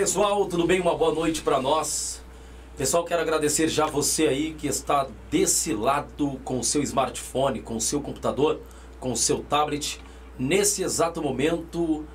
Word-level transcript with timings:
Pessoal, 0.00 0.46
tudo 0.46 0.66
bem? 0.66 0.80
Uma 0.80 0.96
boa 0.96 1.14
noite 1.14 1.42
para 1.42 1.60
nós. 1.60 2.22
Pessoal, 2.74 3.04
quero 3.04 3.20
agradecer 3.20 3.68
já 3.68 3.84
você 3.84 4.28
aí 4.28 4.54
que 4.54 4.66
está 4.66 5.06
desse 5.30 5.74
lado 5.74 6.40
com 6.42 6.58
o 6.58 6.64
seu 6.64 6.82
smartphone, 6.82 7.60
com 7.60 7.76
o 7.76 7.80
seu 7.82 8.00
computador, 8.00 8.62
com 8.98 9.12
o 9.12 9.16
seu 9.16 9.40
tablet, 9.40 10.00
nesse 10.38 10.82
exato 10.82 11.20
momento, 11.20 12.06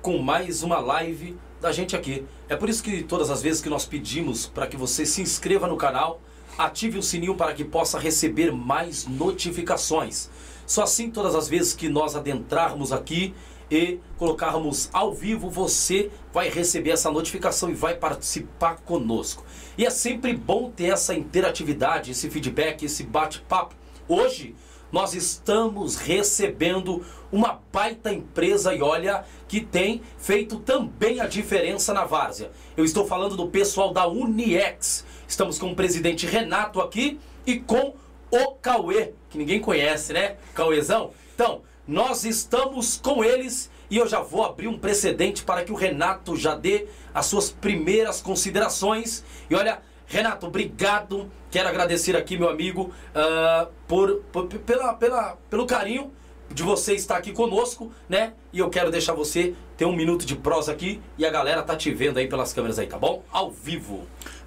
com 0.00 0.16
mais 0.16 0.62
uma 0.62 0.78
live 0.78 1.36
da 1.60 1.72
gente 1.72 1.94
aqui. 1.94 2.24
É 2.48 2.56
por 2.56 2.70
isso 2.70 2.82
que 2.82 3.02
todas 3.02 3.28
as 3.28 3.42
vezes 3.42 3.60
que 3.60 3.68
nós 3.68 3.84
pedimos 3.84 4.46
para 4.46 4.66
que 4.66 4.78
você 4.78 5.04
se 5.04 5.20
inscreva 5.20 5.66
no 5.66 5.76
canal, 5.76 6.22
ative 6.56 6.96
o 6.96 7.02
sininho 7.02 7.34
para 7.34 7.52
que 7.52 7.66
possa 7.66 7.98
receber 7.98 8.50
mais 8.50 9.06
notificações. 9.06 10.30
Só 10.66 10.84
assim, 10.84 11.10
todas 11.10 11.34
as 11.34 11.48
vezes 11.48 11.74
que 11.74 11.86
nós 11.86 12.16
adentrarmos 12.16 12.92
aqui 12.92 13.34
e 13.70 13.98
colocarmos 14.16 14.88
ao 14.92 15.12
vivo, 15.12 15.50
você 15.50 16.10
vai 16.32 16.48
receber 16.48 16.90
essa 16.90 17.10
notificação 17.10 17.70
e 17.70 17.74
vai 17.74 17.94
participar 17.94 18.76
conosco. 18.76 19.44
E 19.76 19.84
é 19.84 19.90
sempre 19.90 20.34
bom 20.34 20.70
ter 20.70 20.92
essa 20.92 21.14
interatividade, 21.14 22.12
esse 22.12 22.30
feedback, 22.30 22.84
esse 22.84 23.02
bate-papo. 23.02 23.74
Hoje 24.08 24.54
nós 24.90 25.14
estamos 25.14 25.96
recebendo 25.96 27.04
uma 27.30 27.60
baita 27.72 28.12
empresa 28.12 28.72
e 28.72 28.80
olha 28.80 29.24
que 29.48 29.60
tem 29.60 30.00
feito 30.16 30.58
também 30.60 31.20
a 31.20 31.26
diferença 31.26 31.92
na 31.92 32.04
várzea. 32.04 32.50
Eu 32.76 32.84
estou 32.84 33.06
falando 33.06 33.36
do 33.36 33.48
pessoal 33.48 33.92
da 33.92 34.06
Uniex. 34.06 35.04
Estamos 35.26 35.58
com 35.58 35.72
o 35.72 35.76
presidente 35.76 36.24
Renato 36.24 36.80
aqui 36.80 37.18
e 37.44 37.58
com 37.58 37.94
o 38.30 38.52
Cauê, 38.54 39.12
que 39.28 39.38
ninguém 39.38 39.60
conhece, 39.60 40.12
né? 40.12 40.36
Cauêzão. 40.54 41.10
Então, 41.34 41.62
nós 41.86 42.24
estamos 42.24 42.98
com 43.02 43.24
eles 43.24 43.70
e 43.88 43.96
eu 43.96 44.08
já 44.08 44.20
vou 44.20 44.44
abrir 44.44 44.66
um 44.66 44.78
precedente 44.78 45.44
para 45.44 45.62
que 45.62 45.70
o 45.70 45.76
Renato 45.76 46.36
já 46.36 46.54
dê 46.54 46.86
as 47.14 47.26
suas 47.26 47.50
primeiras 47.50 48.20
considerações. 48.20 49.24
E 49.48 49.54
olha, 49.54 49.80
Renato, 50.06 50.46
obrigado. 50.46 51.30
Quero 51.50 51.68
agradecer 51.68 52.16
aqui, 52.16 52.36
meu 52.36 52.48
amigo, 52.48 52.92
uh, 53.14 53.70
por, 53.86 54.16
por, 54.32 54.46
pela, 54.46 54.94
pela, 54.94 55.36
pelo 55.48 55.66
carinho 55.66 56.12
de 56.50 56.62
você 56.62 56.94
estar 56.94 57.16
aqui 57.16 57.32
conosco, 57.32 57.92
né? 58.08 58.32
E 58.52 58.58
eu 58.58 58.70
quero 58.70 58.90
deixar 58.90 59.14
você 59.14 59.54
ter 59.76 59.84
um 59.84 59.94
minuto 59.94 60.24
de 60.24 60.36
prosa 60.36 60.72
aqui 60.72 61.00
e 61.18 61.24
a 61.24 61.30
galera 61.30 61.62
tá 61.62 61.76
te 61.76 61.92
vendo 61.92 62.18
aí 62.18 62.28
pelas 62.28 62.52
câmeras 62.52 62.78
aí, 62.78 62.86
tá 62.86 62.98
bom? 62.98 63.22
Ao 63.30 63.50
vivo. 63.50 64.06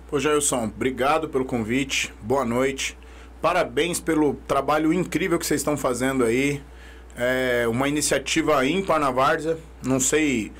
Pô, 0.09 0.19
Jailson, 0.19 0.65
obrigado 0.65 1.29
pelo 1.29 1.45
convite. 1.45 2.13
Boa 2.21 2.43
noite. 2.43 2.97
Parabéns 3.41 3.99
pelo 3.99 4.33
trabalho 4.47 4.91
incrível 4.91 5.39
que 5.39 5.45
vocês 5.45 5.61
estão 5.61 5.77
fazendo 5.77 6.23
aí 6.23 6.61
é 7.17 7.67
uma 7.67 7.87
iniciativa 7.87 8.65
ímpar 8.65 8.99
na 8.99 9.11
Várzea. 9.11 9.57
Não 9.83 9.99
sei 9.99 10.51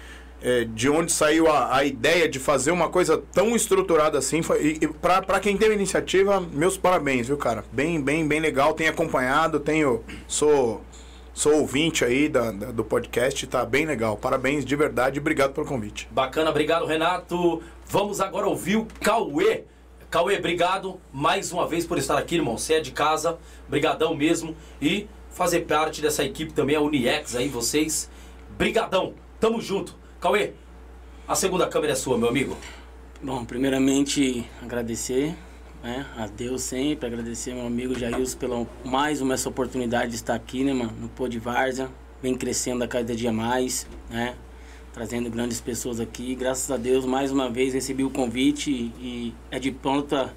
é, 0.42 0.64
de 0.64 0.90
onde 0.90 1.12
saiu 1.12 1.48
a, 1.48 1.78
a, 1.78 1.84
ideia 1.84 2.28
de 2.30 2.40
fazer 2.40 2.72
uma 2.72 2.90
coisa 2.90 3.22
tão 3.34 3.56
estruturada 3.56 4.18
assim. 4.18 4.42
E, 4.60 4.80
e 4.82 4.88
para 4.88 5.40
quem 5.40 5.58
teve 5.58 5.74
iniciativa, 5.74 6.40
meus 6.40 6.78
parabéns, 6.78 7.28
viu, 7.28 7.38
cara? 7.38 7.64
Bem, 7.72 8.02
bem, 8.02 8.28
bem 8.28 8.40
legal. 8.40 8.74
Tenho 8.74 8.90
acompanhado, 8.90 9.60
tenho. 9.60 10.04
Sou. 10.28 10.82
Sou 11.32 11.54
ouvinte 11.54 12.04
aí 12.04 12.28
da, 12.28 12.52
da, 12.52 12.72
do 12.72 12.84
podcast, 12.84 13.48
tá 13.48 13.64
bem 13.64 13.86
legal. 13.86 14.18
Parabéns 14.18 14.66
de 14.66 14.76
verdade, 14.76 15.22
obrigado 15.22 15.54
pelo 15.54 15.66
convite. 15.66 16.06
Bacana, 16.12 16.50
obrigado 16.50 16.86
Renato. 16.86 17.64
Vamos 17.86 18.20
agora 18.20 18.46
ouvir 18.46 18.76
o 18.76 18.86
Cauê. 19.00 19.64
Cauê, 20.10 20.38
obrigado 20.38 21.00
mais 21.14 21.54
uma 21.54 21.66
vez 21.66 21.86
por 21.86 21.98
estar 21.98 22.18
aqui, 22.18 22.36
irmão. 22.36 22.58
Você 22.58 22.74
é 22.74 22.80
de 22.82 22.92
casa, 22.92 23.38
brigadão 23.70 24.14
mesmo. 24.14 24.54
E 24.82 25.08
fazer 25.30 25.62
parte 25.62 26.02
dessa 26.02 26.24
equipe 26.24 26.54
também, 26.54 26.76
a 26.76 26.82
Uniex 26.82 27.36
aí, 27.36 27.48
vocês. 27.48 28.10
Brigadão, 28.58 29.14
tamo 29.40 29.62
junto. 29.62 29.96
Cauê, 30.20 30.52
a 31.28 31.36
segunda 31.36 31.68
câmera 31.68 31.94
é 31.94 31.96
sua, 31.96 32.18
meu 32.18 32.28
amigo. 32.28 32.58
Bom, 33.22 33.46
primeiramente 33.46 34.46
agradecer 34.62 35.36
né, 35.84 36.06
a 36.18 36.28
Deus 36.28 36.64
sempre, 36.64 37.08
agradecer 37.08 37.54
meu 37.54 37.66
amigo 37.66 37.98
Jailson 37.98 38.38
pela 38.38 38.68
mais 38.84 39.22
uma 39.22 39.34
essa 39.34 39.50
oportunidade 39.50 40.12
de 40.12 40.16
estar 40.16 40.36
aqui, 40.36 40.64
né, 40.64 40.74
mano, 40.74 40.94
no 41.00 41.10
Pô 41.10 41.28
de 41.28 41.40
Várzea, 41.40 41.90
vem 42.22 42.36
crescendo 42.36 42.84
a 42.84 42.88
cada 42.88 43.16
dia 43.16 43.32
mais, 43.32 43.88
né, 44.10 44.36
trazendo 44.94 45.30
grandes 45.30 45.62
pessoas 45.62 46.00
aqui. 46.00 46.36
Graças 46.36 46.70
a 46.70 46.78
Deus, 46.78 47.06
mais 47.06 47.32
uma 47.32 47.50
vez 47.50 47.74
recebi 47.74 48.04
o 48.04 48.10
convite 48.10 48.72
e, 48.72 48.94
e 49.00 49.34
é 49.52 49.60
de 49.60 49.72
pronta 49.72 50.34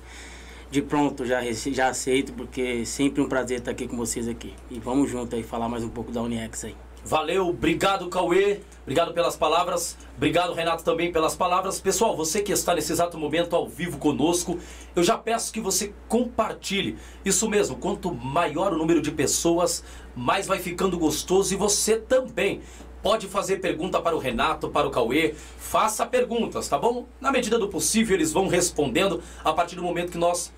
de 0.72 0.80
pronto 0.80 1.26
já, 1.26 1.42
já 1.52 1.88
aceito, 1.88 2.32
porque 2.32 2.80
é 2.80 2.84
sempre 2.86 3.20
um 3.20 3.28
prazer 3.28 3.58
estar 3.58 3.72
aqui 3.72 3.86
com 3.86 3.94
vocês 3.94 4.26
aqui. 4.26 4.54
E 4.70 4.80
vamos 4.80 5.10
junto 5.10 5.36
aí 5.36 5.42
falar 5.42 5.68
mais 5.68 5.84
um 5.84 5.88
pouco 5.90 6.10
da 6.10 6.22
Uniex 6.22 6.64
aí. 6.64 6.74
Valeu, 7.04 7.48
obrigado 7.48 8.08
Cauê, 8.08 8.60
obrigado 8.80 9.12
pelas 9.12 9.36
palavras, 9.36 9.98
obrigado 10.16 10.54
Renato 10.54 10.82
também 10.82 11.12
pelas 11.12 11.36
palavras. 11.36 11.78
Pessoal, 11.78 12.16
você 12.16 12.40
que 12.40 12.52
está 12.52 12.74
nesse 12.74 12.90
exato 12.90 13.18
momento 13.18 13.54
ao 13.54 13.68
vivo 13.68 13.98
conosco, 13.98 14.58
eu 14.96 15.02
já 15.02 15.18
peço 15.18 15.52
que 15.52 15.60
você 15.60 15.92
compartilhe. 16.08 16.96
Isso 17.22 17.50
mesmo, 17.50 17.76
quanto 17.76 18.14
maior 18.14 18.72
o 18.72 18.78
número 18.78 19.02
de 19.02 19.10
pessoas, 19.10 19.84
mais 20.16 20.46
vai 20.46 20.58
ficando 20.58 20.98
gostoso 20.98 21.52
e 21.52 21.56
você 21.56 21.98
também 21.98 22.62
pode 23.02 23.26
fazer 23.26 23.56
pergunta 23.56 24.00
para 24.00 24.16
o 24.16 24.18
Renato, 24.18 24.70
para 24.70 24.86
o 24.86 24.90
Cauê, 24.90 25.34
faça 25.58 26.06
perguntas, 26.06 26.66
tá 26.66 26.78
bom? 26.78 27.04
Na 27.20 27.30
medida 27.30 27.58
do 27.58 27.68
possível 27.68 28.16
eles 28.16 28.32
vão 28.32 28.48
respondendo 28.48 29.20
a 29.44 29.52
partir 29.52 29.76
do 29.76 29.82
momento 29.82 30.12
que 30.12 30.18
nós 30.18 30.50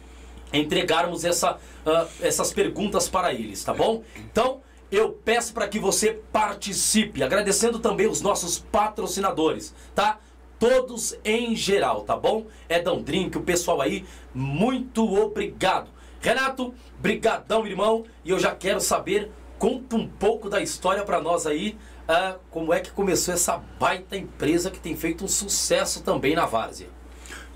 entregarmos 0.59 1.25
essa, 1.25 1.55
uh, 1.55 2.09
essas 2.21 2.53
perguntas 2.53 3.09
para 3.09 3.33
eles, 3.33 3.63
tá 3.63 3.75
bom? 3.75 4.03
Então, 4.17 4.61
eu 4.91 5.11
peço 5.11 5.53
para 5.53 5.69
que 5.69 5.79
você 5.79 6.21
participe, 6.33 7.23
agradecendo 7.23 7.79
também 7.79 8.07
os 8.07 8.21
nossos 8.21 8.59
patrocinadores, 8.59 9.75
tá? 9.95 10.19
Todos 10.59 11.19
em 11.25 11.57
geral, 11.57 12.03
tá 12.03 12.17
bom? 12.17 12.47
Edão 12.69 13.03
Drink, 13.03 13.37
o 13.37 13.43
pessoal 13.43 13.81
aí, 13.81 14.05
muito 14.33 15.05
obrigado. 15.21 15.91
Renato, 16.21 16.73
brigadão, 16.99 17.67
irmão, 17.67 18.05
e 18.25 18.31
eu 18.31 18.39
já 18.39 18.55
quero 18.55 18.81
saber, 18.81 19.31
conta 19.59 19.97
um 19.97 20.07
pouco 20.07 20.49
da 20.49 20.63
história 20.63 21.03
para 21.03 21.21
nós 21.21 21.47
aí, 21.47 21.77
uh, 22.09 22.39
como 22.51 22.73
é 22.73 22.81
que 22.81 22.91
começou 22.91 23.35
essa 23.35 23.57
baita 23.79 24.17
empresa 24.17 24.71
que 24.71 24.79
tem 24.79 24.97
feito 24.97 25.25
um 25.25 25.29
sucesso 25.29 26.03
também 26.03 26.35
na 26.35 26.47
Várzea. 26.47 26.89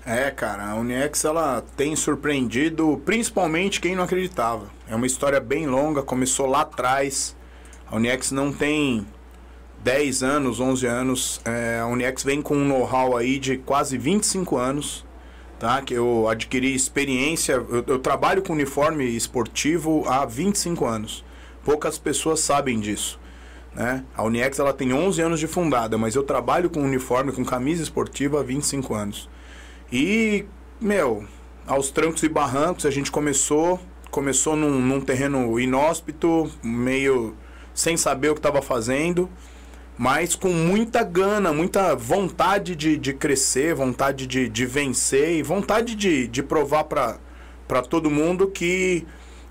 É, 0.05 0.31
cara, 0.31 0.71
a 0.71 0.75
Uniex 0.75 1.23
ela 1.25 1.63
tem 1.75 1.95
surpreendido 1.95 3.01
principalmente 3.05 3.81
quem 3.81 3.95
não 3.95 4.03
acreditava. 4.03 4.67
É 4.87 4.95
uma 4.95 5.05
história 5.05 5.39
bem 5.39 5.67
longa, 5.67 6.01
começou 6.01 6.47
lá 6.47 6.61
atrás. 6.61 7.35
A 7.85 7.95
Uniex 7.95 8.31
não 8.31 8.51
tem 8.51 9.05
10 9.83 10.23
anos, 10.23 10.59
11 10.59 10.85
anos. 10.87 11.41
É, 11.45 11.79
a 11.79 11.87
Uniex 11.87 12.23
vem 12.23 12.41
com 12.41 12.55
um 12.55 12.65
know-how 12.65 13.17
aí 13.17 13.39
de 13.39 13.57
quase 13.57 13.97
25 13.97 14.57
anos, 14.57 15.05
tá? 15.59 15.81
Que 15.81 15.93
eu 15.93 16.27
adquiri 16.27 16.73
experiência. 16.73 17.53
Eu, 17.53 17.83
eu 17.85 17.99
trabalho 17.99 18.41
com 18.41 18.53
uniforme 18.53 19.05
esportivo 19.05 20.03
há 20.07 20.25
25 20.25 20.85
anos. 20.85 21.23
Poucas 21.63 21.97
pessoas 21.97 22.39
sabem 22.39 22.79
disso. 22.79 23.19
Né? 23.75 24.03
A 24.15 24.23
Uniex 24.23 24.57
ela 24.59 24.73
tem 24.73 24.93
11 24.93 25.21
anos 25.21 25.39
de 25.39 25.47
fundada, 25.47 25.97
mas 25.97 26.15
eu 26.15 26.23
trabalho 26.23 26.69
com 26.69 26.81
uniforme, 26.81 27.31
com 27.31 27.45
camisa 27.45 27.83
esportiva 27.83 28.39
há 28.39 28.43
25 28.43 28.93
anos. 28.95 29.29
E, 29.91 30.45
meu, 30.79 31.25
aos 31.65 31.89
trancos 31.89 32.21
e 32.23 32.29
barrancos 32.29 32.85
a 32.85 32.91
gente 32.91 33.11
começou, 33.11 33.79
começou 34.11 34.55
num, 34.55 34.79
num 34.79 35.01
terreno 35.01 35.59
inóspito, 35.59 36.49
meio 36.63 37.35
sem 37.73 37.97
saber 37.97 38.29
o 38.29 38.33
que 38.33 38.39
estava 38.39 38.61
fazendo, 38.61 39.29
mas 39.97 40.35
com 40.35 40.49
muita 40.49 41.03
gana, 41.03 41.51
muita 41.51 41.95
vontade 41.95 42.75
de, 42.75 42.97
de 42.97 43.13
crescer, 43.13 43.73
vontade 43.73 44.27
de, 44.27 44.47
de 44.47 44.65
vencer 44.65 45.37
e 45.37 45.43
vontade 45.43 45.95
de, 45.95 46.27
de 46.27 46.43
provar 46.43 46.83
para 46.83 47.81
todo 47.81 48.09
mundo 48.11 48.47
que 48.47 49.05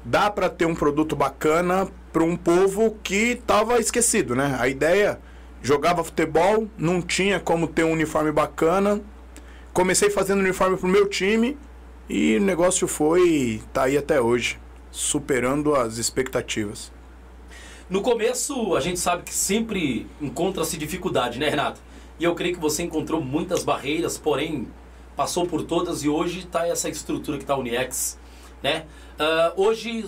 dá 0.05 0.31
para 0.31 0.49
ter 0.49 0.67
um 0.67 0.75
produto 0.75 1.17
bacana 1.17 1.89
para 2.13 2.23
um 2.23 2.37
povo 2.37 2.97
que 3.03 3.33
estava 3.33 3.79
esquecido, 3.79 4.35
né? 4.35 4.57
A 4.59 4.69
ideia 4.69 5.19
jogava 5.63 6.05
futebol, 6.05 6.69
não 6.79 7.03
tinha 7.03 7.41
como 7.41 7.67
ter 7.67 7.85
um 7.85 7.93
uniforme 7.93 8.33
bacana, 8.33 9.01
Comecei 9.79 10.11
fazendo 10.11 10.41
uniforme 10.41 10.77
pro 10.77 10.89
meu 10.89 11.09
time 11.09 11.57
e 12.09 12.37
o 12.37 12.41
negócio 12.41 12.89
foi. 12.89 13.63
tá 13.73 13.85
aí 13.85 13.97
até 13.97 14.21
hoje, 14.21 14.59
superando 14.91 15.73
as 15.73 15.99
expectativas. 15.99 16.91
No 17.89 18.03
começo, 18.03 18.75
a 18.75 18.81
gente 18.81 18.99
sabe 18.99 19.23
que 19.23 19.33
sempre 19.33 20.05
encontra-se 20.21 20.77
dificuldade, 20.77 21.39
né, 21.39 21.49
Renato? 21.49 21.81
E 22.19 22.25
eu 22.25 22.35
creio 22.35 22.57
que 22.57 22.61
você 22.61 22.83
encontrou 22.83 23.21
muitas 23.21 23.63
barreiras, 23.63 24.19
porém 24.19 24.67
passou 25.17 25.47
por 25.47 25.63
todas 25.63 26.03
e 26.03 26.09
hoje 26.09 26.41
está 26.41 26.67
essa 26.67 26.89
estrutura 26.89 27.39
que 27.39 27.45
está 27.45 27.55
a 27.55 27.59
Uniex, 27.59 28.19
né? 28.61 28.85
Uh, 29.15 29.63
hoje, 29.63 30.05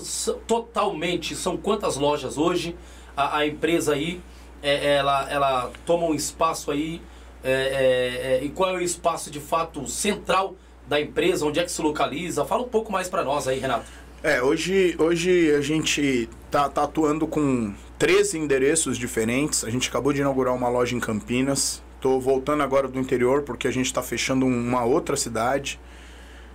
totalmente, 0.49 1.37
são 1.37 1.56
quantas 1.56 1.96
lojas 1.96 2.37
hoje? 2.37 2.75
A, 3.16 3.37
a 3.38 3.46
empresa 3.46 3.94
aí, 3.94 4.20
é, 4.64 4.96
ela, 4.96 5.31
ela 5.31 5.70
toma 5.87 6.06
um 6.06 6.14
espaço 6.14 6.73
aí 6.73 7.00
é, 7.42 7.52
é, 7.52 8.34
é, 8.34 8.44
e 8.44 8.48
qual 8.50 8.70
é 8.70 8.78
o 8.78 8.81
espaço 8.81 9.31
de 9.31 9.40
fato 9.40 9.87
central 9.87 10.54
da 10.87 11.00
empresa, 11.00 11.46
onde 11.46 11.60
é 11.60 11.64
que 11.64 11.72
se 11.72 11.81
localiza? 11.81 12.44
Fala 12.44 12.62
um 12.62 12.69
pouco 12.69 12.90
mais 12.90 13.08
para 13.08 13.25
nós 13.25 13.46
aí, 13.46 13.58
Renato. 13.58 13.87
É, 14.22 14.42
hoje, 14.42 14.94
hoje 14.98 15.54
a 15.54 15.60
gente 15.60 16.28
tá, 16.50 16.69
tá, 16.69 16.82
atuando 16.82 17.26
com 17.26 17.72
13 17.98 18.38
endereços 18.38 18.98
diferentes. 18.98 19.64
A 19.64 19.70
gente 19.70 19.88
acabou 19.88 20.12
de 20.12 20.20
inaugurar 20.20 20.54
uma 20.54 20.69
loja 20.69 20.94
em 20.94 21.00
Campinas, 21.00 21.82
Tô 22.00 22.19
voltando 22.19 22.62
agora 22.62 22.88
do 22.88 22.98
interior 22.98 23.42
porque 23.42 23.69
a 23.69 23.70
gente 23.70 23.87
está 23.87 24.02
fechando 24.02 24.46
uma 24.46 24.84
outra 24.84 25.16
cidade. 25.16 25.78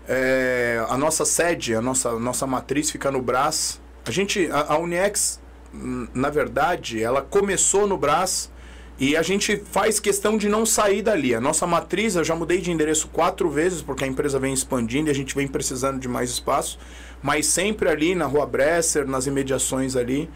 É, 0.07 0.83
a 0.89 0.97
nossa 0.97 1.23
sede, 1.23 1.75
a 1.75 1.81
nossa, 1.81 2.17
nossa 2.19 2.47
matriz 2.47 2.89
fica 2.89 3.11
no 3.11 3.21
Brás. 3.21 3.79
A 4.05 4.11
gente, 4.11 4.49
a, 4.51 4.73
a 4.73 4.77
Uniex, 4.79 5.39
hum, 5.71 6.07
na 6.15 6.31
verdade, 6.31 7.01
ela 7.01 7.21
começou 7.21 7.85
no 7.85 7.95
Brás 7.95 8.51
e 8.97 9.17
a 9.17 9.21
gente 9.21 9.57
faz 9.57 9.99
questão 9.99 10.37
de 10.37 10.47
não 10.47 10.65
sair 10.65 11.01
dali. 11.01 11.35
A 11.35 11.41
nossa 11.41 11.67
matriz, 11.67 12.15
eu 12.15 12.23
já 12.23 12.35
mudei 12.35 12.61
de 12.61 12.71
endereço 12.71 13.09
quatro 13.09 13.49
vezes 13.49 13.81
porque 13.81 14.03
a 14.03 14.07
empresa 14.07 14.39
vem 14.39 14.53
expandindo 14.53 15.09
e 15.09 15.11
a 15.11 15.15
gente 15.15 15.35
vem 15.35 15.47
precisando 15.47 15.99
de 15.99 16.07
mais 16.07 16.29
espaço, 16.29 16.79
mas 17.21 17.45
sempre 17.45 17.89
ali 17.89 18.15
na 18.15 18.25
Rua 18.25 18.45
Bresser, 18.45 19.05
nas 19.05 19.27
imediações 19.27 19.95
ali. 19.95 20.29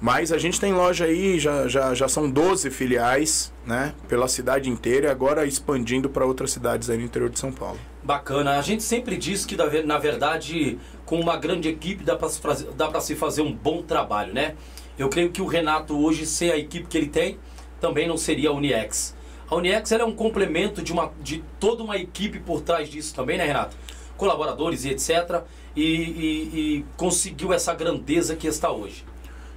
Mas 0.00 0.30
a 0.30 0.38
gente 0.38 0.60
tem 0.60 0.72
loja 0.72 1.06
aí, 1.06 1.40
já, 1.40 1.66
já, 1.66 1.92
já 1.92 2.06
são 2.06 2.30
12 2.30 2.70
filiais, 2.70 3.52
né? 3.66 3.92
Pela 4.06 4.28
cidade 4.28 4.70
inteira 4.70 5.08
e 5.08 5.10
agora 5.10 5.44
expandindo 5.44 6.08
para 6.08 6.24
outras 6.24 6.52
cidades 6.52 6.88
aí 6.88 6.96
no 6.96 7.04
interior 7.04 7.28
de 7.28 7.38
São 7.38 7.50
Paulo. 7.50 7.78
Bacana. 8.04 8.58
A 8.58 8.62
gente 8.62 8.84
sempre 8.84 9.16
diz 9.16 9.44
que, 9.44 9.56
na 9.84 9.98
verdade, 9.98 10.78
com 11.04 11.18
uma 11.18 11.36
grande 11.36 11.68
equipe 11.68 12.04
dá 12.04 12.16
para 12.16 13.00
se, 13.00 13.16
fazer 13.16 13.42
um 13.42 13.52
bom 13.52 13.82
trabalho, 13.82 14.32
né? 14.32 14.54
Eu 14.96 15.08
creio 15.08 15.30
que 15.30 15.42
o 15.42 15.46
Renato 15.46 15.98
hoje, 15.98 16.26
sem 16.26 16.50
a 16.52 16.56
equipe 16.56 16.86
que 16.86 16.96
ele 16.96 17.08
tem, 17.08 17.38
também 17.80 18.06
não 18.08 18.16
seria 18.16 18.50
a 18.50 18.52
Uniex. 18.52 19.14
A 19.50 19.54
Uniex 19.56 19.90
é 19.92 20.04
um 20.04 20.12
complemento 20.12 20.82
de, 20.82 20.92
uma, 20.92 21.10
de 21.20 21.42
toda 21.58 21.82
uma 21.82 21.96
equipe 21.96 22.38
por 22.38 22.60
trás 22.60 22.88
disso 22.88 23.14
também, 23.14 23.38
né, 23.38 23.46
Renato? 23.46 23.76
Colaboradores 24.16 24.84
e 24.84 24.90
etc. 24.90 25.42
E, 25.74 25.82
e, 25.82 26.58
e 26.78 26.84
conseguiu 26.96 27.52
essa 27.52 27.72
grandeza 27.74 28.36
que 28.36 28.46
está 28.46 28.70
hoje. 28.70 29.04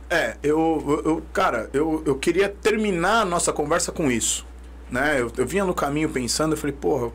É, 0.10 0.38
eu, 0.44 1.02
eu 1.06 1.24
cara, 1.34 1.70
eu, 1.74 2.04
eu 2.06 2.16
queria 2.16 2.48
terminar 2.48 3.22
a 3.22 3.26
nossa 3.26 3.52
conversa 3.52 3.92
com 3.92 4.10
isso. 4.10 4.46
Né? 4.90 5.20
Eu, 5.20 5.32
eu 5.38 5.46
vinha 5.46 5.66
no 5.66 5.74
caminho 5.74 6.10
pensando, 6.10 6.54
eu 6.54 6.58
falei, 6.58 6.76
porra, 6.76 7.12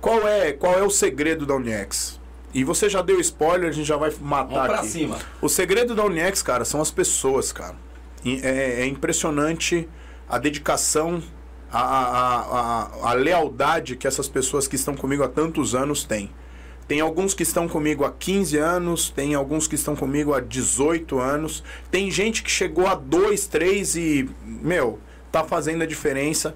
qual 0.00 0.26
é, 0.26 0.52
qual 0.52 0.78
é 0.78 0.82
o 0.82 0.90
segredo 0.90 1.46
da 1.46 1.54
Uniex? 1.54 2.18
E 2.52 2.64
você 2.64 2.88
já 2.88 3.00
deu 3.00 3.20
spoiler, 3.20 3.68
a 3.68 3.72
gente 3.72 3.86
já 3.86 3.96
vai 3.96 4.12
matar 4.20 4.48
Vamos 4.48 4.66
pra 4.66 4.78
aqui. 4.80 4.88
cima. 4.88 5.18
O 5.40 5.48
segredo 5.48 5.94
da 5.94 6.04
Uniex, 6.04 6.42
cara, 6.42 6.64
são 6.64 6.80
as 6.80 6.90
pessoas, 6.90 7.52
cara. 7.52 7.76
É, 8.24 8.82
é 8.82 8.86
impressionante 8.86 9.88
a 10.28 10.38
dedicação, 10.38 11.22
a, 11.72 11.80
a, 11.80 12.40
a, 12.40 13.10
a 13.10 13.12
lealdade 13.14 13.96
que 13.96 14.06
essas 14.06 14.28
pessoas 14.28 14.68
que 14.68 14.76
estão 14.76 14.94
comigo 14.94 15.22
há 15.22 15.28
tantos 15.28 15.74
anos 15.74 16.04
têm. 16.04 16.30
Tem 16.86 17.00
alguns 17.00 17.34
que 17.34 17.44
estão 17.44 17.68
comigo 17.68 18.04
há 18.04 18.10
15 18.10 18.58
anos, 18.58 19.10
tem 19.10 19.34
alguns 19.34 19.68
que 19.68 19.76
estão 19.76 19.94
comigo 19.94 20.34
há 20.34 20.40
18 20.40 21.20
anos, 21.20 21.62
tem 21.88 22.10
gente 22.10 22.42
que 22.42 22.50
chegou 22.50 22.86
a 22.88 22.96
2, 22.96 23.46
3 23.46 23.94
e, 23.94 24.30
meu, 24.44 24.98
tá 25.30 25.44
fazendo 25.44 25.82
a 25.82 25.86
diferença. 25.86 26.54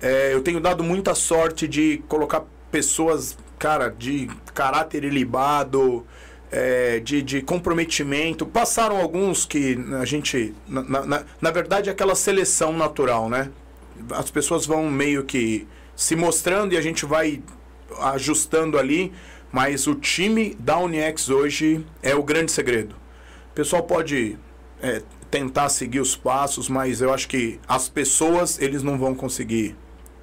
É, 0.00 0.32
eu 0.32 0.42
tenho 0.42 0.60
dado 0.60 0.84
muita 0.84 1.14
sorte 1.14 1.66
de 1.66 2.02
colocar 2.08 2.44
pessoas, 2.70 3.36
cara, 3.58 3.88
de 3.88 4.30
caráter 4.54 5.02
ilibado, 5.02 6.06
é, 6.54 7.00
de, 7.00 7.20
de 7.20 7.42
comprometimento. 7.42 8.46
Passaram 8.46 8.96
alguns 8.96 9.44
que 9.44 9.76
a 10.00 10.04
gente. 10.04 10.54
Na, 10.68 11.04
na, 11.04 11.24
na 11.40 11.50
verdade, 11.50 11.88
é 11.88 11.92
aquela 11.92 12.14
seleção 12.14 12.72
natural, 12.72 13.28
né? 13.28 13.50
As 14.12 14.30
pessoas 14.30 14.64
vão 14.64 14.88
meio 14.88 15.24
que 15.24 15.66
se 15.96 16.14
mostrando 16.14 16.72
e 16.72 16.76
a 16.76 16.80
gente 16.80 17.04
vai 17.04 17.42
ajustando 18.02 18.78
ali. 18.78 19.12
Mas 19.50 19.88
o 19.88 19.96
time 19.96 20.54
da 20.58 20.78
Uniex 20.78 21.28
hoje 21.28 21.84
é 22.02 22.14
o 22.14 22.22
grande 22.22 22.52
segredo. 22.52 22.94
O 23.50 23.54
pessoal 23.54 23.82
pode 23.82 24.38
é, 24.80 25.02
tentar 25.30 25.68
seguir 25.68 26.00
os 26.00 26.16
passos, 26.16 26.68
mas 26.68 27.00
eu 27.00 27.12
acho 27.12 27.26
que 27.28 27.58
as 27.66 27.88
pessoas 27.88 28.60
eles 28.60 28.82
não 28.82 28.96
vão 28.96 29.14
conseguir 29.14 29.76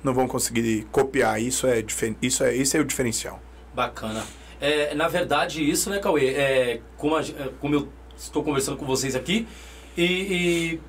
não 0.04 0.14
vão 0.14 0.28
conseguir 0.28 0.88
copiar. 0.92 1.42
Isso 1.42 1.68
é 1.68 1.84
isso 2.22 2.44
é 2.44 2.56
isso 2.56 2.78
é 2.78 2.80
o 2.80 2.86
diferencial. 2.86 3.42
Bacana. 3.74 4.26
É, 4.62 4.94
na 4.94 5.08
verdade 5.08 5.68
isso, 5.68 5.90
né, 5.90 5.98
Cauê? 5.98 6.30
É, 6.30 6.82
como, 6.96 7.16
a, 7.16 7.22
é, 7.22 7.50
como 7.60 7.76
eu 7.76 7.90
estou 8.16 8.44
conversando 8.44 8.78
com 8.78 8.86
vocês 8.86 9.16
aqui 9.16 9.48
e, 9.98 10.04
e 10.04 10.80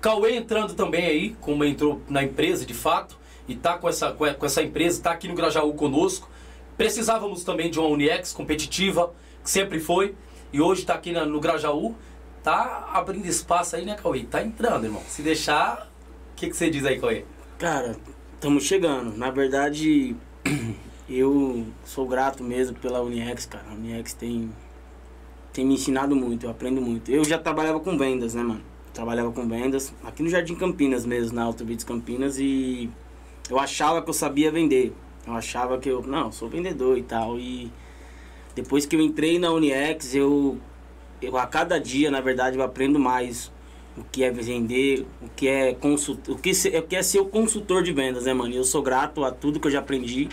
Cauê 0.00 0.36
entrando 0.36 0.74
também 0.74 1.04
aí, 1.04 1.36
como 1.40 1.64
entrou 1.64 2.00
na 2.08 2.22
empresa 2.22 2.64
de 2.64 2.74
fato 2.74 3.18
e 3.48 3.56
tá 3.56 3.76
com 3.76 3.88
essa 3.88 4.12
com 4.12 4.46
essa 4.46 4.62
empresa, 4.62 5.02
tá 5.02 5.10
aqui 5.10 5.26
no 5.26 5.34
Grajaú 5.34 5.74
conosco. 5.74 6.30
Precisávamos 6.76 7.42
também 7.42 7.70
de 7.70 7.80
uma 7.80 7.88
Uniex 7.88 8.32
competitiva, 8.32 9.12
que 9.42 9.50
sempre 9.50 9.80
foi, 9.80 10.14
e 10.52 10.60
hoje 10.60 10.82
está 10.82 10.94
aqui 10.94 11.10
no 11.10 11.40
Grajaú, 11.40 11.96
tá 12.42 12.88
abrindo 12.92 13.26
espaço 13.26 13.74
aí, 13.74 13.84
né, 13.84 13.96
Cauê? 14.00 14.22
Tá 14.22 14.42
entrando, 14.42 14.84
irmão. 14.84 15.02
Se 15.08 15.20
deixar, 15.20 15.90
o 16.32 16.36
que, 16.36 16.48
que 16.48 16.56
você 16.56 16.70
diz 16.70 16.84
aí, 16.84 17.00
Cauê? 17.00 17.24
Cara, 17.58 17.96
estamos 18.34 18.62
chegando. 18.62 19.16
Na 19.16 19.30
verdade, 19.30 20.14
eu 21.08 21.66
sou 21.84 22.06
grato 22.06 22.44
mesmo 22.44 22.76
pela 22.78 23.00
Uniex, 23.00 23.46
cara. 23.46 23.64
A 23.70 23.74
Uniex 23.74 24.12
tem, 24.12 24.50
tem 25.52 25.64
me 25.64 25.74
ensinado 25.74 26.14
muito, 26.14 26.44
eu 26.44 26.50
aprendo 26.50 26.80
muito. 26.80 27.10
Eu 27.10 27.24
já 27.24 27.38
trabalhava 27.38 27.80
com 27.80 27.96
vendas, 27.96 28.34
né, 28.34 28.42
mano? 28.42 28.62
Trabalhava 28.92 29.32
com 29.32 29.48
vendas 29.48 29.94
aqui 30.04 30.22
no 30.22 30.28
Jardim 30.28 30.54
Campinas 30.54 31.06
mesmo, 31.06 31.36
na 31.36 31.44
Autovides 31.44 31.84
Campinas, 31.84 32.38
e 32.38 32.90
eu 33.48 33.58
achava 33.58 34.02
que 34.02 34.10
eu 34.10 34.14
sabia 34.14 34.50
vender. 34.50 34.92
Eu 35.26 35.34
achava 35.34 35.78
que 35.78 35.88
eu, 35.88 36.02
não, 36.02 36.30
sou 36.32 36.48
vendedor 36.48 36.98
e 36.98 37.02
tal. 37.02 37.38
E 37.38 37.70
depois 38.54 38.84
que 38.84 38.96
eu 38.96 39.00
entrei 39.00 39.38
na 39.38 39.50
Uniex, 39.52 40.14
eu, 40.14 40.58
eu 41.22 41.36
a 41.36 41.46
cada 41.46 41.78
dia, 41.78 42.10
na 42.10 42.20
verdade, 42.20 42.58
eu 42.58 42.62
aprendo 42.62 42.98
mais 42.98 43.52
o 43.96 44.04
que 44.04 44.22
é 44.22 44.30
vender, 44.30 45.06
o 45.20 45.28
que 45.34 45.48
é 45.48 45.74
consult, 45.74 46.30
o 46.30 46.36
que, 46.36 46.50
o 46.50 46.82
que 46.82 46.96
é 46.96 47.02
ser 47.02 47.20
o 47.20 47.26
consultor 47.26 47.82
de 47.82 47.92
vendas, 47.92 48.24
né, 48.24 48.32
mano? 48.32 48.54
Eu 48.54 48.64
sou 48.64 48.82
grato 48.82 49.24
a 49.24 49.30
tudo 49.30 49.58
que 49.58 49.66
eu 49.66 49.70
já 49.70 49.80
aprendi, 49.80 50.28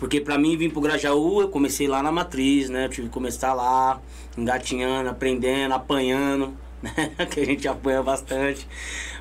porque 0.00 0.18
para 0.18 0.38
mim 0.38 0.56
vir 0.56 0.72
pro 0.72 0.80
Grajaú, 0.80 1.42
eu 1.42 1.48
comecei 1.50 1.86
lá 1.86 2.02
na 2.02 2.10
matriz, 2.10 2.70
né? 2.70 2.86
Eu 2.86 2.88
tive 2.88 3.08
que 3.08 3.12
começar 3.12 3.52
lá, 3.52 4.00
engatinhando, 4.36 5.10
aprendendo, 5.10 5.74
apanhando, 5.74 6.56
né? 6.82 7.12
que 7.30 7.38
a 7.38 7.44
gente 7.44 7.68
apanha 7.68 8.02
bastante. 8.02 8.66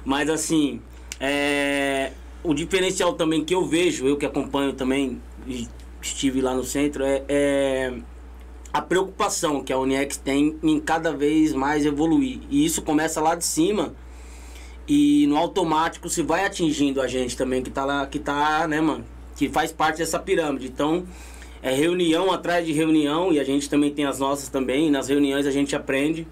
Mas 0.05 0.29
assim, 0.29 0.79
é, 1.19 2.13
o 2.41 2.53
diferencial 2.53 3.11
também 3.11 3.43
que 3.43 3.53
eu 3.53 3.65
vejo, 3.65 4.07
eu 4.07 4.15
que 4.15 4.25
acompanho 4.25 4.71
também, 4.71 5.21
e 5.45 5.67
estive 6.01 6.39
lá 6.39 6.53
no 6.53 6.63
centro, 6.63 7.03
é, 7.03 7.25
é 7.27 7.93
a 8.71 8.81
preocupação 8.81 9.61
que 9.61 9.73
a 9.73 9.77
Uniex 9.77 10.15
tem 10.15 10.57
em 10.63 10.79
cada 10.79 11.11
vez 11.11 11.51
mais 11.51 11.85
evoluir. 11.85 12.39
E 12.49 12.63
isso 12.63 12.81
começa 12.83 13.19
lá 13.19 13.35
de 13.35 13.43
cima 13.43 13.93
e 14.87 15.27
no 15.27 15.35
automático 15.35 16.07
se 16.07 16.23
vai 16.23 16.45
atingindo 16.45 17.01
a 17.01 17.07
gente 17.07 17.35
também 17.35 17.61
que 17.61 17.69
tá 17.69 17.83
lá, 17.83 18.07
que 18.07 18.17
tá, 18.17 18.65
né, 18.65 18.79
mano, 18.79 19.03
que 19.39 19.47
faz 19.47 19.71
parte 19.71 19.99
dessa 19.99 20.19
pirâmide. 20.19 20.67
Então, 20.67 21.05
é 21.63 21.73
reunião 21.73 22.29
atrás 22.29 22.65
de 22.65 22.73
reunião 22.73 23.31
e 23.31 23.39
a 23.39 23.43
gente 23.45 23.69
também 23.69 23.89
tem 23.89 24.03
as 24.03 24.19
nossas 24.19 24.49
também, 24.49 24.91
nas 24.91 25.07
reuniões 25.07 25.47
a 25.47 25.51
gente 25.51 25.73
aprende. 25.73 26.27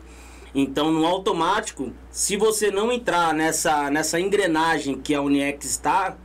Então, 0.54 0.92
no 0.92 1.06
automático, 1.06 1.94
se 2.12 2.36
você 2.36 2.70
não 2.70 2.92
entrar 2.92 3.34
nessa, 3.34 3.90
nessa 3.90 4.20
engrenagem 4.20 4.98
que 4.98 5.16
a 5.16 5.22
Uniex 5.22 5.66
está, 5.66 6.18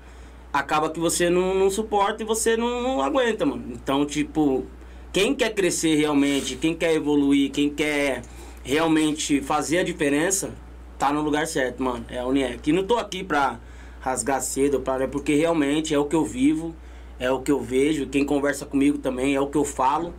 acaba 0.53 0.91
que 0.91 0.99
você 0.99 1.31
não, 1.31 1.55
não 1.55 1.71
suporta 1.71 2.25
e 2.25 2.27
você 2.27 2.57
não, 2.57 2.83
não, 2.83 3.01
aguenta, 3.01 3.47
mano. 3.47 3.63
Então, 3.71 4.05
tipo, 4.05 4.67
quem 5.13 5.37
quer 5.37 5.55
crescer 5.55 5.95
realmente, 5.95 6.57
quem 6.57 6.75
quer 6.75 6.95
evoluir, 6.95 7.53
quem 7.53 7.71
quer 7.71 8.23
realmente 8.65 9.41
fazer 9.41 9.79
a 9.79 9.85
diferença, 9.85 10.53
tá 10.99 11.13
no 11.13 11.23
lugar 11.23 11.47
certo, 11.47 11.81
mano. 11.81 12.05
É 12.09 12.19
a 12.19 12.27
Uniex. 12.27 12.61
E 12.67 12.73
não 12.73 12.83
tô 12.83 12.99
aqui 12.99 13.23
pra 13.23 13.61
rasgar 14.03 14.43
cedo, 14.43 14.81
pra, 14.81 15.05
é 15.05 15.07
porque 15.07 15.35
realmente 15.35 15.95
é 15.95 15.99
o 15.99 16.05
que 16.05 16.17
eu 16.17 16.25
vivo, 16.25 16.75
é 17.19 17.31
o 17.31 17.41
que 17.41 17.53
eu 17.53 17.61
vejo. 17.61 18.07
Quem 18.09 18.27
conversa 18.27 18.67
comigo 18.67 18.99
também 18.99 19.35
é 19.35 19.41
o 19.41 19.47
que 19.47 19.57
eu 19.57 19.65
falo. 19.65 20.13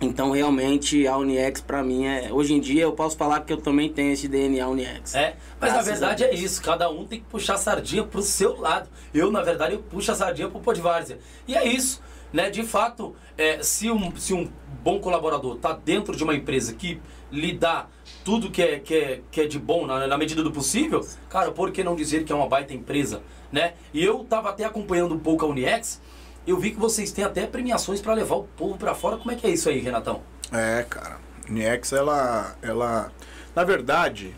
Então, 0.00 0.32
realmente, 0.32 1.06
a 1.06 1.16
Uniex 1.16 1.60
para 1.60 1.82
mim 1.82 2.06
é. 2.06 2.32
Hoje 2.32 2.54
em 2.54 2.60
dia 2.60 2.82
eu 2.82 2.92
posso 2.92 3.16
falar 3.16 3.40
que 3.40 3.52
eu 3.52 3.58
também 3.58 3.92
tenho 3.92 4.12
esse 4.12 4.26
DNA 4.26 4.66
Uniex. 4.66 5.14
É, 5.14 5.36
mas 5.60 5.72
na 5.72 5.82
verdade 5.82 6.24
é 6.24 6.34
isso. 6.34 6.60
Cada 6.62 6.90
um 6.90 7.04
tem 7.06 7.20
que 7.20 7.26
puxar 7.26 7.54
a 7.54 7.58
sardinha 7.58 8.02
pro 8.02 8.22
seu 8.22 8.58
lado. 8.58 8.88
Eu, 9.12 9.30
na 9.30 9.42
verdade, 9.42 9.74
eu 9.74 9.80
puxo 9.80 10.10
a 10.10 10.14
sardinha 10.14 10.48
pro 10.48 10.60
Podvárzea. 10.60 11.18
E 11.46 11.54
é 11.54 11.64
isso. 11.64 12.02
Né? 12.32 12.50
De 12.50 12.64
fato, 12.64 13.14
é, 13.38 13.62
se, 13.62 13.90
um, 13.90 14.16
se 14.16 14.34
um 14.34 14.50
bom 14.82 14.98
colaborador 14.98 15.56
está 15.56 15.72
dentro 15.72 16.16
de 16.16 16.24
uma 16.24 16.34
empresa 16.34 16.72
que 16.72 17.00
lhe 17.30 17.52
dá 17.52 17.86
tudo 18.24 18.50
que 18.50 18.62
é, 18.62 18.78
que 18.78 18.94
é, 18.94 19.20
que 19.30 19.40
é 19.42 19.46
de 19.46 19.58
bom 19.58 19.86
na, 19.86 20.06
na 20.06 20.16
medida 20.18 20.42
do 20.42 20.50
possível, 20.50 21.06
cara, 21.28 21.52
por 21.52 21.70
que 21.70 21.84
não 21.84 21.94
dizer 21.94 22.24
que 22.24 22.32
é 22.32 22.34
uma 22.34 22.48
baita 22.48 22.72
empresa? 22.72 23.22
Né? 23.52 23.74
E 23.92 24.02
eu 24.02 24.22
estava 24.22 24.50
até 24.50 24.64
acompanhando 24.64 25.14
um 25.14 25.18
pouco 25.18 25.44
a 25.44 25.48
Uniex 25.48 26.00
eu 26.46 26.58
vi 26.58 26.72
que 26.72 26.78
vocês 26.78 27.10
têm 27.10 27.24
até 27.24 27.46
premiações 27.46 28.00
para 28.00 28.12
levar 28.12 28.36
o 28.36 28.44
povo 28.44 28.76
para 28.76 28.94
fora. 28.94 29.16
Como 29.16 29.30
é 29.30 29.34
que 29.34 29.46
é 29.46 29.50
isso 29.50 29.68
aí, 29.68 29.78
Renatão? 29.78 30.22
É, 30.52 30.84
cara. 30.88 31.18
Niex, 31.48 31.92
ela, 31.92 32.56
ela, 32.62 33.12
na 33.54 33.64
verdade, 33.64 34.34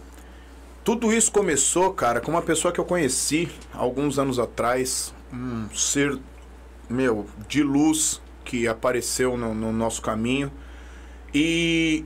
tudo 0.85 1.12
isso 1.12 1.31
começou, 1.31 1.93
cara, 1.93 2.21
com 2.21 2.31
uma 2.31 2.43
pessoa 2.43 2.73
que 2.73 2.81
eu 2.81 2.85
conheci 2.85 3.49
alguns 3.73 4.19
anos 4.19 4.38
atrás, 4.38 5.14
um 5.33 5.69
ser, 5.75 6.19
meu, 6.88 7.26
de 7.49 7.62
luz 7.62 8.21
que 8.45 8.66
apareceu 8.69 9.37
no, 9.37 9.55
no 9.55 9.73
nosso 9.73 10.00
caminho. 10.00 10.50
E 11.35 12.05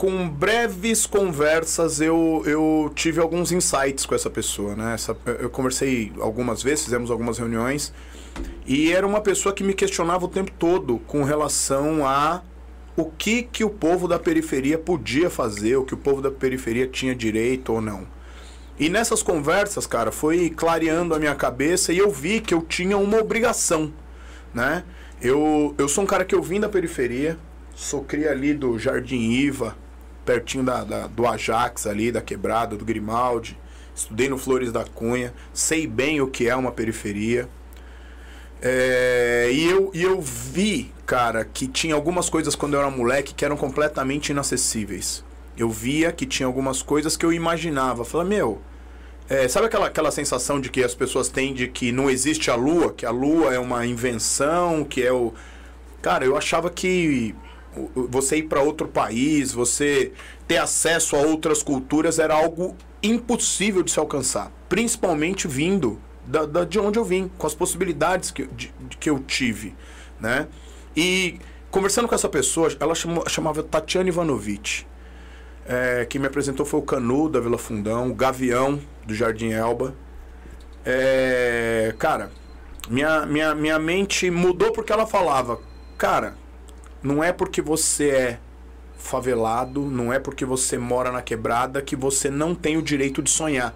com 0.00 0.26
breves 0.26 1.04
conversas, 1.04 2.00
eu, 2.00 2.42
eu 2.46 2.90
tive 2.94 3.20
alguns 3.20 3.52
insights 3.52 4.06
com 4.06 4.14
essa 4.14 4.30
pessoa, 4.30 4.74
né? 4.74 4.94
Essa, 4.94 5.14
eu 5.38 5.50
conversei 5.50 6.10
algumas 6.18 6.62
vezes, 6.62 6.84
fizemos 6.84 7.10
algumas 7.10 7.36
reuniões, 7.36 7.92
e 8.66 8.90
era 8.90 9.06
uma 9.06 9.20
pessoa 9.20 9.54
que 9.54 9.62
me 9.62 9.74
questionava 9.74 10.24
o 10.24 10.28
tempo 10.28 10.52
todo 10.52 10.98
com 11.00 11.22
relação 11.22 12.06
a 12.06 12.40
o 12.96 13.10
que, 13.10 13.42
que 13.42 13.62
o 13.62 13.68
povo 13.68 14.08
da 14.08 14.18
periferia 14.18 14.78
podia 14.78 15.28
fazer, 15.28 15.76
o 15.76 15.84
que 15.84 15.92
o 15.92 15.98
povo 15.98 16.22
da 16.22 16.30
periferia 16.30 16.86
tinha 16.86 17.14
direito 17.14 17.70
ou 17.70 17.82
não. 17.82 18.06
E 18.78 18.88
nessas 18.88 19.22
conversas, 19.22 19.86
cara, 19.86 20.10
foi 20.10 20.48
clareando 20.48 21.14
a 21.14 21.18
minha 21.18 21.34
cabeça 21.34 21.92
e 21.92 21.98
eu 21.98 22.10
vi 22.10 22.40
que 22.40 22.54
eu 22.54 22.62
tinha 22.62 22.96
uma 22.96 23.18
obrigação, 23.18 23.92
né? 24.54 24.82
Eu, 25.20 25.74
eu 25.76 25.86
sou 25.86 26.04
um 26.04 26.06
cara 26.06 26.24
que 26.24 26.34
eu 26.34 26.42
vim 26.42 26.58
da 26.58 26.70
periferia, 26.70 27.38
sou 27.74 28.02
cria 28.02 28.30
ali 28.30 28.54
do 28.54 28.78
Jardim 28.78 29.32
Iva, 29.32 29.76
pertinho 30.30 30.62
da, 30.62 30.84
da, 30.84 31.06
do 31.08 31.26
Ajax 31.26 31.88
ali, 31.88 32.12
da 32.12 32.22
Quebrada, 32.22 32.76
do 32.76 32.84
Grimaldi. 32.84 33.58
Estudei 33.92 34.28
no 34.28 34.38
Flores 34.38 34.70
da 34.70 34.84
Cunha, 34.84 35.34
sei 35.52 35.88
bem 35.88 36.20
o 36.20 36.28
que 36.28 36.48
é 36.48 36.54
uma 36.54 36.70
periferia. 36.70 37.48
É, 38.62 39.50
e, 39.52 39.68
eu, 39.68 39.90
e 39.92 40.02
eu 40.02 40.20
vi, 40.20 40.92
cara, 41.04 41.44
que 41.44 41.66
tinha 41.66 41.96
algumas 41.96 42.30
coisas 42.30 42.54
quando 42.54 42.74
eu 42.74 42.80
era 42.80 42.90
moleque 42.90 43.34
que 43.34 43.44
eram 43.44 43.56
completamente 43.56 44.30
inacessíveis. 44.30 45.24
Eu 45.56 45.68
via 45.68 46.12
que 46.12 46.24
tinha 46.24 46.46
algumas 46.46 46.80
coisas 46.80 47.16
que 47.16 47.26
eu 47.26 47.32
imaginava. 47.32 48.04
Falei, 48.04 48.28
meu, 48.28 48.62
é, 49.28 49.48
sabe 49.48 49.66
aquela, 49.66 49.86
aquela 49.86 50.12
sensação 50.12 50.60
de 50.60 50.70
que 50.70 50.84
as 50.84 50.94
pessoas 50.94 51.28
têm 51.28 51.52
de 51.52 51.66
que 51.66 51.90
não 51.90 52.08
existe 52.08 52.50
a 52.50 52.54
lua, 52.54 52.92
que 52.92 53.04
a 53.04 53.10
lua 53.10 53.52
é 53.52 53.58
uma 53.58 53.84
invenção, 53.84 54.84
que 54.84 55.02
é 55.02 55.12
o. 55.12 55.34
Cara, 56.00 56.24
eu 56.24 56.36
achava 56.36 56.70
que 56.70 57.34
você 57.94 58.36
ir 58.36 58.44
para 58.44 58.62
outro 58.62 58.88
país, 58.88 59.52
você 59.52 60.12
ter 60.46 60.56
acesso 60.56 61.16
a 61.16 61.20
outras 61.20 61.62
culturas 61.62 62.18
era 62.18 62.34
algo 62.34 62.76
impossível 63.02 63.82
de 63.82 63.90
se 63.90 63.98
alcançar, 63.98 64.52
principalmente 64.68 65.46
vindo 65.46 66.00
da, 66.26 66.44
da, 66.46 66.64
de 66.64 66.78
onde 66.78 66.98
eu 66.98 67.04
vim, 67.04 67.30
com 67.38 67.46
as 67.46 67.54
possibilidades 67.54 68.30
que, 68.30 68.46
de, 68.46 68.72
que 68.98 69.08
eu 69.08 69.18
tive, 69.20 69.74
né? 70.20 70.48
E 70.96 71.38
conversando 71.70 72.08
com 72.08 72.14
essa 72.14 72.28
pessoa, 72.28 72.68
ela 72.78 72.94
chamou, 72.94 73.28
chamava 73.28 73.62
Tatiana 73.62 74.08
Ivanovic. 74.08 74.86
É, 75.66 76.06
me 76.18 76.26
apresentou 76.26 76.66
foi 76.66 76.80
o 76.80 76.82
Canu 76.82 77.28
da 77.28 77.38
Vila 77.38 77.58
Fundão, 77.58 78.10
o 78.10 78.14
Gavião 78.14 78.80
do 79.06 79.14
Jardim 79.14 79.50
Elba. 79.50 79.94
É, 80.84 81.94
cara, 81.98 82.32
minha, 82.88 83.24
minha, 83.26 83.54
minha 83.54 83.78
mente 83.78 84.30
mudou 84.30 84.72
porque 84.72 84.92
ela 84.92 85.06
falava, 85.06 85.60
cara, 85.96 86.34
não 87.02 87.22
é 87.22 87.32
porque 87.32 87.62
você 87.62 88.10
é 88.10 88.38
favelado, 88.96 89.82
não 89.82 90.12
é 90.12 90.18
porque 90.18 90.44
você 90.44 90.76
mora 90.76 91.10
na 91.10 91.22
quebrada 91.22 91.80
que 91.80 91.96
você 91.96 92.30
não 92.30 92.54
tem 92.54 92.76
o 92.76 92.82
direito 92.82 93.22
de 93.22 93.30
sonhar 93.30 93.74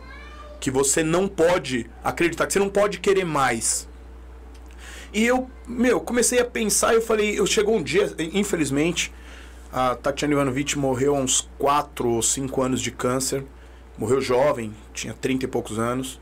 que 0.64 0.70
você 0.70 1.02
não 1.02 1.28
pode 1.28 1.90
acreditar, 2.02 2.46
que 2.46 2.54
você 2.54 2.58
não 2.58 2.70
pode 2.70 2.98
querer 2.98 3.26
mais. 3.26 3.86
E 5.12 5.22
eu, 5.22 5.50
meu, 5.68 6.00
comecei 6.00 6.38
a 6.40 6.44
pensar 6.46 6.94
eu 6.94 7.02
falei, 7.02 7.38
eu 7.38 7.44
chegou 7.44 7.76
um 7.76 7.82
dia, 7.82 8.10
infelizmente, 8.32 9.12
a 9.70 9.94
Tatiana 9.94 10.32
Ivanovic 10.32 10.78
morreu 10.78 11.16
há 11.16 11.18
uns 11.18 11.50
4 11.58 12.08
ou 12.08 12.22
5 12.22 12.62
anos 12.62 12.80
de 12.80 12.90
câncer. 12.90 13.44
Morreu 13.98 14.22
jovem, 14.22 14.74
tinha 14.94 15.12
30 15.12 15.44
e 15.44 15.48
poucos 15.48 15.78
anos. 15.78 16.18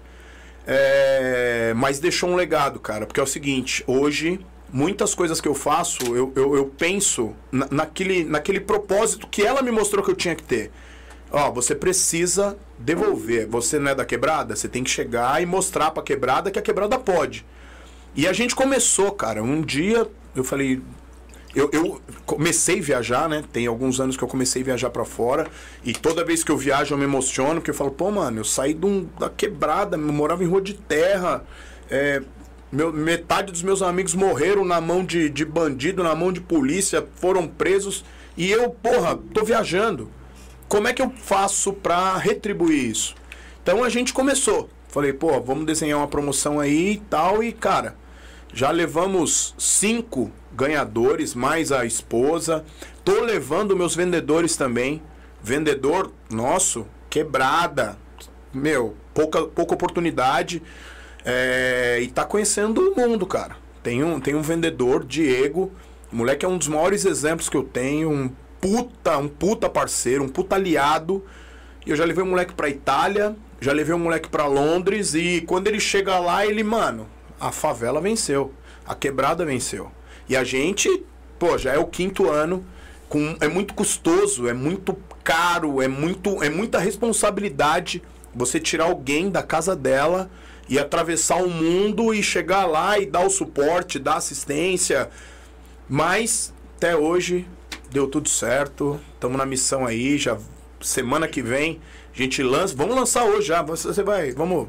É, 0.66 1.73
mas 1.76 2.00
deixou 2.00 2.28
um 2.28 2.35
legado, 2.35 2.80
cara, 2.80 3.06
porque 3.06 3.21
é 3.21 3.23
o 3.23 3.26
seguinte, 3.26 3.85
hoje 3.87 4.44
muitas 4.73 5.14
coisas 5.14 5.41
que 5.41 5.47
eu 5.47 5.55
faço, 5.55 6.02
eu, 6.17 6.33
eu, 6.35 6.57
eu 6.57 6.67
penso 6.67 7.35
na, 7.50 7.69
naquele, 7.71 8.25
naquele 8.25 8.59
propósito 8.59 9.26
que 9.26 9.43
ela 9.43 9.62
me 9.62 9.71
mostrou 9.71 10.02
que 10.02 10.11
eu 10.11 10.17
tinha 10.17 10.35
que 10.35 10.43
ter. 10.43 10.71
Ó, 11.31 11.50
você 11.50 11.75
precisa 11.75 12.57
devolver. 12.79 13.47
Você 13.47 13.79
não 13.79 13.91
é 13.91 13.95
da 13.95 14.05
quebrada? 14.05 14.57
Você 14.57 14.69
tem 14.69 14.83
que 14.83 14.91
chegar 14.91 15.43
e 15.43 15.47
mostrar 15.47 15.91
pra 15.91 16.02
quebrada 16.02 16.50
que 16.50 16.59
a 16.59 16.62
quebrada 16.62 16.99
pode. 16.99 17.45
E 18.14 18.26
a 18.26 18.33
gente 18.33 18.55
começou, 18.55 19.12
cara. 19.12 19.43
Um 19.43 19.62
dia 19.62 20.07
eu 20.35 20.45
falei. 20.45 20.83
Eu, 21.55 21.69
eu 21.73 22.00
comecei 22.25 22.79
a 22.79 22.83
viajar, 22.83 23.29
né? 23.29 23.45
Tem 23.52 23.67
alguns 23.67 24.00
anos 24.00 24.17
que 24.17 24.25
eu 24.25 24.29
comecei 24.29 24.62
a 24.62 24.64
viajar 24.64 24.91
para 24.91 25.05
fora. 25.05 25.49
E 25.85 25.93
toda 25.93 26.25
vez 26.25 26.43
que 26.43 26.50
eu 26.50 26.57
viajo 26.57 26.95
eu 26.95 26.99
me 26.99 27.05
emociono, 27.05 27.57
porque 27.57 27.71
eu 27.71 27.75
falo, 27.75 27.91
pô, 27.91 28.11
mano, 28.11 28.41
eu 28.41 28.45
saí 28.45 28.73
de 28.73 28.87
um, 28.87 29.07
da 29.19 29.29
quebrada, 29.29 29.97
eu 29.97 30.00
morava 30.00 30.43
em 30.43 30.47
rua 30.47 30.62
de 30.62 30.75
terra. 30.75 31.45
É, 31.91 32.23
meu, 32.73 32.91
metade 32.91 33.52
dos 33.52 33.62
meus 33.62 33.83
amigos 33.83 34.14
morreram 34.14 34.64
na 34.64 34.81
mão 34.81 35.05
de, 35.05 35.29
de 35.29 35.45
bandido, 35.45 36.02
na 36.02 36.14
mão 36.14 36.33
de 36.33 36.41
polícia, 36.41 37.07
foram 37.17 37.47
presos. 37.47 38.02
E 38.35 38.50
eu, 38.50 38.71
porra, 38.71 39.19
tô 39.35 39.45
viajando. 39.45 40.11
Como 40.69 40.88
é 40.88 40.95
que 40.95 41.02
eu 41.02 41.11
faço 41.11 41.75
para 41.75 42.17
retribuir 42.17 42.91
isso? 42.91 43.14
Então 43.62 43.85
a 43.85 43.91
gente 43.91 44.14
começou. 44.14 44.71
Falei, 44.88 45.12
pô, 45.12 45.38
vamos 45.38 45.67
desenhar 45.67 45.99
uma 45.99 46.09
promoção 46.09 46.59
aí 46.59 46.93
e 46.93 46.97
tal. 47.11 47.43
E, 47.45 47.52
cara, 47.52 47.95
já 48.55 48.71
levamos 48.71 49.55
cinco 49.59 50.33
ganhadores, 50.50 51.35
mais 51.35 51.73
a 51.73 51.85
esposa. 51.85 52.64
Tô 53.05 53.21
levando 53.21 53.76
meus 53.76 53.95
vendedores 53.95 54.57
também. 54.57 55.02
Vendedor 55.43 56.11
nosso, 56.31 56.87
quebrada. 57.11 57.99
Meu, 58.52 58.97
pouca, 59.12 59.43
pouca 59.45 59.75
oportunidade. 59.75 60.62
É, 61.25 62.00
e 62.02 62.09
tá 62.09 62.25
conhecendo 62.25 62.81
o 62.81 62.97
mundo, 62.97 63.26
cara. 63.26 63.57
Tem 63.83 64.02
um, 64.02 64.21
tem 64.21 64.35
um 64.35 64.43
vendedor, 64.43 65.05
Diego. 65.05 65.73
O 66.12 66.17
moleque 66.17 66.45
é 66.45 66.49
um 66.49 66.59
dos 66.59 66.69
maiores 66.69 67.05
exemplos 67.05 67.49
que 67.49 67.57
eu 67.57 67.64
tenho. 67.64 68.11
Um 68.11 68.31
puta, 68.61 69.19
um 69.19 69.29
puta 69.29 69.69
parceiro, 69.69 70.23
um 70.25 70.29
puta 70.29 70.57
aliado. 70.57 71.25
E 71.85 71.91
eu 71.91 71.97
já 71.97 72.05
levei 72.05 72.23
um 72.23 72.29
moleque 72.29 72.55
pra 72.55 72.69
Itália, 72.69 73.35
já 73.61 73.73
levei 73.73 73.95
um 73.95 73.99
moleque 73.99 74.29
pra 74.29 74.47
Londres 74.47 75.14
e 75.14 75.43
quando 75.47 75.67
ele 75.67 75.81
chega 75.81 76.19
lá, 76.21 76.47
ele, 76.47 76.62
mano, 76.62 77.09
a 77.41 77.50
favela 77.50 78.00
venceu, 78.00 78.52
a 78.87 78.95
quebrada 78.95 79.45
venceu. 79.45 79.91
E 80.29 80.37
a 80.37 80.45
gente, 80.45 81.05
pô, 81.41 81.59
já 81.59 81.73
é 81.73 81.79
o 81.79 81.87
quinto 81.87 82.31
ano, 82.31 82.64
com, 83.09 83.37
é 83.41 83.49
muito 83.49 83.75
custoso, 83.75 84.49
é 84.49 84.52
muito 84.52 84.97
caro, 85.25 85.83
é 85.83 85.88
muito 85.88 86.43
é 86.43 86.49
muita 86.49 86.79
responsabilidade 86.79 88.02
você 88.35 88.59
tirar 88.59 88.85
alguém 88.85 89.29
da 89.29 89.43
casa 89.43 89.75
dela 89.75 90.31
e 90.73 90.79
atravessar 90.79 91.37
o 91.37 91.50
mundo 91.50 92.14
e 92.14 92.23
chegar 92.23 92.64
lá 92.64 92.99
e 92.99 93.05
dar 93.05 93.26
o 93.26 93.29
suporte, 93.29 93.99
dar 93.99 94.14
assistência. 94.17 95.11
Mas 95.87 96.50
até 96.79 96.97
hoje 96.97 97.47
deu 97.91 98.09
tudo 98.09 98.26
certo. 98.26 98.99
Estamos 99.12 99.37
na 99.37 99.45
missão 99.45 99.85
aí, 99.85 100.17
já 100.17 100.38
semana 100.81 101.29
que 101.29 101.43
vem 101.43 101.79
a 102.14 102.17
gente 102.17 102.43
lança. 102.43 102.75
Vamos 102.75 102.97
lançar 102.97 103.23
hoje 103.26 103.49
já. 103.49 103.61
Você 103.61 104.02
vai, 104.02 104.33
vamos 104.33 104.67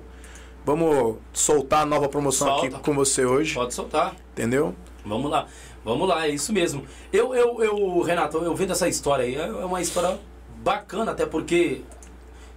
vamos 0.66 1.20
soltar 1.32 1.84
a 1.84 1.86
nova 1.86 2.10
promoção 2.10 2.50
Solta. 2.50 2.68
aqui 2.68 2.80
com 2.84 2.94
você 2.94 3.26
hoje. 3.26 3.54
Pode 3.54 3.74
soltar. 3.74 4.14
Entendeu? 4.34 4.76
Vamos 5.06 5.32
lá. 5.32 5.48
Vamos 5.86 6.06
lá, 6.06 6.28
é 6.28 6.32
isso 6.32 6.52
mesmo. 6.52 6.84
Eu, 7.14 7.34
eu, 7.34 7.64
eu 7.64 8.02
Renato, 8.02 8.40
eu 8.40 8.54
vendo 8.54 8.74
essa 8.74 8.90
história 8.90 9.24
aí, 9.24 9.36
é 9.36 9.48
uma 9.48 9.82
história 9.82 10.20
bacana, 10.62 11.14
até 11.14 11.26
porque 11.26 11.80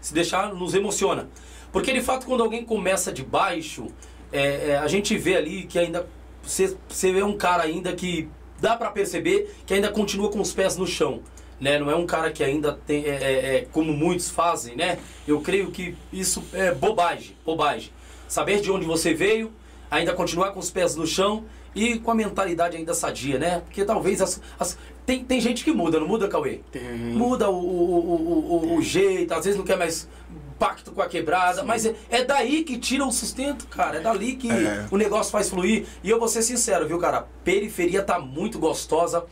se 0.00 0.12
deixar 0.12 0.52
nos 0.52 0.74
emociona. 0.74 1.28
Porque 1.76 1.92
de 1.92 2.00
fato, 2.00 2.24
quando 2.24 2.42
alguém 2.42 2.64
começa 2.64 3.12
de 3.12 3.22
baixo, 3.22 3.88
é, 4.32 4.70
é, 4.70 4.78
a 4.78 4.86
gente 4.86 5.14
vê 5.18 5.36
ali 5.36 5.64
que 5.64 5.78
ainda. 5.78 6.08
Você, 6.42 6.74
você 6.88 7.12
vê 7.12 7.22
um 7.22 7.36
cara 7.36 7.64
ainda 7.64 7.92
que 7.92 8.30
dá 8.58 8.74
para 8.74 8.90
perceber 8.90 9.54
que 9.66 9.74
ainda 9.74 9.90
continua 9.90 10.30
com 10.30 10.40
os 10.40 10.54
pés 10.54 10.78
no 10.78 10.86
chão. 10.86 11.20
Né? 11.60 11.78
Não 11.78 11.90
é 11.90 11.94
um 11.94 12.06
cara 12.06 12.32
que 12.32 12.42
ainda 12.42 12.72
tem, 12.86 13.04
é, 13.04 13.08
é, 13.10 13.56
é, 13.56 13.66
como 13.70 13.92
muitos 13.92 14.30
fazem, 14.30 14.74
né? 14.74 14.98
Eu 15.28 15.42
creio 15.42 15.70
que 15.70 15.94
isso 16.10 16.42
é 16.54 16.72
bobagem, 16.72 17.36
bobagem. 17.44 17.90
Saber 18.26 18.62
de 18.62 18.70
onde 18.70 18.86
você 18.86 19.12
veio, 19.12 19.52
ainda 19.90 20.14
continuar 20.14 20.52
com 20.52 20.60
os 20.60 20.70
pés 20.70 20.96
no 20.96 21.06
chão 21.06 21.44
e 21.74 21.98
com 21.98 22.10
a 22.10 22.14
mentalidade 22.14 22.74
ainda 22.74 22.94
sadia, 22.94 23.38
né? 23.38 23.60
Porque 23.60 23.84
talvez 23.84 24.22
as, 24.22 24.40
as 24.58 24.78
tem, 25.04 25.22
tem 25.22 25.40
gente 25.40 25.62
que 25.62 25.72
muda, 25.72 26.00
não 26.00 26.08
muda, 26.08 26.26
Cauê? 26.26 26.60
Tem. 26.72 26.82
Muda 26.82 27.50
o, 27.50 27.54
o, 27.54 28.12
o, 28.12 28.72
o, 28.72 28.76
o 28.78 28.82
jeito, 28.82 29.32
às 29.34 29.44
vezes 29.44 29.58
não 29.58 29.64
quer 29.64 29.76
mais 29.76 30.08
pacto 30.58 30.92
com 30.92 31.02
a 31.02 31.08
quebrada, 31.08 31.60
Sim. 31.60 31.66
mas 31.66 31.86
é, 31.86 31.94
é, 32.10 32.24
daí 32.24 32.64
que 32.64 32.78
tira 32.78 33.04
o 33.04 33.12
sustento, 33.12 33.66
cara. 33.68 33.98
É 33.98 34.00
dali 34.00 34.36
que 34.36 34.50
é. 34.50 34.86
o 34.90 34.96
negócio 34.96 35.30
faz 35.30 35.48
fluir. 35.48 35.86
E 36.02 36.10
eu 36.10 36.18
vou 36.18 36.28
ser 36.28 36.42
sincero, 36.42 36.86
viu, 36.86 36.98
cara? 36.98 37.18
A 37.18 37.22
periferia 37.44 38.02
tá 38.02 38.18
muito 38.18 38.58
gostosa. 38.58 39.24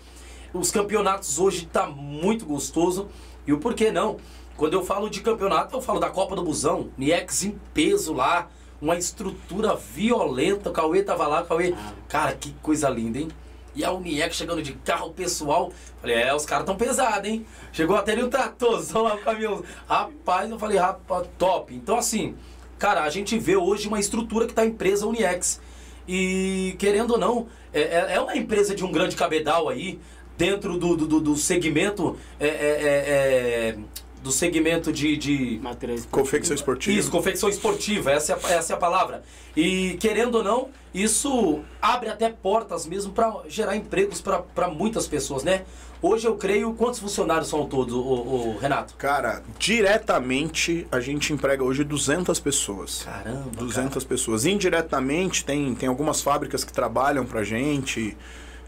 Os 0.52 0.70
campeonatos 0.70 1.38
hoje 1.38 1.66
tá 1.66 1.86
muito 1.86 2.46
gostoso. 2.46 3.08
E 3.46 3.52
o 3.52 3.58
porquê 3.58 3.90
não? 3.90 4.18
Quando 4.56 4.74
eu 4.74 4.84
falo 4.84 5.10
de 5.10 5.20
campeonato, 5.20 5.76
eu 5.76 5.82
falo 5.82 5.98
da 5.98 6.08
Copa 6.08 6.36
do 6.36 6.44
Busão, 6.44 6.90
Niex 6.96 7.42
em 7.42 7.58
peso 7.72 8.12
lá, 8.12 8.48
uma 8.80 8.96
estrutura 8.96 9.74
violenta. 9.74 10.70
O 10.70 10.72
Cauê 10.72 11.02
tava 11.02 11.26
lá, 11.26 11.42
Cauê. 11.42 11.74
Ah. 11.76 11.92
Cara, 12.08 12.32
que 12.32 12.52
coisa 12.62 12.88
linda, 12.88 13.18
hein? 13.18 13.28
E 13.74 13.84
a 13.84 13.92
Uniec 13.92 14.34
chegando 14.34 14.62
de 14.62 14.72
carro 14.72 15.10
pessoal. 15.12 15.72
Falei, 16.00 16.16
é, 16.16 16.34
os 16.34 16.46
caras 16.46 16.64
tão 16.66 16.76
pesados, 16.76 17.28
hein? 17.28 17.44
Chegou 17.72 17.96
até 17.96 18.12
ali 18.12 18.22
um 18.22 18.30
tratorzão 18.30 19.02
lá 19.02 19.16
no 19.16 19.22
caminhão. 19.22 19.64
Rapaz, 19.88 20.50
eu 20.50 20.58
falei, 20.58 20.78
rapaz, 20.78 21.26
top. 21.38 21.74
Então, 21.74 21.96
assim, 21.96 22.36
cara, 22.78 23.02
a 23.02 23.10
gente 23.10 23.38
vê 23.38 23.56
hoje 23.56 23.88
uma 23.88 23.98
estrutura 23.98 24.46
que 24.46 24.54
tá 24.54 24.64
empresa 24.64 25.06
Uniex. 25.06 25.60
E, 26.06 26.76
querendo 26.78 27.12
ou 27.12 27.18
não, 27.18 27.48
é, 27.72 27.80
é, 27.80 28.12
é 28.16 28.20
uma 28.20 28.36
empresa 28.36 28.74
de 28.74 28.84
um 28.84 28.92
grande 28.92 29.16
cabedal 29.16 29.68
aí. 29.68 29.98
dentro 30.36 30.78
do, 30.78 30.96
do, 30.96 31.20
do 31.20 31.36
segmento 31.36 32.18
é, 32.38 32.46
é, 32.46 32.50
é, 32.50 33.70
é, 33.70 33.76
do 34.24 34.32
segmento 34.32 34.90
de, 34.90 35.18
de 35.18 35.60
Materiais 35.62 36.08
Confecção 36.10 36.54
esportiva. 36.54 36.98
isso, 36.98 37.10
confecção 37.10 37.46
esportiva, 37.46 38.10
essa 38.10 38.32
é, 38.32 38.34
a, 38.34 38.52
essa 38.54 38.72
é 38.72 38.74
a 38.74 38.78
palavra. 38.78 39.22
E 39.54 39.98
querendo 40.00 40.36
ou 40.36 40.42
não, 40.42 40.68
isso 40.94 41.60
abre 41.80 42.08
até 42.08 42.30
portas 42.30 42.86
mesmo 42.86 43.12
para 43.12 43.30
gerar 43.48 43.76
empregos 43.76 44.22
para 44.22 44.68
muitas 44.68 45.06
pessoas, 45.06 45.44
né? 45.44 45.64
Hoje 46.00 46.26
eu 46.26 46.36
creio, 46.36 46.72
quantos 46.72 47.00
funcionários 47.00 47.48
são 47.48 47.66
todos, 47.66 47.92
o, 47.92 47.98
o 47.98 48.56
Renato? 48.58 48.94
Cara, 48.94 49.42
diretamente 49.58 50.86
a 50.90 51.00
gente 51.00 51.30
emprega 51.30 51.62
hoje 51.62 51.84
200 51.84 52.40
pessoas. 52.40 53.02
Caramba, 53.02 53.50
200 53.58 53.92
cara. 53.92 54.06
pessoas. 54.06 54.46
Indiretamente, 54.46 55.44
tem, 55.44 55.74
tem 55.74 55.86
algumas 55.86 56.22
fábricas 56.22 56.64
que 56.64 56.72
trabalham 56.72 57.26
pra 57.26 57.44
gente. 57.44 58.16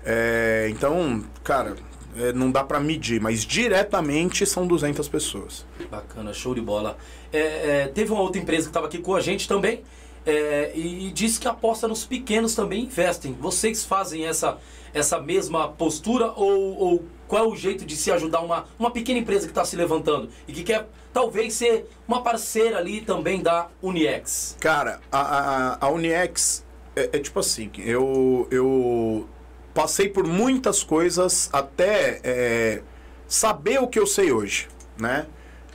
É, 0.04 0.68
então, 0.70 1.24
cara, 1.42 1.76
é, 2.18 2.32
não 2.32 2.50
dá 2.50 2.64
pra 2.64 2.80
medir, 2.80 3.20
mas 3.20 3.44
diretamente 3.44 4.44
são 4.46 4.66
200 4.66 5.08
pessoas. 5.08 5.64
Bacana, 5.90 6.32
show 6.32 6.54
de 6.54 6.60
bola. 6.60 6.96
É, 7.32 7.38
é, 7.38 7.88
teve 7.88 8.12
uma 8.12 8.20
outra 8.20 8.40
empresa 8.40 8.64
que 8.64 8.70
estava 8.70 8.86
aqui 8.86 8.98
com 8.98 9.14
a 9.14 9.20
gente 9.20 9.46
também 9.46 9.82
é, 10.24 10.72
e 10.74 11.10
disse 11.12 11.38
que 11.38 11.46
aposta 11.46 11.86
nos 11.86 12.04
pequenos 12.04 12.54
também 12.54 12.84
investem. 12.84 13.32
Vocês 13.40 13.84
fazem 13.84 14.26
essa, 14.26 14.58
essa 14.92 15.20
mesma 15.20 15.68
postura 15.68 16.32
ou, 16.32 16.76
ou 16.76 17.04
qual 17.28 17.44
é 17.44 17.48
o 17.48 17.56
jeito 17.56 17.84
de 17.84 17.96
se 17.96 18.10
ajudar 18.10 18.40
uma, 18.40 18.64
uma 18.78 18.90
pequena 18.90 19.18
empresa 19.18 19.46
que 19.46 19.52
está 19.52 19.64
se 19.64 19.76
levantando 19.76 20.28
e 20.48 20.52
que 20.52 20.64
quer 20.64 20.88
talvez 21.12 21.54
ser 21.54 21.88
uma 22.06 22.22
parceira 22.22 22.78
ali 22.78 23.00
também 23.00 23.40
da 23.40 23.68
Uniex? 23.82 24.56
Cara, 24.60 25.00
a, 25.10 25.20
a, 25.20 25.86
a 25.86 25.90
Uniex 25.90 26.64
é, 26.94 27.10
é 27.12 27.18
tipo 27.18 27.38
assim, 27.38 27.70
eu, 27.78 28.48
eu 28.50 29.28
passei 29.76 30.08
por 30.08 30.26
muitas 30.26 30.82
coisas 30.82 31.50
até 31.52 32.18
é, 32.24 32.80
saber 33.28 33.78
o 33.78 33.86
que 33.86 33.98
eu 33.98 34.06
sei 34.06 34.32
hoje, 34.32 34.68
né? 34.98 35.26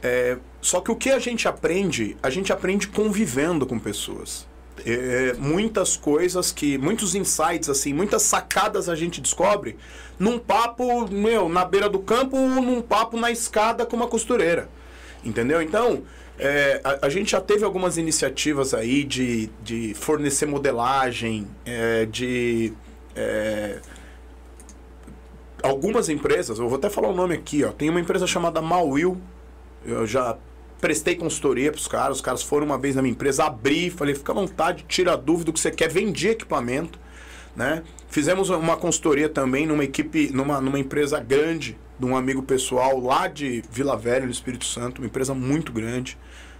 É, 0.02 0.40
só 0.60 0.82
que 0.82 0.90
o 0.90 0.96
que 0.96 1.12
a 1.12 1.20
gente 1.20 1.48
aprende, 1.48 2.18
a 2.24 2.32
gente 2.32 2.52
aprende 2.52 2.88
convivendo 2.88 3.64
com 3.68 3.78
pessoas. 3.78 4.48
É, 4.84 5.34
muitas 5.38 5.96
coisas 5.96 6.52
que, 6.52 6.80
muitos 6.80 7.14
insights, 7.14 7.70
assim, 7.70 7.94
muitas 7.94 8.24
sacadas 8.24 8.90
a 8.90 8.96
gente 8.96 9.22
descobre 9.22 9.78
num 10.18 10.40
papo, 10.40 11.08
meu, 11.08 11.48
na 11.48 11.64
beira 11.64 11.88
do 11.88 12.00
campo 12.00 12.36
ou 12.36 12.48
num 12.48 12.82
papo 12.82 13.16
na 13.18 13.30
escada 13.30 13.86
com 13.86 13.96
uma 13.96 14.08
costureira. 14.08 14.68
Entendeu? 15.24 15.62
Então, 15.62 16.02
é, 16.40 16.82
a, 16.84 17.06
a 17.06 17.10
gente 17.10 17.34
já 17.34 17.40
teve 17.40 17.64
algumas 17.64 17.98
iniciativas 17.98 18.74
aí 18.74 19.04
de, 19.04 19.52
de 19.64 19.94
fornecer 19.94 20.48
modelagem, 20.48 21.48
é, 21.64 22.08
de. 22.08 22.74
É, 23.16 23.80
algumas 25.64 26.10
empresas, 26.10 26.60
eu 26.60 26.68
vou 26.68 26.78
até 26.78 26.90
falar 26.90 27.10
o 27.10 27.16
nome 27.16 27.36
aqui, 27.36 27.64
ó. 27.64 27.72
Tem 27.72 27.90
uma 27.90 28.00
empresa 28.00 28.26
chamada 28.26 28.62
Mauil. 28.62 29.20
Eu 29.86 30.06
já 30.06 30.38
prestei 30.80 31.16
consultoria 31.16 31.72
pros 31.72 31.88
caras, 31.88 32.18
os 32.18 32.22
caras 32.22 32.42
foram 32.42 32.66
uma 32.66 32.78
vez 32.78 32.96
na 32.96 33.02
minha 33.04 33.12
empresa, 33.12 33.46
abri, 33.46 33.92
falei, 33.92 34.16
fica 34.16 34.32
à 34.32 34.36
vontade, 34.36 34.84
tira 34.88 35.14
a 35.14 35.16
dúvida 35.16 35.46
do 35.46 35.54
que 35.54 35.60
você 35.60 35.70
quer, 35.70 35.88
vendi 35.88 36.30
equipamento, 36.30 37.00
né? 37.56 37.84
Fizemos 38.10 38.50
uma 38.50 38.76
consultoria 38.76 39.30
também 39.30 39.68
numa 39.68 39.84
equipe, 39.84 40.32
numa, 40.34 40.60
numa 40.60 40.80
empresa 40.80 41.20
grande, 41.20 41.78
de 42.00 42.06
um 42.06 42.16
amigo 42.18 42.42
pessoal 42.42 43.00
lá 43.00 43.28
de 43.28 43.64
Vila 43.72 43.96
Velha, 43.96 44.26
no 44.26 44.32
Espírito 44.32 44.66
Santo, 44.66 45.02
uma 45.02 45.08
empresa 45.08 45.36
muito 45.36 45.72
grande. 45.72 46.18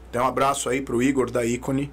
Então 0.10 0.24
um 0.24 0.28
abraço 0.28 0.70
aí 0.70 0.82
pro 0.82 1.02
Igor 1.02 1.32
da 1.32 1.44
Icone. 1.44 1.92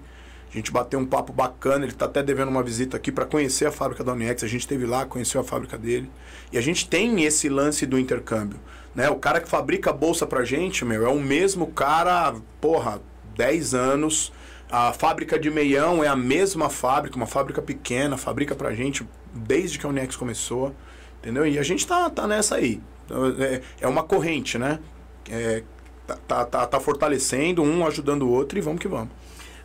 A 0.51 0.57
gente 0.57 0.73
bateu 0.73 0.99
um 0.99 1.05
papo 1.05 1.33
bacana, 1.33 1.85
ele 1.85 1.93
está 1.93 2.07
até 2.07 2.23
devendo 2.23 2.49
uma 2.49 2.63
visita 2.63 2.97
aqui 2.97 3.13
para 3.13 3.27
conhecer 3.27 3.67
a 3.67 3.73
fábrica 3.73 4.03
da 4.03 4.13
Uniex. 4.13 4.43
A 4.43 4.47
gente 4.47 4.63
esteve 4.63 4.87
lá, 4.87 5.05
conheceu 5.05 5.41
a 5.41 5.45
fábrica 5.45 5.77
dele. 5.77 6.11
E 6.51 6.57
a 6.57 6.61
gente 6.61 6.89
tem 6.89 7.23
esse 7.25 7.49
lance 7.49 7.85
do 7.85 7.99
intercâmbio. 7.99 8.59
Né? 8.95 9.11
O 9.11 9.17
cara 9.17 9.41
que 9.41 9.49
fabrica 9.49 9.91
a 9.91 9.93
bolsa 9.93 10.27
pra 10.27 10.45
gente, 10.45 10.85
meu, 10.85 11.07
é 11.07 11.09
o 11.09 11.21
mesmo 11.21 11.67
cara, 11.67 12.35
porra, 12.61 13.01
10 13.37 13.75
anos. 13.75 14.33
A 14.71 14.93
fábrica 14.93 15.39
de 15.39 15.51
meião 15.51 16.03
é 16.03 16.09
a 16.09 16.17
mesma 16.17 16.71
fábrica, 16.71 17.17
uma 17.17 17.27
fábrica 17.27 17.61
pequena, 17.61 18.17
fabrica 18.17 18.55
pra 18.55 18.75
gente 18.75 19.07
desde 19.33 19.79
que 19.79 19.85
a 19.85 19.89
Uniex 19.89 20.17
começou. 20.17 20.75
Entendeu? 21.21 21.47
E 21.47 21.59
a 21.59 21.63
gente 21.63 21.87
tá, 21.87 22.09
tá 22.09 22.27
nessa 22.27 22.57
aí. 22.57 22.81
Então, 23.05 23.27
É, 23.39 23.61
é 23.81 23.89
uma 23.89 24.03
corrente, 24.03 24.57
né? 24.57 24.79
É, 25.31 25.63
tá, 26.07 26.17
tá, 26.27 26.45
tá, 26.45 26.67
tá 26.67 26.81
fortalecendo, 26.81 27.63
um 27.63 27.87
ajudando 27.87 28.23
o 28.23 28.31
outro 28.31 28.59
e 28.59 28.63
vamos 28.63 28.81
que 28.81 28.89
vamos. 28.89 29.11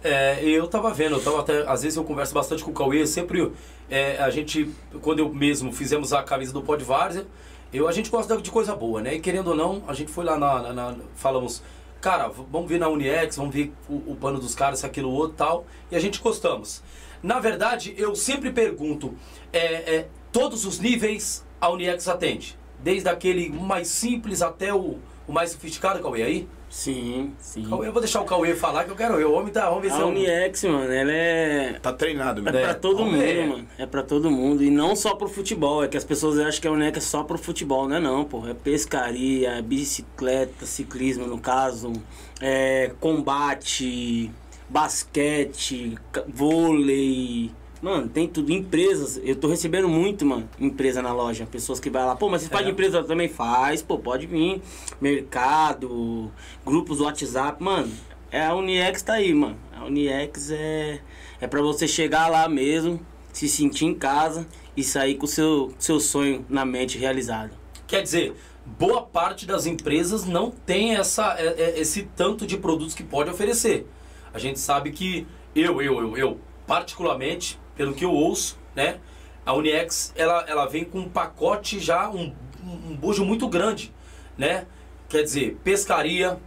É, 0.03 0.43
eu 0.43 0.67
tava 0.67 0.93
vendo, 0.93 1.15
eu 1.15 1.23
tava 1.23 1.39
até, 1.39 1.61
às 1.67 1.81
vezes 1.83 1.95
eu 1.95 2.03
converso 2.03 2.33
bastante 2.33 2.63
com 2.63 2.71
o 2.71 2.73
Cauê, 2.73 3.07
sempre 3.07 3.51
é, 3.89 4.17
a 4.17 4.29
gente, 4.29 4.69
quando 5.01 5.19
eu 5.19 5.33
mesmo 5.33 5.71
fizemos 5.71 6.11
a 6.11 6.21
camisa 6.21 6.51
do 6.51 6.61
Pod 6.61 6.83
Várzea, 6.83 7.25
eu, 7.71 7.87
a 7.87 7.91
gente 7.93 8.09
gosta 8.11 8.35
de 8.41 8.51
coisa 8.51 8.75
boa, 8.75 9.01
né? 9.01 9.15
E 9.15 9.19
querendo 9.21 9.47
ou 9.47 9.55
não, 9.55 9.81
a 9.87 9.93
gente 9.93 10.11
foi 10.11 10.25
lá 10.25 10.37
na, 10.37 10.61
na- 10.61 10.73
na- 10.73 10.95
falamos, 11.15 11.63
cara, 12.01 12.27
vamos 12.27 12.67
ver 12.69 12.79
na 12.79 12.89
Uniex, 12.89 13.37
vamos 13.37 13.55
ver 13.55 13.71
o, 13.89 14.11
o 14.11 14.17
pano 14.19 14.39
dos 14.39 14.53
caras, 14.53 14.83
aquilo, 14.83 15.09
outro 15.09 15.37
tal, 15.37 15.65
e 15.89 15.95
a 15.95 15.99
gente 15.99 16.19
gostamos. 16.19 16.83
Na 17.23 17.39
verdade, 17.39 17.95
eu 17.97 18.13
sempre 18.13 18.51
pergunto, 18.51 19.15
é, 19.53 19.95
é, 19.95 20.07
todos 20.33 20.65
os 20.65 20.79
níveis 20.79 21.45
a 21.61 21.69
Uniex 21.69 22.07
atende? 22.09 22.57
Desde 22.79 23.07
aquele 23.07 23.47
mais 23.49 23.87
simples 23.87 24.41
até 24.41 24.73
o, 24.73 24.97
o 25.25 25.31
mais 25.31 25.51
sofisticado, 25.51 26.01
Cauê, 26.03 26.21
aí? 26.23 26.47
Sim, 26.73 27.33
sim. 27.39 27.69
Cauê, 27.69 27.87
eu 27.87 27.91
vou 27.93 28.01
deixar 28.01 28.19
o 28.19 28.25
Cauê 28.25 28.55
falar 28.55 28.83
que 28.85 28.89
eu 28.89 28.95
quero 28.95 29.19
eu. 29.19 29.29
O 29.29 29.33
homem 29.35 29.53
tá, 29.53 29.69
vamos 29.69 29.83
ver 29.83 29.91
se 29.91 29.95
A 29.97 30.01
é 30.01 30.05
um- 30.05 30.09
Uniex, 30.09 30.63
mano, 30.63 30.91
ela 30.91 31.11
é. 31.11 31.73
Tá 31.79 31.93
treinado, 31.93 32.39
É 32.41 32.51
meu. 32.51 32.59
É, 32.59 32.63
pra 32.63 32.73
todo 32.73 32.97
vamos 32.97 33.11
mundo, 33.13 33.21
ver. 33.23 33.45
mano. 33.47 33.67
É 33.77 33.85
pra 33.85 34.01
todo 34.01 34.31
mundo. 34.31 34.63
E 34.63 34.71
não 34.71 34.95
só 34.95 35.13
pro 35.13 35.27
futebol. 35.29 35.83
É 35.83 35.87
que 35.87 35.95
as 35.95 36.03
pessoas 36.03 36.39
acham 36.39 36.59
que 36.59 36.67
a 36.67 36.71
Uneca 36.71 36.97
é 36.97 37.01
só 37.01 37.23
pro 37.23 37.37
futebol. 37.37 37.87
Não 37.87 37.97
é 37.97 37.99
não, 37.99 38.25
pô. 38.25 38.47
É 38.47 38.55
pescaria, 38.55 39.51
é 39.51 39.61
bicicleta, 39.61 40.65
ciclismo 40.65 41.27
no 41.27 41.37
caso. 41.37 41.93
É 42.41 42.91
combate, 42.99 44.31
basquete, 44.67 45.95
vôlei. 46.27 47.51
Mano, 47.83 48.07
tem 48.07 48.29
tudo. 48.29 48.49
Empresas. 48.49 49.19
Eu 49.25 49.35
tô 49.35 49.49
recebendo 49.49 49.89
muito, 49.89 50.25
mano. 50.25 50.49
Empresa 50.57 51.01
na 51.01 51.11
loja. 51.13 51.45
Pessoas 51.45 51.81
que 51.81 51.89
vai 51.89 52.05
lá. 52.05 52.15
Pô, 52.15 52.29
mas 52.29 52.43
você 52.43 52.47
faz 52.47 52.65
É. 52.65 52.69
empresa 52.69 53.03
também? 53.03 53.27
Faz. 53.27 53.81
Pô, 53.81 53.99
pode 53.99 54.25
vir. 54.25 54.61
Mercado, 55.01 56.31
grupos 56.65 56.99
do 56.99 57.03
WhatsApp. 57.03 57.61
Mano, 57.61 57.91
é 58.31 58.45
a 58.45 58.55
Uniex 58.55 59.01
tá 59.01 59.15
aí, 59.15 59.33
mano. 59.33 59.57
A 59.75 59.83
Uniex 59.83 60.49
é, 60.51 61.01
é 61.41 61.45
pra 61.47 61.61
você 61.61 61.85
chegar 61.85 62.29
lá 62.29 62.47
mesmo, 62.47 63.05
se 63.33 63.49
sentir 63.49 63.83
em 63.83 63.93
casa 63.93 64.47
e 64.77 64.83
sair 64.83 65.15
com 65.15 65.25
o 65.25 65.27
seu, 65.27 65.73
seu 65.77 65.99
sonho 65.99 66.45
na 66.47 66.63
mente 66.63 66.97
realizado. 66.97 67.51
Quer 67.85 68.01
dizer, 68.01 68.33
boa 68.65 69.01
parte 69.01 69.45
das 69.45 69.65
empresas 69.65 70.25
não 70.25 70.49
tem 70.51 70.95
essa, 70.95 71.35
é- 71.37 71.61
é- 71.75 71.79
esse 71.81 72.03
tanto 72.15 72.47
de 72.47 72.57
produtos 72.57 72.95
que 72.95 73.03
pode 73.03 73.29
oferecer. 73.29 73.85
A 74.33 74.39
gente 74.39 74.57
sabe 74.57 74.91
que 74.91 75.27
eu, 75.53 75.81
eu, 75.81 75.99
eu, 75.99 76.17
eu, 76.17 76.39
particularmente, 76.65 77.59
pelo 77.75 77.93
que 77.93 78.05
eu 78.05 78.11
ouço, 78.11 78.57
né? 78.75 78.97
A 79.45 79.53
Uniex, 79.53 80.13
ela, 80.15 80.45
ela 80.47 80.65
vem 80.67 80.83
com 80.85 80.99
um 80.99 81.09
pacote 81.09 81.79
já, 81.79 82.09
um, 82.09 82.33
um 82.63 82.95
bojo 82.95 83.25
muito 83.25 83.47
grande, 83.47 83.93
né? 84.37 84.65
Quer 85.09 85.23
dizer, 85.23 85.57
pescaria, 85.63 86.37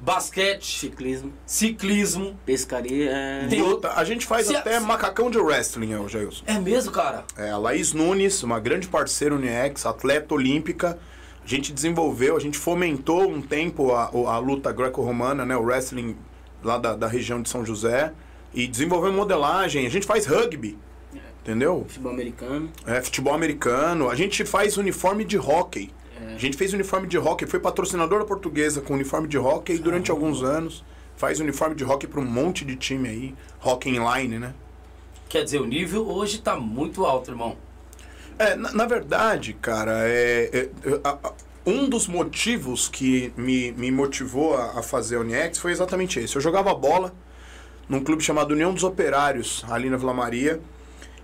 basquete, 0.00 0.78
Ciclismo, 0.80 1.32
ciclismo. 1.46 2.38
pescaria 2.44 3.10
é... 3.10 3.46
Tem- 3.48 3.58
E 3.58 3.62
outra, 3.62 3.92
a 3.94 4.04
gente 4.04 4.26
faz 4.26 4.46
Se- 4.46 4.56
até 4.56 4.78
macacão 4.80 5.30
de 5.30 5.38
wrestling, 5.38 5.94
ô 5.96 6.08
Jailson. 6.08 6.42
É 6.46 6.58
mesmo, 6.58 6.90
cara? 6.92 7.24
É, 7.36 7.50
a 7.50 7.56
Laís 7.58 7.92
Nunes, 7.92 8.42
uma 8.42 8.60
grande 8.60 8.88
parceira 8.88 9.34
Uniex, 9.34 9.86
atleta 9.86 10.34
olímpica. 10.34 10.98
A 11.44 11.46
gente 11.46 11.72
desenvolveu, 11.72 12.36
a 12.36 12.40
gente 12.40 12.56
fomentou 12.58 13.28
um 13.30 13.40
tempo 13.42 13.92
a, 13.92 14.06
a 14.08 14.38
luta 14.38 14.72
greco-romana, 14.72 15.44
né, 15.44 15.54
o 15.56 15.62
wrestling 15.62 16.16
lá 16.62 16.78
da, 16.78 16.94
da 16.96 17.06
região 17.06 17.40
de 17.42 17.48
São 17.50 17.64
José. 17.64 18.12
E 18.54 18.66
desenvolvemos 18.66 19.16
modelagem. 19.16 19.86
A 19.86 19.90
gente 19.90 20.06
faz 20.06 20.26
rugby, 20.26 20.78
entendeu? 21.42 21.84
futebol 21.88 22.12
americano. 22.12 22.70
É, 22.86 23.02
futebol 23.02 23.34
americano. 23.34 24.08
A 24.08 24.14
gente 24.14 24.44
faz 24.44 24.76
uniforme 24.76 25.24
de 25.24 25.36
hockey. 25.38 25.90
A 26.34 26.38
gente 26.38 26.56
fez 26.56 26.72
uniforme 26.72 27.06
de 27.06 27.18
hockey, 27.18 27.46
foi 27.46 27.60
patrocinador 27.60 28.20
da 28.20 28.24
portuguesa 28.24 28.80
com 28.80 28.94
uniforme 28.94 29.28
de 29.28 29.36
hockey 29.38 29.76
durante 29.78 30.10
alguns 30.10 30.42
anos. 30.42 30.84
Faz 31.16 31.38
uniforme 31.38 31.74
de 31.74 31.84
hockey 31.84 32.06
para 32.06 32.20
um 32.20 32.24
monte 32.24 32.64
de 32.64 32.74
time 32.76 33.08
aí. 33.08 33.34
Hockey 33.62 33.90
inline, 33.90 34.38
né? 34.38 34.54
Quer 35.28 35.44
dizer, 35.44 35.60
o 35.60 35.66
nível 35.66 36.08
hoje 36.08 36.38
tá 36.40 36.56
muito 36.56 37.04
alto, 37.04 37.30
irmão. 37.30 37.56
É, 38.38 38.54
na, 38.56 38.72
na 38.72 38.86
verdade, 38.86 39.52
cara, 39.54 40.08
é, 40.08 40.50
é, 40.52 40.58
é, 40.90 41.00
a- 41.04 41.18
a- 41.22 41.32
um 41.66 41.88
dos 41.88 42.06
motivos 42.08 42.88
que 42.88 43.32
me, 43.36 43.70
me 43.72 43.90
motivou 43.90 44.56
a, 44.56 44.78
a 44.80 44.82
fazer 44.82 45.16
a 45.16 45.20
Uniex 45.20 45.58
foi 45.58 45.72
exatamente 45.72 46.18
esse. 46.20 46.34
Eu 46.36 46.40
jogava 46.42 46.74
bola 46.74 47.12
num 47.88 48.00
clube 48.00 48.22
chamado 48.22 48.52
União 48.52 48.72
dos 48.72 48.84
Operários, 48.84 49.64
ali 49.68 49.90
na 49.90 49.96
Vila 49.96 50.14
Maria, 50.14 50.60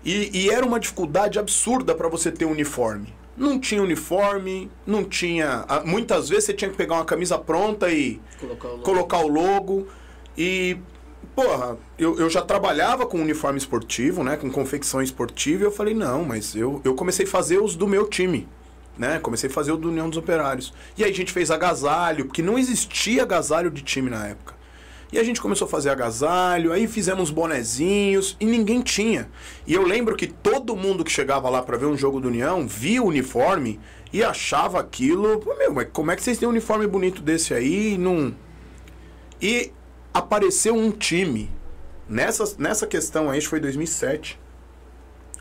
e, 0.04 0.30
e 0.32 0.50
era 0.50 0.64
uma 0.64 0.80
dificuldade 0.80 1.38
absurda 1.38 1.94
para 1.94 2.08
você 2.08 2.30
ter 2.32 2.44
uniforme. 2.44 3.12
Não 3.36 3.58
tinha 3.58 3.82
uniforme, 3.82 4.70
não 4.86 5.04
tinha. 5.04 5.64
Muitas 5.84 6.28
vezes 6.28 6.44
você 6.44 6.52
tinha 6.54 6.70
que 6.70 6.76
pegar 6.76 6.96
uma 6.96 7.04
camisa 7.04 7.38
pronta 7.38 7.90
e 7.90 8.20
Colocar 8.38 8.68
o 8.68 8.70
logo. 8.72 8.82
colocar 8.82 9.18
o 9.18 9.28
logo. 9.28 9.88
E, 10.36 10.76
porra, 11.34 11.78
eu, 11.98 12.18
eu 12.18 12.28
já 12.28 12.42
trabalhava 12.42 13.06
com 13.06 13.18
uniforme 13.20 13.58
esportivo, 13.58 14.22
né? 14.22 14.36
Com 14.36 14.50
confecção 14.50 15.00
esportiva. 15.00 15.62
E 15.62 15.66
eu 15.66 15.72
falei, 15.72 15.94
não, 15.94 16.22
mas 16.24 16.54
eu, 16.54 16.82
eu 16.84 16.94
comecei 16.94 17.24
a 17.24 17.28
fazer 17.28 17.62
os 17.62 17.74
do 17.76 17.86
meu 17.88 18.06
time. 18.08 18.46
né? 18.98 19.18
Comecei 19.20 19.48
a 19.48 19.52
fazer 19.52 19.72
o 19.72 19.76
do 19.78 19.88
União 19.88 20.08
dos 20.10 20.18
Operários. 20.18 20.74
E 20.98 21.02
aí 21.04 21.10
a 21.10 21.14
gente 21.14 21.32
fez 21.32 21.50
agasalho, 21.50 22.26
porque 22.26 22.42
não 22.42 22.58
existia 22.58 23.22
agasalho 23.22 23.70
de 23.70 23.80
time 23.82 24.10
na 24.10 24.26
época. 24.26 24.54
E 25.12 25.18
a 25.18 25.24
gente 25.24 25.40
começou 25.40 25.66
a 25.66 25.68
fazer 25.68 25.90
agasalho, 25.90 26.72
aí 26.72 26.86
fizemos 26.86 27.30
bonezinhos 27.30 28.36
e 28.38 28.44
ninguém 28.44 28.80
tinha. 28.80 29.28
E 29.66 29.74
eu 29.74 29.82
lembro 29.82 30.14
que 30.14 30.28
todo 30.28 30.76
mundo 30.76 31.04
que 31.04 31.10
chegava 31.10 31.50
lá 31.50 31.62
para 31.62 31.76
ver 31.76 31.86
um 31.86 31.96
jogo 31.96 32.20
do 32.20 32.28
União 32.28 32.66
via 32.66 33.02
o 33.02 33.06
uniforme 33.06 33.80
e 34.12 34.22
achava 34.22 34.78
aquilo, 34.78 35.42
meu, 35.58 35.72
mas 35.72 35.88
como 35.92 36.12
é 36.12 36.16
que 36.16 36.22
vocês 36.22 36.38
têm 36.38 36.46
um 36.46 36.52
uniforme 36.52 36.86
bonito 36.86 37.22
desse 37.22 37.52
aí? 37.52 37.98
Não. 37.98 38.34
E 39.42 39.72
apareceu 40.14 40.76
um 40.76 40.92
time 40.92 41.50
nessa, 42.08 42.54
nessa 42.56 42.86
questão 42.86 43.30
aí, 43.30 43.38
acho 43.38 43.46
que 43.46 43.50
foi 43.50 43.60
2007. 43.60 44.38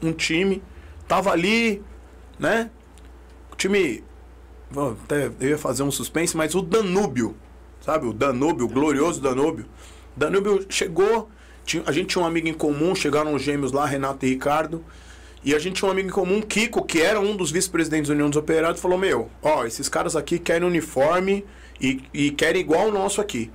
Um 0.01 0.13
time 0.13 0.63
tava 1.07 1.31
ali, 1.31 1.83
né? 2.39 2.71
O 3.51 3.55
time 3.55 4.03
eu 5.41 5.49
ia 5.49 5.57
fazer 5.57 5.83
um 5.83 5.91
suspense, 5.91 6.37
mas 6.37 6.55
o 6.55 6.61
Danúbio 6.61 7.35
sabe? 7.81 8.05
O 8.07 8.13
Danúbio, 8.13 8.65
o 8.65 8.69
glorioso 8.69 9.21
Danúbio. 9.21 9.65
Danúbio 10.15 10.65
chegou, 10.69 11.29
tinha, 11.65 11.83
a 11.85 11.91
gente 11.91 12.07
tinha 12.07 12.23
um 12.23 12.27
amigo 12.27 12.47
em 12.47 12.53
comum, 12.53 12.95
chegaram 12.95 13.33
os 13.33 13.41
gêmeos 13.41 13.71
lá, 13.71 13.85
Renato 13.85 14.25
e 14.25 14.29
Ricardo. 14.29 14.83
E 15.43 15.55
a 15.55 15.59
gente 15.59 15.75
tinha 15.75 15.87
um 15.87 15.91
amigo 15.91 16.09
em 16.09 16.11
comum, 16.11 16.41
Kiko, 16.41 16.83
que 16.83 17.01
era 17.01 17.19
um 17.19 17.35
dos 17.35 17.49
vice-presidentes 17.49 18.09
da 18.09 18.13
União 18.13 18.29
dos 18.29 18.37
Operários, 18.37 18.81
falou: 18.81 18.97
Meu, 18.97 19.29
ó, 19.41 19.65
esses 19.65 19.87
caras 19.87 20.15
aqui 20.15 20.37
querem 20.37 20.67
uniforme 20.67 21.45
e, 21.79 22.01
e 22.13 22.31
querem 22.31 22.61
igual 22.61 22.89
o 22.89 22.91
nosso 22.91 23.21
aqui. 23.21 23.49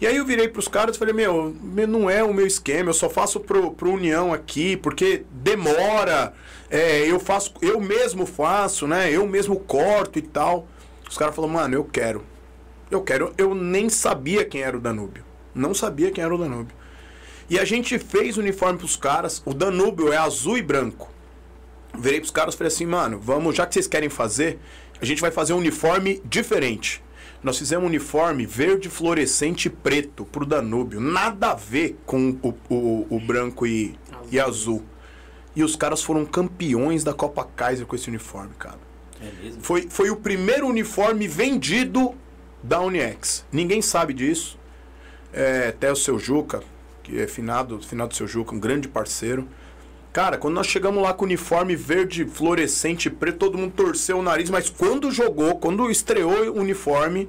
E 0.00 0.06
aí 0.06 0.16
eu 0.16 0.24
virei 0.24 0.46
pros 0.46 0.68
caras 0.68 0.94
e 0.94 0.98
falei, 0.98 1.12
meu, 1.12 1.56
não 1.88 2.08
é 2.08 2.22
o 2.22 2.32
meu 2.32 2.46
esquema, 2.46 2.90
eu 2.90 2.94
só 2.94 3.10
faço 3.10 3.40
pro, 3.40 3.72
pro 3.72 3.90
União 3.90 4.32
aqui, 4.32 4.76
porque 4.76 5.24
demora, 5.28 6.32
é, 6.70 7.00
eu 7.10 7.18
faço, 7.18 7.52
eu 7.60 7.80
mesmo 7.80 8.24
faço, 8.24 8.86
né? 8.86 9.10
Eu 9.10 9.26
mesmo 9.26 9.58
corto 9.58 10.16
e 10.16 10.22
tal. 10.22 10.68
Os 11.10 11.18
caras 11.18 11.34
falaram, 11.34 11.54
mano, 11.54 11.74
eu 11.74 11.84
quero. 11.84 12.22
Eu 12.90 13.02
quero. 13.02 13.32
Eu 13.36 13.54
nem 13.54 13.88
sabia 13.88 14.44
quem 14.44 14.62
era 14.62 14.76
o 14.76 14.80
Danúbio. 14.80 15.24
Não 15.54 15.74
sabia 15.74 16.10
quem 16.10 16.22
era 16.22 16.34
o 16.34 16.38
Danúbio. 16.38 16.74
E 17.50 17.58
a 17.58 17.64
gente 17.64 17.98
fez 17.98 18.36
o 18.36 18.40
uniforme 18.40 18.78
pros 18.78 18.96
caras. 18.96 19.42
O 19.44 19.54
Danúbio 19.54 20.12
é 20.12 20.16
azul 20.16 20.58
e 20.58 20.62
branco. 20.62 21.10
Virei 21.98 22.20
pros 22.20 22.30
caras 22.30 22.54
e 22.54 22.58
falei 22.58 22.72
assim, 22.72 22.86
mano, 22.86 23.18
vamos, 23.18 23.56
já 23.56 23.66
que 23.66 23.74
vocês 23.74 23.86
querem 23.86 24.08
fazer, 24.08 24.58
a 25.00 25.04
gente 25.04 25.20
vai 25.20 25.30
fazer 25.30 25.54
um 25.54 25.58
uniforme 25.58 26.20
diferente. 26.24 27.02
Nós 27.42 27.58
fizemos 27.58 27.84
um 27.84 27.88
uniforme 27.88 28.44
verde 28.44 28.88
fluorescente 28.88 29.70
preto 29.70 30.24
pro 30.24 30.44
Danúbio. 30.44 31.00
Nada 31.00 31.52
a 31.52 31.54
ver 31.54 31.96
com 32.04 32.36
o, 32.42 32.54
o, 32.68 33.06
o 33.08 33.20
branco 33.20 33.66
e 33.66 33.96
azul. 34.10 34.28
e 34.30 34.40
azul. 34.40 34.84
E 35.56 35.64
os 35.64 35.74
caras 35.74 36.02
foram 36.02 36.24
campeões 36.24 37.02
da 37.02 37.14
Copa 37.14 37.44
Kaiser 37.44 37.86
com 37.86 37.96
esse 37.96 38.08
uniforme, 38.08 38.52
cara. 38.58 38.78
É 39.20 39.42
mesmo? 39.42 39.62
Foi, 39.62 39.86
foi 39.88 40.10
o 40.10 40.16
primeiro 40.16 40.66
uniforme 40.66 41.26
vendido 41.26 42.14
da 42.62 42.80
Uniex. 42.80 43.44
Ninguém 43.52 43.82
sabe 43.82 44.12
disso. 44.12 44.58
É, 45.32 45.68
até 45.68 45.92
o 45.92 45.96
seu 45.96 46.18
Juca, 46.18 46.62
que 47.02 47.20
é 47.20 47.26
finado, 47.26 47.80
finado 47.80 48.14
seu 48.14 48.26
Juca, 48.26 48.54
um 48.54 48.60
grande 48.60 48.88
parceiro. 48.88 49.46
Cara, 50.12 50.38
quando 50.38 50.54
nós 50.54 50.66
chegamos 50.66 51.02
lá 51.02 51.12
com 51.12 51.24
o 51.24 51.26
uniforme 51.26 51.76
verde 51.76 52.24
fluorescente 52.24 53.10
preto, 53.10 53.38
todo 53.38 53.58
mundo 53.58 53.74
torceu 53.76 54.18
o 54.18 54.22
nariz, 54.22 54.48
mas 54.50 54.70
quando 54.70 55.10
jogou, 55.10 55.58
quando 55.58 55.90
estreou 55.90 56.50
o 56.50 56.58
uniforme, 56.58 57.28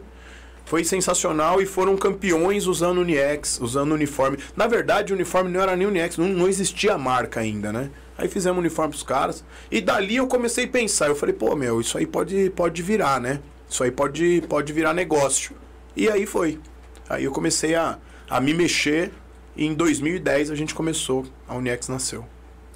foi 0.65 0.83
sensacional 0.83 1.61
e 1.61 1.65
foram 1.65 1.97
campeões 1.97 2.67
usando 2.67 2.99
Uniex, 2.99 3.59
usando 3.59 3.91
uniforme. 3.91 4.37
Na 4.55 4.65
verdade, 4.65 5.11
o 5.11 5.15
uniforme 5.15 5.51
não 5.51 5.61
era 5.61 5.75
nem 5.75 5.87
Uniex, 5.87 6.17
não, 6.17 6.29
não 6.29 6.47
existia 6.47 6.93
a 6.93 6.97
marca 6.97 7.39
ainda, 7.39 7.73
né? 7.73 7.91
Aí 8.17 8.27
fizemos 8.27 8.59
uniforme 8.59 8.91
pros 8.91 9.03
caras. 9.03 9.43
E 9.71 9.81
dali 9.81 10.17
eu 10.17 10.27
comecei 10.27 10.65
a 10.65 10.67
pensar, 10.67 11.07
eu 11.07 11.15
falei, 11.15 11.33
pô, 11.33 11.55
meu, 11.55 11.81
isso 11.81 11.97
aí 11.97 12.05
pode, 12.05 12.49
pode 12.51 12.81
virar, 12.81 13.19
né? 13.19 13.39
Isso 13.69 13.83
aí 13.83 13.91
pode, 13.91 14.43
pode 14.49 14.73
virar 14.73 14.93
negócio. 14.93 15.55
E 15.95 16.09
aí 16.09 16.25
foi. 16.25 16.59
Aí 17.07 17.23
eu 17.23 17.31
comecei 17.31 17.75
a, 17.75 17.99
a 18.29 18.41
me 18.41 18.53
mexer 18.53 19.11
e 19.55 19.65
em 19.65 19.73
2010 19.73 20.51
a 20.51 20.55
gente 20.55 20.73
começou, 20.73 21.25
a 21.47 21.55
Uniex 21.55 21.87
nasceu. 21.87 22.25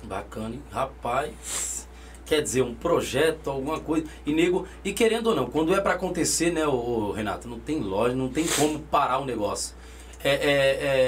Bacana, 0.03 0.55
hein? 0.55 0.63
Rapaz, 0.69 1.87
quer 2.25 2.41
dizer, 2.41 2.61
um 2.61 2.75
projeto, 2.75 3.49
alguma 3.49 3.79
coisa. 3.79 4.05
E 4.25 4.33
nego, 4.33 4.67
e 4.83 4.91
querendo 4.91 5.27
ou 5.27 5.35
não, 5.35 5.45
quando 5.45 5.73
é 5.73 5.79
para 5.79 5.93
acontecer, 5.93 6.51
né, 6.51 6.67
o, 6.67 7.11
Renato, 7.11 7.47
não 7.47 7.59
tem 7.59 7.79
loja, 7.79 8.15
não 8.15 8.29
tem 8.29 8.45
como 8.45 8.79
parar 8.79 9.19
o 9.19 9.25
negócio. 9.25 9.75
É, 10.23 10.31
é, 10.31 10.51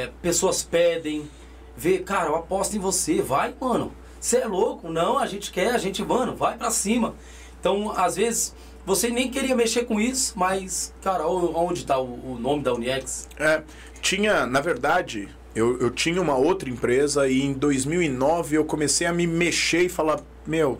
é, 0.04 0.12
pessoas 0.22 0.64
pedem, 0.64 1.30
vê, 1.76 2.00
cara, 2.00 2.30
eu 2.30 2.36
aposto 2.36 2.76
em 2.76 2.80
você, 2.80 3.22
vai, 3.22 3.54
mano. 3.60 3.92
Você 4.20 4.38
é 4.38 4.48
louco? 4.48 4.90
Não, 4.90 5.20
a 5.20 5.28
gente 5.28 5.52
quer, 5.52 5.72
a 5.72 5.78
gente, 5.78 6.04
mano, 6.04 6.36
vai 6.36 6.58
para 6.58 6.72
cima. 6.72 7.16
Então, 7.60 7.92
às 7.92 8.16
vezes, 8.16 8.56
você 8.86 9.10
nem 9.10 9.30
queria 9.32 9.56
mexer 9.56 9.86
com 9.86 10.00
isso, 10.00 10.34
mas, 10.36 10.94
cara, 11.02 11.28
onde 11.28 11.80
está 11.80 11.98
o, 12.00 12.34
o, 12.34 12.38
nome 12.40 12.62
da 12.62 12.74
Uniex? 12.74 13.28
É, 13.40 13.64
tinha, 14.02 14.46
na 14.46 14.62
verdade, 14.62 15.28
eu, 15.56 15.80
eu 15.80 15.90
tinha 15.90 16.22
uma 16.22 16.36
outra 16.36 16.70
empresa 16.70 17.28
e 17.28 17.42
em 17.42 17.54
2009 17.54 18.58
eu 18.58 18.66
comecei 18.66 19.08
a 19.08 19.14
me 19.14 19.26
mexer 19.26 19.84
e 19.84 19.90
falar: 19.90 20.20
meu, 20.46 20.80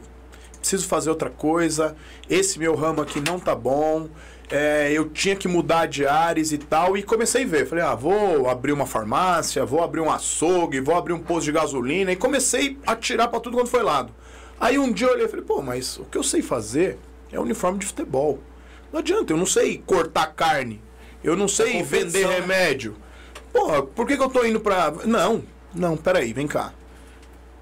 preciso 0.60 0.88
fazer 0.88 1.10
outra 1.10 1.32
coisa, 1.32 1.96
esse 2.30 2.60
meu 2.60 2.76
ramo 2.76 3.02
aqui 3.02 3.20
não 3.20 3.40
tá 3.40 3.56
bom. 3.56 4.08
É, 4.52 4.92
eu 4.92 5.10
tinha 5.10 5.36
que 5.36 5.48
mudar 5.48 5.88
de 5.88 6.06
áreas 6.06 6.52
e 6.52 6.60
tal, 6.60 6.96
e 6.96 7.02
comecei 7.02 7.44
a 7.44 7.48
ver. 7.48 7.66
Falei, 7.68 7.84
ah, 7.84 7.96
vou 7.96 8.48
abrir 8.48 8.74
uma 8.74 8.86
farmácia, 8.86 9.66
vou 9.66 9.84
abrir 9.84 10.02
um 10.02 10.12
açougue, 10.12 10.80
vou 10.80 10.96
abrir 10.96 11.14
um 11.14 11.20
posto 11.20 11.46
de 11.46 11.52
gasolina, 11.52 12.12
e 12.12 12.16
comecei 12.16 12.78
a 12.86 12.96
tirar 12.96 13.28
para 13.28 13.40
tudo 13.40 13.58
quanto 13.58 13.72
foi 13.72 13.82
lado. 13.82 14.14
Aí 14.60 14.78
um 14.78 14.92
dia 14.92 15.08
eu 15.08 15.14
olhei 15.14 15.26
e 15.26 15.28
falei, 15.28 15.44
pô, 15.44 15.64
mas 15.64 15.98
o 15.98 16.04
que 16.06 16.16
eu 16.16 16.22
sei 16.22 16.44
fazer 16.44 17.00
é 17.36 17.40
uniforme 17.40 17.80
de 17.80 17.86
futebol. 17.86 18.40
Não 18.92 19.00
adianta, 19.00 19.34
eu 19.34 19.38
não 19.38 19.46
sei 19.46 19.84
cortar 19.86 20.28
carne. 20.28 20.82
Eu 21.24 21.36
não 21.36 21.48
sei 21.48 21.82
vender 21.84 22.28
né? 22.28 22.40
remédio. 22.40 22.96
Porra, 23.52 23.82
por 23.84 24.06
que, 24.06 24.16
que 24.16 24.24
eu 24.24 24.30
tô 24.30 24.46
indo 24.46 24.60
pra. 24.60 24.92
Não, 25.06 25.44
não, 25.74 25.98
peraí, 25.98 26.34
vem 26.34 26.48
cá. 26.48 26.74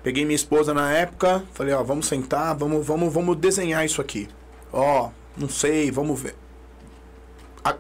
Peguei 0.04 0.26
minha 0.26 0.36
esposa 0.36 0.74
na 0.74 0.92
época, 0.92 1.44
falei, 1.54 1.74
ó, 1.74 1.82
vamos 1.82 2.08
sentar, 2.08 2.56
vamos, 2.56 2.86
vamos, 2.86 3.14
vamos 3.14 3.38
desenhar 3.38 3.86
isso 3.86 4.02
aqui. 4.02 4.28
Ó, 4.72 5.10
não 5.38 5.48
sei, 5.48 5.90
vamos 5.90 6.20
ver. 6.20 6.36
A, 7.64 7.76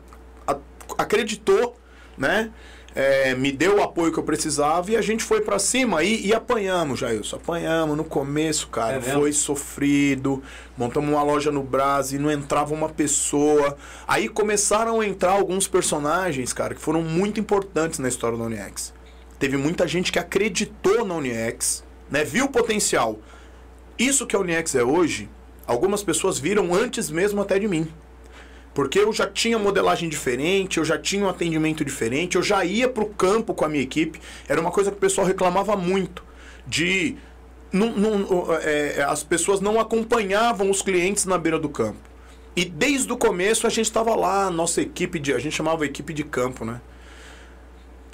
a, 0.48 0.58
acreditou, 0.98 1.76
né? 2.18 2.50
É, 2.96 3.34
me 3.34 3.52
deu 3.52 3.78
o 3.78 3.82
apoio 3.82 4.12
que 4.12 4.20
eu 4.20 4.24
precisava 4.24 4.92
e 4.92 4.96
a 4.96 5.02
gente 5.02 5.24
foi 5.24 5.42
para 5.42 5.58
cima 5.58 6.04
e, 6.04 6.28
e 6.28 6.34
apanhamos, 6.34 7.00
Jailson. 7.00 7.38
Apanhamos 7.38 7.98
no 7.98 8.04
começo, 8.04 8.68
cara. 8.68 8.98
É 8.98 9.02
foi 9.02 9.34
sofrido. 9.34 10.44
Montamos 10.78 11.10
uma 11.10 11.24
loja 11.24 11.52
no 11.52 11.64
Brasil 11.64 12.20
e 12.20 12.22
não 12.22 12.32
entrava 12.32 12.74
uma 12.74 12.90
pessoa. 12.90 13.78
Aí 14.08 14.30
começaram 14.30 15.00
a 15.00 15.08
entrar 15.08 15.32
alguns 15.32 15.68
personagens, 15.68 16.54
cara, 16.54 16.76
que 16.76 16.82
foram 16.82 17.02
muito 17.02 17.40
importantes 17.40 18.00
na 18.00 18.08
história 18.08 18.38
da 18.38 18.44
Uniex. 18.44 18.94
Teve 19.40 19.58
muita 19.58 19.88
gente 19.88 20.12
que 20.12 20.20
acreditou 20.20 21.04
na 21.06 21.16
Uniex, 21.16 21.84
né? 22.10 22.24
Viu 22.24 22.46
o 22.46 22.50
potencial. 22.50 23.20
Isso 23.98 24.26
que 24.26 24.36
a 24.36 24.40
Uniex 24.40 24.76
é 24.76 24.84
hoje, 24.84 25.30
algumas 25.66 26.04
pessoas 26.04 26.40
viram 26.40 26.74
antes 26.74 27.10
mesmo 27.10 27.42
até 27.42 27.58
de 27.58 27.68
mim. 27.68 27.88
Porque 28.74 29.00
eu 29.00 29.14
já 29.14 29.28
tinha 29.28 29.60
modelagem 29.60 30.10
diferente, 30.10 30.80
eu 30.80 30.86
já 30.86 30.98
tinha 30.98 31.24
um 31.24 31.30
atendimento 31.30 31.86
diferente, 31.86 32.36
eu 32.36 32.44
já 32.44 32.66
ia 32.66 32.90
para 32.90 33.04
o 33.04 33.10
campo 33.10 33.54
com 33.54 33.64
a 33.64 33.70
minha 33.70 33.84
equipe. 33.84 34.20
Era 34.48 34.60
uma 34.60 34.72
coisa 34.72 34.90
que 34.90 34.98
o 34.98 35.00
pessoal 35.00 35.28
reclamava 35.28 35.76
muito. 35.76 36.24
De. 36.66 37.16
Não, 37.72 37.92
não, 37.92 38.48
é, 38.62 39.04
as 39.08 39.24
pessoas 39.24 39.60
não 39.60 39.80
acompanhavam 39.80 40.70
os 40.70 40.82
clientes 40.82 41.26
na 41.26 41.38
beira 41.38 41.60
do 41.60 41.70
campo. 41.70 42.00
E 42.56 42.66
desde 42.66 43.12
o 43.12 43.18
começo 43.18 43.66
a 43.66 43.70
gente 43.70 43.86
estava 43.86 44.16
lá, 44.16 44.50
nossa 44.50 44.82
equipe 44.82 45.20
de. 45.20 45.34
A 45.34 45.40
gente 45.40 45.56
chamava 45.56 45.86
equipe 45.86 46.14
de 46.14 46.24
campo, 46.24 46.66
né? 46.66 46.82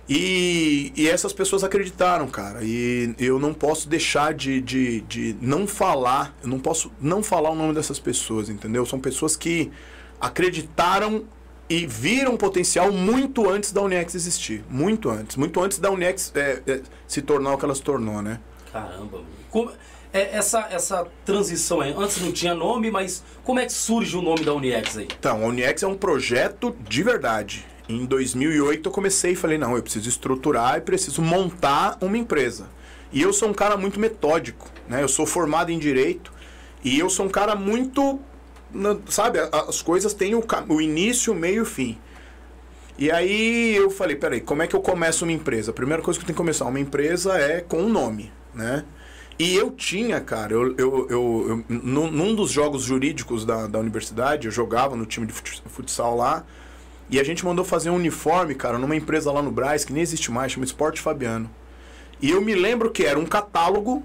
E, 0.09 0.91
e 0.95 1.07
essas 1.07 1.31
pessoas 1.31 1.63
acreditaram, 1.63 2.27
cara. 2.27 2.63
E 2.63 3.13
eu 3.19 3.37
não 3.37 3.53
posso 3.53 3.87
deixar 3.87 4.33
de, 4.33 4.59
de, 4.59 5.01
de 5.01 5.35
não 5.39 5.67
falar. 5.67 6.35
Eu 6.41 6.49
não 6.49 6.59
posso 6.59 6.91
não 6.99 7.21
falar 7.21 7.51
o 7.51 7.55
nome 7.55 7.73
dessas 7.75 7.99
pessoas, 7.99 8.49
entendeu? 8.49 8.85
São 8.87 8.99
pessoas 8.99 9.37
que 9.37 9.71
acreditaram 10.19 11.25
e 11.69 11.85
viram 11.85 12.35
potencial 12.35 12.91
muito 12.91 13.47
antes 13.49 13.71
da 13.71 13.81
Uniex 13.81 14.15
existir. 14.15 14.63
Muito 14.69 15.09
antes. 15.09 15.35
Muito 15.35 15.61
antes 15.61 15.77
da 15.77 15.91
Uniex 15.91 16.31
é, 16.35 16.61
é, 16.65 16.81
se 17.07 17.21
tornar 17.21 17.53
o 17.53 17.57
que 17.57 17.65
ela 17.65 17.75
se 17.75 17.83
tornou, 17.83 18.21
né? 18.21 18.39
Caramba. 18.71 19.21
Como, 19.51 19.71
é, 20.11 20.35
essa, 20.35 20.67
essa 20.71 21.07
transição 21.23 21.81
aí, 21.81 21.93
antes 21.95 22.19
não 22.19 22.31
tinha 22.31 22.55
nome, 22.55 22.89
mas 22.89 23.23
como 23.43 23.59
é 23.59 23.65
que 23.65 23.73
surge 23.73 24.17
o 24.17 24.21
nome 24.21 24.43
da 24.43 24.53
Uniex 24.53 24.97
aí? 24.97 25.07
Então, 25.19 25.43
a 25.43 25.47
Uniex 25.47 25.83
é 25.83 25.87
um 25.87 25.95
projeto 25.95 26.75
de 26.87 27.03
verdade. 27.03 27.65
Em 27.87 28.05
2008 28.05 28.89
eu 28.89 28.91
comecei 28.91 29.33
e 29.33 29.35
falei, 29.35 29.57
não, 29.57 29.75
eu 29.75 29.83
preciso 29.83 30.09
estruturar 30.09 30.77
e 30.77 30.81
preciso 30.81 31.21
montar 31.21 31.97
uma 32.01 32.17
empresa. 32.17 32.67
E 33.11 33.21
eu 33.21 33.33
sou 33.33 33.49
um 33.49 33.53
cara 33.53 33.77
muito 33.77 33.99
metódico, 33.99 34.67
né? 34.87 35.01
Eu 35.01 35.07
sou 35.07 35.25
formado 35.25 35.71
em 35.71 35.79
Direito 35.79 36.31
e 36.83 36.97
eu 36.99 37.09
sou 37.09 37.25
um 37.25 37.29
cara 37.29 37.55
muito 37.55 38.19
sabe, 39.07 39.39
as 39.51 39.81
coisas 39.81 40.13
têm 40.13 40.35
o, 40.35 40.43
o 40.67 40.81
início, 40.81 41.33
meio 41.33 41.63
e 41.63 41.65
fim. 41.65 41.97
E 42.97 43.09
aí 43.09 43.75
eu 43.75 43.89
falei, 43.89 44.15
peraí, 44.15 44.41
como 44.41 44.61
é 44.61 44.67
que 44.67 44.75
eu 44.75 44.81
começo 44.81 45.23
uma 45.23 45.31
empresa? 45.31 45.71
A 45.71 45.73
primeira 45.73 46.03
coisa 46.03 46.19
que 46.19 46.23
eu 46.23 46.27
tenho 46.27 46.35
que 46.35 46.41
começar 46.41 46.65
uma 46.65 46.79
empresa 46.79 47.37
é 47.37 47.61
com 47.61 47.77
um 47.77 47.89
nome, 47.89 48.31
né? 48.53 48.83
E 49.39 49.55
eu 49.55 49.71
tinha, 49.71 50.19
cara, 50.19 50.51
eu, 50.51 50.75
eu, 50.77 51.07
eu, 51.09 51.45
eu 51.47 51.65
num, 51.69 52.11
num 52.11 52.35
dos 52.35 52.51
jogos 52.51 52.83
jurídicos 52.83 53.45
da, 53.45 53.67
da 53.67 53.79
universidade, 53.79 54.47
eu 54.47 54.51
jogava 54.51 54.97
no 54.97 55.05
time 55.05 55.25
de 55.25 55.33
futsal 55.33 56.17
lá, 56.17 56.45
e 57.09 57.17
a 57.19 57.23
gente 57.23 57.45
mandou 57.45 57.63
fazer 57.63 57.89
um 57.89 57.95
uniforme, 57.95 58.53
cara, 58.53 58.77
numa 58.77 58.97
empresa 58.97 59.31
lá 59.31 59.41
no 59.41 59.49
Braz, 59.49 59.85
que 59.85 59.93
nem 59.93 60.01
existe 60.01 60.29
mais, 60.29 60.51
chama 60.51 60.65
Esporte 60.65 60.99
Fabiano. 60.99 61.49
E 62.21 62.29
eu 62.29 62.41
me 62.41 62.53
lembro 62.53 62.91
que 62.91 63.05
era 63.05 63.17
um 63.17 63.25
catálogo 63.25 64.03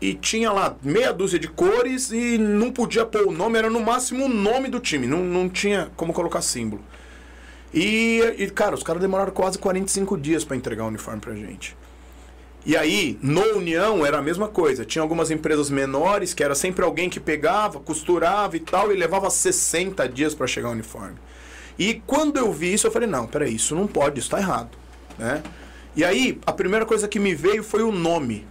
e 0.00 0.14
tinha 0.14 0.52
lá 0.52 0.76
meia 0.82 1.12
dúzia 1.12 1.38
de 1.38 1.48
cores 1.48 2.10
e 2.10 2.36
não 2.38 2.70
podia 2.70 3.06
pôr 3.06 3.26
o 3.26 3.32
nome, 3.32 3.58
era 3.58 3.70
no 3.70 3.80
máximo 3.80 4.26
o 4.26 4.28
nome 4.28 4.68
do 4.68 4.80
time, 4.80 5.06
não, 5.06 5.24
não 5.24 5.48
tinha 5.48 5.90
como 5.96 6.12
colocar 6.12 6.42
símbolo. 6.42 6.82
E, 7.72 8.20
e 8.38 8.50
cara, 8.50 8.74
os 8.74 8.82
caras 8.82 9.02
demoraram 9.02 9.32
quase 9.32 9.58
45 9.58 10.16
dias 10.16 10.44
para 10.44 10.56
entregar 10.56 10.84
o 10.84 10.88
uniforme 10.88 11.20
pra 11.20 11.34
gente. 11.34 11.76
E 12.66 12.76
aí, 12.76 13.18
no 13.20 13.42
União 13.58 14.06
era 14.06 14.18
a 14.18 14.22
mesma 14.22 14.48
coisa. 14.48 14.86
Tinha 14.86 15.02
algumas 15.02 15.30
empresas 15.30 15.68
menores 15.68 16.32
que 16.32 16.42
era 16.42 16.54
sempre 16.54 16.82
alguém 16.82 17.10
que 17.10 17.20
pegava, 17.20 17.78
costurava 17.78 18.56
e 18.56 18.60
tal, 18.60 18.90
e 18.90 18.96
levava 18.96 19.28
60 19.28 20.08
dias 20.08 20.34
para 20.34 20.46
chegar 20.46 20.70
o 20.70 20.72
uniforme. 20.72 21.16
E 21.78 22.00
quando 22.06 22.38
eu 22.38 22.50
vi 22.52 22.72
isso, 22.72 22.86
eu 22.86 22.90
falei: 22.90 23.08
não, 23.08 23.26
peraí, 23.26 23.54
isso 23.54 23.74
não 23.74 23.86
pode, 23.86 24.20
isso 24.20 24.30
tá 24.30 24.38
errado. 24.38 24.70
Né? 25.18 25.42
E 25.94 26.02
aí, 26.02 26.40
a 26.46 26.52
primeira 26.52 26.86
coisa 26.86 27.06
que 27.06 27.18
me 27.18 27.34
veio 27.34 27.62
foi 27.62 27.82
o 27.82 27.92
nome. 27.92 28.46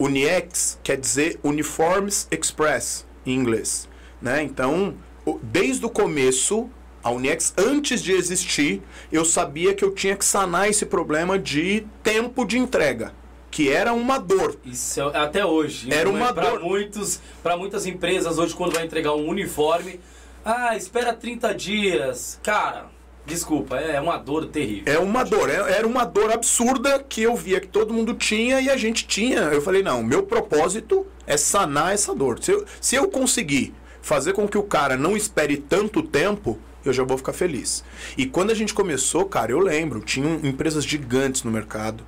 Uniex 0.00 0.78
quer 0.82 0.96
dizer 0.96 1.38
Uniforms 1.44 2.26
Express 2.30 3.06
em 3.26 3.34
inglês. 3.34 3.86
Né? 4.20 4.42
Então, 4.42 4.96
desde 5.42 5.84
o 5.84 5.90
começo, 5.90 6.70
a 7.02 7.10
Uniex, 7.10 7.52
antes 7.56 8.02
de 8.02 8.12
existir, 8.12 8.82
eu 9.12 9.24
sabia 9.24 9.74
que 9.74 9.84
eu 9.84 9.94
tinha 9.94 10.16
que 10.16 10.24
sanar 10.24 10.70
esse 10.70 10.86
problema 10.86 11.38
de 11.38 11.86
tempo 12.02 12.46
de 12.46 12.58
entrega 12.58 13.12
que 13.50 13.68
era 13.68 13.92
uma 13.92 14.18
dor. 14.18 14.56
Isso 14.64 15.00
é, 15.00 15.18
até 15.18 15.44
hoje. 15.44 15.92
Era 15.92 16.08
uma 16.08 16.32
pra 16.32 16.50
dor. 16.50 16.60
Muitos, 16.60 17.20
para 17.42 17.56
muitas 17.56 17.84
empresas 17.84 18.38
hoje 18.38 18.54
quando 18.54 18.72
vai 18.72 18.84
entregar 18.84 19.12
um 19.14 19.28
uniforme, 19.28 20.00
ah, 20.44 20.76
espera 20.76 21.12
30 21.12 21.52
dias. 21.54 22.38
Cara, 22.42 22.86
desculpa, 23.30 23.76
é 23.76 24.00
uma 24.00 24.16
dor 24.16 24.46
terrível. 24.46 24.92
É 24.92 24.98
uma 24.98 25.24
dor, 25.24 25.48
é, 25.48 25.54
era 25.72 25.86
uma 25.86 26.04
dor 26.04 26.30
absurda 26.30 26.98
que 26.98 27.22
eu 27.22 27.34
via 27.34 27.60
que 27.60 27.68
todo 27.68 27.94
mundo 27.94 28.14
tinha 28.14 28.60
e 28.60 28.68
a 28.68 28.76
gente 28.76 29.06
tinha. 29.06 29.40
Eu 29.40 29.62
falei, 29.62 29.82
não, 29.82 30.02
meu 30.02 30.22
propósito 30.22 31.06
é 31.26 31.36
sanar 31.36 31.94
essa 31.94 32.14
dor. 32.14 32.42
Se 32.42 32.52
eu, 32.52 32.64
se 32.80 32.96
eu 32.96 33.08
conseguir 33.08 33.72
fazer 34.02 34.32
com 34.32 34.48
que 34.48 34.58
o 34.58 34.62
cara 34.62 34.96
não 34.96 35.16
espere 35.16 35.56
tanto 35.56 36.02
tempo, 36.02 36.58
eu 36.84 36.92
já 36.92 37.04
vou 37.04 37.16
ficar 37.16 37.32
feliz. 37.32 37.84
E 38.16 38.26
quando 38.26 38.50
a 38.50 38.54
gente 38.54 38.74
começou, 38.74 39.24
cara, 39.26 39.52
eu 39.52 39.58
lembro, 39.58 40.00
tinham 40.00 40.40
empresas 40.42 40.84
gigantes 40.84 41.42
no 41.42 41.50
mercado 41.50 42.04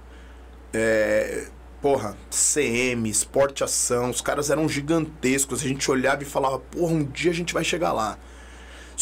é, 0.73 1.47
porra, 1.81 2.17
CM, 2.31 3.09
esporte 3.11 3.63
ação, 3.63 4.11
os 4.11 4.21
caras 4.21 4.51
eram 4.51 4.69
gigantescos. 4.69 5.63
A 5.63 5.69
gente 5.69 5.91
olhava 5.91 6.23
e 6.23 6.27
falava, 6.27 6.59
porra, 6.59 6.93
um 6.95 7.05
dia 7.05 7.31
a 7.31 7.35
gente 7.35 7.53
vai 7.53 7.65
chegar 7.65 7.93
lá. 7.93 8.19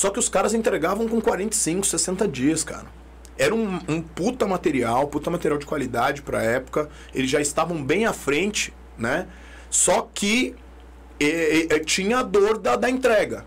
Só 0.01 0.09
que 0.09 0.19
os 0.19 0.31
caras 0.31 0.55
entregavam 0.55 1.07
com 1.07 1.21
45, 1.21 1.87
60 1.87 2.27
dias, 2.27 2.65
cara. 2.65 2.87
Era 3.37 3.55
um, 3.55 3.79
um 3.87 4.01
puta 4.01 4.47
material, 4.47 5.07
puta 5.09 5.31
material 5.31 5.59
de 5.59 5.67
qualidade 5.67 6.23
pra 6.23 6.43
época. 6.43 6.89
Eles 7.15 7.29
já 7.29 7.39
estavam 7.39 7.85
bem 7.85 8.07
à 8.07 8.13
frente, 8.15 8.73
né? 8.97 9.27
Só 9.69 10.09
que 10.15 10.57
e, 11.21 11.69
e, 11.71 11.81
tinha 11.81 12.21
a 12.21 12.23
dor 12.23 12.57
da, 12.57 12.77
da 12.77 12.89
entrega. 12.89 13.45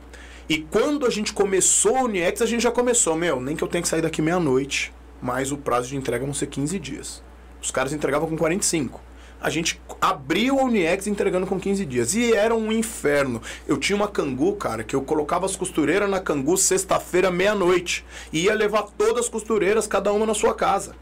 E 0.48 0.60
quando 0.60 1.08
a 1.08 1.10
gente 1.10 1.34
começou 1.34 1.98
o 1.98 2.04
Uniex, 2.04 2.40
a 2.40 2.46
gente 2.46 2.62
já 2.62 2.72
começou, 2.72 3.16
meu, 3.16 3.42
nem 3.42 3.56
que 3.56 3.64
eu 3.64 3.68
tenha 3.68 3.82
que 3.82 3.88
sair 3.88 4.04
daqui 4.04 4.22
meia-noite, 4.22 4.94
mas 5.20 5.52
o 5.52 5.58
prazo 5.58 5.90
de 5.90 5.98
entrega 5.98 6.24
vão 6.24 6.36
ser 6.36 6.46
15 6.46 6.78
dias. 6.78 7.24
Os 7.60 7.72
caras 7.72 7.94
entregavam 7.94 8.30
com 8.30 8.38
45. 8.38 9.02
A 9.44 9.50
gente 9.50 9.78
abriu 10.00 10.58
a 10.58 10.64
Uniex 10.64 11.06
entregando 11.06 11.46
com 11.46 11.60
15 11.60 11.86
dias. 11.86 12.16
E 12.16 12.34
era 12.34 12.56
um 12.56 12.72
inferno. 12.72 13.42
Eu 13.68 13.78
tinha 13.78 13.94
uma 13.94 14.08
cangu, 14.08 14.56
cara, 14.56 14.86
que 14.86 14.96
eu 14.96 15.02
colocava 15.02 15.46
as 15.46 15.54
costureiras 15.54 16.10
na 16.10 16.22
cangu 16.22 16.56
sexta-feira, 16.56 17.30
meia-noite. 17.30 18.06
E 18.32 18.46
ia 18.46 18.54
levar 18.54 18.84
todas 18.98 19.26
as 19.26 19.30
costureiras, 19.30 19.86
cada 19.86 20.14
uma 20.14 20.26
na 20.26 20.34
sua 20.34 20.54
casa. 20.56 20.96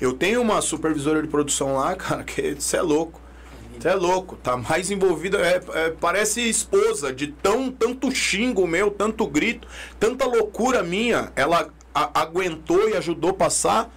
Eu 0.00 0.12
tenho 0.12 0.42
uma 0.42 0.60
supervisora 0.60 1.22
de 1.22 1.28
produção 1.28 1.76
lá, 1.76 1.94
cara, 1.96 2.24
que 2.24 2.42
isso 2.42 2.76
é 2.76 2.82
louco. 2.82 3.20
Você 3.78 3.88
é 3.88 3.94
louco, 3.94 4.36
tá 4.36 4.56
mais 4.56 4.90
envolvida, 4.90 5.38
é, 5.38 5.62
é, 5.74 5.90
parece 5.90 6.40
esposa, 6.40 7.12
de 7.12 7.28
tão 7.28 7.70
tanto 7.70 8.10
xingo 8.10 8.66
meu, 8.66 8.90
tanto 8.90 9.26
grito, 9.26 9.68
tanta 10.00 10.24
loucura 10.24 10.82
minha, 10.82 11.30
ela 11.36 11.68
a, 11.94 12.22
aguentou 12.22 12.88
e 12.88 12.96
ajudou 12.96 13.34
passar 13.34 13.92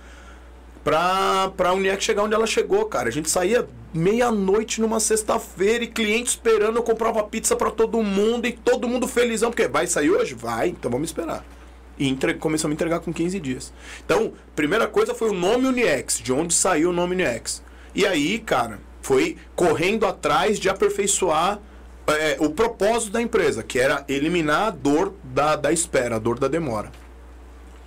pra, 0.89 1.51
pra 1.55 1.71
Uniex 1.71 2.03
chegar 2.03 2.23
onde 2.23 2.33
ela 2.33 2.47
chegou, 2.47 2.83
cara. 2.85 3.09
A 3.09 3.11
gente 3.11 3.29
saía 3.29 3.67
meia-noite 3.93 4.81
numa 4.81 4.99
sexta-feira 4.99 5.83
e 5.83 5.87
cliente 5.87 6.31
esperando, 6.31 6.77
eu 6.77 6.83
comprava 6.83 7.23
pizza 7.25 7.55
para 7.55 7.69
todo 7.69 8.01
mundo 8.01 8.47
e 8.47 8.53
todo 8.53 8.87
mundo 8.87 9.07
felizão, 9.07 9.51
porque 9.51 9.67
vai 9.67 9.85
sair 9.85 10.09
hoje? 10.09 10.33
Vai, 10.33 10.69
então 10.69 10.89
vamos 10.89 11.09
esperar. 11.09 11.45
E 11.95 12.07
entre... 12.07 12.33
começamos 12.33 12.73
a 12.73 12.75
entregar 12.75 13.01
com 13.01 13.13
15 13.13 13.39
dias. 13.39 13.71
Então, 14.03 14.33
primeira 14.55 14.87
coisa 14.87 15.13
foi 15.13 15.29
o 15.29 15.33
nome 15.33 15.67
Uniex, 15.67 16.19
de 16.19 16.33
onde 16.33 16.55
saiu 16.55 16.89
o 16.89 16.93
nome 16.93 17.13
Uniex. 17.13 17.61
E 17.93 18.07
aí, 18.07 18.39
cara, 18.39 18.79
foi 18.99 19.37
correndo 19.55 20.07
atrás 20.07 20.59
de 20.59 20.69
aperfeiçoar 20.69 21.59
é, 22.07 22.37
o 22.39 22.49
propósito 22.49 23.11
da 23.11 23.21
empresa, 23.21 23.61
que 23.61 23.77
era 23.77 24.03
eliminar 24.07 24.69
a 24.69 24.71
dor 24.71 25.13
da, 25.23 25.55
da 25.55 25.71
espera, 25.71 26.15
a 26.15 26.19
dor 26.19 26.39
da 26.39 26.47
demora. 26.47 26.91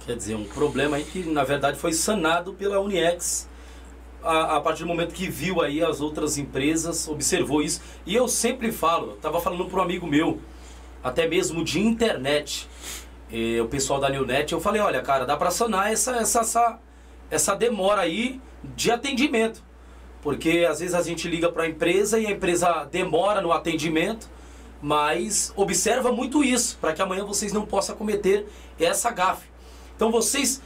Quer 0.04 0.16
dizer, 0.16 0.34
um 0.34 0.44
problema 0.44 0.96
aí 0.96 1.04
que 1.04 1.20
na 1.24 1.44
verdade 1.44 1.78
foi 1.78 1.92
sanado 1.92 2.52
pela 2.54 2.80
Uniex 2.80 3.48
a, 4.22 4.56
a, 4.56 4.60
partir 4.60 4.82
do 4.82 4.88
momento 4.88 5.14
que 5.14 5.28
viu 5.28 5.60
aí 5.60 5.82
as 5.82 6.00
outras 6.00 6.38
empresas, 6.38 7.08
observou 7.08 7.62
isso. 7.62 7.80
E 8.06 8.14
eu 8.14 8.28
sempre 8.28 8.72
falo, 8.72 9.14
estava 9.14 9.40
falando 9.40 9.64
para 9.66 9.80
um 9.80 9.82
amigo 9.82 10.06
meu, 10.06 10.40
até 11.02 11.26
mesmo 11.26 11.64
de 11.64 11.80
internet, 11.80 12.68
e, 13.30 13.60
o 13.60 13.68
pessoal 13.68 13.98
da 13.98 14.08
Newnet, 14.08 14.52
eu 14.52 14.60
falei, 14.60 14.80
olha 14.80 15.02
cara, 15.02 15.24
dá 15.24 15.36
para 15.36 15.50
sanar 15.50 15.92
essa, 15.92 16.16
essa, 16.16 16.40
essa, 16.40 16.78
essa 17.30 17.54
demora 17.54 18.02
aí 18.02 18.40
de 18.76 18.90
atendimento. 18.90 19.62
Porque 20.20 20.66
às 20.68 20.78
vezes 20.78 20.94
a 20.94 21.02
gente 21.02 21.26
liga 21.28 21.50
para 21.50 21.64
a 21.64 21.68
empresa 21.68 22.18
e 22.18 22.26
a 22.26 22.30
empresa 22.30 22.84
demora 22.84 23.40
no 23.40 23.50
atendimento, 23.50 24.30
mas 24.80 25.52
observa 25.56 26.12
muito 26.12 26.44
isso, 26.44 26.78
para 26.80 26.92
que 26.92 27.02
amanhã 27.02 27.24
vocês 27.24 27.52
não 27.52 27.66
possam 27.66 27.96
cometer 27.96 28.46
essa 28.78 29.10
gafe. 29.10 29.51
Então 29.96 30.10
vocês, 30.10 30.60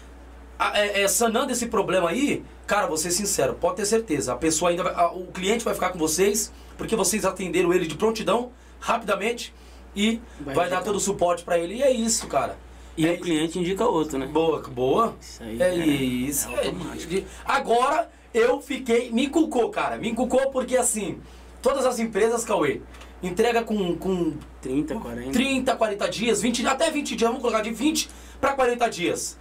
é, 0.75 1.03
é, 1.03 1.09
sanando 1.09 1.53
esse 1.53 1.67
problema 1.67 2.11
aí, 2.11 2.45
cara, 2.67 2.87
vou 2.87 2.97
ser 2.97 3.11
sincero, 3.11 3.55
pode 3.55 3.77
ter 3.77 3.87
certeza, 3.87 4.33
a 4.33 4.37
pessoa 4.37 4.71
ainda 4.71 4.83
vai, 4.83 4.95
a, 4.95 5.09
o 5.09 5.27
cliente 5.27 5.65
vai 5.65 5.75
ficar 5.75 5.91
com 5.91 5.99
vocês, 5.99 6.53
porque 6.77 6.97
vocês 6.97 7.25
atenderam 7.25 7.73
ele 7.73 7.87
de 7.87 7.95
prontidão, 7.95 8.51
rapidamente, 8.81 9.55
e 9.95 10.21
vai, 10.41 10.55
vai 10.55 10.71
dar 10.71 10.83
todo 10.83 10.97
o 10.97 11.01
suporte 11.01 11.43
para 11.43 11.59
ele. 11.59 11.77
E 11.77 11.83
é 11.83 11.91
isso, 11.91 12.27
cara. 12.27 12.59
E 12.97 13.07
é, 13.07 13.13
o 13.13 13.21
cliente 13.21 13.59
indica 13.59 13.85
outro, 13.85 14.19
né? 14.19 14.27
Boa, 14.27 14.61
boa. 14.63 15.17
Isso 15.21 15.43
aí. 15.43 15.63
É, 15.63 15.75
isso. 15.75 16.49
É, 16.51 17.25
agora 17.45 18.09
eu 18.33 18.61
fiquei. 18.61 19.11
Me 19.11 19.27
inculcou, 19.27 19.71
cara. 19.71 19.97
Me 19.97 20.11
inculcou 20.11 20.51
porque 20.51 20.77
assim, 20.77 21.19
todas 21.61 21.85
as 21.85 21.99
empresas, 21.99 22.45
Cauê, 22.45 22.81
entrega 23.23 23.63
com, 23.63 23.97
com 23.97 24.37
30, 24.63 24.95
40. 24.97 25.31
30, 25.33 25.77
40 25.77 26.09
dias, 26.09 26.43
20, 26.43 26.67
até 26.67 26.91
20 26.91 27.17
dias, 27.17 27.29
vamos 27.29 27.43
colocar 27.43 27.63
de 27.63 27.71
20 27.71 28.09
para 28.41 28.53
40 28.53 28.89
dias. 28.89 29.39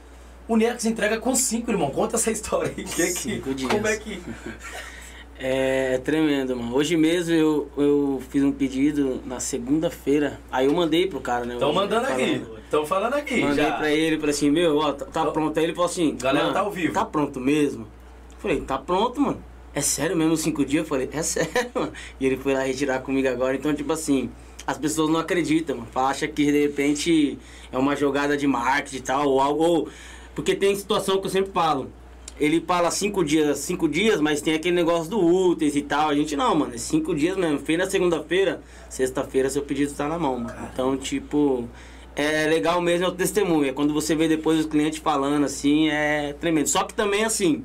O 0.47 0.55
Nex 0.55 0.85
entrega 0.85 1.17
com 1.19 1.35
5, 1.35 1.71
irmão. 1.71 1.89
Conta 1.89 2.15
essa 2.15 2.31
história 2.31 2.71
aí. 2.77 2.83
Que, 2.83 3.07
cinco 3.07 3.49
que, 3.49 3.55
dias. 3.55 3.71
Como 3.71 3.87
é 3.87 3.97
que. 3.97 4.21
É, 5.37 5.95
é 5.95 5.97
tremendo, 5.97 6.55
mano. 6.55 6.73
Hoje 6.73 6.95
mesmo 6.95 7.33
eu, 7.33 7.69
eu 7.77 8.23
fiz 8.29 8.41
um 8.41 8.51
pedido 8.51 9.21
na 9.25 9.39
segunda-feira. 9.39 10.39
Aí 10.49 10.65
eu 10.65 10.73
mandei 10.73 11.07
pro 11.07 11.19
cara, 11.19 11.45
né? 11.45 11.55
Estão 11.55 11.73
mandando 11.73 12.07
aqui. 12.07 12.41
Estão 12.63 12.85
falando 12.85 13.15
aqui. 13.15 13.41
Mandei 13.41 13.65
já. 13.65 13.73
pra 13.73 13.91
ele, 13.91 14.17
falei 14.17 14.33
assim, 14.33 14.49
meu, 14.49 14.77
ó, 14.77 14.93
tá, 14.93 15.05
tá 15.05 15.25
pronto. 15.31 15.57
Aí 15.57 15.65
ele 15.65 15.73
falou 15.73 15.89
assim, 15.89 16.15
galera 16.15 16.53
tá 16.53 16.61
ao 16.61 16.71
vivo. 16.71 16.93
Tá 16.93 17.03
pronto 17.03 17.39
mesmo? 17.39 17.83
Eu 18.31 18.37
falei, 18.37 18.61
tá 18.61 18.77
pronto, 18.77 19.19
mano. 19.19 19.43
É 19.73 19.81
sério 19.81 20.15
mesmo, 20.15 20.37
cinco 20.37 20.63
dias? 20.63 20.83
Eu 20.83 20.87
falei, 20.87 21.09
é 21.11 21.21
sério, 21.21 21.51
mano. 21.75 21.91
E 22.17 22.25
ele 22.25 22.37
foi 22.37 22.53
lá 22.53 22.61
retirar 22.61 22.99
comigo 22.99 23.27
agora. 23.27 23.57
Então, 23.57 23.73
tipo 23.73 23.91
assim, 23.91 24.31
as 24.65 24.77
pessoas 24.77 25.09
não 25.09 25.19
acreditam. 25.19 25.85
Acha 25.95 26.27
que 26.27 26.45
de 26.45 26.61
repente 26.61 27.37
é 27.71 27.77
uma 27.77 27.95
jogada 27.95 28.35
de 28.35 28.47
marketing 28.47 28.97
e 28.97 29.01
tal, 29.01 29.29
ou 29.29 29.39
algo. 29.39 29.63
Ou... 29.63 29.89
Porque 30.33 30.55
tem 30.55 30.75
situação 30.75 31.19
que 31.19 31.27
eu 31.27 31.31
sempre 31.31 31.51
falo. 31.51 31.89
Ele 32.37 32.59
fala 32.59 32.91
cinco 32.91 33.23
dias, 33.23 33.59
cinco 33.59 33.87
dias, 33.87 34.19
mas 34.19 34.41
tem 34.41 34.53
aquele 34.53 34.75
negócio 34.75 35.09
do 35.09 35.19
úteis 35.19 35.75
e 35.75 35.81
tal. 35.81 36.09
A 36.09 36.15
gente 36.15 36.35
não, 36.35 36.53
mano, 36.53 36.75
é 36.75 36.77
cinco 36.77 37.15
dias 37.15 37.37
mesmo. 37.37 37.59
Fez 37.59 37.79
na 37.79 37.89
segunda-feira, 37.89 38.61
sexta-feira 38.89 39.49
seu 39.49 39.61
pedido 39.61 39.91
está 39.91 40.07
na 40.07 40.19
mão, 40.19 40.39
mano. 40.39 40.69
Então, 40.73 40.97
tipo, 40.97 41.69
é 42.13 42.45
legal 42.47 42.81
mesmo 42.81 43.05
é 43.05 43.09
o 43.09 43.11
testemunho. 43.13 43.69
É 43.69 43.71
quando 43.71 43.93
você 43.93 44.15
vê 44.15 44.27
depois 44.27 44.59
os 44.59 44.65
clientes 44.65 44.99
falando 44.99 45.45
assim, 45.45 45.89
é 45.89 46.33
tremendo. 46.33 46.67
Só 46.67 46.83
que 46.83 46.93
também, 46.93 47.23
assim, 47.23 47.63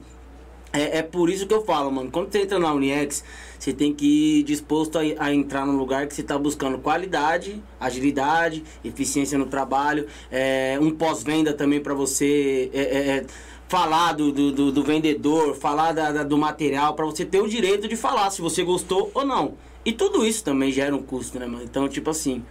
é, 0.72 0.98
é 0.98 1.02
por 1.02 1.28
isso 1.28 1.46
que 1.46 1.54
eu 1.54 1.64
falo, 1.64 1.90
mano. 1.90 2.10
Quando 2.10 2.30
você 2.30 2.42
entra 2.42 2.58
na 2.58 2.72
Uniex, 2.72 3.24
você 3.58 3.72
tem 3.72 3.92
que 3.92 4.38
ir 4.38 4.42
disposto 4.44 4.98
a, 4.98 5.02
a 5.18 5.34
entrar 5.34 5.66
num 5.66 5.76
lugar 5.76 6.06
que 6.06 6.14
você 6.14 6.20
está 6.20 6.38
buscando 6.38 6.78
qualidade, 6.78 7.62
agilidade, 7.78 8.62
eficiência 8.84 9.36
no 9.36 9.46
trabalho, 9.46 10.06
é, 10.30 10.78
um 10.80 10.90
pós-venda 10.90 11.52
também 11.52 11.80
para 11.80 11.94
você 11.94 12.70
é, 12.72 12.80
é, 12.80 13.08
é, 13.16 13.26
falar 13.68 14.12
do, 14.12 14.30
do, 14.32 14.72
do, 14.72 14.82
vendedor, 14.82 15.54
falar 15.54 15.92
da, 15.92 16.12
da, 16.12 16.22
do 16.22 16.38
material, 16.38 16.94
para 16.94 17.04
você 17.04 17.24
ter 17.24 17.40
o 17.40 17.48
direito 17.48 17.88
de 17.88 17.96
falar 17.96 18.30
se 18.30 18.40
você 18.40 18.62
gostou 18.62 19.10
ou 19.12 19.24
não. 19.24 19.54
E 19.84 19.92
tudo 19.92 20.26
isso 20.26 20.44
também 20.44 20.70
gera 20.70 20.94
um 20.94 21.02
custo, 21.02 21.38
né, 21.38 21.46
mano? 21.46 21.64
Então, 21.64 21.88
tipo 21.88 22.10
assim, 22.10 22.44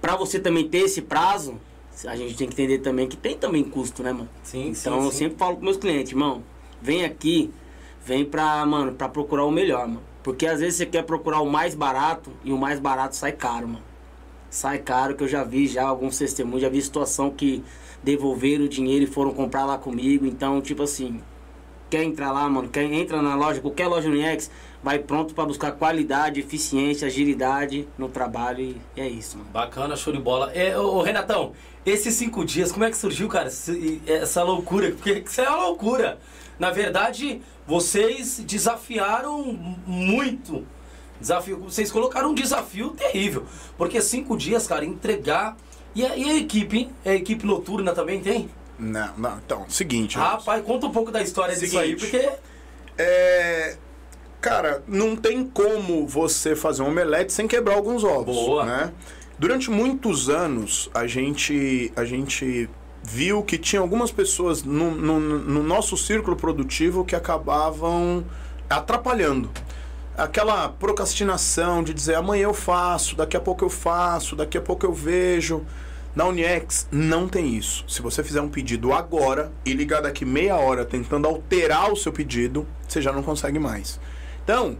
pra 0.00 0.16
você 0.16 0.38
também 0.38 0.68
ter 0.68 0.78
esse 0.78 1.02
prazo, 1.02 1.60
a 2.06 2.16
gente 2.16 2.36
tem 2.36 2.48
que 2.48 2.54
entender 2.54 2.78
também 2.78 3.06
que 3.06 3.16
tem 3.16 3.36
também 3.36 3.62
custo, 3.64 4.02
né, 4.02 4.12
mano? 4.12 4.28
Sim, 4.42 4.68
Então 4.68 5.00
sim, 5.00 5.04
eu 5.04 5.10
sim. 5.10 5.18
sempre 5.18 5.38
falo 5.38 5.56
com 5.56 5.64
meus 5.64 5.76
clientes, 5.76 6.12
irmão, 6.12 6.42
vem 6.80 7.04
aqui, 7.04 7.52
vem 8.04 8.24
pra, 8.24 8.64
mano, 8.66 8.92
pra 8.92 9.08
procurar 9.08 9.44
o 9.44 9.50
melhor, 9.50 9.86
mano. 9.86 10.02
Porque 10.22 10.46
às 10.46 10.60
vezes 10.60 10.76
você 10.76 10.86
quer 10.86 11.02
procurar 11.02 11.40
o 11.40 11.50
mais 11.50 11.74
barato 11.74 12.30
e 12.44 12.52
o 12.52 12.58
mais 12.58 12.78
barato 12.78 13.16
sai 13.16 13.32
caro, 13.32 13.68
mano. 13.68 13.84
Sai 14.50 14.78
caro, 14.78 15.14
que 15.14 15.22
eu 15.22 15.28
já 15.28 15.44
vi 15.44 15.66
já 15.66 15.86
alguns 15.86 16.18
testemunhos, 16.18 16.62
já 16.62 16.68
vi 16.68 16.82
situação 16.82 17.30
que 17.30 17.62
devolveram 18.02 18.64
o 18.64 18.68
dinheiro 18.68 19.04
e 19.04 19.06
foram 19.06 19.32
comprar 19.32 19.64
lá 19.64 19.78
comigo. 19.78 20.26
Então, 20.26 20.60
tipo 20.60 20.82
assim, 20.82 21.20
quer 21.88 22.04
entrar 22.04 22.32
lá, 22.32 22.48
mano, 22.48 22.68
quer 22.68 22.84
entra 22.84 23.20
na 23.20 23.34
loja, 23.34 23.60
qualquer 23.60 23.88
loja 23.88 24.08
Uniex, 24.08 24.50
vai 24.82 24.98
pronto 24.98 25.34
pra 25.34 25.44
buscar 25.44 25.72
qualidade, 25.72 26.40
eficiência, 26.40 27.06
agilidade 27.06 27.86
no 27.98 28.08
trabalho 28.08 28.60
e 28.60 29.00
é 29.00 29.08
isso, 29.08 29.38
mano. 29.38 29.50
Bacana, 29.50 29.96
show 29.96 30.12
de 30.12 30.20
bola. 30.20 30.52
É, 30.52 30.78
ô, 30.78 30.96
ô, 30.96 31.02
Renatão, 31.02 31.52
esses 31.84 32.14
cinco 32.14 32.44
dias, 32.44 32.70
como 32.70 32.84
é 32.84 32.90
que 32.90 32.96
surgiu, 32.96 33.28
cara, 33.28 33.48
essa 34.06 34.42
loucura? 34.42 34.90
Porque 34.92 35.24
isso 35.26 35.40
é 35.40 35.48
uma 35.48 35.64
loucura. 35.66 36.18
Na 36.60 36.70
verdade, 36.70 37.40
vocês 37.66 38.38
desafiaram 38.46 39.42
muito. 39.86 40.66
Desafio, 41.18 41.56
vocês 41.56 41.90
colocaram 41.90 42.30
um 42.30 42.34
desafio 42.34 42.90
terrível. 42.90 43.46
Porque 43.78 43.98
cinco 44.02 44.36
dias, 44.36 44.66
cara, 44.66 44.84
entregar. 44.84 45.56
E 45.94 46.04
a, 46.04 46.14
e 46.14 46.30
a 46.30 46.36
equipe, 46.36 46.76
hein? 46.76 46.90
A 47.04 47.14
equipe 47.14 47.46
noturna 47.46 47.94
também 47.94 48.20
tem? 48.20 48.50
Não, 48.78 49.10
não. 49.16 49.38
Então, 49.38 49.64
seguinte. 49.70 50.18
Rapaz, 50.18 50.62
conta 50.62 50.86
um 50.86 50.92
pouco 50.92 51.10
da 51.10 51.22
história 51.22 51.56
disso 51.56 51.78
aí, 51.78 51.98
Seguinte. 51.98 52.10
porque. 52.10 52.30
É. 52.98 53.78
Cara, 54.42 54.82
não 54.86 55.16
tem 55.16 55.44
como 55.46 56.06
você 56.06 56.54
fazer 56.54 56.82
um 56.82 56.88
omelete 56.88 57.32
sem 57.32 57.48
quebrar 57.48 57.74
alguns 57.74 58.04
ovos. 58.04 58.36
Boa. 58.36 58.64
Né? 58.66 58.92
Durante 59.38 59.70
muitos 59.70 60.28
anos, 60.28 60.90
a 60.92 61.06
gente, 61.06 61.90
a 61.96 62.04
gente 62.04 62.68
viu 63.02 63.42
que 63.42 63.56
tinha 63.58 63.80
algumas 63.80 64.10
pessoas 64.10 64.62
no, 64.62 64.90
no, 64.90 65.20
no 65.20 65.62
nosso 65.62 65.96
círculo 65.96 66.36
produtivo 66.36 67.04
que 67.04 67.16
acabavam 67.16 68.24
atrapalhando. 68.68 69.50
Aquela 70.16 70.68
procrastinação 70.68 71.82
de 71.82 71.94
dizer 71.94 72.14
amanhã 72.14 72.44
eu 72.44 72.54
faço, 72.54 73.16
daqui 73.16 73.36
a 73.36 73.40
pouco 73.40 73.64
eu 73.64 73.70
faço, 73.70 74.36
daqui 74.36 74.58
a 74.58 74.60
pouco 74.60 74.84
eu 74.84 74.92
vejo. 74.92 75.64
Na 76.14 76.26
Uniex 76.26 76.88
não 76.90 77.28
tem 77.28 77.54
isso. 77.54 77.84
Se 77.88 78.02
você 78.02 78.22
fizer 78.22 78.40
um 78.40 78.48
pedido 78.48 78.92
agora 78.92 79.52
e 79.64 79.72
ligar 79.72 80.02
daqui 80.02 80.24
meia 80.24 80.56
hora 80.56 80.84
tentando 80.84 81.26
alterar 81.26 81.92
o 81.92 81.96
seu 81.96 82.12
pedido, 82.12 82.66
você 82.86 83.00
já 83.00 83.12
não 83.12 83.22
consegue 83.22 83.58
mais. 83.58 84.00
Então, 84.42 84.76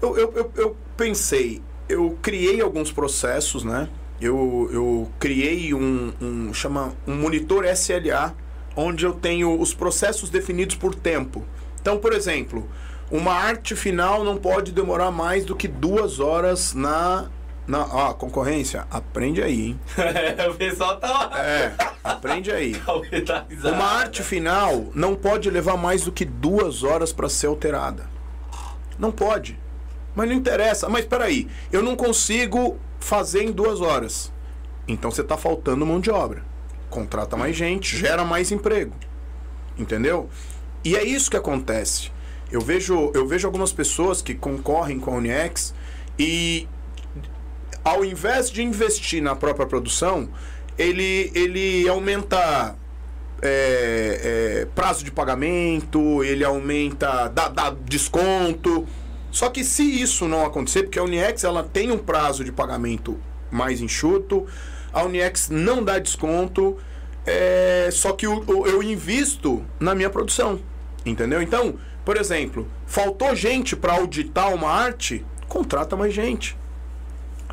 eu, 0.00 0.16
eu, 0.16 0.32
eu, 0.34 0.52
eu 0.56 0.76
pensei, 0.96 1.60
eu 1.88 2.16
criei 2.22 2.60
alguns 2.60 2.92
processos, 2.92 3.64
né? 3.64 3.88
Eu, 4.20 4.68
eu 4.72 5.10
criei 5.18 5.72
um, 5.72 6.12
um, 6.20 6.52
chama, 6.52 6.92
um 7.06 7.14
monitor 7.14 7.64
SLA, 7.64 8.34
onde 8.76 9.06
eu 9.06 9.12
tenho 9.12 9.58
os 9.58 9.72
processos 9.72 10.28
definidos 10.28 10.76
por 10.76 10.94
tempo. 10.94 11.44
Então, 11.80 11.98
por 11.98 12.12
exemplo, 12.12 12.68
uma 13.10 13.32
arte 13.32 13.74
final 13.74 14.22
não 14.22 14.36
pode 14.36 14.72
demorar 14.72 15.10
mais 15.10 15.44
do 15.44 15.56
que 15.56 15.66
duas 15.66 16.20
horas 16.20 16.74
na. 16.74 17.30
na 17.66 17.86
ó, 17.86 18.12
concorrência, 18.12 18.86
aprende 18.90 19.42
aí, 19.42 19.68
hein? 19.68 19.80
o 20.50 20.54
pessoal 20.54 20.98
tá. 20.98 21.30
É, 21.36 21.72
aprende 22.04 22.52
aí. 22.52 22.76
Tá. 23.26 23.46
Uma 23.64 23.84
arte 23.84 24.22
final 24.22 24.86
não 24.94 25.14
pode 25.14 25.50
levar 25.50 25.76
mais 25.76 26.04
do 26.04 26.12
que 26.12 26.24
duas 26.24 26.82
horas 26.82 27.12
para 27.12 27.28
ser 27.28 27.46
alterada. 27.46 28.04
Não 28.98 29.10
pode. 29.10 29.58
Mas 30.14 30.28
não 30.28 30.34
interessa. 30.34 30.88
Mas 30.88 31.04
peraí, 31.04 31.48
eu 31.72 31.82
não 31.82 31.96
consigo 31.96 32.78
fazer 33.00 33.42
em 33.42 33.52
duas 33.52 33.80
horas. 33.80 34.32
Então 34.86 35.10
você 35.10 35.22
está 35.22 35.36
faltando 35.36 35.84
mão 35.86 36.00
de 36.00 36.10
obra. 36.10 36.44
Contrata 36.88 37.36
mais 37.36 37.56
gente, 37.56 37.96
gera 37.96 38.24
mais 38.24 38.52
emprego. 38.52 38.94
Entendeu? 39.78 40.28
E 40.84 40.96
é 40.96 41.04
isso 41.04 41.30
que 41.30 41.36
acontece. 41.36 42.10
Eu 42.50 42.60
vejo, 42.60 43.10
eu 43.14 43.26
vejo 43.26 43.46
algumas 43.46 43.72
pessoas 43.72 44.20
que 44.20 44.34
concorrem 44.34 44.98
com 44.98 45.12
a 45.12 45.16
Uniex 45.16 45.74
e 46.18 46.68
ao 47.84 48.04
invés 48.04 48.50
de 48.50 48.62
investir 48.62 49.22
na 49.22 49.34
própria 49.34 49.66
produção, 49.66 50.28
ele, 50.76 51.30
ele 51.34 51.88
aumenta 51.88 52.76
é, 53.42 54.62
é, 54.62 54.68
prazo 54.74 55.04
de 55.04 55.10
pagamento, 55.10 56.22
ele 56.24 56.44
aumenta, 56.44 57.28
dá, 57.28 57.48
dá 57.48 57.70
desconto. 57.84 58.86
Só 59.30 59.48
que 59.48 59.62
se 59.64 59.82
isso 59.82 60.26
não 60.26 60.44
acontecer, 60.44 60.82
porque 60.84 60.98
a 60.98 61.04
Uniex 61.04 61.44
ela 61.44 61.62
tem 61.62 61.90
um 61.90 61.98
prazo 61.98 62.44
de 62.44 62.50
pagamento 62.52 63.18
mais 63.50 63.80
enxuto, 63.80 64.46
a 64.92 65.02
Uniex 65.04 65.48
não 65.50 65.82
dá 65.84 65.98
desconto, 65.98 66.76
é, 67.26 67.88
só 67.92 68.12
que 68.12 68.26
o- 68.26 68.66
eu 68.66 68.82
invisto 68.82 69.64
na 69.78 69.94
minha 69.94 70.10
produção, 70.10 70.60
entendeu? 71.06 71.40
Então, 71.40 71.74
por 72.04 72.16
exemplo, 72.16 72.66
faltou 72.86 73.34
gente 73.36 73.76
para 73.76 73.92
auditar 73.94 74.52
uma 74.52 74.68
arte, 74.70 75.24
contrata 75.48 75.96
mais 75.96 76.12
gente. 76.12 76.56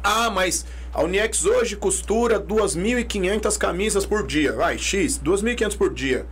Ah, 0.03 0.29
mas 0.29 0.65
a 0.93 1.03
Uniex 1.03 1.45
hoje 1.45 1.75
costura 1.75 2.39
2.500 2.39 3.57
camisas 3.57 4.05
por 4.05 4.25
dia. 4.25 4.53
Vai, 4.53 4.77
X, 4.77 5.17
2.500 5.19 5.75
por 5.75 5.93
dia. 5.93 6.25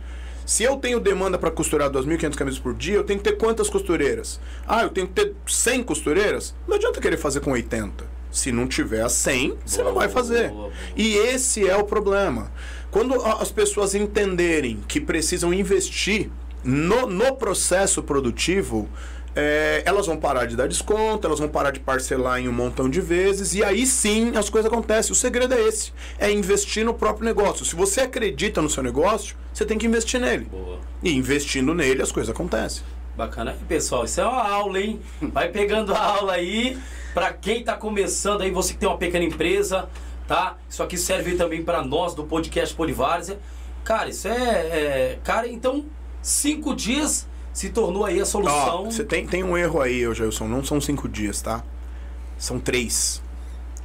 Se 0.46 0.62
eu 0.62 0.76
tenho 0.76 1.00
demanda 1.00 1.36
para 1.36 1.50
costurar 1.50 1.90
2.500 1.90 2.34
camisas 2.36 2.60
por 2.60 2.72
dia, 2.72 2.94
eu 2.94 3.02
tenho 3.02 3.18
que 3.18 3.24
ter 3.28 3.36
quantas 3.36 3.68
costureiras? 3.68 4.38
Ah, 4.64 4.84
eu 4.84 4.90
tenho 4.90 5.08
que 5.08 5.12
ter 5.12 5.34
100 5.44 5.82
costureiras? 5.82 6.54
Não 6.68 6.76
adianta 6.76 7.00
querer 7.00 7.16
fazer 7.16 7.40
com 7.40 7.50
80. 7.50 8.04
Se 8.30 8.52
não 8.52 8.68
tiver 8.68 9.02
a 9.02 9.08
100, 9.08 9.58
você 9.66 9.82
não 9.82 9.92
vai 9.92 10.08
fazer. 10.08 10.50
boa, 10.50 10.68
boa. 10.68 10.72
E 10.96 11.16
esse 11.16 11.68
é 11.68 11.76
o 11.76 11.82
problema. 11.82 12.52
Quando 12.92 13.20
as 13.24 13.50
pessoas 13.50 13.96
entenderem 13.96 14.78
que 14.86 15.00
precisam 15.00 15.52
investir 15.52 16.30
no, 16.62 17.08
no 17.08 17.34
processo 17.34 18.00
produtivo, 18.00 18.88
é, 19.36 19.82
elas 19.84 20.06
vão 20.06 20.16
parar 20.16 20.46
de 20.46 20.56
dar 20.56 20.66
desconto, 20.66 21.26
elas 21.26 21.38
vão 21.38 21.48
parar 21.48 21.70
de 21.70 21.78
parcelar 21.78 22.40
em 22.40 22.48
um 22.48 22.52
montão 22.52 22.88
de 22.88 23.00
vezes, 23.02 23.54
e 23.54 23.62
aí 23.62 23.86
sim 23.86 24.32
as 24.34 24.48
coisas 24.48 24.72
acontecem. 24.72 25.12
O 25.12 25.14
segredo 25.14 25.52
é 25.54 25.60
esse: 25.60 25.92
é 26.18 26.32
investir 26.32 26.84
no 26.84 26.94
próprio 26.94 27.26
negócio. 27.26 27.64
Se 27.64 27.76
você 27.76 28.00
acredita 28.00 28.62
no 28.62 28.70
seu 28.70 28.82
negócio, 28.82 29.36
você 29.52 29.66
tem 29.66 29.76
que 29.76 29.86
investir 29.86 30.18
nele. 30.18 30.46
Boa. 30.46 30.78
E 31.02 31.14
investindo 31.14 31.74
nele, 31.74 32.00
as 32.02 32.10
coisas 32.10 32.34
acontecem. 32.34 32.82
Bacana 33.14 33.50
aí, 33.52 33.58
pessoal. 33.68 34.04
Isso 34.04 34.20
é 34.20 34.26
uma 34.26 34.42
aula, 34.50 34.80
hein? 34.80 35.00
Vai 35.20 35.48
pegando 35.48 35.94
a 35.94 35.98
aula 35.98 36.32
aí. 36.32 36.78
Pra 37.14 37.32
quem 37.32 37.62
tá 37.62 37.74
começando 37.74 38.40
aí, 38.42 38.50
você 38.50 38.72
que 38.74 38.78
tem 38.78 38.88
uma 38.88 38.98
pequena 38.98 39.24
empresa, 39.24 39.88
tá? 40.26 40.56
Isso 40.68 40.82
aqui 40.82 40.98
serve 40.98 41.34
também 41.34 41.62
pra 41.62 41.82
nós 41.82 42.14
do 42.14 42.24
podcast 42.24 42.74
Polivárzia. 42.74 43.38
Cara, 43.84 44.08
isso 44.10 44.28
é, 44.28 44.32
é- 44.32 45.18
Cara, 45.24 45.46
então, 45.48 45.86
cinco 46.20 46.74
dias 46.74 47.26
se 47.56 47.70
tornou 47.70 48.04
aí 48.04 48.18
a 48.18 48.22
Ó, 48.22 48.26
solução. 48.26 48.84
você 48.90 49.02
tem, 49.02 49.26
tem 49.26 49.42
um 49.42 49.56
erro 49.56 49.80
aí, 49.80 50.06
ô 50.06 50.12
Gelson. 50.12 50.46
Não 50.46 50.62
são 50.62 50.78
cinco 50.78 51.08
dias, 51.08 51.40
tá? 51.40 51.64
São 52.38 52.60
três. 52.60 53.22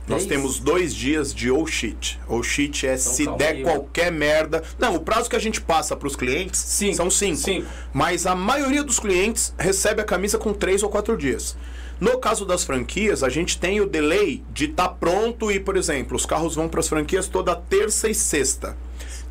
Nós 0.06 0.26
Três? 0.26 0.28
temos 0.42 0.60
dois 0.60 0.94
dias 0.94 1.34
de 1.34 1.50
oh 1.50 1.66
shit. 1.66 2.20
Oh 2.28 2.44
shit 2.44 2.86
é 2.86 2.98
se 2.98 3.24
calma 3.24 3.38
der 3.38 3.52
aí, 3.56 3.64
qualquer 3.64 4.12
merda. 4.12 4.62
Não, 4.78 4.96
o 4.96 5.00
prazo 5.00 5.30
que 5.30 5.38
a 5.38 5.40
gente 5.40 5.62
passa 5.62 5.96
pros 5.96 6.18
clientes 6.18 6.60
Cinco. 6.60 6.98
são 6.98 7.10
cinco. 7.10 7.38
Cinco. 7.38 7.68
Mas 7.94 8.26
a 8.26 8.36
maioria 8.36 8.84
dos 8.84 9.00
clientes 9.00 9.54
recebe 9.58 10.02
a 10.02 10.06
camisa 10.06 10.38
com 10.38 10.54
três 10.54 10.84
ou 10.84 10.90
quatro 10.90 11.16
dias. 11.16 11.56
No 11.98 12.18
caso 12.18 12.46
das 12.46 12.66
franquias, 12.66 13.24
a 13.24 13.30
gente 13.30 13.58
tem 13.58 13.80
o 13.80 13.86
delay 13.88 14.44
de 14.52 14.66
estar 14.66 14.90
pronto 14.90 15.50
e, 15.50 15.62
por 15.62 15.78
exemplo, 15.78 16.18
os 16.18 16.26
carros 16.26 16.56
vão 16.56 16.68
para 16.68 16.82
as 16.82 16.90
franquias 16.90 17.28
toda 17.30 17.56
terça 17.56 18.10
e 18.10 18.16
sexta. 18.16 18.76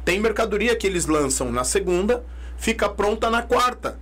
Tem 0.03 0.19
mercadoria 0.19 0.75
que 0.77 0.87
eles 0.87 1.05
lançam 1.05 1.53
na 1.53 1.65
segunda, 1.65 2.25
fica 2.57 2.89
pronta 2.89 3.29
na 3.29 3.43
quarta, 3.43 3.99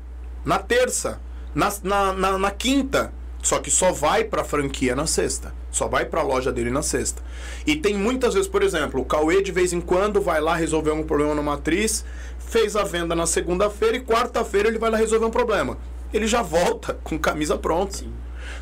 na 0.48 0.58
terça, 0.58 1.20
na, 1.54 1.70
na, 1.84 2.12
na, 2.14 2.38
na 2.38 2.50
quinta. 2.50 3.12
Só 3.42 3.58
que 3.58 3.70
só 3.70 3.92
vai 3.92 4.24
para 4.24 4.40
a 4.40 4.44
franquia 4.44 4.96
na 4.96 5.06
sexta. 5.06 5.54
Só 5.70 5.86
vai 5.86 6.06
para 6.06 6.22
a 6.22 6.24
loja 6.24 6.50
dele 6.50 6.70
na 6.70 6.80
sexta. 6.80 7.22
E 7.66 7.76
tem 7.76 7.94
muitas 7.94 8.32
vezes, 8.32 8.48
por 8.48 8.62
exemplo, 8.62 9.02
o 9.02 9.04
Cauê 9.04 9.42
de 9.42 9.52
vez 9.52 9.74
em 9.74 9.80
quando 9.80 10.22
vai 10.22 10.40
lá 10.40 10.56
resolver 10.56 10.92
um 10.92 11.02
problema 11.02 11.34
na 11.34 11.42
matriz, 11.42 12.02
fez 12.38 12.76
a 12.76 12.82
venda 12.82 13.14
na 13.14 13.26
segunda-feira 13.26 13.98
e 13.98 14.00
quarta-feira 14.00 14.68
ele 14.68 14.78
vai 14.78 14.90
lá 14.90 14.96
resolver 14.96 15.26
um 15.26 15.30
problema. 15.30 15.76
Ele 16.14 16.26
já 16.26 16.40
volta 16.40 16.94
com 17.04 17.18
camisa 17.18 17.58
pronta. 17.58 17.98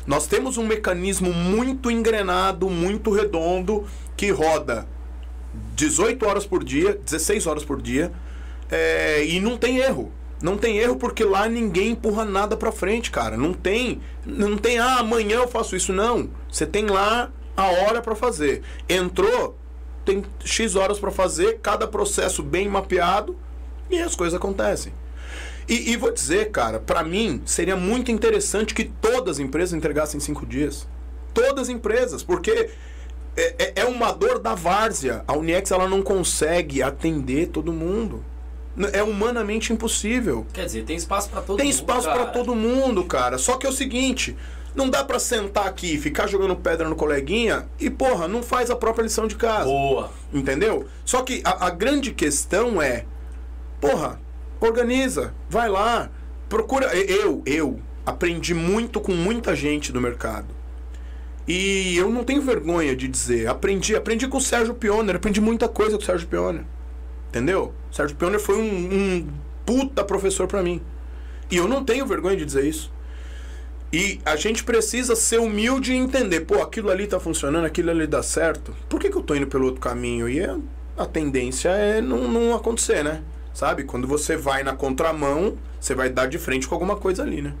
Nós 0.05 0.27
temos 0.27 0.57
um 0.57 0.67
mecanismo 0.67 1.31
muito 1.31 1.89
engrenado, 1.89 2.69
muito 2.69 3.11
redondo, 3.11 3.85
que 4.17 4.29
roda 4.29 4.85
18 5.73 6.27
horas 6.27 6.45
por 6.45 6.65
dia, 6.65 6.99
16 7.05 7.47
horas 7.47 7.63
por 7.63 7.81
dia, 7.81 8.11
é, 8.69 9.25
e 9.25 9.39
não 9.39 9.57
tem 9.57 9.77
erro. 9.77 10.11
Não 10.41 10.57
tem 10.57 10.77
erro 10.77 10.97
porque 10.97 11.23
lá 11.23 11.47
ninguém 11.49 11.91
empurra 11.91 12.23
nada 12.23 12.55
pra 12.55 12.71
frente, 12.71 13.09
cara. 13.09 13.35
Não 13.35 13.53
tem, 13.53 14.01
não 14.25 14.57
tem, 14.57 14.79
ah, 14.79 14.99
amanhã 14.99 15.37
eu 15.37 15.47
faço 15.47 15.75
isso. 15.75 15.91
Não. 15.91 16.29
Você 16.51 16.65
tem 16.65 16.85
lá 16.85 17.31
a 17.55 17.65
hora 17.67 18.01
pra 18.01 18.15
fazer. 18.15 18.61
Entrou, 18.87 19.57
tem 20.05 20.23
X 20.43 20.75
horas 20.75 20.99
pra 20.99 21.11
fazer, 21.11 21.59
cada 21.61 21.87
processo 21.87 22.43
bem 22.43 22.69
mapeado 22.69 23.35
e 23.89 23.99
as 23.99 24.15
coisas 24.15 24.35
acontecem. 24.35 24.93
E, 25.67 25.91
e 25.91 25.97
vou 25.97 26.13
dizer, 26.13 26.51
cara, 26.51 26.79
pra 26.79 27.03
mim 27.03 27.41
seria 27.45 27.75
muito 27.75 28.11
interessante 28.11 28.73
que 28.73 28.85
todas 28.85 29.37
as 29.37 29.39
empresas 29.39 29.73
entregassem 29.73 30.17
em 30.17 30.21
cinco 30.21 30.45
dias. 30.45 30.87
todas 31.33 31.63
as 31.63 31.69
empresas, 31.69 32.23
porque 32.23 32.69
é, 33.35 33.55
é, 33.59 33.73
é 33.81 33.85
uma 33.85 34.11
dor 34.11 34.39
da 34.39 34.55
várzea. 34.55 35.23
A 35.27 35.33
Uniex 35.33 35.69
ela 35.71 35.87
não 35.87 36.01
consegue 36.01 36.81
atender 36.81 37.47
todo 37.49 37.71
mundo. 37.71 38.23
É 38.93 39.01
humanamente 39.01 39.73
impossível. 39.73 40.45
Quer 40.53 40.65
dizer, 40.65 40.83
tem 40.85 40.95
espaço 40.95 41.29
pra 41.29 41.41
todo 41.41 41.57
Tem 41.57 41.65
mundo. 41.67 41.75
espaço 41.75 42.07
cara. 42.07 42.23
pra 42.23 42.31
todo 42.31 42.55
mundo, 42.55 43.03
cara. 43.05 43.37
Só 43.37 43.57
que 43.57 43.65
é 43.65 43.69
o 43.69 43.73
seguinte, 43.73 44.35
não 44.75 44.87
dá 44.89 45.03
pra 45.03 45.17
sentar 45.19 45.65
aqui 45.67 45.95
e 45.95 45.97
ficar 45.97 46.27
jogando 46.27 46.55
pedra 46.55 46.87
no 46.87 46.95
coleguinha 46.95 47.67
e, 47.79 47.89
porra, 47.89 48.27
não 48.27 48.43
faz 48.43 48.69
a 48.69 48.75
própria 48.75 49.03
lição 49.03 49.27
de 49.27 49.35
casa. 49.35 49.65
Boa. 49.65 50.11
Entendeu? 50.31 50.85
Só 51.03 51.23
que 51.23 51.41
a, 51.43 51.65
a 51.67 51.69
grande 51.71 52.11
questão 52.11 52.79
é, 52.81 53.05
porra, 53.81 54.19
organiza, 54.59 55.33
vai 55.49 55.67
lá, 55.69 56.11
procura. 56.47 56.95
Eu, 56.95 57.41
eu 57.45 57.79
aprendi 58.05 58.53
muito 58.53 59.01
com 59.01 59.11
muita 59.13 59.55
gente 59.55 59.91
do 59.91 59.99
mercado. 59.99 60.55
E 61.47 61.95
eu 61.97 62.09
não 62.09 62.23
tenho 62.23 62.41
vergonha 62.41 62.95
de 62.95 63.07
dizer, 63.07 63.47
aprendi, 63.47 63.95
aprendi 63.95 64.27
com 64.27 64.37
o 64.37 64.41
Sérgio 64.41 64.73
Pioner, 64.73 65.15
aprendi 65.15 65.39
muita 65.39 65.67
coisa 65.67 65.95
com 65.97 66.03
o 66.03 66.05
Sérgio 66.05 66.27
Pioner. 66.27 66.63
Entendeu? 67.29 67.73
Sérgio 67.91 68.15
Pioner 68.15 68.39
foi 68.39 68.55
um, 68.57 68.61
um 68.93 69.27
puta 69.65 70.03
professor 70.03 70.47
pra 70.47 70.63
mim. 70.63 70.81
E 71.51 71.57
eu 71.57 71.67
não 71.67 71.83
tenho 71.83 72.05
vergonha 72.05 72.37
de 72.37 72.45
dizer 72.45 72.65
isso. 72.65 72.91
E 73.91 74.19
a 74.25 74.35
gente 74.35 74.63
precisa 74.63 75.15
ser 75.15 75.39
humilde 75.39 75.93
e 75.93 75.95
entender, 75.95 76.41
pô, 76.41 76.61
aquilo 76.61 76.89
ali 76.89 77.07
tá 77.07 77.19
funcionando, 77.19 77.65
aquilo 77.65 77.89
ali 77.89 78.05
dá 78.05 78.21
certo. 78.21 78.75
Por 78.89 78.99
que, 78.99 79.09
que 79.09 79.15
eu 79.17 79.21
tô 79.21 79.33
indo 79.33 79.47
pelo 79.47 79.65
outro 79.65 79.79
caminho? 79.79 80.27
E 80.27 80.39
é- 80.39 80.57
a 80.97 81.05
tendência 81.05 81.69
é 81.69 82.01
não, 82.01 82.27
não 82.27 82.53
acontecer, 82.55 83.03
né? 83.03 83.23
Sabe? 83.53 83.83
Quando 83.85 84.05
você 84.07 84.35
vai 84.35 84.61
na 84.61 84.73
contramão, 84.75 85.57
você 85.79 85.95
vai 85.95 86.09
dar 86.09 86.27
de 86.27 86.37
frente 86.37 86.67
com 86.67 86.75
alguma 86.75 86.97
coisa 86.97 87.23
ali, 87.23 87.41
né? 87.41 87.53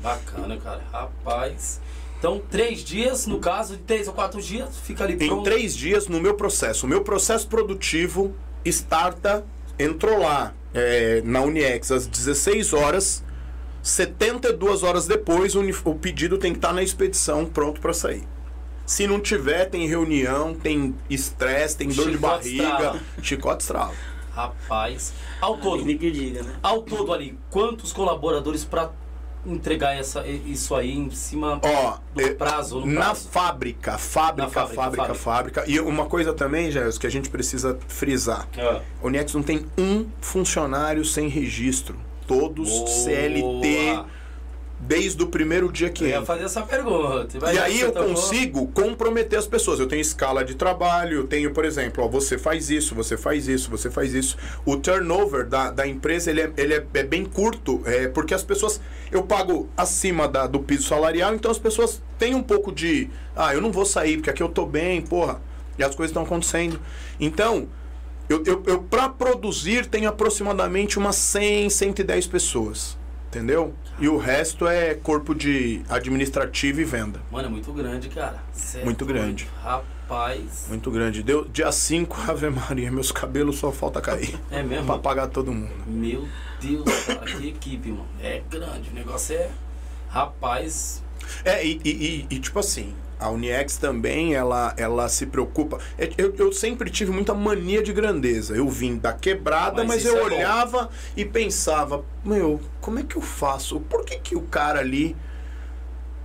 Bacana, 0.00 0.56
cara. 0.58 0.80
Rapaz. 0.92 1.80
Então, 2.18 2.40
três 2.50 2.80
dias, 2.80 3.26
no 3.26 3.38
caso 3.40 3.76
de 3.76 3.82
três 3.82 4.06
ou 4.06 4.14
quatro 4.14 4.40
dias, 4.40 4.78
fica 4.78 5.04
ali 5.04 5.14
Em 5.14 5.26
pronto. 5.28 5.42
três 5.42 5.76
dias, 5.76 6.06
no 6.08 6.20
meu 6.20 6.34
processo, 6.34 6.86
o 6.86 6.88
meu 6.88 7.02
processo 7.02 7.48
produtivo 7.48 8.34
starta, 8.64 9.44
entrou 9.78 10.18
lá 10.18 10.54
é, 10.72 11.22
na 11.24 11.40
Uniex 11.42 11.92
às 11.92 12.06
16 12.06 12.72
horas, 12.72 13.24
72 13.82 14.82
horas 14.82 15.06
depois, 15.06 15.54
o, 15.54 15.62
o 15.84 15.94
pedido 15.94 16.38
tem 16.38 16.52
que 16.52 16.58
estar 16.58 16.72
na 16.72 16.82
expedição 16.82 17.44
pronto 17.44 17.80
para 17.80 17.92
sair. 17.92 18.26
Se 18.86 19.06
não 19.06 19.20
tiver, 19.20 19.66
tem 19.66 19.86
reunião, 19.88 20.54
tem 20.54 20.94
estresse, 21.08 21.76
tem 21.76 21.88
dor 21.88 22.06
de 22.06 22.12
Chicote 22.12 22.20
barriga, 22.20 22.64
estrala. 22.64 23.00
chicote 23.22 23.62
estrala. 23.62 23.94
Rapaz. 24.34 25.12
Ao 25.40 25.56
todo, 25.56 25.84
que 25.84 26.10
diga, 26.10 26.42
né? 26.42 26.54
ao 26.62 26.82
todo 26.82 27.12
ali, 27.12 27.38
quantos 27.50 27.92
colaboradores 27.92 28.64
pra 28.64 28.90
entregar 29.46 29.96
essa, 29.96 30.26
isso 30.26 30.74
aí 30.74 30.96
em 30.96 31.10
cima 31.10 31.60
Ó, 31.62 31.98
do 32.14 32.20
é, 32.20 32.34
prazo? 32.34 32.80
No 32.80 32.86
na 32.86 33.06
prazo? 33.06 33.28
fábrica, 33.28 33.98
fábrica, 33.98 34.42
Na 34.42 34.48
fábrica, 34.48 34.74
fábrica, 34.82 35.14
fábrica, 35.14 35.64
E 35.66 35.80
uma 35.80 36.06
coisa 36.06 36.32
também, 36.32 36.70
Jéssica, 36.70 37.02
que 37.02 37.06
a 37.06 37.10
gente 37.10 37.28
precisa 37.28 37.78
frisar. 37.88 38.48
Ah. 38.58 38.80
A 39.02 39.06
Uniex 39.06 39.34
não 39.34 39.42
tem 39.42 39.66
um 39.76 40.06
funcionário 40.20 41.04
sem 41.04 41.28
registro. 41.28 41.96
Todos 42.26 42.70
Boa. 42.70 42.86
CLT 42.86 44.04
desde 44.86 45.22
o 45.22 45.26
primeiro 45.26 45.72
dia 45.72 45.88
que 45.88 46.04
Eu 46.04 46.08
ia 46.08 46.14
entra. 46.16 46.26
fazer 46.26 46.44
essa 46.44 46.62
pergunta. 46.62 47.38
Vai 47.38 47.54
E 47.54 47.58
aí 47.58 47.80
eu 47.80 47.90
tocou. 47.90 48.10
consigo 48.10 48.66
comprometer 48.68 49.38
as 49.38 49.46
pessoas. 49.46 49.80
Eu 49.80 49.86
tenho 49.86 50.00
escala 50.00 50.44
de 50.44 50.54
trabalho, 50.54 51.18
eu 51.18 51.26
tenho, 51.26 51.52
por 51.52 51.64
exemplo, 51.64 52.04
ó, 52.04 52.08
você 52.08 52.36
faz 52.36 52.68
isso, 52.70 52.94
você 52.94 53.16
faz 53.16 53.48
isso, 53.48 53.70
você 53.70 53.90
faz 53.90 54.12
isso. 54.12 54.36
O 54.64 54.76
turnover 54.76 55.46
da, 55.48 55.70
da 55.70 55.86
empresa 55.86 56.30
ele, 56.30 56.42
é, 56.42 56.52
ele 56.56 56.74
é, 56.74 56.86
é 56.94 57.02
bem 57.02 57.24
curto, 57.24 57.80
é, 57.86 58.08
porque 58.08 58.34
as 58.34 58.42
pessoas. 58.42 58.80
Eu 59.10 59.22
pago 59.22 59.68
acima 59.76 60.26
da- 60.26 60.46
do 60.46 60.58
piso 60.60 60.88
salarial, 60.88 61.34
então 61.34 61.50
as 61.50 61.58
pessoas 61.58 62.02
têm 62.18 62.34
um 62.34 62.42
pouco 62.42 62.72
de. 62.72 63.08
Ah, 63.36 63.54
eu 63.54 63.60
não 63.60 63.70
vou 63.72 63.84
sair, 63.86 64.16
porque 64.16 64.30
aqui 64.30 64.42
eu 64.42 64.48
tô 64.48 64.66
bem, 64.66 65.00
porra. 65.02 65.40
E 65.78 65.82
as 65.84 65.94
coisas 65.94 66.10
estão 66.10 66.22
acontecendo. 66.24 66.80
Então, 67.18 67.68
eu, 68.28 68.42
eu, 68.44 68.62
eu 68.66 68.82
para 68.82 69.08
produzir 69.08 69.86
tem 69.86 70.06
aproximadamente 70.06 70.98
umas 70.98 71.16
100, 71.16 71.70
110 71.70 72.26
pessoas. 72.26 72.96
Entendeu? 73.28 73.74
E 73.98 74.08
o 74.08 74.16
resto 74.16 74.66
é 74.66 74.94
corpo 74.94 75.34
de 75.34 75.82
administrativo 75.88 76.80
e 76.80 76.84
venda. 76.84 77.20
Mano, 77.30 77.46
é 77.46 77.50
muito 77.50 77.72
grande, 77.72 78.08
cara. 78.08 78.42
Cê 78.52 78.78
é 78.80 78.84
Muito 78.84 79.06
grande. 79.06 79.48
Rapaz. 79.62 80.66
Muito 80.68 80.90
grande. 80.90 81.22
Deu 81.22 81.44
dia 81.44 81.70
5, 81.70 82.16
Ave 82.28 82.50
Maria, 82.50 82.90
meus 82.90 83.12
cabelos 83.12 83.58
só 83.58 83.70
falta 83.70 84.00
cair. 84.00 84.36
É 84.50 84.62
mesmo? 84.62 84.86
pra 84.86 84.98
pagar 84.98 85.28
todo 85.28 85.52
mundo. 85.52 85.70
Meu 85.86 86.26
Deus, 86.60 86.84
cara, 87.06 87.20
que 87.24 87.48
equipe, 87.48 87.88
mano. 87.90 88.06
É 88.20 88.42
grande. 88.50 88.90
O 88.90 88.94
negócio 88.94 89.36
é. 89.36 89.48
Rapaz. 90.08 91.02
É, 91.44 91.64
e, 91.64 91.80
e- 91.84 91.90
e- 92.30 92.34
e, 92.36 92.38
tipo 92.40 92.58
assim, 92.58 92.92
a 93.24 93.30
Uniex 93.30 93.76
também, 93.78 94.34
ela, 94.34 94.74
ela 94.76 95.08
se 95.08 95.26
preocupa. 95.26 95.78
É, 95.98 96.10
Eu, 96.18 96.34
eu 96.36 96.52
sempre 96.52 96.90
tive 96.90 97.10
muita 97.10 97.32
mania 97.34 97.82
de 97.82 97.92
grandeza. 97.92 98.54
Eu 98.54 98.68
vim 98.68 98.96
da 98.96 99.12
quebrada, 99.12 99.82
Mas 99.84 100.02
mas, 100.02 100.04
eu 100.04 100.16
é 100.18 100.20
bom. 100.28 100.36
olhava 100.36 100.90
e 101.16 101.24
pensava, 101.24 102.04
meu, 102.24 102.60
como 102.80 102.98
é 102.98 103.02
que 103.02 103.16
eu 103.16 103.22
faço? 103.22 103.80
Por 103.80 104.04
que, 104.04 104.18
que 104.18 104.36
o 104.36 104.42
cara 104.42 104.80
ali 104.80 105.16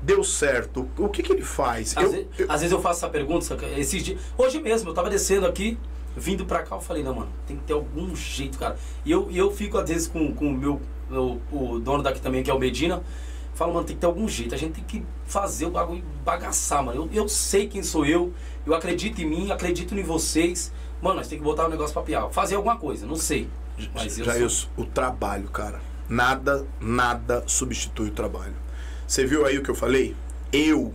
deu 0.02 0.24
certo? 0.24 0.90
O 0.98 1.10
que, 1.10 1.24
que 1.24 1.32
ele 1.32 1.44
faz? 1.44 1.96
Às, 1.98 2.04
Eu- 2.04 2.12
ve- 2.12 2.28
eu- 2.38 2.46
às 2.52 2.62
vezes 2.62 2.72
eu 2.72 2.82
faço 2.82 3.00
essa 3.00 3.10
pergunta, 3.10 3.46
esses 3.78 4.04
dias. 4.04 4.20
Hoje 4.38 4.62
mesmo, 4.62 4.90
eu 4.90 4.94
tava 4.94 5.10
descendo 5.10 5.46
aqui, 5.46 5.78
vindo 6.16 6.46
pra 6.46 6.64
cá, 6.64 6.76
eu 6.76 6.82
falei, 6.82 7.04
não, 7.04 7.14
mano, 7.16 7.30
tem 7.48 7.56
que 7.58 7.64
ter 7.64 7.74
algum 7.74 8.16
jeito, 8.16 8.58
cara. 8.58 8.76
E 9.06 9.12
eu, 9.12 9.30
eu 9.32 9.52
fico, 9.52 9.78
às 9.78 9.88
vezes, 9.90 10.08
com, 10.08 10.34
com 10.34 10.48
o 10.50 10.54
meu. 10.54 10.82
O, 11.12 11.40
o 11.52 11.80
dono 11.80 12.04
daqui 12.04 12.22
também, 12.22 12.44
que 12.44 12.52
é 12.52 12.54
o 12.54 12.60
Medina. 12.60 13.02
Falo, 13.60 13.74
mano, 13.74 13.86
tem 13.86 13.94
que 13.94 14.00
ter 14.00 14.06
algum 14.08 14.26
jeito. 14.26 14.56
A 14.56 14.58
gente 14.58 14.76
tem 14.76 14.84
que 14.86 15.06
fazer 15.26 15.66
o 15.66 15.70
bagulho 15.72 16.02
bagaçar, 16.24 16.82
mano. 16.82 17.10
Eu, 17.12 17.24
eu 17.24 17.28
sei 17.28 17.68
quem 17.68 17.84
sou 17.84 18.06
eu. 18.06 18.32
Eu 18.66 18.74
acredito 18.74 19.20
em 19.22 19.26
mim, 19.26 19.52
acredito 19.52 19.94
em 19.94 20.02
vocês. 20.02 20.72
Mano, 21.02 21.18
nós 21.18 21.28
tem 21.28 21.38
que 21.38 21.44
botar 21.44 21.66
o 21.66 21.70
negócio 21.70 21.94
pra 21.94 22.02
piar. 22.02 22.30
Fazer 22.32 22.56
alguma 22.56 22.78
coisa, 22.78 23.06
não 23.06 23.18
sei. 23.18 23.50
Mas 23.94 24.18
eu 24.18 24.24
sou- 24.24 24.34
Jailson, 24.34 24.68
o 24.78 24.86
trabalho, 24.86 25.50
cara. 25.50 25.82
Nada, 26.08 26.66
nada 26.80 27.44
substitui 27.48 28.08
o 28.08 28.12
trabalho. 28.12 28.56
Você 29.06 29.26
viu 29.26 29.46
aí 29.46 29.58
o 29.58 29.62
que 29.62 29.70
eu 29.70 29.76
falei? 29.76 30.16
Eu, 30.54 30.94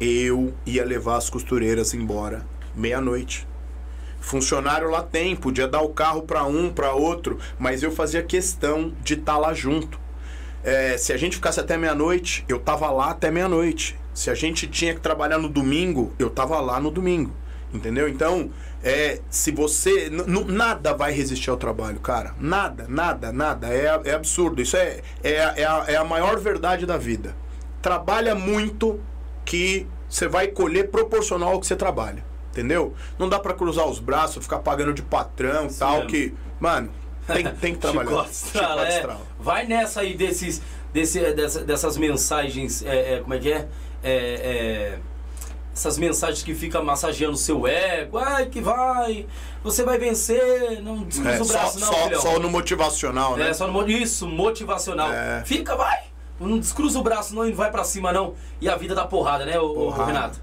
eu 0.00 0.54
ia 0.64 0.86
levar 0.86 1.16
as 1.18 1.28
costureiras 1.28 1.92
embora 1.92 2.46
meia-noite. 2.74 3.46
Funcionário 4.18 4.90
lá 4.90 5.02
tem, 5.02 5.36
podia 5.36 5.68
dar 5.68 5.82
o 5.82 5.90
carro 5.90 6.22
para 6.22 6.42
um, 6.44 6.72
para 6.72 6.94
outro, 6.94 7.38
mas 7.58 7.82
eu 7.82 7.92
fazia 7.92 8.22
questão 8.22 8.94
de 9.04 9.12
estar 9.12 9.36
lá 9.36 9.52
junto. 9.52 10.00
É, 10.64 10.96
se 10.98 11.12
a 11.12 11.16
gente 11.16 11.36
ficasse 11.36 11.60
até 11.60 11.76
meia-noite, 11.76 12.44
eu 12.48 12.58
tava 12.58 12.90
lá 12.90 13.10
até 13.10 13.30
meia-noite. 13.30 13.98
Se 14.12 14.30
a 14.30 14.34
gente 14.34 14.66
tinha 14.66 14.94
que 14.94 15.00
trabalhar 15.00 15.38
no 15.38 15.48
domingo, 15.48 16.12
eu 16.18 16.28
tava 16.28 16.58
lá 16.60 16.80
no 16.80 16.90
domingo. 16.90 17.32
Entendeu? 17.72 18.08
Então, 18.08 18.50
é, 18.82 19.20
se 19.30 19.50
você. 19.52 20.10
nada 20.46 20.94
vai 20.94 21.12
resistir 21.12 21.50
ao 21.50 21.56
trabalho, 21.56 22.00
cara. 22.00 22.34
Nada, 22.40 22.86
nada, 22.88 23.30
nada. 23.30 23.68
É, 23.68 24.00
é 24.06 24.14
absurdo. 24.14 24.60
Isso 24.62 24.76
é, 24.76 25.00
é, 25.22 25.40
a- 25.44 25.54
é, 25.56 25.64
a, 25.64 25.84
é 25.88 25.96
a 25.96 26.04
maior 26.04 26.38
verdade 26.40 26.86
da 26.86 26.96
vida. 26.96 27.36
Trabalha 27.82 28.34
muito 28.34 28.98
que 29.44 29.86
você 30.08 30.26
vai 30.26 30.48
colher 30.48 30.88
proporcional 30.90 31.52
ao 31.52 31.60
que 31.60 31.66
você 31.66 31.76
trabalha. 31.76 32.24
Entendeu? 32.50 32.94
Não 33.18 33.28
dá 33.28 33.38
pra 33.38 33.52
cruzar 33.54 33.86
os 33.86 34.00
braços, 34.00 34.42
ficar 34.42 34.58
pagando 34.60 34.92
de 34.94 35.02
patrão 35.02 35.66
e 35.66 35.74
tal, 35.74 35.94
mesmo. 35.96 36.08
que. 36.08 36.34
Mano, 36.58 36.90
tem, 37.34 37.44
tem 37.54 37.72
que 37.74 37.78
trabalhar. 37.80 38.08
Chicote 38.10 38.30
estrala, 38.30 38.70
Chicote 38.80 38.92
é. 38.92 38.96
estrala. 38.96 39.20
Vai 39.38 39.66
nessa 39.66 40.00
aí 40.00 40.16
desses, 40.16 40.62
desse, 40.92 41.20
dessa- 41.32 41.64
dessas 41.64 41.96
mensagens, 41.96 42.84
é, 42.84 43.14
é, 43.14 43.20
como 43.20 43.34
é 43.34 43.38
que 43.38 43.52
é? 43.52 43.68
É, 44.02 44.12
é, 44.12 44.98
Essas 45.74 45.96
mensagens 45.98 46.42
que 46.42 46.54
ficam 46.54 46.82
massageando 46.84 47.34
o 47.34 47.36
seu 47.36 47.66
ego, 47.66 48.18
ai 48.18 48.46
que 48.46 48.60
vai, 48.60 49.26
você 49.62 49.84
vai 49.84 49.96
vencer, 49.98 50.80
não 50.82 51.04
descruza 51.04 51.30
É, 51.36 51.40
o 51.40 51.44
só, 51.44 51.52
braço 51.52 51.78
não, 51.80 51.86
só, 51.86 51.94
filhão. 52.04 52.20
só 52.20 52.38
no 52.40 52.50
motivacional, 52.50 53.36
né? 53.36 53.50
É, 53.50 53.54
só 53.54 53.68
no, 53.68 53.88
isso, 53.88 54.26
motivacional. 54.26 55.12
É. 55.12 55.42
Fica, 55.44 55.76
vai! 55.76 55.98
Não 56.40 56.58
descruza 56.58 56.98
o 56.98 57.02
braço 57.02 57.34
não 57.34 57.44
e 57.46 57.50
não 57.50 57.56
vai 57.56 57.70
pra 57.70 57.82
cima 57.84 58.12
não. 58.12 58.34
E 58.60 58.68
a 58.68 58.76
vida 58.76 58.94
dá 58.94 59.04
porrada, 59.04 59.44
né, 59.44 59.52
Porrada. 59.58 60.04
Renato? 60.04 60.40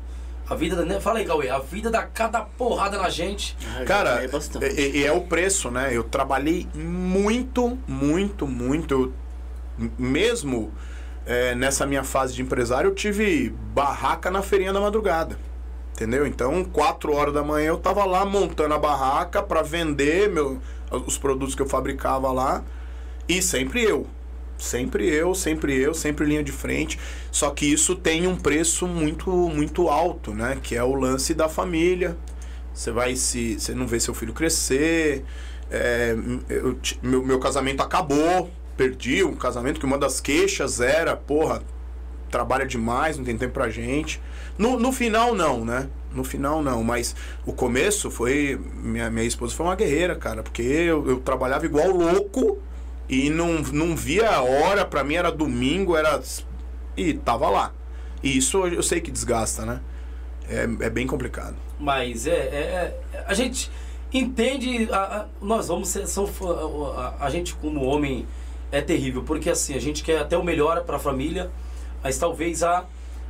A 0.49 0.55
vida, 0.55 0.75
da- 0.75 0.85
né? 0.85 0.99
Fala 0.99 1.19
aí, 1.19 1.25
Cauê, 1.25 1.49
a 1.49 1.59
vida 1.59 1.89
dá 1.89 2.03
cada 2.03 2.41
porrada 2.41 2.97
na 2.97 3.09
gente. 3.09 3.57
Cara, 3.85 4.23
é 4.23 4.27
bastante. 4.27 4.65
e, 4.79 4.97
e 4.99 5.05
é 5.05 5.11
o 5.11 5.21
preço, 5.21 5.71
né? 5.71 5.89
Eu 5.95 6.03
trabalhei 6.03 6.67
muito, 6.75 7.77
muito, 7.87 8.47
muito. 8.47 8.93
Eu, 8.93 9.13
mesmo 9.97 10.71
é, 11.25 11.55
nessa 11.55 11.85
minha 11.85 12.03
fase 12.03 12.33
de 12.33 12.41
empresário, 12.41 12.89
eu 12.91 12.95
tive 12.95 13.49
barraca 13.73 14.29
na 14.29 14.41
feirinha 14.41 14.71
da 14.71 14.79
madrugada. 14.79 15.37
Entendeu? 15.93 16.27
Então, 16.27 16.63
4 16.65 17.13
horas 17.13 17.33
da 17.33 17.41
manhã 17.43 17.69
eu 17.69 17.77
tava 17.77 18.03
lá 18.05 18.25
montando 18.25 18.73
a 18.73 18.77
barraca 18.77 19.41
para 19.41 19.61
vender 19.61 20.29
meu, 20.29 20.59
os 21.07 21.17
produtos 21.17 21.55
que 21.55 21.61
eu 21.61 21.67
fabricava 21.67 22.31
lá. 22.31 22.63
E 23.27 23.41
sempre 23.41 23.81
eu. 23.83 24.05
Sempre 24.65 25.07
eu, 25.07 25.35
sempre 25.35 25.79
eu, 25.79 25.93
sempre 25.93 26.25
linha 26.25 26.43
de 26.43 26.51
frente. 26.51 26.99
Só 27.31 27.51
que 27.51 27.71
isso 27.71 27.95
tem 27.95 28.25
um 28.25 28.35
preço 28.35 28.87
muito, 28.87 29.29
muito 29.29 29.89
alto, 29.89 30.33
né? 30.33 30.57
Que 30.61 30.75
é 30.75 30.83
o 30.83 30.95
lance 30.95 31.35
da 31.35 31.47
família. 31.47 32.17
Você 32.73 32.91
vai 32.91 33.15
se. 33.15 33.59
Você 33.59 33.75
não 33.75 33.85
vê 33.85 33.99
seu 33.99 34.13
filho 34.15 34.33
crescer. 34.33 35.23
É, 35.69 36.15
eu 36.49 36.77
meu, 37.03 37.23
meu 37.23 37.39
casamento 37.39 37.81
acabou. 37.81 38.49
Perdi 38.75 39.23
um 39.23 39.35
casamento 39.35 39.79
que 39.79 39.85
uma 39.85 39.97
das 39.97 40.19
queixas 40.19 40.81
era, 40.81 41.15
porra, 41.15 41.61
trabalha 42.29 42.65
demais, 42.65 43.17
não 43.17 43.23
tem 43.23 43.37
tempo 43.37 43.53
pra 43.53 43.69
gente. 43.69 44.19
No, 44.57 44.77
no 44.79 44.91
final, 44.91 45.33
não, 45.33 45.63
né? 45.63 45.87
No 46.11 46.23
final, 46.23 46.61
não. 46.63 46.83
Mas 46.83 47.15
o 47.45 47.53
começo 47.53 48.09
foi. 48.09 48.59
Minha, 48.81 49.11
minha 49.11 49.25
esposa 49.25 49.53
foi 49.53 49.65
uma 49.65 49.75
guerreira, 49.75 50.15
cara. 50.15 50.41
Porque 50.41 50.63
eu, 50.63 51.07
eu 51.07 51.19
trabalhava 51.19 51.65
igual 51.65 51.89
louco 51.91 52.57
e 53.07 53.29
não, 53.29 53.61
não 53.61 53.95
via 53.95 54.29
a 54.29 54.41
hora. 54.41 54.85
Pra 54.85 55.03
mim 55.03 55.15
era 55.15 55.31
domingo, 55.31 55.95
era. 55.95 56.21
E 56.97 57.13
tava 57.13 57.49
lá. 57.49 57.71
E 58.23 58.37
isso 58.37 58.65
eu 58.65 58.81
sei 58.81 58.99
que 58.99 59.11
desgasta, 59.11 59.65
né? 59.65 59.81
É, 60.49 60.63
é 60.63 60.89
bem 60.89 61.05
complicado. 61.07 61.55
Mas 61.79 62.27
é, 62.27 62.31
é, 62.31 62.99
é 63.13 63.25
a 63.27 63.33
gente 63.33 63.71
entende. 64.11 64.87
A, 64.91 64.97
a, 64.97 65.25
nós 65.41 65.67
vamos 65.67 65.89
ser. 65.89 66.07
São, 66.07 66.29
a, 66.97 67.25
a, 67.25 67.29
gente, 67.29 67.53
como 67.55 67.83
homem, 67.83 68.25
é 68.71 68.81
terrível. 68.81 69.23
Porque 69.23 69.49
assim, 69.49 69.75
a 69.75 69.81
gente 69.81 70.03
quer 70.03 70.19
até 70.19 70.37
o 70.37 70.43
melhor 70.43 70.83
para 70.83 70.97
a 70.97 70.99
família, 70.99 71.51
mas 72.03 72.17
talvez 72.17 72.63
a. 72.63 72.85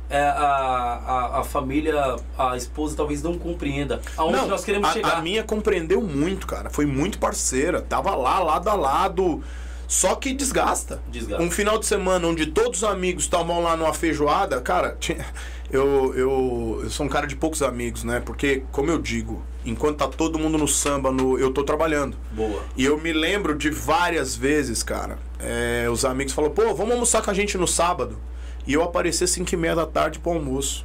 É, 0.08 0.20
a, 0.20 0.22
a, 0.24 1.40
a, 1.40 1.44
família, 1.44 2.14
a 2.38 2.56
esposa 2.56 2.96
talvez 2.96 3.24
não 3.24 3.36
compreenda 3.36 4.00
aonde 4.16 4.36
não, 4.36 4.46
nós 4.46 4.64
queremos 4.64 4.88
a, 4.88 4.92
chegar. 4.92 5.16
A 5.16 5.20
minha 5.20 5.42
compreendeu 5.42 6.00
muito, 6.00 6.46
cara. 6.46 6.70
Foi 6.70 6.86
muito 6.86 7.18
parceira. 7.18 7.82
Tava 7.82 8.14
lá, 8.14 8.38
lado 8.38 8.70
a 8.70 8.74
lado. 8.74 9.42
Só 9.88 10.14
que 10.16 10.32
desgasta. 10.32 11.00
desgasta. 11.08 11.42
Um 11.42 11.50
final 11.50 11.78
de 11.78 11.86
semana 11.86 12.26
onde 12.26 12.46
todos 12.46 12.82
os 12.82 12.84
amigos 12.84 13.24
estavam 13.24 13.62
lá 13.62 13.76
numa 13.76 13.94
feijoada, 13.94 14.60
cara, 14.60 14.96
eu, 15.70 16.14
eu, 16.14 16.80
eu 16.82 16.90
sou 16.90 17.06
um 17.06 17.08
cara 17.08 17.26
de 17.26 17.36
poucos 17.36 17.62
amigos, 17.62 18.04
né? 18.04 18.20
Porque, 18.20 18.64
como 18.72 18.90
eu 18.90 18.98
digo, 18.98 19.42
enquanto 19.64 19.98
tá 19.98 20.08
todo 20.08 20.38
mundo 20.38 20.58
no 20.58 20.66
samba, 20.66 21.10
no, 21.10 21.38
eu 21.38 21.52
tô 21.52 21.62
trabalhando. 21.62 22.16
Boa. 22.32 22.62
E 22.76 22.84
eu 22.84 22.98
me 22.98 23.12
lembro 23.12 23.56
de 23.56 23.70
várias 23.70 24.34
vezes, 24.34 24.82
cara, 24.82 25.18
é, 25.38 25.88
os 25.90 26.04
amigos 26.04 26.32
falam, 26.32 26.50
pô, 26.50 26.74
vamos 26.74 26.92
almoçar 26.92 27.22
com 27.22 27.30
a 27.30 27.34
gente 27.34 27.56
no 27.56 27.66
sábado. 27.66 28.18
E 28.66 28.72
eu 28.72 28.82
aparecer 28.82 29.28
5 29.28 29.54
e 29.54 29.56
meia 29.56 29.76
da 29.76 29.86
tarde 29.86 30.18
pro 30.18 30.32
almoço. 30.32 30.84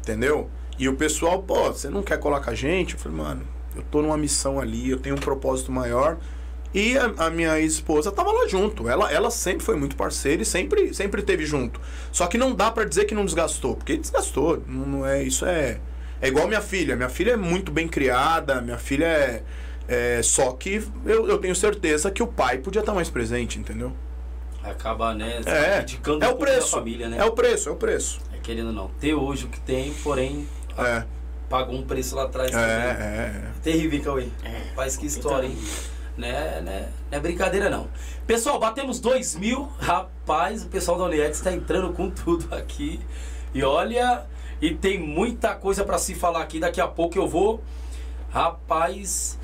Entendeu? 0.00 0.50
E 0.78 0.88
o 0.88 0.96
pessoal, 0.96 1.42
pô, 1.42 1.72
você 1.72 1.88
não 1.88 2.02
quer 2.02 2.18
colar 2.18 2.40
com 2.40 2.50
a 2.50 2.54
gente? 2.54 2.94
Eu 2.94 3.00
falei, 3.00 3.16
mano, 3.16 3.42
eu 3.76 3.82
tô 3.82 4.02
numa 4.02 4.16
missão 4.16 4.58
ali, 4.58 4.90
eu 4.90 4.98
tenho 4.98 5.14
um 5.14 5.20
propósito 5.20 5.70
maior. 5.70 6.18
E 6.74 6.98
a, 6.98 7.14
a 7.18 7.30
minha 7.30 7.60
esposa 7.60 8.10
tava 8.10 8.32
lá 8.32 8.48
junto. 8.48 8.88
Ela, 8.88 9.10
ela 9.10 9.30
sempre 9.30 9.64
foi 9.64 9.76
muito 9.76 9.94
parceira 9.94 10.42
e 10.42 10.44
sempre, 10.44 10.92
sempre 10.92 11.22
teve 11.22 11.46
junto. 11.46 11.80
Só 12.10 12.26
que 12.26 12.36
não 12.36 12.52
dá 12.52 12.68
para 12.70 12.84
dizer 12.84 13.04
que 13.04 13.14
não 13.14 13.24
desgastou, 13.24 13.76
porque 13.76 13.96
desgastou. 13.96 14.60
Não, 14.66 14.84
não, 14.84 15.06
é, 15.06 15.22
isso 15.22 15.46
é. 15.46 15.78
É 16.20 16.26
igual 16.26 16.48
minha 16.48 16.60
filha. 16.60 16.96
Minha 16.96 17.08
filha 17.08 17.32
é 17.32 17.36
muito 17.36 17.70
bem 17.70 17.86
criada, 17.86 18.60
minha 18.60 18.78
filha 18.78 19.04
é. 19.06 19.42
é 19.86 20.20
só 20.22 20.50
que 20.52 20.84
eu, 21.06 21.28
eu 21.28 21.38
tenho 21.38 21.54
certeza 21.54 22.10
que 22.10 22.22
o 22.22 22.26
pai 22.26 22.58
podia 22.58 22.80
estar 22.80 22.92
mais 22.92 23.08
presente, 23.08 23.56
entendeu? 23.56 23.92
Acaba, 24.64 25.14
né? 25.14 25.42
É, 25.46 25.76
criticando 25.76 26.24
é 26.24 26.28
o 26.28 26.36
preço. 26.36 26.70
família, 26.70 27.08
né? 27.08 27.18
É 27.18 27.24
o 27.24 27.32
preço, 27.32 27.68
é 27.68 27.72
o 27.72 27.76
preço. 27.76 28.20
É 28.32 28.38
querendo 28.38 28.72
não. 28.72 28.88
Ter 28.98 29.14
hoje 29.14 29.44
o 29.44 29.48
que 29.48 29.60
tem, 29.60 29.92
porém. 30.02 30.48
É. 30.76 31.04
Pagou 31.48 31.76
um 31.76 31.82
preço 31.82 32.16
lá 32.16 32.24
atrás 32.24 32.50
é, 32.50 32.52
também. 32.52 33.06
É, 33.06 33.42
é. 33.46 33.50
Terrível, 33.62 34.02
Cauê. 34.02 34.26
É. 34.42 34.74
Faz 34.74 34.96
que 34.96 35.06
história, 35.06 35.46
hein? 35.46 35.56
Né, 36.16 36.60
né, 36.60 36.88
não 37.10 37.18
é 37.18 37.20
brincadeira 37.20 37.68
não. 37.68 37.88
Pessoal, 38.26 38.58
batemos 38.58 39.00
2 39.00 39.36
mil. 39.36 39.68
Rapaz, 39.78 40.64
o 40.64 40.68
pessoal 40.68 40.96
da 40.96 41.04
Uniex 41.04 41.38
está 41.38 41.52
entrando 41.52 41.92
com 41.92 42.08
tudo 42.08 42.54
aqui. 42.54 43.00
E 43.52 43.62
olha, 43.62 44.24
e 44.60 44.74
tem 44.74 44.98
muita 44.98 45.54
coisa 45.54 45.84
para 45.84 45.98
se 45.98 46.14
falar 46.14 46.40
aqui. 46.40 46.60
Daqui 46.60 46.80
a 46.80 46.86
pouco 46.86 47.18
eu 47.18 47.26
vou. 47.26 47.62
Rapaz. 48.30 49.38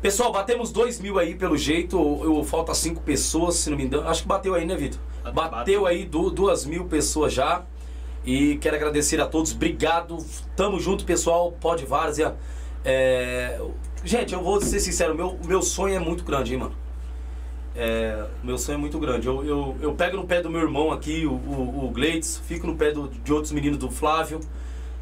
Pessoal, 0.00 0.30
batemos 0.30 0.70
2 0.70 1.00
mil 1.00 1.18
aí 1.18 1.34
pelo 1.34 1.56
jeito. 1.56 1.96
Eu, 2.22 2.44
falta 2.44 2.72
cinco 2.74 3.02
pessoas, 3.02 3.56
se 3.56 3.70
não 3.70 3.76
me 3.76 3.84
engano. 3.84 4.08
Acho 4.08 4.22
que 4.22 4.28
bateu 4.28 4.54
aí, 4.54 4.64
né, 4.64 4.76
Vitor? 4.76 5.00
Bateu 5.32 5.86
aí 5.86 6.04
do, 6.04 6.30
duas 6.30 6.64
mil 6.64 6.84
pessoas 6.84 7.32
já. 7.32 7.64
E 8.24 8.56
quero 8.58 8.76
agradecer 8.76 9.20
a 9.20 9.26
todos. 9.26 9.52
Obrigado. 9.52 10.18
Tamo 10.54 10.78
junto, 10.80 11.04
pessoal. 11.04 11.52
Pode 11.52 11.84
Várzea. 11.84 12.36
É, 12.84 13.60
Gente, 14.06 14.32
eu 14.32 14.40
vou 14.40 14.60
ser 14.60 14.78
sincero, 14.78 15.16
meu, 15.16 15.36
meu 15.44 15.60
sonho 15.60 15.96
é 15.96 15.98
muito 15.98 16.22
grande, 16.22 16.52
hein, 16.52 16.60
mano. 16.60 16.76
É, 17.74 18.24
meu 18.40 18.56
sonho 18.56 18.76
é 18.76 18.78
muito 18.78 19.00
grande. 19.00 19.26
Eu, 19.26 19.44
eu, 19.44 19.76
eu 19.80 19.94
pego 19.96 20.16
no 20.16 20.24
pé 20.24 20.40
do 20.40 20.48
meu 20.48 20.60
irmão 20.60 20.92
aqui, 20.92 21.26
o, 21.26 21.32
o, 21.32 21.86
o 21.86 21.90
Gleides, 21.90 22.40
fico 22.46 22.68
no 22.68 22.76
pé 22.76 22.92
do, 22.92 23.08
de 23.08 23.32
outros 23.32 23.50
meninos 23.50 23.78
do 23.78 23.90
Flávio, 23.90 24.38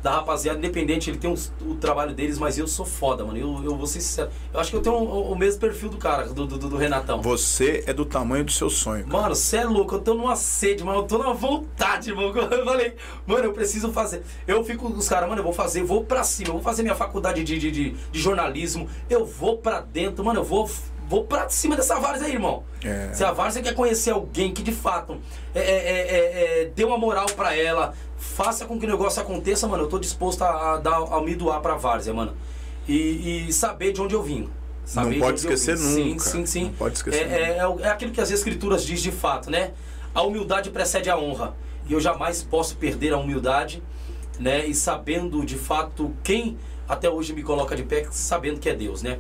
da 0.05 0.17
rapaziada, 0.17 0.59
independente, 0.59 1.09
ele 1.09 1.17
tem 1.17 1.35
o 1.63 1.75
trabalho 1.77 2.15
deles, 2.15 2.39
mas 2.39 2.59
eu 2.59 2.69
sou 2.69 2.85
foda, 2.85 3.25
mano. 3.25 3.39
Eu, 3.39 3.65
eu 3.65 3.75
vou 3.75 3.87
ser 3.87 4.03
sincero. 4.03 4.31
Eu 4.53 4.61
acho 4.61 4.69
que 4.69 4.77
eu 4.77 4.83
tenho 4.83 4.97
o, 4.97 5.33
o 5.33 5.35
mesmo 5.35 5.59
perfil 5.59 5.89
do 5.89 5.97
cara, 5.97 6.29
do, 6.29 6.47
do, 6.47 6.59
do, 6.59 6.77
Renatão. 6.77 7.23
Você 7.23 7.83
é 7.87 7.93
do 7.95 8.05
tamanho 8.05 8.45
do 8.45 8.53
seu 8.53 8.69
sonho. 8.69 9.07
Cara. 9.07 9.23
Mano, 9.23 9.35
você 9.35 9.57
é 9.57 9.65
louco, 9.65 9.95
eu 9.95 10.01
tô 10.01 10.13
numa 10.13 10.37
sede, 10.37 10.85
mano. 10.85 10.99
Eu 10.99 11.03
tô 11.05 11.17
numa 11.17 11.33
vontade, 11.33 12.11
irmão. 12.11 12.35
Eu 12.37 12.65
falei, 12.67 12.95
mano, 13.27 13.45
eu 13.45 13.53
preciso 13.55 13.91
fazer. 13.93 14.23
Eu 14.47 14.63
fico 14.63 14.91
com 14.91 14.99
os 14.99 15.09
caras, 15.09 15.27
mano, 15.27 15.41
eu 15.41 15.45
vou 15.45 15.53
fazer, 15.53 15.81
eu 15.81 15.87
vou 15.87 16.05
pra 16.05 16.23
cima, 16.23 16.51
eu 16.51 16.55
vou 16.55 16.63
fazer 16.63 16.83
minha 16.83 16.95
faculdade 16.95 17.43
de, 17.43 17.59
de, 17.59 17.71
de, 17.71 17.91
de 17.91 18.21
jornalismo, 18.21 18.89
eu 19.09 19.25
vou 19.25 19.57
pra 19.57 19.81
dentro, 19.81 20.23
mano, 20.23 20.41
eu 20.41 20.45
vou 20.45 20.69
vou 21.09 21.25
pra 21.25 21.49
cima 21.49 21.77
dessa 21.77 21.99
várzea 21.99 22.27
aí, 22.27 22.35
irmão. 22.35 22.65
É. 22.83 23.13
Se 23.13 23.25
a 23.25 23.33
várzea 23.33 23.63
quer 23.63 23.75
conhecer 23.75 24.11
alguém 24.11 24.53
que 24.53 24.63
de 24.63 24.73
fato 24.73 25.19
é, 25.55 25.61
é, 25.61 25.65
é, 25.65 26.63
é 26.63 26.65
dê 26.67 26.85
uma 26.85 26.99
moral 26.99 27.27
pra 27.37 27.57
ela, 27.57 27.95
faça 28.17 28.65
com 28.65 28.79
que 28.79 28.87
o 28.87 28.89
negócio 28.89 29.21
aconteça, 29.21 29.69
mano, 29.69 29.85
eu 29.85 29.89
tô 29.89 29.99
disposto 29.99 30.43
a, 30.43 30.75
a 30.75 30.77
dar, 30.79 30.97
a 30.97 31.21
me 31.21 31.35
doar 31.35 31.61
pra 31.61 31.77
várzea, 31.77 32.13
mano. 32.13 32.35
E, 32.89 33.47
e 33.49 33.53
saber 33.53 33.93
de 33.93 34.01
onde 34.01 34.15
eu 34.15 34.23
vim. 34.23 34.49
Saber 34.85 35.17
não 35.17 35.27
pode 35.27 35.39
esquecer 35.39 35.79
nunca. 35.79 35.95
Sim, 35.95 36.19
sim, 36.19 36.47
sim. 36.47 36.65
Não 36.65 36.73
pode 36.73 36.97
esquecer 36.97 37.31
é, 37.31 37.59
é, 37.59 37.77
é, 37.81 37.89
aquilo 37.89 38.13
que 38.13 38.21
as 38.21 38.31
escrituras 38.31 38.85
diz 38.85 39.01
de 39.01 39.11
fato, 39.11 39.51
né? 39.51 39.73
A 40.15 40.23
humildade 40.23 40.71
precede 40.71 41.09
a 41.09 41.17
honra. 41.17 41.55
E 41.89 41.93
eu 41.93 42.01
jamais 42.01 42.43
posso 42.43 42.77
perder 42.77 43.13
a 43.15 43.19
humildade, 43.19 43.83
né? 44.39 44.67
E 44.67 44.75
sabendo 44.75 45.45
de 45.45 45.57
fato 45.57 46.15
quem 46.23 46.59
até 46.89 47.09
hoje 47.09 47.33
me 47.33 47.43
coloca 47.43 47.75
de 47.75 47.83
pé, 47.83 48.07
sabendo 48.11 48.61
que 48.61 48.69
é 48.69 48.75
Deus, 48.75 49.03
né? 49.03 49.19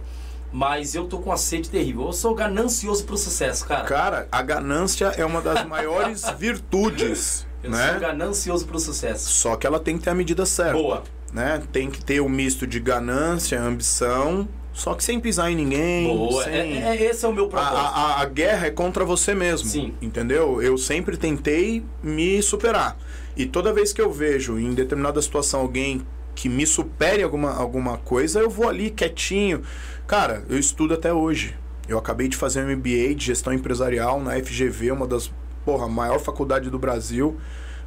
Mas 0.55 0.94
eu 0.94 1.09
tô 1.09 1.18
com 1.18 1.30
uma 1.30 1.36
sede 1.36 1.68
terrível. 1.68 2.07
Eu 2.07 2.12
sou 2.12 2.32
ganancioso 2.32 3.05
pro 3.05 3.16
sucesso, 3.16 3.66
cara. 3.66 3.82
Cara, 3.82 4.28
a 4.30 4.40
ganância 4.40 5.07
é 5.07 5.24
uma 5.24 5.42
das 5.42 5.64
maiores 5.66 6.24
virtudes. 6.38 7.44
Eu 7.61 7.72
né? 7.72 7.90
sou 7.90 8.00
ganancioso 8.00 8.64
pro 8.64 8.78
sucesso. 8.78 9.32
Só 9.32 9.57
que 9.57 9.66
ela 9.66 9.80
tem 9.80 9.98
que 9.98 10.05
ter 10.05 10.11
a 10.11 10.14
medida 10.14 10.46
certa. 10.46 10.74
Boa. 10.74 11.02
Né? 11.32 11.61
Tem 11.72 11.90
que 11.90 12.05
ter 12.05 12.20
o 12.20 12.26
um 12.26 12.28
misto 12.28 12.68
de 12.68 12.78
ganância, 12.78 13.61
ambição, 13.61 14.48
só 14.72 14.94
que 14.94 15.02
sem 15.02 15.18
pisar 15.18 15.50
em 15.50 15.57
ninguém. 15.57 16.07
Boa. 16.07 16.44
Sem... 16.44 16.52
É, 16.52 16.96
é, 16.96 17.05
esse 17.05 17.24
é 17.24 17.28
o 17.28 17.32
meu 17.32 17.48
propósito. 17.48 17.76
A, 17.76 17.88
a, 17.88 18.22
a, 18.22 18.24
guerra 18.26 18.68
é 18.68 18.70
contra 18.70 19.05
você 19.05 19.34
mesmo. 19.34 19.68
Sim. 19.68 19.92
Entendeu? 20.00 20.62
Eu 20.62 20.78
sempre 20.78 21.16
tentei 21.16 21.84
me 22.00 22.40
superar. 22.40 22.96
E 23.36 23.44
toda 23.44 23.72
vez 23.72 23.92
que 23.92 24.00
eu 24.00 24.12
vejo 24.12 24.57
em 24.57 24.72
determinada 24.72 25.20
situação 25.20 25.62
alguém 25.62 26.07
que 26.34 26.48
me 26.48 26.66
supere 26.66 27.22
alguma, 27.22 27.55
alguma 27.55 27.98
coisa, 27.98 28.40
eu 28.40 28.50
vou 28.50 28.68
ali 28.68 28.90
quietinho. 28.90 29.62
Cara, 30.07 30.44
eu 30.48 30.59
estudo 30.59 30.94
até 30.94 31.12
hoje. 31.12 31.57
Eu 31.88 31.98
acabei 31.98 32.28
de 32.28 32.36
fazer 32.36 32.64
um 32.64 32.76
MBA 32.76 33.14
de 33.14 33.26
gestão 33.26 33.52
empresarial 33.52 34.20
na 34.20 34.32
FGV, 34.32 34.92
uma 34.92 35.07
das, 35.07 35.30
porra, 35.64 35.88
maior 35.88 36.18
faculdade 36.18 36.70
do 36.70 36.78
Brasil. 36.78 37.38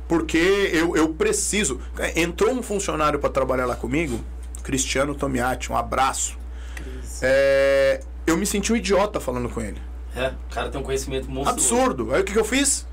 Porque 0.07 0.37
eu, 0.37 0.95
eu 0.95 1.09
preciso. 1.09 1.79
Entrou 2.15 2.51
um 2.53 2.61
funcionário 2.61 3.19
para 3.19 3.29
trabalhar 3.29 3.65
lá 3.65 3.75
comigo, 3.75 4.19
Cristiano 4.63 5.13
Tomiati, 5.13 5.71
um 5.71 5.77
abraço. 5.77 6.37
É, 7.21 8.01
eu 8.25 8.37
me 8.37 8.45
senti 8.45 8.71
um 8.71 8.75
idiota 8.75 9.19
falando 9.19 9.49
com 9.49 9.59
ele. 9.61 9.81
É, 10.15 10.29
o 10.29 10.53
cara 10.53 10.69
tem 10.69 10.79
um 10.79 10.83
conhecimento 10.83 11.29
monstruoso. 11.29 11.75
Absurdo. 11.75 12.13
Aí 12.13 12.21
o 12.21 12.23
que, 12.23 12.33
que 12.33 12.39
eu 12.39 12.45
fiz? 12.45 12.87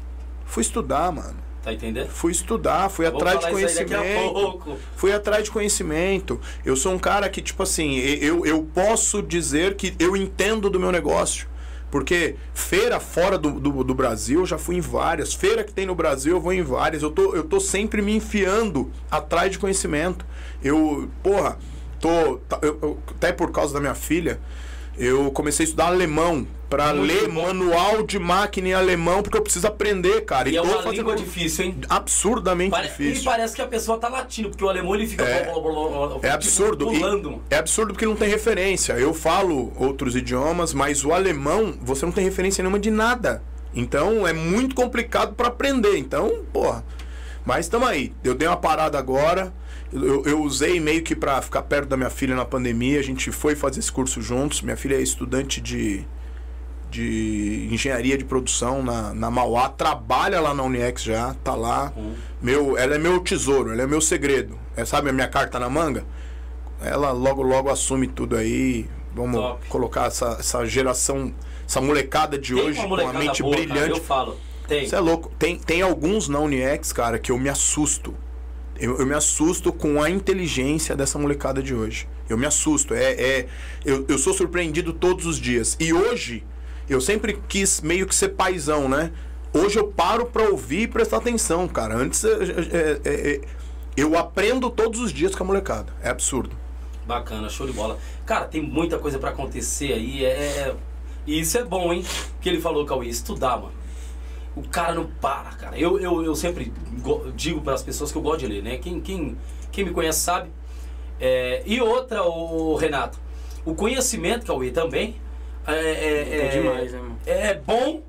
Fui 0.44 0.62
estudar, 0.62 1.10
mano. 1.12 1.43
Tá 1.64 1.72
entendendo? 1.72 2.08
Fui 2.10 2.30
estudar, 2.30 2.90
fui 2.90 3.08
Vou 3.08 3.16
atrás 3.16 3.40
de 3.40 3.50
conhecimento. 3.50 4.78
Fui 4.94 5.12
atrás 5.12 5.44
de 5.44 5.50
conhecimento. 5.50 6.38
Eu 6.62 6.76
sou 6.76 6.92
um 6.92 6.98
cara 6.98 7.26
que, 7.30 7.40
tipo 7.40 7.62
assim, 7.62 7.96
eu, 7.96 8.44
eu 8.44 8.62
posso 8.74 9.22
dizer 9.22 9.74
que 9.74 9.94
eu 9.98 10.14
entendo 10.14 10.68
do 10.68 10.78
meu 10.78 10.92
negócio. 10.92 11.48
Porque 11.90 12.36
feira 12.52 13.00
fora 13.00 13.38
do, 13.38 13.52
do, 13.52 13.84
do, 13.84 13.94
Brasil, 13.94 14.40
eu 14.40 14.46
já 14.46 14.58
fui 14.58 14.76
em 14.76 14.80
várias. 14.80 15.32
Feira 15.32 15.64
que 15.64 15.72
tem 15.72 15.86
no 15.86 15.94
Brasil, 15.94 16.34
eu 16.34 16.40
vou 16.40 16.52
em 16.52 16.62
várias. 16.62 17.02
Eu 17.02 17.10
tô, 17.10 17.34
eu 17.34 17.44
tô 17.44 17.58
sempre 17.58 18.02
me 18.02 18.14
enfiando 18.14 18.90
atrás 19.10 19.52
de 19.52 19.58
conhecimento. 19.58 20.26
Eu, 20.62 21.08
porra, 21.22 21.56
tô. 22.00 22.38
Tá, 22.48 22.58
eu, 22.60 22.78
eu, 22.82 22.98
até 23.08 23.32
por 23.32 23.52
causa 23.52 23.72
da 23.72 23.80
minha 23.80 23.94
filha, 23.94 24.40
eu 24.98 25.30
comecei 25.30 25.64
a 25.64 25.66
estudar 25.66 25.86
alemão 25.86 26.46
para 26.74 26.90
ler 26.90 27.28
bom. 27.28 27.44
manual 27.44 28.02
de 28.02 28.18
máquina 28.18 28.68
em 28.68 28.74
alemão 28.74 29.22
porque 29.22 29.38
eu 29.38 29.42
preciso 29.42 29.64
aprender, 29.68 30.22
cara. 30.22 30.48
E, 30.48 30.54
e 30.54 30.56
é 30.56 30.60
uma 30.60 30.82
fazendo... 30.82 30.92
língua 30.92 31.14
difícil, 31.14 31.66
hein? 31.66 31.78
Absurdamente 31.88 32.70
Pare... 32.72 32.88
difícil. 32.88 33.22
E 33.22 33.24
parece 33.24 33.54
que 33.54 33.62
a 33.62 33.66
pessoa 33.68 33.96
tá 33.96 34.08
latindo, 34.08 34.50
porque 34.50 34.64
o 34.64 34.68
alemão 34.68 34.92
ele 34.96 35.06
fica 35.06 35.22
é, 35.24 35.44
blá, 35.44 35.60
blá, 35.60 36.08
blá, 36.08 36.18
é 36.22 36.30
absurdo. 36.30 36.86
pulando. 36.86 37.40
E 37.48 37.54
é 37.54 37.58
absurdo 37.58 37.92
porque 37.92 38.06
não 38.06 38.16
tem 38.16 38.28
referência. 38.28 38.94
Eu 38.94 39.14
falo 39.14 39.72
outros 39.76 40.16
idiomas, 40.16 40.74
mas 40.74 41.04
o 41.04 41.12
alemão 41.12 41.74
você 41.80 42.04
não 42.04 42.12
tem 42.12 42.24
referência 42.24 42.60
nenhuma 42.60 42.80
de 42.80 42.90
nada. 42.90 43.40
Então 43.72 44.26
é 44.26 44.32
muito 44.32 44.74
complicado 44.74 45.34
para 45.34 45.46
aprender. 45.46 45.96
Então, 45.96 46.44
porra. 46.52 46.84
Mas 47.44 47.66
estamos 47.66 47.86
aí. 47.86 48.12
Eu 48.24 48.34
dei 48.34 48.48
uma 48.48 48.56
parada 48.56 48.98
agora. 48.98 49.54
Eu, 49.92 50.24
eu 50.24 50.42
usei 50.42 50.80
meio 50.80 51.04
que 51.04 51.14
para 51.14 51.40
ficar 51.40 51.62
perto 51.62 51.90
da 51.90 51.96
minha 51.96 52.10
filha 52.10 52.34
na 52.34 52.44
pandemia. 52.44 52.98
A 52.98 53.02
gente 53.02 53.30
foi 53.30 53.54
fazer 53.54 53.78
esse 53.78 53.92
curso 53.92 54.20
juntos. 54.20 54.60
Minha 54.60 54.76
filha 54.76 54.96
é 54.96 55.00
estudante 55.00 55.60
de 55.60 56.04
de 56.94 57.68
engenharia 57.72 58.16
de 58.16 58.24
produção 58.24 58.80
na, 58.82 59.12
na 59.12 59.30
Mauá, 59.30 59.68
trabalha 59.68 60.40
lá 60.40 60.54
na 60.54 60.62
Uniex 60.62 61.02
já, 61.02 61.34
tá 61.42 61.54
lá. 61.54 61.92
Uhum. 61.96 62.14
Meu, 62.40 62.78
ela 62.78 62.94
é 62.94 62.98
meu 62.98 63.18
tesouro, 63.18 63.72
ela 63.72 63.82
é 63.82 63.86
meu 63.86 64.00
segredo. 64.00 64.56
É, 64.76 64.84
sabe 64.84 65.10
a 65.10 65.12
minha 65.12 65.26
carta 65.26 65.58
na 65.58 65.68
manga? 65.68 66.04
Ela 66.80 67.10
logo, 67.10 67.42
logo 67.42 67.68
assume 67.68 68.06
tudo 68.06 68.36
aí. 68.36 68.86
Vamos 69.12 69.40
Top. 69.40 69.66
colocar 69.68 70.06
essa, 70.06 70.36
essa 70.38 70.64
geração, 70.66 71.34
essa 71.66 71.80
molecada 71.80 72.38
de 72.38 72.54
Tem 72.54 72.62
hoje 72.62 72.78
uma 72.78 72.88
com 72.88 72.94
a 72.94 72.96
molecada 72.96 73.18
mente 73.18 73.42
boa, 73.42 73.56
cara, 73.56 73.66
brilhante. 73.66 73.90
eu 73.90 74.04
falo. 74.04 74.36
Tem. 74.68 74.86
Você 74.86 74.94
é 74.94 75.00
louco. 75.00 75.32
Tem, 75.36 75.58
tem 75.58 75.82
alguns 75.82 76.28
na 76.28 76.38
Uniex, 76.38 76.92
cara, 76.92 77.18
que 77.18 77.32
eu 77.32 77.38
me 77.38 77.48
assusto. 77.48 78.14
Eu, 78.78 78.98
eu 78.98 79.06
me 79.06 79.14
assusto 79.14 79.72
com 79.72 80.00
a 80.00 80.08
inteligência 80.10 80.94
dessa 80.94 81.18
molecada 81.18 81.60
de 81.62 81.74
hoje. 81.74 82.08
Eu 82.28 82.38
me 82.38 82.46
assusto. 82.46 82.94
É, 82.94 83.12
é, 83.12 83.46
eu, 83.84 84.04
eu 84.08 84.18
sou 84.18 84.32
surpreendido 84.32 84.92
todos 84.92 85.26
os 85.26 85.40
dias. 85.40 85.76
E 85.78 85.92
hoje, 85.92 86.44
eu 86.88 87.00
sempre 87.00 87.38
quis 87.48 87.80
meio 87.80 88.06
que 88.06 88.14
ser 88.14 88.30
paizão, 88.30 88.88
né? 88.88 89.10
Hoje 89.52 89.78
eu 89.78 89.86
paro 89.88 90.26
pra 90.26 90.48
ouvir 90.48 90.82
e 90.82 90.88
prestar 90.88 91.18
atenção, 91.18 91.68
cara. 91.68 91.94
Antes 91.96 92.24
é, 92.24 92.28
é, 92.32 93.00
é, 93.04 93.30
é, 93.34 93.40
eu 93.96 94.18
aprendo 94.18 94.68
todos 94.68 95.00
os 95.00 95.12
dias 95.12 95.34
com 95.34 95.44
a 95.44 95.46
molecada. 95.46 95.92
É 96.02 96.10
absurdo. 96.10 96.56
Bacana, 97.06 97.48
show 97.48 97.66
de 97.66 97.72
bola. 97.72 97.98
Cara, 98.26 98.46
tem 98.46 98.60
muita 98.62 98.98
coisa 98.98 99.18
pra 99.18 99.30
acontecer 99.30 99.92
aí. 99.92 100.24
É, 100.24 100.28
é- 100.30 100.74
E 101.26 101.38
isso 101.40 101.56
é 101.56 101.64
bom, 101.64 101.92
hein? 101.92 102.04
Que 102.40 102.48
ele 102.48 102.60
falou, 102.60 102.84
Cauê, 102.84 103.06
estudar, 103.08 103.56
mano. 103.58 103.72
O 104.56 104.62
cara 104.68 104.94
não 104.94 105.06
para, 105.06 105.50
cara. 105.52 105.78
Eu, 105.78 105.98
eu, 105.98 106.22
eu 106.24 106.34
sempre 106.34 106.72
go- 107.02 107.32
digo 107.34 107.60
para 107.60 107.74
as 107.74 107.82
pessoas 107.82 108.10
que 108.12 108.18
eu 108.18 108.22
gosto 108.22 108.40
de 108.40 108.46
ler, 108.46 108.62
né? 108.62 108.76
Quem, 108.78 109.00
quem, 109.00 109.36
quem 109.72 109.84
me 109.84 109.90
conhece 109.92 110.20
sabe. 110.20 110.50
É, 111.20 111.62
E 111.64 111.80
outra, 111.80 112.22
o 112.24 112.74
Renato, 112.76 113.18
o 113.64 113.74
conhecimento, 113.74 114.44
Cauê, 114.46 114.70
também 114.70 115.16
é, 115.66 115.74
é, 115.74 116.46
É 116.46 116.48
demais, 116.48 116.92
né, 116.92 116.98
mano? 116.98 117.18
é 117.26 117.54
bom, 117.54 118.02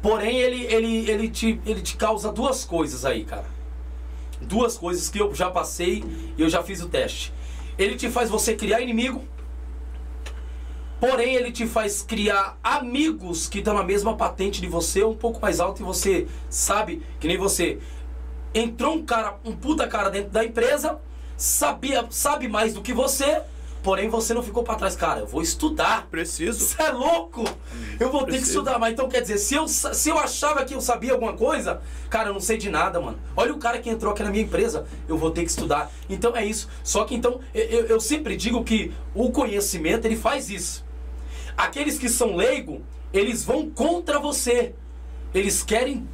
porém 0.00 0.38
ele, 0.38 0.64
ele, 0.64 1.10
ele, 1.10 1.28
te, 1.28 1.60
ele 1.66 1.80
te 1.80 1.96
causa 1.96 2.32
duas 2.32 2.64
coisas 2.64 3.04
aí, 3.04 3.24
cara. 3.24 3.46
Duas 4.40 4.78
coisas 4.78 5.08
que 5.08 5.18
eu 5.18 5.34
já 5.34 5.50
passei 5.50 6.04
e 6.36 6.40
eu 6.40 6.48
já 6.48 6.62
fiz 6.62 6.80
o 6.80 6.88
teste. 6.88 7.32
Ele 7.78 7.96
te 7.96 8.08
faz 8.10 8.30
você 8.30 8.54
criar 8.54 8.80
inimigo, 8.80 9.24
porém 11.00 11.34
ele 11.34 11.50
te 11.50 11.66
faz 11.66 12.02
criar 12.02 12.58
amigos 12.62 13.48
que 13.48 13.58
estão 13.58 13.74
na 13.74 13.82
mesma 13.82 14.16
patente 14.16 14.60
de 14.60 14.66
você, 14.66 15.02
um 15.02 15.14
pouco 15.14 15.40
mais 15.40 15.60
alto, 15.60 15.82
e 15.82 15.84
você 15.84 16.26
sabe, 16.48 17.02
que 17.18 17.26
nem 17.26 17.38
você. 17.38 17.78
Entrou 18.54 18.96
um 18.96 19.04
cara, 19.04 19.36
um 19.44 19.54
puta 19.54 19.86
cara 19.86 20.10
dentro 20.10 20.30
da 20.30 20.44
empresa, 20.44 20.98
sabia, 21.36 22.06
sabe 22.10 22.48
mais 22.48 22.74
do 22.74 22.82
que 22.82 22.92
você, 22.92 23.42
porém 23.82 24.08
você 24.08 24.34
não 24.34 24.42
ficou 24.42 24.62
pra 24.62 24.74
trás. 24.74 24.94
Cara, 24.96 25.20
eu 25.20 25.26
vou 25.26 25.42
estudar. 25.42 26.06
Preciso. 26.10 26.60
Você 26.60 26.82
é 26.82 26.90
louco? 26.90 27.44
Eu 27.98 28.10
vou 28.10 28.20
ter 28.20 28.26
que 28.26 28.30
Preciso. 28.38 28.50
estudar, 28.58 28.78
mas 28.78 28.92
então 28.92 29.08
quer 29.08 29.20
dizer, 29.20 29.38
se 29.38 29.54
eu, 29.54 29.66
se 29.68 30.08
eu 30.08 30.18
achava 30.18 30.64
que 30.64 30.74
eu 30.74 30.80
sabia 30.80 31.12
alguma 31.12 31.32
coisa, 31.34 31.80
cara, 32.08 32.28
eu 32.28 32.32
não 32.32 32.40
sei 32.40 32.56
de 32.56 32.70
nada, 32.70 33.00
mano. 33.00 33.18
Olha 33.36 33.52
o 33.52 33.58
cara 33.58 33.78
que 33.78 33.90
entrou 33.90 34.12
aqui 34.12 34.22
na 34.22 34.30
minha 34.30 34.44
empresa, 34.44 34.86
eu 35.08 35.16
vou 35.18 35.30
ter 35.30 35.44
que 35.44 35.50
estudar. 35.50 35.90
Então 36.08 36.34
é 36.36 36.44
isso. 36.44 36.68
Só 36.82 37.04
que 37.04 37.14
então, 37.14 37.40
eu, 37.54 37.86
eu- 37.86 38.00
sempre 38.00 38.36
digo 38.36 38.64
que 38.64 38.92
o 39.14 39.30
conhecimento, 39.30 40.04
ele 40.06 40.16
faz 40.16 40.48
isso. 40.50 40.84
Aqueles 41.56 41.98
que 41.98 42.08
são 42.08 42.34
leigo, 42.36 42.82
eles 43.12 43.44
vão 43.44 43.68
contra 43.70 44.18
você. 44.18 44.74
Eles 45.34 45.62
querem 45.62 46.08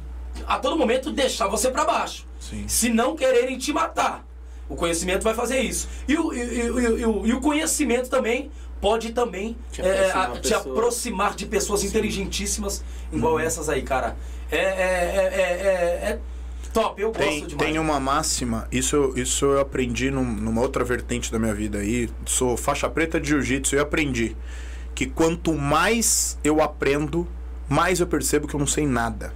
a 0.45 0.59
todo 0.59 0.77
momento 0.77 1.11
deixar 1.11 1.47
você 1.47 1.71
pra 1.71 1.85
baixo. 1.85 2.25
Sim. 2.39 2.67
Se 2.67 2.89
não 2.89 3.15
quererem 3.15 3.57
te 3.57 3.71
matar. 3.73 4.26
O 4.69 4.75
conhecimento 4.75 5.23
vai 5.23 5.33
fazer 5.33 5.59
isso. 5.59 5.87
E 6.07 6.17
o, 6.17 6.33
e, 6.33 6.37
e- 6.39 6.41
e- 6.41 7.01
e 7.01 7.05
o- 7.05 7.25
e 7.25 7.33
o 7.33 7.39
conhecimento 7.41 8.09
também 8.09 8.51
pode 8.81 9.11
também 9.13 9.55
Te 9.71 9.81
é, 9.81 10.09
aproximar 10.11 10.31
a- 10.37 10.39
te 10.41 10.53
aproximar 10.53 11.35
de 11.35 11.45
pessoas 11.45 11.83
inteligentíssimas 11.83 12.83
Uhum. 13.11 13.17
igual 13.17 13.39
essas 13.39 13.69
aí, 13.69 13.81
cara. 13.81 14.15
É, 14.51 14.57
é, 14.57 14.59
é, 14.59 15.41
é- 16.07 16.09
é 16.11 16.19
top, 16.73 17.01
eu 17.01 17.11
Tem, 17.11 17.39
gosto 17.41 17.47
demais. 17.49 17.71
tem 17.71 17.79
uma 17.79 17.99
máxima, 17.99 18.67
isso, 18.71 18.95
eu- 18.95 19.17
isso 19.17 19.45
eu 19.45 19.59
aprendi 19.61 20.11
num- 20.11 20.23
numa 20.23 20.61
outra 20.61 20.83
vertente 20.83 21.31
da 21.31 21.39
minha 21.39 21.53
vida 21.53 21.79
aí. 21.79 22.09
Sou 22.25 22.55
faixa 22.55 22.87
preta 22.89 23.19
de 23.19 23.29
jiu-jitsu 23.29 23.75
e 23.75 23.77
eu 23.77 23.83
aprendi 23.83 24.35
que 24.93 25.05
quanto 25.07 25.53
mais 25.53 26.37
eu 26.43 26.61
aprendo, 26.61 27.27
mais 27.69 27.99
eu 27.99 28.07
percebo 28.07 28.47
que 28.47 28.53
eu 28.55 28.59
não 28.59 28.67
sei 28.67 28.85
nada. 28.85 29.33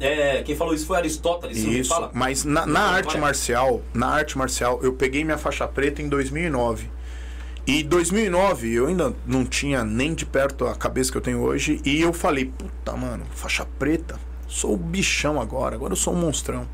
É, 0.00 0.42
quem 0.42 0.56
falou 0.56 0.74
isso 0.74 0.86
foi 0.86 0.96
Aristóteles, 0.96 1.56
você 1.56 1.64
não 1.64 1.72
me 1.72 1.80
Isso, 1.80 1.88
fala? 1.88 2.10
mas 2.12 2.44
na, 2.44 2.66
na 2.66 2.80
arte 2.80 3.16
marcial, 3.16 3.80
na 3.92 4.08
arte 4.08 4.36
marcial, 4.36 4.80
eu 4.82 4.92
peguei 4.92 5.24
minha 5.24 5.38
faixa 5.38 5.66
preta 5.68 6.02
em 6.02 6.08
2009. 6.08 6.90
E 7.66 7.82
2009 7.82 8.72
eu 8.72 8.86
ainda 8.88 9.14
não 9.26 9.44
tinha 9.46 9.84
nem 9.84 10.12
de 10.12 10.26
perto 10.26 10.66
a 10.66 10.74
cabeça 10.74 11.10
que 11.10 11.16
eu 11.16 11.22
tenho 11.22 11.40
hoje 11.40 11.80
e 11.84 12.00
eu 12.00 12.12
falei, 12.12 12.44
puta, 12.44 12.92
mano, 12.96 13.24
faixa 13.30 13.66
preta, 13.78 14.18
sou 14.46 14.74
o 14.74 14.76
bichão 14.76 15.40
agora, 15.40 15.76
agora 15.76 15.92
eu 15.92 15.96
sou 15.96 16.12
um 16.12 16.16
monstrão. 16.16 16.68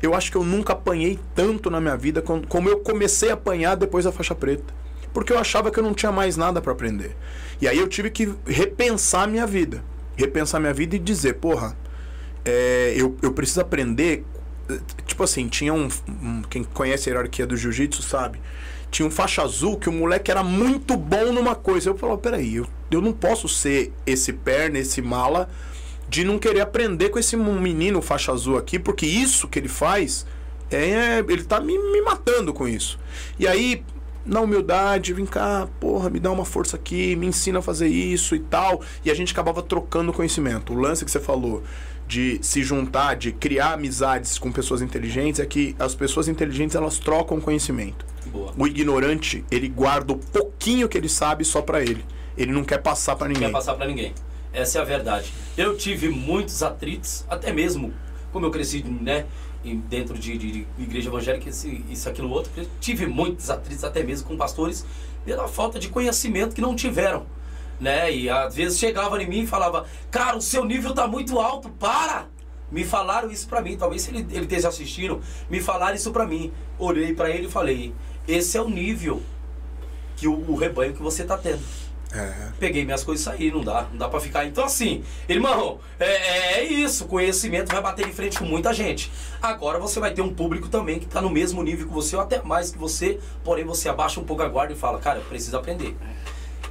Eu 0.00 0.14
acho 0.14 0.30
que 0.30 0.36
eu 0.36 0.44
nunca 0.44 0.74
apanhei 0.74 1.18
tanto 1.34 1.70
na 1.70 1.80
minha 1.80 1.96
vida 1.96 2.20
como 2.20 2.46
como 2.46 2.68
eu 2.68 2.80
comecei 2.80 3.30
a 3.30 3.34
apanhar 3.34 3.74
depois 3.74 4.04
da 4.04 4.12
faixa 4.12 4.34
preta. 4.34 4.74
Porque 5.12 5.32
eu 5.32 5.38
achava 5.38 5.70
que 5.70 5.78
eu 5.78 5.82
não 5.82 5.94
tinha 5.94 6.12
mais 6.12 6.36
nada 6.36 6.60
pra 6.60 6.72
aprender. 6.72 7.16
E 7.60 7.66
aí 7.66 7.78
eu 7.78 7.88
tive 7.88 8.10
que 8.10 8.34
repensar 8.46 9.22
a 9.22 9.26
minha 9.26 9.46
vida. 9.46 9.82
Repensar 10.14 10.58
a 10.58 10.60
minha 10.60 10.74
vida 10.74 10.94
e 10.94 10.98
dizer, 10.98 11.36
porra, 11.36 11.74
é, 12.46 12.94
eu, 12.96 13.16
eu 13.20 13.32
preciso 13.32 13.60
aprender. 13.60 14.24
Tipo 15.06 15.22
assim, 15.22 15.48
tinha 15.48 15.74
um, 15.74 15.88
um- 16.08 16.42
Quem 16.48 16.64
conhece 16.64 17.08
a 17.08 17.12
hierarquia 17.12 17.46
do 17.46 17.56
jiu-jitsu 17.56 18.02
sabe. 18.02 18.40
Tinha 18.90 19.06
um 19.06 19.10
faixa 19.10 19.42
azul 19.42 19.76
que 19.76 19.88
o 19.88 19.92
moleque 19.92 20.30
era 20.30 20.42
muito 20.42 20.96
bom 20.96 21.32
numa 21.32 21.54
coisa. 21.54 21.90
Eu 21.90 21.98
falava, 21.98 22.18
peraí, 22.18 22.56
eu, 22.56 22.66
eu 22.90 23.00
não 23.00 23.12
posso 23.12 23.48
ser 23.48 23.92
esse 24.06 24.32
perna, 24.32 24.78
esse 24.78 25.02
mala, 25.02 25.48
de 26.08 26.24
não 26.24 26.38
querer 26.38 26.60
aprender 26.60 27.08
com 27.10 27.18
esse 27.18 27.36
menino 27.36 28.00
faixa 28.00 28.32
azul 28.32 28.56
aqui, 28.56 28.78
porque 28.78 29.04
isso 29.04 29.48
que 29.48 29.58
ele 29.58 29.68
faz, 29.68 30.24
é, 30.70 31.18
ele 31.28 31.42
tá 31.44 31.60
me, 31.60 31.76
me 31.76 32.00
matando 32.00 32.52
com 32.54 32.66
isso. 32.66 32.98
E 33.38 33.46
aí, 33.46 33.84
na 34.24 34.40
humildade, 34.40 35.12
vem 35.12 35.26
cá, 35.26 35.68
porra, 35.80 36.08
me 36.10 36.18
dá 36.20 36.30
uma 36.30 36.44
força 36.44 36.76
aqui, 36.76 37.14
me 37.16 37.26
ensina 37.26 37.58
a 37.58 37.62
fazer 37.62 37.88
isso 37.88 38.34
e 38.34 38.40
tal. 38.40 38.80
E 39.04 39.10
a 39.10 39.14
gente 39.14 39.32
acabava 39.32 39.62
trocando 39.62 40.12
conhecimento. 40.12 40.72
O 40.72 40.76
lance 40.76 41.04
que 41.04 41.10
você 41.10 41.20
falou 41.20 41.62
de 42.06 42.38
se 42.42 42.62
juntar, 42.62 43.14
de 43.16 43.32
criar 43.32 43.72
amizades 43.74 44.38
com 44.38 44.52
pessoas 44.52 44.80
inteligentes, 44.82 45.40
é 45.40 45.46
que 45.46 45.74
as 45.78 45.94
pessoas 45.94 46.28
inteligentes 46.28 46.76
elas 46.76 46.98
trocam 46.98 47.40
conhecimento. 47.40 48.06
Boa. 48.26 48.52
O 48.56 48.66
ignorante, 48.66 49.44
ele 49.50 49.68
guarda 49.68 50.12
o 50.12 50.16
pouquinho 50.18 50.88
que 50.88 50.96
ele 50.96 51.08
sabe 51.08 51.44
só 51.44 51.60
pra 51.62 51.80
ele. 51.82 52.04
Ele 52.36 52.52
não 52.52 52.62
quer 52.64 52.78
passar 52.78 53.16
pra 53.16 53.26
Não 53.26 53.34
ninguém. 53.34 53.48
quer 53.48 53.52
passar 53.52 53.74
pra 53.74 53.86
ninguém. 53.86 54.12
Essa 54.52 54.78
é 54.78 54.82
a 54.82 54.84
verdade. 54.84 55.32
Eu 55.56 55.76
tive 55.76 56.08
muitos 56.08 56.62
atritos, 56.62 57.24
até 57.28 57.52
mesmo 57.52 57.92
como 58.32 58.46
eu 58.46 58.50
cresci, 58.50 58.82
né, 58.84 59.24
dentro 59.88 60.16
de, 60.18 60.36
de- 60.38 60.52
de 60.52 60.66
igreja 60.78 61.08
evangélica, 61.08 61.48
esse, 61.48 61.84
isso, 61.90 62.08
aquilo, 62.08 62.30
outro, 62.30 62.50
tive 62.80 63.06
muitos 63.06 63.48
atritos, 63.50 63.82
até 63.82 64.02
mesmo 64.02 64.28
com 64.28 64.36
pastores, 64.36 64.84
pela 65.24 65.48
falta 65.48 65.78
de 65.78 65.88
conhecimento 65.88 66.54
que 66.54 66.60
não 66.60 66.76
tiveram, 66.76 67.26
né? 67.80 68.12
E 68.12 68.28
às 68.28 68.54
vezes 68.54 68.78
chegava 68.78 69.22
em 69.22 69.28
mim 69.28 69.40
e 69.42 69.46
falava, 69.46 69.86
cara, 70.10 70.36
o 70.36 70.40
seu 70.42 70.64
nível 70.64 70.94
tá 70.94 71.06
muito 71.06 71.38
alto, 71.38 71.68
para! 71.70 72.26
Me 72.70 72.84
falaram 72.84 73.30
isso 73.30 73.46
pra 73.46 73.60
mim, 73.60 73.76
talvez 73.76 74.02
se 74.02 74.10
ele, 74.10 74.26
ele 74.30 74.44
esteja 74.44 74.68
assistindo, 74.68 75.20
me 75.48 75.60
falaram 75.60 75.94
isso 75.94 76.10
pra 76.10 76.26
mim. 76.26 76.52
Olhei 76.78 77.14
pra 77.14 77.30
ele 77.30 77.46
e 77.46 77.50
falei, 77.50 77.94
esse 78.26 78.56
é 78.56 78.60
o 78.60 78.68
nível 78.68 79.22
que 80.16 80.26
o, 80.26 80.50
o 80.50 80.56
rebanho 80.56 80.92
que 80.92 81.00
você 81.00 81.22
tá 81.24 81.38
tendo 81.38 81.60
É. 82.12 82.50
peguei 82.58 82.84
minhas 82.84 83.04
coisas 83.04 83.24
e 83.24 83.30
saí, 83.30 83.52
não 83.52 83.62
dá, 83.62 83.86
não 83.90 83.98
dá 83.98 84.08
pra 84.08 84.18
ficar. 84.18 84.46
Então 84.46 84.64
assim, 84.64 85.04
irmão, 85.28 85.78
é, 86.00 86.58
é 86.58 86.64
isso, 86.64 87.06
conhecimento 87.06 87.70
vai 87.70 87.80
bater 87.80 88.06
de 88.06 88.12
frente 88.12 88.38
com 88.38 88.44
muita 88.44 88.74
gente. 88.74 89.12
Agora 89.40 89.78
você 89.78 90.00
vai 90.00 90.12
ter 90.12 90.22
um 90.22 90.34
público 90.34 90.68
também 90.68 90.98
que 90.98 91.06
tá 91.06 91.20
no 91.20 91.30
mesmo 91.30 91.62
nível 91.62 91.86
que 91.86 91.92
você, 91.92 92.16
ou 92.16 92.22
até 92.22 92.42
mais 92.42 92.70
que 92.70 92.78
você, 92.78 93.20
porém 93.44 93.64
você 93.64 93.88
abaixa 93.88 94.18
um 94.18 94.24
pouco 94.24 94.42
a 94.42 94.48
guarda 94.48 94.72
e 94.72 94.76
fala, 94.76 94.98
cara, 94.98 95.20
eu 95.20 95.24
preciso 95.24 95.56
aprender. 95.56 95.96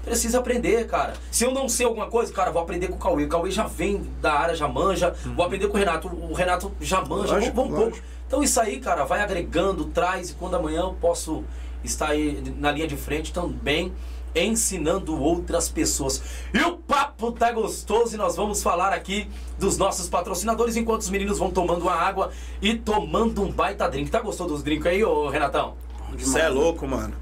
Preciso 0.06 0.38
aprender, 0.38 0.86
cara. 0.86 1.14
Se 1.32 1.44
eu 1.44 1.52
não 1.52 1.68
sei 1.68 1.86
alguma 1.86 2.06
coisa, 2.08 2.32
cara, 2.32 2.52
vou 2.52 2.62
aprender 2.62 2.88
com 2.88 2.96
o 2.96 3.00
Cauê. 3.00 3.26
O 3.26 3.28
Cauê 3.28 3.50
já 3.50 3.66
vem 3.66 4.08
da 4.22 4.34
área, 4.34 4.56
já 4.56 4.68
manja. 4.68 5.16
Vou 5.36 5.44
aprender 5.44 5.68
com 5.68 5.76
o 5.76 5.80
Renato. 5.80 6.08
O 6.08 6.32
Renato 6.34 6.72
já 6.80 7.02
manja. 7.02 7.34
Lógico, 7.34 7.56
vamos, 7.56 7.72
vamos 7.72 7.88
um 7.88 7.92
pouco. 7.92 8.06
Então 8.28 8.44
isso 8.44 8.62
aí, 8.62 8.80
cara, 8.80 9.04
vai 9.04 9.22
agregando, 9.22 9.86
traz. 9.86 10.30
E 10.30 10.36
quando 10.36 10.56
amanhã 10.56 10.82
eu 10.82 10.94
posso 10.94 11.44
estar 11.84 12.10
aí 12.10 12.42
na 12.58 12.72
linha 12.72 12.88
de 12.88 12.96
frente 12.96 13.34
também, 13.34 13.92
ensinando 14.36 15.20
outras 15.20 15.70
pessoas. 15.70 16.22
E 16.54 16.60
o 16.60 16.78
papo 16.78 17.32
tá 17.32 17.52
gostoso 17.52 18.14
e 18.14 18.18
nós 18.18 18.36
vamos 18.36 18.62
falar 18.62 18.94
aqui 18.94 19.28
dos 19.58 19.78
nossos 19.78 20.08
patrocinadores 20.08 20.76
enquanto 20.76 21.02
os 21.02 21.10
meninos 21.10 21.40
vão 21.40 21.50
tomando 21.50 21.84
uma 21.84 21.96
água 21.96 22.32
e 22.62 22.76
tomando 22.76 23.42
um 23.42 23.52
baita 23.52 23.90
drink. 23.90 24.12
Tá 24.12 24.20
gostoso 24.20 24.54
dos 24.54 24.64
drinks 24.64 24.86
aí, 24.86 25.04
ô 25.04 25.30
Renatão? 25.30 25.76
Você 26.18 26.40
é 26.40 26.50
louco, 26.50 26.88
mano. 26.88 27.14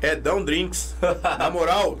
Edão 0.00 0.44
Drinks. 0.44 0.94
Na 1.38 1.50
moral, 1.50 1.98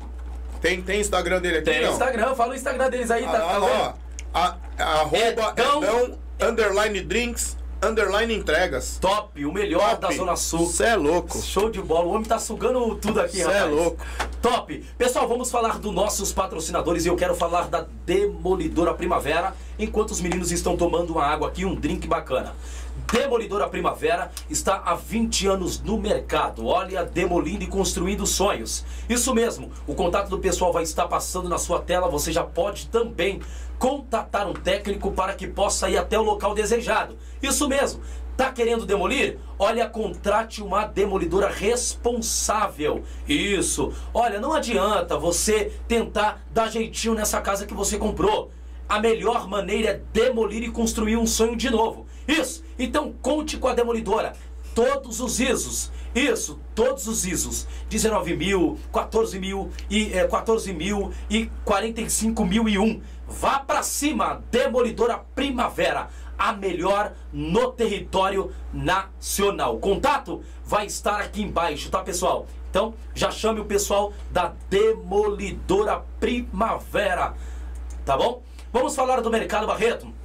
tem, 0.60 0.82
tem 0.82 1.00
Instagram 1.00 1.40
dele 1.40 1.58
aqui, 1.58 1.70
Tem 1.70 1.82
não? 1.82 1.92
Instagram, 1.92 2.34
fala 2.34 2.52
o 2.52 2.56
Instagram 2.56 2.90
deles 2.90 3.10
aí, 3.10 3.24
Ah, 3.24 3.30
tá, 3.32 3.38
lá, 3.38 3.52
tá 3.52 3.58
ó. 3.60 3.66
vendo? 3.66 3.94
A, 4.34 4.56
a- 4.78 4.84
arroba 5.00 5.16
Edão- 5.56 5.82
Edão, 5.82 6.18
underline 6.40 7.00
drinks. 7.00 7.56
underline 7.80 8.34
entregas. 8.34 8.98
Top, 9.00 9.44
o 9.44 9.52
melhor 9.52 9.90
Top. 9.90 10.00
da 10.00 10.10
Zona 10.10 10.34
Sul. 10.34 10.66
Cê 10.66 10.84
é 10.86 10.96
louco. 10.96 11.40
Show 11.40 11.70
de 11.70 11.80
bola. 11.80 12.06
O 12.06 12.10
homem 12.10 12.24
tá 12.24 12.36
sugando 12.38 12.94
tudo 12.96 13.20
aqui, 13.20 13.36
Cê 13.36 13.42
rapaz. 13.44 13.62
é 13.62 13.64
louco. 13.66 14.04
Top. 14.42 14.84
Pessoal, 14.98 15.28
vamos 15.28 15.48
falar 15.48 15.78
dos 15.78 15.94
nossos 15.94 16.32
patrocinadores 16.32 17.04
e 17.04 17.08
eu 17.08 17.14
quero 17.14 17.36
falar 17.36 17.68
da 17.68 17.86
Demolidora 18.04 18.92
Primavera, 18.94 19.54
enquanto 19.78 20.10
os 20.10 20.20
meninos 20.20 20.50
estão 20.50 20.76
tomando 20.76 21.10
uma 21.12 21.24
água 21.24 21.46
aqui, 21.48 21.64
um 21.64 21.74
drink 21.76 22.08
bacana. 22.08 22.52
Demolidora 23.10 23.66
Primavera 23.66 24.30
está 24.50 24.82
há 24.84 24.94
20 24.94 25.46
anos 25.46 25.80
no 25.80 25.98
mercado. 25.98 26.66
Olha, 26.66 27.04
demolindo 27.04 27.64
e 27.64 27.66
construindo 27.66 28.26
sonhos. 28.26 28.84
Isso 29.08 29.34
mesmo, 29.34 29.72
o 29.86 29.94
contato 29.94 30.28
do 30.28 30.38
pessoal 30.38 30.74
vai 30.74 30.82
estar 30.82 31.08
passando 31.08 31.48
na 31.48 31.56
sua 31.56 31.80
tela. 31.80 32.10
Você 32.10 32.30
já 32.30 32.44
pode 32.44 32.88
também 32.88 33.40
contatar 33.78 34.46
um 34.46 34.52
técnico 34.52 35.10
para 35.12 35.32
que 35.32 35.46
possa 35.46 35.88
ir 35.88 35.96
até 35.96 36.18
o 36.18 36.22
local 36.22 36.54
desejado. 36.54 37.16
Isso 37.42 37.66
mesmo. 37.66 38.02
Tá 38.36 38.52
querendo 38.52 38.84
demolir? 38.84 39.38
Olha, 39.58 39.88
contrate 39.88 40.62
uma 40.62 40.84
demolidora 40.84 41.48
responsável. 41.48 43.02
Isso. 43.26 43.90
Olha, 44.12 44.38
não 44.38 44.52
adianta 44.52 45.18
você 45.18 45.72
tentar 45.88 46.44
dar 46.52 46.70
jeitinho 46.70 47.14
nessa 47.14 47.40
casa 47.40 47.64
que 47.64 47.74
você 47.74 47.96
comprou. 47.96 48.52
A 48.86 49.00
melhor 49.00 49.48
maneira 49.48 49.90
é 49.90 50.00
demolir 50.12 50.62
e 50.62 50.70
construir 50.70 51.16
um 51.16 51.26
sonho 51.26 51.56
de 51.56 51.68
novo. 51.70 52.06
Isso. 52.28 52.62
Então 52.78 53.12
conte 53.22 53.56
com 53.56 53.66
a 53.66 53.74
demolidora. 53.74 54.34
Todos 54.74 55.20
os 55.20 55.40
ISOs. 55.40 55.90
Isso, 56.14 56.60
todos 56.74 57.08
os 57.08 57.26
ISOs. 57.26 57.66
19 57.88 58.36
mil, 58.36 58.78
14 58.92 59.38
mil 59.40 59.70
e 59.90 60.12
eh, 60.12 60.26
14 60.26 60.72
mil 60.72 61.12
e 61.28 61.50
45 61.64 62.44
mil 62.44 62.68
e 62.68 62.78
um. 62.78 63.00
Vá 63.26 63.58
pra 63.58 63.82
cima, 63.82 64.42
Demolidora 64.50 65.18
Primavera 65.34 66.08
a 66.38 66.52
melhor 66.52 67.12
no 67.32 67.72
território 67.72 68.52
nacional. 68.72 69.78
Contato 69.78 70.42
vai 70.64 70.86
estar 70.86 71.20
aqui 71.20 71.42
embaixo, 71.42 71.90
tá, 71.90 72.02
pessoal? 72.02 72.46
Então, 72.70 72.94
já 73.14 73.30
chame 73.30 73.60
o 73.60 73.64
pessoal 73.64 74.12
da 74.30 74.52
Demolidora 74.70 76.04
Primavera, 76.20 77.34
tá 78.04 78.16
bom? 78.16 78.42
Vamos 78.72 78.94
falar 78.94 79.20
do 79.20 79.30
Mercado 79.30 79.66
Barreto. 79.66 80.17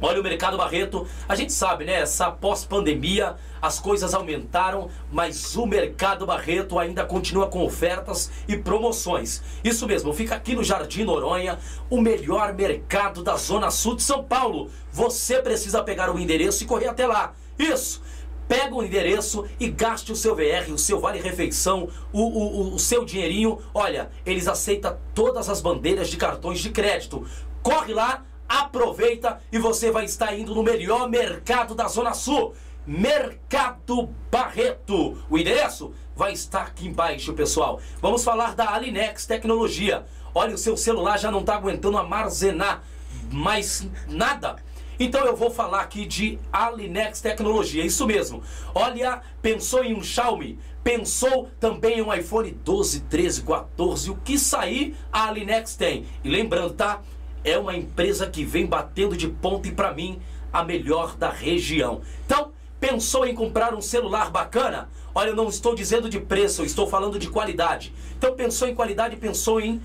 Olha 0.00 0.20
o 0.20 0.24
Mercado 0.24 0.56
Barreto, 0.56 1.06
a 1.28 1.36
gente 1.36 1.52
sabe, 1.52 1.84
né? 1.84 2.00
Essa 2.00 2.30
pós-pandemia, 2.30 3.36
as 3.62 3.78
coisas 3.78 4.12
aumentaram, 4.12 4.90
mas 5.10 5.56
o 5.56 5.66
Mercado 5.66 6.26
Barreto 6.26 6.78
ainda 6.78 7.04
continua 7.04 7.46
com 7.46 7.64
ofertas 7.64 8.30
e 8.48 8.56
promoções. 8.56 9.40
Isso 9.62 9.86
mesmo, 9.86 10.12
fica 10.12 10.34
aqui 10.34 10.54
no 10.54 10.64
Jardim 10.64 11.04
Noronha, 11.04 11.58
o 11.88 12.00
melhor 12.00 12.52
mercado 12.52 13.22
da 13.22 13.36
Zona 13.36 13.70
Sul 13.70 13.94
de 13.94 14.02
São 14.02 14.24
Paulo. 14.24 14.70
Você 14.92 15.40
precisa 15.40 15.82
pegar 15.82 16.10
o 16.10 16.18
endereço 16.18 16.64
e 16.64 16.66
correr 16.66 16.88
até 16.88 17.06
lá. 17.06 17.32
Isso! 17.58 18.02
Pega 18.46 18.74
o 18.74 18.84
endereço 18.84 19.46
e 19.58 19.68
gaste 19.70 20.12
o 20.12 20.16
seu 20.16 20.36
VR, 20.36 20.70
o 20.70 20.76
seu 20.76 21.00
vale-refeição, 21.00 21.88
o, 22.12 22.20
o, 22.20 22.74
o 22.74 22.78
seu 22.78 23.04
dinheirinho. 23.04 23.58
Olha, 23.72 24.10
eles 24.26 24.46
aceitam 24.46 24.98
todas 25.14 25.48
as 25.48 25.62
bandeiras 25.62 26.10
de 26.10 26.18
cartões 26.18 26.58
de 26.58 26.68
crédito. 26.68 27.26
Corre 27.62 27.94
lá, 27.94 28.22
aproveita 28.62 29.40
e 29.50 29.58
você 29.58 29.90
vai 29.90 30.04
estar 30.04 30.36
indo 30.38 30.54
no 30.54 30.62
melhor 30.62 31.08
mercado 31.08 31.74
da 31.74 31.88
Zona 31.88 32.14
Sul. 32.14 32.54
Mercado 32.86 34.10
Barreto. 34.30 35.18
O 35.28 35.38
endereço 35.38 35.92
vai 36.14 36.32
estar 36.32 36.62
aqui 36.62 36.86
embaixo, 36.86 37.32
pessoal. 37.32 37.80
Vamos 38.00 38.22
falar 38.22 38.54
da 38.54 38.72
Alinex 38.72 39.26
Tecnologia. 39.26 40.04
Olha, 40.34 40.54
o 40.54 40.58
seu 40.58 40.76
celular 40.76 41.18
já 41.18 41.30
não 41.30 41.40
está 41.40 41.54
aguentando 41.54 41.96
armazenar 41.96 42.82
mais 43.30 43.88
nada. 44.06 44.56
Então 44.98 45.24
eu 45.24 45.34
vou 45.34 45.50
falar 45.50 45.80
aqui 45.80 46.06
de 46.06 46.38
Alinex 46.52 47.20
Tecnologia, 47.20 47.84
isso 47.84 48.06
mesmo. 48.06 48.42
Olha, 48.74 49.22
pensou 49.42 49.82
em 49.82 49.94
um 49.94 50.02
Xiaomi, 50.02 50.58
pensou 50.84 51.48
também 51.58 51.98
em 51.98 52.02
um 52.02 52.14
iPhone 52.14 52.52
12, 52.52 53.00
13, 53.00 53.42
14, 53.42 54.10
o 54.10 54.16
que 54.16 54.38
sair 54.38 54.94
a 55.12 55.28
Alinex 55.28 55.74
tem. 55.74 56.06
E 56.22 56.28
lembrando, 56.28 56.74
tá? 56.74 57.00
É 57.44 57.58
uma 57.58 57.76
empresa 57.76 58.28
que 58.28 58.44
vem 58.44 58.66
batendo 58.66 59.16
de 59.16 59.28
ponta 59.28 59.68
e 59.68 59.72
para 59.72 59.92
mim 59.92 60.20
a 60.52 60.64
melhor 60.64 61.16
da 61.16 61.30
região. 61.30 62.00
Então, 62.24 62.52
pensou 62.80 63.26
em 63.26 63.34
comprar 63.34 63.74
um 63.74 63.80
celular 63.80 64.30
bacana? 64.30 64.88
Olha, 65.14 65.28
eu 65.28 65.36
não 65.36 65.48
estou 65.48 65.74
dizendo 65.74 66.08
de 66.08 66.18
preço, 66.18 66.62
eu 66.62 66.66
estou 66.66 66.86
falando 66.86 67.18
de 67.18 67.28
qualidade. 67.28 67.92
Então, 68.16 68.34
pensou 68.34 68.66
em 68.66 68.74
qualidade, 68.74 69.16
pensou 69.16 69.60
em 69.60 69.80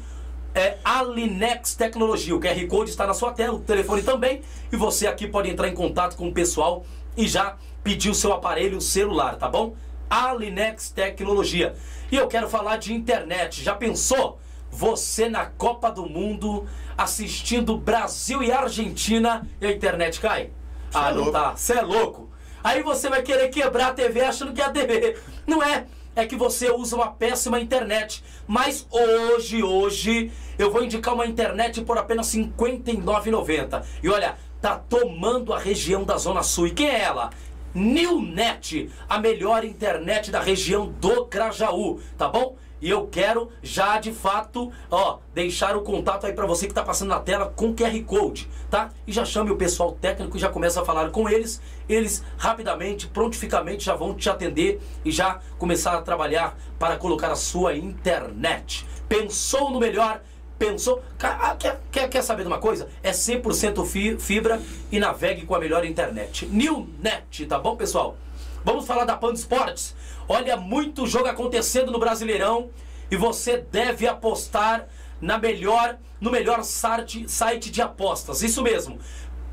é 0.54 0.78
Alinex 0.84 1.76
Tecnologia. 1.76 2.36
O 2.36 2.40
QR 2.40 2.68
Code 2.68 2.90
está 2.90 3.06
na 3.06 3.14
sua 3.14 3.32
tela, 3.32 3.56
o 3.56 3.60
telefone 3.60 4.02
também. 4.02 4.42
E 4.72 4.76
você 4.76 5.08
aqui 5.08 5.28
pode 5.28 5.50
entrar 5.50 5.68
em 5.68 5.74
contato 5.74 6.16
com 6.16 6.28
o 6.28 6.34
pessoal 6.34 6.86
e 7.16 7.28
já 7.28 7.58
pedir 7.84 8.10
o 8.10 8.16
seu 8.16 8.34
aparelho 8.34 8.82
celular, 8.82 9.36
tá 9.36 9.48
bom? 9.48 9.76
Alinex 10.10 10.90
Tecnologia. 10.90 11.76
E 12.12 12.16
eu 12.16 12.28
quero 12.28 12.50
falar 12.50 12.78
de 12.78 12.94
internet. 12.94 13.64
Já 13.64 13.76
pensou? 13.76 14.40
Você 14.72 15.28
na 15.30 15.46
Copa 15.46 15.92
do 15.92 16.06
Mundo 16.08 16.66
assistindo 16.98 17.78
Brasil 17.78 18.44
e 18.44 18.52
Argentina 18.52 19.48
e 19.60 19.66
a 19.66 19.72
internet 19.72 20.20
cai? 20.20 20.52
ah, 20.94 21.10
é 21.10 21.12
não 21.12 21.18
louco. 21.24 21.32
tá. 21.32 21.56
Você 21.56 21.74
é 21.74 21.82
louco. 21.82 22.30
Aí 22.64 22.84
você 22.84 23.10
vai 23.10 23.22
querer 23.22 23.50
quebrar 23.50 23.88
a 23.88 23.94
TV 23.94 24.22
achando 24.22 24.54
que 24.54 24.62
é 24.62 24.66
a 24.66 24.70
TV. 24.70 25.18
Não 25.48 25.64
é. 25.64 25.86
É 26.16 26.26
que 26.26 26.36
você 26.36 26.70
usa 26.70 26.96
uma 26.96 27.08
péssima 27.08 27.60
internet. 27.60 28.24
Mas 28.48 28.86
hoje, 28.92 29.64
hoje, 29.64 30.32
eu 30.58 30.70
vou 30.72 30.84
indicar 30.84 31.14
uma 31.14 31.26
internet 31.26 31.82
por 31.82 31.98
apenas 31.98 32.34
R$ 32.34 32.52
59,90. 32.58 33.84
E 34.04 34.10
olha, 34.10 34.36
tá 34.62 34.76
tomando 34.78 35.54
a 35.54 35.60
região 35.60 36.04
da 36.04 36.18
Zona 36.18 36.44
Sul. 36.44 36.68
E 36.68 36.72
quem 36.72 36.90
é 36.90 37.02
ela? 37.02 37.30
Newnet, 37.74 38.90
a 39.08 39.20
melhor 39.20 39.64
internet 39.64 40.32
da 40.32 40.42
região 40.42 40.88
do 41.00 41.26
Grajaú, 41.26 42.02
tá 42.18 42.28
bom? 42.28 42.56
E 42.82 42.90
eu 42.90 43.08
quero 43.08 43.50
já 43.62 44.00
de 44.00 44.12
fato, 44.14 44.72
ó, 44.90 45.18
deixar 45.34 45.76
o 45.76 45.82
contato 45.82 46.26
aí 46.26 46.34
para 46.34 46.46
você 46.46 46.68
que 46.68 46.74
tá 46.74 46.84
passando 46.84 47.10
na 47.10 47.20
tela 47.20 47.52
com 47.56 47.74
QR 47.76 48.02
Code, 48.06 48.48
tá? 48.70 48.90
E 49.06 49.12
já 49.12 49.26
chame 49.26 49.52
o 49.52 49.56
pessoal 49.58 49.92
técnico 50.00 50.38
e 50.38 50.40
já 50.40 50.50
começa 50.50 50.82
a 50.82 50.86
falar 50.86 51.10
com 51.12 51.28
eles. 51.30 51.62
Eles 51.88 52.24
rapidamente, 52.38 53.08
prontificamente 53.08 53.84
já 53.86 53.96
vão 53.96 54.14
te 54.14 54.30
atender 54.30 54.80
e 55.04 55.12
já 55.12 55.40
começar 55.58 55.94
a 55.98 56.02
trabalhar 56.02 56.58
para 56.78 56.96
colocar 56.98 57.32
a 57.32 57.36
sua 57.36 57.76
internet. 57.76 58.86
Pensou 59.08 59.70
no 59.72 59.80
melhor? 59.80 60.22
Pensou? 60.58 61.02
Ah, 61.24 61.56
Quer, 61.58 61.80
quer, 61.92 62.10
quer 62.10 62.22
saber 62.22 62.42
de 62.44 62.48
uma 62.50 62.60
coisa? 62.60 62.90
É 63.02 63.12
100% 63.12 63.86
fi- 63.86 64.18
fibra 64.18 64.62
e 64.92 65.00
navegue 65.00 65.46
com 65.46 65.56
a 65.56 65.60
melhor 65.60 65.86
internet. 65.86 66.46
Newnet, 66.48 67.46
tá 67.46 67.58
bom, 67.58 67.76
pessoal? 67.78 68.18
Vamos 68.64 68.86
falar 68.86 69.06
da 69.06 69.16
Pan 69.16 69.34
Esportes. 69.34 69.96
Olha, 70.28 70.58
muito 70.58 71.08
jogo 71.08 71.28
acontecendo 71.28 71.92
no 71.92 72.00
Brasileirão 72.00 72.70
e 73.10 73.16
você 73.16 73.58
deve 73.58 74.08
apostar 74.08 74.88
na 75.22 75.38
melhor, 75.38 75.98
no 76.20 76.32
melhor 76.32 76.64
site, 76.64 77.26
de 77.72 77.82
apostas. 77.82 78.42
Isso 78.42 78.62
mesmo. 78.62 79.00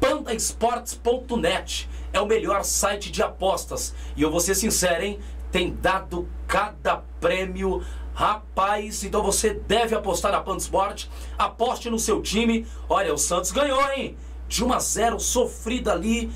pandaesportes.net 0.00 1.88
é 2.12 2.20
o 2.20 2.26
melhor 2.26 2.64
site 2.64 3.11
de 3.11 3.22
apostas. 3.22 3.94
E 4.16 4.22
eu 4.22 4.30
vou 4.30 4.40
ser 4.40 4.54
sincero, 4.54 5.02
hein? 5.02 5.18
Tem 5.50 5.74
dado 5.74 6.28
cada 6.46 6.98
prêmio 7.20 7.82
Rapaz, 8.16 9.04
então 9.04 9.22
você 9.22 9.52
deve 9.52 9.94
apostar 9.94 10.32
na 10.32 10.40
Pansport. 10.40 11.07
Aposte 11.36 11.90
no 11.90 11.98
seu 11.98 12.22
time. 12.22 12.66
Olha, 12.88 13.12
o 13.12 13.18
Santos 13.18 13.50
ganhou, 13.50 13.78
hein? 13.92 14.16
De 14.48 14.64
1 14.64 14.72
a 14.72 14.78
0, 14.78 15.20
sofrida 15.20 15.92
ali, 15.92 16.32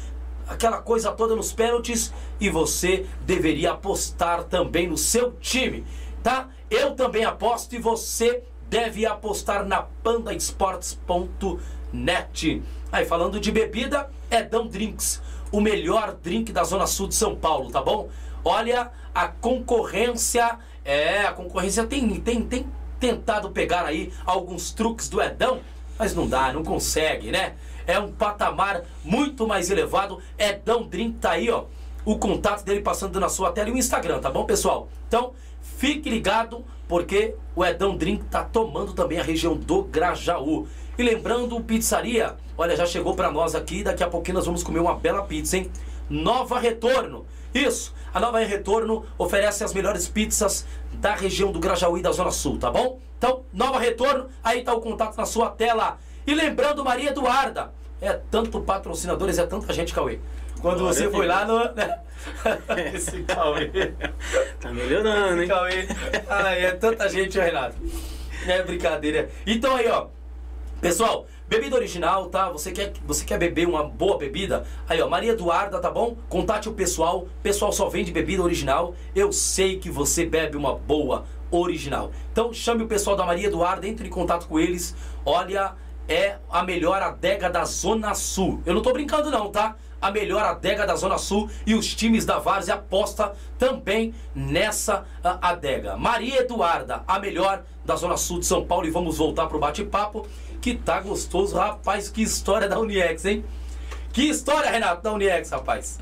aquela 0.50 0.82
coisa 0.82 1.12
toda 1.12 1.36
nos 1.36 1.52
pênaltis. 1.52 2.12
E 2.40 2.50
você 2.50 3.06
deveria 3.22 3.70
apostar 3.72 4.44
também 4.44 4.88
no 4.88 4.98
seu 4.98 5.32
time, 5.40 5.84
tá? 6.22 6.48
Eu 6.68 6.94
também 6.94 7.24
aposto 7.24 7.74
e 7.74 7.78
você 7.78 8.42
deve 8.68 9.06
apostar 9.06 9.64
na 9.64 9.82
pandaesportes.net. 9.82 12.62
Aí, 12.92 13.04
falando 13.04 13.40
de 13.40 13.52
bebida, 13.52 14.10
Edão 14.30 14.66
Drinks, 14.66 15.22
o 15.50 15.60
melhor 15.60 16.16
drink 16.22 16.52
da 16.52 16.62
Zona 16.64 16.86
Sul 16.86 17.08
de 17.08 17.14
São 17.14 17.34
Paulo, 17.34 17.70
tá 17.70 17.82
bom? 17.82 18.08
Olha, 18.44 18.90
a 19.14 19.28
concorrência, 19.28 20.58
é, 20.84 21.22
a 21.22 21.32
concorrência 21.32 21.86
tem, 21.86 22.20
tem, 22.20 22.42
tem 22.42 22.66
tentado 22.98 23.50
pegar 23.50 23.84
aí 23.84 24.12
alguns 24.24 24.72
truques 24.72 25.08
do 25.08 25.20
Edão, 25.20 25.60
mas 25.98 26.14
não 26.14 26.28
dá, 26.28 26.52
não 26.52 26.62
consegue, 26.62 27.30
né? 27.30 27.54
É 27.86 27.98
um 27.98 28.12
patamar 28.12 28.82
muito 29.04 29.46
mais 29.46 29.70
elevado. 29.70 30.20
Edão 30.38 30.84
Drink 30.84 31.18
tá 31.18 31.32
aí, 31.32 31.50
ó. 31.50 31.64
O 32.04 32.18
contato 32.18 32.64
dele 32.64 32.80
passando 32.80 33.20
na 33.20 33.28
sua 33.28 33.52
tela 33.52 33.68
e 33.68 33.72
o 33.72 33.78
Instagram, 33.78 34.20
tá 34.20 34.30
bom, 34.30 34.44
pessoal? 34.44 34.88
Então, 35.06 35.32
fique 35.60 36.08
ligado, 36.08 36.64
porque 36.88 37.34
o 37.54 37.64
Edão 37.64 37.96
Drink 37.96 38.24
tá 38.24 38.42
tomando 38.42 38.94
também 38.94 39.18
a 39.18 39.22
região 39.22 39.54
do 39.54 39.82
Grajaú. 39.82 40.66
E 40.98 41.02
lembrando, 41.02 41.60
pizzaria, 41.60 42.36
olha, 42.56 42.76
já 42.76 42.86
chegou 42.86 43.14
para 43.14 43.30
nós 43.30 43.54
aqui, 43.54 43.82
daqui 43.82 44.02
a 44.02 44.08
pouquinho 44.08 44.36
nós 44.36 44.46
vamos 44.46 44.62
comer 44.62 44.80
uma 44.80 44.94
bela 44.94 45.22
pizza, 45.22 45.56
hein? 45.56 45.70
Nova 46.08 46.58
Retorno. 46.58 47.26
Isso, 47.54 47.94
a 48.12 48.20
Nova 48.20 48.38
Retorno 48.40 49.04
oferece 49.18 49.64
as 49.64 49.74
melhores 49.74 50.08
pizzas 50.08 50.66
da 50.94 51.14
região 51.14 51.52
do 51.52 51.60
Grajaú 51.60 51.98
e 51.98 52.02
da 52.02 52.12
Zona 52.12 52.30
Sul, 52.30 52.58
tá 52.58 52.70
bom? 52.70 52.98
Então, 53.18 53.42
Nova 53.52 53.78
Retorno, 53.78 54.28
aí 54.42 54.62
tá 54.62 54.74
o 54.74 54.80
contato 54.80 55.16
na 55.16 55.26
sua 55.26 55.50
tela. 55.50 55.98
E 56.30 56.34
lembrando, 56.34 56.84
Maria 56.84 57.10
Eduarda, 57.10 57.72
é 58.00 58.12
tanto 58.12 58.60
patrocinadores, 58.60 59.36
é 59.36 59.44
tanta 59.44 59.72
gente, 59.72 59.92
Cauê. 59.92 60.20
Quando 60.60 60.78
Glória 60.78 60.94
você 60.94 61.10
foi 61.10 61.26
lá 61.26 61.44
no. 61.44 61.58
né? 61.74 61.98
Esse 62.94 63.24
Cauê. 63.24 63.92
Tá 64.60 64.70
melhorando, 64.72 65.32
Esse 65.32 65.42
hein? 65.42 65.48
Cauê. 65.48 65.88
Ai, 66.28 66.66
é 66.66 66.70
tanta 66.70 67.08
gente, 67.08 67.36
Renato. 67.36 67.74
É 68.46 68.62
brincadeira. 68.62 69.28
Então 69.44 69.74
aí, 69.74 69.88
ó. 69.88 70.06
Pessoal, 70.80 71.26
bebida 71.48 71.74
original, 71.74 72.26
tá? 72.26 72.48
Você 72.50 72.70
quer, 72.70 72.92
você 73.04 73.24
quer 73.24 73.36
beber 73.36 73.66
uma 73.66 73.82
boa 73.82 74.16
bebida? 74.16 74.64
Aí, 74.88 75.02
ó, 75.02 75.08
Maria 75.08 75.32
Eduarda, 75.32 75.80
tá 75.80 75.90
bom? 75.90 76.16
Contate 76.28 76.68
o 76.68 76.72
pessoal. 76.72 77.26
Pessoal 77.42 77.72
só 77.72 77.88
vende 77.88 78.12
bebida 78.12 78.40
original. 78.40 78.94
Eu 79.16 79.32
sei 79.32 79.80
que 79.80 79.90
você 79.90 80.24
bebe 80.24 80.56
uma 80.56 80.76
boa 80.76 81.24
original. 81.50 82.12
Então 82.30 82.54
chame 82.54 82.84
o 82.84 82.86
pessoal 82.86 83.16
da 83.16 83.26
Maria 83.26 83.48
Eduarda, 83.48 83.88
entre 83.88 84.06
em 84.06 84.10
contato 84.10 84.46
com 84.46 84.60
eles. 84.60 84.94
Olha, 85.26 85.74
é 86.10 86.38
a 86.50 86.64
melhor 86.64 87.00
adega 87.00 87.48
da 87.48 87.64
Zona 87.64 88.14
Sul. 88.14 88.60
Eu 88.66 88.74
não 88.74 88.82
tô 88.82 88.92
brincando 88.92 89.30
não, 89.30 89.48
tá? 89.48 89.76
A 90.02 90.10
melhor 90.10 90.42
adega 90.42 90.84
da 90.84 90.96
Zona 90.96 91.16
Sul 91.18 91.48
e 91.64 91.74
os 91.74 91.94
times 91.94 92.24
da 92.24 92.38
Várzea 92.38 92.74
aposta 92.74 93.32
também 93.58 94.12
nessa 94.34 95.04
ah, 95.22 95.38
adega. 95.40 95.96
Maria 95.96 96.40
Eduarda, 96.40 97.04
a 97.06 97.18
melhor 97.20 97.62
da 97.84 97.94
Zona 97.94 98.16
Sul 98.16 98.40
de 98.40 98.46
São 98.46 98.64
Paulo 98.64 98.86
e 98.86 98.90
vamos 98.90 99.18
voltar 99.18 99.46
pro 99.46 99.58
bate-papo 99.58 100.26
que 100.60 100.74
tá 100.74 101.00
gostoso, 101.00 101.56
rapaz, 101.56 102.08
que 102.08 102.22
história 102.22 102.68
da 102.68 102.78
Uniex, 102.78 103.24
hein? 103.24 103.44
Que 104.12 104.22
história, 104.28 104.70
Renato, 104.70 105.02
da 105.02 105.12
Uniex, 105.12 105.50
rapaz. 105.50 105.98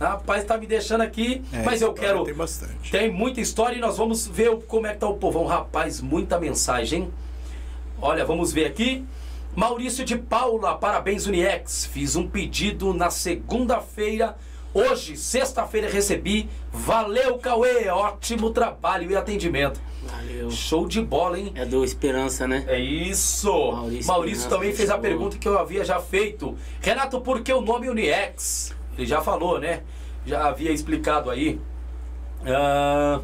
Rapaz, 0.00 0.44
tá 0.44 0.56
me 0.56 0.66
deixando 0.66 1.02
aqui, 1.02 1.44
É, 1.52 1.62
mas 1.62 1.82
eu 1.82 1.92
quero 1.92 2.24
Tem 2.24 2.32
bastante. 2.34 2.90
tem 2.90 3.12
muita 3.12 3.40
história 3.40 3.76
e 3.76 3.80
nós 3.80 3.98
vamos 3.98 4.26
ver 4.26 4.56
como 4.66 4.86
é 4.86 4.94
que 4.94 4.98
tá 4.98 5.06
o 5.06 5.14
povão. 5.16 5.44
Rapaz, 5.44 6.00
muita 6.00 6.40
mensagem. 6.40 7.12
Olha, 8.00 8.24
vamos 8.24 8.50
ver 8.52 8.64
aqui. 8.64 9.04
Maurício 9.54 10.04
de 10.04 10.16
Paula, 10.16 10.76
parabéns 10.76 11.26
Uniex. 11.26 11.86
Fiz 11.86 12.14
um 12.14 12.26
pedido 12.28 12.94
na 12.94 13.10
segunda-feira. 13.10 14.36
Hoje, 14.72 15.16
sexta-feira, 15.16 15.88
recebi. 15.88 16.48
Valeu, 16.72 17.36
Cauê. 17.38 17.88
Ótimo 17.88 18.50
trabalho 18.50 19.10
e 19.10 19.16
atendimento. 19.16 19.80
Valeu. 20.04 20.50
Show 20.50 20.86
de 20.86 21.02
bola, 21.02 21.38
hein? 21.38 21.52
É 21.56 21.66
do 21.66 21.84
Esperança, 21.84 22.46
né? 22.46 22.64
É 22.68 22.78
isso! 22.78 23.50
Maurício, 23.72 24.06
Maurício 24.06 24.48
também 24.48 24.72
fez 24.72 24.88
a 24.88 24.96
pergunta 24.96 25.36
que 25.36 25.48
eu 25.48 25.58
havia 25.58 25.84
já 25.84 25.98
feito. 26.00 26.56
Renato, 26.80 27.20
por 27.20 27.42
que 27.42 27.52
o 27.52 27.60
nome 27.60 27.88
Uniex? 27.90 28.74
Ele 28.96 29.06
já 29.06 29.20
falou, 29.20 29.58
né? 29.58 29.82
Já 30.24 30.46
havia 30.46 30.70
explicado 30.70 31.28
aí. 31.28 31.60
Ah, 32.46 33.20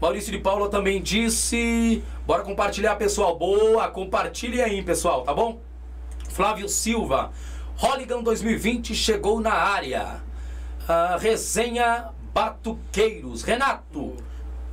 Maurício 0.00 0.30
de 0.30 0.38
Paula 0.38 0.68
também 0.68 1.00
disse. 1.00 2.02
Bora 2.26 2.42
compartilhar, 2.42 2.96
pessoal. 2.96 3.38
Boa, 3.38 3.86
compartilhe 3.88 4.62
aí, 4.62 4.82
pessoal, 4.82 5.22
tá 5.22 5.34
bom? 5.34 5.60
Flávio 6.30 6.68
Silva. 6.70 7.30
Holigan 7.78 8.22
2020 8.22 8.94
chegou 8.94 9.40
na 9.40 9.52
área. 9.52 10.22
Ah, 10.88 11.18
resenha 11.20 12.06
Batuqueiros. 12.32 13.42
Renato. 13.42 14.16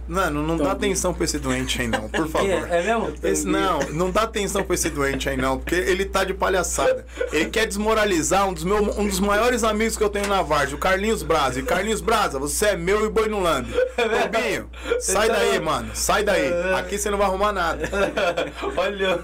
Mano, 0.07 0.45
não 0.45 0.57
dá 0.57 0.71
atenção 0.73 1.13
pra 1.13 1.23
esse 1.23 1.39
doente 1.39 1.81
aí 1.81 1.87
não, 1.87 2.09
por 2.09 2.27
favor. 2.29 2.49
É, 2.49 2.79
é 2.79 2.83
mesmo? 2.83 3.13
Esse, 3.23 3.47
não, 3.47 3.79
não 3.91 4.11
dá 4.11 4.23
atenção 4.23 4.61
pra 4.63 4.73
esse 4.73 4.89
doente 4.89 5.29
aí 5.29 5.37
não, 5.37 5.57
porque 5.57 5.75
ele 5.75 6.03
tá 6.05 6.23
de 6.23 6.33
palhaçada. 6.33 7.05
Ele 7.31 7.49
quer 7.49 7.65
desmoralizar 7.65 8.47
um 8.47 8.53
dos, 8.53 8.63
meu, 8.63 8.77
um 8.99 9.07
dos 9.07 9.19
maiores 9.19 9.63
amigos 9.63 9.95
que 9.95 10.03
eu 10.03 10.09
tenho 10.09 10.27
na 10.27 10.41
Vargem, 10.41 10.75
o 10.75 10.77
Carlinhos 10.77 11.23
Brasa. 11.23 11.59
E 11.59 11.63
Carlinhos 11.63 12.01
Brasa, 12.01 12.37
você 12.39 12.67
é 12.67 12.75
meu 12.75 13.05
e 13.05 13.09
boi 13.09 13.29
no 13.29 13.39
lambe. 13.39 13.71
Tobinho, 13.95 14.69
sai 14.99 15.27
tá- 15.27 15.33
daí, 15.35 15.59
mano. 15.59 15.91
Sai 15.93 16.23
daí. 16.23 16.51
Aqui 16.77 16.97
você 16.97 17.09
não 17.09 17.17
vai 17.17 17.27
arrumar 17.27 17.53
nada. 17.53 17.89
Olha, 18.75 19.19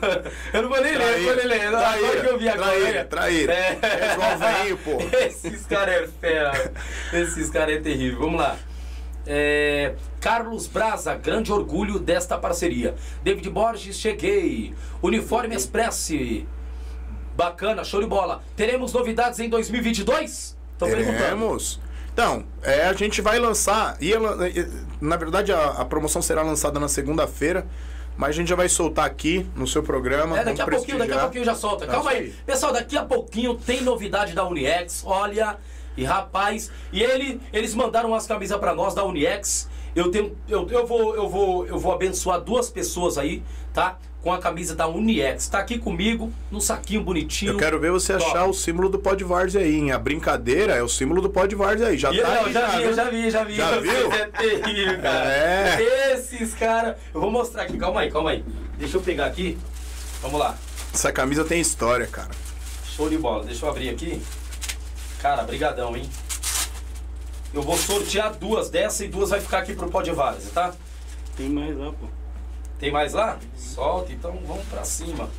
eu 0.54 0.62
não 0.62 0.70
vou 0.70 0.82
nem 0.82 0.98
ler, 0.98 1.14
eu 1.14 1.18
não 1.20 1.26
vou 1.26 1.36
nem 1.36 1.48
ler. 1.48 1.62
Agora 1.68 1.82
Traíra, 1.98 2.22
que 2.22 2.28
eu 2.30 2.40
vi 2.40 2.50
agora. 2.50 2.70
traíra, 2.70 3.06
traíra. 3.06 3.54
É 3.54 4.14
igual 4.14 4.38
veinho, 4.38 4.78
pô. 4.78 4.98
Esses 5.18 5.66
caras 5.66 5.96
é 6.04 6.08
fera. 6.22 6.72
Esses 7.14 7.50
caras 7.50 7.76
é 7.76 7.80
terrível. 7.80 8.20
Vamos 8.20 8.40
lá. 8.40 8.56
É, 9.26 9.94
Carlos 10.20 10.68
Braza, 10.68 11.16
grande 11.16 11.52
orgulho 11.52 12.00
desta 12.00 12.38
parceria. 12.38 12.96
David 13.24 13.50
Borges, 13.50 13.98
cheguei. 13.98 14.74
Uniforme 15.02 15.56
Express. 15.56 16.12
Bacana, 17.36 17.84
show 17.84 18.02
de 18.02 18.08
bola. 18.08 18.42
Teremos 18.56 18.94
novidades 18.94 19.40
em 19.40 19.50
2022? 19.50 20.58
Tô 20.78 20.86
perguntando. 20.86 21.18
Teremos. 21.18 21.80
Então, 22.12 22.46
é, 22.64 22.86
a 22.88 22.94
gente 22.94 23.22
vai 23.22 23.38
lançar. 23.38 23.96
Eh, 24.02 24.68
na 25.00 25.16
verdade, 25.18 25.52
a, 25.54 25.68
a 25.68 25.86
promoção 25.86 26.20
será 26.22 26.42
lançada 26.42 26.80
na 26.80 26.88
segunda-feira. 26.88 27.68
Mas 28.18 28.30
a 28.30 28.34
gente 28.34 28.48
já 28.48 28.56
vai 28.56 28.68
soltar 28.68 29.06
aqui 29.06 29.48
no 29.56 29.68
seu 29.68 29.84
programa. 29.84 30.40
É, 30.40 30.44
daqui 30.44 30.60
a 30.60 30.66
pouquinho, 30.66 30.98
daqui 30.98 31.14
a 31.14 31.20
pouquinho 31.20 31.46
já 31.46 31.54
solta. 31.54 31.86
Tá, 31.86 31.92
Calma 31.92 32.14
isso 32.14 32.22
aí. 32.24 32.34
Pessoal, 32.48 32.74
daqui 32.74 32.98
a 32.98 33.06
pouquinho 33.06 33.54
tem 33.54 33.84
novidade 33.84 34.34
da 34.34 34.44
Uniex. 34.44 35.04
Olha, 35.06 35.58
e 35.96 36.04
rapaz, 36.04 36.72
e 36.92 37.04
ele, 37.04 37.40
eles 37.54 37.76
mandaram 37.76 38.10
umas 38.10 38.26
camisas 38.26 38.58
pra 38.60 38.74
nós 38.74 38.96
da 38.96 39.04
Uniex. 39.06 39.70
Eu 39.98 40.12
tenho 40.12 40.38
eu, 40.48 40.68
eu 40.70 40.86
vou 40.86 41.16
eu 41.16 41.28
vou 41.28 41.66
eu 41.66 41.80
vou 41.80 41.92
abençoar 41.92 42.40
duas 42.40 42.70
pessoas 42.70 43.18
aí, 43.18 43.42
tá? 43.74 43.98
Com 44.22 44.32
a 44.32 44.38
camisa 44.38 44.76
da 44.76 44.88
Uniex. 44.88 45.48
Tá 45.48 45.58
aqui 45.60 45.80
comigo, 45.80 46.32
num 46.52 46.60
saquinho 46.60 47.02
bonitinho. 47.02 47.54
Eu 47.54 47.58
quero 47.58 47.80
ver 47.80 47.92
você 47.92 48.14
Top. 48.16 48.26
achar 48.26 48.46
o 48.46 48.54
símbolo 48.54 48.90
do 48.90 49.00
Pod 49.00 49.24
Várzea 49.24 49.62
aí, 49.62 49.76
hein? 49.76 49.92
A 49.92 49.98
brincadeira 49.98 50.74
é 50.76 50.84
o 50.84 50.88
símbolo 50.90 51.22
do 51.22 51.30
Pod 51.30 51.54
Várzea 51.56 51.88
aí. 51.88 51.98
Já 51.98 52.14
E, 52.14 52.20
tá 52.22 52.32
aí, 52.44 52.54
já, 52.54 52.68
vi, 52.68 52.78
viu? 52.84 52.94
já 52.94 53.10
vi, 53.10 53.32
já 53.32 53.44
vi. 53.44 53.56
Já 53.56 53.80
viu? 53.80 54.12
É 54.12 54.26
terrível, 54.28 55.02
cara. 55.02 55.30
É. 55.32 56.14
Esses 56.14 56.54
caras. 56.54 56.96
Eu 57.14 57.22
vou 57.22 57.32
mostrar 57.32 57.64
aqui, 57.64 57.78
calma 57.78 58.02
aí, 58.02 58.12
calma 58.12 58.32
aí. 58.32 58.44
Deixa 58.78 58.98
eu 58.98 59.02
pegar 59.02 59.26
aqui. 59.26 59.58
Vamos 60.22 60.40
lá. 60.40 60.56
Essa 60.94 61.12
camisa 61.12 61.44
tem 61.44 61.60
história, 61.62 62.06
cara. 62.08 62.32
Show 62.96 63.10
de 63.10 63.18
bola. 63.18 63.46
Deixa 63.46 63.66
eu 63.66 63.70
abrir 63.70 63.90
aqui. 63.90 64.22
Cara, 65.22 65.44
brigadão, 65.44 65.96
hein? 65.96 66.08
Eu 67.54 67.62
vou 67.62 67.78
sortear 67.78 68.36
duas 68.36 68.70
dessa 68.70 69.04
e 69.06 69.08
duas 69.08 69.30
vai 69.30 69.40
ficar 69.40 69.60
aqui 69.60 69.74
pro 69.74 69.90
Pod 69.90 70.10
Várzea, 70.12 70.52
tá? 70.54 70.74
Tem 71.36 71.50
mais 71.50 71.78
lá, 71.78 71.92
pô. 71.92 72.08
Tem 72.80 72.92
mais 72.92 73.14
lá? 73.14 73.38
Solta, 73.56 74.12
então 74.12 74.38
vamos 74.46 74.66
pra 74.66 74.84
cima. 74.84 75.30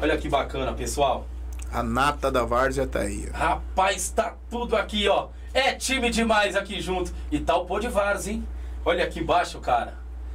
Olha 0.00 0.16
que 0.16 0.28
bacana, 0.28 0.72
pessoal. 0.72 1.26
A 1.72 1.82
nata 1.82 2.30
da 2.30 2.44
Várzea 2.44 2.86
tá 2.86 3.00
aí. 3.00 3.28
ó. 3.32 3.36
Rapaz, 3.36 4.10
tá 4.10 4.34
tudo 4.50 4.76
aqui, 4.76 5.08
ó. 5.08 5.28
É 5.52 5.74
time 5.74 6.10
demais 6.10 6.56
aqui 6.56 6.80
junto. 6.80 7.12
E 7.30 7.38
tá 7.38 7.56
o 7.56 7.66
Pod 7.66 7.86
Várzea, 7.88 8.32
hein? 8.34 8.48
Olha 8.84 9.04
aqui 9.04 9.20
embaixo, 9.20 9.60
cara. 9.60 9.94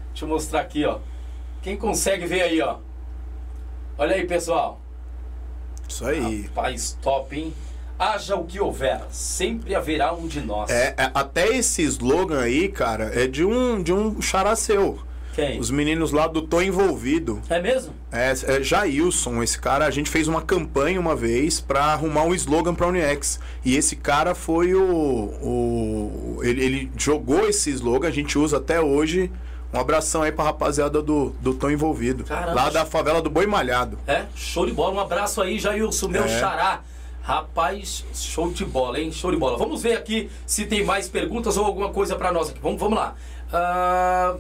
Deixa 0.10 0.24
eu 0.26 0.30
mostrar 0.30 0.62
aqui, 0.62 0.86
ó. 0.86 1.00
Quem 1.62 1.76
consegue 1.76 2.26
ver 2.26 2.44
aí, 2.44 2.62
ó. 2.62 2.78
Olha 3.98 4.16
aí, 4.16 4.26
pessoal. 4.26 4.80
Isso 5.88 6.06
aí. 6.06 6.44
Rapaz, 6.44 6.98
top, 7.02 7.38
hein? 7.38 7.54
Haja 7.98 8.36
o 8.36 8.44
que 8.44 8.60
houver, 8.60 9.02
sempre 9.10 9.74
haverá 9.74 10.14
um 10.14 10.28
de 10.28 10.42
nós. 10.42 10.70
É, 10.70 10.94
é, 10.98 11.12
até 11.14 11.48
esse 11.56 11.82
slogan 11.84 12.42
aí, 12.42 12.68
cara, 12.68 13.12
é 13.16 13.26
de 13.26 13.46
um, 13.46 13.82
de 13.82 13.94
um 13.94 14.22
xará 14.22 14.56
seu. 14.56 15.00
Quem? 15.34 15.60
Os 15.60 15.70
meninos 15.70 16.12
lá 16.14 16.28
do 16.28 16.42
Tô 16.42 16.62
Envolvido. 16.62 17.42
É 17.50 17.62
mesmo? 17.62 17.94
É, 18.10 18.32
é 18.32 18.64
Jailson, 18.64 19.44
esse 19.44 19.60
cara, 19.60 19.86
a 19.86 19.92
gente 19.92 20.10
fez 20.10 20.30
uma 20.30 20.42
campanha 20.42 20.98
uma 21.00 21.14
vez 21.16 21.60
pra 21.60 21.84
arrumar 21.86 22.24
um 22.24 22.34
slogan 22.34 22.74
pra 22.74 22.88
Uniex. 22.88 23.40
E 23.64 23.76
esse 23.76 23.98
cara 23.98 24.34
foi 24.34 24.74
o. 24.74 24.82
o 24.82 26.40
ele, 26.42 26.64
ele 26.64 26.92
jogou 26.98 27.48
esse 27.50 27.70
slogan, 27.72 28.08
a 28.08 28.12
gente 28.12 28.38
usa 28.38 28.58
até 28.58 28.80
hoje. 28.80 29.30
Um 29.74 29.80
abração 29.80 30.22
aí 30.22 30.32
pra 30.32 30.46
rapaziada 30.46 31.02
do, 31.02 31.36
do 31.42 31.54
Tô 31.54 31.70
Envolvido. 31.70 32.24
Caramba. 32.24 32.54
Lá 32.54 32.70
da 32.70 32.86
favela 32.86 33.22
do 33.22 33.30
Boi 33.30 33.46
Malhado. 33.46 34.00
É, 34.08 34.24
show 34.34 34.66
de 34.66 34.72
bola. 34.72 34.94
Um 34.96 35.00
abraço 35.02 35.42
aí, 35.42 35.60
Jailson, 35.60 36.08
meu 36.08 36.24
É. 36.24 36.40
xará. 36.40 36.80
Rapaz, 37.26 38.06
show 38.14 38.54
de 38.54 38.64
bola, 38.64 39.00
hein? 39.00 39.12
Show 39.12 39.32
de 39.32 39.38
bola. 39.38 39.58
Vamos 39.58 39.82
ver 39.82 39.98
aqui 39.98 40.30
se 40.46 40.68
tem 40.68 40.86
mais 40.86 41.10
perguntas 41.10 41.58
ou 41.58 41.66
alguma 41.66 41.90
coisa 41.90 42.16
pra 42.16 42.32
nós 42.32 42.52
aqui. 42.52 42.60
Vamos, 42.60 42.80
vamos 42.80 43.00
lá. 43.00 43.16
Ah, 43.52 44.38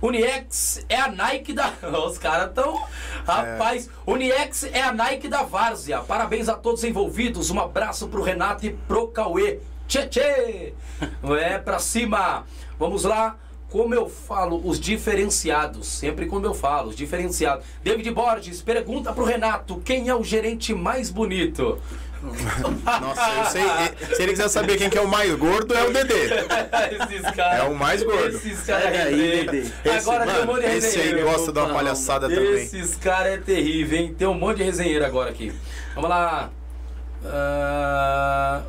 Uniex 0.00 0.86
é 0.88 0.94
a 0.94 1.08
Nike 1.08 1.52
da. 1.52 1.72
Os 2.06 2.16
caras 2.16 2.52
tão. 2.54 2.80
Rapaz, 3.26 3.90
Uniex 4.06 4.62
é 4.72 4.80
a 4.80 4.92
Nike 4.92 5.26
da 5.26 5.42
Várzea. 5.42 5.98
Parabéns 5.98 6.48
a 6.48 6.54
todos 6.54 6.84
envolvidos. 6.84 7.50
Um 7.50 7.58
abraço 7.58 8.06
pro 8.06 8.22
Renato 8.22 8.64
e 8.64 8.70
pro 8.70 9.08
Cauê. 9.08 9.58
Tchê, 9.88 10.06
tchê. 10.06 10.74
É 11.40 11.58
pra 11.58 11.80
cima. 11.80 12.46
Vamos 12.78 13.02
lá. 13.02 13.36
Como 13.70 13.94
eu 13.94 14.08
falo, 14.08 14.60
os 14.64 14.80
diferenciados. 14.80 15.86
Sempre 15.86 16.26
como 16.26 16.44
eu 16.44 16.52
falo, 16.52 16.88
os 16.90 16.96
diferenciados. 16.96 17.64
David 17.84 18.10
Borges, 18.10 18.60
pergunta 18.60 19.12
pro 19.12 19.24
Renato: 19.24 19.80
quem 19.84 20.08
é 20.08 20.14
o 20.14 20.24
gerente 20.24 20.74
mais 20.74 21.08
bonito? 21.08 21.78
Nossa, 22.20 23.30
eu 23.30 23.44
sei. 23.46 24.14
Se 24.14 24.22
ele 24.22 24.32
quiser 24.32 24.48
saber 24.48 24.76
quem 24.76 24.90
que 24.90 24.98
é 24.98 25.00
o 25.00 25.08
mais 25.08 25.32
gordo, 25.36 25.72
é 25.72 25.86
o 25.86 25.92
Dedê. 25.92 26.24
Esses 27.10 27.30
caras. 27.34 27.60
É 27.60 27.62
o 27.62 27.74
mais 27.74 28.02
gordo. 28.02 28.36
Esses 28.36 28.60
caras 28.60 28.84
é 28.92 29.02
aí. 29.04 29.46
Dedê. 29.46 29.58
Esse, 29.60 29.88
Agora 29.88 30.26
tem 30.26 30.34
um 30.34 30.38
mano, 30.38 30.52
monte 30.52 30.60
de 30.60 30.76
esse 30.76 30.86
aí 30.98 31.02
resenheiro. 31.04 31.30
gosta 31.30 31.52
de 31.52 31.58
uma 31.58 31.68
palhaçada 31.72 32.28
também. 32.28 32.54
Esses 32.62 32.96
caras 32.96 33.32
é 33.32 33.38
terrível, 33.38 33.98
hein? 33.98 34.14
Tem 34.18 34.26
um 34.28 34.34
monte 34.34 34.58
de 34.58 34.64
resenheiro 34.64 35.06
agora 35.06 35.30
aqui. 35.30 35.52
Vamos 35.94 36.10
lá. 36.10 36.50
Ah, 37.24 38.62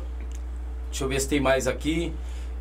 deixa 0.88 1.04
eu 1.04 1.08
ver 1.08 1.20
se 1.20 1.28
tem 1.28 1.40
mais 1.40 1.66
aqui. 1.66 2.12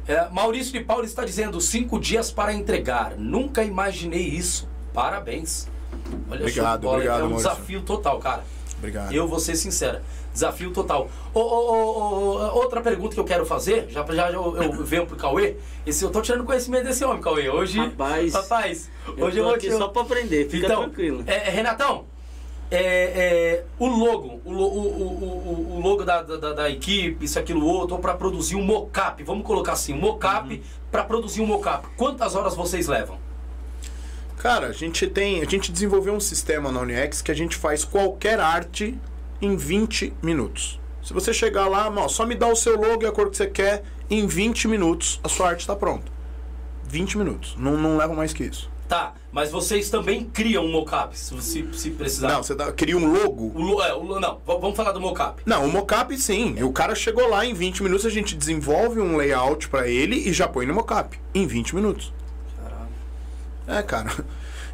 É, 0.08 0.28
Maurício 0.30 0.74
de 0.74 0.82
Paulo 0.82 1.04
está 1.06 1.24
dizendo 1.24 1.60
cinco 1.62 2.00
dias 2.00 2.32
para 2.32 2.54
entregar. 2.54 3.14
Nunca 3.18 3.64
imaginei 3.64 4.22
isso. 4.24 4.68
Parabéns. 4.94 5.68
Olha, 6.30 6.42
Obrigado, 6.42 6.82
bola. 6.82 6.94
obrigado, 6.96 7.20
É 7.20 7.24
um 7.24 7.30
Maurício. 7.30 7.50
desafio 7.50 7.82
total, 7.84 8.20
cara. 8.20 8.44
Obrigado. 8.78 9.14
Eu 9.14 9.28
vou 9.28 9.40
ser 9.40 9.56
sincera. 9.56 10.02
Desafio 10.34 10.72
total. 10.72 11.10
Ô, 11.34 11.40
ô, 11.40 12.36
ô, 12.40 12.56
outra 12.58 12.82
pergunta 12.82 13.14
que 13.14 13.20
eu 13.20 13.26
quero 13.26 13.46
fazer, 13.46 13.88
já, 13.90 14.04
já 14.06 14.32
eu, 14.32 14.56
eu 14.58 14.72
venho 14.84 15.06
pro 15.06 15.16
Cauê. 15.16 15.56
Esse, 15.86 16.04
eu 16.04 16.10
tô 16.10 16.22
tirando 16.22 16.44
conhecimento 16.46 16.86
desse 16.86 17.04
homem, 17.06 17.22
Cauê. 17.22 17.48
Hoje. 17.50 17.78
Rapaz, 17.78 18.34
rapaz 18.34 18.90
eu 19.18 19.26
hoje 19.26 19.36
tô 19.38 19.42
eu 19.42 19.46
vou 19.46 19.54
aqui 19.56 19.70
te- 19.70 19.78
só 19.78 19.88
pra 19.90 20.02
aprender, 20.02 20.50
fica 20.50 20.66
então, 20.68 20.84
tranquilo. 20.84 21.24
é, 21.28 21.50
Renatão, 21.50 22.06
é, 22.72 22.78
é, 22.80 23.66
o 23.78 23.86
logo, 23.86 24.40
o, 24.46 24.52
o, 24.52 24.54
o, 24.54 25.74
o, 25.74 25.76
o 25.76 25.80
logo 25.82 26.06
da, 26.06 26.22
da, 26.22 26.54
da 26.54 26.70
equipe, 26.70 27.26
isso, 27.26 27.38
aquilo, 27.38 27.66
outro, 27.66 27.96
ou 27.96 28.02
para 28.02 28.14
produzir 28.14 28.56
um 28.56 28.64
mocap, 28.64 29.22
vamos 29.24 29.46
colocar 29.46 29.74
assim, 29.74 29.94
um 29.94 30.00
mocap, 30.00 30.54
Uhum. 30.54 30.62
para 30.90 31.04
produzir 31.04 31.42
um 31.42 31.46
mocap, 31.46 31.86
quantas 31.98 32.34
horas 32.34 32.56
vocês 32.56 32.88
levam? 32.88 33.20
Cara, 34.38 34.68
a 34.68 34.72
gente 34.72 35.06
tem. 35.06 35.42
A 35.42 35.46
gente 35.46 35.72
desenvolveu 35.72 36.16
um 36.16 36.20
sistema 36.20 36.72
na 36.72 36.80
Uniex 36.80 37.22
que 37.22 37.30
a 37.30 37.36
gente 37.36 37.56
faz 37.56 37.84
qualquer 37.84 38.40
arte 38.40 38.98
em 39.40 39.56
20 39.56 40.14
minutos. 40.24 40.80
Se 41.04 41.14
você 41.14 41.32
chegar 41.34 41.68
lá, 41.68 41.94
ó, 41.96 42.08
só 42.08 42.26
me 42.26 42.34
dá 42.34 42.48
o 42.48 42.56
seu 42.56 42.76
logo 42.76 43.04
e 43.04 43.06
a 43.06 43.12
cor 43.12 43.30
que 43.30 43.38
você 43.38 43.48
quer, 43.48 43.84
em 44.10 44.26
20 44.26 44.68
minutos 44.68 45.20
a 45.24 45.30
sua 45.30 45.50
arte 45.50 45.60
está 45.60 45.76
pronta. 45.76 46.12
20 46.86 47.18
minutos. 47.20 47.56
Não, 47.58 47.78
não 47.78 47.98
leva 47.98 48.14
mais 48.14 48.34
que 48.34 48.44
isso. 48.44 48.71
Tá, 48.92 49.14
mas 49.32 49.50
vocês 49.50 49.90
também 49.90 50.26
criam 50.26 50.66
um 50.66 50.70
mocap, 50.70 51.18
se, 51.18 51.34
se, 51.72 51.92
precisar. 51.92 52.28
Não, 52.28 52.44
você 52.44 52.54
dá, 52.54 52.74
cria 52.74 52.98
um 52.98 53.06
logo. 53.10 53.50
O, 53.56 53.62
lo- 53.62 53.82
é, 53.82 53.94
o 53.94 54.20
não, 54.20 54.42
vamos 54.46 54.76
falar 54.76 54.92
do 54.92 55.00
mocap. 55.00 55.42
Não, 55.46 55.64
o 55.66 55.72
mocap 55.72 56.18
sim. 56.18 56.62
O 56.62 56.74
cara 56.74 56.94
chegou 56.94 57.26
lá 57.30 57.46
em 57.46 57.54
20 57.54 57.84
minutos, 57.84 58.06
a 58.06 58.10
gente 58.10 58.36
desenvolve 58.36 59.00
um 59.00 59.16
layout 59.16 59.70
pra 59.70 59.88
ele 59.88 60.18
e 60.28 60.34
já 60.34 60.46
põe 60.46 60.66
no 60.66 60.74
mocap. 60.74 61.18
Em 61.34 61.48
20 61.48 61.74
minutos. 61.74 62.14
Caralho. 62.62 63.80
É, 63.80 63.82
cara. 63.82 64.26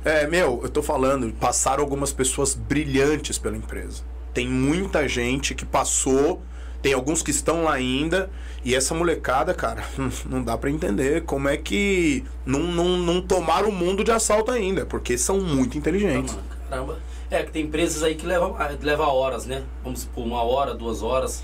É, 0.03 0.25
meu, 0.25 0.61
eu 0.63 0.69
tô 0.69 0.81
falando, 0.81 1.31
passaram 1.33 1.83
algumas 1.83 2.11
pessoas 2.11 2.55
brilhantes 2.55 3.37
pela 3.37 3.55
empresa. 3.55 4.01
Tem 4.33 4.47
muita 4.47 5.07
gente 5.07 5.53
que 5.53 5.63
passou, 5.63 6.41
tem 6.87 6.93
alguns 6.93 7.21
que 7.21 7.31
estão 7.31 7.65
lá 7.65 7.73
ainda, 7.73 8.29
e 8.63 8.73
essa 8.73 8.95
molecada, 8.95 9.53
cara, 9.53 9.83
não 10.25 10.41
dá 10.41 10.57
pra 10.57 10.69
entender 10.69 11.23
como 11.25 11.49
é 11.49 11.57
que 11.57 12.23
não, 12.45 12.61
não, 12.61 12.97
não 12.97 13.21
tomaram 13.21 13.67
o 13.67 13.71
mundo 13.73 14.05
de 14.05 14.11
assalto 14.11 14.51
ainda, 14.51 14.85
porque 14.85 15.17
são 15.17 15.37
muito 15.41 15.77
inteligentes. 15.77 16.37
Caramba. 16.69 16.97
É, 17.29 17.43
que 17.43 17.51
tem 17.51 17.63
empresas 17.65 18.03
aí 18.03 18.15
que 18.15 18.25
levam, 18.25 18.55
leva 18.81 19.05
horas, 19.07 19.45
né? 19.45 19.63
Vamos 19.83 19.99
supor, 20.01 20.25
uma 20.25 20.41
hora, 20.43 20.73
duas 20.73 21.03
horas. 21.03 21.43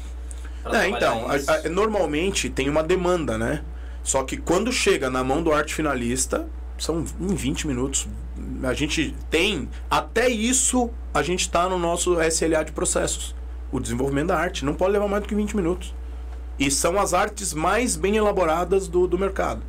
É, 0.71 0.87
então, 0.87 1.27
a- 1.29 1.35
a- 1.35 1.69
normalmente 1.69 2.49
tem 2.49 2.69
uma 2.69 2.81
demanda, 2.81 3.37
né? 3.37 3.63
Só 4.01 4.23
que 4.23 4.37
quando 4.37 4.71
chega 4.71 5.09
na 5.09 5.25
mão 5.25 5.43
do 5.43 5.51
arte 5.51 5.75
finalista, 5.75 6.47
são 6.77 7.03
em 7.19 7.35
20 7.35 7.67
minutos. 7.67 8.07
A 8.63 8.73
gente 8.73 9.13
tem, 9.29 9.67
até 9.91 10.29
isso, 10.29 10.89
a 11.13 11.21
gente 11.21 11.49
tá 11.49 11.67
no 11.67 11.77
nosso 11.77 12.17
SLA 12.21 12.63
de 12.63 12.71
processos. 12.71 13.35
O 13.73 13.79
desenvolvimento 13.79 14.27
da 14.27 14.37
arte 14.37 14.63
não 14.63 14.75
pode 14.75 14.93
levar 14.93 15.07
mais 15.07 15.23
do 15.23 15.27
que 15.27 15.33
20 15.33 15.55
minutos. 15.55 15.95
E 16.59 16.69
são 16.69 16.99
as 16.99 17.11
artes 17.11 17.55
mais 17.55 17.95
bem 17.95 18.15
elaboradas 18.15 18.87
do, 18.87 19.07
do 19.07 19.17
mercado. 19.17 19.63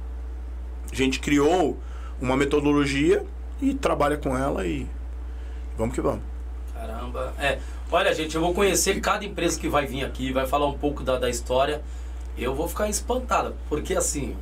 A 0.92 0.94
gente 0.94 1.18
criou 1.18 1.78
uma 2.20 2.36
metodologia 2.36 3.24
e 3.62 3.72
trabalha 3.72 4.18
com 4.18 4.36
ela 4.36 4.66
e 4.66 4.86
vamos 5.78 5.94
que 5.94 6.02
vamos. 6.02 6.20
Caramba. 6.74 7.32
É, 7.38 7.58
olha, 7.90 8.14
gente, 8.14 8.34
eu 8.34 8.42
vou 8.42 8.52
conhecer 8.52 9.00
cada 9.00 9.24
empresa 9.24 9.58
que 9.58 9.70
vai 9.70 9.86
vir 9.86 10.04
aqui, 10.04 10.34
vai 10.34 10.46
falar 10.46 10.66
um 10.66 10.76
pouco 10.76 11.02
da, 11.02 11.18
da 11.18 11.30
história. 11.30 11.80
Eu 12.36 12.54
vou 12.54 12.68
ficar 12.68 12.90
espantada, 12.90 13.54
porque 13.70 13.94
assim, 13.94 14.36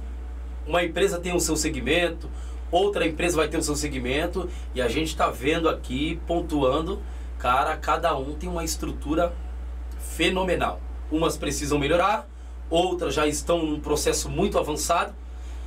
uma 0.66 0.82
empresa 0.82 1.20
tem 1.20 1.36
o 1.36 1.40
seu 1.40 1.54
segmento, 1.54 2.28
outra 2.68 3.06
empresa 3.06 3.36
vai 3.36 3.46
ter 3.46 3.58
o 3.58 3.62
seu 3.62 3.76
segmento, 3.76 4.50
e 4.74 4.82
a 4.82 4.88
gente 4.88 5.08
está 5.08 5.30
vendo 5.30 5.68
aqui, 5.68 6.20
pontuando, 6.26 7.00
cara, 7.38 7.76
cada 7.76 8.16
um 8.16 8.34
tem 8.34 8.48
uma 8.48 8.64
estrutura 8.64 9.32
fenomenal. 10.02 10.80
Umas 11.10 11.36
precisam 11.36 11.78
melhorar, 11.78 12.28
outras 12.68 13.14
já 13.14 13.26
estão 13.26 13.64
num 13.64 13.80
processo 13.80 14.28
muito 14.28 14.58
avançado, 14.58 15.14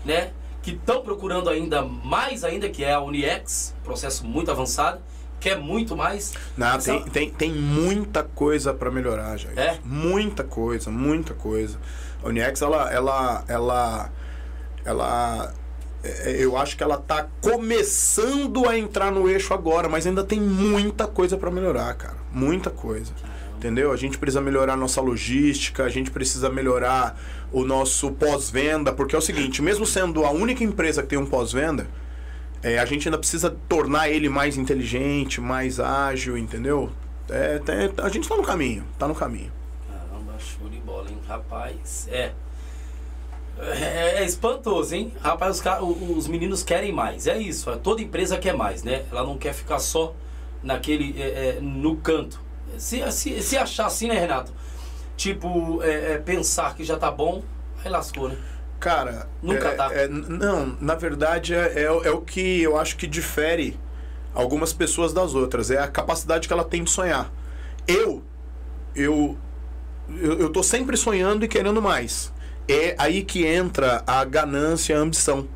né? 0.04 0.32
Que 0.62 0.72
estão 0.72 1.02
procurando 1.02 1.50
ainda 1.50 1.84
mais 1.84 2.44
ainda, 2.44 2.70
que 2.70 2.84
é 2.84 2.94
a 2.94 3.00
Uniex, 3.00 3.76
processo 3.84 4.26
muito 4.26 4.50
avançado, 4.50 5.00
quer 5.40 5.60
muito 5.60 5.96
mais. 5.96 6.34
Não, 6.58 6.80
tem, 6.80 7.04
tem, 7.04 7.30
tem 7.30 7.52
muita 7.54 8.24
coisa 8.24 8.74
para 8.74 8.90
melhorar, 8.90 9.38
já. 9.38 9.50
É? 9.52 9.78
Muita 9.84 10.44
coisa, 10.44 10.90
muita 10.90 11.34
coisa. 11.36 11.78
A 12.24 12.30
Uniex, 12.30 12.62
ela, 12.62 12.92
ela, 12.92 13.44
ela, 13.48 14.12
ela, 14.84 15.54
é, 16.04 16.44
eu 16.44 16.58
acho 16.58 16.76
que 16.76 16.84
ela 16.84 16.98
tá 16.98 17.28
começando 17.42 18.68
a 18.68 18.78
entrar 18.78 19.12
no 19.12 19.30
eixo 19.30 19.54
agora, 19.54 19.88
mas 19.88 20.08
ainda 20.08 20.24
tem 20.24 20.40
muita 20.42 21.06
coisa 21.06 21.38
para 21.38 21.52
melhorar, 21.52 21.94
cara. 21.94 22.18
Muita 22.32 22.72
coisa. 22.72 23.14
Entendeu? 23.66 23.92
A 23.92 23.98
gente 23.98 24.20
precisa 24.20 24.40
melhorar 24.40 24.78
nossa 24.78 25.02
logística, 25.02 25.84
a 25.86 25.90
gente 25.90 26.12
precisa 26.12 26.52
melhorar 26.52 27.20
o 27.52 27.66
nosso 27.66 28.12
pós-venda, 28.12 28.94
porque 28.94 29.16
é 29.16 29.18
o 29.18 29.22
seguinte, 29.22 29.60
mesmo 29.60 29.88
sendo 29.88 30.24
a 30.24 30.30
única 30.30 30.64
empresa 30.64 31.02
que 31.02 31.08
tem 31.08 31.18
um 31.18 31.26
pós-venda, 31.26 31.88
é, 32.62 32.78
a 32.78 32.86
gente 32.86 33.08
ainda 33.08 33.18
precisa 33.18 33.50
tornar 33.68 34.08
ele 34.08 34.30
mais 34.30 34.56
inteligente, 34.56 35.42
mais 35.42 35.80
ágil, 35.80 36.38
entendeu? 36.38 36.92
É, 37.28 37.58
tem- 37.58 37.92
a 37.98 38.10
gente 38.10 38.30
tá 38.30 38.38
no 38.38 38.44
caminho, 38.44 38.84
tá 39.00 39.08
no 39.08 39.16
caminho. 39.16 39.52
Caramba, 39.90 40.34
show 40.38 40.70
de 40.70 40.78
bola, 40.78 41.10
hein? 41.10 41.18
Rapaz, 41.28 42.08
é. 42.12 42.34
É, 43.60 44.18
é 44.22 44.26
espantoso, 44.26 44.94
hein? 44.94 45.12
Rapaz, 45.24 45.60
os, 45.82 46.18
os 46.18 46.28
meninos 46.28 46.62
querem 46.62 46.92
mais. 46.92 47.26
É 47.26 47.36
isso. 47.40 47.76
Toda 47.78 48.00
empresa 48.00 48.38
quer 48.38 48.54
mais, 48.56 48.84
né? 48.84 49.06
Ela 49.12 49.24
não 49.24 49.40
quer 49.40 49.56
ficar 49.56 49.80
só 49.80 50.14
naquele. 50.62 51.20
é, 51.20 51.56
é, 51.58 51.60
no 51.60 51.96
canto. 51.96 52.45
Se, 52.78 53.12
se, 53.12 53.42
se 53.42 53.58
achar 53.58 53.86
assim, 53.86 54.08
né, 54.08 54.20
Renato? 54.20 54.52
Tipo, 55.16 55.82
é, 55.82 56.14
é, 56.14 56.18
pensar 56.18 56.76
que 56.76 56.84
já 56.84 56.98
tá 56.98 57.10
bom, 57.10 57.42
aí 57.84 57.90
lascou, 57.90 58.30
né? 58.30 58.38
Cara, 58.80 59.28
Nunca 59.42 59.70
é- 59.70 59.76
tá. 59.76 59.90
é- 59.94 60.08
não, 60.08 60.76
na 60.82 60.96
verdade 60.96 61.54
é, 61.56 61.84
é, 61.84 61.92
o- 61.92 62.04
é 62.04 62.12
o 62.12 62.22
que 62.22 62.62
eu 62.62 62.78
acho 62.78 62.98
que 62.98 63.08
difere 63.08 63.80
algumas 64.34 64.74
pessoas 64.74 65.14
das 65.14 65.34
outras, 65.34 65.72
é 65.72 65.80
a 65.80 65.88
capacidade 65.88 66.48
que 66.48 66.54
ela 66.54 66.66
tem 66.66 66.84
de 66.84 66.92
sonhar. 66.92 67.32
Eu, 67.88 68.22
eu, 68.94 69.38
eu, 70.10 70.40
eu 70.40 70.50
tô 70.50 70.62
sempre 70.62 70.98
sonhando 70.98 71.46
e 71.46 71.48
querendo 71.48 71.82
mais. 71.82 72.34
É 72.68 72.96
aí 72.98 73.24
que 73.24 73.46
entra 73.46 74.04
a 74.06 74.24
ganância, 74.26 74.98
a 74.98 75.00
ambição, 75.00 75.48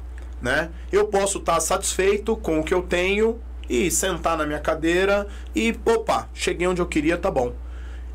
né? 0.41 0.70
Eu 0.91 1.07
posso 1.07 1.39
estar 1.39 1.60
satisfeito 1.60 2.38
com 2.38 2.60
o 2.60 2.64
que 2.64 2.74
eu 2.74 2.82
tenho 2.84 3.39
e 3.70 3.91
sentar 3.91 4.38
na 4.38 4.45
minha 4.45 4.59
cadeira 4.59 5.28
e, 5.55 5.76
opa, 5.86 6.28
cheguei 6.34 6.67
onde 6.67 6.82
eu 6.82 6.86
queria, 6.88 7.17
tá 7.17 7.30
bom. 7.30 7.53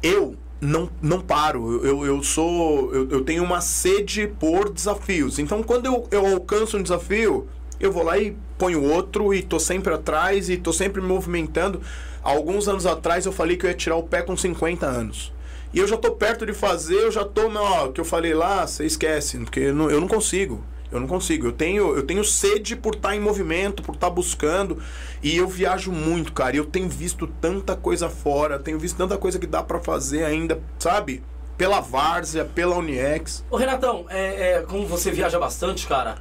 Eu 0.03 0.37
não, 0.61 0.91
não 1.01 1.21
paro, 1.21 1.85
eu, 1.85 2.05
eu 2.05 2.23
sou. 2.23 2.93
Eu, 2.95 3.09
eu 3.11 3.21
tenho 3.23 3.45
uma 3.45 3.61
sede 3.61 4.27
por 4.27 4.71
desafios. 4.73 5.39
Então, 5.39 5.63
quando 5.63 5.87
eu, 5.87 6.09
eu 6.11 6.27
alcanço 6.27 6.77
um 6.77 6.83
desafio, 6.83 7.47
eu 7.79 7.93
vou 7.93 8.03
lá 8.03 8.19
e 8.19 8.37
ponho 8.59 8.83
outro 8.83 9.33
e 9.35 9.43
tô 9.43 9.59
sempre 9.59 9.93
atrás 9.93 10.49
e 10.49 10.57
tô 10.57 10.73
sempre 10.73 11.01
me 11.01 11.09
movimentando. 11.09 11.81
Alguns 12.23 12.69
anos 12.69 12.87
atrás 12.87 13.27
eu 13.27 13.33
falei 13.33 13.57
que 13.57 13.67
eu 13.67 13.71
ia 13.71 13.77
tirar 13.77 13.97
o 13.97 14.03
pé 14.03 14.23
com 14.23 14.37
50 14.37 14.87
anos. 14.87 15.33
E 15.73 15.79
eu 15.79 15.87
já 15.87 15.97
tô 15.97 16.13
perto 16.13 16.47
de 16.47 16.55
fazer, 16.55 16.95
eu 16.95 17.11
já 17.11 17.25
tô, 17.25 17.49
ó, 17.49 17.89
que 17.89 18.01
eu 18.01 18.05
falei 18.05 18.33
lá, 18.33 18.67
você 18.67 18.87
esquece, 18.87 19.39
porque 19.39 19.61
eu 19.61 19.75
não, 19.75 19.91
eu 19.91 20.01
não 20.01 20.09
consigo. 20.09 20.65
Eu 20.91 21.01
não 21.01 21.07
consigo. 21.07 21.47
Eu 21.47 21.53
tenho, 21.53 21.97
eu 21.97 22.05
tenho 22.05 22.25
sede 22.25 22.77
por 22.77 22.95
estar 22.95 23.17
em 23.17 23.21
movimento, 23.21 23.83
por 23.83 23.95
estar 23.95 24.11
buscando. 24.11 24.83
E 25.23 25.37
eu 25.37 25.49
viajo 25.49 25.91
muito, 25.91 26.33
cara. 26.33 26.57
E 26.57 26.59
eu 26.59 26.65
tenho 26.65 26.89
visto 26.89 27.27
tanta 27.27 27.75
coisa 27.75 28.09
fora, 28.09 28.59
tenho 28.59 28.79
visto 28.79 28.97
tanta 28.97 29.17
coisa 29.17 29.39
que 29.39 29.47
dá 29.47 29.63
pra 29.63 29.81
fazer 29.81 30.25
ainda, 30.25 30.61
sabe? 30.79 31.23
Pela 31.57 31.81
Várzea, 31.81 32.45
pela 32.45 32.77
Uniex. 32.77 33.45
Ô 33.51 33.57
Renatão, 33.57 34.07
é, 34.09 34.53
é, 34.53 34.63
como 34.63 34.87
você 34.87 35.11
viaja 35.11 35.39
bastante, 35.39 35.87
cara, 35.87 36.19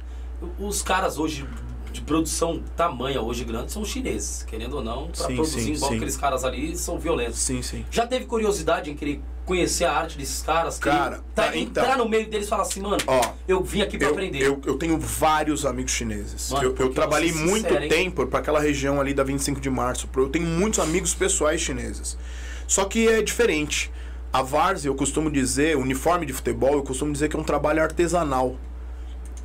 os 0.58 0.82
caras 0.82 1.18
hoje 1.18 1.46
de 1.94 2.00
produção 2.00 2.60
tamanha, 2.76 3.20
hoje 3.22 3.44
grande, 3.44 3.70
são 3.72 3.82
os 3.82 3.88
chineses, 3.88 4.42
querendo 4.42 4.74
ou 4.76 4.82
não, 4.84 5.08
Sim, 5.14 5.36
produzir 5.36 5.60
sim, 5.60 5.72
igual 5.74 5.90
sim. 5.90 5.96
aqueles 5.96 6.16
caras 6.16 6.44
ali, 6.44 6.76
são 6.76 6.98
violentos. 6.98 7.38
Sim, 7.38 7.62
sim. 7.62 7.86
Já 7.90 8.06
teve 8.06 8.24
curiosidade 8.24 8.90
em 8.90 8.96
querer 8.96 9.22
conhecer 9.46 9.84
a 9.84 9.92
arte 9.92 10.18
desses 10.18 10.42
caras? 10.42 10.78
Cara, 10.78 11.22
tá, 11.34 11.44
tá, 11.48 11.56
então. 11.56 11.82
entrar 11.82 11.96
no 11.98 12.08
meio 12.08 12.28
deles 12.28 12.46
e 12.46 12.50
falar 12.50 12.62
assim, 12.62 12.80
mano, 12.80 12.98
Ó, 13.06 13.32
eu 13.46 13.62
vim 13.62 13.82
aqui 13.82 13.96
pra 13.96 14.08
Eu, 14.08 14.12
aprender. 14.12 14.42
eu, 14.42 14.60
eu 14.66 14.76
tenho 14.76 14.98
vários 14.98 15.64
amigos 15.64 15.92
chineses. 15.92 16.50
Mano, 16.50 16.64
eu, 16.64 16.76
eu 16.76 16.92
trabalhei 16.92 17.32
ser 17.32 17.38
muito 17.38 17.68
sincero, 17.68 17.84
hein? 17.84 17.88
tempo 17.88 18.26
para 18.26 18.40
aquela 18.40 18.58
região 18.60 19.00
ali 19.00 19.14
da 19.14 19.22
25 19.22 19.60
de 19.60 19.70
março. 19.70 20.08
Eu 20.16 20.28
tenho 20.28 20.46
muitos 20.46 20.80
amigos 20.80 21.14
pessoais 21.14 21.60
chineses. 21.60 22.18
Só 22.66 22.84
que 22.86 23.06
é 23.06 23.22
diferente. 23.22 23.90
A 24.32 24.42
várzea, 24.42 24.88
eu 24.88 24.96
costumo 24.96 25.30
dizer, 25.30 25.76
uniforme 25.76 26.26
de 26.26 26.32
futebol, 26.32 26.72
eu 26.72 26.82
costumo 26.82 27.12
dizer 27.12 27.28
que 27.28 27.36
é 27.36 27.38
um 27.38 27.44
trabalho 27.44 27.80
artesanal. 27.80 28.56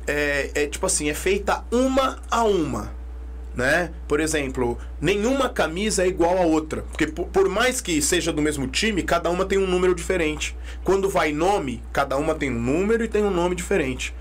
É, 0.06 0.50
é 0.54 0.66
tipo 0.66 0.86
assim, 0.86 1.08
é 1.08 1.14
feita 1.14 1.64
uma 1.70 2.18
a 2.30 2.44
uma. 2.44 2.92
Né? 3.54 3.90
Por 4.06 4.20
exemplo, 4.20 4.78
nenhuma 5.00 5.48
camisa 5.48 6.04
é 6.04 6.08
igual 6.08 6.38
a 6.38 6.42
outra. 6.42 6.82
Porque 6.82 7.06
por, 7.06 7.48
mais 7.48 7.80
que 7.80 8.00
seja 8.00 8.32
do 8.32 8.40
mesmo 8.40 8.66
time, 8.66 9.02
cada 9.02 9.28
uma 9.28 9.44
tem 9.44 9.58
um 9.58 9.66
número 9.66 9.94
diferente. 9.94 10.56
Quando 10.84 11.08
vai 11.08 11.32
nome, 11.32 11.82
cada 11.92 12.16
uma 12.16 12.34
tem 12.34 12.50
um 12.50 12.60
número 12.60 13.04
e 13.04 13.08
tem 13.08 13.24
um 13.24 13.30
nome 13.30 13.54
diferente. 13.54 14.14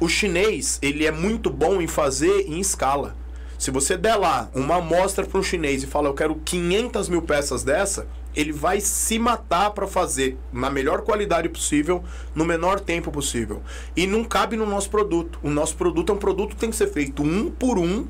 O 0.00 0.08
chinês, 0.08 0.78
ele 0.82 1.06
é 1.06 1.12
muito 1.12 1.50
bom 1.50 1.80
em 1.80 1.86
fazer 1.86 2.46
em 2.48 2.58
escala. 2.58 3.14
Se 3.58 3.70
você 3.70 3.96
der 3.96 4.16
lá 4.16 4.50
uma 4.52 4.78
amostra 4.78 5.24
para 5.24 5.38
um 5.38 5.42
chinês 5.42 5.84
e 5.84 5.86
falar, 5.86 6.08
eu 6.08 6.14
quero 6.14 6.34
500 6.34 7.08
mil 7.08 7.22
peças 7.22 7.62
dessa, 7.62 8.08
ele 8.34 8.52
vai 8.52 8.80
se 8.80 9.18
matar 9.18 9.70
para 9.70 9.86
fazer 9.86 10.38
na 10.52 10.70
melhor 10.70 11.02
qualidade 11.02 11.48
possível, 11.48 12.02
no 12.34 12.44
menor 12.44 12.80
tempo 12.80 13.10
possível. 13.10 13.62
E 13.96 14.06
não 14.06 14.24
cabe 14.24 14.56
no 14.56 14.66
nosso 14.66 14.88
produto. 14.90 15.38
O 15.42 15.50
nosso 15.50 15.76
produto 15.76 16.10
é 16.10 16.14
um 16.14 16.18
produto 16.18 16.50
que 16.50 16.56
tem 16.56 16.70
que 16.70 16.76
ser 16.76 16.88
feito 16.88 17.22
um 17.22 17.50
por 17.50 17.78
um, 17.78 18.06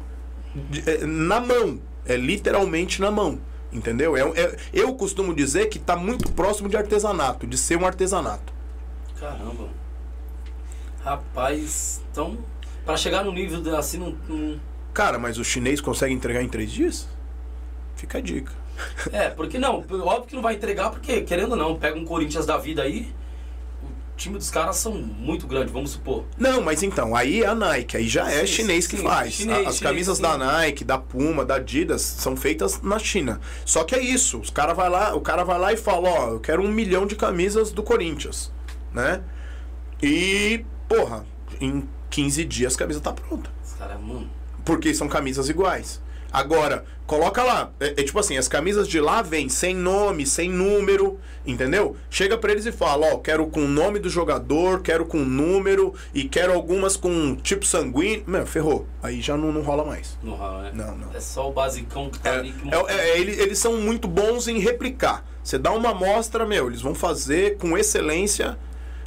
é, 0.86 1.04
na 1.06 1.40
mão. 1.40 1.80
É 2.06 2.16
literalmente 2.16 3.00
na 3.00 3.10
mão. 3.10 3.38
Entendeu? 3.72 4.16
É, 4.16 4.20
é- 4.38 4.56
eu 4.72 4.94
costumo 4.94 5.34
dizer 5.34 5.66
que 5.70 5.78
está 5.78 5.96
muito 5.96 6.30
próximo 6.32 6.68
de 6.68 6.76
artesanato, 6.76 7.46
de 7.46 7.56
ser 7.56 7.78
um 7.78 7.86
artesanato. 7.86 8.52
Caramba. 9.18 9.68
Rapaz, 11.02 12.00
então, 12.10 12.38
pra 12.84 12.96
chegar 12.96 13.24
no 13.24 13.32
nível 13.32 13.76
assim, 13.76 13.98
não, 13.98 14.14
não- 14.28 14.60
Cara, 14.92 15.18
mas 15.18 15.38
o 15.38 15.44
chinês 15.44 15.80
consegue 15.80 16.12
entregar 16.12 16.42
em 16.42 16.48
três 16.48 16.70
dias? 16.70 17.08
Fica 17.96 18.18
a 18.18 18.20
dica. 18.20 18.52
É, 19.12 19.28
porque 19.30 19.58
não, 19.58 19.76
óbvio 19.78 20.24
que 20.26 20.34
não 20.34 20.42
vai 20.42 20.54
entregar, 20.54 20.90
porque, 20.90 21.22
querendo 21.22 21.52
ou 21.52 21.56
não, 21.56 21.76
pega 21.76 21.98
um 21.98 22.04
Corinthians 22.04 22.46
da 22.46 22.56
vida 22.56 22.82
aí, 22.82 23.12
o 23.82 24.16
time 24.16 24.38
dos 24.38 24.50
caras 24.50 24.76
são 24.76 24.92
muito 24.92 25.46
grandes, 25.46 25.72
vamos 25.72 25.90
supor. 25.92 26.24
Não, 26.38 26.60
mas 26.60 26.82
então, 26.82 27.16
aí 27.16 27.42
é 27.42 27.46
a 27.46 27.54
Nike, 27.54 27.96
aí 27.96 28.08
já 28.08 28.30
é 28.30 28.40
Sim, 28.40 28.46
chinês 28.46 28.86
que 28.86 28.96
sim, 28.96 29.02
faz. 29.02 29.32
chinês, 29.32 29.58
As 29.58 29.64
chinês, 29.76 29.80
camisas 29.80 30.16
sim. 30.18 30.22
da 30.22 30.38
Nike, 30.38 30.84
da 30.84 30.98
Puma, 30.98 31.44
da 31.44 31.56
Adidas 31.56 32.02
são 32.02 32.36
feitas 32.36 32.80
na 32.82 32.98
China. 32.98 33.40
Só 33.64 33.84
que 33.84 33.94
é 33.94 34.00
isso, 34.00 34.38
os 34.38 34.50
cara 34.50 34.72
vai 34.72 34.88
lá, 34.88 35.14
o 35.14 35.20
cara 35.20 35.44
vai 35.44 35.58
lá 35.58 35.72
e 35.72 35.76
fala, 35.76 36.08
ó, 36.08 36.28
eu 36.30 36.40
quero 36.40 36.62
um 36.62 36.68
milhão 36.68 37.06
de 37.06 37.16
camisas 37.16 37.72
do 37.72 37.82
Corinthians, 37.82 38.52
né? 38.92 39.22
E, 40.02 40.64
porra, 40.88 41.24
em 41.60 41.88
15 42.10 42.44
dias 42.44 42.74
a 42.74 42.78
camisa 42.78 43.00
tá 43.00 43.12
pronta. 43.12 43.50
Os 43.64 43.72
caras, 43.74 44.00
mano. 44.00 44.28
Porque 44.64 44.92
são 44.94 45.08
camisas 45.08 45.48
iguais. 45.48 46.00
Agora, 46.32 46.84
coloca 47.06 47.42
lá. 47.42 47.70
É, 47.78 47.88
é 48.00 48.02
tipo 48.04 48.18
assim, 48.18 48.36
as 48.38 48.48
camisas 48.48 48.88
de 48.88 48.98
lá 49.00 49.20
vêm 49.22 49.48
sem 49.48 49.74
nome, 49.74 50.26
sem 50.26 50.48
número, 50.48 51.18
entendeu? 51.46 51.96
Chega 52.10 52.38
pra 52.38 52.52
eles 52.52 52.64
e 52.64 52.72
fala, 52.72 53.06
ó, 53.14 53.18
quero 53.18 53.46
com 53.46 53.60
o 53.64 53.68
nome 53.68 53.98
do 53.98 54.08
jogador, 54.08 54.80
quero 54.80 55.04
com 55.04 55.18
número 55.18 55.94
e 56.14 56.24
quero 56.28 56.52
algumas 56.52 56.96
com 56.96 57.36
tipo 57.36 57.66
sanguíneo. 57.66 58.24
Meu, 58.26 58.46
ferrou. 58.46 58.86
Aí 59.02 59.20
já 59.20 59.36
não, 59.36 59.52
não 59.52 59.60
rola 59.62 59.84
mais. 59.84 60.16
Não, 60.22 60.34
rola, 60.34 60.62
né? 60.62 60.72
Não, 60.74 60.96
não. 60.96 61.14
É 61.14 61.20
só 61.20 61.48
o 61.50 61.52
basicão 61.52 62.08
que 62.08 62.18
tá 62.18 62.30
É, 62.30 62.38
ali 62.38 62.52
que 62.52 62.74
é- 62.74 63.10
é- 63.10 63.18
eles, 63.20 63.38
eles 63.38 63.58
são 63.58 63.76
muito 63.76 64.08
bons 64.08 64.48
em 64.48 64.58
replicar. 64.58 65.24
Você 65.44 65.58
dá 65.58 65.72
uma 65.72 65.90
amostra, 65.90 66.46
meu, 66.46 66.68
eles 66.68 66.80
vão 66.80 66.94
fazer 66.94 67.56
com 67.58 67.76
excelência 67.76 68.56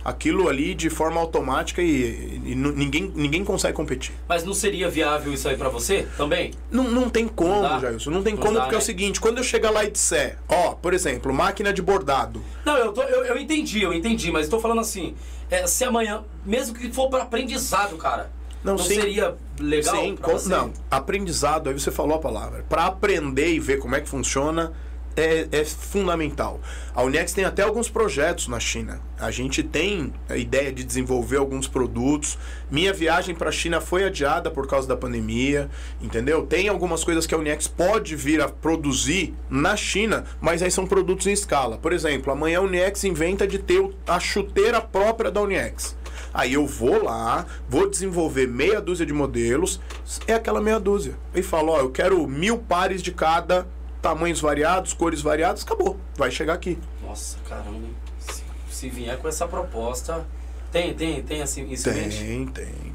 aquilo 0.06 0.48
ali 0.48 0.76
de 0.76 0.88
forma 0.88 1.20
automática 1.20 1.82
e, 1.82 2.40
e 2.46 2.54
ninguém, 2.56 3.12
ninguém 3.16 3.44
consegue 3.44 3.74
competir. 3.76 4.14
Mas 4.30 4.44
não 4.44 4.54
seria 4.54 4.88
viável 4.88 5.34
isso 5.34 5.50
aí 5.50 5.58
pra 5.58 5.68
você 5.68 6.08
também? 6.16 6.52
Não, 6.72 6.84
não 6.84 7.10
tem 7.10 7.28
como, 7.28 7.64
Não? 7.64 7.80
Jailson. 7.82 8.12
Não 8.12 8.22
tem 8.22 8.36
Não 8.36 8.42
como, 8.44 8.54
dá, 8.54 8.62
porque 8.62 8.76
é 8.76 8.78
o 8.78 8.80
né? 8.82 8.86
seguinte, 8.86 9.20
quando 9.20 9.40
eu 9.40 9.44
chegar 9.44 9.72
lá 9.72 9.84
e 9.84 9.90
disser, 9.90 10.38
ó, 10.48 10.74
por 10.76 10.94
exemplo, 10.94 11.34
máquina 11.34 11.74
de 11.74 11.82
bordado. 11.82 12.40
Não, 12.64 12.78
eu, 12.78 12.94
tô, 12.94 13.02
eu, 13.02 13.26
eu 13.26 13.38
entendi, 13.40 13.82
eu 13.82 13.92
entendi, 13.92 14.32
mas 14.32 14.48
tô 14.48 14.60
falando 14.60 14.82
assim, 14.82 15.16
é, 15.50 15.66
se 15.66 15.84
amanhã, 15.84 16.24
mesmo 16.46 16.76
que 16.78 16.92
for 16.94 17.10
para 17.10 17.24
aprendizado, 17.24 17.98
cara, 17.98 18.30
Não, 18.64 18.74
não, 18.76 18.84
sim. 18.84 18.96
seria 18.96 19.36
legal 19.60 19.96
Sim, 19.96 20.16
com- 20.18 20.38
não. 20.48 20.72
Aprendizado, 20.92 21.68
aí 21.70 21.74
você 21.74 21.90
falou 21.90 22.16
a 22.16 22.20
palavra. 22.20 22.64
Para 22.70 22.86
aprender 22.86 23.48
e 23.54 23.60
ver 23.60 23.80
como 23.80 23.96
é 23.96 24.02
que 24.02 24.08
funciona, 24.10 24.72
é, 25.16 25.48
é 25.52 25.66
fundamental. 25.66 26.60
A 26.94 27.04
Unex 27.04 27.34
tem 27.34 27.46
até 27.46 27.64
alguns 27.64 27.90
projetos 27.90 28.48
na 28.48 28.60
China. 28.60 29.02
A 29.20 29.32
gente 29.32 29.64
tem 29.64 30.14
a 30.30 30.36
ideia 30.36 30.72
de 30.72 30.84
desenvolver 30.84 31.38
alguns 31.38 31.68
produtos. 31.68 32.38
Minha 32.70 32.94
viagem 32.94 33.34
para 33.34 33.50
a 33.50 33.52
China 33.52 33.80
foi 33.80 34.04
adiada 34.04 34.52
por 34.52 34.68
causa 34.68 34.88
da 34.88 34.98
pandemia, 34.98 35.70
entendeu? 36.02 36.46
Tem 36.46 36.68
algumas 36.68 37.04
coisas 37.04 37.26
que 37.26 37.34
a 37.34 37.38
Unex 37.38 37.68
pode 37.68 38.16
vir 38.16 38.42
a 38.42 38.50
produzir 38.50 39.34
na 39.50 39.76
China, 39.76 40.26
mas 40.42 40.62
aí 40.62 40.72
são 40.72 40.86
produtos 40.86 41.28
em 41.28 41.34
escala. 41.34 41.78
Por 41.78 41.94
exemplo, 41.94 42.32
amanhã 42.32 42.60
a 42.60 42.64
Unex 42.64 43.04
inventa 43.04 43.48
de 43.48 43.60
ter 43.60 43.90
a 44.08 44.20
chuteira 44.20 44.82
própria 44.82 45.32
da 45.32 45.42
Unex. 45.42 45.96
Aí 46.34 46.54
eu 46.54 46.68
vou 46.68 47.02
lá, 47.02 47.46
vou 47.70 47.90
desenvolver 47.90 48.46
meia 48.46 48.82
dúzia 48.82 49.06
de 49.06 49.14
modelos, 49.14 49.80
é 50.28 50.34
aquela 50.34 50.60
meia 50.60 50.80
dúzia. 50.80 51.18
Aí 51.34 51.42
falo, 51.42 51.72
ó, 51.72 51.80
eu 51.80 51.90
quero 51.90 52.28
mil 52.28 52.58
pares 52.58 53.02
de 53.02 53.14
cada, 53.14 53.66
tamanhos 54.06 54.40
variados, 54.40 54.94
cores 54.94 55.20
variadas, 55.20 55.64
acabou. 55.64 55.98
Vai 56.16 56.30
chegar 56.30 56.54
aqui. 56.54 56.78
Nossa, 57.02 57.38
caramba, 57.50 57.88
se, 58.20 58.44
se 58.70 58.88
vier 58.88 59.18
com 59.18 59.28
essa 59.28 59.48
proposta, 59.48 60.24
tem, 60.72 60.94
tem, 60.94 61.24
tem 61.24 61.42
assim, 61.42 61.68
isso? 61.72 61.92
Tem, 61.92 62.46
tem, 62.46 62.46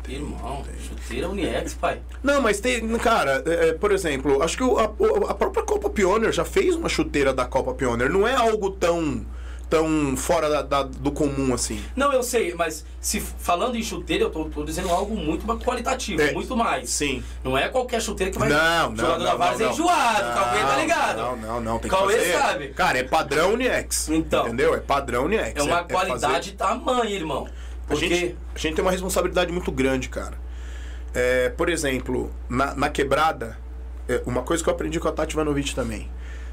tem. 0.04 0.14
Irmão, 0.14 0.64
chuteira 0.86 1.28
Uniex, 1.28 1.74
pai. 1.74 2.00
Não, 2.22 2.40
mas 2.40 2.60
tem, 2.60 2.86
cara, 2.98 3.42
é, 3.44 3.70
é, 3.70 3.72
por 3.72 3.90
exemplo, 3.90 4.40
acho 4.40 4.56
que 4.56 4.62
a, 4.62 5.30
a 5.30 5.34
própria 5.34 5.64
Copa 5.64 5.90
Pioneer 5.90 6.32
já 6.32 6.44
fez 6.44 6.76
uma 6.76 6.88
chuteira 6.88 7.34
da 7.34 7.44
Copa 7.44 7.74
Pioneer. 7.74 8.08
Não 8.08 8.28
é 8.28 8.36
algo 8.36 8.70
tão, 8.70 9.26
tão 9.70 10.16
fora 10.16 10.50
da- 10.50 10.62
da- 10.62 10.82
do 10.82 11.12
comum 11.12 11.54
assim. 11.54 11.80
Não, 11.94 12.12
eu 12.12 12.22
sei, 12.24 12.52
mas 12.54 12.84
se 13.00 13.20
falando 13.20 13.76
em 13.76 13.82
chuteira, 13.82 14.24
eu 14.24 14.30
tô, 14.30 14.46
tô 14.46 14.64
dizendo 14.64 14.90
algo 14.90 15.16
muito 15.16 15.46
mais 15.46 15.60
qualitativo, 15.62 16.20
É, 16.20 16.32
muito 16.32 16.56
mais. 16.56 16.90
Sim. 16.90 17.22
Não 17.44 17.56
é 17.56 17.68
qualquer 17.68 18.02
chuteira 18.02 18.32
que 18.32 18.38
vai. 18.38 18.48
Não, 18.48 18.90
não, 18.90 18.96
jogador 18.96 19.18
não, 19.18 19.24
da 19.24 19.30
não, 19.30 19.38
Várzea 19.38 19.64
é 19.64 19.66
não. 19.68 19.74
enjoado, 19.74 20.28
o 20.30 20.34
Cauê 20.34 20.60
tá 20.60 20.72
Não, 20.74 20.80
ligado. 20.80 21.16
Não, 21.18 21.36
não, 21.36 21.60
não, 21.60 21.78
tem 21.78 21.88
que 21.88 21.96
Cauê 21.96 22.16
fazer. 22.16 22.32
sabe. 22.32 22.68
Cara, 22.68 22.98
é 22.98 23.04
padrão 23.04 23.52
Uniex. 23.54 24.08
Então. 24.08 24.46
Entendeu? 24.48 24.74
É 24.74 24.80
padrão 24.80 25.24
Uniex. 25.26 25.52
É 25.54 25.62
uma 25.62 25.76
fazer- 25.76 25.92
qualidade 25.94 26.52
tamanha, 26.52 27.14
irmão. 27.14 27.46
A 27.46 27.88
Porque. 27.88 28.08
gente, 28.08 28.36
a 28.54 28.58
gente 28.58 28.74
tem 28.74 28.84
uma 28.84 28.90
responsabilidade 28.90 29.52
muito 29.52 29.70
grande, 29.70 30.08
cara. 30.08 30.36
É, 31.14 31.48
por 31.50 31.68
exemplo, 31.68 32.30
na, 32.48 32.74
na 32.74 32.88
quebrada, 32.88 33.58
é, 34.08 34.20
uma 34.26 34.42
coisa 34.42 34.62
que 34.62 34.68
eu 34.68 34.74
aprendi 34.74 34.98
com 35.00 35.08
a 35.08 35.12
Tati 35.12 35.34
Vanovich 35.36 35.74
também. 35.74 36.08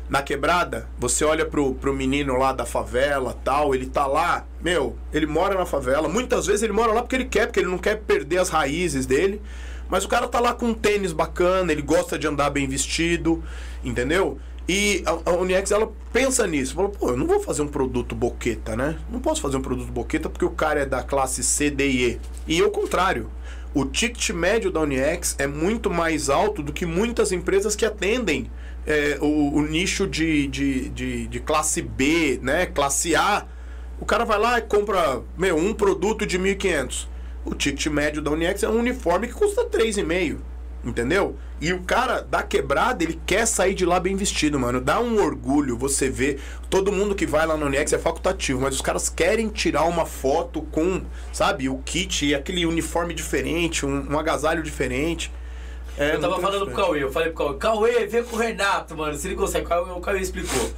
Na 0.10 0.22
quebrada, 0.22 0.88
você 0.98 1.26
olha 1.26 1.46
pro, 1.46 1.74
pro 1.76 1.94
menino 1.94 2.38
lá 2.38 2.54
da 2.54 2.66
favela 2.66 3.38
tal, 3.44 3.76
ele 3.76 3.88
tá 3.88 4.08
lá, 4.08 4.46
meu, 4.62 4.96
ele 5.12 5.26
mora 5.26 5.56
na 5.56 5.66
favela. 5.66 6.08
Muitas 6.08 6.46
vezes 6.46 6.64
ele 6.64 6.72
mora 6.72 6.94
lá 6.94 7.02
porque 7.02 7.16
ele 7.16 7.26
quer, 7.26 7.48
porque 7.48 7.60
ele 7.60 7.70
não 7.70 7.78
quer 7.78 7.98
perder 7.98 8.38
as 8.38 8.50
raízes 8.50 9.06
dele. 9.06 9.42
Mas 9.90 10.06
o 10.06 10.08
cara 10.08 10.28
tá 10.28 10.40
lá 10.40 10.54
com 10.54 10.68
um 10.68 10.74
tênis 10.74 11.12
bacana, 11.12 11.72
ele 11.72 11.82
gosta 11.82 12.18
de 12.18 12.26
andar 12.26 12.50
bem 12.50 12.68
vestido, 12.68 13.44
entendeu? 13.84 14.38
E 14.68 15.02
a, 15.06 15.30
a 15.30 15.34
Uniex, 15.34 15.72
ela 15.72 15.92
pensa 16.12 16.46
nisso. 16.48 16.74
Fala, 16.74 16.90
pô, 16.90 17.10
eu 17.10 17.18
não 17.18 17.26
vou 17.26 17.40
fazer 17.40 17.62
um 17.62 17.68
produto 17.68 18.14
boqueta, 18.14 18.76
né? 18.76 18.98
Não 19.10 19.20
posso 19.20 19.42
fazer 19.42 19.58
um 19.58 19.62
produto 19.62 19.92
boqueta 19.92 20.30
porque 20.30 20.44
o 20.44 20.50
cara 20.50 20.82
é 20.82 20.86
da 20.86 21.04
classe 21.04 21.44
C, 21.44 21.70
D 21.70 21.88
e 21.88 22.06
E. 22.12 22.20
E 22.48 22.62
ao 22.62 22.72
contrário. 22.72 23.30
O 23.74 23.86
ticket 23.86 24.32
médio 24.32 24.72
da 24.72 24.80
Uniex 24.80 25.36
é 25.38 25.46
muito 25.46 25.90
mais 25.90 26.30
alto 26.30 26.64
do 26.64 26.74
que 26.74 26.86
muitas 26.86 27.32
empresas 27.32 27.76
que 27.76 27.86
atendem 27.86 28.50
é, 28.88 29.18
o, 29.20 29.54
o 29.54 29.62
nicho 29.62 30.08
de, 30.08 30.48
de, 30.48 30.90
de, 30.90 31.28
de 31.28 31.40
classe 31.42 31.82
B, 31.82 32.40
né? 32.42 32.66
Classe 32.66 33.16
A. 33.16 33.46
O 34.00 34.06
cara 34.06 34.24
vai 34.24 34.40
lá 34.40 34.58
e 34.58 34.62
compra, 34.62 35.22
meu, 35.38 35.58
um 35.58 35.74
produto 35.74 36.26
de 36.26 36.40
1.500. 36.40 37.08
O 37.44 37.54
ticket 37.54 37.88
médio 37.88 38.22
da 38.22 38.32
Uniex 38.32 38.64
é 38.64 38.70
um 38.70 38.80
uniforme 38.80 39.28
que 39.28 39.34
custa 39.34 39.66
3,5. 39.66 40.38
Entendeu? 40.86 41.36
E 41.60 41.74
o 41.74 41.82
cara 41.82 42.22
da 42.22 42.44
quebrada, 42.44 43.04
ele 43.04 43.20
quer 43.26 43.46
sair 43.46 43.74
de 43.74 43.86
lá 43.86 44.00
bem 44.00 44.16
vestido, 44.16 44.58
mano. 44.58 44.80
Dá 44.80 45.02
um 45.02 45.22
orgulho 45.22 45.78
você 45.78 46.10
ver. 46.10 46.40
Todo 46.70 46.92
mundo 46.92 47.16
que 47.16 47.26
vai 47.26 47.46
lá 47.46 47.58
no 47.58 47.66
Uniex 47.66 47.92
é 47.92 47.98
facultativo, 47.98 48.62
mas 48.62 48.76
os 48.76 48.82
caras 48.82 49.10
querem 49.10 49.50
tirar 49.50 49.84
uma 49.84 50.06
foto 50.06 50.62
com, 50.62 51.02
sabe, 51.34 51.68
o 51.68 51.80
kit 51.80 52.34
aquele 52.34 52.66
uniforme 52.66 53.14
diferente, 53.14 53.86
um, 53.86 54.14
um 54.14 54.20
agasalho 54.20 54.64
diferente. 54.64 55.32
É 55.98 56.16
eu 56.16 56.20
tava 56.22 56.40
falando 56.40 56.66
pro. 56.68 56.76
Cauê, 56.76 57.04
eu 57.04 57.12
falei 57.12 57.32
pro 57.32 57.56
Cauê, 57.56 57.88
Cauê, 57.90 58.06
vê 58.08 58.24
com 58.24 58.36
o 58.36 58.40
Renato, 58.40 58.96
mano, 58.96 59.16
se 59.16 59.28
ele 59.28 59.36
consegue. 59.36 59.66
O 59.66 59.70
Cauê, 59.70 59.92
o 59.92 60.00
Cauê 60.00 60.20
explicou. 60.22 60.70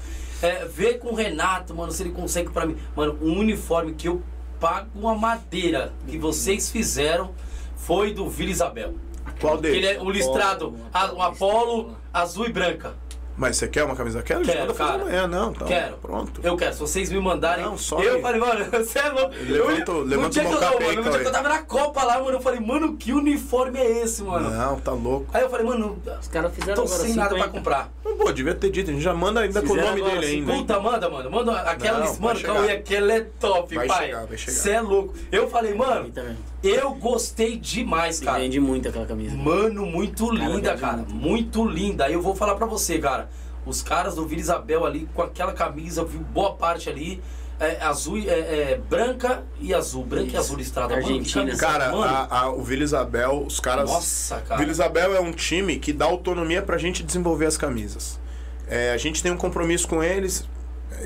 É, 0.42 0.64
vê 0.66 0.94
com 0.94 1.10
o 1.10 1.14
Renato, 1.16 1.76
mano, 1.76 1.92
se 1.92 2.02
ele 2.04 2.12
consegue 2.12 2.50
pra 2.50 2.66
mim. 2.66 2.78
Mano, 2.96 3.18
um 3.22 3.38
uniforme 3.40 3.94
que 3.94 4.08
eu 4.08 4.22
pago 4.60 4.88
uma 4.96 5.14
madeira 5.16 5.92
que 6.08 6.18
vocês 6.18 6.70
fizeram 6.72 7.34
foi 7.76 8.14
do 8.14 8.30
Vila 8.30 8.50
Isabel. 8.52 8.94
Qual 9.42 9.56
Ele 9.56 9.62
deles? 9.82 9.90
é 9.98 10.02
um 10.02 10.10
listrado, 10.10 10.76
a- 10.94 11.14
um 11.14 11.22
Apolo 11.22 11.98
azul 12.14 12.46
e 12.48 12.52
branca. 12.54 12.94
Mas 13.40 13.56
você 13.56 13.68
quer 13.70 13.86
uma 13.86 13.96
camisa? 13.96 14.22
Quero, 14.22 14.42
Quero, 14.44 14.60
manda 14.60 14.74
fazer 14.74 14.92
cara. 14.92 15.02
amanhã, 15.04 15.28
não. 15.28 15.52
Então, 15.52 15.66
Quero. 15.68 15.96
Pronto. 15.98 16.42
Eu 16.44 16.58
quero, 16.58 16.74
se 16.74 16.80
vocês 16.82 17.10
me 17.10 17.20
mandarem. 17.22 17.64
Não, 17.64 17.78
só 17.78 18.00
eu 18.02 18.16
aí. 18.18 18.22
falei, 18.22 18.40
mano, 18.42 18.66
você 18.70 19.00
é 19.00 19.10
louco. 19.10 19.34
Levanta 19.48 19.92
o- 19.94 19.96
eu, 19.96 20.04
levanta 20.04 20.28
no 20.28 20.30
dia 20.30 20.44
o 20.44 20.48
que 20.50 20.54
eu, 20.54 20.60
não, 20.60 20.74
mano, 20.74 21.04
no 21.04 21.10
dia 21.10 21.20
que 21.22 21.28
eu 21.28 21.32
tava 21.32 21.48
na 21.50 21.60
Copa 21.62 22.04
lá, 22.04 22.20
mano, 22.20 22.32
eu 22.38 22.42
falei, 22.42 22.60
mano, 22.60 22.98
que 22.98 23.14
uniforme 23.14 23.80
é 23.80 24.04
esse, 24.04 24.22
mano? 24.24 24.50
Não, 24.50 24.80
tá 24.82 24.92
louco. 24.92 25.28
Aí 25.34 25.42
eu 25.42 25.50
falei, 25.50 25.66
mano, 25.66 25.98
Os 26.22 26.28
caras 26.28 26.54
fizeram 26.54 26.76
tô 26.76 26.82
agora 26.82 27.00
sem 27.04 27.14
nada 27.16 27.30
pra 27.30 27.38
50. 27.46 27.58
comprar. 27.58 27.90
Não, 28.04 28.18
pô, 28.18 28.32
devia 28.34 28.54
ter 28.54 28.70
dito. 28.70 28.90
A 28.90 28.94
gente 28.94 29.04
já 29.04 29.14
manda 29.14 29.40
ainda 29.40 29.62
com 29.62 29.68
o 29.68 29.70
Fizeram 29.70 29.88
nome 29.90 30.02
agora 30.02 30.20
dele 30.20 30.34
ainda. 30.34 30.54
Puta, 30.54 30.80
manda, 30.82 31.10
mano. 31.10 31.32
Manda 31.32 31.52
aquela 31.62 32.00
Não, 32.00 32.20
Mano. 32.20 32.40
Cauê, 32.42 32.72
aquela 32.72 33.14
é 33.14 33.22
top, 33.40 33.74
Vai 33.76 33.88
pai. 33.88 34.06
chegar, 34.08 34.26
vai 34.26 34.38
chegar. 34.38 34.58
Você 34.58 34.72
é 34.72 34.82
louco. 34.82 35.14
Eu 35.32 35.50
falei, 35.50 35.74
mano, 35.74 36.10
também. 36.10 36.36
Eu 36.64 36.94
gostei 36.96 37.58
demais, 37.58 38.20
E 38.22 38.26
cara. 38.26 38.40
Vende 38.40 38.60
muito 38.60 38.88
aquela 38.90 39.06
camisa. 39.06 39.36
Mano, 39.36 39.86
muito 39.86 40.28
Cara, 40.28 40.40
linda, 40.50 40.78
cara. 40.78 40.98
muito. 40.98 41.14
Muito 41.16 41.66
linda. 41.66 42.06
Aí 42.06 42.14
eu 42.14 42.22
vou 42.22 42.36
falar 42.36 42.56
pra 42.56 42.66
você, 42.66 43.00
cara. 43.00 43.30
Os 43.66 43.82
caras 43.82 44.16
do 44.16 44.26
Vila 44.28 44.42
Isabel 44.42 44.86
ali, 44.86 45.08
com 45.14 45.22
aquela 45.22 45.54
camisa, 45.54 46.04
viu 46.04 46.22
boa 46.22 46.54
parte 46.56 46.90
ali. 46.90 47.22
É, 47.60 47.78
azul, 47.84 48.18
e- 48.18 48.30
é, 48.30 48.32
é, 48.72 48.82
branca 48.90 49.44
e 49.60 49.74
azul. 49.74 50.06
Branca 50.06 50.24
e 50.24 50.28
Isso. 50.30 50.38
azul 50.38 50.56
listrada. 50.58 50.94
Mano, 50.96 51.06
Argentina. 51.08 51.42
camisa, 51.46 51.60
Cara, 51.66 51.92
mano. 51.92 52.04
a- 52.06 52.28
a- 52.44 52.50
o 52.54 52.64
Vila 52.64 52.84
Isabel, 52.84 53.44
os 53.46 53.60
caras. 53.60 53.90
Nossa, 53.90 54.38
cara. 54.42 54.60
Vila 54.62 54.72
Isabel 54.72 55.14
é 55.14 55.20
um 55.20 55.34
time 55.34 55.78
que 55.78 55.92
dá 55.92 56.06
autonomia 56.06 56.62
pra 56.62 56.78
gente 56.78 57.04
desenvolver 57.04 57.46
as 57.48 57.58
camisas. 57.58 58.18
É, 58.66 58.92
a 58.92 58.98
gente 58.98 59.22
tem 59.22 59.30
um 59.32 59.38
compromisso 59.38 59.88
com 59.88 60.02
eles. 60.04 60.48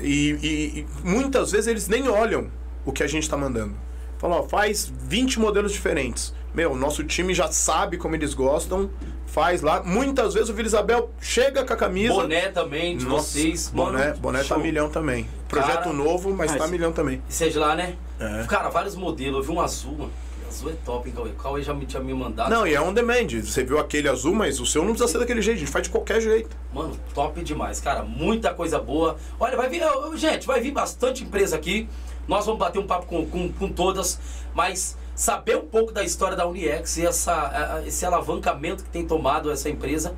e, 0.00 0.30
e- 0.42 0.78
e 0.80 0.86
muitas 1.08 1.52
vezes 1.52 1.66
eles 1.68 1.88
nem 1.88 2.08
olham 2.08 2.48
o 2.84 2.92
que 2.92 3.02
a 3.02 3.06
gente 3.06 3.22
está 3.24 3.36
mandando. 3.36 3.74
Fala, 4.24 4.36
ó, 4.36 4.42
faz 4.42 4.90
20 5.02 5.38
modelos 5.38 5.70
diferentes. 5.70 6.32
Meu, 6.54 6.74
nosso 6.74 7.04
time 7.04 7.34
já 7.34 7.52
sabe 7.52 7.98
como 7.98 8.16
eles 8.16 8.32
gostam, 8.32 8.88
faz 9.26 9.60
lá. 9.60 9.82
Muitas 9.82 10.32
vezes 10.32 10.48
o 10.48 10.54
Vila 10.54 10.66
Isabel 10.66 11.10
chega 11.20 11.62
com 11.62 11.74
a 11.74 11.76
camisa. 11.76 12.14
Boné 12.14 12.48
também 12.48 12.96
de 12.96 13.04
Nossa, 13.04 13.32
vocês, 13.32 13.68
boné, 13.68 14.06
mano. 14.06 14.16
boné 14.20 14.38
tá 14.38 14.44
show. 14.46 14.60
milhão 14.60 14.88
também. 14.88 15.28
Projeto 15.46 15.74
Cara, 15.82 15.92
novo, 15.92 16.32
mas 16.32 16.52
mas- 16.52 16.58
tá 16.58 16.66
milhão 16.66 16.90
também. 16.90 17.22
Seja 17.28 17.60
lá, 17.60 17.76
né? 17.76 17.96
É. 18.18 18.44
Cara, 18.48 18.70
vários 18.70 18.96
modelos. 18.96 19.40
Eu 19.40 19.52
vi 19.52 19.58
um 19.58 19.60
azul, 19.60 19.92
mano. 19.92 20.12
Azul 20.48 20.70
é 20.70 20.74
top, 20.86 21.06
hein, 21.06 21.14
Cauê? 21.14 21.28
O 21.28 21.34
Cauê 21.34 21.62
já 21.62 21.74
me 21.74 21.84
tinha 21.84 22.02
me 22.02 22.14
mandado. 22.14 22.48
Não, 22.48 22.66
e 22.66 22.72
é 22.74 22.80
on 22.80 22.94
demand. 22.94 23.26
Você 23.44 23.62
viu 23.62 23.78
aquele 23.78 24.08
azul, 24.08 24.34
mas 24.34 24.58
o 24.58 24.64
seu 24.64 24.82
não 24.84 24.92
precisa 24.92 25.12
ser 25.12 25.18
daquele 25.18 25.42
jeito, 25.42 25.56
a 25.58 25.60
gente 25.60 25.70
faz 25.70 25.82
de 25.84 25.90
qualquer 25.90 26.22
jeito. 26.22 26.56
Mano, 26.72 26.98
top 27.12 27.42
demais, 27.42 27.78
cara. 27.78 28.02
Muita 28.02 28.54
coisa 28.54 28.78
boa. 28.78 29.16
Olha, 29.38 29.54
vai 29.54 29.68
vir. 29.68 29.82
Gente, 30.16 30.46
vai 30.46 30.62
vir 30.62 30.70
bastante 30.70 31.22
empresa 31.24 31.56
aqui. 31.56 31.86
Nós 32.26 32.46
vamos 32.46 32.58
bater 32.58 32.78
um 32.78 32.86
papo 32.86 33.06
com, 33.06 33.26
com, 33.26 33.52
com 33.52 33.68
todas, 33.68 34.18
mas 34.54 34.96
saber 35.14 35.56
um 35.56 35.66
pouco 35.66 35.92
da 35.92 36.02
história 36.02 36.36
da 36.36 36.46
Uniex 36.46 36.96
e 36.96 37.06
essa, 37.06 37.82
esse 37.86 38.04
alavancamento 38.04 38.82
que 38.84 38.90
tem 38.90 39.06
tomado 39.06 39.50
essa 39.50 39.68
empresa 39.68 40.14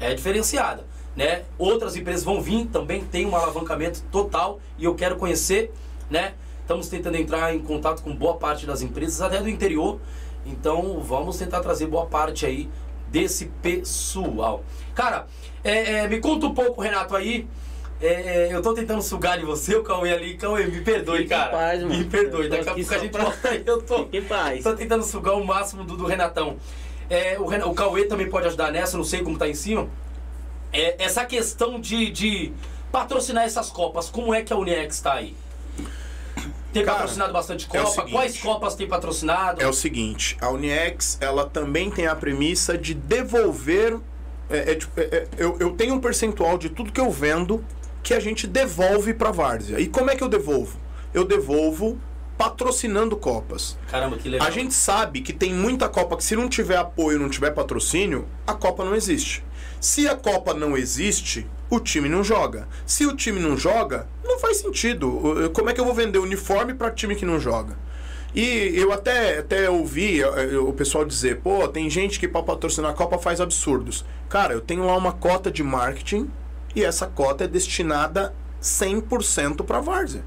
é 0.00 0.14
diferenciada. 0.14 0.84
Né? 1.16 1.42
Outras 1.58 1.96
empresas 1.96 2.22
vão 2.22 2.40
vir, 2.40 2.66
também 2.66 3.04
tem 3.04 3.26
um 3.26 3.34
alavancamento 3.34 4.02
total 4.10 4.60
e 4.78 4.84
eu 4.84 4.94
quero 4.94 5.16
conhecer, 5.16 5.72
né? 6.08 6.34
Estamos 6.60 6.88
tentando 6.88 7.16
entrar 7.16 7.52
em 7.54 7.58
contato 7.60 8.02
com 8.02 8.14
boa 8.14 8.36
parte 8.36 8.66
das 8.66 8.82
empresas, 8.82 9.20
até 9.20 9.40
do 9.40 9.48
interior. 9.48 9.98
Então 10.46 11.00
vamos 11.00 11.38
tentar 11.38 11.60
trazer 11.60 11.86
boa 11.86 12.06
parte 12.06 12.46
aí 12.46 12.68
desse 13.10 13.46
pessoal. 13.62 14.62
Cara, 14.94 15.26
é, 15.64 15.94
é, 15.94 16.08
me 16.08 16.20
conta 16.20 16.46
um 16.46 16.54
pouco, 16.54 16.80
Renato, 16.80 17.16
aí. 17.16 17.48
É, 18.00 18.06
é, 18.48 18.54
eu 18.54 18.62
tô 18.62 18.72
tentando 18.74 19.02
sugar 19.02 19.38
de 19.38 19.44
você, 19.44 19.74
o 19.74 19.82
Cauê 19.82 20.12
ali. 20.12 20.36
Cauê, 20.36 20.66
me 20.66 20.80
perdoe, 20.82 21.18
Fique 21.22 21.34
em 21.34 21.36
cara. 21.36 21.50
paz, 21.50 21.82
mano. 21.82 21.94
Me 21.96 22.04
perdoe, 22.04 22.48
daqui 22.48 22.68
a 22.68 22.74
pouco 22.74 22.94
a 22.94 22.98
gente 22.98 23.10
pra- 23.10 23.24
volta 23.24 23.48
aí. 23.48 23.62
Eu 23.66 23.82
tô, 23.82 23.98
Fique 24.04 24.18
em 24.18 24.22
paz. 24.24 24.62
tô 24.62 24.74
tentando 24.74 25.02
sugar 25.02 25.34
o 25.34 25.44
máximo 25.44 25.82
do, 25.84 25.96
do 25.96 26.06
Renatão. 26.06 26.56
É, 27.10 27.36
o, 27.40 27.46
Ren- 27.46 27.64
o 27.64 27.74
Cauê 27.74 28.04
também 28.04 28.28
pode 28.30 28.46
ajudar 28.46 28.70
nessa, 28.70 28.96
não 28.96 29.04
sei 29.04 29.22
como 29.22 29.36
tá 29.36 29.48
em 29.48 29.54
cima. 29.54 29.88
É, 30.72 31.02
essa 31.02 31.24
questão 31.24 31.80
de, 31.80 32.10
de 32.10 32.52
patrocinar 32.92 33.44
essas 33.44 33.68
Copas, 33.70 34.08
como 34.08 34.32
é 34.32 34.42
que 34.42 34.52
a 34.52 34.56
Uniex 34.56 35.00
tá 35.00 35.14
aí? 35.14 35.34
Tem 36.72 36.84
Cara, 36.84 36.98
patrocinado 36.98 37.32
bastante 37.32 37.64
é 37.66 37.78
Copa? 37.78 37.90
seguinte. 37.90 38.12
Quais 38.12 38.38
Copas 38.40 38.74
tem 38.74 38.86
patrocinado? 38.86 39.60
É 39.62 39.66
o 39.66 39.72
seguinte, 39.72 40.36
a 40.40 40.50
Uniex, 40.50 41.16
ela 41.20 41.46
também 41.48 41.90
tem 41.90 42.06
a 42.06 42.14
premissa 42.14 42.76
de 42.76 42.92
devolver. 42.94 43.98
é, 44.50 44.72
é, 44.72 44.74
tipo, 44.74 45.00
é, 45.00 45.04
é, 45.04 45.28
eu, 45.38 45.56
eu 45.58 45.70
tenho 45.72 45.94
um 45.94 46.00
percentual 46.00 46.58
de 46.58 46.68
tudo 46.68 46.92
que 46.92 47.00
eu 47.00 47.10
vendo 47.10 47.64
que 48.02 48.14
a 48.14 48.20
gente 48.20 48.46
devolve 48.46 49.12
pra 49.14 49.30
Várzea. 49.30 49.80
E 49.80 49.86
como 49.86 50.10
é 50.10 50.16
que 50.16 50.22
eu 50.22 50.28
devolvo? 50.28 50.78
Eu 51.12 51.24
devolvo 51.24 51.98
patrocinando 52.36 53.16
Copas. 53.16 53.76
Caramba, 53.90 54.16
que 54.16 54.28
legal. 54.28 54.46
A 54.46 54.50
gente 54.50 54.72
sabe 54.72 55.20
que 55.20 55.32
tem 55.32 55.52
muita 55.52 55.88
Copa 55.88 56.16
que 56.16 56.22
se 56.22 56.36
não 56.36 56.48
tiver 56.48 56.76
apoio, 56.76 57.18
não 57.18 57.28
tiver 57.28 57.50
patrocínio, 57.50 58.26
a 58.46 58.54
Copa 58.54 58.84
não 58.84 58.94
existe. 58.94 59.44
Se 59.80 60.08
a 60.08 60.14
Copa 60.14 60.54
não 60.54 60.76
existe, 60.76 61.46
o 61.68 61.80
time 61.80 62.08
não 62.08 62.22
joga. 62.22 62.68
Se 62.86 63.06
o 63.06 63.16
time 63.16 63.40
não 63.40 63.56
joga, 63.56 64.06
não 64.24 64.38
faz 64.38 64.58
sentido. 64.58 65.50
Como 65.52 65.68
é 65.68 65.72
que 65.72 65.80
eu 65.80 65.84
vou 65.84 65.94
vender 65.94 66.18
uniforme 66.18 66.74
para 66.74 66.90
time 66.90 67.16
que 67.16 67.26
não 67.26 67.40
joga? 67.40 67.76
E 68.34 68.72
eu 68.76 68.92
até, 68.92 69.38
até 69.38 69.68
ouvi 69.70 70.22
o 70.24 70.72
pessoal 70.72 71.04
dizer, 71.04 71.40
pô, 71.40 71.66
tem 71.66 71.88
gente 71.90 72.20
que 72.20 72.28
para 72.28 72.42
patrocinar 72.42 72.90
a 72.90 72.94
Copa 72.94 73.18
faz 73.18 73.40
absurdos. 73.40 74.04
Cara, 74.28 74.52
eu 74.52 74.60
tenho 74.60 74.84
lá 74.84 74.96
uma 74.96 75.12
cota 75.12 75.50
de 75.50 75.62
marketing 75.62 76.30
e 76.80 76.84
essa 76.84 77.06
cota 77.06 77.44
é 77.44 77.48
destinada 77.48 78.34
100% 78.62 79.64
para 79.64 79.80
Várzea. 79.80 80.24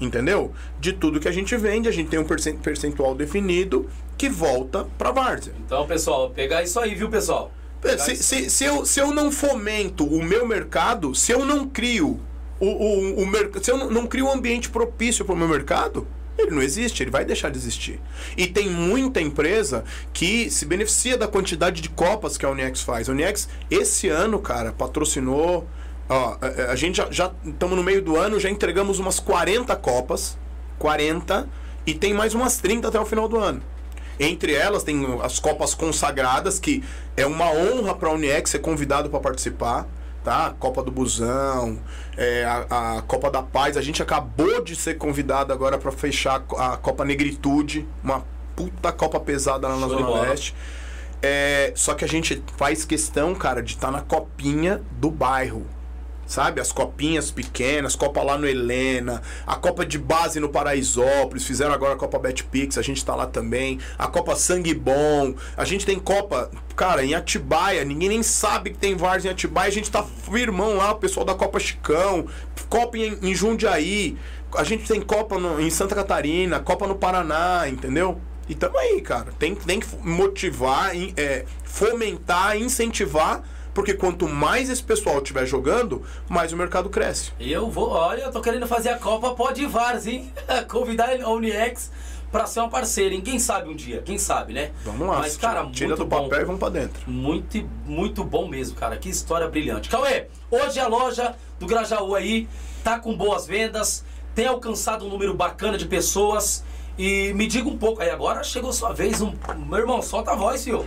Entendeu? 0.00 0.52
De 0.80 0.92
tudo 0.92 1.20
que 1.20 1.28
a 1.28 1.32
gente 1.32 1.56
vende, 1.56 1.88
a 1.88 1.92
gente 1.92 2.08
tem 2.08 2.18
um 2.18 2.24
percen- 2.24 2.56
percentual 2.56 3.14
definido 3.14 3.88
que 4.18 4.28
volta 4.28 4.86
para 4.98 5.10
Várzea. 5.12 5.54
Então, 5.64 5.86
pessoal, 5.86 6.30
pegar 6.30 6.62
isso 6.62 6.78
aí, 6.80 6.94
viu, 6.94 7.08
pessoal? 7.08 7.52
Se, 7.98 8.16
se, 8.16 8.50
se, 8.50 8.64
eu, 8.64 8.84
se 8.86 9.00
eu 9.00 9.12
não 9.12 9.30
fomento 9.32 10.04
o 10.04 10.22
meu 10.22 10.46
mercado, 10.46 11.14
se 11.14 11.32
eu 11.32 11.44
não 11.44 11.68
crio 11.68 12.20
o, 12.60 12.66
o, 12.66 13.22
o 13.22 13.26
mercado, 13.26 13.64
se 13.64 13.70
eu 13.70 13.76
não, 13.76 13.90
não 13.90 14.06
crio 14.06 14.26
um 14.26 14.32
ambiente 14.32 14.70
propício 14.70 15.24
para 15.24 15.34
o 15.34 15.38
meu 15.38 15.48
mercado, 15.48 16.06
ele 16.38 16.50
não 16.52 16.62
existe, 16.62 17.02
ele 17.02 17.10
vai 17.10 17.24
deixar 17.24 17.50
de 17.50 17.58
existir. 17.58 18.00
E 18.36 18.46
tem 18.46 18.70
muita 18.70 19.20
empresa 19.20 19.84
que 20.12 20.48
se 20.50 20.64
beneficia 20.64 21.16
da 21.16 21.26
quantidade 21.28 21.80
de 21.80 21.88
copas 21.88 22.38
que 22.38 22.46
a 22.46 22.50
Uniex 22.50 22.82
faz. 22.82 23.08
A 23.08 23.12
Uniex, 23.12 23.48
esse 23.70 24.08
ano, 24.08 24.38
cara, 24.38 24.72
patrocinou. 24.72 25.66
Ó, 26.12 26.36
a, 26.40 26.72
a 26.72 26.76
gente 26.76 26.96
já 27.10 27.32
estamos 27.44 27.76
no 27.76 27.82
meio 27.82 28.02
do 28.02 28.16
ano, 28.16 28.38
já 28.38 28.50
entregamos 28.50 28.98
umas 28.98 29.18
40 29.20 29.74
copas. 29.76 30.36
40. 30.78 31.48
E 31.86 31.94
tem 31.94 32.12
mais 32.12 32.34
umas 32.34 32.58
30 32.58 32.88
até 32.88 32.98
o 33.00 33.06
final 33.06 33.28
do 33.28 33.38
ano. 33.38 33.62
Entre 34.20 34.52
elas 34.54 34.82
tem 34.84 35.04
as 35.22 35.38
Copas 35.38 35.74
Consagradas, 35.74 36.58
que 36.58 36.84
é 37.16 37.24
uma 37.26 37.50
honra 37.50 37.94
para 37.94 38.08
a 38.08 38.12
Uniex 38.12 38.50
ser 38.50 38.58
convidado 38.60 39.08
para 39.10 39.20
participar. 39.20 39.86
Tá? 40.22 40.54
Copa 40.60 40.84
do 40.84 40.92
Busão, 40.92 41.80
é, 42.16 42.44
a, 42.44 42.98
a 42.98 43.02
Copa 43.02 43.28
da 43.30 43.42
Paz. 43.42 43.76
A 43.76 43.82
gente 43.82 44.00
acabou 44.02 44.62
de 44.62 44.76
ser 44.76 44.94
convidado 44.96 45.52
agora 45.52 45.76
para 45.78 45.90
fechar 45.90 46.36
a 46.36 46.40
Co- 46.40 46.56
a 46.56 46.76
Copa 46.76 47.04
Negritude, 47.04 47.88
uma 48.04 48.24
puta 48.54 48.92
Copa 48.92 49.18
pesada 49.18 49.66
lá 49.66 49.74
na 49.74 49.80
Show 49.88 49.96
Zona 49.96 50.06
bola. 50.06 50.20
Leste. 50.28 50.54
É, 51.20 51.72
só 51.74 51.94
que 51.94 52.04
a 52.04 52.08
gente 52.08 52.40
faz 52.56 52.84
questão, 52.84 53.34
cara, 53.34 53.60
de 53.62 53.72
estar 53.72 53.90
na 53.90 54.00
copinha 54.00 54.80
do 54.92 55.10
bairro. 55.10 55.66
Sabe? 56.32 56.62
As 56.62 56.72
copinhas 56.72 57.30
pequenas, 57.30 57.94
Copa 57.94 58.22
lá 58.22 58.38
no 58.38 58.46
Helena, 58.48 59.20
a 59.46 59.54
Copa 59.54 59.84
de 59.84 59.98
Base 59.98 60.40
no 60.40 60.48
Paraisópolis, 60.48 61.44
fizeram 61.44 61.74
agora 61.74 61.92
a 61.92 61.96
Copa 61.96 62.18
Betpix, 62.18 62.78
a 62.78 62.82
gente 62.82 63.04
tá 63.04 63.14
lá 63.14 63.26
também. 63.26 63.78
A 63.98 64.06
Copa 64.08 64.34
Sangue 64.34 64.72
Bom, 64.72 65.34
a 65.54 65.64
gente 65.66 65.84
tem 65.84 65.98
Copa, 65.98 66.50
cara, 66.74 67.04
em 67.04 67.12
Atibaia, 67.14 67.84
ninguém 67.84 68.08
nem 68.08 68.22
sabe 68.22 68.70
que 68.70 68.78
tem 68.78 68.96
Vars 68.96 69.26
em 69.26 69.28
Atibaia, 69.28 69.68
a 69.68 69.72
gente 69.72 69.90
tá 69.90 70.02
firmão 70.02 70.78
lá, 70.78 70.92
o 70.92 70.96
pessoal 70.96 71.26
da 71.26 71.34
Copa 71.34 71.60
Chicão, 71.60 72.26
Copa 72.70 72.96
em, 72.96 73.18
em 73.20 73.34
Jundiaí, 73.34 74.16
a 74.56 74.64
gente 74.64 74.88
tem 74.88 75.02
Copa 75.02 75.38
no- 75.38 75.60
em 75.60 75.68
Santa 75.68 75.94
Catarina, 75.94 76.60
Copa 76.60 76.86
no 76.86 76.94
Paraná, 76.94 77.68
entendeu? 77.68 78.18
E 78.48 78.54
tamo 78.54 78.78
aí, 78.78 79.02
cara. 79.02 79.32
Tem, 79.38 79.54
tem 79.54 79.80
que 79.80 79.86
motivar, 80.02 80.92
é, 81.14 81.44
fomentar, 81.62 82.56
incentivar, 82.56 83.42
porque 83.74 83.94
quanto 83.94 84.28
mais 84.28 84.68
esse 84.68 84.82
pessoal 84.82 85.18
estiver 85.18 85.46
jogando, 85.46 86.02
mais 86.28 86.52
o 86.52 86.56
mercado 86.56 86.90
cresce. 86.90 87.32
Eu 87.40 87.70
vou, 87.70 87.90
olha, 87.90 88.22
eu 88.22 88.30
tô 88.30 88.40
querendo 88.40 88.66
fazer 88.66 88.90
a 88.90 88.98
Copa 88.98 89.34
Pode 89.34 89.64
Vars, 89.66 90.06
hein? 90.06 90.32
Convidar 90.68 91.10
a 91.20 91.28
Uniex 91.30 91.90
pra 92.30 92.46
ser 92.46 92.60
uma 92.60 92.68
parceira, 92.68 93.14
hein? 93.14 93.20
Quem 93.20 93.38
sabe 93.38 93.68
um 93.68 93.74
dia, 93.76 94.02
quem 94.02 94.18
sabe, 94.18 94.52
né? 94.54 94.72
Vamos 94.84 95.06
lá, 95.06 95.18
Mas, 95.18 95.36
cara, 95.36 95.66
tira 95.70 95.88
muito 95.88 95.98
do 96.04 96.06
bom. 96.06 96.24
papel 96.24 96.40
e 96.40 96.44
vamos 96.44 96.58
pra 96.58 96.68
dentro. 96.70 97.02
Muito, 97.10 97.68
muito 97.84 98.24
bom 98.24 98.48
mesmo, 98.48 98.74
cara. 98.76 98.96
Que 98.96 99.08
história 99.08 99.48
brilhante. 99.48 99.88
Cauê, 99.88 100.26
hoje 100.50 100.80
a 100.80 100.86
loja 100.88 101.34
do 101.60 101.66
Grajaú 101.66 102.14
aí 102.14 102.48
tá 102.82 102.98
com 102.98 103.14
boas 103.14 103.46
vendas, 103.46 104.04
tem 104.34 104.46
alcançado 104.46 105.04
um 105.04 105.08
número 105.08 105.34
bacana 105.34 105.76
de 105.76 105.86
pessoas. 105.86 106.64
E 106.98 107.32
me 107.32 107.46
diga 107.46 107.68
um 107.68 107.78
pouco 107.78 108.02
aí, 108.02 108.10
agora 108.10 108.44
chegou 108.44 108.70
sua 108.72 108.92
vez. 108.92 109.22
Um... 109.22 109.32
Meu 109.66 109.78
irmão, 109.78 110.02
solta 110.02 110.32
a 110.32 110.36
voz, 110.36 110.62
filho. 110.62 110.86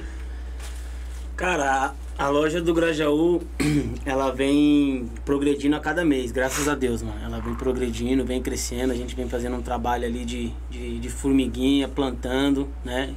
Cara, 1.35 1.93
a, 2.17 2.29
loja 2.29 2.61
do 2.61 2.73
Grajaú, 2.73 3.41
ela 4.05 4.31
vem 4.31 5.09
progredindo 5.23 5.75
a 5.75 5.79
cada 5.79 6.03
mês, 6.05 6.31
graças 6.31 6.67
a 6.67 6.75
Deus, 6.75 7.01
mano. 7.01 7.19
Ela 7.23 7.39
vem 7.39 7.55
progredindo, 7.55 8.25
vem 8.25 8.41
crescendo, 8.41 8.91
a 8.91 8.95
gente 8.95 9.15
vem 9.15 9.27
fazendo 9.27 9.55
um 9.55 9.61
trabalho 9.61 10.05
ali 10.05 10.25
de, 10.25 10.53
de, 10.69 10.99
de 10.99 11.09
formiguinha, 11.09 11.87
plantando, 11.87 12.67
né? 12.83 13.13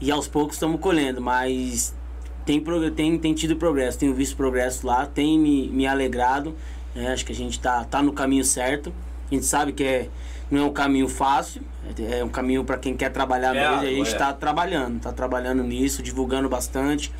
E 0.00 0.10
aos 0.10 0.28
poucos 0.28 0.56
estamos 0.56 0.80
colhendo, 0.80 1.20
mas 1.20 1.94
tem, 2.44 2.62
tem, 2.94 3.18
tem 3.18 3.34
tido 3.34 3.56
progresso, 3.56 3.98
tenho 3.98 4.14
visto 4.14 4.36
progresso 4.36 4.86
lá, 4.86 5.04
tem 5.06 5.38
me, 5.38 5.68
me 5.68 5.86
alegrado. 5.86 6.54
né? 6.94 7.12
Acho 7.12 7.26
que 7.26 7.32
a 7.32 7.34
gente 7.34 7.58
tá, 7.60 7.84
tá 7.84 8.02
no 8.02 8.12
caminho 8.12 8.44
certo. 8.44 8.92
A 9.30 9.34
gente 9.34 9.44
sabe 9.44 9.72
que 9.72 9.84
é, 9.84 10.08
não 10.50 10.62
é 10.62 10.64
um 10.64 10.72
caminho 10.72 11.08
fácil, 11.08 11.60
é, 11.98 12.20
é 12.20 12.24
um 12.24 12.28
caminho 12.28 12.64
para 12.64 12.78
quem 12.78 12.96
quer 12.96 13.10
trabalhar 13.10 13.54
É 13.54 13.60
mesmo. 13.60 13.80
A 13.80 13.84
gente 13.84 14.08
é. 14.08 14.12
está 14.12 14.32
trabalhando, 14.32 14.96
está 14.96 15.12
trabalhando 15.12 15.62
nisso, 15.62 16.02
divulgando 16.02 16.48
bastante. 16.48 17.12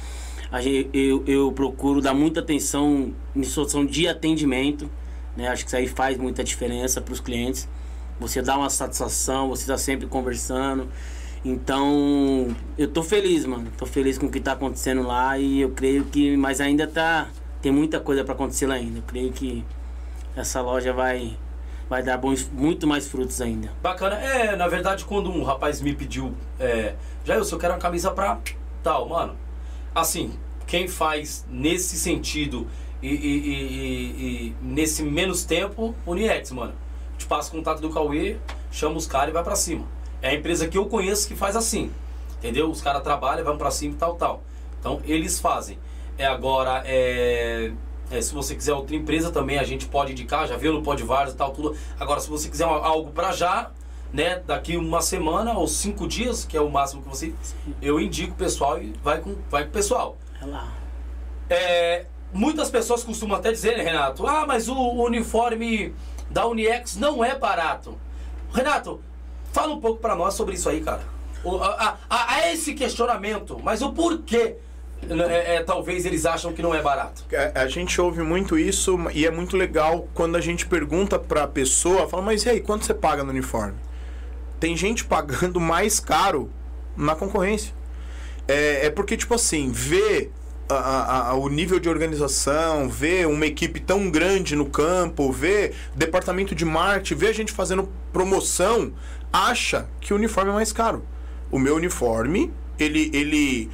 Eu, 0.92 1.24
eu 1.26 1.52
procuro 1.52 2.00
dar 2.00 2.14
muita 2.14 2.40
atenção 2.40 3.12
em 3.36 3.42
solução 3.42 3.84
de 3.84 4.08
atendimento, 4.08 4.90
né? 5.36 5.48
Acho 5.48 5.64
que 5.64 5.68
isso 5.68 5.76
aí 5.76 5.86
faz 5.86 6.16
muita 6.16 6.42
diferença 6.42 7.00
para 7.00 7.12
os 7.12 7.20
clientes. 7.20 7.68
Você 8.18 8.40
dá 8.42 8.56
uma 8.56 8.70
satisfação, 8.70 9.48
você 9.48 9.62
está 9.62 9.76
sempre 9.76 10.06
conversando. 10.06 10.88
Então, 11.44 12.48
eu 12.76 12.88
tô 12.88 13.02
feliz, 13.02 13.44
mano. 13.44 13.70
Tô 13.76 13.86
feliz 13.86 14.18
com 14.18 14.26
o 14.26 14.30
que 14.30 14.40
tá 14.40 14.52
acontecendo 14.52 15.02
lá 15.02 15.38
e 15.38 15.60
eu 15.60 15.70
creio 15.70 16.04
que, 16.06 16.36
mas 16.36 16.60
ainda 16.60 16.86
tá 16.86 17.28
tem 17.60 17.72
muita 17.72 18.00
coisa 18.00 18.24
para 18.24 18.34
acontecer 18.34 18.66
lá 18.66 18.74
ainda. 18.74 18.98
Eu 18.98 19.04
creio 19.06 19.32
que 19.32 19.64
essa 20.36 20.60
loja 20.60 20.92
vai 20.92 21.36
vai 21.88 22.02
dar 22.02 22.18
bons, 22.18 22.48
muito 22.52 22.86
mais 22.86 23.08
frutos 23.08 23.40
ainda. 23.40 23.70
Bacana. 23.82 24.16
É, 24.16 24.54
na 24.56 24.68
verdade, 24.68 25.04
quando 25.04 25.30
um 25.30 25.42
rapaz 25.42 25.80
me 25.80 25.94
pediu, 25.94 26.34
é, 26.60 26.94
Jair, 27.24 27.40
eu 27.40 27.58
quero 27.58 27.72
uma 27.72 27.78
camisa 27.78 28.10
pra 28.10 28.38
tal, 28.82 29.08
mano. 29.08 29.34
Assim, 30.00 30.32
quem 30.66 30.86
faz 30.88 31.46
nesse 31.50 31.96
sentido 31.98 32.66
E, 33.00 33.08
e, 33.08 33.12
e, 33.12 33.54
e 34.48 34.56
nesse 34.60 35.02
menos 35.04 35.44
tempo, 35.44 35.94
Uniex, 36.04 36.50
mano. 36.50 36.74
Te 37.16 37.26
passa 37.26 37.48
o 37.48 37.52
contato 37.52 37.80
do 37.80 37.90
Cauê, 37.90 38.36
chama 38.72 38.96
os 38.96 39.06
caras 39.06 39.30
e 39.30 39.32
vai 39.32 39.44
pra 39.44 39.54
cima. 39.54 39.84
É 40.20 40.30
a 40.30 40.34
empresa 40.34 40.66
que 40.66 40.76
eu 40.76 40.86
conheço 40.86 41.28
que 41.28 41.36
faz 41.36 41.54
assim. 41.54 41.92
Entendeu? 42.38 42.68
Os 42.70 42.80
caras 42.80 43.02
trabalham, 43.02 43.44
vão 43.44 43.56
pra 43.56 43.70
cima 43.70 43.94
e 43.94 43.96
tal, 43.96 44.16
tal. 44.16 44.42
Então 44.80 45.00
eles 45.04 45.38
fazem. 45.38 45.78
É 46.16 46.26
agora, 46.26 46.82
é, 46.84 47.70
é, 48.10 48.20
se 48.20 48.34
você 48.34 48.54
quiser 48.56 48.74
outra 48.74 48.96
empresa 48.96 49.30
também, 49.30 49.58
a 49.58 49.64
gente 49.64 49.86
pode 49.86 50.10
indicar, 50.12 50.48
já 50.48 50.56
viu 50.56 50.72
no 50.72 50.82
Podvars 50.82 51.32
e 51.32 51.36
tal, 51.36 51.52
tudo. 51.52 51.76
Agora, 52.00 52.18
se 52.18 52.28
você 52.28 52.48
quiser 52.48 52.64
algo 52.64 53.12
para 53.12 53.30
já, 53.30 53.70
né, 54.12 54.42
daqui 54.46 54.76
uma 54.76 55.00
semana 55.00 55.52
ou 55.52 55.66
cinco 55.66 56.06
dias, 56.08 56.44
que 56.44 56.56
é 56.56 56.60
o 56.60 56.70
máximo 56.70 57.02
que 57.02 57.08
você. 57.08 57.34
Eu 57.80 58.00
indico 58.00 58.32
o 58.32 58.36
pessoal 58.36 58.80
e 58.82 58.94
vai 59.02 59.20
com, 59.20 59.36
vai 59.50 59.64
com 59.64 59.70
o 59.70 59.72
pessoal. 59.72 60.16
É 60.40 60.46
lá. 60.46 60.72
É, 61.50 62.06
muitas 62.32 62.70
pessoas 62.70 63.02
costumam 63.02 63.36
até 63.36 63.50
dizer, 63.50 63.76
né, 63.76 63.82
Renato? 63.82 64.26
Ah, 64.26 64.46
mas 64.46 64.68
o 64.68 64.76
uniforme 65.02 65.94
da 66.30 66.46
Uniex 66.46 66.96
não 66.96 67.24
é 67.24 67.36
barato. 67.38 67.98
Renato, 68.52 69.00
fala 69.52 69.74
um 69.74 69.80
pouco 69.80 70.00
para 70.00 70.14
nós 70.14 70.34
sobre 70.34 70.54
isso 70.54 70.68
aí, 70.68 70.80
cara. 70.80 71.02
O, 71.44 71.56
a, 71.56 71.98
a, 72.08 72.34
a, 72.34 72.52
esse 72.52 72.74
questionamento, 72.74 73.60
mas 73.62 73.80
o 73.80 73.92
porquê 73.92 74.56
é, 75.08 75.56
é, 75.56 75.62
talvez 75.62 76.04
eles 76.04 76.26
acham 76.26 76.52
que 76.52 76.60
não 76.60 76.74
é 76.74 76.82
barato. 76.82 77.24
A, 77.30 77.36
é, 77.36 77.52
a, 77.54 77.68
gente 77.68 78.00
ouve 78.00 78.22
muito 78.22 78.58
isso 78.58 78.98
e 79.12 79.24
é 79.24 79.30
muito 79.30 79.56
legal 79.56 80.08
quando 80.14 80.36
a 80.36 80.40
gente 80.40 80.66
pergunta 80.66 81.18
para 81.18 81.44
a 81.44 81.48
pessoa, 81.48 82.08
fala, 82.08 82.22
mas 82.22 82.44
e 82.44 82.50
aí, 82.50 82.60
quanto 82.60 82.84
você 82.84 82.94
paga 82.94 83.22
no 83.22 83.30
uniforme? 83.30 83.74
Tem 84.58 84.76
gente 84.76 85.04
pagando 85.04 85.60
mais 85.60 86.00
caro 86.00 86.50
na 86.96 87.14
concorrência. 87.14 87.72
É, 88.46 88.86
é 88.86 88.90
porque, 88.90 89.16
tipo 89.16 89.34
assim, 89.34 89.70
ver 89.70 90.32
a, 90.68 91.28
a, 91.30 91.34
o 91.34 91.48
nível 91.48 91.78
de 91.80 91.88
organização, 91.88 92.88
ver 92.88 93.26
uma 93.26 93.46
equipe 93.46 93.80
tão 93.80 94.10
grande 94.10 94.54
no 94.54 94.66
campo, 94.66 95.32
ver 95.32 95.74
departamento 95.94 96.54
de 96.54 96.64
marketing, 96.64 97.14
ver 97.14 97.28
a 97.28 97.32
gente 97.32 97.52
fazendo 97.52 97.88
promoção, 98.12 98.92
acha 99.32 99.88
que 100.00 100.12
o 100.12 100.16
uniforme 100.16 100.50
é 100.50 100.54
mais 100.54 100.72
caro. 100.72 101.04
O 101.50 101.58
meu 101.58 101.76
uniforme, 101.76 102.52
ele, 102.78 103.10
ele 103.14 103.70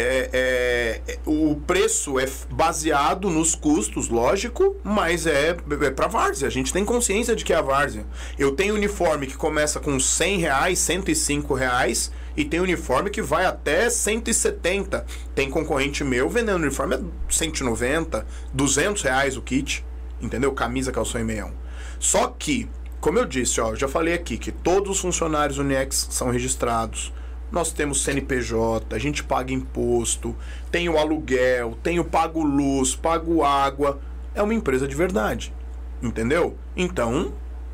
é, 0.00 0.30
é, 0.32 1.18
o 1.26 1.56
preço 1.66 2.18
é 2.18 2.28
baseado 2.50 3.30
nos 3.30 3.54
custos, 3.54 4.08
lógico, 4.08 4.76
mas 4.82 5.26
é, 5.26 5.56
é 5.82 5.90
para 5.90 6.06
várzea. 6.06 6.48
A 6.48 6.50
gente 6.50 6.72
tem 6.72 6.84
consciência 6.84 7.34
de 7.34 7.44
que 7.44 7.52
é 7.52 7.56
a 7.56 7.62
várzea. 7.62 8.06
Eu 8.38 8.52
tenho 8.52 8.74
uniforme 8.74 9.26
que 9.26 9.36
começa 9.36 9.80
com 9.80 9.98
100 9.98 10.38
reais, 10.38 10.78
105 10.78 11.54
reais, 11.54 12.12
e 12.36 12.44
tem 12.44 12.60
uniforme 12.60 13.10
que 13.10 13.20
vai 13.22 13.44
até 13.44 13.90
170. 13.90 15.04
Tem 15.34 15.50
concorrente 15.50 16.04
meu 16.04 16.28
vendendo 16.28 16.62
uniforme 16.62 16.94
a 16.94 17.00
190, 17.28 18.26
200 18.52 19.02
reais 19.02 19.36
o 19.36 19.42
kit, 19.42 19.84
entendeu? 20.20 20.52
Camisa, 20.52 20.92
calção 20.92 21.20
e 21.20 21.24
meião. 21.24 21.52
Só 21.98 22.28
que, 22.28 22.68
como 23.00 23.18
eu 23.18 23.24
disse, 23.24 23.60
ó, 23.60 23.74
já 23.74 23.88
falei 23.88 24.14
aqui 24.14 24.38
que 24.38 24.52
todos 24.52 24.90
os 24.90 25.00
funcionários 25.00 25.58
Uniex 25.58 26.08
são 26.10 26.30
registrados 26.30 27.12
nós 27.50 27.72
temos 27.72 28.02
CNPJ, 28.02 28.94
a 28.94 28.98
gente 28.98 29.24
paga 29.24 29.52
imposto, 29.52 30.36
tem 30.70 30.88
o 30.88 30.98
aluguel, 30.98 31.76
tem 31.82 31.98
o 31.98 32.04
pago 32.04 32.42
luz, 32.42 32.94
pago 32.94 33.42
água. 33.42 33.98
É 34.34 34.42
uma 34.42 34.54
empresa 34.54 34.86
de 34.86 34.94
verdade. 34.94 35.52
Entendeu? 36.02 36.56
Então, 36.76 37.32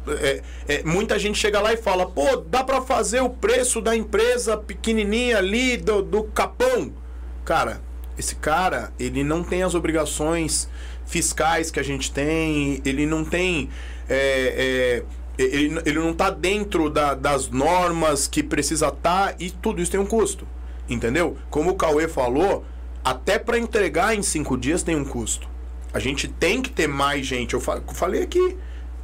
é, 0.09 0.43
é, 0.69 0.83
muita 0.85 1.19
gente 1.19 1.39
chega 1.39 1.61
lá 1.61 1.73
e 1.73 1.77
fala: 1.77 2.07
pô, 2.07 2.37
dá 2.37 2.63
para 2.63 2.81
fazer 2.81 3.21
o 3.21 3.31
preço 3.31 3.81
da 3.81 3.97
empresa 3.97 4.57
pequenininha 4.57 5.39
ali 5.39 5.77
do, 5.77 6.03
do 6.03 6.25
Capão? 6.25 6.93
Cara, 7.45 7.81
esse 8.19 8.37
cara, 8.37 8.93
ele 8.99 9.25
não 9.25 9.43
tem 9.43 9.63
as 9.63 9.75
obrigações 9.75 10.69
fiscais 11.05 11.71
que 11.71 11.81
a 11.81 11.83
gente 11.83 12.11
tem, 12.13 12.81
ele 12.85 13.07
não 13.07 13.25
tem. 13.25 13.69
É, 14.09 15.03
é 15.03 15.03
ele, 15.39 15.81
ele 15.85 15.99
não 15.99 16.11
está 16.11 16.31
dentro 16.31 16.89
da, 16.89 17.15
das 17.15 17.49
normas 17.49 18.27
que 18.27 18.43
precisa 18.43 18.89
estar 18.89 19.33
tá, 19.33 19.35
e 19.39 19.51
tudo 19.51 19.81
isso 19.81 19.91
tem 19.91 20.01
um 20.01 20.07
custo. 20.07 20.47
Entendeu? 20.89 21.37
Como 21.51 21.71
o 21.71 21.75
Cauê 21.75 22.07
falou, 22.07 22.65
até 23.05 23.39
para 23.39 23.59
entregar 23.59 24.15
em 24.15 24.23
cinco 24.23 24.57
dias 24.57 24.83
tem 24.83 24.97
um 24.97 25.05
custo. 25.05 25.49
A 25.93 25.99
gente 25.99 26.27
tem 26.29 26.61
que 26.61 26.71
ter 26.71 26.89
mais 26.89 27.27
gente. 27.27 27.55
Eu 27.55 27.61
falei 27.61 28.23
aqui. 28.23 28.57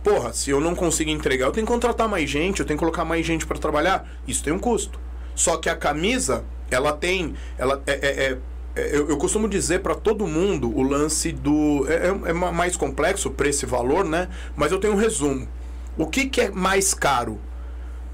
Porra, 0.02 0.32
se 0.32 0.50
eu 0.50 0.60
não 0.60 0.74
consigo 0.74 1.10
entregar, 1.10 1.46
eu 1.46 1.52
tenho 1.52 1.66
que 1.66 1.72
contratar 1.72 2.08
mais 2.08 2.28
gente, 2.28 2.60
eu 2.60 2.66
tenho 2.66 2.78
que 2.78 2.82
colocar 2.82 3.04
mais 3.04 3.24
gente 3.24 3.46
para 3.46 3.58
trabalhar. 3.58 4.08
Isso 4.26 4.42
tem 4.42 4.52
um 4.52 4.58
custo. 4.58 4.98
Só 5.34 5.56
que 5.56 5.68
a 5.68 5.76
camisa, 5.76 6.44
ela 6.70 6.92
tem. 6.92 7.34
Ela 7.58 7.82
é, 7.86 7.92
é, 7.92 7.98
é, 8.08 8.38
é 8.76 8.96
eu, 8.96 9.10
eu, 9.10 9.16
costumo 9.18 9.48
dizer 9.48 9.80
para 9.80 9.94
todo 9.94 10.26
mundo 10.26 10.74
o 10.74 10.82
lance 10.82 11.32
do. 11.32 11.86
É, 11.88 12.08
é, 12.08 12.30
é 12.30 12.32
mais 12.32 12.76
complexo 12.76 13.30
para 13.30 13.48
esse 13.48 13.66
valor, 13.66 14.04
né? 14.04 14.28
Mas 14.56 14.72
eu 14.72 14.78
tenho 14.78 14.94
um 14.94 14.96
resumo. 14.96 15.46
O 15.96 16.06
que, 16.06 16.26
que 16.26 16.40
é 16.40 16.50
mais 16.50 16.94
caro? 16.94 17.40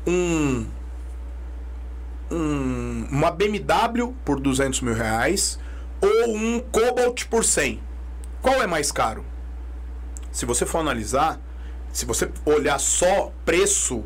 Um, 0.07 0.67
um, 2.31 3.07
uma 3.11 3.31
BMW 3.31 4.15
por 4.25 4.41
200 4.41 4.81
mil 4.81 4.95
reais 4.95 5.59
ou 6.01 6.35
um 6.35 6.61
Cobalt 6.61 7.25
por 7.27 7.45
100? 7.45 7.81
Qual 8.41 8.63
é 8.63 8.67
mais 8.67 8.91
caro? 8.91 9.25
Se 10.33 10.45
você 10.45 10.67
for 10.67 10.79
analisar, 10.79 11.41
se 11.93 12.05
você 12.05 12.31
olhar 12.45 12.79
só 12.79 13.33
preço, 13.45 14.05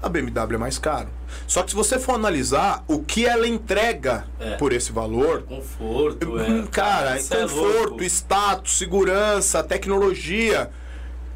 a 0.00 0.08
BMW 0.08 0.54
é 0.54 0.58
mais 0.58 0.78
caro. 0.78 1.08
Só 1.46 1.62
que 1.62 1.70
se 1.70 1.76
você 1.76 1.98
for 1.98 2.14
analisar 2.14 2.84
o 2.88 3.00
que 3.00 3.24
ela 3.24 3.46
entrega 3.46 4.26
é. 4.38 4.56
por 4.56 4.72
esse 4.72 4.92
valor. 4.92 5.42
Conforto, 5.42 6.34
hum, 6.34 6.64
é. 6.64 6.66
Cara, 6.70 7.18
é 7.18 7.22
conforto, 7.22 8.02
status, 8.04 8.78
segurança, 8.78 9.62
tecnologia. 9.62 10.70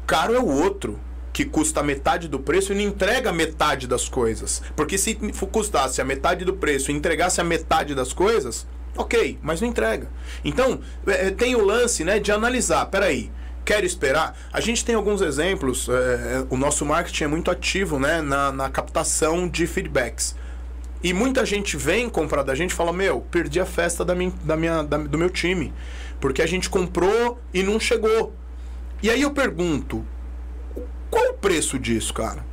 Caro 0.05 0.33
é 0.33 0.39
o 0.39 0.47
outro 0.47 0.99
que 1.37 1.45
custa 1.45 1.83
metade 1.83 2.27
do 2.27 2.39
preço 2.39 2.73
e 2.73 2.75
não 2.75 2.81
entrega 2.81 3.31
metade 3.31 3.85
das 3.85 4.09
coisas. 4.09 4.63
Porque 4.75 4.97
se 4.97 5.13
custasse 5.51 6.01
a 6.01 6.03
metade 6.03 6.43
do 6.43 6.53
preço 6.53 6.89
e 6.89 6.95
entregasse 6.95 7.39
a 7.39 7.43
metade 7.43 7.93
das 7.93 8.11
coisas, 8.11 8.65
ok, 8.97 9.37
mas 9.43 9.61
não 9.61 9.67
entrega. 9.67 10.07
Então, 10.43 10.79
é, 11.05 11.27
é, 11.27 11.29
tem 11.29 11.53
o 11.53 11.63
lance 11.63 12.03
né, 12.03 12.17
de 12.19 12.31
analisar, 12.31 12.87
peraí, 12.87 13.29
quero 13.63 13.85
esperar. 13.85 14.35
A 14.51 14.59
gente 14.59 14.83
tem 14.83 14.95
alguns 14.95 15.21
exemplos, 15.21 15.87
é, 15.87 15.91
é, 15.93 16.45
o 16.49 16.57
nosso 16.57 16.83
marketing 16.83 17.25
é 17.25 17.27
muito 17.27 17.51
ativo 17.51 17.99
né, 17.99 18.19
na, 18.19 18.51
na 18.51 18.67
captação 18.71 19.47
de 19.47 19.67
feedbacks. 19.67 20.35
E 21.03 21.13
muita 21.13 21.45
gente 21.45 21.77
vem 21.77 22.09
comprar 22.09 22.41
da 22.41 22.55
gente 22.55 22.71
e 22.71 22.73
fala: 22.73 22.91
Meu, 22.91 23.21
perdi 23.21 23.59
a 23.59 23.65
festa 23.67 24.03
da 24.03 24.15
minha, 24.15 24.33
da 24.43 24.57
minha, 24.57 24.81
da, 24.81 24.97
do 24.97 25.19
meu 25.19 25.29
time. 25.29 25.71
Porque 26.19 26.41
a 26.41 26.47
gente 26.47 26.67
comprou 26.67 27.39
e 27.53 27.61
não 27.61 27.79
chegou. 27.79 28.33
E 29.03 29.11
aí 29.11 29.21
eu 29.21 29.29
pergunto: 29.29 30.03
qual 31.09 31.25
é 31.25 31.29
o 31.29 31.33
preço 31.33 31.79
disso, 31.79 32.13
cara? 32.13 32.45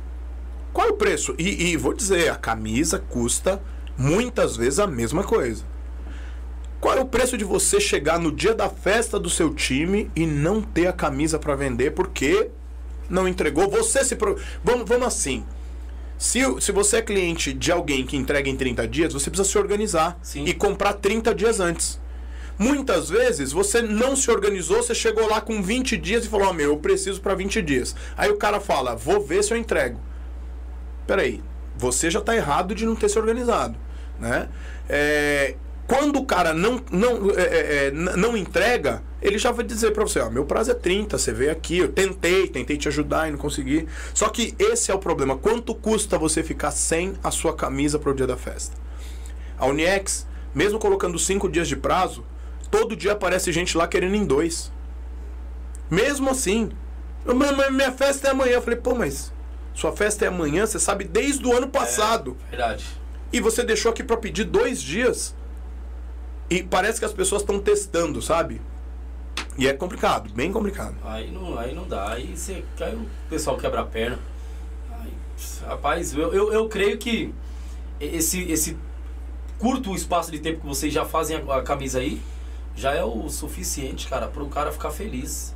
Qual 0.73 0.87
é 0.87 0.91
o 0.91 0.95
preço? 0.95 1.35
E, 1.37 1.71
e 1.71 1.77
vou 1.77 1.93
dizer, 1.93 2.29
a 2.29 2.35
camisa 2.35 2.99
custa 2.99 3.61
muitas 3.97 4.57
vezes 4.57 4.79
a 4.79 4.87
mesma 4.87 5.23
coisa. 5.23 5.63
Qual 6.79 6.97
é 6.97 7.01
o 7.01 7.05
preço 7.05 7.37
de 7.37 7.43
você 7.43 7.79
chegar 7.79 8.19
no 8.19 8.31
dia 8.31 8.53
da 8.53 8.69
festa 8.69 9.19
do 9.19 9.29
seu 9.29 9.53
time 9.53 10.11
e 10.15 10.27
não 10.27 10.61
ter 10.61 10.87
a 10.87 10.93
camisa 10.93 11.39
para 11.39 11.55
vender 11.55 11.91
porque 11.91 12.49
não 13.09 13.27
entregou? 13.27 13.69
Você 13.69 14.03
se. 14.03 14.15
Pro... 14.15 14.37
Vamos, 14.63 14.87
vamos 14.87 15.07
assim. 15.07 15.45
Se, 16.17 16.39
se 16.61 16.71
você 16.71 16.97
é 16.97 17.01
cliente 17.01 17.53
de 17.53 17.71
alguém 17.71 18.05
que 18.05 18.15
entrega 18.15 18.49
em 18.49 18.55
30 18.55 18.87
dias, 18.87 19.13
você 19.13 19.29
precisa 19.29 19.49
se 19.49 19.57
organizar 19.57 20.17
Sim. 20.21 20.45
e 20.45 20.53
comprar 20.53 20.93
30 20.93 21.33
dias 21.33 21.59
antes. 21.59 21.99
Muitas 22.57 23.09
vezes 23.09 23.51
você 23.51 23.81
não 23.81 24.15
se 24.15 24.31
organizou, 24.31 24.77
você 24.77 24.95
chegou 24.95 25.27
lá 25.27 25.41
com 25.41 25.61
20 25.61 25.97
dias 25.97 26.25
e 26.25 26.29
falou: 26.29 26.49
oh, 26.49 26.53
meu, 26.53 26.71
eu 26.71 26.77
preciso 26.77 27.21
para 27.21 27.35
20 27.35 27.61
dias. 27.61 27.95
Aí 28.15 28.29
o 28.29 28.37
cara 28.37 28.59
fala: 28.59 28.95
vou 28.95 29.21
ver 29.21 29.43
se 29.43 29.53
eu 29.53 29.57
entrego. 29.57 29.99
Peraí, 31.05 31.43
você 31.77 32.09
já 32.09 32.19
está 32.19 32.35
errado 32.35 32.73
de 32.73 32.85
não 32.85 32.95
ter 32.95 33.09
se 33.09 33.19
organizado. 33.19 33.77
Né? 34.19 34.47
É, 34.87 35.55
quando 35.87 36.17
o 36.17 36.25
cara 36.25 36.53
não, 36.53 36.81
não, 36.89 37.29
é, 37.31 37.43
é, 37.43 37.87
é 37.87 37.91
não 37.91 38.35
entrega, 38.35 39.03
ele 39.21 39.37
já 39.37 39.51
vai 39.51 39.65
dizer 39.65 39.91
para 39.91 40.03
você: 40.03 40.19
ó, 40.19 40.29
meu 40.29 40.45
prazo 40.45 40.71
é 40.71 40.73
30, 40.73 41.17
você 41.17 41.33
veio 41.33 41.51
aqui, 41.51 41.79
eu 41.79 41.91
tentei, 41.91 42.47
tentei 42.47 42.77
te 42.77 42.87
ajudar 42.87 43.27
e 43.27 43.31
não 43.31 43.37
consegui. 43.37 43.87
Só 44.13 44.29
que 44.29 44.55
esse 44.57 44.91
é 44.91 44.95
o 44.95 44.99
problema. 44.99 45.37
Quanto 45.37 45.75
custa 45.75 46.17
você 46.17 46.41
ficar 46.41 46.71
sem 46.71 47.13
a 47.23 47.29
sua 47.31 47.53
camisa 47.53 47.99
para 47.99 48.11
o 48.11 48.15
dia 48.15 48.25
da 48.25 48.37
festa? 48.37 48.75
A 49.57 49.67
Uniex, 49.67 50.27
mesmo 50.53 50.79
colocando 50.79 51.19
5 51.19 51.49
dias 51.49 51.67
de 51.67 51.75
prazo, 51.75 52.23
Todo 52.77 52.93
dia 52.93 53.13
aparece 53.13 53.53
gente 53.53 53.77
lá 53.77 53.87
querendo 53.87 54.15
em 54.15 54.25
dois. 54.25 54.69
Mesmo 55.89 56.29
assim. 56.29 56.71
Minha 57.71 57.91
festa 57.93 58.27
é 58.27 58.31
amanhã. 58.31 58.55
Eu 58.55 58.61
falei, 58.61 58.77
pô, 58.77 58.93
mas 58.93 59.31
sua 59.73 59.95
festa 59.95 60.25
é 60.25 60.27
amanhã, 60.27 60.65
você 60.65 60.77
sabe 60.77 61.05
desde 61.05 61.45
o 61.45 61.55
ano 61.55 61.69
passado. 61.69 62.35
É, 62.47 62.49
verdade. 62.51 62.85
E 63.31 63.39
você 63.39 63.63
deixou 63.63 63.91
aqui 63.91 64.03
para 64.03 64.17
pedir 64.17 64.43
dois 64.43 64.81
dias. 64.81 65.33
E 66.49 66.63
parece 66.63 66.99
que 66.99 67.05
as 67.05 67.13
pessoas 67.13 67.43
estão 67.43 67.61
testando, 67.61 68.21
sabe? 68.21 68.61
E 69.57 69.69
é 69.69 69.73
complicado, 69.73 70.33
bem 70.33 70.51
complicado. 70.51 70.95
Aí 71.05 71.31
não, 71.31 71.57
aí 71.57 71.73
não 71.73 71.87
dá. 71.87 72.11
Aí, 72.11 72.35
você, 72.35 72.61
aí 72.81 72.93
o 72.93 73.07
pessoal 73.29 73.57
quebra 73.57 73.81
a 73.81 73.85
perna. 73.85 74.19
Aí, 74.99 75.13
rapaz, 75.65 76.13
eu, 76.13 76.33
eu, 76.33 76.51
eu 76.51 76.67
creio 76.67 76.97
que 76.97 77.33
esse, 78.01 78.51
esse 78.51 78.77
curto 79.59 79.95
espaço 79.95 80.29
de 80.29 80.39
tempo 80.39 80.59
que 80.59 80.67
vocês 80.67 80.93
já 80.93 81.05
fazem 81.05 81.37
a, 81.37 81.55
a 81.55 81.63
camisa 81.63 81.99
aí, 81.99 82.21
já 82.75 82.93
é 82.93 83.03
o 83.03 83.29
suficiente, 83.29 84.07
cara, 84.07 84.27
pro 84.27 84.45
cara 84.47 84.71
ficar 84.71 84.91
feliz. 84.91 85.55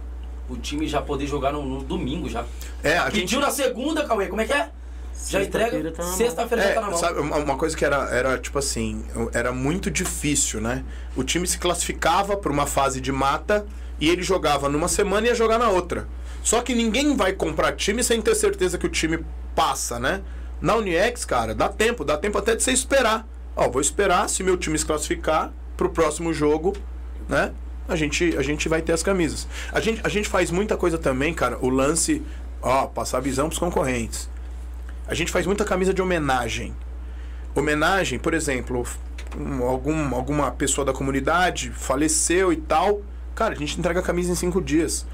O 0.49 0.57
time 0.57 0.87
já 0.87 1.01
poder 1.01 1.27
jogar 1.27 1.51
no, 1.51 1.63
no 1.63 1.83
domingo 1.83 2.27
já. 2.29 2.43
É, 2.83 2.97
a 2.97 3.05
Pediu 3.05 3.39
gente. 3.39 3.39
na 3.39 3.51
segunda, 3.51 4.05
Cauê, 4.05 4.27
como 4.27 4.41
é 4.41 4.45
que 4.45 4.53
é? 4.53 4.69
Já 5.27 5.43
entrega. 5.43 5.71
Sexta-feira 5.71 5.91
tá 5.91 6.01
na 6.03 6.07
mão. 6.09 6.17
Sexta-feira 6.17 6.63
já 6.63 6.69
É, 6.69 6.73
tá 6.73 6.81
na 6.81 6.89
mão. 6.89 6.97
sabe, 6.97 7.19
uma, 7.19 7.37
uma 7.37 7.57
coisa 7.57 7.75
que 7.77 7.83
era, 7.85 7.97
era 8.09 8.37
tipo 8.37 8.57
assim, 8.57 9.03
era 9.33 9.51
muito 9.51 9.91
difícil, 9.91 10.59
né? 10.61 10.83
O 11.15 11.23
time 11.23 11.45
se 11.45 11.57
classificava 11.59 12.35
para 12.37 12.51
uma 12.51 12.65
fase 12.65 12.99
de 13.01 13.11
mata 13.11 13.65
e 13.99 14.09
ele 14.09 14.23
jogava 14.23 14.69
numa 14.69 14.87
semana 14.87 15.27
e 15.27 15.29
ia 15.29 15.35
jogar 15.35 15.59
na 15.59 15.69
outra. 15.69 16.07
Só 16.41 16.61
que 16.61 16.73
ninguém 16.73 17.15
vai 17.17 17.33
comprar 17.33 17.73
time 17.75 18.01
sem 18.03 18.21
ter 18.21 18.33
certeza 18.33 18.77
que 18.77 18.85
o 18.85 18.89
time 18.89 19.23
passa, 19.53 19.99
né? 19.99 20.21
Na 20.61 20.75
Uniex, 20.77 21.25
cara, 21.25 21.53
dá 21.53 21.67
tempo, 21.69 22.03
dá 22.05 22.17
tempo 22.17 22.37
até 22.37 22.55
de 22.55 22.63
você 22.63 22.71
esperar. 22.71 23.27
Ó, 23.55 23.69
vou 23.69 23.81
esperar 23.81 24.29
se 24.29 24.41
meu 24.41 24.57
time 24.57 24.79
se 24.79 24.85
classificar 24.85 25.51
pro 25.75 25.89
próximo 25.89 26.33
jogo, 26.33 26.75
né? 27.29 27.51
A 27.87 27.95
gente, 27.95 28.35
a 28.37 28.41
gente 28.41 28.67
vai 28.67 28.81
ter 28.81 28.91
as 28.91 29.01
camisas. 29.01 29.47
A 29.71 29.79
gente, 29.79 30.01
a 30.03 30.09
gente 30.09 30.27
faz 30.27 30.51
muita 30.51 30.75
coisa 30.75 30.97
também, 30.97 31.33
cara. 31.33 31.57
O 31.61 31.69
lance, 31.69 32.21
ó, 32.61 32.85
passar 32.87 33.19
a 33.19 33.21
visão 33.21 33.47
pros 33.47 33.57
concorrentes. 33.59 34.29
A 35.07 35.13
gente 35.15 35.31
faz 35.31 35.45
muita 35.47 35.63
camisa 35.63 35.93
de 35.93 36.01
homenagem. 36.01 36.75
Homenagem, 37.55 38.19
por 38.19 38.33
exemplo, 38.33 38.85
um- 39.37 39.63
algum, 39.63 40.13
alguma 40.13 40.51
pessoa 40.51 40.85
da 40.85 40.93
comunidade 40.93 41.71
faleceu 41.71 42.53
e 42.53 42.57
tal. 42.57 43.01
Cara, 43.35 43.53
a 43.53 43.57
gente 43.57 43.79
entrega 43.79 43.99
a 44.01 44.03
camisa 44.03 44.31
em 44.31 44.35
cinco 44.35 44.61
dias. 44.61 45.05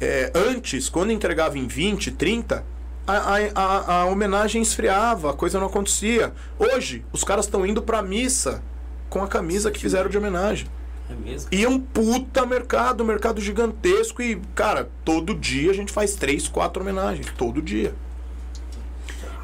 É, 0.00 0.32
antes, 0.34 0.88
quando 0.88 1.12
entregava 1.12 1.56
em 1.56 1.68
20, 1.68 2.10
30, 2.10 2.64
a, 3.06 3.12
a, 3.12 3.36
a, 3.54 3.92
a 4.00 4.04
homenagem 4.06 4.60
esfriava, 4.60 5.30
a 5.30 5.34
coisa 5.34 5.60
não 5.60 5.66
acontecia. 5.68 6.32
Hoje, 6.58 7.04
os 7.12 7.22
caras 7.22 7.44
estão 7.44 7.64
indo 7.64 7.80
pra 7.80 8.02
missa 8.02 8.60
com 9.08 9.22
a 9.22 9.28
camisa 9.28 9.70
que 9.70 9.78
fizeram 9.78 10.10
de 10.10 10.18
homenagem. 10.18 10.66
É 11.08 11.14
mesmo? 11.14 11.48
E 11.52 11.64
é 11.64 11.68
um 11.68 11.78
puta 11.78 12.46
mercado, 12.46 13.02
um 13.02 13.06
mercado 13.06 13.40
gigantesco. 13.40 14.22
E, 14.22 14.36
cara, 14.54 14.88
todo 15.04 15.34
dia 15.34 15.70
a 15.70 15.74
gente 15.74 15.92
faz 15.92 16.14
três, 16.14 16.48
quatro 16.48 16.82
homenagens. 16.82 17.26
Todo 17.36 17.60
dia. 17.60 17.94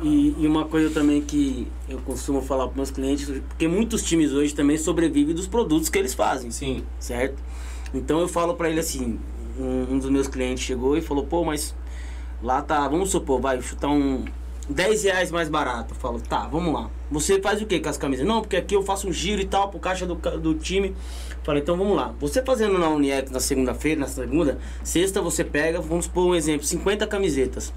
E, 0.02 0.34
e 0.38 0.46
uma 0.46 0.64
coisa 0.64 0.88
também 0.92 1.20
que 1.20 1.68
eu 1.88 1.98
costumo 1.98 2.40
falar 2.40 2.66
para 2.68 2.76
meus 2.76 2.90
clientes, 2.90 3.28
porque 3.48 3.68
muitos 3.68 4.02
times 4.02 4.32
hoje 4.32 4.54
também 4.54 4.78
sobrevivem 4.78 5.34
dos 5.34 5.46
produtos 5.46 5.90
que 5.90 5.98
eles 5.98 6.14
fazem, 6.14 6.50
Sim. 6.50 6.82
certo? 6.98 7.42
Então 7.92 8.18
eu 8.20 8.28
falo 8.28 8.54
para 8.54 8.70
ele 8.70 8.80
assim, 8.80 9.20
um, 9.58 9.94
um 9.94 9.98
dos 9.98 10.08
meus 10.08 10.26
clientes 10.26 10.64
chegou 10.64 10.96
e 10.96 11.02
falou, 11.02 11.26
pô, 11.26 11.44
mas 11.44 11.74
lá 12.42 12.62
tá, 12.62 12.88
vamos 12.88 13.10
supor, 13.10 13.42
vai 13.42 13.60
chutar 13.60 13.88
um 13.88 14.24
10 14.70 15.04
reais 15.04 15.30
mais 15.30 15.48
barato. 15.48 15.92
Eu 15.94 15.98
falo, 15.98 16.20
tá, 16.20 16.46
vamos 16.46 16.72
lá. 16.72 16.88
Você 17.10 17.40
faz 17.40 17.60
o 17.60 17.66
que 17.66 17.80
com 17.80 17.88
as 17.88 17.98
camisas? 17.98 18.26
Não, 18.26 18.40
porque 18.40 18.56
aqui 18.56 18.74
eu 18.74 18.82
faço 18.82 19.08
um 19.08 19.12
giro 19.12 19.42
e 19.42 19.46
tal 19.46 19.68
pro 19.68 19.78
caixa 19.80 20.06
do, 20.06 20.14
do 20.14 20.54
time. 20.54 20.94
Falei, 21.50 21.64
então 21.64 21.76
vamos 21.76 21.96
lá. 21.96 22.14
Você 22.20 22.40
fazendo 22.44 22.78
na 22.78 22.88
Uniex 22.88 23.28
na 23.28 23.40
segunda-feira, 23.40 24.02
na 24.02 24.06
segunda, 24.06 24.56
sexta 24.84 25.20
você 25.20 25.42
pega, 25.42 25.80
vamos 25.80 26.06
por 26.06 26.24
um 26.24 26.32
exemplo, 26.32 26.64
50 26.64 27.08
camisetas. 27.08 27.72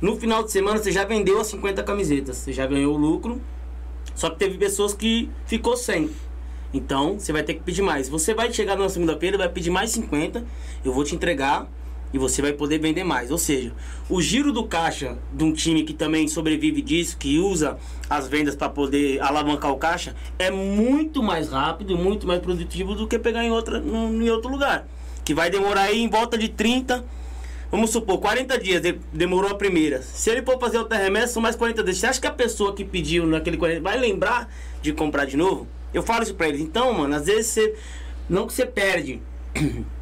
No 0.00 0.16
final 0.16 0.44
de 0.44 0.52
semana 0.52 0.78
você 0.78 0.92
já 0.92 1.04
vendeu 1.04 1.40
as 1.40 1.48
50 1.48 1.82
camisetas, 1.82 2.36
você 2.36 2.52
já 2.52 2.64
ganhou 2.68 2.94
o 2.94 2.96
lucro. 2.96 3.40
Só 4.14 4.30
que 4.30 4.36
teve 4.38 4.56
pessoas 4.58 4.94
que 4.94 5.28
ficou 5.44 5.76
sem. 5.76 6.08
Então, 6.72 7.18
você 7.18 7.32
vai 7.32 7.42
ter 7.42 7.54
que 7.54 7.64
pedir 7.64 7.82
mais. 7.82 8.08
Você 8.08 8.32
vai 8.32 8.52
chegar 8.52 8.76
na 8.76 8.88
segunda-feira, 8.88 9.36
vai 9.36 9.48
pedir 9.48 9.70
mais 9.70 9.90
50, 9.90 10.44
eu 10.84 10.92
vou 10.92 11.02
te 11.02 11.16
entregar 11.16 11.68
e 12.12 12.18
você 12.18 12.40
vai 12.40 12.52
poder 12.52 12.78
vender 12.78 13.04
mais. 13.04 13.30
Ou 13.30 13.38
seja, 13.38 13.72
o 14.08 14.20
giro 14.22 14.52
do 14.52 14.64
caixa 14.64 15.16
de 15.32 15.44
um 15.44 15.52
time 15.52 15.82
que 15.82 15.92
também 15.92 16.28
sobrevive 16.28 16.80
disso, 16.82 17.16
que 17.18 17.38
usa 17.38 17.76
as 18.08 18.28
vendas 18.28 18.54
para 18.54 18.68
poder 18.68 19.20
alavancar 19.20 19.70
o 19.72 19.76
caixa, 19.76 20.14
é 20.38 20.50
muito 20.50 21.22
mais 21.22 21.48
rápido 21.50 21.92
e 21.92 21.96
muito 21.96 22.26
mais 22.26 22.40
produtivo 22.40 22.94
do 22.94 23.06
que 23.06 23.18
pegar 23.18 23.44
em, 23.44 23.50
outra, 23.50 23.78
em 23.78 24.28
outro 24.30 24.50
lugar. 24.50 24.86
Que 25.24 25.34
vai 25.34 25.50
demorar 25.50 25.82
aí 25.82 26.00
em 26.00 26.08
volta 26.08 26.38
de 26.38 26.48
30, 26.48 27.04
Vamos 27.68 27.90
supor, 27.90 28.18
40 28.18 28.58
dias 28.60 28.80
de- 28.80 29.00
demorou 29.12 29.50
a 29.50 29.54
primeira. 29.56 30.00
Se 30.00 30.30
ele 30.30 30.40
for 30.42 30.56
fazer 30.58 30.78
outra 30.78 30.96
remessa, 30.98 31.32
são 31.34 31.42
mais 31.42 31.56
40 31.56 31.82
dias. 31.82 31.96
Você 31.98 32.06
acha 32.06 32.20
que 32.20 32.26
a 32.28 32.30
pessoa 32.32 32.72
que 32.72 32.84
pediu 32.84 33.26
naquele 33.26 33.56
40 33.56 33.80
vai 33.80 33.98
lembrar 33.98 34.48
de 34.80 34.92
comprar 34.92 35.24
de 35.24 35.36
novo? 35.36 35.66
Eu 35.92 36.00
falo 36.00 36.22
isso 36.22 36.34
pra 36.36 36.48
eles. 36.48 36.60
Então, 36.60 36.92
mano, 36.92 37.16
às 37.16 37.26
vezes 37.26 37.48
você. 37.48 37.74
Não 38.30 38.46
que 38.46 38.52
você 38.52 38.64
perde. 38.64 39.20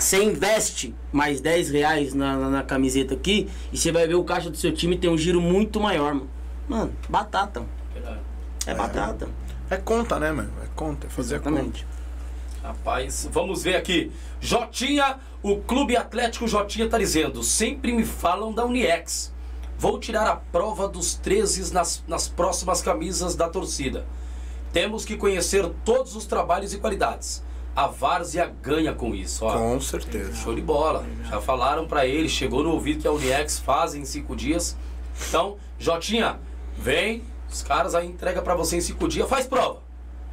Você 0.00 0.22
investe 0.24 0.94
mais 1.12 1.40
10 1.40 1.70
reais 1.70 2.14
na, 2.14 2.36
na, 2.36 2.50
na 2.50 2.62
camiseta 2.62 3.14
aqui 3.14 3.50
e 3.70 3.76
você 3.76 3.92
vai 3.92 4.08
ver 4.08 4.14
o 4.14 4.24
caixa 4.24 4.48
do 4.50 4.56
seu 4.56 4.72
time 4.72 4.96
tem 4.96 5.10
um 5.10 5.18
giro 5.18 5.40
muito 5.40 5.78
maior, 5.78 6.14
mano. 6.14 6.30
Mano, 6.66 6.92
batata. 7.08 7.62
É 8.66 8.74
batata. 8.74 9.28
É 9.68 9.76
conta, 9.76 10.18
né, 10.18 10.32
mano? 10.32 10.50
É 10.64 10.68
conta, 10.74 11.06
é 11.06 11.10
fazer 11.10 11.36
a 11.36 11.38
conta. 11.38 11.50
Exatamente. 11.50 11.86
Rapaz, 12.62 13.28
vamos 13.30 13.62
ver 13.62 13.76
aqui. 13.76 14.10
Jotinha, 14.40 15.18
o 15.42 15.58
Clube 15.58 15.96
Atlético 15.96 16.48
Jotinha 16.48 16.88
tá 16.88 16.98
dizendo: 16.98 17.42
sempre 17.42 17.92
me 17.92 18.04
falam 18.04 18.52
da 18.52 18.64
Uniex. 18.64 19.32
Vou 19.78 19.98
tirar 19.98 20.26
a 20.26 20.36
prova 20.36 20.88
dos 20.88 21.14
13 21.14 21.72
nas, 21.72 22.02
nas 22.06 22.26
próximas 22.26 22.80
camisas 22.82 23.34
da 23.34 23.48
torcida. 23.48 24.06
Temos 24.72 25.04
que 25.04 25.16
conhecer 25.16 25.68
todos 25.84 26.14
os 26.16 26.26
trabalhos 26.26 26.72
e 26.72 26.78
qualidades. 26.78 27.42
A 27.80 27.86
Várzea 27.86 28.54
ganha 28.60 28.92
com 28.92 29.14
isso. 29.14 29.42
Ó. 29.42 29.56
Com 29.56 29.80
certeza. 29.80 30.34
Show 30.34 30.54
de 30.54 30.60
bola. 30.60 31.06
Já 31.30 31.40
falaram 31.40 31.86
pra 31.86 32.04
ele, 32.04 32.28
chegou 32.28 32.62
no 32.62 32.72
ouvido 32.72 33.00
que 33.00 33.08
a 33.08 33.10
Uniex 33.10 33.58
faz 33.58 33.94
em 33.94 34.04
cinco 34.04 34.36
dias. 34.36 34.76
Então, 35.26 35.56
Jotinha, 35.78 36.38
vem, 36.76 37.22
os 37.50 37.62
caras 37.62 37.94
aí 37.94 38.06
entrega 38.06 38.42
pra 38.42 38.54
você 38.54 38.76
em 38.76 38.82
cinco 38.82 39.08
dias, 39.08 39.26
faz 39.26 39.46
prova. 39.46 39.78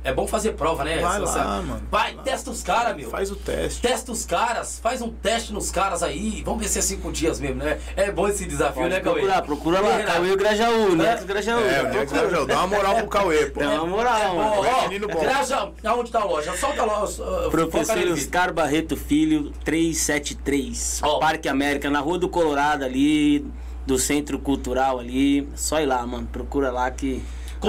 É 0.07 0.13
bom 0.13 0.25
fazer 0.25 0.53
prova, 0.53 0.85
né? 0.85 0.99
Vai 0.99 1.19
você- 1.19 1.37
lá, 1.37 1.61
mano. 1.61 1.81
Vai, 1.91 2.13
testa 2.23 2.49
os 2.49 2.63
caras, 2.63 2.95
meu. 2.95 3.09
Faz 3.09 3.29
o 3.29 3.35
teste. 3.35 3.81
Testa 3.81 4.09
os 4.09 4.25
caras, 4.25 4.79
faz 4.81 5.01
um 5.01 5.09
teste 5.11 5.51
nos 5.51 5.69
caras 5.69 6.01
aí. 6.01 6.41
Vamos 6.45 6.61
ver 6.61 6.69
se 6.69 6.79
é 6.79 6.81
cinco 6.81 7.11
dias 7.11 7.41
mesmo, 7.41 7.57
né? 7.61 7.77
É 7.95 8.09
bom 8.09 8.25
esse 8.27 8.45
desafio, 8.45 8.83
Pode 8.83 8.93
né, 8.93 9.01
Cauê? 9.01 9.15
procurar, 9.19 9.41
procura 9.41 9.81
lá? 9.81 10.03
Cauê 10.03 10.35
Grajaú, 10.37 10.95
né? 10.95 11.19
É. 11.21 11.25
Grajaú. 11.25 11.59
É, 11.59 11.81
o 11.83 11.89
Nex 11.93 12.11
Grajaú. 12.13 12.45
Dá 12.45 12.57
uma 12.59 12.67
moral 12.67 12.95
pro 12.95 13.07
Cauê, 13.09 13.45
pô. 13.47 13.59
Dá 13.59 13.83
uma 13.83 13.85
moral, 13.87 14.21
Ó, 14.31 14.35
mano. 14.35 14.65
É 14.65 14.73
ó, 14.73 14.81
menino 14.83 15.07
bom. 15.09 15.19
Graja, 15.19 15.71
aonde 15.83 16.09
tá 16.09 16.21
a 16.21 16.25
loja? 16.25 16.55
Solta 16.55 16.81
a 16.83 16.85
loja. 16.85 17.23
uh, 17.23 17.51
Professor 17.51 17.97
Oscar 18.13 18.53
Barreto 18.53 18.95
Filho, 18.95 19.51
373. 19.65 21.01
Ó. 21.03 21.19
Parque 21.19 21.49
América, 21.49 21.89
na 21.89 21.99
Rua 21.99 22.17
do 22.17 22.29
Colorado 22.29 22.83
ali, 22.85 23.45
do 23.85 23.97
Centro 23.97 24.39
Cultural 24.39 24.99
ali. 24.99 25.47
Só 25.55 25.81
ir 25.81 25.85
lá, 25.85 26.05
mano. 26.07 26.27
Procura 26.31 26.71
lá 26.71 26.89
que. 26.91 27.21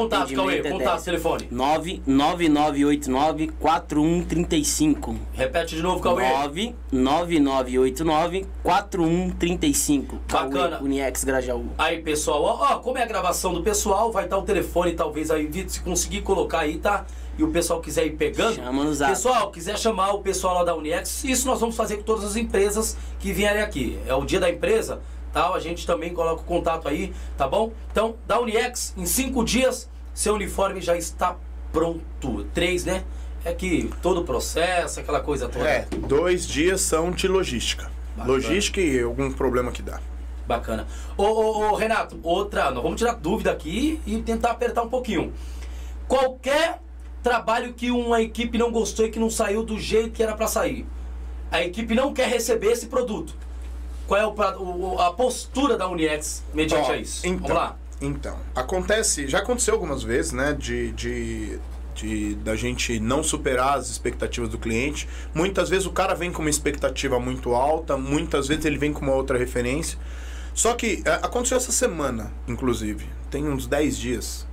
Contato, 0.02 0.32
Cauê, 0.32 0.62
contato, 0.62 0.94
10. 0.94 1.04
telefone. 1.04 1.48
99989 1.50 3.48
4135. 3.58 5.16
Repete 5.32 5.74
de 5.76 5.82
novo, 5.82 6.00
Cauê. 6.00 6.24
99989 6.92 8.46
4135. 8.62 10.20
Bacana. 10.30 10.76
Cauê 10.76 10.84
Uniex 10.84 11.24
Grajaú. 11.24 11.66
Aí, 11.76 12.00
pessoal, 12.00 12.42
ó, 12.42 12.74
ó, 12.74 12.78
como 12.78 12.98
é 12.98 13.02
a 13.02 13.06
gravação 13.06 13.52
do 13.52 13.62
pessoal, 13.62 14.12
vai 14.12 14.24
estar 14.24 14.38
o 14.38 14.42
telefone, 14.42 14.92
talvez 14.92 15.30
aí, 15.30 15.50
se 15.68 15.80
conseguir 15.80 16.22
colocar 16.22 16.60
aí, 16.60 16.78
tá? 16.78 17.04
E 17.36 17.42
o 17.44 17.50
pessoal 17.50 17.80
quiser 17.80 18.04
ir 18.06 18.16
pegando. 18.16 18.56
Chama 18.56 18.84
no 18.84 18.92
zap. 18.92 19.12
Pessoal, 19.12 19.50
quiser 19.50 19.78
chamar 19.78 20.12
o 20.12 20.20
pessoal 20.20 20.54
lá 20.54 20.64
da 20.64 20.74
Uniex, 20.74 21.22
isso 21.22 21.46
nós 21.46 21.60
vamos 21.60 21.76
fazer 21.76 21.98
com 21.98 22.02
todas 22.02 22.24
as 22.24 22.34
empresas 22.36 22.96
que 23.20 23.32
vierem 23.32 23.62
aqui. 23.62 23.96
É 24.06 24.14
o 24.14 24.24
dia 24.24 24.40
da 24.40 24.50
empresa, 24.50 25.00
a 25.46 25.60
gente 25.60 25.86
também 25.86 26.12
coloca 26.12 26.42
o 26.42 26.44
contato 26.44 26.88
aí, 26.88 27.12
tá 27.36 27.46
bom? 27.46 27.72
Então, 27.90 28.16
da 28.26 28.40
Uniex, 28.40 28.94
em 28.96 29.06
cinco 29.06 29.44
dias, 29.44 29.88
seu 30.12 30.34
uniforme 30.34 30.80
já 30.80 30.96
está 30.96 31.36
pronto. 31.72 32.44
Três, 32.52 32.84
né? 32.84 33.04
É 33.44 33.52
que 33.52 33.90
todo 34.02 34.20
o 34.20 34.24
processo, 34.24 35.00
aquela 35.00 35.20
coisa 35.20 35.48
toda. 35.48 35.68
É, 35.68 35.86
dois 36.06 36.46
dias 36.46 36.80
são 36.80 37.10
de 37.10 37.28
logística. 37.28 37.90
Bacana. 38.16 38.34
Logística 38.34 38.80
e 38.80 39.00
algum 39.00 39.30
problema 39.30 39.70
que 39.70 39.80
dá. 39.80 40.00
Bacana. 40.46 40.86
Ô, 41.16 41.24
ô, 41.24 41.70
ô, 41.70 41.74
Renato, 41.76 42.18
outra, 42.22 42.70
nós 42.70 42.82
vamos 42.82 42.98
tirar 42.98 43.14
dúvida 43.14 43.52
aqui 43.52 44.00
e 44.06 44.20
tentar 44.22 44.50
apertar 44.50 44.82
um 44.82 44.88
pouquinho. 44.88 45.32
Qualquer 46.08 46.80
trabalho 47.22 47.74
que 47.74 47.90
uma 47.90 48.20
equipe 48.22 48.56
não 48.58 48.72
gostou 48.72 49.06
e 49.06 49.10
que 49.10 49.18
não 49.18 49.30
saiu 49.30 49.62
do 49.62 49.78
jeito 49.78 50.10
que 50.10 50.22
era 50.22 50.34
pra 50.34 50.46
sair, 50.46 50.86
a 51.50 51.62
equipe 51.62 51.94
não 51.94 52.12
quer 52.12 52.28
receber 52.28 52.72
esse 52.72 52.86
produto. 52.86 53.36
Qual 54.08 54.18
é 54.20 54.26
o 54.26 54.32
o- 54.60 54.98
a 54.98 55.12
postura 55.12 55.76
da 55.76 55.86
Uniex 55.86 56.42
mediante 56.52 56.90
Ó, 56.90 56.92
a 56.94 56.96
isso? 56.96 57.24
Então, 57.26 57.46
Vamos 57.48 57.54
lá. 57.62 57.76
Então, 58.00 58.36
acontece, 58.54 59.28
já 59.28 59.38
aconteceu 59.38 59.74
algumas 59.74 60.02
vezes, 60.02 60.32
né, 60.32 60.52
de, 60.58 60.92
de, 60.92 61.58
de 61.94 62.34
da 62.36 62.56
gente 62.56 62.98
não 63.00 63.22
superar 63.22 63.76
as 63.76 63.90
expectativas 63.90 64.48
do 64.48 64.56
cliente. 64.56 65.06
Muitas 65.34 65.68
vezes 65.68 65.84
o 65.84 65.90
cara 65.90 66.14
vem 66.14 66.32
com 66.32 66.40
uma 66.40 66.48
expectativa 66.50 67.20
muito 67.20 67.54
alta, 67.54 67.96
muitas 67.98 68.48
vezes 68.48 68.64
ele 68.64 68.78
vem 68.78 68.92
com 68.92 69.02
uma 69.02 69.14
outra 69.14 69.36
referência. 69.36 69.98
Só 70.54 70.74
que 70.74 71.02
é, 71.04 71.10
aconteceu 71.14 71.56
essa 71.58 71.70
semana, 71.70 72.32
inclusive, 72.48 73.06
tem 73.30 73.46
uns 73.46 73.66
10 73.66 73.98
dias. 73.98 74.46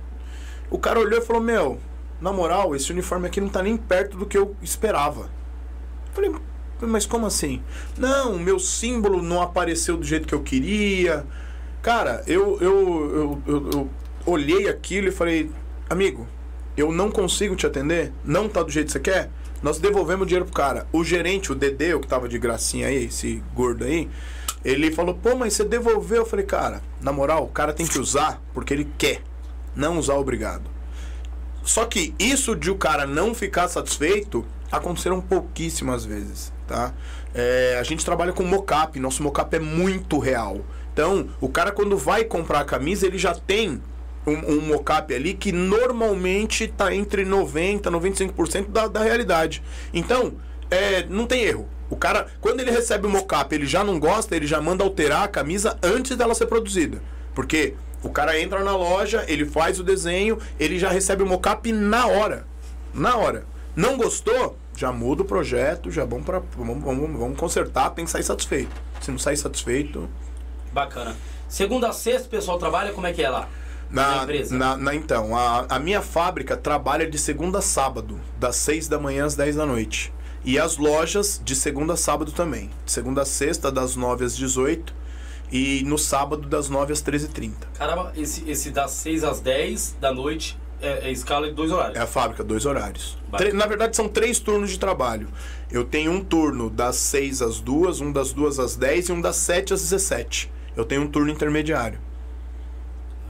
O 0.68 0.78
cara 0.78 1.00
olhou 1.00 1.18
e 1.18 1.24
falou: 1.24 1.40
Meu, 1.42 1.78
na 2.20 2.32
moral, 2.32 2.76
esse 2.76 2.92
uniforme 2.92 3.26
aqui 3.26 3.40
não 3.40 3.48
tá 3.48 3.62
nem 3.62 3.76
perto 3.76 4.18
do 4.18 4.26
que 4.26 4.36
eu 4.36 4.54
esperava. 4.60 5.30
Falei, 6.12 6.32
mas 6.80 7.06
como 7.06 7.26
assim? 7.26 7.62
Não, 7.96 8.38
meu 8.38 8.58
símbolo 8.58 9.22
não 9.22 9.40
apareceu 9.40 9.96
do 9.96 10.04
jeito 10.04 10.26
que 10.26 10.34
eu 10.34 10.42
queria. 10.42 11.24
Cara, 11.82 12.22
eu, 12.26 12.58
eu, 12.60 13.42
eu, 13.46 13.70
eu, 13.72 13.90
olhei 14.26 14.68
aquilo 14.68 15.08
e 15.08 15.12
falei, 15.12 15.50
amigo, 15.88 16.26
eu 16.76 16.92
não 16.92 17.10
consigo 17.10 17.56
te 17.56 17.66
atender? 17.66 18.12
Não 18.24 18.48
tá 18.48 18.62
do 18.62 18.70
jeito 18.70 18.86
que 18.86 18.92
você 18.92 19.00
quer? 19.00 19.30
Nós 19.62 19.78
devolvemos 19.78 20.24
o 20.24 20.26
dinheiro 20.26 20.44
pro 20.44 20.54
cara. 20.54 20.86
O 20.92 21.02
gerente, 21.02 21.50
o 21.50 21.54
Dedê, 21.54 21.94
o 21.94 22.00
que 22.00 22.08
tava 22.08 22.28
de 22.28 22.38
gracinha 22.38 22.88
aí, 22.88 23.06
esse 23.06 23.42
gordo 23.54 23.84
aí, 23.84 24.08
ele 24.64 24.90
falou, 24.90 25.14
pô, 25.14 25.36
mas 25.36 25.54
você 25.54 25.64
devolveu? 25.64 26.22
Eu 26.22 26.26
falei, 26.26 26.44
cara, 26.44 26.82
na 27.00 27.12
moral, 27.12 27.44
o 27.44 27.48
cara 27.48 27.72
tem 27.72 27.86
que 27.86 27.98
usar 27.98 28.42
porque 28.52 28.74
ele 28.74 28.88
quer. 28.98 29.22
Não 29.74 29.98
usar 29.98 30.14
obrigado. 30.14 30.70
Só 31.62 31.84
que 31.84 32.14
isso 32.18 32.54
de 32.54 32.70
o 32.70 32.76
cara 32.76 33.06
não 33.06 33.34
ficar 33.34 33.68
satisfeito 33.68 34.44
aconteceram 34.70 35.20
pouquíssimas 35.20 36.04
vezes, 36.04 36.52
tá? 36.66 36.92
É, 37.34 37.76
a 37.78 37.82
gente 37.82 38.04
trabalha 38.04 38.32
com 38.32 38.42
mocap, 38.42 38.98
nosso 38.98 39.22
mocap 39.22 39.54
é 39.54 39.60
muito 39.60 40.18
real. 40.18 40.60
Então, 40.92 41.28
o 41.40 41.48
cara 41.48 41.72
quando 41.72 41.96
vai 41.96 42.24
comprar 42.24 42.60
a 42.60 42.64
camisa, 42.64 43.06
ele 43.06 43.18
já 43.18 43.34
tem 43.34 43.82
um, 44.26 44.54
um 44.54 44.60
mocap 44.60 45.14
ali 45.14 45.34
que 45.34 45.52
normalmente 45.52 46.64
está 46.64 46.94
entre 46.94 47.24
90% 47.24 47.82
95% 47.82 48.68
da, 48.70 48.88
da 48.88 49.02
realidade. 49.02 49.62
Então, 49.92 50.34
é, 50.70 51.04
não 51.04 51.26
tem 51.26 51.42
erro. 51.42 51.68
O 51.88 51.96
cara, 51.96 52.26
quando 52.40 52.60
ele 52.60 52.70
recebe 52.70 53.06
o 53.06 53.10
mocap, 53.10 53.54
ele 53.54 53.66
já 53.66 53.84
não 53.84 54.00
gosta, 54.00 54.34
ele 54.34 54.46
já 54.46 54.60
manda 54.60 54.82
alterar 54.82 55.22
a 55.22 55.28
camisa 55.28 55.78
antes 55.82 56.16
dela 56.16 56.34
ser 56.34 56.46
produzida. 56.46 57.00
Porque 57.34 57.74
o 58.02 58.10
cara 58.10 58.40
entra 58.40 58.64
na 58.64 58.76
loja, 58.76 59.24
ele 59.28 59.44
faz 59.44 59.78
o 59.78 59.84
desenho, 59.84 60.38
ele 60.58 60.78
já 60.78 60.88
recebe 60.88 61.22
o 61.22 61.26
mocap 61.26 61.70
na 61.70 62.06
hora. 62.06 62.46
Na 62.92 63.16
hora. 63.16 63.44
Não 63.76 63.96
gostou? 63.96 64.56
Já 64.76 64.92
muda 64.92 65.22
o 65.22 65.24
projeto, 65.24 65.90
já 65.90 66.04
vamos, 66.04 66.26
pra, 66.26 66.42
vamos, 66.56 66.84
vamos, 66.84 67.18
vamos 67.18 67.38
consertar, 67.38 67.90
tem 67.90 68.04
que 68.04 68.10
sair 68.10 68.22
satisfeito. 68.22 68.70
Se 69.00 69.10
não 69.10 69.18
sair 69.18 69.36
satisfeito. 69.36 70.08
Bacana. 70.72 71.16
Segunda 71.48 71.88
a 71.88 71.92
sexta, 71.92 72.26
o 72.26 72.30
pessoal 72.30 72.58
trabalha, 72.58 72.92
como 72.92 73.06
é 73.06 73.12
que 73.12 73.22
é 73.22 73.30
lá? 73.30 73.48
Na, 73.90 74.24
empresa? 74.24 74.56
Na, 74.56 74.76
na, 74.76 74.94
então, 74.94 75.34
a, 75.36 75.66
a 75.68 75.78
minha 75.78 76.02
fábrica 76.02 76.56
trabalha 76.56 77.08
de 77.08 77.18
segunda 77.18 77.58
a 77.58 77.62
sábado, 77.62 78.20
das 78.38 78.56
6 78.56 78.88
da 78.88 78.98
manhã 78.98 79.24
às 79.24 79.34
10 79.34 79.56
da 79.56 79.64
noite. 79.64 80.12
E 80.44 80.58
as 80.58 80.76
lojas 80.76 81.40
de 81.42 81.56
segunda 81.56 81.94
a 81.94 81.96
sábado 81.96 82.30
também. 82.30 82.70
De 82.84 82.92
segunda 82.92 83.22
a 83.22 83.24
sexta, 83.24 83.72
das 83.72 83.96
9 83.96 84.24
às 84.24 84.36
18 84.36 84.94
e 85.50 85.82
no 85.84 85.96
sábado, 85.96 86.48
das 86.48 86.68
9 86.68 86.92
às 86.92 87.02
13h30. 87.02 87.52
Caramba, 87.74 88.12
esse, 88.16 88.48
esse 88.48 88.70
das 88.70 88.90
6 88.92 89.24
às 89.24 89.40
10 89.40 89.96
da 90.00 90.12
noite 90.12 90.58
é, 90.80 91.08
é 91.08 91.10
escala 91.10 91.48
de 91.48 91.54
dois 91.54 91.70
horários? 91.70 91.96
É 91.96 92.00
a 92.00 92.06
fábrica, 92.06 92.44
dois 92.44 92.66
horários. 92.66 93.16
Na 93.54 93.66
verdade, 93.66 93.96
são 93.96 94.08
três 94.08 94.38
turnos 94.38 94.70
de 94.70 94.78
trabalho. 94.78 95.28
Eu 95.70 95.84
tenho 95.84 96.12
um 96.12 96.22
turno 96.22 96.70
das 96.70 96.96
6 96.96 97.42
às 97.42 97.60
2, 97.60 98.00
um 98.00 98.12
das 98.12 98.32
2 98.32 98.58
às 98.58 98.76
10 98.76 99.08
e 99.08 99.12
um 99.12 99.20
das 99.20 99.36
7 99.36 99.74
às 99.74 99.82
17. 99.82 100.50
Eu 100.76 100.84
tenho 100.84 101.02
um 101.02 101.08
turno 101.08 101.30
intermediário. 101.30 101.98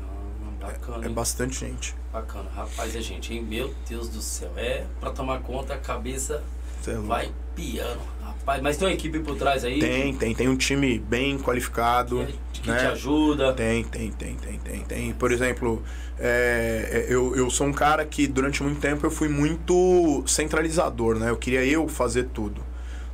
Ah, 0.02 0.66
bacana. 0.66 1.04
É, 1.04 1.08
é 1.08 1.10
bastante 1.10 1.58
gente. 1.58 1.94
Bacana. 2.12 2.50
Rapaz, 2.54 2.94
é 2.94 3.00
gente, 3.00 3.32
hein? 3.32 3.42
Meu 3.42 3.74
Deus 3.88 4.08
do 4.08 4.20
céu. 4.20 4.52
É 4.56 4.84
pra 5.00 5.10
tomar 5.10 5.40
conta, 5.40 5.74
a 5.74 5.78
cabeça 5.78 6.42
é 6.86 6.94
vai 6.94 7.32
piano. 7.54 8.00
Rapaz, 8.26 8.62
mas 8.62 8.76
tem 8.76 8.88
uma 8.88 8.94
equipe 8.94 9.18
por 9.20 9.36
trás 9.36 9.64
aí? 9.64 9.78
Tem, 9.78 10.14
tem. 10.14 10.34
Tem 10.34 10.48
um 10.48 10.56
time 10.56 10.98
bem 10.98 11.38
qualificado. 11.38 12.26
Que, 12.52 12.60
que 12.62 12.70
né? 12.70 12.78
te 12.78 12.86
ajuda? 12.86 13.52
Tem, 13.52 13.84
tem, 13.84 14.10
tem, 14.10 14.34
tem, 14.34 14.58
tem. 14.58 14.80
tem. 14.80 15.12
Por 15.12 15.30
exemplo, 15.30 15.82
é, 16.18 17.06
eu, 17.08 17.36
eu 17.36 17.50
sou 17.50 17.66
um 17.66 17.72
cara 17.72 18.04
que 18.04 18.26
durante 18.26 18.62
muito 18.62 18.80
tempo 18.80 19.04
eu 19.06 19.10
fui 19.10 19.28
muito 19.28 20.24
centralizador, 20.26 21.18
né? 21.18 21.30
Eu 21.30 21.36
queria 21.36 21.64
eu 21.64 21.88
fazer 21.88 22.24
tudo. 22.32 22.62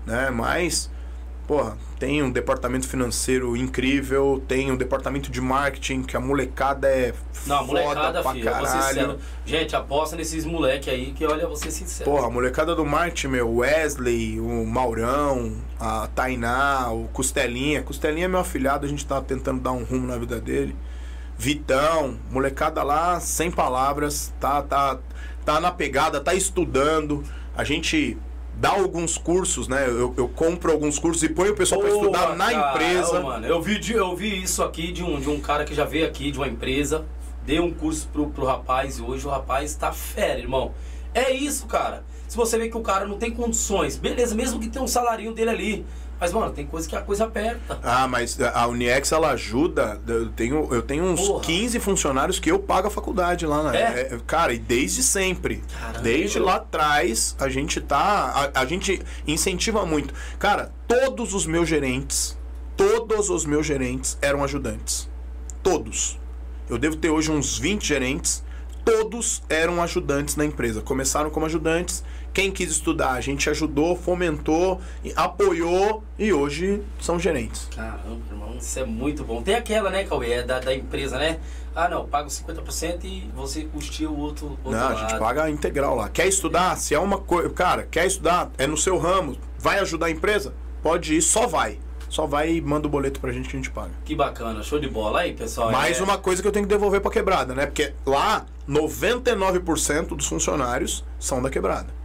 Né? 0.06 0.30
Mas 0.30 0.90
porra, 1.47 1.77
tem 1.98 2.23
um 2.23 2.31
departamento 2.31 2.89
financeiro 2.89 3.56
incrível, 3.56 4.43
tem 4.47 4.70
um 4.70 4.77
departamento 4.77 5.31
de 5.31 5.40
marketing 5.40 6.02
que 6.02 6.16
a 6.16 6.20
molecada 6.20 6.89
é 6.89 7.12
Não, 7.47 7.59
a 7.59 7.62
molecada, 7.62 8.23
pra 8.23 8.32
filho, 8.32 8.44
caralho. 8.44 9.19
Gente, 9.44 9.77
aposta 9.77 10.16
nesses 10.16 10.44
moleque 10.44 10.89
aí 10.89 11.12
que 11.12 11.24
olha, 11.24 11.48
ser 11.56 11.70
sincero. 11.70 12.10
Porra, 12.10 12.27
a 12.27 12.31
molecada 12.31 12.74
do 12.74 12.85
marketing, 12.85 13.28
meu, 13.28 13.56
Wesley, 13.56 14.40
o 14.40 14.64
Maurão, 14.66 15.56
a 15.78 16.09
Tainá, 16.14 16.90
o 16.90 17.09
Costelinha. 17.09 17.82
Costelinha 17.82 18.27
é 18.27 18.28
meu 18.28 18.40
afilhado, 18.40 18.86
a 18.86 18.89
gente 18.89 19.05
tá 19.05 19.20
tentando 19.20 19.60
dar 19.60 19.73
um 19.73 19.85
rumo 19.85 20.06
na 20.06 20.16
vida 20.16 20.40
dele. 20.40 20.77
Vitão, 21.36 22.19
molecada 22.31 22.82
lá, 22.82 23.19
sem 23.20 23.51
palavras, 23.51 24.32
tá, 24.39 24.62
tá, 24.62 24.98
tá 25.44 25.60
na 25.60 25.73
pegada, 25.73 26.20
tá 26.20 26.35
estudando. 26.35 27.24
A 27.56 27.64
gente 27.64 28.16
dá 28.55 28.70
alguns 28.70 29.19
cursos, 29.19 29.69
né? 29.69 29.87
Eu, 29.89 30.15
eu 30.16 30.29
compro 30.29 30.73
alguns 30.73 30.99
cursos 30.99 31.23
e 31.23 31.29
ponho 31.29 31.53
o 31.53 31.57
pessoal 31.57 31.81
para 31.81 31.91
estudar 31.91 32.37
na 32.37 32.51
cara, 32.51 32.74
empresa. 32.74 33.20
mano, 33.20 33.47
eu 33.47 33.61
vi, 33.61 33.93
eu 33.93 34.16
vi 34.16 34.43
isso 34.43 34.62
aqui 34.62 34.93
de 34.93 35.03
um, 35.03 35.20
de 35.20 35.29
um 35.29 35.41
cara 35.41 35.65
que 35.65 35.74
já 35.74 35.85
veio 35.85 36.07
aqui 36.07 36.31
de 36.31 36.39
uma 36.39 36.49
empresa, 36.49 37.05
deu 37.45 37.65
um 37.65 37.73
curso 37.73 38.09
pro, 38.12 38.29
pro 38.31 38.45
rapaz 38.45 38.99
e 38.99 39.03
hoje 39.03 39.27
o 39.27 39.31
rapaz 39.31 39.74
tá 39.74 39.93
fera, 39.93 40.39
irmão. 40.39 40.73
É 41.15 41.31
isso, 41.31 41.66
cara. 41.66 42.05
Se 42.27 42.37
você 42.37 42.57
vê 42.57 42.70
que 42.70 42.77
o 42.77 42.81
cara 42.81 43.05
não 43.05 43.19
tem 43.19 43.31
condições, 43.31 43.99
beleza, 43.99 44.35
mesmo 44.35 44.59
que 44.59 44.69
tenha 44.69 44.83
um 44.83 44.89
salarinho 44.89 45.35
dele 45.35 45.51
ali. 45.51 45.87
Mas, 46.23 46.32
mano, 46.32 46.53
tem 46.53 46.65
coisa 46.65 46.89
que 46.89 46.94
a 46.94 47.01
coisa 47.01 47.24
aperta. 47.24 47.81
Ah, 47.82 48.07
mas 48.07 48.40
a 48.40 48.69
Uniex, 48.69 49.11
ela 49.11 49.32
ajuda. 49.32 50.01
Eu 50.07 50.28
tenho, 50.28 50.73
eu 50.73 50.81
tenho 50.81 51.03
uns 51.03 51.27
Porra. 51.27 51.43
15 51.43 51.81
funcionários 51.81 52.39
que 52.39 52.49
eu 52.49 52.61
pago 52.61 52.86
a 52.86 52.90
faculdade 52.93 53.44
lá, 53.44 53.65
né? 53.65 53.77
É? 53.77 54.15
É, 54.15 54.19
cara, 54.24 54.55
e 54.55 54.59
desde 54.61 55.03
sempre. 55.03 55.65
Caramba, 55.81 55.99
desde 55.99 56.39
lá 56.39 56.55
atrás, 56.55 57.35
a 57.40 57.49
gente 57.49 57.81
tá. 57.81 58.51
A, 58.55 58.61
a 58.61 58.65
gente 58.65 59.03
incentiva 59.27 59.85
muito. 59.85 60.15
Cara, 60.39 60.70
todos 60.86 61.35
os 61.35 61.44
meus 61.44 61.69
gerentes, 61.69 62.39
todos 62.77 63.28
os 63.28 63.44
meus 63.44 63.66
gerentes 63.66 64.16
eram 64.23 64.44
ajudantes. 64.44 65.11
Todos. 65.61 66.20
Eu 66.70 66.78
devo 66.78 66.94
ter 66.94 67.11
hoje 67.11 67.32
uns 67.32 67.59
20 67.59 67.85
gerentes. 67.85 68.44
Todos 68.85 69.43
eram 69.49 69.82
ajudantes 69.82 70.36
na 70.36 70.44
empresa. 70.44 70.82
Começaram 70.82 71.31
como 71.31 71.47
ajudantes 71.47 72.05
quem 72.32 72.50
quis 72.50 72.70
estudar, 72.70 73.12
a 73.12 73.20
gente 73.20 73.48
ajudou, 73.50 73.94
fomentou, 73.94 74.80
apoiou 75.14 76.02
e 76.18 76.32
hoje 76.32 76.82
são 77.00 77.18
gerentes. 77.18 77.68
Caramba, 77.74 78.20
irmão, 78.30 78.56
isso 78.59 78.78
é 78.78 78.84
muito 78.84 79.24
bom. 79.24 79.42
Tem 79.42 79.54
aquela, 79.54 79.90
né, 79.90 80.04
Cauê, 80.04 80.32
é 80.32 80.42
da, 80.42 80.59
da 80.60 80.74
empresa, 80.74 81.18
né? 81.18 81.38
Ah, 81.74 81.88
não, 81.88 82.06
paga 82.06 82.28
50% 82.28 83.04
e 83.04 83.30
você 83.34 83.64
custeia 83.64 84.10
o 84.10 84.18
outro, 84.18 84.59
outro 84.62 84.72
Não, 84.72 84.78
lado. 84.78 84.96
a 84.96 85.00
gente 85.00 85.18
paga 85.18 85.48
integral 85.48 85.96
lá. 85.96 86.09
Quer 86.09 86.26
estudar? 86.26 86.76
Se 86.76 86.94
é 86.94 86.98
uma 86.98 87.18
coisa. 87.18 87.48
Cara, 87.50 87.88
quer 87.90 88.06
estudar? 88.06 88.50
É 88.59 88.66
no 88.66 88.76
seu 88.76 88.98
ramo. 88.98 89.38
Vai 89.59 89.78
ajudar 89.78 90.06
a 90.06 90.10
empresa? 90.10 90.54
Pode 90.82 91.14
ir, 91.14 91.22
só 91.22 91.46
vai. 91.46 91.78
Só 92.10 92.26
vai 92.26 92.52
e 92.52 92.60
manda 92.60 92.86
o 92.86 92.90
boleto 92.90 93.18
pra 93.20 93.32
gente 93.32 93.48
que 93.48 93.56
a 93.56 93.59
gente 93.59 93.70
paga. 93.70 93.92
Que 94.04 94.14
bacana, 94.14 94.62
show 94.62 94.78
de 94.78 94.86
bola 94.86 95.20
aí, 95.20 95.32
pessoal. 95.32 95.72
Mais 95.72 95.98
é... 95.98 96.02
uma 96.02 96.18
coisa 96.18 96.42
que 96.42 96.48
eu 96.48 96.52
tenho 96.52 96.66
que 96.66 96.68
devolver 96.68 97.00
pra 97.00 97.10
quebrada, 97.10 97.54
né? 97.54 97.64
Porque 97.64 97.94
lá, 98.04 98.44
99% 98.68 100.09
dos 100.09 100.26
funcionários 100.26 101.02
são 101.18 101.40
da 101.40 101.48
quebrada. 101.48 102.02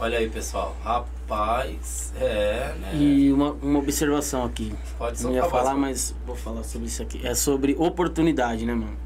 Olha 0.00 0.18
aí, 0.18 0.30
pessoal. 0.30 0.76
Rapaz, 0.84 2.12
é, 2.20 2.72
né? 2.80 2.90
E 2.94 3.32
uma, 3.32 3.50
uma 3.60 3.80
observação 3.80 4.44
aqui. 4.44 4.72
Pode 4.96 5.20
Não 5.24 5.32
ia 5.32 5.44
falar, 5.44 5.74
mas 5.74 6.14
vou 6.24 6.36
falar 6.36 6.62
sobre 6.62 6.86
isso 6.86 7.02
aqui. 7.02 7.20
É 7.26 7.34
sobre 7.34 7.74
oportunidade, 7.76 8.64
né, 8.64 8.74
mano? 8.74 8.96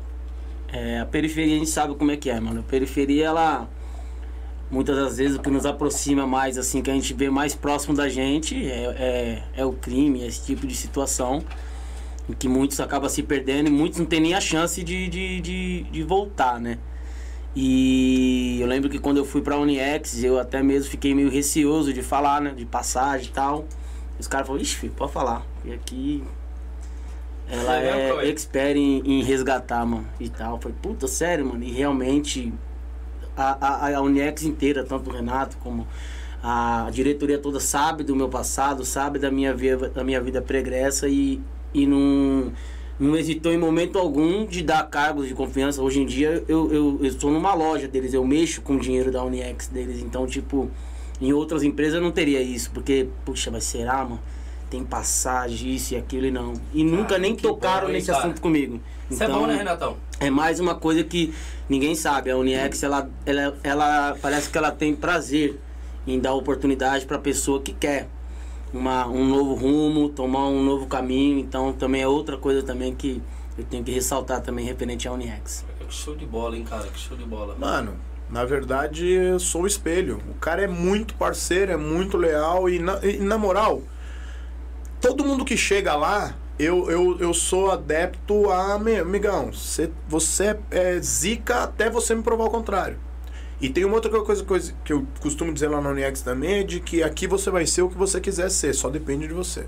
É, 0.70 1.00
a 1.00 1.06
periferia 1.06 1.56
a 1.56 1.58
gente 1.58 1.70
sabe 1.70 1.94
como 1.94 2.10
é 2.10 2.16
que 2.16 2.28
é, 2.28 2.38
mano. 2.38 2.60
A 2.60 2.62
periferia, 2.62 3.26
ela. 3.26 3.68
Muitas 4.70 4.96
das 4.96 5.16
vezes 5.16 5.36
o 5.36 5.40
que 5.40 5.50
nos 5.50 5.66
aproxima 5.66 6.26
mais, 6.26 6.56
assim, 6.56 6.82
que 6.82 6.90
a 6.90 6.94
gente 6.94 7.12
vê 7.14 7.28
mais 7.28 7.54
próximo 7.54 7.94
da 7.94 8.08
gente 8.08 8.54
é, 8.70 8.84
é, 8.98 9.42
é 9.62 9.64
o 9.66 9.72
crime, 9.72 10.26
esse 10.26 10.44
tipo 10.44 10.66
de 10.66 10.74
situação. 10.74 11.42
Em 12.28 12.34
que 12.34 12.48
muitos 12.48 12.78
acabam 12.80 13.08
se 13.08 13.22
perdendo 13.22 13.68
e 13.68 13.70
muitos 13.70 13.98
não 13.98 14.06
têm 14.06 14.20
nem 14.20 14.34
a 14.34 14.40
chance 14.40 14.82
de, 14.82 15.08
de, 15.08 15.40
de, 15.40 15.82
de 15.84 16.02
voltar, 16.02 16.60
né? 16.60 16.78
E 17.54 18.58
eu 18.60 18.66
lembro 18.66 18.88
que 18.88 18.98
quando 18.98 19.18
eu 19.18 19.24
fui 19.24 19.42
pra 19.42 19.58
Uniex, 19.58 20.22
eu 20.24 20.38
até 20.38 20.62
mesmo 20.62 20.90
fiquei 20.90 21.14
meio 21.14 21.30
receoso 21.30 21.92
de 21.92 22.02
falar, 22.02 22.40
né? 22.40 22.52
De 22.56 22.64
passagem 22.64 23.28
e 23.28 23.32
tal. 23.32 23.66
Os 24.18 24.26
caras 24.26 24.46
falaram, 24.46 24.62
ixi, 24.62 24.76
filho, 24.76 24.92
pode 24.94 25.12
falar. 25.12 25.44
E 25.64 25.72
aqui 25.72 26.24
ela 27.50 27.78
é, 27.78 28.10
é 28.10 28.28
expert 28.30 28.76
em, 28.76 29.02
em, 29.04 29.22
resgatar, 29.22 29.84
mano, 29.84 30.06
e 30.18 30.28
tal. 30.28 30.58
Foi, 30.60 30.72
puta, 30.72 31.06
sério, 31.06 31.44
mano. 31.44 31.62
E 31.62 31.70
realmente 31.70 32.52
a, 33.36 33.86
a, 33.86 33.96
a 33.96 34.00
Uniex 34.00 34.42
inteira, 34.44 34.84
tanto 34.84 35.10
o 35.10 35.12
Renato 35.12 35.58
como 35.58 35.86
a 36.42 36.88
diretoria 36.90 37.38
toda 37.38 37.60
sabe 37.60 38.02
do 38.02 38.16
meu 38.16 38.28
passado, 38.28 38.84
sabe 38.84 39.18
da 39.18 39.30
minha, 39.30 39.54
vida, 39.54 39.88
da 39.90 40.02
minha 40.02 40.20
vida 40.20 40.40
pregressa 40.40 41.08
e, 41.08 41.40
e 41.72 41.86
não 41.86 42.52
não 43.02 43.16
hesitou 43.16 43.52
em 43.52 43.58
momento 43.58 43.98
algum 43.98 44.46
de 44.46 44.62
dar 44.62 44.88
cargos 44.88 45.26
de 45.26 45.34
confiança. 45.34 45.82
Hoje 45.82 46.00
em 46.00 46.06
dia 46.06 46.44
eu, 46.46 46.72
eu, 46.72 46.98
eu 47.00 47.06
estou 47.06 47.30
numa 47.32 47.52
loja 47.52 47.88
deles, 47.88 48.14
eu 48.14 48.24
mexo 48.24 48.62
com 48.62 48.76
o 48.76 48.78
dinheiro 48.78 49.10
da 49.10 49.24
Uniex 49.24 49.66
deles. 49.66 50.00
Então, 50.00 50.24
tipo, 50.26 50.70
em 51.20 51.32
outras 51.32 51.64
empresas 51.64 51.94
eu 51.94 52.00
não 52.00 52.12
teria 52.12 52.40
isso, 52.40 52.70
porque, 52.70 53.08
puxa, 53.24 53.50
mas 53.50 53.64
será, 53.64 54.04
mano? 54.04 54.20
Tem 54.70 54.82
passagem, 54.84 55.74
isso 55.74 55.94
e 55.94 55.96
aquilo 55.96 56.26
e 56.26 56.30
não. 56.30 56.54
E 56.72 56.82
nunca 56.82 57.18
nem 57.18 57.34
tocaram 57.36 57.88
bom, 57.88 57.92
nesse 57.92 58.06
cara. 58.06 58.20
assunto 58.20 58.40
comigo. 58.40 58.80
Isso 59.10 59.22
então, 59.22 59.36
é 59.36 59.40
bom, 59.40 59.46
né, 59.46 59.56
Renatão? 59.56 59.96
É 60.18 60.30
mais 60.30 60.60
uma 60.60 60.74
coisa 60.74 61.04
que 61.04 61.34
ninguém 61.68 61.94
sabe. 61.94 62.30
A 62.30 62.38
Uniex, 62.38 62.82
ela, 62.82 63.10
ela, 63.26 63.54
ela 63.62 64.16
parece 64.22 64.48
que 64.48 64.56
ela 64.56 64.70
tem 64.70 64.94
prazer 64.94 65.58
em 66.06 66.18
dar 66.18 66.34
oportunidade 66.34 67.04
para 67.04 67.18
pessoa 67.18 67.60
que 67.60 67.72
quer 67.72 68.08
uma, 68.72 69.06
um 69.06 69.26
novo 69.26 69.54
rumo, 69.54 70.08
tomar 70.08 70.46
um 70.48 70.62
novo 70.62 70.86
caminho. 70.86 71.38
Então 71.38 71.72
também 71.72 72.02
é 72.02 72.08
outra 72.08 72.36
coisa 72.36 72.62
também 72.62 72.94
que 72.94 73.22
eu 73.56 73.64
tenho 73.64 73.84
que 73.84 73.92
ressaltar 73.92 74.40
também 74.40 74.64
referente 74.64 75.06
à 75.06 75.12
Uniex. 75.12 75.64
Que 75.78 75.94
show 75.94 76.16
de 76.16 76.24
bola, 76.24 76.56
hein, 76.56 76.64
cara? 76.64 76.86
Que 76.86 76.98
show 76.98 77.16
de 77.16 77.24
bola. 77.24 77.54
Mano, 77.58 77.96
Na 78.30 78.46
verdade, 78.46 79.06
eu 79.06 79.38
sou 79.38 79.62
o 79.62 79.66
espelho. 79.66 80.22
O 80.30 80.34
cara 80.34 80.62
é 80.62 80.66
muito 80.66 81.14
parceiro, 81.16 81.70
é 81.70 81.76
muito 81.76 82.16
leal 82.16 82.68
e 82.70 82.78
na, 82.78 82.98
e, 83.04 83.18
na 83.18 83.36
moral, 83.36 83.82
todo 85.02 85.22
mundo 85.22 85.44
que 85.44 85.54
chega 85.54 85.94
lá, 85.94 86.34
eu, 86.58 86.90
eu, 86.90 87.18
eu 87.18 87.34
sou 87.34 87.70
adepto 87.70 88.50
a. 88.50 88.72
Amigão, 88.74 89.52
você, 89.52 89.90
você 90.08 90.58
é 90.70 90.98
zica 90.98 91.64
até 91.64 91.90
você 91.90 92.14
me 92.14 92.22
provar 92.22 92.44
o 92.44 92.50
contrário. 92.50 92.98
E 93.62 93.70
tem 93.70 93.84
uma 93.84 93.94
outra 93.94 94.10
coisa, 94.10 94.44
coisa 94.44 94.74
que 94.84 94.92
eu 94.92 95.06
costumo 95.20 95.54
dizer 95.54 95.68
lá 95.68 95.80
na 95.80 95.90
Uniex 95.90 96.20
também, 96.20 96.60
é 96.60 96.62
de 96.64 96.80
que 96.80 97.00
aqui 97.00 97.28
você 97.28 97.48
vai 97.48 97.64
ser 97.64 97.82
o 97.82 97.88
que 97.88 97.96
você 97.96 98.20
quiser 98.20 98.50
ser, 98.50 98.74
só 98.74 98.90
depende 98.90 99.28
de 99.28 99.32
você. 99.32 99.66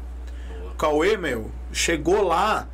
O 0.73 0.75
Cauê, 0.77 1.17
meu, 1.17 1.49
chegou 1.73 2.21
lá 2.25 2.69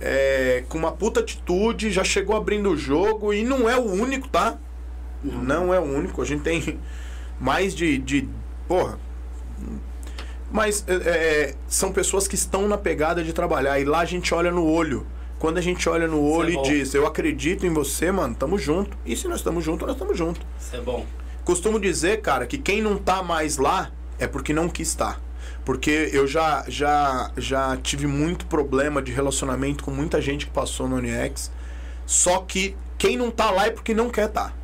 é, 0.00 0.64
com 0.68 0.76
uma 0.76 0.90
puta 0.90 1.20
atitude, 1.20 1.92
já 1.92 2.02
chegou 2.02 2.34
abrindo 2.34 2.70
o 2.70 2.76
jogo 2.76 3.32
e 3.32 3.44
não 3.44 3.70
é 3.70 3.76
o 3.76 3.84
único, 3.84 4.28
tá? 4.28 4.58
Não, 5.22 5.44
não 5.44 5.74
é 5.74 5.78
o 5.78 5.84
único. 5.84 6.20
A 6.20 6.24
gente 6.24 6.42
tem 6.42 6.80
mais 7.38 7.72
de. 7.72 7.96
de 7.96 8.28
porra. 8.66 8.98
Mas 10.50 10.84
é, 10.88 10.94
é, 10.94 11.54
são 11.68 11.92
pessoas 11.92 12.26
que 12.26 12.34
estão 12.34 12.66
na 12.66 12.76
pegada 12.76 13.22
de 13.22 13.32
trabalhar. 13.32 13.78
E 13.78 13.84
lá 13.84 14.00
a 14.00 14.04
gente 14.04 14.34
olha 14.34 14.50
no 14.50 14.66
olho. 14.66 15.06
Quando 15.44 15.58
a 15.58 15.60
gente 15.60 15.86
olha 15.90 16.08
no 16.08 16.26
olho 16.26 16.58
é 16.58 16.58
e 16.58 16.62
diz, 16.62 16.94
eu 16.94 17.06
acredito 17.06 17.66
em 17.66 17.70
você, 17.70 18.10
mano, 18.10 18.34
tamo 18.34 18.56
junto. 18.56 18.96
E 19.04 19.14
se 19.14 19.28
nós 19.28 19.40
estamos 19.40 19.62
juntos, 19.62 19.86
nós 19.86 19.94
estamos 19.94 20.16
juntos. 20.16 20.40
Isso 20.58 20.74
é 20.74 20.80
bom. 20.80 21.04
Costumo 21.44 21.78
dizer, 21.78 22.22
cara, 22.22 22.46
que 22.46 22.56
quem 22.56 22.80
não 22.80 22.96
tá 22.96 23.22
mais 23.22 23.58
lá 23.58 23.92
é 24.18 24.26
porque 24.26 24.54
não 24.54 24.70
quis 24.70 24.88
estar. 24.88 25.16
Tá. 25.16 25.20
Porque 25.62 26.08
eu 26.14 26.26
já, 26.26 26.64
já, 26.66 27.30
já 27.36 27.76
tive 27.76 28.06
muito 28.06 28.46
problema 28.46 29.02
de 29.02 29.12
relacionamento 29.12 29.84
com 29.84 29.90
muita 29.90 30.18
gente 30.18 30.46
que 30.46 30.50
passou 30.50 30.88
no 30.88 30.96
Uniex. 30.96 31.52
Só 32.06 32.38
que 32.38 32.74
quem 32.96 33.14
não 33.18 33.30
tá 33.30 33.50
lá 33.50 33.66
é 33.66 33.70
porque 33.70 33.92
não 33.92 34.08
quer 34.08 34.28
estar. 34.28 34.48
Tá 34.48 34.54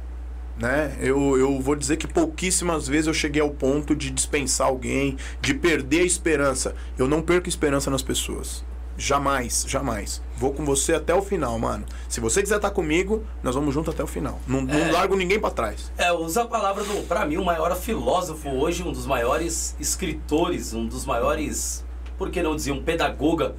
né? 0.57 0.97
Eu, 0.99 1.37
eu 1.37 1.61
vou 1.61 1.77
dizer 1.77 1.99
que 1.99 2.07
pouquíssimas 2.07 2.89
vezes 2.89 3.07
eu 3.07 3.13
cheguei 3.13 3.43
ao 3.43 3.51
ponto 3.51 3.95
de 3.95 4.11
dispensar 4.11 4.69
alguém, 4.69 5.19
de 5.43 5.53
perder 5.53 6.01
a 6.01 6.05
esperança. 6.05 6.75
Eu 6.97 7.07
não 7.07 7.21
perco 7.21 7.51
esperança 7.51 7.91
nas 7.91 8.01
pessoas. 8.01 8.65
Jamais, 9.01 9.65
jamais. 9.67 10.21
Vou 10.37 10.53
com 10.53 10.63
você 10.63 10.93
até 10.93 11.15
o 11.15 11.23
final, 11.23 11.59
mano. 11.59 11.87
Se 12.07 12.21
você 12.21 12.43
quiser 12.43 12.57
estar 12.57 12.71
comigo, 12.71 13.25
nós 13.43 13.55
vamos 13.55 13.73
junto 13.73 13.91
até 13.91 14.05
o 14.05 14.07
final. 14.07 14.39
Não, 14.47 14.59
é, 14.59 14.63
não 14.63 14.93
largo 14.93 15.17
ninguém 15.17 15.41
para 15.41 15.51
trás. 15.51 15.91
É, 15.97 16.13
usa 16.13 16.43
a 16.43 16.47
palavra 16.47 16.85
do, 16.85 17.09
pra 17.09 17.25
mim, 17.25 17.39
o 17.39 17.45
maior 17.45 17.75
filósofo 17.75 18.51
hoje, 18.51 18.83
um 18.83 18.93
dos 18.93 19.07
maiores 19.07 19.75
escritores, 19.81 20.75
um 20.75 20.87
dos 20.87 21.07
maiores, 21.07 21.83
por 22.19 22.31
que 22.31 22.43
não 22.43 22.55
dizer, 22.55 22.73
um 22.73 22.83
pedagoga, 22.85 23.57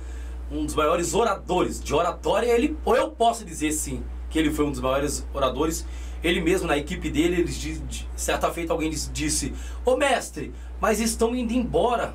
um 0.51 0.63
dos 0.63 0.75
maiores 0.75 1.15
oradores 1.15 1.83
de 1.83 1.91
oratória, 1.91 2.53
ele, 2.53 2.77
ou 2.85 2.95
eu 2.95 3.09
posso 3.09 3.43
dizer 3.43 3.71
sim, 3.71 4.03
que 4.29 4.37
ele 4.37 4.51
foi 4.51 4.65
um 4.65 4.71
dos 4.71 4.79
maiores 4.79 5.25
oradores 5.33 5.87
ele 6.23 6.39
mesmo, 6.39 6.67
na 6.67 6.77
equipe 6.77 7.09
dele, 7.09 7.41
ele, 7.41 7.51
de, 7.51 8.07
certa 8.15 8.51
feita 8.51 8.71
alguém 8.71 8.91
disse: 8.91 9.53
Ô 9.83 9.97
mestre, 9.97 10.53
mas 10.79 10.99
estão 10.99 11.35
indo 11.35 11.51
embora. 11.51 12.13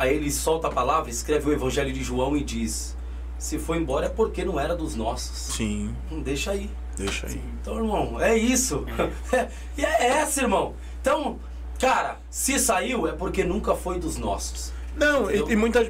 Aí 0.00 0.16
ele 0.16 0.30
solta 0.30 0.68
a 0.68 0.70
palavra, 0.70 1.10
escreve 1.10 1.50
o 1.50 1.52
Evangelho 1.52 1.92
de 1.92 2.02
João 2.02 2.34
e 2.34 2.42
diz: 2.42 2.96
Se 3.36 3.58
foi 3.58 3.76
embora 3.76 4.06
é 4.06 4.08
porque 4.08 4.42
não 4.42 4.58
era 4.58 4.74
dos 4.74 4.96
nossos. 4.96 5.54
Sim. 5.54 5.94
Hum, 6.10 6.22
deixa 6.22 6.52
aí. 6.52 6.70
Deixa 6.96 7.26
aí. 7.26 7.38
Então, 7.60 7.76
irmão, 7.76 8.18
é 8.18 8.34
isso. 8.34 8.86
É. 9.30 9.48
e 9.76 9.84
é 9.84 10.06
essa, 10.06 10.40
irmão. 10.40 10.74
Então, 11.02 11.38
cara, 11.78 12.18
se 12.30 12.58
saiu 12.58 13.06
é 13.06 13.12
porque 13.12 13.44
nunca 13.44 13.74
foi 13.74 13.98
dos 13.98 14.16
nossos. 14.16 14.72
Não, 14.96 15.30
e, 15.30 15.52
e, 15.52 15.54
muitas, 15.54 15.86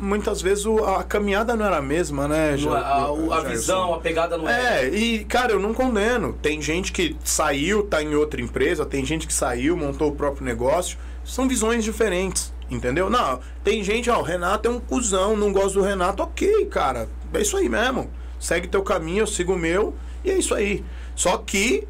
muitas 0.00 0.40
vezes 0.40 0.64
a 0.66 1.04
caminhada 1.04 1.54
não 1.54 1.66
era 1.66 1.76
a 1.76 1.82
mesma, 1.82 2.26
né? 2.26 2.56
Já, 2.56 2.70
é, 2.70 2.74
a, 2.74 3.34
a, 3.34 3.36
a 3.36 3.40
visão, 3.42 3.92
a 3.92 4.00
pegada 4.00 4.38
não 4.38 4.48
é. 4.48 4.86
É, 4.86 4.88
e, 4.88 5.22
cara, 5.26 5.52
eu 5.52 5.60
não 5.60 5.74
condeno. 5.74 6.32
Tem 6.32 6.62
gente 6.62 6.92
que 6.92 7.14
saiu, 7.22 7.82
tá 7.82 8.02
em 8.02 8.14
outra 8.14 8.40
empresa, 8.40 8.86
tem 8.86 9.04
gente 9.04 9.26
que 9.26 9.34
saiu, 9.34 9.76
montou 9.76 10.08
o 10.08 10.16
próprio 10.16 10.46
negócio. 10.46 10.98
São 11.22 11.46
visões 11.46 11.84
diferentes, 11.84 12.52
entendeu? 12.70 13.10
Não, 13.10 13.40
tem 13.64 13.82
gente, 13.82 14.08
ó, 14.08 14.20
o 14.20 14.22
Renato 14.22 14.68
é 14.68 14.70
um 14.70 14.80
cuzão, 14.80 15.36
não 15.36 15.52
gosto 15.52 15.74
do 15.74 15.82
Renato, 15.82 16.22
ok, 16.22 16.66
cara. 16.66 17.08
É 17.32 17.40
isso 17.40 17.56
aí 17.56 17.68
mesmo. 17.68 18.10
Segue 18.38 18.68
teu 18.68 18.82
caminho, 18.82 19.20
eu 19.20 19.26
sigo 19.26 19.54
o 19.54 19.58
meu, 19.58 19.94
e 20.24 20.30
é 20.30 20.38
isso 20.38 20.54
aí. 20.54 20.84
Só 21.14 21.36
que 21.38 21.86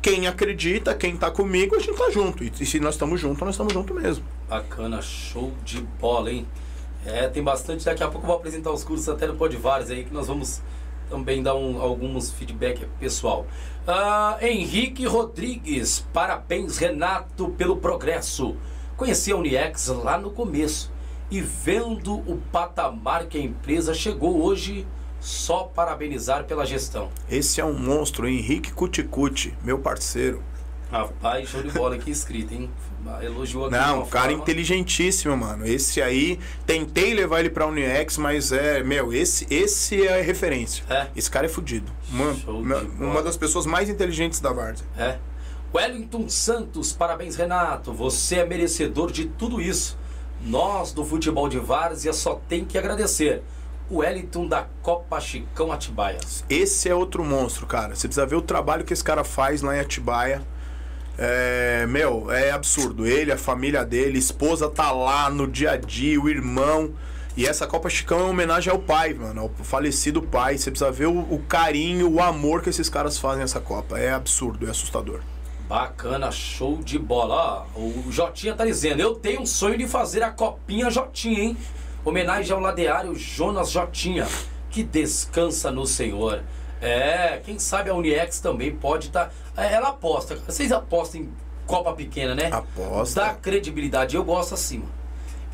quem 0.00 0.26
acredita, 0.26 0.94
quem 0.94 1.16
tá 1.16 1.30
comigo, 1.30 1.76
a 1.76 1.78
gente 1.78 1.96
tá 1.96 2.10
junto. 2.10 2.42
E, 2.42 2.52
e 2.60 2.66
se 2.66 2.80
nós 2.80 2.94
estamos 2.94 3.20
juntos, 3.20 3.40
nós 3.40 3.50
estamos 3.54 3.72
juntos 3.72 3.94
mesmo. 3.94 4.24
Bacana, 4.48 5.02
show 5.02 5.52
de 5.64 5.80
bola, 6.00 6.32
hein? 6.32 6.46
É, 7.04 7.28
tem 7.28 7.42
bastante. 7.42 7.84
Daqui 7.84 8.02
a 8.02 8.08
pouco 8.08 8.24
eu 8.24 8.28
vou 8.28 8.36
apresentar 8.36 8.70
os 8.70 8.84
cursos 8.84 9.08
até 9.08 9.26
no 9.26 9.34
Podvares 9.34 9.90
aí, 9.90 10.04
que 10.04 10.12
nós 10.12 10.26
vamos 10.26 10.62
também 11.08 11.42
dar 11.42 11.54
um, 11.54 11.80
alguns 11.80 12.30
feedback 12.30 12.86
pessoal. 12.98 13.46
Uh, 13.86 14.44
Henrique 14.44 15.04
Rodrigues, 15.04 16.06
parabéns 16.12 16.78
Renato 16.78 17.48
pelo 17.50 17.76
progresso. 17.76 18.56
Conheci 19.00 19.32
a 19.32 19.36
Uniex 19.36 19.86
lá 19.86 20.18
no 20.18 20.30
começo 20.30 20.92
e 21.30 21.40
vendo 21.40 22.16
o 22.16 22.38
patamar 22.52 23.24
que 23.28 23.38
a 23.38 23.40
empresa 23.40 23.94
chegou 23.94 24.44
hoje, 24.44 24.86
só 25.18 25.62
parabenizar 25.62 26.44
pela 26.44 26.66
gestão. 26.66 27.08
Esse 27.26 27.62
é 27.62 27.64
um 27.64 27.72
monstro, 27.72 28.28
Henrique 28.28 28.70
Cuticuti, 28.74 29.56
meu 29.64 29.78
parceiro. 29.78 30.42
Rapaz, 30.90 31.48
show 31.48 31.62
de 31.62 31.70
bola 31.70 31.94
aqui 31.94 32.10
escrito, 32.10 32.52
hein? 32.52 32.70
Elogiou 33.22 33.66
aqui. 33.66 33.74
Não, 33.74 34.04
cara 34.04 34.28
forma. 34.28 34.42
inteligentíssimo, 34.42 35.34
mano. 35.34 35.66
Esse 35.66 36.02
aí, 36.02 36.38
tentei 36.66 37.14
levar 37.14 37.40
ele 37.40 37.48
pra 37.48 37.66
Uniex, 37.66 38.18
mas 38.18 38.52
é, 38.52 38.82
meu, 38.82 39.14
esse, 39.14 39.46
esse 39.48 40.06
é 40.06 40.20
a 40.20 40.22
referência. 40.22 40.84
É. 40.90 41.06
Esse 41.16 41.30
cara 41.30 41.46
é 41.46 41.48
fudido. 41.48 41.90
Uma, 42.10 42.32
uma, 42.46 42.78
uma, 42.98 43.22
das 43.22 43.38
pessoas 43.38 43.64
mais 43.64 43.88
inteligentes 43.88 44.40
da 44.40 44.52
Várzea. 44.52 44.86
É. 44.98 45.16
Wellington 45.72 46.28
Santos, 46.28 46.92
parabéns, 46.92 47.36
Renato. 47.36 47.92
Você 47.92 48.36
é 48.36 48.44
merecedor 48.44 49.12
de 49.12 49.26
tudo 49.26 49.60
isso. 49.60 49.96
Nós 50.44 50.92
do 50.92 51.04
futebol 51.04 51.48
de 51.48 51.60
Várzea 51.60 52.12
só 52.12 52.40
tem 52.48 52.64
que 52.64 52.76
agradecer. 52.76 53.42
O 53.88 53.98
Wellington 53.98 54.48
da 54.48 54.66
Copa 54.82 55.20
Chicão 55.20 55.70
Atibaia. 55.70 56.18
Esse 56.48 56.88
é 56.88 56.94
outro 56.94 57.24
monstro, 57.24 57.66
cara. 57.66 57.94
Você 57.94 58.08
precisa 58.08 58.26
ver 58.26 58.34
o 58.34 58.42
trabalho 58.42 58.84
que 58.84 58.92
esse 58.92 59.04
cara 59.04 59.22
faz 59.22 59.62
lá 59.62 59.76
em 59.76 59.80
Atibaia. 59.80 60.42
É, 61.16 61.86
meu, 61.86 62.32
é 62.32 62.50
absurdo. 62.50 63.06
Ele, 63.06 63.30
a 63.30 63.38
família 63.38 63.84
dele, 63.84 64.18
esposa 64.18 64.68
tá 64.68 64.90
lá 64.90 65.30
no 65.30 65.46
dia 65.46 65.72
a 65.72 65.76
dia, 65.76 66.20
o 66.20 66.28
irmão. 66.28 66.92
E 67.36 67.46
essa 67.46 67.64
Copa 67.64 67.88
Chicão 67.88 68.18
é 68.18 68.22
uma 68.22 68.30
homenagem 68.30 68.72
ao 68.72 68.78
pai, 68.80 69.14
mano, 69.14 69.42
ao 69.42 69.50
falecido 69.64 70.20
pai. 70.20 70.58
Você 70.58 70.68
precisa 70.68 70.90
ver 70.90 71.06
o, 71.06 71.18
o 71.32 71.38
carinho, 71.46 72.10
o 72.10 72.20
amor 72.20 72.60
que 72.60 72.70
esses 72.70 72.88
caras 72.88 73.18
fazem 73.18 73.40
nessa 73.40 73.60
Copa. 73.60 73.98
É 74.00 74.10
absurdo, 74.10 74.66
é 74.66 74.70
assustador. 74.70 75.20
Bacana, 75.70 76.32
show 76.32 76.78
de 76.78 76.98
bola. 76.98 77.64
Ó, 77.76 77.80
o 77.80 78.10
Jotinha 78.10 78.56
tá 78.56 78.64
dizendo, 78.64 78.98
eu 78.98 79.14
tenho 79.14 79.42
um 79.42 79.46
sonho 79.46 79.78
de 79.78 79.86
fazer 79.86 80.20
a 80.20 80.28
Copinha 80.32 80.90
Jotinha, 80.90 81.44
hein? 81.44 81.56
Homenagem 82.04 82.52
ao 82.52 82.58
ladeário 82.58 83.14
Jonas 83.14 83.70
Jotinha, 83.70 84.26
que 84.68 84.82
descansa 84.82 85.70
no 85.70 85.86
Senhor. 85.86 86.42
É, 86.82 87.40
quem 87.44 87.56
sabe 87.60 87.88
a 87.88 87.94
Uniex 87.94 88.40
também 88.40 88.74
pode 88.74 89.06
estar. 89.06 89.26
Tá, 89.54 89.62
é, 89.62 89.72
ela 89.72 89.90
aposta. 89.90 90.34
Vocês 90.44 90.72
apostam 90.72 91.20
em 91.20 91.32
Copa 91.68 91.92
Pequena, 91.92 92.34
né? 92.34 92.50
Aposta. 92.50 93.20
Dá 93.20 93.34
credibilidade. 93.34 94.16
Eu 94.16 94.24
gosto 94.24 94.54
assim, 94.54 94.78
mano. 94.78 94.90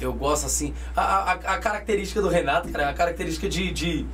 Eu 0.01 0.15
gosto 0.15 0.47
assim. 0.47 0.73
A, 0.97 1.03
a, 1.03 1.33
a 1.33 1.59
característica 1.59 2.23
do 2.23 2.29
Renato, 2.31 2.71
cara, 2.71 2.89
a 2.89 2.95
característica 2.95 3.51
de, 3.51 3.71
de, 3.71 4.07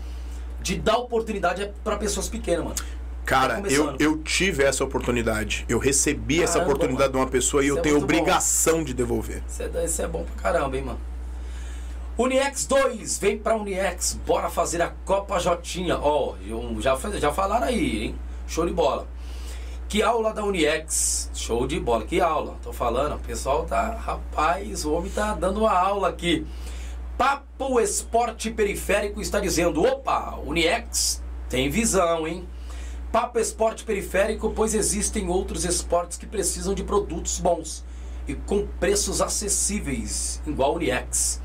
de 0.60 0.78
dar 0.78 0.96
oportunidade 0.96 1.62
é 1.62 1.72
para 1.84 1.96
pessoas 1.96 2.28
pequenas, 2.28 2.64
mano. 2.64 3.01
Cara, 3.24 3.60
tá 3.60 3.68
eu, 3.68 3.96
eu 3.98 4.18
tive 4.18 4.64
essa 4.64 4.82
oportunidade. 4.82 5.64
Eu 5.68 5.78
recebi 5.78 6.36
caramba, 6.36 6.50
essa 6.50 6.62
oportunidade 6.62 7.12
mano. 7.12 7.12
de 7.12 7.18
uma 7.18 7.26
pessoa 7.26 7.62
e 7.62 7.66
isso 7.66 7.76
eu 7.76 7.78
é 7.78 7.82
tenho 7.82 7.98
obrigação 7.98 8.78
bom. 8.78 8.84
de 8.84 8.94
devolver. 8.94 9.42
Isso 9.84 10.02
é, 10.02 10.08
bom 10.08 10.24
pra 10.24 10.42
caramba, 10.42 10.76
hein, 10.76 10.84
mano. 10.84 11.00
Uniex 12.18 12.66
2, 12.66 13.18
vem 13.18 13.38
pra 13.38 13.56
Uniex, 13.56 14.18
bora 14.26 14.50
fazer 14.50 14.82
a 14.82 14.92
Copa 15.04 15.38
Jotinha. 15.38 15.98
Ó, 15.98 16.34
oh, 16.50 16.80
já, 16.80 16.96
já 17.18 17.32
falaram 17.32 17.66
aí, 17.66 18.04
hein? 18.04 18.14
Show 18.46 18.66
de 18.66 18.72
bola. 18.72 19.06
Que 19.88 20.02
aula 20.02 20.32
da 20.32 20.44
Uniex, 20.44 21.30
show 21.34 21.66
de 21.66 21.80
bola, 21.80 22.04
que 22.04 22.20
aula. 22.20 22.56
Tô 22.62 22.72
falando, 22.72 23.16
o 23.16 23.18
pessoal 23.18 23.64
tá, 23.64 23.94
rapaz, 23.94 24.84
o 24.84 24.92
homem 24.92 25.10
tá 25.10 25.34
dando 25.34 25.60
uma 25.60 25.72
aula 25.72 26.08
aqui. 26.08 26.46
Papo 27.16 27.80
Esporte 27.80 28.50
Periférico 28.50 29.20
está 29.20 29.38
dizendo, 29.38 29.82
opa, 29.82 30.38
Uniex 30.44 31.22
tem 31.48 31.70
visão, 31.70 32.26
hein? 32.26 32.46
Papo 33.12 33.38
Esporte 33.38 33.84
Periférico, 33.84 34.50
pois 34.56 34.74
existem 34.74 35.28
outros 35.28 35.66
esportes 35.66 36.16
que 36.16 36.24
precisam 36.24 36.72
de 36.72 36.82
produtos 36.82 37.38
bons 37.38 37.84
e 38.26 38.34
com 38.34 38.66
preços 38.80 39.20
acessíveis, 39.20 40.40
igual 40.46 40.70
a 40.70 40.74
Uniex. 40.76 41.38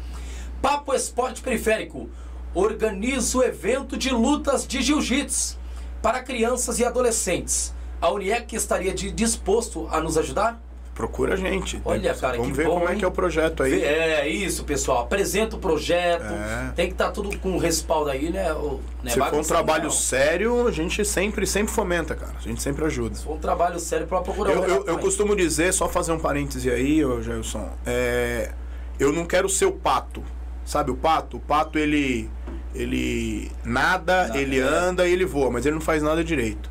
Papo 0.61 0.93
Esporte 0.93 1.41
Periférico 1.41 2.09
organiza 2.53 3.37
o 3.37 3.43
evento 3.43 3.97
de 3.97 4.11
lutas 4.11 4.65
de 4.65 4.81
jiu-jitsu 4.81 5.57
para 6.01 6.23
crianças 6.23 6.79
e 6.79 6.85
adolescentes. 6.85 7.73
A 7.99 8.09
Uniec 8.11 8.55
estaria 8.55 8.93
disposto 8.93 9.89
a 9.91 9.99
nos 9.99 10.17
ajudar? 10.17 10.66
Procura 10.97 11.35
a 11.35 11.37
gente. 11.37 11.79
Olha, 11.85 12.15
cara, 12.15 12.37
Vamos 12.37 12.57
ver 12.57 12.65
bom, 12.65 12.73
como 12.79 12.89
é 12.89 12.93
hein? 12.93 12.97
que 12.97 13.05
é 13.05 13.07
o 13.07 13.11
projeto 13.11 13.61
aí. 13.61 13.83
É 13.83 14.27
isso, 14.27 14.63
pessoal. 14.63 15.03
Apresenta 15.03 15.55
o 15.55 15.59
projeto. 15.59 16.25
É. 16.25 16.71
Tem 16.75 16.87
que 16.87 16.93
estar 16.93 17.11
tudo 17.11 17.37
com 17.37 17.55
respaldo 17.59 18.09
aí, 18.09 18.31
né? 18.31 18.51
O, 18.53 18.79
né? 19.03 19.11
Se 19.11 19.19
for 19.19 19.35
um 19.35 19.43
trabalho 19.43 19.83
não. 19.83 19.91
sério, 19.91 20.67
a 20.67 20.71
gente 20.71 21.05
sempre, 21.05 21.45
sempre 21.45 21.71
fomenta, 21.71 22.15
cara. 22.15 22.33
A 22.35 22.41
gente 22.41 22.63
sempre 22.63 22.83
ajuda. 22.83 23.15
Se 23.15 23.23
for 23.23 23.35
um 23.35 23.39
trabalho 23.39 23.79
sério 23.79 24.07
pra 24.07 24.21
procurar 24.21 24.51
Eu, 24.51 24.61
o 24.61 24.65
eu, 24.65 24.85
eu 24.87 24.97
costumo 24.97 25.35
dizer, 25.35 25.71
só 25.71 25.87
fazer 25.87 26.11
um 26.13 26.19
parêntese 26.19 26.71
aí, 26.71 27.05
ô 27.05 27.21
Jailson. 27.21 27.69
É, 27.85 28.51
eu 28.99 29.13
não 29.13 29.23
quero 29.23 29.47
ser 29.47 29.65
o 29.65 29.71
pato. 29.71 30.23
Sabe 30.65 30.89
o 30.89 30.95
pato? 30.95 31.37
O 31.37 31.39
pato, 31.39 31.77
ele. 31.77 32.27
Ele 32.73 33.51
nada, 33.63 34.27
Nada, 34.27 34.37
ele 34.39 34.59
é. 34.59 34.63
anda 34.63 35.07
e 35.07 35.13
ele 35.13 35.25
voa, 35.25 35.49
mas 35.49 35.65
ele 35.65 35.75
não 35.75 35.81
faz 35.81 36.01
nada 36.03 36.23
direito. 36.23 36.69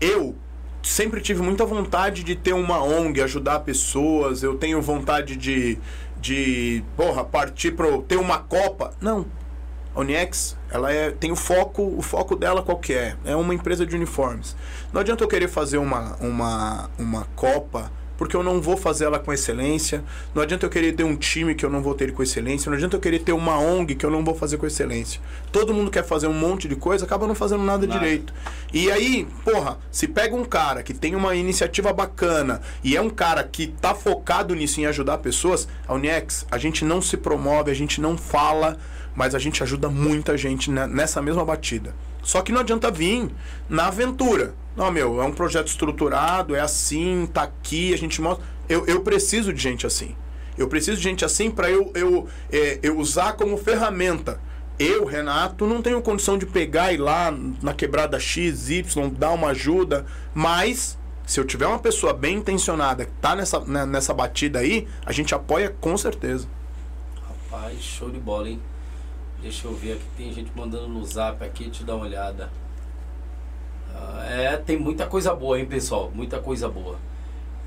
Eu 0.00 0.34
sempre 0.84 1.20
tive 1.20 1.42
muita 1.42 1.64
vontade 1.64 2.22
de 2.22 2.36
ter 2.36 2.52
uma 2.52 2.82
ONG, 2.82 3.20
ajudar 3.22 3.60
pessoas. 3.60 4.42
Eu 4.42 4.56
tenho 4.56 4.80
vontade 4.80 5.36
de. 5.36 5.78
de 6.20 6.84
porra, 6.96 7.24
partir 7.24 7.72
para 7.72 7.86
ter 8.02 8.16
uma 8.16 8.38
Copa. 8.38 8.94
Não. 9.00 9.26
A 9.94 10.00
Uniex, 10.00 10.56
ela 10.70 10.92
é, 10.92 11.12
tem 11.12 11.30
o 11.30 11.36
foco, 11.36 11.82
o 11.96 12.02
foco 12.02 12.34
dela 12.34 12.62
qual 12.62 12.78
que 12.78 12.92
é? 12.92 13.16
É 13.24 13.36
uma 13.36 13.54
empresa 13.54 13.86
de 13.86 13.94
uniformes. 13.94 14.56
Não 14.92 15.00
adianta 15.00 15.22
eu 15.22 15.28
querer 15.28 15.46
fazer 15.46 15.78
uma, 15.78 16.16
uma, 16.16 16.90
uma 16.98 17.26
Copa, 17.36 17.92
porque 18.16 18.36
eu 18.36 18.42
não 18.42 18.60
vou 18.60 18.76
fazer 18.76 19.04
ela 19.04 19.18
com 19.18 19.32
excelência. 19.32 20.02
Não 20.34 20.42
adianta 20.42 20.66
eu 20.66 20.70
querer 20.70 20.92
ter 20.92 21.04
um 21.04 21.16
time 21.16 21.54
que 21.54 21.64
eu 21.64 21.70
não 21.70 21.82
vou 21.82 21.94
ter 21.94 22.12
com 22.12 22.22
excelência. 22.22 22.70
Não 22.70 22.76
adianta 22.76 22.96
eu 22.96 23.00
querer 23.00 23.18
ter 23.20 23.32
uma 23.32 23.58
ONG 23.58 23.94
que 23.94 24.06
eu 24.06 24.10
não 24.10 24.24
vou 24.24 24.34
fazer 24.34 24.56
com 24.56 24.66
excelência. 24.66 25.20
Todo 25.50 25.74
mundo 25.74 25.90
quer 25.90 26.04
fazer 26.04 26.26
um 26.26 26.32
monte 26.32 26.68
de 26.68 26.76
coisa, 26.76 27.04
acaba 27.04 27.26
não 27.26 27.34
fazendo 27.34 27.62
nada, 27.64 27.86
Nada. 27.86 27.98
direito. 27.98 28.32
E 28.72 28.90
aí, 28.90 29.26
porra, 29.44 29.78
se 29.90 30.06
pega 30.08 30.34
um 30.36 30.44
cara 30.44 30.82
que 30.82 30.94
tem 30.94 31.14
uma 31.14 31.34
iniciativa 31.34 31.92
bacana 31.92 32.60
e 32.82 32.96
é 32.96 33.00
um 33.00 33.10
cara 33.10 33.42
que 33.44 33.66
tá 33.68 33.94
focado 33.94 34.54
nisso 34.54 34.80
em 34.80 34.86
ajudar 34.86 35.18
pessoas, 35.18 35.66
a 35.86 35.94
Uniex, 35.94 36.46
a 36.50 36.58
gente 36.58 36.84
não 36.84 37.00
se 37.02 37.16
promove, 37.16 37.70
a 37.70 37.74
gente 37.74 38.00
não 38.00 38.16
fala, 38.16 38.76
mas 39.14 39.34
a 39.34 39.38
gente 39.38 39.62
ajuda 39.62 39.88
muita 39.88 40.36
gente 40.36 40.70
ne- 40.70 40.86
nessa 40.86 41.20
mesma 41.22 41.44
batida. 41.44 41.94
Só 42.22 42.40
que 42.42 42.50
não 42.52 42.60
adianta 42.60 42.90
vir 42.90 43.28
na 43.68 43.86
aventura. 43.88 44.54
Não, 44.76 44.90
meu, 44.90 45.22
é 45.22 45.24
um 45.24 45.32
projeto 45.32 45.68
estruturado, 45.68 46.54
é 46.54 46.60
assim, 46.60 47.28
tá 47.32 47.42
aqui, 47.44 47.94
a 47.94 47.98
gente 47.98 48.20
mostra. 48.20 48.44
Eu, 48.68 48.84
eu 48.86 49.00
preciso 49.02 49.52
de 49.52 49.60
gente 49.60 49.86
assim. 49.86 50.16
Eu 50.58 50.68
preciso 50.68 50.96
de 50.96 51.02
gente 51.02 51.24
assim 51.24 51.50
para 51.50 51.70
eu, 51.70 51.92
eu, 51.94 52.28
é, 52.50 52.78
eu 52.82 52.98
usar 52.98 53.34
como 53.34 53.56
ferramenta. 53.56 54.40
Eu, 54.78 55.04
Renato, 55.04 55.66
não 55.66 55.80
tenho 55.80 56.02
condição 56.02 56.36
de 56.36 56.46
pegar 56.46 56.90
e 56.90 56.96
ir 56.96 56.98
lá 56.98 57.32
na 57.62 57.72
quebrada 57.72 58.18
X, 58.18 58.70
Y, 58.70 59.08
dar 59.10 59.30
uma 59.30 59.48
ajuda, 59.48 60.04
mas 60.34 60.98
se 61.24 61.38
eu 61.38 61.44
tiver 61.44 61.66
uma 61.66 61.78
pessoa 61.78 62.12
bem 62.12 62.38
intencionada 62.38 63.04
que 63.04 63.12
tá 63.20 63.36
nessa, 63.36 63.60
né, 63.60 63.86
nessa 63.86 64.12
batida 64.12 64.58
aí, 64.58 64.88
a 65.06 65.12
gente 65.12 65.34
apoia 65.34 65.74
com 65.80 65.96
certeza. 65.96 66.48
Rapaz, 67.22 67.80
show 67.80 68.10
de 68.10 68.18
bola, 68.18 68.48
hein? 68.48 68.60
Deixa 69.40 69.66
eu 69.66 69.74
ver 69.74 69.92
aqui, 69.92 70.04
tem 70.16 70.32
gente 70.32 70.50
mandando 70.56 70.88
no 70.88 71.04
zap 71.04 71.44
aqui, 71.44 71.70
eu 71.78 71.86
dar 71.86 71.94
uma 71.94 72.06
olhada. 72.06 72.50
Ah, 73.94 74.26
é, 74.28 74.56
tem 74.56 74.76
muita 74.78 75.06
coisa 75.06 75.34
boa, 75.34 75.58
hein, 75.58 75.66
pessoal? 75.66 76.10
Muita 76.14 76.38
coisa 76.38 76.68
boa. 76.68 76.96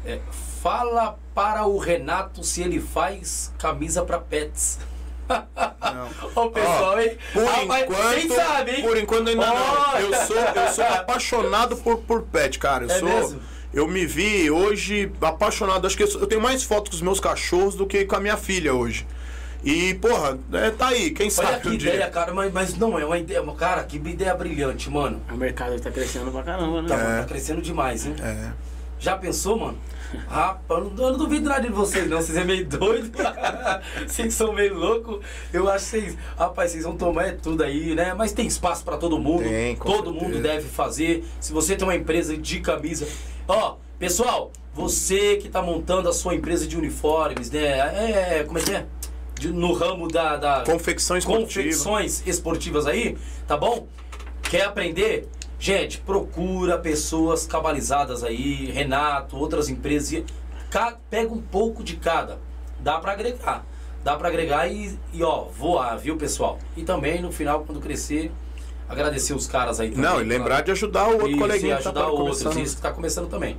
É, 0.05 0.19
fala 0.61 1.17
para 1.33 1.65
o 1.65 1.77
Renato 1.77 2.43
se 2.43 2.61
ele 2.61 2.79
faz 2.79 3.51
camisa 3.57 4.03
para 4.03 4.19
pets. 4.19 4.79
Não. 5.27 6.09
Ô, 6.43 6.49
pessoal, 6.49 6.95
Ó, 6.95 6.99
hein? 6.99 7.17
Por 7.33 7.43
Rapaz, 7.43 7.83
enquanto, 7.83 8.13
quem 8.15 8.29
sabe, 8.29 8.71
hein? 8.71 8.81
por 8.81 8.97
enquanto 8.97 9.27
ainda 9.29 9.51
Ó. 9.51 9.53
não. 9.93 9.99
Eu 9.99 10.13
sou, 10.25 10.37
eu 10.37 10.67
sou 10.73 10.85
apaixonado 10.85 11.75
por, 11.77 11.97
por 11.99 12.21
pet, 12.23 12.57
cara. 12.59 12.85
Eu 12.85 12.91
É 12.91 12.99
sou. 12.99 13.09
mesmo? 13.09 13.41
Eu 13.73 13.87
me 13.87 14.05
vi 14.05 14.49
hoje 14.49 15.11
apaixonado. 15.21 15.85
Acho 15.85 15.97
que 15.97 16.03
eu, 16.03 16.07
eu 16.21 16.27
tenho 16.27 16.41
mais 16.41 16.63
fotos 16.63 16.89
com 16.91 16.95
os 16.95 17.01
meus 17.01 17.19
cachorros 17.19 17.75
do 17.75 17.85
que 17.85 18.05
com 18.05 18.15
a 18.15 18.19
minha 18.19 18.37
filha 18.37 18.73
hoje. 18.73 19.05
E, 19.69 19.95
porra, 19.95 20.39
é, 20.53 20.71
tá 20.71 20.87
aí, 20.87 21.11
quem 21.11 21.25
Olha 21.25 21.31
sabe 21.31 21.59
que 21.61 21.67
um 21.67 21.73
ideia, 21.73 21.97
dia. 21.97 22.09
cara, 22.09 22.33
mas, 22.33 22.53
mas 22.53 22.77
não, 22.77 22.97
é 22.97 23.03
uma 23.03 23.17
ideia, 23.17 23.43
cara, 23.57 23.83
que 23.83 23.97
ideia 23.97 24.33
brilhante, 24.33 24.89
mano. 24.89 25.21
O 25.29 25.35
mercado 25.35 25.77
tá 25.81 25.91
crescendo 25.91 26.31
pra 26.31 26.41
caramba, 26.41 26.81
né? 26.81 26.87
Tá, 26.87 26.95
É. 26.95 27.19
tá 27.19 27.25
crescendo 27.25 27.61
demais, 27.61 28.05
hein? 28.05 28.15
É. 28.23 28.51
Já 28.97 29.17
pensou, 29.17 29.59
mano? 29.59 29.77
Rapaz, 30.29 30.79
eu 30.85 30.89
não, 30.91 31.03
eu 31.03 31.11
não 31.11 31.17
duvido 31.17 31.49
nada 31.49 31.67
de 31.67 31.73
vocês, 31.73 32.09
não. 32.09 32.21
Vocês 32.21 32.37
é 32.37 32.45
meio 32.45 32.65
doido. 32.65 33.11
vocês 34.07 34.33
são 34.33 34.53
meio 34.53 34.73
loucos. 34.73 35.19
Eu 35.51 35.69
acho 35.69 35.83
que 35.83 35.91
vocês. 35.91 36.17
Rapaz, 36.37 36.71
vocês 36.71 36.85
vão 36.85 36.95
tomar 36.95 37.25
é 37.27 37.31
tudo 37.33 37.61
aí, 37.61 37.93
né? 37.93 38.13
Mas 38.13 38.31
tem 38.31 38.47
espaço 38.47 38.85
pra 38.85 38.95
todo 38.95 39.19
mundo. 39.19 39.43
Tem, 39.43 39.75
com 39.75 39.91
todo 39.91 40.11
certeza. 40.11 40.25
mundo 40.25 40.41
deve 40.41 40.67
fazer. 40.69 41.25
Se 41.41 41.51
você 41.51 41.75
tem 41.75 41.85
uma 41.85 41.95
empresa 41.95 42.37
de 42.37 42.61
camisa. 42.61 43.05
Ó, 43.49 43.75
pessoal, 43.99 44.49
você 44.73 45.35
que 45.35 45.49
tá 45.49 45.61
montando 45.61 46.07
a 46.07 46.13
sua 46.13 46.33
empresa 46.33 46.65
de 46.65 46.77
uniformes, 46.77 47.51
né? 47.51 48.39
É. 48.39 48.43
Como 48.47 48.57
é 48.57 48.61
que 48.61 48.71
é? 48.71 48.85
De- 49.39 49.49
no 49.49 49.73
ramo 49.73 50.07
da. 50.07 50.35
da 50.37 50.63
Confecção 50.65 51.17
esportiva. 51.17 51.45
confecções 51.63 52.23
esportivas 52.25 52.87
aí, 52.87 53.17
tá 53.47 53.55
bom? 53.57 53.87
Quer 54.43 54.63
aprender? 54.65 55.27
Gente, 55.59 55.99
procura 55.99 56.77
pessoas 56.77 57.45
cabalizadas 57.45 58.23
aí, 58.23 58.71
Renato, 58.71 59.35
outras 59.37 59.69
empresas. 59.69 60.23
Pega 61.09 61.33
um 61.33 61.41
pouco 61.41 61.83
de 61.83 61.95
cada. 61.95 62.39
Dá 62.79 62.99
pra 62.99 63.13
agregar. 63.13 63.65
Dá 64.03 64.15
pra 64.15 64.27
agregar 64.29 64.67
e, 64.71 64.97
e, 65.11 65.23
ó, 65.23 65.45
voar, 65.45 65.97
viu, 65.97 66.15
pessoal? 66.15 66.59
E 66.75 66.83
também, 66.83 67.21
no 67.21 67.31
final, 67.31 67.63
quando 67.65 67.79
crescer, 67.81 68.31
agradecer 68.87 69.33
os 69.33 69.47
caras 69.47 69.79
aí 69.79 69.89
também. 69.89 70.03
Não, 70.03 70.21
e 70.21 70.23
lembrar 70.23 70.61
de 70.61 70.71
ajudar 70.71 71.07
o 71.07 71.13
outro 71.13 71.29
isso, 71.29 71.39
coleguinha 71.39 71.73
e 71.73 71.83
tá 71.83 71.89
ajudar 71.89 72.07
outros, 72.07 72.43
começando. 72.43 72.63
isso 72.63 72.75
que 72.75 72.81
tá 72.81 72.91
começando 72.91 73.27
também. 73.29 73.57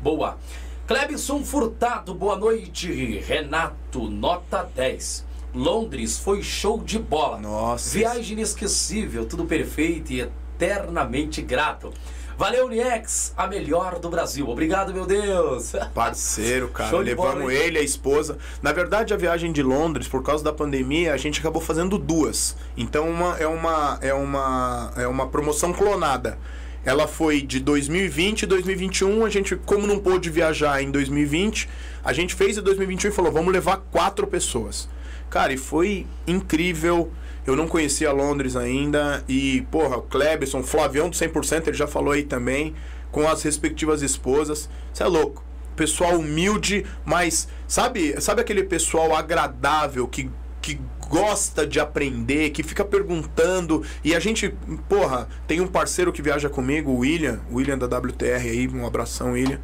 Boa. 0.00 0.38
Clebson 0.86 1.42
Furtado, 1.42 2.14
boa 2.14 2.36
noite. 2.36 3.18
Renato, 3.18 4.08
nota 4.08 4.62
10. 4.72 5.26
Londres 5.52 6.16
foi 6.16 6.44
show 6.44 6.80
de 6.80 6.96
bola. 6.96 7.38
Nossa. 7.38 7.98
Viagem 7.98 8.34
inesquecível, 8.34 9.26
tudo 9.26 9.46
perfeito 9.46 10.12
e 10.12 10.20
eternamente 10.20 11.42
grato. 11.42 11.92
Valeu, 12.38 12.66
Uniex, 12.66 13.34
a 13.36 13.48
melhor 13.48 13.98
do 13.98 14.08
Brasil. 14.08 14.48
Obrigado, 14.48 14.94
meu 14.94 15.06
Deus. 15.06 15.72
Parceiro, 15.92 16.68
cara. 16.68 16.96
Levamos 16.98 17.40
bola, 17.40 17.52
ele, 17.52 17.78
a 17.78 17.82
esposa. 17.82 18.38
Na 18.62 18.72
verdade, 18.72 19.12
a 19.12 19.16
viagem 19.16 19.50
de 19.50 19.64
Londres, 19.64 20.06
por 20.06 20.22
causa 20.22 20.44
da 20.44 20.52
pandemia, 20.52 21.14
a 21.14 21.16
gente 21.16 21.40
acabou 21.40 21.60
fazendo 21.60 21.98
duas. 21.98 22.56
Então 22.76 23.10
uma, 23.10 23.36
é, 23.38 23.46
uma, 23.48 23.98
é, 24.00 24.14
uma, 24.14 24.92
é 24.96 25.08
uma 25.08 25.26
promoção 25.26 25.72
clonada. 25.72 26.38
Ela 26.86 27.08
foi 27.08 27.42
de 27.42 27.58
2020 27.58 28.42
e 28.42 28.46
2021. 28.46 29.24
A 29.24 29.28
gente, 29.28 29.56
como 29.56 29.88
não 29.88 29.98
pôde 29.98 30.30
viajar 30.30 30.80
em 30.80 30.88
2020, 30.88 31.68
a 32.04 32.12
gente 32.12 32.32
fez 32.32 32.56
em 32.56 32.62
2021 32.62 33.10
e 33.10 33.12
falou: 33.12 33.32
vamos 33.32 33.52
levar 33.52 33.78
quatro 33.90 34.24
pessoas. 34.24 34.88
Cara, 35.28 35.52
e 35.52 35.56
foi 35.56 36.06
incrível. 36.28 37.10
Eu 37.44 37.56
não 37.56 37.66
conhecia 37.66 38.12
Londres 38.12 38.54
ainda. 38.54 39.24
E, 39.28 39.66
porra, 39.68 39.96
o 39.96 40.02
Klebson, 40.02 40.62
Flavião 40.62 41.10
do 41.10 41.16
100%, 41.16 41.66
ele 41.66 41.76
já 41.76 41.88
falou 41.88 42.12
aí 42.12 42.22
também, 42.22 42.72
com 43.10 43.26
as 43.26 43.42
respectivas 43.42 44.00
esposas. 44.00 44.70
Você 44.92 45.02
é 45.02 45.06
louco. 45.06 45.44
Pessoal 45.74 46.16
humilde, 46.16 46.86
mas 47.04 47.48
sabe, 47.66 48.18
sabe 48.20 48.40
aquele 48.40 48.62
pessoal 48.62 49.14
agradável 49.14 50.06
que, 50.06 50.30
que 50.62 50.80
gosta 51.08 51.66
de 51.66 51.80
aprender, 51.80 52.50
que 52.50 52.62
fica 52.62 52.84
perguntando. 52.84 53.82
E 54.04 54.14
a 54.14 54.20
gente, 54.20 54.54
porra, 54.88 55.28
tem 55.46 55.60
um 55.60 55.66
parceiro 55.66 56.12
que 56.12 56.22
viaja 56.22 56.48
comigo, 56.48 56.90
o 56.90 56.98
William, 56.98 57.40
William 57.52 57.78
da 57.78 57.86
WTR 57.86 58.48
aí, 58.48 58.68
um 58.68 58.86
abração, 58.86 59.32
William, 59.32 59.60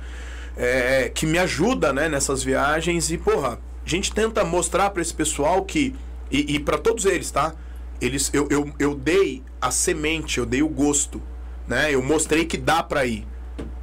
é, 0.57 1.11
que 1.15 1.27
me 1.27 1.39
ajuda, 1.39 1.93
né, 1.93 2.09
nessas 2.09 2.43
viagens. 2.43 3.11
E, 3.11 3.19
porra, 3.19 3.59
a 3.85 3.89
gente 3.89 4.13
tenta 4.13 4.45
mostrar 4.45 4.91
para 4.91 5.03
esse 5.03 5.15
pessoal 5.15 5.65
que. 5.65 5.95
E, 6.31 6.57
e 6.57 6.61
para 6.61 6.79
todos 6.79 7.05
eles, 7.05 7.31
tá? 7.31 7.55
Eles, 8.01 8.31
eu, 8.33 8.49
eu, 8.51 8.73
eu 8.79 8.95
dei 8.95 9.43
a 9.61 9.71
semente, 9.71 10.39
eu 10.39 10.47
dei 10.47 10.63
o 10.63 10.69
gosto, 10.69 11.23
né? 11.69 11.95
Eu 11.95 12.03
mostrei 12.03 12.45
que 12.45 12.57
dá 12.57 12.83
pra 12.83 13.05
ir. 13.05 13.27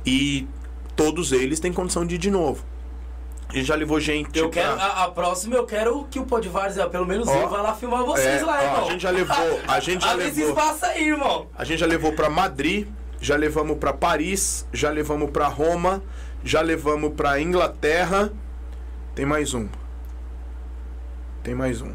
E 0.05 0.47
todos 0.95 1.31
eles 1.31 1.59
têm 1.59 1.71
condição 1.71 2.05
de 2.05 2.15
ir 2.15 2.17
de 2.17 2.31
novo. 2.31 2.65
A 3.49 3.53
gente 3.53 3.65
já 3.65 3.75
levou 3.75 3.99
gente. 3.99 4.37
Eu 4.37 4.49
pra- 4.49 4.61
quero, 4.61 4.79
a, 4.79 5.05
a 5.05 5.11
próxima 5.11 5.55
eu 5.55 5.65
quero 5.65 6.05
que 6.05 6.19
o 6.19 6.25
Podvars, 6.25 6.75
pelo 6.91 7.05
menos 7.07 7.27
Ó, 7.27 7.33
eu, 7.35 7.49
vá 7.49 7.61
lá 7.63 7.73
filmar 7.73 8.03
vocês 8.03 8.41
é, 8.41 8.45
lá, 8.45 8.59
ó, 8.59 8.63
irmão. 8.63 8.87
a 8.87 8.91
gente 8.91 9.01
já 9.01 9.09
levou- 9.09 9.59
a 9.67 9.79
gente 9.79 10.05
já 10.05 10.13
levou. 10.13 10.49
espaço 10.49 10.85
aí, 10.85 11.07
irmão. 11.07 11.47
A 11.57 11.63
gente 11.63 11.79
já 11.79 11.85
levou 11.87 12.13
pra 12.13 12.29
Madrid, 12.29 12.87
já 13.19 13.35
levamos 13.35 13.77
pra 13.79 13.91
Paris, 13.91 14.67
já 14.71 14.91
levamos 14.91 15.31
pra 15.31 15.47
Roma, 15.47 16.03
já 16.43 16.61
levamos 16.61 17.13
pra 17.15 17.41
Inglaterra. 17.41 18.31
Tem 19.15 19.25
mais 19.25 19.53
um. 19.55 19.67
Tem 21.43 21.55
mais 21.55 21.81
um. 21.81 21.91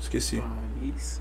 Esqueci. 0.00 0.40
Paris. 0.80 1.20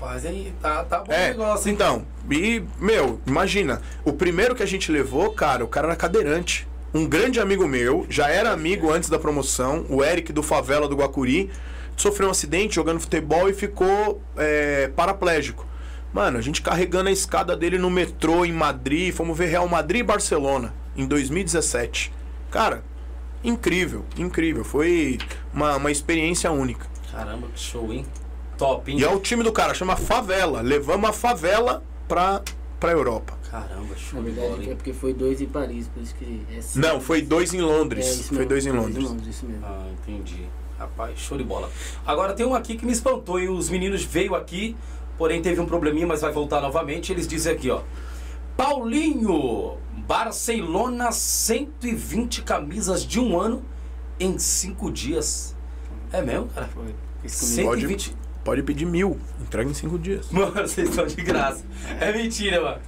Rapaz, 0.00 0.26
aí 0.26 0.52
tá, 0.60 0.82
tá 0.84 0.98
bom 0.98 1.12
o 1.12 1.14
É, 1.14 1.28
negócio, 1.28 1.68
hein? 1.68 1.74
então, 1.74 2.04
e, 2.30 2.62
meu, 2.78 3.20
imagina, 3.26 3.80
o 4.04 4.12
primeiro 4.12 4.54
que 4.54 4.62
a 4.62 4.66
gente 4.66 4.90
levou, 4.90 5.32
cara, 5.32 5.64
o 5.64 5.68
cara 5.68 5.86
era 5.86 5.96
cadeirante. 5.96 6.66
Um 6.94 7.08
grande 7.08 7.40
amigo 7.40 7.66
meu, 7.66 8.06
já 8.08 8.28
era 8.28 8.52
amigo 8.52 8.92
antes 8.92 9.08
da 9.10 9.18
promoção, 9.18 9.84
o 9.88 10.04
Eric 10.04 10.32
do 10.32 10.44
Favela 10.44 10.86
do 10.86 10.94
Guacuri, 10.94 11.50
sofreu 11.96 12.28
um 12.28 12.30
acidente 12.30 12.76
jogando 12.76 13.00
futebol 13.00 13.50
e 13.50 13.52
ficou 13.52 14.22
é, 14.36 14.86
paraplégico. 14.94 15.66
Mano, 16.12 16.38
a 16.38 16.40
gente 16.40 16.62
carregando 16.62 17.08
a 17.08 17.12
escada 17.12 17.56
dele 17.56 17.78
no 17.78 17.90
metrô 17.90 18.44
em 18.44 18.52
Madrid, 18.52 19.12
fomos 19.12 19.36
ver 19.36 19.46
Real 19.46 19.66
Madrid 19.66 20.02
e 20.02 20.04
Barcelona 20.04 20.72
em 20.96 21.04
2017. 21.04 22.12
Cara, 22.48 22.84
incrível, 23.42 24.04
incrível. 24.16 24.62
Foi 24.62 25.18
uma, 25.52 25.74
uma 25.74 25.90
experiência 25.90 26.52
única. 26.52 26.86
Caramba, 27.10 27.48
que 27.52 27.58
show, 27.58 27.92
hein? 27.92 28.06
Top, 28.56 28.88
hein? 28.88 29.00
E 29.00 29.02
é 29.02 29.10
o 29.10 29.18
time 29.18 29.42
do 29.42 29.50
cara, 29.50 29.74
chama 29.74 29.96
Favela. 29.96 30.60
Levamos 30.60 31.10
a 31.10 31.12
favela 31.12 31.82
pra, 32.06 32.40
pra 32.78 32.92
Europa. 32.92 33.36
Caramba, 33.54 33.96
show 33.96 34.20
Na 34.20 34.28
verdade, 34.30 34.70
é 34.70 34.74
porque 34.74 34.92
foi 34.92 35.14
dois 35.14 35.40
em 35.40 35.46
Paris, 35.46 35.86
por 35.86 36.02
isso 36.02 36.12
que 36.16 36.42
é 36.52 36.60
cinco. 36.60 36.84
Não, 36.86 37.00
foi 37.00 37.22
dois 37.22 37.54
em 37.54 37.58
É, 37.60 37.62
Londres. 37.62 38.04
isso 38.06 38.24
foi 38.28 38.38
mesmo, 38.38 38.48
dois 38.48 38.66
em 38.66 38.70
Londres. 38.72 39.26
isso 39.28 39.46
mesmo. 39.46 39.64
Ah, 39.64 39.86
entendi. 39.92 40.44
Rapaz, 40.76 41.16
show 41.20 41.38
de 41.38 41.44
bola. 41.44 41.70
Agora 42.04 42.32
tem 42.34 42.44
um 42.44 42.52
aqui 42.54 42.76
que 42.76 42.84
me 42.84 42.90
espantou 42.90 43.38
e 43.38 43.48
os 43.48 43.70
meninos 43.70 44.02
veio 44.02 44.34
aqui, 44.34 44.76
porém 45.16 45.40
teve 45.40 45.60
um 45.60 45.66
probleminha, 45.66 46.04
mas 46.06 46.20
vai 46.22 46.32
voltar 46.32 46.60
novamente. 46.60 47.12
Eles 47.12 47.28
dizem 47.28 47.52
aqui, 47.52 47.70
ó. 47.70 47.82
Paulinho, 48.56 49.76
Barcelona, 50.06 51.12
120 51.12 52.42
camisas 52.42 53.06
de 53.06 53.20
um 53.20 53.38
ano 53.38 53.62
em 54.18 54.36
cinco 54.38 54.90
dias. 54.90 55.54
É 56.12 56.20
mesmo, 56.22 56.46
cara? 56.48 56.66
Foi. 56.68 56.94
Esse 57.22 57.54
comigo. 57.54 57.68
Pode- 57.68 57.80
120. 57.82 58.16
Pode 58.44 58.62
pedir 58.62 58.84
mil. 58.84 59.18
Entrega 59.40 59.70
em 59.70 59.74
cinco 59.74 59.98
dias. 59.98 60.28
Mano, 60.30 60.52
vocês 60.68 60.88
estão 60.88 61.06
de 61.06 61.16
graça. 61.22 61.64
É 62.00 62.12
mentira, 62.12 62.60
mano. 62.60 62.80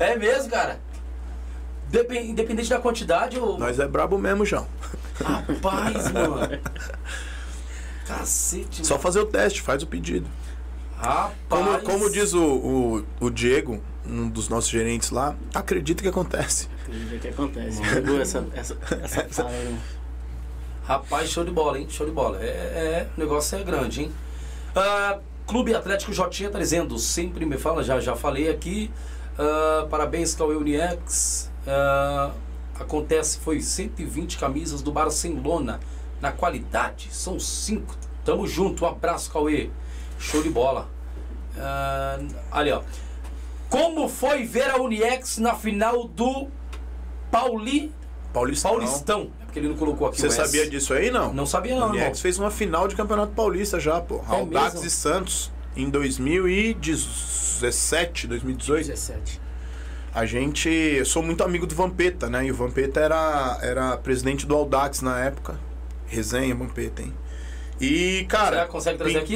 É 0.00 0.16
mesmo, 0.16 0.50
cara. 0.50 0.80
Depen- 1.88 2.30
Independente 2.30 2.68
da 2.70 2.78
quantidade, 2.80 3.38
ou. 3.38 3.58
Nós 3.58 3.78
é 3.78 3.86
brabo 3.86 4.18
mesmo, 4.18 4.44
João. 4.44 4.66
Rapaz, 5.22 6.10
mano. 6.10 6.58
Cacete, 8.06 8.84
Só 8.86 8.94
mano. 8.94 9.02
fazer 9.02 9.20
o 9.20 9.26
teste, 9.26 9.60
faz 9.62 9.82
o 9.82 9.86
pedido. 9.86 10.26
Rapaz. 10.96 11.32
Como, 11.48 11.80
como 11.82 12.10
diz 12.10 12.32
o, 12.34 12.42
o, 12.44 13.04
o 13.20 13.30
Diego, 13.30 13.82
um 14.06 14.28
dos 14.28 14.48
nossos 14.48 14.70
gerentes 14.70 15.10
lá, 15.10 15.36
acredita 15.54 16.02
que 16.02 16.08
acontece. 16.08 16.68
Acredita 16.82 17.18
que 17.18 17.28
acontece. 17.28 17.80
Pegou 17.82 18.20
essa, 18.20 18.44
essa, 18.54 18.76
essa 19.02 19.24
fala, 19.30 19.50
né? 19.50 19.78
Rapaz, 20.84 21.30
show 21.30 21.44
de 21.44 21.50
bola, 21.52 21.78
hein? 21.78 21.86
Show 21.88 22.06
de 22.06 22.12
bola. 22.12 22.38
É, 22.42 22.46
é- 22.46 23.08
o 23.16 23.20
negócio 23.20 23.56
é 23.58 23.62
grande, 23.62 24.02
hein? 24.02 24.12
Ah, 24.74 25.18
Clube 25.46 25.74
Atlético 25.74 26.12
Jotinha 26.12 26.50
tá 26.50 26.58
dizendo, 26.58 26.98
sempre 26.98 27.44
me 27.46 27.56
fala, 27.56 27.82
já, 27.82 28.00
já 28.00 28.16
falei 28.16 28.48
aqui. 28.50 28.90
Ah, 29.40 29.86
parabéns, 29.88 30.34
Cauê 30.34 30.54
Uniex. 30.54 31.50
Ah, 31.66 32.30
acontece, 32.78 33.38
foi 33.38 33.60
120 33.62 34.38
camisas 34.38 34.82
do 34.82 34.92
Barcelona 34.92 35.80
na 36.20 36.30
qualidade. 36.30 37.08
São 37.10 37.40
cinco. 37.40 37.96
Tamo 38.22 38.46
junto, 38.46 38.84
um 38.84 38.88
abraço, 38.88 39.32
Cauê. 39.32 39.70
Show 40.18 40.42
de 40.42 40.50
bola. 40.50 40.88
Ah, 41.56 42.18
ali, 42.52 42.70
ó. 42.70 42.82
Como 43.70 44.08
foi 44.08 44.44
ver 44.44 44.70
a 44.70 44.76
Uniex 44.76 45.38
na 45.38 45.54
final 45.54 46.04
do 46.06 46.48
Pauli, 47.30 47.92
Paulistão. 48.32 48.72
Paulistão? 48.72 49.30
É 49.40 49.44
porque 49.44 49.58
ele 49.58 49.68
não 49.68 49.76
colocou 49.76 50.08
aqui 50.08 50.20
Você 50.20 50.30
sabia 50.30 50.68
disso 50.68 50.92
aí, 50.92 51.10
não? 51.10 51.32
Não 51.32 51.46
sabia 51.46 51.78
não. 51.78 51.88
Uniex 51.88 52.20
fez 52.20 52.38
uma 52.38 52.50
final 52.50 52.86
de 52.88 52.94
Campeonato 52.94 53.32
Paulista 53.32 53.80
já, 53.80 54.00
pô. 54.00 54.20
Audax 54.28 54.74
mesmo? 54.74 54.86
e 54.86 54.90
Santos, 54.90 55.50
em 55.82 55.90
2017, 55.90 58.26
2018. 58.26 58.86
17. 58.86 59.40
A 60.12 60.26
gente. 60.26 60.68
Eu 60.68 61.06
sou 61.06 61.22
muito 61.22 61.44
amigo 61.44 61.66
do 61.66 61.74
Vampeta, 61.74 62.28
né? 62.28 62.44
E 62.46 62.50
o 62.50 62.54
Vampeta 62.54 63.00
era, 63.00 63.58
era 63.62 63.96
presidente 63.96 64.46
do 64.46 64.54
Audax 64.54 65.00
na 65.02 65.18
época. 65.20 65.58
Resenha, 66.06 66.54
Vampeta, 66.54 67.02
hein? 67.02 67.14
E, 67.80 68.26
cara. 68.28 68.50
Será 68.50 68.66
que 68.66 68.72
consegue 68.72 68.98
trazer 68.98 69.18
aqui? 69.18 69.34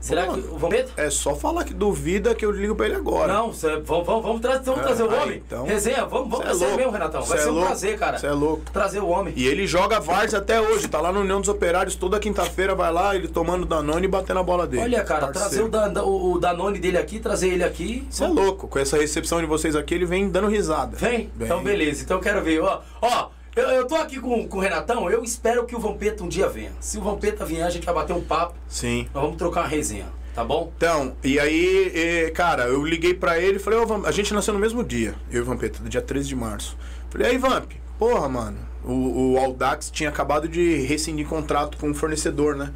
Será 0.00 0.26
que 0.28 0.40
o 0.40 0.56
Vampeta? 0.56 0.90
É 0.96 1.10
só 1.10 1.34
falar 1.36 1.62
que 1.64 1.74
duvida 1.74 2.34
que 2.34 2.44
eu 2.44 2.50
ligo 2.50 2.74
pra 2.74 2.86
ele 2.86 2.94
agora. 2.96 3.32
Não, 3.32 3.52
cê- 3.52 3.76
vamos, 3.80 4.06
vamos, 4.06 4.22
vamos, 4.22 4.40
trazer, 4.40 4.64
vamos 4.64 4.80
É, 4.80 4.82
trazer 4.84 5.02
o 5.02 5.14
homem. 5.14 5.42
então. 5.46 5.66
Resenha, 5.66 6.06
vamos, 6.06 6.30
vamos 6.30 6.40
é 6.40 6.42
trazer 6.44 6.64
louco. 6.64 6.78
mesmo, 6.78 6.92
Renatão. 6.92 7.22
Vai 7.22 7.36
Cê 7.36 7.42
ser 7.42 7.48
é 7.48 7.50
um 7.50 7.54
louco. 7.54 7.66
prazer, 7.68 7.98
cara. 7.98 8.18
Cê 8.18 8.26
é 8.26 8.32
louco. 8.32 8.62
Trazer 8.72 9.00
o 9.00 9.08
homem. 9.08 9.34
E 9.36 9.46
ele 9.46 9.66
joga 9.66 10.00
Vars 10.00 10.32
até 10.32 10.58
hoje, 10.60 10.88
tá 10.88 11.00
lá 11.02 11.12
na 11.12 11.20
União 11.20 11.38
dos 11.40 11.50
Operários 11.50 11.94
toda 11.94 12.18
quinta-feira, 12.18 12.74
vai 12.74 12.90
lá, 12.92 13.14
ele 13.14 13.28
tomando 13.28 13.66
Danone 13.66 14.06
e 14.06 14.08
batendo 14.08 14.40
a 14.40 14.42
bola 14.42 14.66
dele. 14.66 14.82
Olha, 14.84 15.04
cara, 15.04 15.28
trazer 15.28 15.62
o, 15.62 15.68
Dan- 15.68 16.02
o, 16.02 16.32
o 16.32 16.38
Danone 16.40 16.78
dele 16.78 16.96
aqui, 16.96 17.20
trazer 17.20 17.48
ele 17.48 17.62
aqui. 17.64 18.06
Você 18.08 18.24
é 18.24 18.28
louco, 18.28 18.68
com 18.68 18.78
essa 18.78 18.96
recepção 18.96 19.38
de 19.40 19.46
vocês 19.46 19.76
aqui, 19.76 19.94
ele 19.94 20.06
vem 20.06 20.30
dando 20.30 20.48
risada. 20.48 20.96
Vem? 20.96 21.30
Vem. 21.36 21.46
Então, 21.46 21.62
beleza. 21.62 22.02
Então, 22.02 22.16
eu 22.16 22.22
quero 22.22 22.42
ver. 22.42 22.60
Ó, 22.62 22.80
ó 23.02 23.28
eu, 23.56 23.64
eu 23.64 23.86
tô 23.86 23.96
aqui 23.96 24.20
com, 24.20 24.46
com 24.46 24.58
o 24.58 24.60
Renatão, 24.60 25.10
eu 25.10 25.22
espero 25.24 25.66
que 25.66 25.74
o 25.74 25.80
Vampeta 25.80 26.22
um 26.22 26.28
dia 26.28 26.48
venha. 26.48 26.72
Se 26.80 26.98
o 26.98 27.02
Vampeta 27.02 27.44
vier, 27.44 27.66
a 27.66 27.70
gente 27.70 27.84
vai 27.84 27.94
bater 27.94 28.12
um 28.12 28.22
papo, 28.22 28.54
Sim. 28.68 29.08
nós 29.12 29.22
vamos 29.22 29.36
trocar 29.36 29.62
uma 29.62 29.68
resenha, 29.68 30.06
tá 30.34 30.44
bom? 30.44 30.72
Então, 30.76 31.16
e 31.24 31.38
aí, 31.38 32.30
cara, 32.34 32.64
eu 32.64 32.84
liguei 32.84 33.14
pra 33.14 33.38
ele 33.38 33.56
e 33.56 33.58
falei, 33.58 33.78
ô 33.78 33.86
Vamp, 33.86 34.06
a 34.06 34.12
gente 34.12 34.32
nasceu 34.32 34.54
no 34.54 34.60
mesmo 34.60 34.84
dia, 34.84 35.14
eu 35.30 35.38
e 35.38 35.40
o 35.40 35.44
Vampeta, 35.44 35.80
dia 35.88 36.02
13 36.02 36.28
de 36.28 36.36
março. 36.36 36.76
Falei, 37.10 37.32
aí 37.32 37.38
Vamp, 37.38 37.72
porra, 37.98 38.28
mano, 38.28 38.58
o, 38.84 39.32
o 39.32 39.38
Audax 39.38 39.90
tinha 39.90 40.08
acabado 40.08 40.48
de 40.48 40.76
rescindir 40.78 41.26
contrato 41.26 41.76
com 41.76 41.88
um 41.90 41.94
fornecedor, 41.94 42.56
né? 42.56 42.72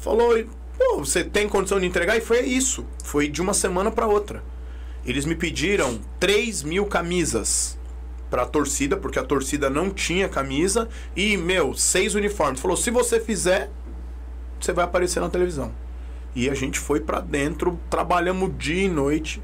Falou, 0.00 0.32
pô, 0.78 0.98
você 0.98 1.22
tem 1.22 1.48
condição 1.48 1.78
de 1.78 1.86
entregar? 1.86 2.16
E 2.16 2.20
foi 2.20 2.40
isso, 2.40 2.86
foi 3.04 3.28
de 3.28 3.42
uma 3.42 3.52
semana 3.52 3.90
pra 3.90 4.06
outra. 4.06 4.42
Eles 5.04 5.24
me 5.24 5.34
pediram 5.34 6.00
3 6.18 6.62
mil 6.62 6.86
camisas 6.86 7.78
pra 8.30 8.46
torcida, 8.46 8.96
porque 8.96 9.18
a 9.18 9.24
torcida 9.24 9.68
não 9.68 9.90
tinha 9.90 10.28
camisa, 10.28 10.88
e, 11.16 11.36
meu, 11.36 11.74
seis 11.74 12.14
uniformes. 12.14 12.60
Falou, 12.60 12.76
se 12.76 12.90
você 12.90 13.18
fizer, 13.18 13.70
você 14.58 14.72
vai 14.72 14.84
aparecer 14.84 15.20
na 15.20 15.28
televisão. 15.28 15.72
E 16.34 16.48
a 16.48 16.54
gente 16.54 16.78
foi 16.78 17.00
pra 17.00 17.20
dentro, 17.20 17.78
trabalhamos 17.90 18.56
dia 18.56 18.84
e 18.84 18.88
noite 18.88 19.42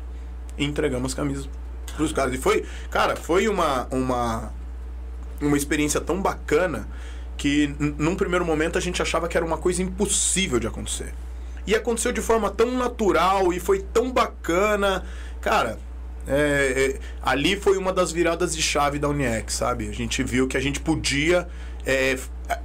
e 0.57 0.65
entregamos 0.65 1.15
camisas 1.15 1.49
pros 1.97 2.13
caras. 2.13 2.35
E 2.35 2.39
foi, 2.39 2.65
cara, 2.91 3.17
foi 3.17 3.49
uma 3.49 3.89
uma 3.91 4.53
uma 5.41 5.57
experiência 5.57 6.01
tão 6.01 6.23
bacana 6.23 6.89
que 7.37 7.75
num 7.79 8.15
primeiro 8.15 8.45
momento 8.45 8.79
a 8.79 8.81
gente 8.81 9.03
achava 9.03 9.29
que 9.29 9.37
era 9.37 9.45
uma 9.45 9.59
coisa 9.59 9.83
impossível 9.83 10.59
de 10.59 10.67
acontecer. 10.67 11.13
E 11.67 11.75
aconteceu 11.75 12.13
de 12.13 12.21
forma 12.21 12.49
tão 12.51 12.71
natural 12.79 13.53
e 13.53 13.59
foi 13.59 13.81
tão 13.81 14.13
bacana. 14.13 15.05
Cara, 15.41 15.79
é, 16.27 16.97
é, 16.97 17.01
ali 17.23 17.57
foi 17.57 17.79
uma 17.79 17.93
das 17.93 18.11
viradas 18.11 18.55
de 18.55 18.61
chave 18.61 18.99
da 18.99 19.09
Uniex, 19.09 19.55
sabe? 19.55 19.89
A 19.89 19.93
gente 19.93 20.23
viu 20.23 20.49
que 20.49 20.57
a 20.57 20.61
gente 20.61 20.81
podia 20.81 21.47
é, 21.85 22.19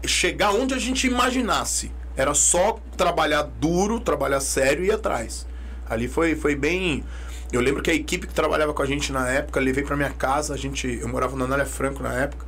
chegar 0.06 0.52
onde 0.52 0.74
a 0.74 0.80
gente 0.80 1.06
imaginasse. 1.06 1.92
Era 2.16 2.34
só 2.34 2.80
trabalhar 2.98 3.44
duro, 3.44 4.00
trabalhar 4.00 4.40
sério 4.40 4.84
e 4.84 4.88
ir 4.88 4.92
atrás. 4.92 5.46
Ali 5.88 6.08
foi, 6.08 6.36
foi 6.36 6.56
bem. 6.56 7.04
Eu 7.52 7.62
lembro 7.62 7.84
que 7.84 7.92
a 7.92 7.94
equipe 7.94 8.28
que 8.28 8.34
trabalhava 8.34 8.74
com 8.74 8.82
a 8.82 8.86
gente 8.86 9.12
na 9.12 9.30
época, 9.30 9.60
levei 9.60 9.84
pra 9.84 9.96
minha 9.96 10.10
casa, 10.10 10.54
a 10.54 10.58
gente, 10.58 10.88
eu 10.88 11.08
morava 11.08 11.36
na 11.36 11.46
Anália 11.46 11.66
Franco 11.66 12.02
na 12.02 12.14
época. 12.14 12.46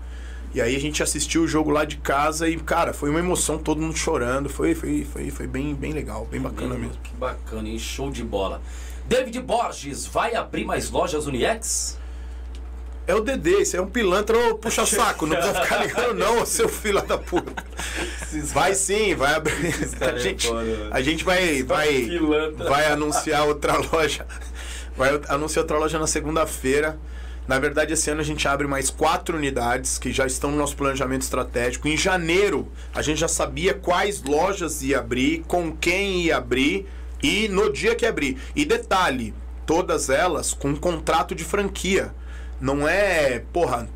E 0.53 0.61
aí 0.61 0.75
a 0.75 0.79
gente 0.79 1.01
assistiu 1.01 1.43
o 1.43 1.47
jogo 1.47 1.71
lá 1.71 1.83
de 1.83 1.97
casa 1.97 2.47
e, 2.47 2.57
cara, 2.57 2.93
foi 2.93 3.09
uma 3.09 3.19
emoção, 3.19 3.57
todo 3.57 3.81
mundo 3.81 3.97
chorando. 3.97 4.49
Foi, 4.49 4.75
foi, 4.75 5.03
foi, 5.03 5.31
foi 5.31 5.47
bem, 5.47 5.73
bem 5.73 5.91
legal, 5.93 6.27
bem 6.29 6.39
bacana 6.39 6.75
mesmo. 6.75 6.95
Que 7.03 7.15
bacana, 7.15 7.67
hein? 7.67 7.79
Show 7.79 8.11
de 8.11 8.23
bola. 8.23 8.61
David 9.07 9.39
Borges, 9.41 10.05
vai 10.05 10.35
abrir 10.35 10.65
mais 10.65 10.89
lojas 10.89 11.27
Uniex? 11.27 11.97
É 13.05 13.13
o 13.13 13.19
Dedê, 13.19 13.61
esse 13.61 13.75
é 13.75 13.81
um 13.81 13.87
pilantra, 13.87 14.37
ô 14.37 14.55
puxa 14.55 14.85
saco, 14.85 15.25
não 15.25 15.35
precisa 15.35 15.61
ficar 15.61 15.85
ligando 15.85 16.13
não, 16.13 16.45
seu 16.45 16.69
filho 16.69 17.01
da 17.01 17.17
puta. 17.17 17.63
Vai 18.53 18.73
sim, 18.73 19.13
vai 19.13 19.33
abrir. 19.35 19.73
A 19.99 20.05
é 20.05 20.19
gente, 20.19 20.47
a 20.89 21.01
gente 21.01 21.23
vai, 21.23 21.63
vai, 21.63 21.87
pilantra. 21.87 22.69
vai 22.69 22.85
anunciar 22.85 23.45
outra 23.45 23.75
loja. 23.91 24.25
Vai 24.95 25.19
anunciar 25.27 25.63
outra 25.63 25.77
loja 25.77 25.99
na 25.99 26.07
segunda-feira. 26.07 26.97
Na 27.45 27.59
verdade, 27.59 27.91
esse 27.91 28.09
ano 28.09 28.21
a 28.21 28.23
gente 28.23 28.47
abre 28.47 28.67
mais 28.67 28.89
quatro 28.89 29.37
unidades 29.37 29.97
que 29.97 30.13
já 30.13 30.25
estão 30.25 30.49
no 30.49 30.57
nosso 30.57 30.77
planejamento 30.77 31.23
estratégico. 31.23 31.89
Em 31.89 31.97
janeiro, 31.97 32.71
a 32.95 33.01
gente 33.01 33.19
já 33.19 33.27
sabia 33.27 33.73
quais 33.73 34.23
lojas 34.23 34.81
ia 34.81 34.99
abrir, 34.99 35.43
com 35.45 35.75
quem 35.75 36.21
ia 36.21 36.37
abrir 36.37 36.87
e 37.23 37.47
no 37.47 37.71
dia 37.71 37.95
que 37.95 38.05
abrir. 38.05 38.37
E 38.53 38.65
detalhe, 38.65 39.33
todas 39.65 40.09
elas 40.09 40.53
com 40.53 40.69
um 40.69 40.75
contrato 40.75 41.33
de 41.33 41.43
franquia. 41.43 42.13
Não 42.59 42.87
é, 42.87 43.39
porra, 43.51 43.89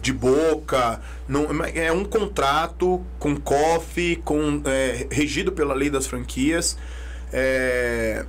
de 0.00 0.12
boca. 0.12 1.00
Não, 1.26 1.46
é 1.64 1.90
um 1.90 2.04
contrato 2.04 3.04
com 3.18 3.34
COF, 3.36 4.16
com, 4.24 4.62
é, 4.64 5.06
regido 5.10 5.50
pela 5.52 5.74
lei 5.74 5.90
das 5.90 6.06
franquias. 6.06 6.76
É, 7.32 8.24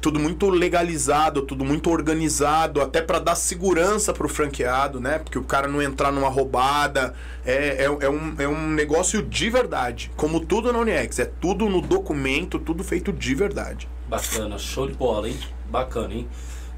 tudo 0.00 0.18
muito 0.18 0.48
legalizado, 0.48 1.42
tudo 1.42 1.64
muito 1.64 1.90
organizado, 1.90 2.80
até 2.80 3.02
para 3.02 3.18
dar 3.18 3.34
segurança 3.34 4.12
pro 4.12 4.28
franqueado, 4.28 4.98
né? 4.98 5.18
Porque 5.18 5.38
o 5.38 5.44
cara 5.44 5.68
não 5.68 5.82
entrar 5.82 6.10
numa 6.10 6.28
roubada. 6.28 7.14
É, 7.44 7.84
é, 7.84 7.84
é 7.84 8.10
um, 8.10 8.34
é 8.38 8.48
um 8.48 8.68
negócio 8.68 9.22
de 9.22 9.50
verdade. 9.50 10.10
Como 10.16 10.40
tudo 10.40 10.72
na 10.72 10.78
Uniex. 10.78 11.18
É 11.18 11.24
tudo 11.24 11.68
no 11.68 11.80
documento, 11.80 12.58
tudo 12.58 12.82
feito 12.82 13.12
de 13.12 13.34
verdade. 13.34 13.88
Bacana, 14.08 14.58
show 14.58 14.86
de 14.86 14.94
bola, 14.94 15.28
hein? 15.28 15.38
Bacana, 15.70 16.14
hein? 16.14 16.28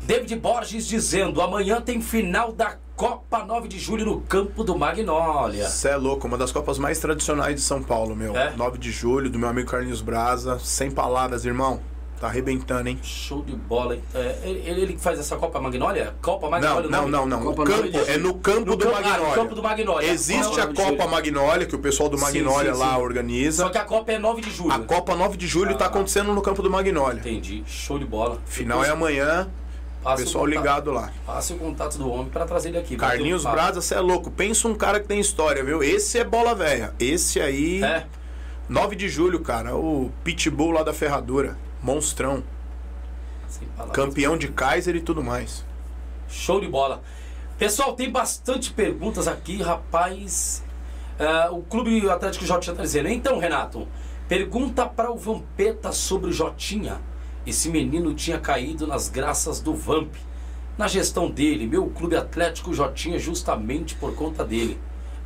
David 0.03 0.35
Borges 0.37 0.87
dizendo: 0.87 1.41
amanhã 1.41 1.81
tem 1.81 2.01
final 2.01 2.53
da 2.53 2.77
Copa 2.97 3.45
9 3.45 3.69
de 3.69 3.79
julho 3.79 4.05
no 4.05 4.21
campo 4.21 4.65
do 4.65 4.77
Magnólia. 4.77 5.69
Você 5.69 5.89
é 5.89 5.97
louco, 5.97 6.27
uma 6.27 6.37
das 6.37 6.53
Copas 6.53 6.79
mais 6.79 6.99
tradicionais 6.99 7.55
de 7.55 7.61
São 7.61 7.83
Paulo, 7.83 8.15
meu. 8.15 8.37
É? 8.37 8.53
9 8.57 8.79
de 8.79 8.91
julho, 8.91 9.31
do 9.31 9.39
meu 9.39 9.49
amigo 9.49 9.71
Carlinhos 9.71 10.03
Braza. 10.03 10.59
Sem 10.59 10.91
palavras, 10.91 11.45
irmão. 11.45 11.81
Tá 12.23 12.29
arrebentando, 12.29 12.89
hein? 12.89 13.01
Show 13.03 13.43
de 13.43 13.53
bola. 13.57 13.99
É, 14.15 14.39
ele, 14.45 14.63
ele 14.81 14.93
que 14.93 15.01
faz 15.01 15.19
essa 15.19 15.35
Copa 15.37 15.61
Magnólia? 15.61 16.15
Copa 16.23 16.45
Não, 16.47 16.51
Magnólia? 16.53 16.89
não, 16.89 17.09
não, 17.09 17.27
não. 17.27 17.41
O 17.41 17.45
Copa 17.47 17.65
campo, 17.65 17.99
é 18.07 18.17
no 18.17 18.35
campo 18.35 18.61
No 18.71 18.77
do 18.77 18.85
campo- 18.85 18.97
ah, 18.97 19.01
no 19.01 19.09
Magnólia. 19.09 19.35
campo 19.35 19.55
do 19.57 19.63
Magnólia. 19.65 20.07
Existe 20.09 20.57
Não, 20.57 20.63
a 20.63 20.67
não, 20.67 20.73
Copa. 20.73 21.07
Magnólia, 21.09 21.67
que 21.67 21.75
o 21.75 21.81
pessoal 21.81 22.09
do 22.09 22.17
Magnólia 22.17 22.73
sim, 22.75 22.79
lá 22.79 22.95
sim. 22.95 23.01
organiza. 23.03 23.65
Só 23.65 23.71
que 23.71 23.79
a 23.79 23.85
Copa 23.85 24.13
é 24.13 24.21
9 24.21 24.41
de 24.41 24.53
julho. 24.53 24.71
A 24.73 24.79
Copa 24.79 25.17
9 25.17 25.37
de 25.37 25.49
julho 25.49 25.77
tá 25.77 25.87
Ah. 25.87 25.89
acontecendo 25.89 26.33
no 26.33 26.41
campo 26.41 26.63
do 26.63 26.71
Magnólia. 26.71 27.19
Entendi. 27.19 27.65
Show 27.67 27.99
de 27.99 28.05
bola. 28.05 28.39
Final 28.47 28.79
Depois 28.83 28.89
é 28.89 28.93
amanhã, 28.93 29.49
passa 30.05 30.23
pessoal 30.23 30.45
contato- 30.45 30.59
ligado 30.61 30.91
lá. 30.93 31.11
Passe 31.27 31.53
o 31.55 31.57
contato 31.57 31.99
do 31.99 32.09
homem 32.09 32.27
pra 32.29 32.45
trazer 32.45 32.69
ele 32.69 32.79
aqui. 32.79 32.95
um 32.95 32.99
Carlinhos. 32.99 33.43
Braza, 33.43 33.81
você 33.81 33.97
é 33.97 34.01
louco. 34.01 34.31
Pensa 34.31 34.69
um 34.69 34.77
cara 34.77 35.01
que 35.01 35.09
tem 35.09 35.19
história, 35.19 35.65
viu? 35.65 35.83
Esse 35.83 36.21
é 36.21 36.25
bola 36.25 36.55
velha. 36.55 36.95
Esse 37.01 37.41
aí, 37.41 37.83
É. 37.83 38.07
9 38.69 38.95
de 38.95 39.09
julho, 39.09 39.41
cara. 39.41 39.75
O 39.75 40.13
Pitbull 40.23 40.71
lá 40.71 40.85
da 40.85 40.93
Ferradura. 40.95 41.59
Monstrão. 41.83 42.45
Campeão 43.93 44.37
de 44.37 44.49
Kaiser 44.49 44.97
e 44.97 45.01
tudo 45.01 45.23
mais. 45.23 45.65
Show 46.29 46.61
de 46.61 46.69
bola. 46.69 47.03
Pessoal, 47.59 47.95
tem 47.95 48.11
bastante 48.11 48.73
perguntas 48.73 49.29
aqui, 49.29 49.63
rapaz. 49.63 50.65
É, 51.19 51.51
o 51.51 51.63
Clube 51.63 52.09
Atlético 52.09 52.47
Jotinha 52.47 52.75
tá 52.75 52.83
dizendo. 52.83 53.09
Então, 53.09 53.39
Renato, 53.39 53.87
pergunta 54.29 54.87
para 54.87 55.11
o 55.11 55.17
Vampeta 55.17 55.93
sobre 55.93 56.31
o 56.31 56.33
Jotinha. 56.33 57.01
Esse 57.47 57.69
menino 57.69 58.15
tinha 58.15 58.39
caído 58.39 58.87
nas 58.87 59.09
graças 59.09 59.61
do 59.61 59.75
Vamp. 59.75 60.15
Na 60.79 60.89
gestão 60.89 61.31
dele, 61.31 61.67
meu 61.67 61.87
Clube 61.91 62.17
Atlético 62.17 62.73
Jotinha, 62.73 63.19
justamente 63.19 63.95
por 63.95 64.15
conta 64.15 64.45
dele. 64.45 64.81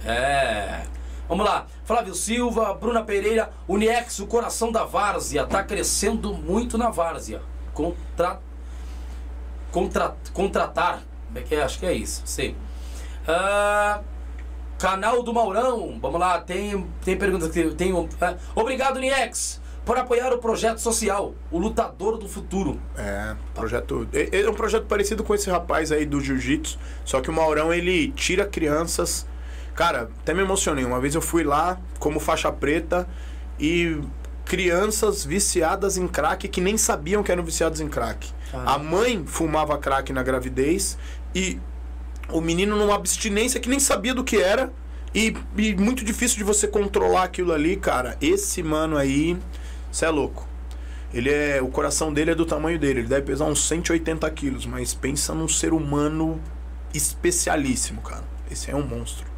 É. 0.05 0.83
Vamos 1.28 1.44
lá. 1.44 1.66
Flávio 1.85 2.15
Silva, 2.15 2.73
Bruna 2.74 3.03
Pereira, 3.03 3.51
Uniex, 3.69 4.19
o 4.20 4.27
coração 4.27 4.70
da 4.70 4.85
Várzea. 4.85 5.44
Tá 5.47 5.62
crescendo 5.65 6.32
muito 6.35 6.77
na 6.78 6.90
Várzea. 6.90 7.43
Contra 7.74 8.40
contra, 9.73 10.16
contratar. 10.32 11.03
Como 11.27 11.39
é 11.39 11.43
que 11.43 11.55
é? 11.55 11.62
Acho 11.62 11.78
que 11.78 11.86
é 11.86 11.93
isso, 11.93 12.23
sei. 12.24 12.57
Ah, 13.27 14.01
canal 14.78 15.23
do 15.23 15.35
Maurão, 15.35 15.98
vamos 16.01 16.20
lá, 16.20 16.40
tem, 16.40 16.86
tem 17.05 17.16
perguntas 17.16 17.51
que 17.51 17.70
tem. 17.74 17.93
um- 17.93 18.09
ah, 18.20 18.36
obrigado, 18.55 18.98
Niex, 19.01 19.61
por 19.85 19.98
apoiar 19.98 20.32
o 20.32 20.39
projeto 20.39 20.78
social, 20.78 21.35
o 21.51 21.59
lutador 21.59 22.16
do 22.19 22.28
futuro. 22.28 22.81
É, 22.97 23.35
projeto. 23.55 24.09
É 24.15 24.48
um 24.48 24.55
projeto 24.55 24.86
parecido 24.86 25.23
com 25.24 25.35
esse 25.35 25.51
rapaz 25.51 25.90
aí 25.93 26.07
do 26.07 26.20
Jiu-Jitsu. 26.20 26.78
Só 27.05 27.20
que 27.20 27.28
o 27.28 27.32
Maurão 27.32 27.73
ele 27.73 28.12
tira 28.12 28.47
crianças. 28.47 29.27
Cara, 29.77 30.09
até 30.23 30.32
me 30.32 30.40
emocionei. 30.40 30.85
Uma 30.85 30.98
vez 30.98 31.15
eu 31.15 31.20
fui 31.20 31.44
lá 31.44 31.78
como 31.98 32.19
faixa 32.19 32.51
preta 32.51 33.07
e 33.61 34.01
crianças 34.47 35.24
viciadas 35.24 35.98
em 35.98 36.09
crack 36.09 36.48
que 36.48 36.61
nem 36.61 36.78
sabiam 36.78 37.23
que 37.23 37.31
eram 37.31 37.44
viciados 37.44 37.81
em 37.81 37.89
crack. 37.89 38.32
Ah. 38.55 38.74
A 38.74 38.78
mãe 38.78 39.24
fumava 39.27 39.77
crack 39.77 40.12
na 40.12 40.23
gravidez 40.23 40.97
e 41.35 41.61
o 42.31 42.40
menino 42.40 42.74
numa 42.77 42.94
abstinência 42.94 43.61
que 43.61 43.69
nem 43.69 43.78
sabia 43.78 44.15
do 44.15 44.24
que 44.24 44.39
era. 44.39 44.73
E, 45.15 45.36
e 45.57 45.74
muito 45.74 46.05
difícil 46.05 46.39
de 46.39 46.44
você 46.44 46.66
controlar 46.66 47.24
aquilo 47.24 47.53
ali, 47.53 47.77
cara. 47.77 48.16
Esse 48.20 48.62
mano 48.62 48.97
aí, 48.97 49.36
você 49.90 50.05
é 50.05 50.11
louco. 50.11 50.47
Ele 51.12 51.31
é. 51.31 51.61
O 51.62 51.69
coração 51.69 52.12
dele 52.12 52.31
é 52.32 52.35
do 52.35 52.44
tamanho 52.44 52.78
dele. 52.78 53.01
Ele 53.01 53.09
deve 53.09 53.27
pesar 53.27 53.44
uns 53.44 53.66
180 53.66 54.28
quilos, 54.31 54.66
mas 54.66 54.94
pensa 54.94 55.35
num 55.35 55.48
ser 55.48 55.73
humano 55.73 56.40
especialíssimo, 56.93 58.01
cara. 58.03 58.24
Esse 58.51 58.70
é 58.70 58.77
um 58.77 58.86
monstro. 58.86 59.35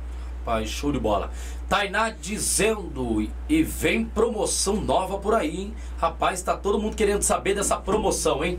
Pai, 0.49 0.67
show 0.67 0.91
de 0.91 0.99
bola. 0.99 1.31
Tainá 1.69 2.09
dizendo, 2.09 3.29
e 3.51 3.63
vem 3.63 4.03
promoção 4.03 4.77
nova 4.77 5.19
por 5.19 5.35
aí, 5.35 5.55
hein? 5.65 5.75
Rapaz, 5.99 6.41
tá 6.41 6.57
todo 6.57 6.79
mundo 6.81 6.97
querendo 6.97 7.21
saber 7.21 7.55
dessa 7.55 7.77
promoção, 7.77 8.43
hein? 8.43 8.59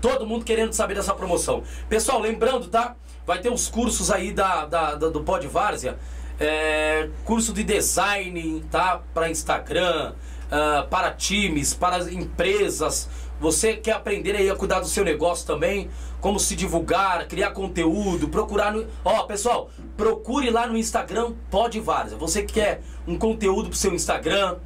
Todo 0.00 0.26
mundo 0.26 0.44
querendo 0.44 0.72
saber 0.72 0.94
dessa 0.96 1.14
promoção. 1.14 1.62
Pessoal, 1.88 2.18
lembrando, 2.18 2.66
tá? 2.66 2.96
Vai 3.24 3.38
ter 3.38 3.48
uns 3.48 3.68
cursos 3.68 4.10
aí 4.10 4.32
da, 4.32 4.66
da, 4.66 4.96
da- 4.96 5.08
do 5.08 5.20
Pod 5.22 5.46
Várzea. 5.46 5.96
É, 6.40 7.08
curso 7.24 7.52
de 7.52 7.62
design, 7.62 8.64
tá? 8.68 9.00
Para 9.14 9.30
Instagram, 9.30 10.14
ah, 10.50 10.84
para 10.90 11.12
times, 11.12 11.72
para 11.74 11.94
as 11.94 12.08
empresas. 12.08 13.08
Você 13.38 13.74
quer 13.76 13.92
aprender 13.92 14.34
aí 14.34 14.50
a 14.50 14.56
cuidar 14.56 14.80
do 14.80 14.86
seu 14.88 15.04
negócio 15.04 15.46
também? 15.46 15.88
Como 16.20 16.38
se 16.38 16.54
divulgar, 16.54 17.26
criar 17.26 17.50
conteúdo, 17.52 18.28
procurar 18.28 18.72
no. 18.72 18.86
Ó, 19.04 19.22
pessoal, 19.24 19.70
procure 19.96 20.50
lá 20.50 20.66
no 20.66 20.76
Instagram 20.76 21.32
Pod 21.50 21.78
Várzea. 21.80 22.18
Você 22.18 22.42
que 22.42 22.54
quer 22.54 22.82
um 23.06 23.16
conteúdo 23.16 23.70
pro 23.70 23.78
seu 23.78 23.94
Instagram, 23.94 24.56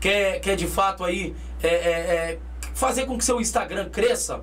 quer, 0.00 0.40
quer 0.40 0.56
de 0.56 0.66
fato 0.66 1.04
aí 1.04 1.34
é, 1.62 1.68
é, 1.68 1.70
é, 1.70 2.38
fazer 2.74 3.06
com 3.06 3.16
que 3.16 3.24
seu 3.24 3.40
Instagram 3.40 3.88
cresça, 3.88 4.42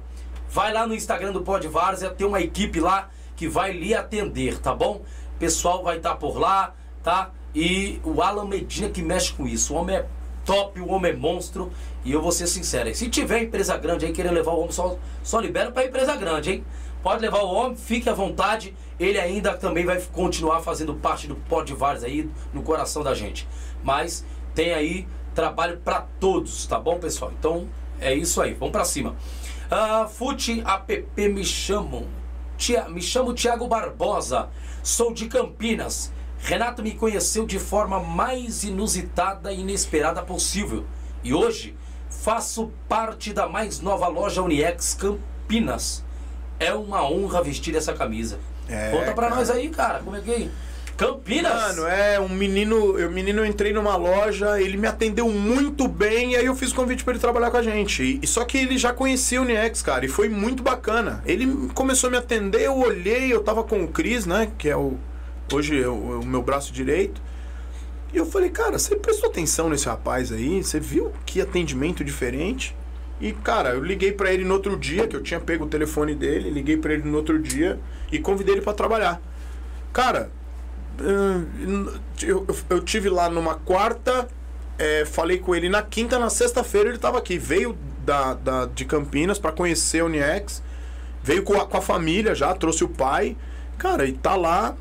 vai 0.50 0.74
lá 0.74 0.88
no 0.88 0.96
Instagram 0.96 1.32
do 1.32 1.42
Pod 1.42 1.68
Várzea, 1.68 2.10
tem 2.10 2.26
uma 2.26 2.42
equipe 2.42 2.80
lá 2.80 3.10
que 3.36 3.48
vai 3.48 3.72
lhe 3.72 3.94
atender, 3.94 4.60
tá 4.60 4.74
bom? 4.74 5.02
Pessoal 5.38 5.84
vai 5.84 5.98
estar 5.98 6.16
por 6.16 6.40
lá, 6.40 6.74
tá? 7.04 7.32
E 7.54 8.00
o 8.04 8.22
Alan 8.22 8.46
Medina 8.46 8.90
que 8.90 9.02
mexe 9.02 9.34
com 9.34 9.48
isso. 9.48 9.74
O 9.74 9.78
homem 9.78 9.98
é 9.98 10.06
top, 10.46 10.80
o 10.80 10.90
homem 10.90 11.12
é 11.12 11.16
monstro. 11.16 11.72
E 12.06 12.12
eu 12.12 12.22
vou 12.22 12.32
ser 12.32 12.46
sincero, 12.46 12.94
se 12.94 13.10
tiver 13.10 13.42
empresa 13.42 13.76
grande 13.78 14.06
aí 14.06 14.14
querendo 14.14 14.36
levar 14.36 14.52
o 14.52 14.60
homem, 14.60 14.72
só, 14.72 14.96
só 15.24 15.40
libera 15.40 15.72
pra 15.72 15.86
empresa 15.86 16.16
grande, 16.16 16.52
hein? 16.52 16.66
Pode 17.02 17.20
levar 17.20 17.40
o 17.40 17.52
homem, 17.52 17.76
fique 17.76 18.08
à 18.08 18.14
vontade. 18.14 18.76
Ele 19.00 19.20
ainda 19.20 19.56
também 19.56 19.86
vai 19.86 20.00
continuar 20.14 20.62
fazendo 20.62 20.94
parte 20.94 21.28
do 21.28 21.36
Pod 21.36 21.74
Várzea 21.74 22.08
aí 22.08 22.30
no 22.54 22.62
coração 22.62 23.04
da 23.04 23.16
gente. 23.16 23.48
Mas 23.84 24.24
tem 24.54 24.74
aí 24.74 25.08
trabalho 25.34 25.78
pra 25.84 26.06
todos, 26.20 26.68
tá 26.68 26.80
bom, 26.80 27.00
pessoal? 27.00 27.32
Então 27.38 27.68
é 28.00 28.14
isso 28.14 28.40
aí, 28.40 28.54
vamos 28.54 28.72
pra 28.72 28.86
cima. 28.86 29.16
Ah, 29.70 30.08
Fute 30.08 30.62
app 30.62 31.06
me 31.18 31.44
chamam. 31.44 32.06
Tia, 32.56 32.88
me 32.88 33.02
chamo 33.02 33.34
Tiago 33.34 33.68
Barbosa, 33.68 34.50
sou 34.84 35.12
de 35.12 35.28
Campinas. 35.28 36.14
Renato 36.38 36.84
me 36.84 36.92
conheceu 36.94 37.48
de 37.48 37.58
forma 37.58 38.00
mais 38.00 38.64
inusitada 38.64 39.52
e 39.52 39.62
inesperada 39.62 40.22
possível. 40.22 40.86
E 41.24 41.34
hoje 41.34 41.76
faço 42.22 42.72
parte 42.88 43.34
da 43.34 43.48
mais 43.48 43.80
nova 43.80 44.08
loja 44.08 44.42
Uniex 44.42 44.96
Campinas. 44.96 46.04
É 46.60 46.74
uma 46.74 47.04
honra 47.08 47.44
vestir 47.44 47.76
essa 47.76 47.94
camisa. 47.94 48.40
É, 48.68 48.92
Conta 48.92 49.12
pra 49.14 49.28
cara. 49.28 49.36
nós 49.36 49.50
aí, 49.50 49.70
cara, 49.70 50.00
como 50.00 50.16
é 50.16 50.22
que 50.22 50.32
é? 50.32 50.50
Campinas! 50.98 51.54
Mano, 51.54 51.88
é 51.88 52.20
um 52.20 52.30
menino. 52.30 52.98
Eu 52.98 53.12
menino 53.12 53.42
eu 53.42 53.46
entrei 53.46 53.74
numa 53.74 53.98
loja, 53.98 54.62
ele 54.62 54.78
me 54.78 54.88
atendeu 54.88 55.30
muito 55.30 55.88
bem, 55.88 56.32
e 56.32 56.36
aí 56.38 56.46
eu 56.46 56.56
fiz 56.56 56.72
o 56.72 56.76
convite 56.76 57.04
pra 57.04 57.12
ele 57.12 57.20
trabalhar 57.20 57.52
com 57.52 57.58
a 57.58 57.62
gente. 57.62 58.20
E, 58.22 58.26
só 58.26 58.46
que 58.46 58.58
ele 58.58 58.78
já 58.78 58.94
conhecia 58.94 59.42
o 59.42 59.44
Uniex, 59.44 59.82
cara, 59.82 60.06
e 60.06 60.08
foi 60.08 60.30
muito 60.30 60.64
bacana. 60.64 61.22
Ele 61.26 61.70
começou 61.74 62.08
a 62.08 62.12
me 62.12 62.18
atender, 62.18 62.62
eu 62.62 62.78
olhei, 62.78 63.32
eu 63.32 63.44
tava 63.44 63.64
com 63.64 63.84
o 63.84 63.88
Cris, 63.90 64.26
né? 64.26 64.52
Que 64.58 64.70
é 64.70 64.78
o. 64.78 64.98
Hoje 65.52 65.82
é 65.82 65.88
o, 65.88 66.22
o 66.22 66.26
meu 66.26 66.42
braço 66.42 66.72
direito. 66.72 67.22
E 68.14 68.18
eu 68.18 68.26
falei, 68.26 68.50
cara, 68.50 68.80
você 68.80 68.96
prestou 68.96 69.30
atenção 69.30 69.70
nesse 69.70 69.88
rapaz 69.88 70.32
aí? 70.32 70.64
Você 70.64 70.80
viu 70.80 71.12
que 71.26 71.42
atendimento 71.42 72.04
diferente? 72.04 72.76
E, 73.20 73.32
cara, 73.32 73.70
eu 73.70 73.84
liguei 73.84 74.12
pra 74.12 74.34
ele 74.34 74.44
no 74.44 74.54
outro 74.54 74.78
dia, 74.78 75.08
que 75.08 75.16
eu 75.16 75.24
tinha 75.24 75.40
pego 75.40 75.66
o 75.66 75.68
telefone 75.68 76.16
dele, 76.16 76.50
liguei 76.50 76.78
pra 76.78 76.94
ele 76.94 77.04
no 77.04 77.18
outro 77.18 77.40
dia 77.40 77.80
e 78.12 78.20
convidei 78.20 78.56
ele 78.56 78.62
pra 78.62 78.74
trabalhar. 78.74 79.22
Cara, 79.94 80.30
Hum, 81.02 81.92
eu, 82.22 82.48
eu, 82.70 82.80
tive 82.82 83.10
lá 83.10 83.30
numa 83.30 83.56
quarta, 83.56 84.28
é, 84.78 85.04
falei 85.04 85.38
com 85.38 85.54
ele 85.54 85.68
na 85.68 85.82
quinta, 85.82 86.18
na 86.18 86.30
sexta-feira 86.30 86.90
ele 86.90 86.98
tava 86.98 87.18
aqui. 87.18 87.38
Veio 87.38 87.78
da, 88.06 88.34
da, 88.34 88.66
de 88.66 88.86
Campinas 88.86 89.38
para 89.38 89.52
conhecer 89.52 90.00
a 90.00 90.06
Uniex, 90.06 90.64
veio 91.22 91.44
com 91.44 91.60
a, 91.60 91.66
com 91.66 91.78
a 91.78 91.82
família 91.82 92.34
já, 92.34 92.54
trouxe 92.54 92.84
o 92.84 92.88
pai. 92.88 93.36
Cara, 93.78 94.06
e 94.06 94.14
tá 94.14 94.36
lá, 94.36 94.76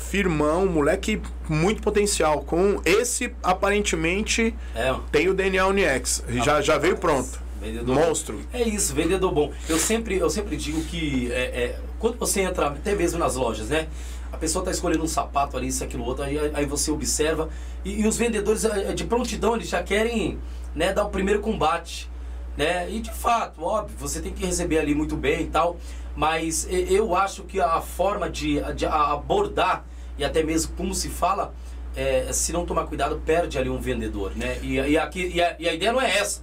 firmão, 0.00 0.66
moleque 0.66 1.20
muito 1.48 1.82
potencial. 1.82 2.40
Com 2.42 2.80
esse, 2.84 3.32
aparentemente, 3.42 4.54
É, 4.74 4.94
tem 5.12 5.28
o 5.28 5.34
DNA 5.34 5.66
Uniex. 5.66 6.24
Já, 6.44 6.60
já 6.60 6.78
veio 6.78 6.96
pronto. 6.96 7.38
Vendedor 7.60 7.94
Monstro. 7.94 8.40
É 8.52 8.62
isso, 8.62 8.94
vendedor 8.94 9.32
bom. 9.32 9.52
Eu 9.68 9.78
sempre, 9.78 10.16
eu 10.16 10.30
sempre 10.30 10.56
digo 10.56 10.82
que 10.84 11.30
é, 11.30 11.42
é, 11.42 11.78
quando 11.98 12.18
você 12.18 12.40
entra, 12.40 12.68
até 12.68 12.94
mesmo 12.94 13.18
nas 13.18 13.36
lojas, 13.36 13.68
né? 13.68 13.86
A 14.32 14.36
pessoa 14.38 14.62
está 14.62 14.70
escolhendo 14.70 15.04
um 15.04 15.08
sapato 15.08 15.56
ali, 15.56 15.68
isso, 15.68 15.84
aquilo, 15.84 16.04
outro, 16.04 16.24
aí, 16.24 16.38
aí 16.54 16.64
você 16.64 16.90
observa. 16.90 17.50
E, 17.84 18.00
e 18.00 18.06
os 18.06 18.16
vendedores, 18.16 18.64
é, 18.64 18.94
de 18.94 19.04
prontidão, 19.04 19.56
eles 19.56 19.68
já 19.68 19.82
querem 19.82 20.38
né, 20.74 20.92
dar 20.92 21.04
o 21.04 21.10
primeiro 21.10 21.40
combate. 21.40 22.08
Né? 22.56 22.90
E 22.90 23.00
de 23.00 23.12
fato, 23.12 23.62
óbvio, 23.62 23.94
você 23.98 24.20
tem 24.20 24.32
que 24.32 24.44
receber 24.44 24.78
ali 24.78 24.94
muito 24.94 25.16
bem 25.16 25.42
e 25.42 25.46
tal. 25.46 25.76
Mas 26.16 26.66
eu 26.70 27.14
acho 27.14 27.44
que 27.44 27.60
a 27.60 27.80
forma 27.80 28.28
de, 28.28 28.60
de 28.74 28.84
abordar, 28.84 29.84
e 30.20 30.24
até 30.24 30.42
mesmo 30.42 30.74
como 30.76 30.94
se 30.94 31.08
fala, 31.08 31.54
é, 31.96 32.30
se 32.30 32.52
não 32.52 32.66
tomar 32.66 32.84
cuidado, 32.86 33.20
perde 33.24 33.58
ali 33.58 33.70
um 33.70 33.78
vendedor. 33.80 34.32
Né? 34.36 34.58
E, 34.62 34.74
e, 34.78 34.98
aqui, 34.98 35.32
e, 35.34 35.42
a, 35.42 35.56
e 35.58 35.66
a 35.66 35.72
ideia 35.74 35.92
não 35.92 36.00
é 36.00 36.18
essa. 36.18 36.42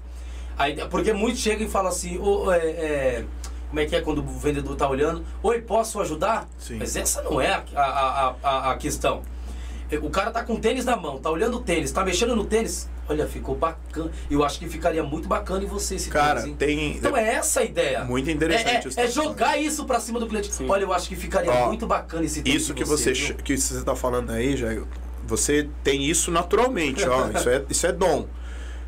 A 0.57 0.67
ideia- 0.67 0.87
porque 0.87 1.13
muitos 1.13 1.39
chegam 1.41 1.67
e 1.67 1.69
falam 1.69 1.89
assim, 1.89 2.17
"Ô, 2.17 2.51
é, 2.51 2.57
é, 2.57 3.25
como 3.69 3.79
é 3.79 3.85
que 3.85 3.95
é 3.95 4.01
quando 4.01 4.17
o 4.19 4.23
vendedor 4.23 4.73
está 4.73 4.89
olhando? 4.89 5.23
Oi, 5.43 5.61
posso 5.61 6.01
ajudar? 6.01 6.47
Sim. 6.57 6.77
Mas 6.79 6.95
essa 6.95 7.21
não 7.21 7.39
é 7.39 7.49
a, 7.51 7.63
a, 7.75 7.81
a, 8.29 8.35
a, 8.43 8.71
a 8.71 8.77
questão. 8.77 9.21
O 10.01 10.09
cara 10.09 10.31
tá 10.31 10.43
com 10.43 10.53
o 10.55 10.59
tênis 10.59 10.83
na 10.83 10.97
mão, 10.97 11.19
tá 11.19 11.29
olhando 11.29 11.57
o 11.57 11.61
tênis, 11.61 11.91
tá 11.91 12.03
mexendo 12.03 12.35
no 12.35 12.45
tênis. 12.45 12.89
Olha, 13.09 13.25
ficou 13.27 13.55
bacana. 13.55 14.11
Eu 14.29 14.43
acho 14.43 14.59
que 14.59 14.67
ficaria 14.67 15.01
muito 15.03 15.27
bacana 15.27 15.63
em 15.63 15.67
você 15.67 15.95
esse 15.95 16.09
Cara, 16.09 16.41
tênis, 16.41 16.57
tem. 16.57 16.97
Então 16.97 17.15
é 17.15 17.35
essa 17.35 17.61
a 17.61 17.63
ideia. 17.63 18.03
Muito 18.03 18.29
interessante 18.29 18.89
isso 18.89 18.99
É, 18.99 19.03
é, 19.03 19.05
é 19.05 19.07
você 19.07 19.19
tá 19.19 19.23
jogar 19.23 19.57
isso 19.57 19.85
pra 19.85 19.99
cima 19.99 20.19
do 20.19 20.27
cliente. 20.27 20.53
Sim. 20.53 20.67
Olha, 20.69 20.83
eu 20.83 20.93
acho 20.93 21.07
que 21.07 21.15
ficaria 21.15 21.51
Ó, 21.51 21.67
muito 21.67 21.87
bacana 21.87 22.25
esse 22.25 22.41
tênis. 22.41 22.63
Isso 22.63 22.73
que 22.73 22.83
você, 22.83 23.13
viu? 23.13 23.35
que 23.35 23.57
você 23.57 23.81
tá 23.83 23.95
falando 23.95 24.31
aí, 24.31 24.57
já 24.57 24.67
você 25.25 25.67
tem 25.83 26.03
isso 26.03 26.31
naturalmente, 26.31 27.07
ó. 27.07 27.29
Isso 27.35 27.49
é, 27.49 27.65
isso 27.69 27.87
é 27.87 27.91
dom. 27.91 28.27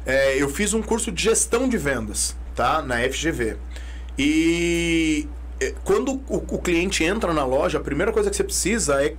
É, 0.05 0.41
eu 0.41 0.49
fiz 0.49 0.73
um 0.73 0.81
curso 0.81 1.11
de 1.11 1.23
gestão 1.23 1.67
de 1.67 1.77
vendas, 1.77 2.35
tá? 2.55 2.81
Na 2.81 2.97
FGV. 3.01 3.57
E 4.17 5.27
é, 5.59 5.73
quando 5.83 6.21
o, 6.27 6.37
o 6.37 6.57
cliente 6.59 7.03
entra 7.03 7.33
na 7.33 7.45
loja, 7.45 7.77
a 7.77 7.81
primeira 7.81 8.11
coisa 8.11 8.29
que 8.29 8.35
você 8.35 8.43
precisa 8.43 9.03
é 9.03 9.15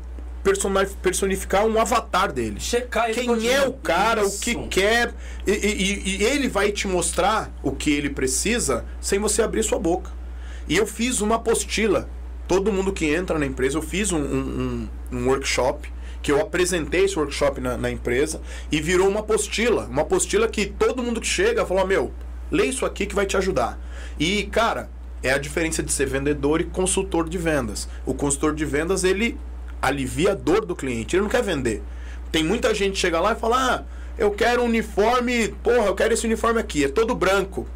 personificar 1.02 1.66
um 1.66 1.80
avatar 1.80 2.32
dele. 2.32 2.58
Checar 2.60 3.06
ele 3.06 3.14
Quem 3.14 3.26
todinho. 3.26 3.52
é 3.52 3.66
o 3.68 3.72
cara, 3.72 4.26
o 4.26 4.30
que 4.38 4.50
Isso. 4.52 4.66
quer. 4.68 5.14
E, 5.46 5.52
e- 5.52 6.16
e 6.18 6.24
ele 6.24 6.48
vai 6.48 6.72
te 6.72 6.88
mostrar 6.88 7.50
o 7.62 7.72
que 7.72 7.90
ele 7.90 8.10
precisa 8.10 8.84
sem 9.00 9.18
você 9.18 9.42
abrir 9.42 9.62
sua 9.62 9.78
boca. 9.78 10.10
E 10.68 10.76
eu 10.76 10.86
fiz 10.86 11.20
uma 11.20 11.36
apostila. 11.36 12.08
Todo 12.48 12.72
mundo 12.72 12.92
que 12.92 13.06
entra 13.06 13.38
na 13.38 13.46
empresa, 13.46 13.78
eu 13.78 13.82
fiz 13.82 14.12
um, 14.12 14.18
um- 14.18 14.88
um- 15.12 15.16
um 15.18 15.28
workshop. 15.28 15.88
Que 16.22 16.30
eu 16.30 16.38
apresentei 16.38 17.04
esse 17.06 17.18
workshop 17.18 17.62
na, 17.62 17.78
na 17.78 17.90
empresa 17.90 18.42
e 18.70 18.78
virou 18.78 19.08
uma 19.08 19.20
apostila. 19.20 19.86
Uma 19.86 20.02
apostila 20.02 20.46
que 20.48 20.66
todo 20.66 21.02
mundo 21.02 21.18
que 21.18 21.26
chega 21.26 21.64
fala: 21.64 21.82
Meu, 21.86 22.12
lê 22.50 22.66
isso 22.66 22.84
aqui 22.84 23.06
que 23.06 23.14
vai 23.14 23.24
te 23.24 23.38
ajudar. 23.38 23.80
E, 24.18 24.42
cara, 24.52 24.90
é 25.22 25.30
a 25.32 25.38
diferença 25.38 25.82
de 25.82 25.90
ser 25.90 26.06
vendedor 26.06 26.60
e 26.60 26.64
consultor 26.64 27.26
de 27.26 27.38
vendas. 27.38 27.88
O 28.04 28.12
consultor 28.12 28.54
de 28.54 28.66
vendas, 28.66 29.02
ele 29.02 29.38
alivia 29.80 30.32
a 30.32 30.34
dor 30.34 30.64
do 30.64 30.76
cliente. 30.76 31.16
Ele 31.16 31.22
não 31.22 31.30
quer 31.30 31.42
vender. 31.42 31.82
Tem 32.30 32.44
muita 32.44 32.74
gente 32.74 32.92
que 32.92 32.98
chega 32.98 33.20
lá 33.20 33.32
e 33.32 33.36
fala: 33.36 33.56
Ah, 33.56 33.84
eu 34.18 34.30
quero 34.30 34.62
um 34.62 34.66
uniforme, 34.66 35.48
porra, 35.62 35.86
eu 35.86 35.94
quero 35.94 36.14
esse 36.14 36.26
uniforme 36.26 36.60
aqui, 36.60 36.84
é 36.84 36.88
todo 36.88 37.14
branco. 37.14 37.66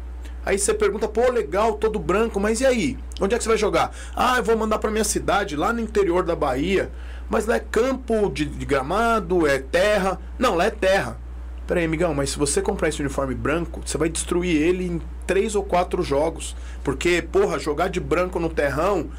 Aí 0.45 0.59
você 0.59 0.75
pergunta, 0.75 1.07
pô, 1.07 1.31
legal, 1.31 1.73
todo 1.73 1.97
branco, 1.97 2.39
mas 2.39 2.61
e 2.61 2.65
aí? 2.67 2.97
Onde 3.19 3.33
é 3.33 3.37
que 3.37 3.43
você 3.43 3.49
vai 3.49 3.57
jogar? 3.57 3.91
Ah, 4.15 4.37
eu 4.37 4.43
vou 4.43 4.55
mandar 4.55 4.77
pra 4.77 4.91
minha 4.91 5.03
cidade, 5.03 5.55
lá 5.55 5.73
no 5.73 5.79
interior 5.79 6.23
da 6.23 6.35
Bahia. 6.35 6.91
Mas 7.27 7.47
lá 7.47 7.55
é 7.55 7.59
campo 7.59 8.29
de, 8.29 8.45
de 8.45 8.63
gramado, 8.63 9.47
é 9.47 9.57
terra. 9.57 10.19
Não, 10.37 10.53
lá 10.55 10.65
é 10.65 10.69
terra. 10.69 11.17
Peraí, 11.65 11.83
amigão, 11.83 12.13
mas 12.13 12.29
se 12.29 12.37
você 12.37 12.61
comprar 12.61 12.89
esse 12.89 13.01
uniforme 13.01 13.33
branco, 13.33 13.81
você 13.83 13.97
vai 13.97 14.07
destruir 14.07 14.55
ele 14.55 14.85
em 14.85 15.01
três 15.25 15.55
ou 15.55 15.63
quatro 15.63 16.03
jogos. 16.03 16.55
Porque, 16.83 17.23
porra, 17.23 17.57
jogar 17.57 17.87
de 17.87 17.99
branco 17.99 18.39
no 18.39 18.49
terrão, 18.49 19.09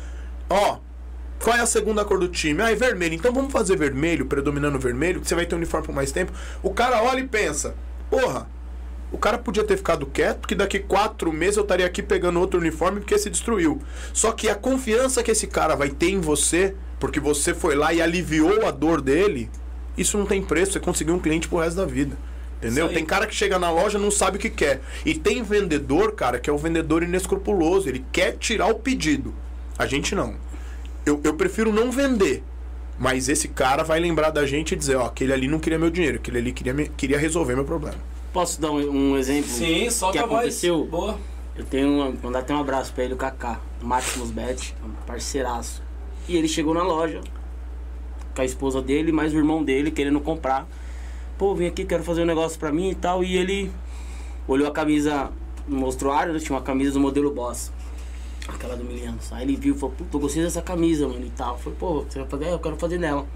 ó, 0.49 0.79
qual 1.43 1.57
é 1.57 1.61
a 1.61 1.67
segunda 1.67 2.05
cor 2.05 2.19
do 2.19 2.29
time? 2.29 2.63
Ah, 2.63 2.71
é 2.71 2.75
vermelho. 2.75 3.15
Então 3.15 3.33
vamos 3.33 3.53
fazer 3.53 3.77
vermelho, 3.77 4.27
predominando 4.27 4.79
vermelho, 4.79 5.21
que 5.21 5.29
você 5.29 5.35
vai 5.35 5.47
ter 5.47 5.55
um 5.55 5.59
uniforme 5.59 5.87
por 5.87 5.95
mais 5.95 6.13
tempo. 6.13 6.33
O 6.63 6.71
cara 6.71 7.03
olha 7.03 7.21
e 7.21 7.29
pensa, 7.29 7.75
porra, 8.11 8.49
o 9.13 9.19
cara 9.19 9.39
podia 9.39 9.65
ter 9.65 9.77
ficado 9.77 10.07
quieto, 10.07 10.41
porque 10.41 10.55
daqui 10.55 10.79
quatro 10.79 11.33
meses 11.33 11.57
eu 11.57 11.63
estaria 11.63 11.87
aqui 11.87 12.03
pegando 12.03 12.41
outro 12.41 12.59
uniforme 12.59 13.01
porque 13.01 13.19
se 13.19 13.31
destruiu. 13.31 13.81
Só 14.13 14.33
que 14.33 14.49
a 14.49 14.55
confiança 14.55 15.23
que 15.23 15.31
esse 15.31 15.47
cara 15.47 15.77
vai 15.77 15.91
ter 15.91 16.11
em 16.11 16.21
você, 16.21 16.75
porque 16.99 17.21
você 17.21 17.55
foi 17.55 17.75
lá 17.75 17.93
e 17.93 18.03
aliviou 18.03 18.67
a 18.67 18.71
dor 18.71 19.01
dele, 19.01 19.49
isso 19.97 20.19
não 20.19 20.27
tem 20.27 20.43
preço. 20.43 20.73
Você 20.73 20.81
conseguiu 20.81 21.15
um 21.15 21.21
cliente 21.21 21.49
pro 21.49 21.59
resto 21.59 21.77
da 21.77 21.87
vida. 21.87 22.17
Entendeu? 22.59 22.89
Tem 22.89 23.05
cara 23.05 23.27
que 23.27 23.35
chega 23.35 23.59
na 23.59 23.71
loja 23.71 23.99
e 23.99 24.01
não 24.01 24.11
sabe 24.11 24.39
o 24.39 24.41
que 24.41 24.51
quer. 24.51 24.81
E 25.05 25.15
tem 25.15 25.43
vendedor, 25.43 26.13
cara, 26.13 26.39
que 26.39 26.49
é 26.49 26.53
o 26.53 26.59
vendedor 26.59 27.03
inescrupuloso. 27.03 27.89
Ele 27.89 28.05
quer 28.11 28.37
tirar 28.39 28.67
o 28.67 28.75
pedido. 28.75 29.35
A 29.79 29.87
gente 29.87 30.15
não. 30.15 30.35
Eu, 31.07 31.21
eu 31.23 31.35
prefiro 31.35 31.73
não 31.73 31.91
vender. 31.91 32.43
Mas 32.99 33.29
esse 33.29 33.47
cara 33.49 33.85
vai 33.85 34.01
lembrar 34.01 34.31
da 34.31 34.45
gente 34.47 34.73
e 34.73 34.77
dizer, 34.77 34.97
ó, 34.97 35.07
aquele 35.07 35.33
ali 35.33 35.47
não 35.47 35.59
queria 35.61 35.79
meu 35.79 35.91
dinheiro, 35.91 36.17
aquele 36.17 36.39
ali 36.39 36.53
queria, 36.53 36.73
me- 36.75 36.89
queria 36.89 37.19
resolver 37.19 37.55
meu 37.55 37.65
problema. 37.65 37.97
Posso 38.33 38.61
dar 38.61 38.71
um, 38.73 39.13
um 39.13 39.17
exemplo? 39.17 39.49
Sim, 39.51 39.89
só 39.91 40.07
que 40.11 40.13
que 40.13 40.19
a 40.19 40.27
voz. 40.27 40.39
aconteceu? 40.41 40.85
Boa. 40.87 41.19
Eu 41.55 41.65
tenho 41.65 41.89
uma, 41.89 42.13
mandar 42.23 42.41
até 42.41 42.55
um 42.55 42.61
abraço 42.61 42.93
pra 42.93 43.05
ele, 43.05 43.15
o 43.15 43.17
Kaká, 43.17 43.61
Maximus 43.81 44.31
Bet, 44.31 44.75
um 44.85 44.91
parceiraço. 45.07 45.83
E 46.29 46.37
ele 46.37 46.49
chegou 46.49 46.75
na 46.75 46.83
loja 46.83 47.21
com 48.35 48.43
a 48.43 48.45
esposa 48.45 48.83
dele, 48.83 49.13
mais 49.13 49.33
o 49.33 49.37
irmão 49.39 49.63
dele 49.63 49.91
querendo 49.91 50.21
comprar. 50.21 50.67
Pô, 51.39 51.55
vim 51.55 51.67
aqui, 51.67 51.85
quero 51.85 52.03
fazer 52.03 52.23
um 52.23 52.27
negócio 52.27 52.59
pra 52.59 52.73
mim 52.73 52.91
e 52.91 52.95
tal. 52.95 53.23
E 53.23 53.37
ele 53.37 53.71
olhou 54.49 54.67
a 54.67 54.71
camisa 54.71 55.31
no 55.69 55.79
mostruário, 55.79 56.33
né? 56.33 56.39
tinha 56.39 56.57
uma 56.57 56.63
camisa 56.65 56.93
do 56.93 57.01
modelo 57.01 57.31
Boss. 57.31 57.73
Aquela 58.49 58.77
do 58.77 58.85
Milianos. 58.85 59.33
Aí 59.33 59.43
ele 59.43 59.57
viu 59.57 59.75
e 59.75 59.79
falou, 59.79 59.95
puta, 59.97 60.17
eu 60.17 60.21
gostei 60.21 60.43
dessa 60.43 60.63
camisa, 60.63 61.09
mano, 61.09 61.25
e 61.27 61.31
tal. 61.31 61.59
Falei, 61.59 61.79
pô, 61.79 62.03
você 62.03 62.19
vai 62.21 62.29
fazer? 62.29 62.49
Eu 62.49 62.59
quero 62.59 62.77
fazer 62.77 62.99
nela. 62.99 63.27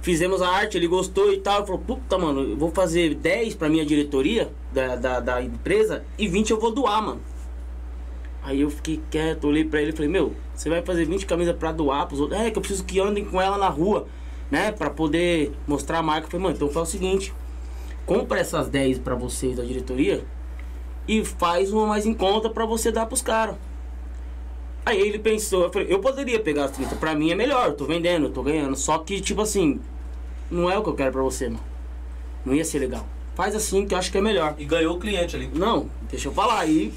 Fizemos 0.00 0.42
a 0.42 0.48
arte, 0.48 0.76
ele 0.76 0.88
gostou 0.88 1.32
e 1.32 1.38
tal. 1.38 1.58
Ele 1.58 1.66
falou, 1.66 1.80
puta, 1.80 2.18
mano, 2.18 2.40
eu 2.42 2.56
vou 2.56 2.70
fazer 2.72 3.14
10 3.14 3.54
pra 3.54 3.68
minha 3.68 3.86
diretoria 3.86 4.52
da, 4.72 4.96
da, 4.96 5.20
da 5.20 5.42
empresa 5.42 6.04
e 6.18 6.26
20 6.26 6.50
eu 6.50 6.58
vou 6.58 6.72
doar, 6.72 7.00
mano. 7.00 7.20
Aí 8.42 8.60
eu 8.60 8.70
fiquei 8.70 9.00
quieto, 9.08 9.46
olhei 9.46 9.64
pra 9.64 9.80
ele 9.80 9.92
e 9.92 9.94
falei, 9.94 10.10
meu, 10.10 10.34
você 10.52 10.68
vai 10.68 10.82
fazer 10.82 11.04
20 11.04 11.24
camisas 11.26 11.54
pra 11.54 11.70
doar 11.70 12.08
pros 12.08 12.18
outros? 12.18 12.40
É, 12.40 12.50
que 12.50 12.58
eu 12.58 12.62
preciso 12.62 12.84
que 12.84 12.98
andem 12.98 13.24
com 13.24 13.40
ela 13.40 13.56
na 13.56 13.68
rua, 13.68 14.08
né? 14.50 14.72
Pra 14.72 14.90
poder 14.90 15.52
mostrar 15.68 15.98
a 15.98 16.02
marca. 16.02 16.26
Eu 16.26 16.30
falei, 16.32 16.42
mano, 16.42 16.56
então 16.56 16.68
faz 16.68 16.88
o 16.88 16.90
seguinte, 16.90 17.32
compra 18.04 18.40
essas 18.40 18.68
10 18.68 18.98
pra 18.98 19.14
vocês 19.14 19.56
da 19.56 19.62
diretoria 19.62 20.24
e 21.06 21.24
faz 21.24 21.72
uma 21.72 21.86
mais 21.86 22.04
em 22.04 22.14
conta 22.14 22.50
pra 22.50 22.66
você 22.66 22.90
dar 22.90 23.06
pros 23.06 23.22
caras. 23.22 23.54
Aí 24.84 25.00
ele 25.00 25.18
pensou, 25.18 25.64
eu 25.64 25.72
falei, 25.72 25.92
eu 25.92 26.00
poderia 26.00 26.40
pegar 26.40 26.64
as 26.64 26.72
30, 26.72 26.96
pra 26.96 27.14
mim 27.14 27.30
é 27.30 27.34
melhor, 27.34 27.68
eu 27.68 27.74
tô 27.74 27.84
vendendo, 27.84 28.26
eu 28.26 28.32
tô 28.32 28.42
ganhando. 28.42 28.76
Só 28.76 28.98
que, 28.98 29.20
tipo 29.20 29.40
assim, 29.40 29.80
não 30.50 30.70
é 30.70 30.76
o 30.76 30.82
que 30.82 30.88
eu 30.88 30.94
quero 30.94 31.12
pra 31.12 31.22
você, 31.22 31.48
mano. 31.48 31.64
Não 32.44 32.54
ia 32.54 32.64
ser 32.64 32.80
legal. 32.80 33.06
Faz 33.34 33.54
assim 33.54 33.86
que 33.86 33.94
eu 33.94 33.98
acho 33.98 34.10
que 34.10 34.18
é 34.18 34.20
melhor. 34.20 34.54
E 34.58 34.64
ganhou 34.64 34.96
o 34.96 34.98
cliente 34.98 35.36
ali. 35.36 35.50
Não, 35.54 35.88
deixa 36.10 36.28
eu 36.28 36.32
falar. 36.32 36.60
Aí 36.60 36.92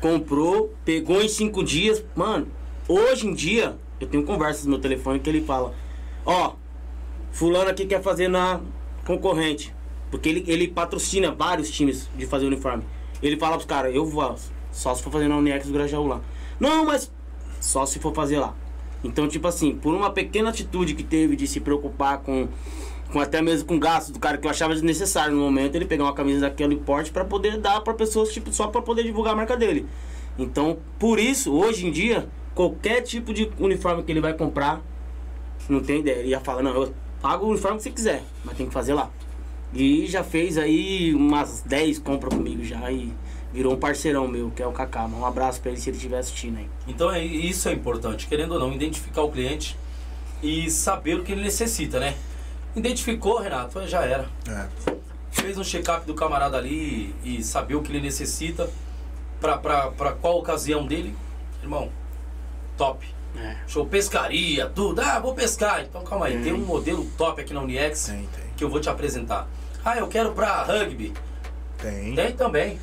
comprou, 0.00 0.74
pegou 0.84 1.22
em 1.22 1.28
cinco 1.28 1.62
dias. 1.62 2.04
Mano, 2.14 2.48
hoje 2.88 3.26
em 3.26 3.34
dia, 3.34 3.76
eu 4.00 4.06
tenho 4.06 4.24
conversas 4.24 4.64
no 4.64 4.72
meu 4.72 4.80
telefone 4.80 5.20
que 5.20 5.30
ele 5.30 5.42
fala: 5.42 5.74
Ó, 6.26 6.54
Fulano 7.30 7.70
aqui 7.70 7.86
quer 7.86 8.02
fazer 8.02 8.28
na 8.28 8.60
concorrente. 9.06 9.74
Porque 10.10 10.28
ele, 10.28 10.44
ele 10.48 10.68
patrocina 10.68 11.30
vários 11.30 11.70
times 11.70 12.10
de 12.16 12.26
fazer 12.26 12.46
uniforme. 12.46 12.82
Ele 13.22 13.36
fala 13.36 13.52
pros 13.52 13.66
caras: 13.66 13.94
Eu 13.94 14.04
vou, 14.04 14.36
só 14.72 14.94
se 14.94 15.02
for 15.02 15.10
fazer 15.12 15.28
na 15.28 15.36
Uniex 15.36 15.66
do 15.66 15.72
Grajaú 15.72 16.06
lá. 16.06 16.20
Não, 16.58 16.84
mas 16.84 17.10
só 17.60 17.86
se 17.86 17.98
for 17.98 18.14
fazer 18.14 18.38
lá. 18.38 18.54
Então, 19.04 19.28
tipo 19.28 19.46
assim, 19.46 19.74
por 19.74 19.94
uma 19.94 20.10
pequena 20.10 20.50
atitude 20.50 20.94
que 20.94 21.02
teve 21.02 21.36
de 21.36 21.46
se 21.46 21.60
preocupar 21.60 22.18
com, 22.18 22.48
com 23.12 23.20
até 23.20 23.40
mesmo 23.40 23.66
com 23.68 23.78
gastos 23.78 24.12
do 24.12 24.18
cara 24.18 24.36
que 24.36 24.46
eu 24.46 24.50
achava 24.50 24.74
desnecessário 24.74 25.34
no 25.34 25.42
momento, 25.42 25.74
ele 25.74 25.84
pegar 25.84 26.04
uma 26.04 26.14
camisa 26.14 26.40
daquele 26.40 26.76
porte 26.76 27.10
para 27.10 27.24
poder 27.24 27.58
dar 27.58 27.80
para 27.80 27.94
pessoas, 27.94 28.32
tipo, 28.32 28.52
só 28.52 28.66
para 28.68 28.82
poder 28.82 29.02
divulgar 29.02 29.32
a 29.34 29.36
marca 29.36 29.56
dele. 29.56 29.86
Então, 30.38 30.78
por 30.98 31.18
isso, 31.18 31.52
hoje 31.52 31.86
em 31.86 31.90
dia, 31.90 32.28
qualquer 32.54 33.02
tipo 33.02 33.32
de 33.32 33.50
uniforme 33.58 34.02
que 34.02 34.12
ele 34.12 34.20
vai 34.20 34.34
comprar, 34.34 34.82
não 35.68 35.80
tem 35.80 36.00
ideia. 36.00 36.16
Ele 36.16 36.28
ia 36.28 36.40
falar, 36.40 36.62
não, 36.62 36.74
eu 36.74 36.94
pago 37.22 37.46
o 37.46 37.50
uniforme 37.50 37.78
que 37.78 37.84
você 37.84 37.90
quiser, 37.90 38.22
mas 38.44 38.56
tem 38.56 38.66
que 38.66 38.72
fazer 38.72 38.94
lá. 38.94 39.10
E 39.72 40.06
já 40.06 40.24
fez 40.24 40.58
aí 40.58 41.14
umas 41.14 41.62
10 41.62 42.00
compras 42.00 42.34
comigo 42.34 42.64
já 42.64 42.90
e 42.90 43.12
virou 43.52 43.74
um 43.74 43.76
parceirão 43.78 44.28
meu, 44.28 44.50
que 44.50 44.62
é 44.62 44.66
o 44.66 44.72
Kaká. 44.72 45.06
Um 45.06 45.24
abraço 45.24 45.60
pra 45.60 45.70
ele 45.70 45.80
se 45.80 45.90
ele 45.90 45.96
estiver 45.96 46.18
assistindo 46.18 46.58
aí. 46.58 46.68
Então 46.86 47.10
é, 47.10 47.24
isso 47.24 47.68
é 47.68 47.72
importante, 47.72 48.26
querendo 48.26 48.52
ou 48.52 48.60
não, 48.60 48.72
identificar 48.72 49.22
o 49.22 49.30
cliente 49.30 49.76
e 50.42 50.70
saber 50.70 51.16
o 51.16 51.24
que 51.24 51.32
ele 51.32 51.42
necessita, 51.42 51.98
né? 52.00 52.14
Identificou, 52.74 53.40
Renato, 53.40 53.86
já 53.86 54.02
era. 54.04 54.28
É. 54.48 54.66
Fez 55.32 55.58
um 55.58 55.64
check-up 55.64 56.06
do 56.06 56.14
camarada 56.14 56.56
ali 56.56 57.14
e 57.24 57.42
saber 57.42 57.74
o 57.74 57.82
que 57.82 57.90
ele 57.90 58.00
necessita 58.00 58.70
pra 59.40 60.12
qual 60.20 60.38
ocasião 60.38 60.86
dele. 60.86 61.14
Irmão, 61.62 61.90
top. 62.76 63.06
É. 63.36 63.56
Show, 63.66 63.86
pescaria, 63.86 64.66
tudo. 64.66 65.00
Ah, 65.00 65.18
vou 65.20 65.34
pescar. 65.34 65.82
Então 65.82 66.02
calma 66.02 66.26
aí, 66.26 66.42
tem 66.42 66.52
um 66.52 66.58
modelo 66.58 67.04
top 67.16 67.40
aqui 67.40 67.54
na 67.54 67.60
Uniex 67.60 68.06
Tem, 68.06 68.16
tem. 68.18 68.44
que 68.56 68.64
eu 68.64 68.68
vou 68.68 68.80
te 68.80 68.88
apresentar. 68.88 69.48
Ah, 69.84 69.96
eu 69.96 70.08
quero 70.08 70.32
pra 70.32 70.62
rugby. 70.62 71.12
Tem. 71.78 72.14
Tem 72.14 72.32
também. 72.32 72.78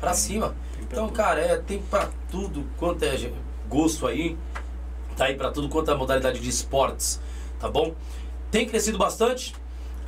Pra 0.00 0.14
cima. 0.14 0.54
Então, 0.80 1.08
cara, 1.08 1.40
é, 1.40 1.56
tem 1.56 1.80
pra 1.82 2.08
tudo 2.30 2.64
quanto 2.76 3.02
é 3.04 3.30
gosto 3.68 4.06
aí. 4.06 4.36
Tá 5.16 5.26
aí 5.26 5.34
pra 5.34 5.50
tudo 5.50 5.68
quanto 5.68 5.90
é 5.90 5.94
modalidade 5.94 6.40
de 6.40 6.48
esportes. 6.48 7.20
Tá 7.58 7.68
bom? 7.68 7.94
Tem 8.50 8.66
crescido 8.66 8.96
bastante. 8.96 9.54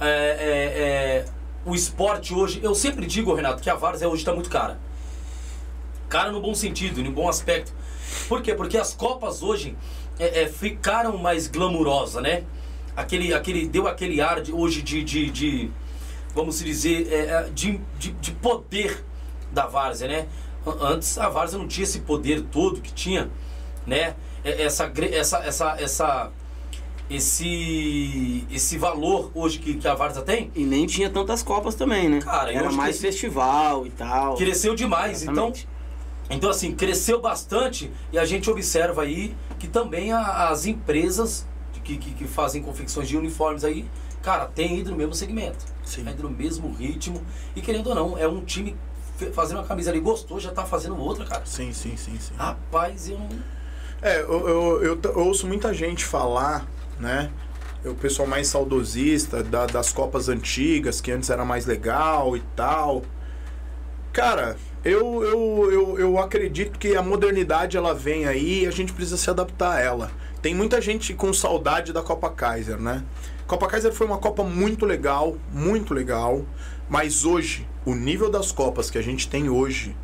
É, 0.01 0.07
é, 0.09 0.83
é, 0.83 1.25
o 1.67 1.75
esporte 1.75 2.33
hoje. 2.33 2.61
Eu 2.63 2.75
sempre 2.75 3.07
digo, 3.07 3.35
Renato, 3.35 3.63
que 3.63 3.69
a 3.69 3.75
Várzea 3.75 4.09
hoje 4.09 4.25
tá 4.25 4.33
muito 4.33 4.49
cara. 4.49 4.79
Cara 6.09 6.33
no 6.33 6.41
bom 6.41 6.55
sentido, 6.55 7.03
no 7.03 7.13
bom 7.13 7.29
aspecto. 7.29 7.73
Por 8.29 8.43
quê? 8.43 8.55
Porque 8.55 8.79
as 8.79 8.95
Copas 8.95 9.43
hoje 9.43 9.77
é, 10.19 10.43
é, 10.43 10.49
ficaram 10.49 11.17
mais 11.19 11.47
glamourosas, 11.47 12.23
né? 12.23 12.45
Aquele, 12.97 13.33
aquele, 13.33 13.67
deu 13.67 13.87
aquele 13.87 14.21
ar 14.21 14.41
de, 14.41 14.53
hoje 14.53 14.83
de, 14.83 15.05
de, 15.05 15.31
de, 15.31 15.71
vamos 16.35 16.59
dizer, 16.59 17.13
é, 17.13 17.49
de, 17.51 17.81
de, 17.99 18.13
de 18.13 18.33
poder 18.33 19.05
da 19.53 19.67
Várzea, 19.67 20.09
né? 20.09 20.27
Antes 20.81 21.17
a 21.19 21.29
Várzea 21.29 21.59
não 21.59 21.67
tinha 21.69 21.85
esse 21.85 22.01
poder 22.01 22.43
todo 22.43 22.81
que 22.81 22.93
tinha, 22.93 23.31
né? 23.87 24.15
Essa, 24.45 24.91
essa, 25.13 25.39
essa, 25.39 25.77
essa, 25.81 26.31
esse 27.09 28.47
esse 28.51 28.79
valor 28.79 29.31
hoje 29.35 29.59
que, 29.59 29.75
que 29.75 29.87
a 29.89 29.95
Varsa 29.95 30.23
tem. 30.23 30.51
E 30.55 30.65
nem 30.65 30.87
tinha 30.87 31.11
tantas 31.11 31.43
copas 31.43 31.75
também, 31.75 32.09
né? 32.09 32.21
Cara, 32.21 32.53
Era 32.53 32.71
mais 32.73 32.99
cresce- 32.99 33.01
festival 33.01 33.87
e 33.87 33.91
tal. 33.91 34.37
Cresceu 34.37 34.75
demais, 34.75 35.23
então 35.23 35.35
Exatamente. 35.49 35.69
Então, 36.33 36.49
assim, 36.49 36.73
cresceu 36.73 37.21
bastante 37.21 37.91
e 38.13 38.19
a 38.19 38.25
gente 38.25 38.49
observa 38.49 39.03
aí 39.03 39.35
que 39.59 39.67
também 39.67 40.13
a- 40.13 40.49
as 40.49 40.65
empresas 40.65 41.45
que, 41.83 41.97
que, 41.97 42.13
que 42.13 42.25
fazem 42.25 42.63
confecções 42.63 43.09
de 43.09 43.17
uniformes 43.17 43.65
aí, 43.65 43.85
cara, 44.23 44.47
tem 44.47 44.79
ido 44.79 44.93
no 44.93 44.97
mesmo 44.97 45.13
segmento. 45.15 45.65
Sim. 45.85 46.05
Tem 46.05 46.13
ido 46.13 46.23
no 46.23 46.31
mesmo 46.31 46.73
ritmo. 46.73 47.21
E 47.57 47.61
querendo 47.61 47.89
ou 47.89 47.95
não, 47.97 48.17
é 48.17 48.29
um 48.29 48.43
time 48.45 48.77
fazendo 49.27 49.59
uma 49.59 49.67
camisa 49.67 49.91
ali, 49.91 50.01
gostou, 50.01 50.41
já 50.41 50.51
tá 50.51 50.65
fazendo 50.65 50.99
outra, 50.99 51.25
cara. 51.25 51.43
Sim, 51.45 51.73
sim, 51.73 51.97
sim, 51.97 52.19
sim. 52.19 52.35
Rapaz, 52.37 53.09
eu 53.09 53.19
não. 53.19 53.29
É, 54.03 54.21
eu, 54.23 54.49
eu, 54.49 54.83
eu 54.83 55.01
eu 55.03 55.19
ouço 55.19 55.47
muita 55.47 55.75
gente 55.75 56.05
falar, 56.05 56.67
né? 56.99 57.31
O 57.85 57.95
pessoal 57.95 58.27
mais 58.29 58.49
saudosista 58.49 59.43
da- 59.43 59.67
das 59.67 59.93
Copas 59.93 60.29
antigas, 60.29 61.01
que 61.01 61.11
antes 61.13 61.29
era 61.31 61.45
mais 61.45 61.67
legal 61.67 62.37
e 62.37 62.41
tal. 62.57 63.03
Cara, 64.13 64.57
eu, 64.85 65.23
eu, 65.23 65.71
eu, 65.73 65.99
eu 65.99 66.19
acredito 66.19 66.79
que 66.79 66.97
a 66.97 67.03
modernidade 67.03 67.77
ela 67.77 67.95
vem 67.95 68.27
aí 68.27 68.65
e 68.65 68.67
a 68.67 68.71
gente 68.71 68.93
precisa 68.93 69.17
se 69.17 69.31
adaptar 69.31 69.77
a 69.77 69.81
ela. 69.81 70.11
Tem 70.43 70.55
muita 70.55 70.81
gente 70.81 71.15
com 71.15 71.33
saudade 71.33 71.93
da 71.93 72.03
Copa 72.03 72.29
Kaiser, 72.31 72.81
né? 72.81 73.05
Copa 73.47 73.67
Kaiser 73.67 73.93
foi 73.93 74.07
uma 74.07 74.19
Copa 74.19 74.43
muito 74.43 74.85
legal, 74.85 75.37
muito 75.53 75.95
legal. 75.95 76.45
Mas 76.89 77.25
hoje, 77.25 77.69
o 77.85 77.95
nível 77.95 78.31
das 78.31 78.53
Copas 78.53 78.91
que 78.91 78.99
a 78.99 79.03
gente 79.03 79.29
tem 79.29 79.49
hoje, 79.49 79.97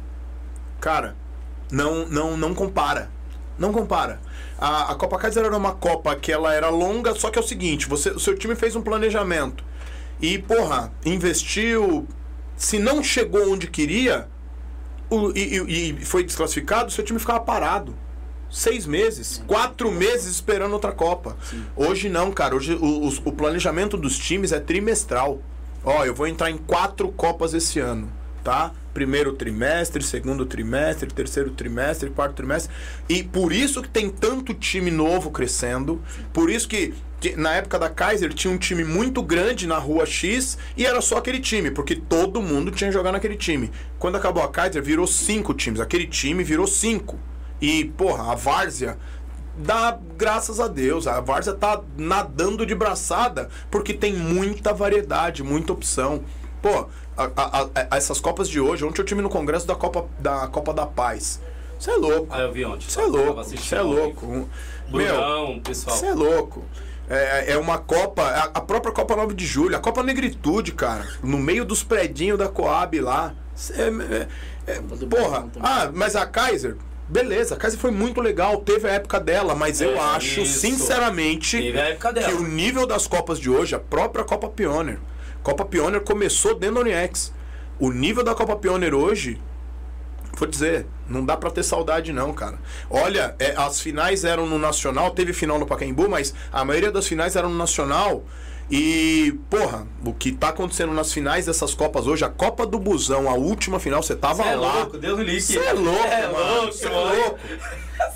cara, 0.81 1.17
não, 1.71 2.07
não, 2.09 2.37
não 2.37 2.55
compara. 2.55 3.11
Não 3.59 3.73
compara. 3.73 4.21
A, 4.59 4.93
a 4.93 4.95
Copa 4.95 5.19
Kaiser 5.19 5.45
era 5.45 5.57
uma 5.57 5.75
Copa 5.75 6.15
que 6.15 6.31
ela 6.31 6.53
era 6.53 6.69
longa, 6.69 7.15
só 7.15 7.31
que 7.31 7.39
é 7.39 7.43
o 7.43 7.47
seguinte, 7.47 7.89
você, 7.89 8.11
o 8.11 8.21
seu 8.21 8.37
time 8.37 8.55
fez 8.55 8.77
um 8.77 8.83
planejamento 8.83 9.65
e, 10.21 10.39
porra, 10.39 10.93
investiu. 11.05 12.07
Se 12.57 12.79
não 12.79 13.03
chegou 13.03 13.53
onde 13.53 13.67
queria 13.67 14.29
o- 15.11 15.31
e, 15.35 15.91
e- 16.01 16.05
foi 16.05 16.23
desclassificado, 16.25 16.91
seu 16.91 17.05
time 17.05 17.19
ficava 17.19 17.41
parado. 17.41 17.95
Seis 18.51 18.87
meses, 18.87 19.43
quatro 19.47 19.91
meses 19.91 20.27
esperando 20.27 20.73
outra 20.73 20.93
Copa. 20.93 21.37
Hoje 21.75 22.09
não, 22.09 22.31
cara. 22.31 22.55
Hoje 22.55 22.75
o, 22.75 23.07
os- 23.07 23.21
o 23.25 23.33
planejamento 23.33 23.97
dos 23.97 24.17
times 24.19 24.53
é 24.53 24.61
trimestral. 24.61 25.41
Ó, 25.89 26.05
eu 26.05 26.13
vou 26.13 26.27
entrar 26.27 26.51
em 26.51 26.57
quatro 26.57 27.09
Copas 27.13 27.55
esse 27.55 27.79
ano, 27.79 28.13
tá? 28.43 28.73
Primeiro 28.93 29.35
trimestre, 29.35 30.03
segundo 30.03 30.45
trimestre, 30.45 31.09
terceiro 31.09 31.51
trimestre, 31.51 32.11
quarto 32.11 32.35
trimestre. 32.35 32.75
E 33.09 33.23
por 33.23 33.53
isso 33.53 33.81
que 33.81 33.89
tem 33.89 34.11
tanto 34.11 34.53
time 34.53 34.91
novo 34.91 35.31
crescendo. 35.31 36.03
Por 36.33 36.51
isso 36.51 36.67
que 36.67 36.93
na 37.37 37.55
época 37.55 37.79
da 37.79 37.89
Kaiser 37.89 38.35
tinha 38.35 38.53
um 38.53 38.59
time 38.59 38.83
muito 38.83 39.23
grande 39.23 39.65
na 39.65 39.79
rua 39.79 40.05
X 40.05 40.59
e 40.77 40.85
era 40.85 41.01
só 41.01 41.19
aquele 41.19 41.39
time, 41.39 41.71
porque 41.71 41.95
todo 41.95 42.43
mundo 42.43 42.73
tinha 42.73 42.91
jogar 42.91 43.13
naquele 43.13 43.37
time. 43.37 43.71
Quando 43.97 44.17
acabou 44.17 44.43
a 44.43 44.49
Kaiser, 44.49 44.83
virou 44.83 45.07
cinco 45.07 45.55
times. 45.55 45.79
Aquele 45.79 46.09
time 46.09 46.43
virou 46.43 46.67
cinco. 46.67 47.17
E, 47.61 47.85
porra, 47.97 48.33
a 48.33 48.35
Várzea 48.35 48.99
dá 49.59 49.99
graças 50.17 50.61
a 50.61 50.69
Deus. 50.69 51.07
A 51.07 51.21
Várzea 51.21 51.55
tá 51.55 51.81
nadando 51.97 52.65
de 52.67 52.75
braçada 52.75 53.49
porque 53.71 53.93
tem 53.95 54.13
muita 54.15 54.73
variedade, 54.73 55.43
muita 55.43 55.73
opção. 55.73 56.23
Pô, 56.63 56.87
a- 57.17 57.31
a- 57.37 57.69
a- 57.75 57.97
essas 57.97 58.21
Copas 58.21 58.49
de 58.49 58.61
hoje, 58.61 58.85
ontem 58.85 59.01
eu 59.01 59.05
tive 59.05 59.23
no 59.23 59.29
congresso 59.29 59.67
da 59.67 59.75
Copa 59.75 60.07
da, 60.19 60.47
Copa 60.49 60.73
da 60.75 60.87
Paz. 60.87 61.41
Você 61.79 61.91
é 61.91 61.97
louco. 61.97 62.27
Ah, 62.31 62.41
eu 62.41 62.53
vi 62.53 62.65
ontem. 62.65 62.89
Você 62.89 63.01
é 63.01 63.05
louco. 63.05 63.45
Você 63.45 63.75
é 63.75 63.81
louco. 63.83 64.27
Um- 64.27 64.49
Meu, 64.91 65.15
Brunão, 65.15 65.61
pessoal. 65.61 65.97
você 65.97 66.07
é 66.07 66.15
louco. 66.15 66.65
É, 67.09 67.53
é 67.53 67.59
uma 67.59 67.79
Copa, 67.79 68.23
a- 68.23 68.51
a 68.55 68.61
própria 68.61 68.93
Copa 68.93 69.15
9 69.15 69.35
de 69.35 69.47
Julho, 69.47 69.77
a 69.77 69.79
Copa 69.79 70.03
Negritude, 70.03 70.73
cara, 70.73 71.07
no 71.23 71.39
meio 71.39 71.65
dos 71.65 71.83
predinhos 71.85 72.39
da 72.39 72.49
Coab 72.49 72.99
lá. 73.01 73.35
Cê- 73.55 73.75
é- 73.75 74.29
é- 74.67 74.73
é- 74.73 74.81
porra, 74.81 75.41
Brunão 75.43 75.51
ah, 75.63 75.91
mas 75.95 76.17
a 76.17 76.27
Kaiser, 76.27 76.77
beleza, 77.09 77.55
a 77.55 77.59
Kaiser 77.59 77.79
foi 77.79 77.91
muito 77.91 78.21
legal, 78.21 78.59
teve 78.59 78.89
a 78.89 78.93
época 78.93 79.21
dela, 79.21 79.55
mas 79.55 79.81
eu 79.81 79.95
É, 79.95 79.99
acho, 79.99 80.41
isso. 80.41 80.61
sinceramente, 80.61 81.57
que 82.27 82.33
o 82.35 82.43
nível 82.43 82.87
das 82.87 83.07
Copas 83.07 83.39
de 83.39 83.49
hoje, 83.51 83.75
a 83.75 83.79
própria 83.79 84.25
Copa 84.25 84.49
Pioneer, 84.49 84.99
Copa 85.43 85.65
Pioneer 85.65 86.03
começou 86.03 86.55
dentro 86.55 86.77
da 86.77 86.81
Uniex. 86.83 87.33
O 87.79 87.91
nível 87.93 88.25
da 88.25 88.35
Copa 88.35 88.57
Pioneer 88.57 88.95
hoje, 88.95 89.41
vou 90.37 90.49
dizer, 90.49 90.87
não 91.09 91.25
dá 91.25 91.37
pra 91.37 91.51
ter 91.51 91.63
saudade 91.63 92.13
não, 92.13 92.33
cara. 92.33 92.59
Olha, 92.91 93.35
é, 93.39 93.55
as 93.57 93.81
finais 93.81 94.25
eram 94.25 94.47
no 94.47 94.59
Nacional, 94.59 95.11
teve 95.13 95.33
final 95.33 95.59
no 95.59 95.67
Pacaembu, 95.67 96.09
mas 96.09 96.35
a 96.53 96.65
maioria 96.65 96.91
das 96.91 97.07
finais 97.07 97.37
eram 97.37 97.51
no 97.51 97.57
Nacional. 97.57 98.25
E, 98.71 99.39
porra, 99.49 99.87
o 100.05 100.13
que 100.13 100.33
tá 100.33 100.49
acontecendo 100.49 100.93
nas 100.93 101.13
finais 101.13 101.47
dessas 101.47 101.73
Copas 101.73 102.07
hoje, 102.09 102.25
a 102.25 102.29
Copa 102.29 102.67
do 102.67 102.79
Busão, 102.81 103.29
a 103.31 103.35
última 103.35 103.79
final, 103.79 104.03
você 104.03 104.17
tava 104.17 104.43
Cê 104.43 104.49
é 104.51 104.57
lá. 104.57 104.75
louco, 104.79 104.99
Deus 104.99 105.19
me. 105.21 105.41
Você 105.41 105.59
é 105.59 105.73
louco, 105.73 106.05
É 106.05 106.27
mano. 106.27 106.55
louco, 106.57 106.73
Você 106.73 106.87
é 106.87 106.91
mano. 106.91 107.17
louco. 107.17 107.39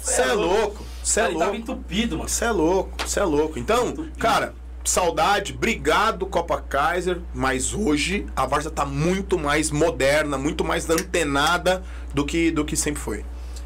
Você 0.03 0.23
é 0.23 0.33
louco. 0.33 0.85
Você 1.03 1.21
é 1.21 1.25
ele 1.27 1.33
tava 1.35 1.45
louco. 1.45 1.57
entupido, 1.57 2.17
mano. 2.19 2.29
Você 2.29 2.45
é 2.45 2.51
louco, 2.51 2.91
você 3.07 3.21
é 3.21 3.25
louco. 3.25 3.59
Então, 3.61 3.95
cara, 4.19 4.55
saudade, 4.85 5.53
obrigado 5.55 6.27
Copa 6.27 6.61
Kaiser, 6.61 7.21
mas 7.33 7.73
hoje 7.73 8.27
a 8.35 8.45
Varsa 8.45 8.71
tá 8.71 8.85
muito 8.85 9.39
mais 9.39 9.71
moderna, 9.71 10.37
muito 10.37 10.65
mais 10.65 10.89
antenada 10.91 11.83
do 12.13 12.25
que, 12.25 12.51
do 12.51 12.65
que 12.65 12.77
sempre 12.77 13.01
foi. 13.01 13.25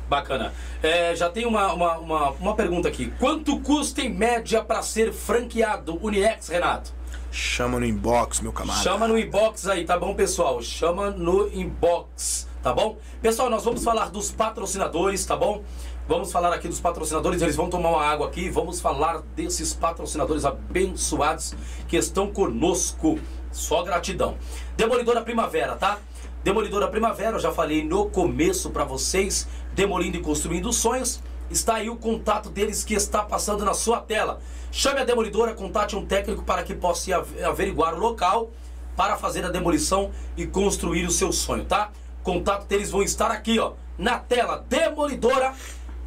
Bacana. 0.08 0.52
É, 0.82 1.14
já 1.16 1.30
tem 1.30 1.46
uma, 1.46 1.72
uma, 1.72 1.98
uma, 1.98 2.30
uma 2.30 2.54
pergunta 2.54 2.88
aqui. 2.88 3.12
Quanto 3.18 3.58
custa 3.60 4.00
em 4.02 4.12
média 4.12 4.62
para 4.62 4.82
ser 4.82 5.12
franqueado 5.12 5.98
Uniex, 6.02 6.48
Renato? 6.48 6.92
Chama 7.30 7.80
no 7.80 7.86
inbox, 7.86 8.40
meu 8.40 8.52
camarada. 8.52 8.84
Chama 8.84 9.08
no 9.08 9.18
inbox 9.18 9.66
aí, 9.66 9.84
tá 9.84 9.98
bom, 9.98 10.14
pessoal? 10.14 10.62
Chama 10.62 11.10
no 11.10 11.48
inbox, 11.52 12.48
tá 12.62 12.72
bom? 12.72 12.96
Pessoal, 13.20 13.50
nós 13.50 13.64
vamos 13.64 13.82
falar 13.82 14.08
dos 14.10 14.30
patrocinadores, 14.30 15.26
tá 15.26 15.36
bom? 15.36 15.64
Vamos 16.06 16.30
falar 16.30 16.52
aqui 16.52 16.68
dos 16.68 16.80
patrocinadores, 16.80 17.40
eles 17.40 17.56
vão 17.56 17.70
tomar 17.70 17.88
uma 17.88 18.04
água 18.04 18.28
aqui. 18.28 18.50
Vamos 18.50 18.80
falar 18.80 19.22
desses 19.34 19.72
patrocinadores 19.72 20.44
abençoados 20.44 21.54
que 21.88 21.96
estão 21.96 22.30
conosco. 22.30 23.18
Só 23.50 23.82
gratidão. 23.82 24.36
Demolidora 24.76 25.22
Primavera, 25.22 25.76
tá? 25.76 25.98
Demolidora 26.44 26.88
Primavera, 26.88 27.36
eu 27.36 27.40
já 27.40 27.50
falei 27.50 27.82
no 27.82 28.10
começo 28.10 28.68
pra 28.68 28.84
vocês, 28.84 29.48
demolindo 29.72 30.18
e 30.18 30.20
construindo 30.20 30.70
sonhos. 30.74 31.22
Está 31.50 31.76
aí 31.76 31.88
o 31.88 31.96
contato 31.96 32.50
deles 32.50 32.84
que 32.84 32.92
está 32.92 33.22
passando 33.22 33.64
na 33.64 33.72
sua 33.72 33.98
tela. 34.02 34.42
Chame 34.70 35.00
a 35.00 35.04
demolidora, 35.04 35.54
contate 35.54 35.96
um 35.96 36.04
técnico 36.04 36.42
para 36.42 36.62
que 36.62 36.74
possa 36.74 37.16
averiguar 37.48 37.94
o 37.94 37.98
local 37.98 38.50
para 38.94 39.16
fazer 39.16 39.42
a 39.42 39.48
demolição 39.48 40.10
e 40.36 40.46
construir 40.46 41.06
o 41.06 41.10
seu 41.10 41.32
sonho, 41.32 41.64
tá? 41.64 41.90
Contato 42.22 42.66
deles 42.66 42.90
vão 42.90 43.02
estar 43.02 43.30
aqui, 43.30 43.58
ó, 43.58 43.72
na 43.96 44.18
tela. 44.18 44.62
Demolidora 44.68 45.54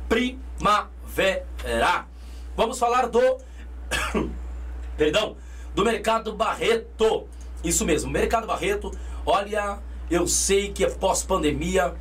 Primavera. 0.08 2.06
Vamos 2.56 2.78
falar 2.78 3.08
do 3.08 3.38
perdão, 4.96 5.36
do 5.74 5.84
Mercado 5.84 6.32
Barreto. 6.34 7.28
Isso 7.64 7.84
mesmo, 7.84 8.12
Mercado 8.12 8.46
Barreto. 8.46 8.92
Olha, 9.26 9.80
eu 10.10 10.28
sei 10.28 10.72
que 10.72 10.84
é 10.86 10.90
pós-pandemia, 10.90 11.94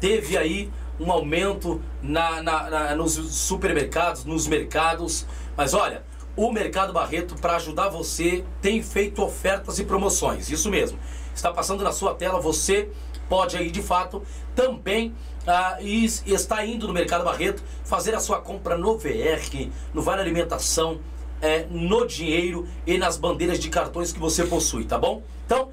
teve 0.00 0.36
aí 0.36 0.70
um 1.00 1.10
aumento 1.12 1.80
na, 2.02 2.42
na- 2.42 2.70
na- 2.70 2.96
nos 2.96 3.12
supermercados, 3.14 4.24
nos 4.24 4.46
mercados. 4.46 5.26
Mas 5.56 5.74
olha, 5.74 6.02
o 6.36 6.52
Mercado 6.52 6.92
Barreto, 6.92 7.34
para 7.36 7.56
ajudar 7.56 7.88
você, 7.88 8.44
tem 8.60 8.82
feito 8.82 9.22
ofertas 9.22 9.78
e 9.78 9.84
promoções. 9.84 10.50
Isso 10.50 10.70
mesmo. 10.70 10.98
Está 11.34 11.52
passando 11.52 11.84
na 11.84 11.92
sua 11.92 12.14
tela, 12.14 12.40
você 12.40 12.88
pode 13.28 13.56
aí 13.56 13.70
de 13.70 13.82
fato 13.82 14.22
também 14.56 15.14
ah, 15.46 15.78
e 15.80 16.04
está 16.26 16.64
indo 16.64 16.86
no 16.88 16.92
Mercado 16.94 17.24
Barreto 17.24 17.62
fazer 17.84 18.14
a 18.14 18.20
sua 18.20 18.40
compra 18.40 18.76
no 18.76 18.96
VR, 18.98 19.68
no 19.94 20.02
Vale 20.02 20.20
Alimentação, 20.20 20.98
é, 21.40 21.64
no 21.70 22.06
dinheiro 22.06 22.66
e 22.86 22.98
nas 22.98 23.16
bandeiras 23.16 23.58
de 23.60 23.68
cartões 23.68 24.12
que 24.12 24.18
você 24.18 24.44
possui, 24.44 24.84
tá 24.84 24.98
bom? 24.98 25.22
Então, 25.46 25.70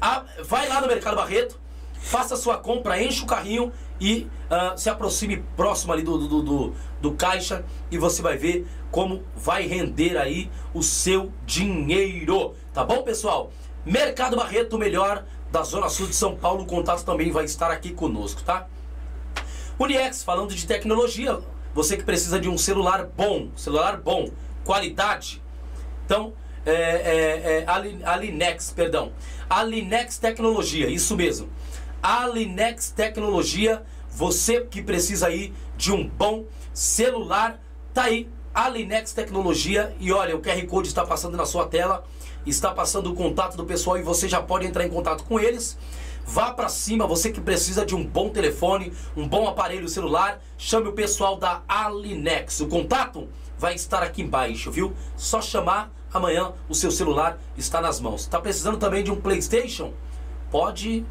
a- 0.00 0.24
vai 0.44 0.68
lá 0.68 0.80
no 0.80 0.86
Mercado 0.86 1.16
Barreto, 1.16 1.58
faça 1.94 2.36
sua 2.36 2.56
compra, 2.58 3.02
enche 3.02 3.22
o 3.22 3.26
carrinho 3.26 3.72
e 4.00 4.26
ah, 4.50 4.74
se 4.76 4.88
aproxime 4.88 5.42
próximo 5.56 5.92
ali 5.92 6.02
do, 6.02 6.18
do, 6.18 6.42
do, 6.42 6.74
do 7.00 7.12
caixa 7.12 7.64
e 7.90 7.98
você 7.98 8.22
vai 8.22 8.36
ver 8.36 8.66
como 8.90 9.22
vai 9.34 9.66
render 9.66 10.16
aí 10.16 10.50
o 10.72 10.82
seu 10.82 11.32
dinheiro, 11.44 12.54
tá 12.72 12.84
bom, 12.84 13.02
pessoal? 13.02 13.50
Mercado 13.84 14.36
Barreto, 14.36 14.78
melhor 14.78 15.24
da 15.50 15.62
Zona 15.62 15.88
Sul 15.88 16.06
de 16.06 16.14
São 16.14 16.36
Paulo, 16.36 16.62
o 16.62 16.66
contato 16.66 17.04
também 17.04 17.30
vai 17.30 17.44
estar 17.44 17.70
aqui 17.70 17.92
conosco, 17.92 18.42
tá? 18.42 18.66
Uniex, 19.78 20.22
falando 20.22 20.54
de 20.54 20.66
tecnologia, 20.66 21.38
você 21.74 21.96
que 21.96 22.04
precisa 22.04 22.40
de 22.40 22.48
um 22.48 22.56
celular 22.56 23.04
bom, 23.04 23.48
celular 23.56 23.98
bom, 23.98 24.30
qualidade. 24.64 25.42
Então, 26.04 26.32
é, 26.66 26.72
é, 26.72 27.58
é, 27.60 27.64
a, 27.66 27.78
Lin- 27.78 28.02
a 28.04 28.16
Linex, 28.16 28.72
perdão. 28.74 29.12
A 29.48 29.62
Linex 29.62 30.18
Tecnologia, 30.18 30.88
isso 30.88 31.16
mesmo. 31.16 31.48
A 32.02 32.26
Linex 32.26 32.90
Tecnologia, 32.90 33.82
você 34.10 34.60
que 34.60 34.82
precisa 34.82 35.28
aí 35.28 35.52
de 35.76 35.92
um 35.92 36.06
bom 36.06 36.44
celular, 36.74 37.60
tá 37.94 38.04
aí 38.04 38.28
Alinex 38.54 39.12
Tecnologia. 39.12 39.94
E 40.00 40.12
olha, 40.12 40.36
o 40.36 40.40
QR 40.40 40.64
Code 40.66 40.88
está 40.88 41.04
passando 41.06 41.36
na 41.36 41.46
sua 41.46 41.66
tela, 41.66 42.04
está 42.44 42.72
passando 42.72 43.12
o 43.12 43.14
contato 43.14 43.56
do 43.56 43.64
pessoal 43.64 43.98
e 43.98 44.02
você 44.02 44.28
já 44.28 44.42
pode 44.42 44.66
entrar 44.66 44.84
em 44.84 44.88
contato 44.90 45.24
com 45.24 45.38
eles. 45.38 45.78
Vá 46.28 46.52
para 46.52 46.68
cima, 46.68 47.06
você 47.06 47.30
que 47.30 47.40
precisa 47.40 47.86
de 47.86 47.94
um 47.94 48.04
bom 48.04 48.30
telefone, 48.30 48.92
um 49.16 49.28
bom 49.28 49.46
aparelho 49.46 49.88
celular, 49.88 50.42
chame 50.58 50.88
o 50.88 50.92
pessoal 50.92 51.36
da 51.36 51.62
Alinex. 51.68 52.58
O 52.60 52.66
contato 52.66 53.28
vai 53.56 53.74
estar 53.74 54.02
aqui 54.02 54.22
embaixo, 54.22 54.70
viu? 54.72 54.92
Só 55.16 55.40
chamar 55.40 55.92
amanhã 56.16 56.52
o 56.68 56.74
seu 56.74 56.90
celular 56.90 57.38
está 57.56 57.80
nas 57.80 58.00
mãos. 58.00 58.22
Está 58.22 58.40
precisando 58.40 58.78
também 58.78 59.04
de 59.04 59.10
um 59.10 59.20
PlayStation? 59.20 59.92
Pode 60.50 61.04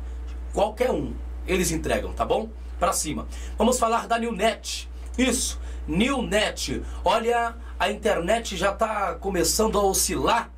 qualquer 0.53 0.91
um. 0.91 1.13
Eles 1.47 1.71
entregam, 1.71 2.13
tá 2.13 2.25
bom? 2.25 2.49
Para 2.79 2.93
cima. 2.93 3.27
Vamos 3.57 3.79
falar 3.79 4.07
da 4.07 4.17
Newnet. 4.17 4.89
Isso, 5.17 5.59
Newnet. 5.87 6.81
Olha, 7.03 7.55
a 7.79 7.89
internet 7.89 8.57
já 8.57 8.71
está 8.71 9.15
começando 9.15 9.77
a 9.77 9.83
oscilar. 9.83 10.49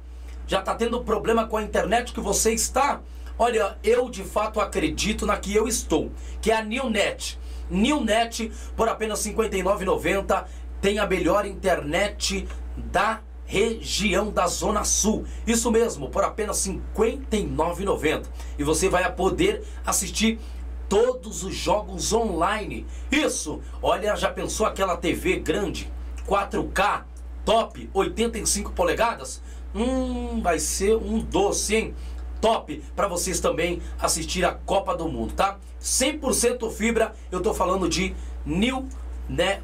Já 0.48 0.60
está 0.60 0.74
tendo 0.76 1.04
problema 1.04 1.46
com 1.46 1.58
a 1.58 1.64
internet 1.64 2.14
que 2.14 2.22
você 2.22 2.54
está. 2.54 3.02
Olha, 3.38 3.78
eu 3.84 4.10
de 4.10 4.24
fato 4.24 4.60
acredito 4.60 5.26
na 5.26 5.38
que 5.38 5.54
eu 5.54 5.68
estou, 5.68 6.12
que 6.42 6.52
é 6.52 6.56
a 6.56 6.64
Newnet. 6.64 7.38
Newnet 7.70 8.52
por 8.76 8.88
apenas 8.88 9.24
R$ 9.26 9.34
59,90 9.34 10.46
tem 10.82 11.00
a 11.00 11.06
melhor 11.06 11.46
internet 11.46 12.48
da 12.76 13.20
região 13.48 14.30
da 14.30 14.46
Zona 14.46 14.84
Sul. 14.84 15.26
Isso 15.48 15.72
mesmo, 15.72 16.10
por 16.10 16.24
apenas 16.24 16.64
R$ 16.66 16.80
59,90. 16.96 18.26
E 18.60 18.64
você 18.64 18.90
vai 18.90 19.12
poder 19.12 19.64
assistir 19.86 20.40
todos 20.88 21.44
os 21.44 21.56
jogos 21.56 22.14
online. 22.14 22.86
Isso! 23.12 23.62
Olha, 23.82 24.16
já 24.16 24.30
pensou 24.30 24.66
aquela 24.66 24.98
TV 24.98 25.40
grande, 25.40 25.92
4K, 26.28 27.04
top, 27.46 27.90
85 27.94 28.74
polegadas? 28.74 29.42
Hum, 29.74 30.42
vai 30.42 30.60
ser 30.60 30.96
um 30.96 31.20
doce, 31.20 31.76
hein? 31.76 31.96
Top 32.42 32.84
para 32.96 33.08
vocês 33.08 33.40
também 33.40 33.82
assistir 34.00 34.46
a 34.46 34.54
Copa 34.54 34.96
do 34.96 35.08
Mundo, 35.08 35.34
tá? 35.34 35.58
100% 35.82 36.70
fibra, 36.72 37.14
eu 37.32 37.42
tô 37.42 37.54
falando 37.54 37.88
de 37.90 38.16
New 38.46 38.88
Net, 39.28 39.64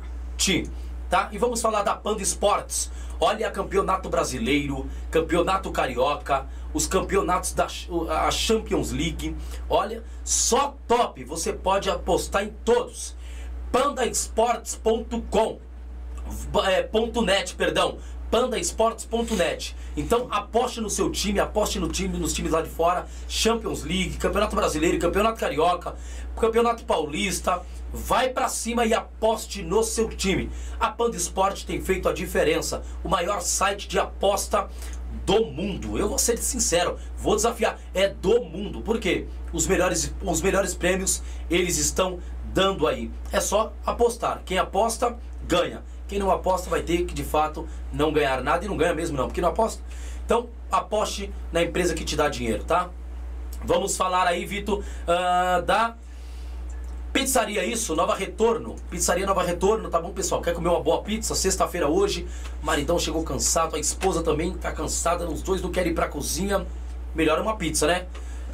tá? 1.10 1.30
E 1.32 1.38
vamos 1.38 1.62
falar 1.62 1.84
da 1.84 1.96
Panda 1.96 2.22
Esportes. 2.22 2.92
Olha, 3.24 3.50
campeonato 3.50 4.10
brasileiro, 4.10 4.86
campeonato 5.10 5.72
carioca, 5.72 6.46
os 6.74 6.86
campeonatos 6.86 7.54
da 7.54 7.68
a 8.10 8.30
Champions 8.30 8.92
League. 8.92 9.34
Olha, 9.70 10.04
só 10.26 10.76
top. 10.86 11.24
Você 11.24 11.54
pode 11.54 11.90
apostar 11.90 12.44
em 12.44 12.50
todos. 12.66 13.16
Pandaesportes.com 13.72 15.58
é, 16.68 16.90
.net, 17.22 17.56
perdão, 17.56 17.98
pandaesportes.net. 18.30 19.74
Então 19.96 20.28
aposte 20.30 20.82
no 20.82 20.90
seu 20.90 21.10
time, 21.10 21.40
aposte 21.40 21.80
no 21.80 21.88
time, 21.88 22.18
nos 22.18 22.34
times 22.34 22.52
lá 22.52 22.62
de 22.62 22.70
fora, 22.70 23.08
Champions 23.30 23.84
League, 23.84 24.18
Campeonato 24.18 24.54
Brasileiro, 24.54 25.00
Campeonato 25.00 25.40
Carioca, 25.40 25.96
Campeonato 26.36 26.84
Paulista. 26.84 27.62
Vai 27.94 28.30
para 28.30 28.50
cima 28.50 28.86
e 28.86 28.94
aposte 28.94 29.62
no 29.62 29.84
seu 29.84 30.10
time. 30.10 30.50
A 30.80 30.90
Panda 30.90 31.16
Esporte 31.16 31.64
tem 31.64 31.80
feito 31.80 32.10
a 32.10 32.14
diferença. 32.14 32.82
O 33.04 33.08
maior 33.08 33.40
site 33.40 33.88
de 33.88 34.00
aposta 34.00 34.68
do 35.26 35.46
mundo. 35.46 35.98
Eu 35.98 36.10
vou 36.10 36.18
ser 36.18 36.38
sincero, 36.40 36.98
vou 37.16 37.36
desafiar. 37.36 37.80
É 37.94 38.10
do 38.10 38.44
mundo. 38.44 38.82
Por 38.82 39.00
quê? 39.00 39.28
Os 39.54 39.68
melhores, 39.68 40.12
os 40.24 40.42
melhores 40.42 40.74
prêmios 40.74 41.22
eles 41.52 41.78
estão 41.78 42.20
dando 42.52 42.88
aí. 42.88 43.12
É 43.32 43.40
só 43.40 43.72
apostar. 43.86 44.42
Quem 44.44 44.58
aposta, 44.58 45.16
ganha. 45.48 45.84
Quem 46.08 46.18
não 46.18 46.32
aposta 46.32 46.70
vai 46.70 46.82
ter 46.82 47.06
que 47.06 47.14
de 47.14 47.24
fato 47.24 47.68
não 47.92 48.12
ganhar 48.12 48.42
nada 48.42 48.66
e 48.66 48.68
não 48.68 48.76
ganha 48.76 48.94
mesmo 48.94 49.16
não, 49.16 49.28
porque 49.28 49.42
não 49.42 49.50
aposta. 49.50 49.84
Então, 50.26 50.50
aposte 50.72 51.32
na 51.52 51.62
empresa 51.62 51.94
que 51.94 52.04
te 52.04 52.16
dá 52.16 52.28
dinheiro, 52.28 52.64
tá? 52.64 52.90
Vamos 53.64 53.96
falar 53.96 54.28
aí, 54.28 54.46
Vitor, 54.46 54.80
uh, 54.80 55.62
da 55.62 55.96
Pizzaria 57.14 57.64
Isso, 57.64 57.96
Nova 57.96 58.16
Retorno. 58.16 58.76
Pizzaria 58.90 59.28
Nova 59.28 59.44
Retorno, 59.44 59.88
tá 59.88 60.02
bom, 60.02 60.10
pessoal? 60.10 60.42
Quer 60.42 60.56
comer 60.56 60.70
uma 60.70 60.82
boa 60.82 61.04
pizza? 61.04 61.36
Sexta-feira 61.36 61.88
hoje. 61.88 62.28
Maridão 62.60 62.98
chegou 62.98 63.24
cansado, 63.24 63.76
a 63.76 63.80
esposa 63.80 64.24
também 64.24 64.52
tá 64.56 64.72
cansada, 64.72 65.30
os 65.30 65.44
dois 65.44 65.62
não 65.62 65.70
querem 65.70 65.92
ir 65.92 65.96
pra 65.96 66.08
cozinha. 66.08 66.66
Melhor 67.14 67.40
uma 67.40 67.56
pizza, 67.56 67.86
né? 67.86 68.08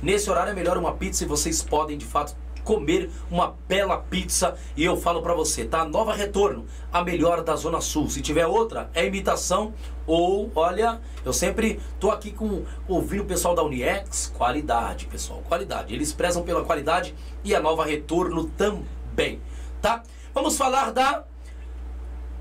Nesse 0.03 0.29
horário 0.29 0.51
é 0.51 0.53
melhor 0.53 0.77
uma 0.77 0.91
pizza 0.91 1.23
e 1.23 1.27
vocês 1.27 1.63
podem, 1.63 1.97
de 1.97 2.05
fato, 2.05 2.35
comer 2.65 3.09
uma 3.31 3.55
bela 3.67 3.97
pizza. 3.97 4.55
E 4.75 4.83
eu 4.83 4.97
falo 4.97 5.21
para 5.21 5.33
você, 5.33 5.63
tá? 5.63 5.85
Nova 5.85 6.13
Retorno, 6.13 6.65
a 6.91 7.01
melhor 7.01 7.41
da 7.41 7.55
Zona 7.55 7.79
Sul. 7.79 8.09
Se 8.09 8.21
tiver 8.21 8.45
outra, 8.45 8.89
é 8.93 9.05
imitação 9.05 9.73
ou, 10.05 10.51
olha, 10.53 10.99
eu 11.23 11.31
sempre 11.31 11.79
tô 11.99 12.11
aqui 12.11 12.31
com 12.31 12.63
ouvindo 12.87 13.23
o 13.23 13.25
pessoal 13.25 13.55
da 13.55 13.63
Uniex, 13.63 14.33
qualidade, 14.37 15.05
pessoal, 15.05 15.41
qualidade. 15.47 15.93
Eles 15.93 16.11
prezam 16.11 16.43
pela 16.43 16.63
qualidade 16.63 17.15
e 17.43 17.55
a 17.55 17.59
Nova 17.59 17.85
Retorno 17.85 18.45
também, 18.49 19.41
tá? 19.81 20.03
Vamos 20.33 20.57
falar 20.57 20.91
da 20.91 21.23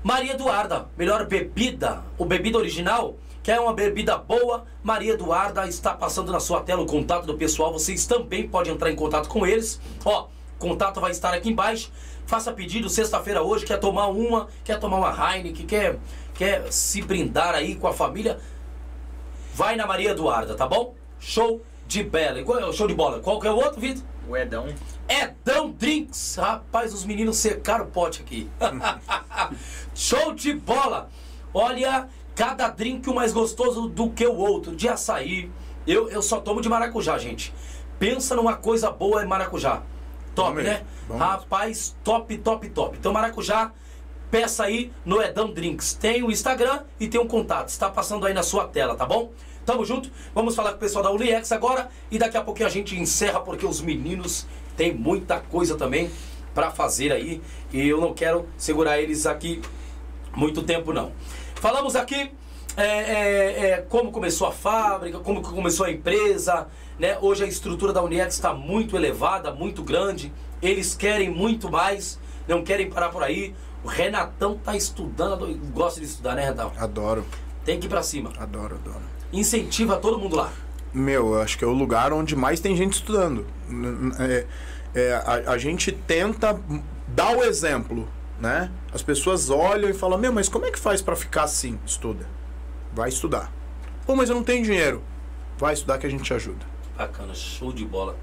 Maria 0.03 0.33
Eduarda, 0.33 0.89
melhor 0.97 1.25
bebida, 1.25 2.03
o 2.17 2.25
bebida 2.25 2.57
original 2.57 3.17
Quer 3.41 3.59
uma 3.59 3.73
bebida 3.73 4.17
boa? 4.17 4.65
Maria 4.83 5.13
Eduarda 5.13 5.65
está 5.67 5.93
passando 5.93 6.31
na 6.31 6.39
sua 6.39 6.61
tela 6.61 6.81
o 6.81 6.85
contato 6.85 7.25
do 7.25 7.35
pessoal. 7.35 7.71
Vocês 7.71 8.05
também 8.05 8.47
podem 8.47 8.73
entrar 8.73 8.91
em 8.91 8.95
contato 8.95 9.29
com 9.29 9.45
eles. 9.45 9.79
Ó, 10.03 10.27
contato 10.57 10.99
vai 10.99 11.11
estar 11.11 11.33
aqui 11.33 11.49
embaixo. 11.49 11.91
Faça 12.25 12.51
pedido 12.51 12.89
sexta-feira 12.89 13.41
hoje. 13.41 13.65
Quer 13.65 13.79
tomar 13.79 14.07
uma? 14.07 14.49
Quer 14.63 14.79
tomar 14.79 14.97
uma 14.97 15.35
Heineken? 15.35 15.65
Quer, 15.65 15.97
quer 16.35 16.71
se 16.71 17.01
brindar 17.01 17.55
aí 17.55 17.75
com 17.75 17.87
a 17.87 17.93
família? 17.93 18.39
Vai 19.55 19.75
na 19.75 19.87
Maria 19.87 20.11
Eduarda, 20.11 20.53
tá 20.55 20.67
bom? 20.67 20.93
Show 21.19 21.61
de 21.89 22.03
bela. 22.03 22.39
É 22.39 22.73
show 22.73 22.87
de 22.87 22.93
bola. 22.93 23.19
Qual 23.19 23.39
que 23.39 23.47
é 23.47 23.51
o 23.51 23.55
outro, 23.55 23.81
Vitor? 23.81 24.03
O 24.29 24.37
Edão. 24.37 24.67
Edão 25.09 25.71
Drinks. 25.71 26.35
Rapaz, 26.35 26.93
os 26.93 27.03
meninos 27.03 27.35
secaram 27.37 27.85
o 27.85 27.87
pote 27.87 28.21
aqui. 28.21 28.49
Show 29.93 30.33
de 30.33 30.53
bola. 30.53 31.09
Olha, 31.51 32.07
Cada 32.39 32.69
drink 32.69 33.05
mais 33.13 33.33
gostoso 33.33 33.89
do 33.89 34.11
que 34.11 34.25
o 34.25 34.33
outro. 34.33 34.73
De 34.73 34.87
açaí. 34.87 35.51
Eu, 35.85 36.09
eu 36.09 36.21
só 36.21 36.39
tomo 36.39 36.61
de 36.61 36.69
maracujá, 36.69 37.17
gente. 37.17 37.53
Pensa 37.99 38.33
numa 38.33 38.55
coisa 38.55 38.89
boa 38.89 39.21
em 39.21 39.27
maracujá. 39.27 39.83
Top, 40.33 40.55
Bom 40.55 40.61
né? 40.61 40.85
Bom 41.05 41.17
Rapaz, 41.17 41.97
top, 42.01 42.37
top, 42.37 42.69
top. 42.69 42.97
Então, 42.97 43.11
maracujá, 43.11 43.73
peça 44.31 44.63
aí 44.63 44.89
no 45.03 45.21
Edão 45.21 45.51
Drinks. 45.51 45.93
Tem 45.95 46.23
o 46.23 46.31
Instagram 46.31 46.83
e 46.97 47.09
tem 47.09 47.19
um 47.19 47.27
contato. 47.27 47.67
Está 47.67 47.89
passando 47.89 48.25
aí 48.25 48.33
na 48.33 48.41
sua 48.41 48.65
tela, 48.65 48.95
tá 48.95 49.05
bom? 49.05 49.33
Tamo 49.69 49.85
junto. 49.85 50.09
Vamos 50.33 50.55
falar 50.55 50.71
com 50.71 50.77
o 50.77 50.79
pessoal 50.79 51.03
da 51.03 51.11
Uliex 51.11 51.51
agora. 51.51 51.89
E 52.09 52.17
daqui 52.17 52.35
a 52.35 52.41
pouquinho 52.41 52.65
a 52.65 52.71
gente 52.71 52.99
encerra, 52.99 53.39
porque 53.39 53.67
os 53.67 53.81
meninos 53.81 54.47
têm 54.75 54.95
muita 54.95 55.39
coisa 55.41 55.75
também 55.75 56.09
para 56.55 56.71
fazer 56.71 57.11
aí. 57.11 57.39
E 57.71 57.87
eu 57.87 58.01
não 58.01 58.11
quero 58.11 58.47
segurar 58.57 58.99
eles 58.99 59.27
aqui 59.27 59.61
muito 60.35 60.63
tempo, 60.63 60.91
não. 60.91 61.11
Falamos 61.53 61.95
aqui 61.95 62.31
é, 62.75 62.83
é, 62.83 63.69
é, 63.69 63.77
como 63.87 64.11
começou 64.11 64.47
a 64.47 64.51
fábrica, 64.51 65.19
como 65.19 65.43
começou 65.43 65.85
a 65.85 65.91
empresa. 65.91 66.67
Né? 66.97 67.19
Hoje 67.21 67.43
a 67.43 67.47
estrutura 67.47 67.93
da 67.93 68.01
Uniex 68.01 68.33
está 68.33 68.51
muito 68.55 68.95
elevada, 68.95 69.51
muito 69.53 69.83
grande. 69.83 70.33
Eles 70.63 70.95
querem 70.95 71.29
muito 71.29 71.69
mais, 71.69 72.19
não 72.47 72.63
querem 72.63 72.89
parar 72.89 73.09
por 73.09 73.21
aí. 73.21 73.53
O 73.83 73.87
Renatão 73.87 74.57
tá 74.57 74.75
estudando, 74.75 75.45
gosta 75.71 75.99
de 75.99 76.07
estudar, 76.07 76.33
né, 76.33 76.41
Renatão? 76.45 76.73
Adoro. 76.75 77.23
Tem 77.63 77.79
que 77.79 77.85
ir 77.85 77.89
para 77.89 78.01
cima. 78.01 78.33
Adoro, 78.39 78.73
adoro. 78.83 79.18
Incentiva 79.31 79.97
todo 79.97 80.17
mundo 80.17 80.35
lá. 80.35 80.51
Meu, 80.93 81.33
eu 81.35 81.41
acho 81.41 81.57
que 81.57 81.63
é 81.63 81.67
o 81.67 81.73
lugar 81.73 82.11
onde 82.11 82.35
mais 82.35 82.59
tem 82.59 82.75
gente 82.75 82.93
estudando. 82.93 83.45
É, 84.19 84.45
é, 84.95 85.13
a, 85.13 85.51
a 85.53 85.57
gente 85.57 85.91
tenta 85.91 86.59
dar 87.07 87.37
o 87.37 87.43
exemplo 87.43 88.07
né? 88.39 88.71
As 88.93 89.03
pessoas 89.03 89.49
olham 89.49 89.89
e 89.89 89.93
falam: 89.93 90.17
Meu, 90.17 90.31
mas 90.31 90.47
como 90.47 90.65
é 90.65 90.71
que 90.71 90.79
faz 90.79 91.01
para 91.01 91.15
ficar 91.15 91.43
assim? 91.43 91.77
Estuda. 91.85 92.27
Vai 92.93 93.09
estudar. 93.09 93.51
Pô, 94.05 94.15
mas 94.15 94.29
eu 94.29 94.35
não 94.35 94.43
tenho 94.43 94.63
dinheiro. 94.63 95.03
Vai 95.57 95.73
estudar 95.73 95.97
que 95.97 96.07
a 96.07 96.09
gente 96.09 96.23
te 96.23 96.33
ajuda. 96.33 96.65
Bacana, 96.97 97.33
show 97.33 97.71
de 97.71 97.85
bola. 97.85 98.17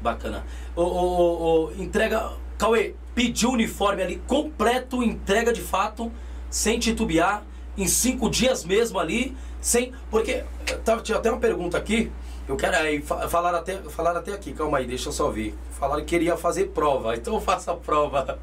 Bacana. 0.00 0.44
O, 0.74 0.82
o, 0.82 1.66
o, 1.66 1.82
entrega. 1.82 2.32
Cauê, 2.58 2.94
pediu 3.14 3.50
o 3.50 3.52
uniforme 3.54 4.02
ali 4.02 4.22
completo, 4.26 5.02
entrega 5.02 5.52
de 5.52 5.60
fato, 5.60 6.12
sem 6.48 6.78
titubear, 6.78 7.42
em 7.76 7.88
cinco 7.88 8.30
dias 8.30 8.64
mesmo 8.64 9.00
ali, 9.00 9.36
sem. 9.62 9.94
Porque. 10.10 10.44
Tava, 10.84 11.00
tinha 11.00 11.16
até 11.16 11.30
uma 11.30 11.40
pergunta 11.40 11.78
aqui. 11.78 12.12
Eu 12.46 12.56
quero 12.56 12.76
aí, 12.76 13.00
falar 13.00 13.54
até, 13.54 13.78
falar 13.78 14.16
até 14.16 14.32
aqui, 14.32 14.52
calma 14.52 14.78
aí, 14.78 14.86
deixa 14.86 15.08
eu 15.08 15.12
só 15.12 15.30
ver. 15.30 15.54
Falaram 15.78 16.00
que 16.02 16.08
queria 16.08 16.36
fazer 16.36 16.66
prova, 16.66 17.16
então 17.16 17.34
eu 17.34 17.40
faço 17.40 17.70
a 17.70 17.76
prova. 17.76 18.38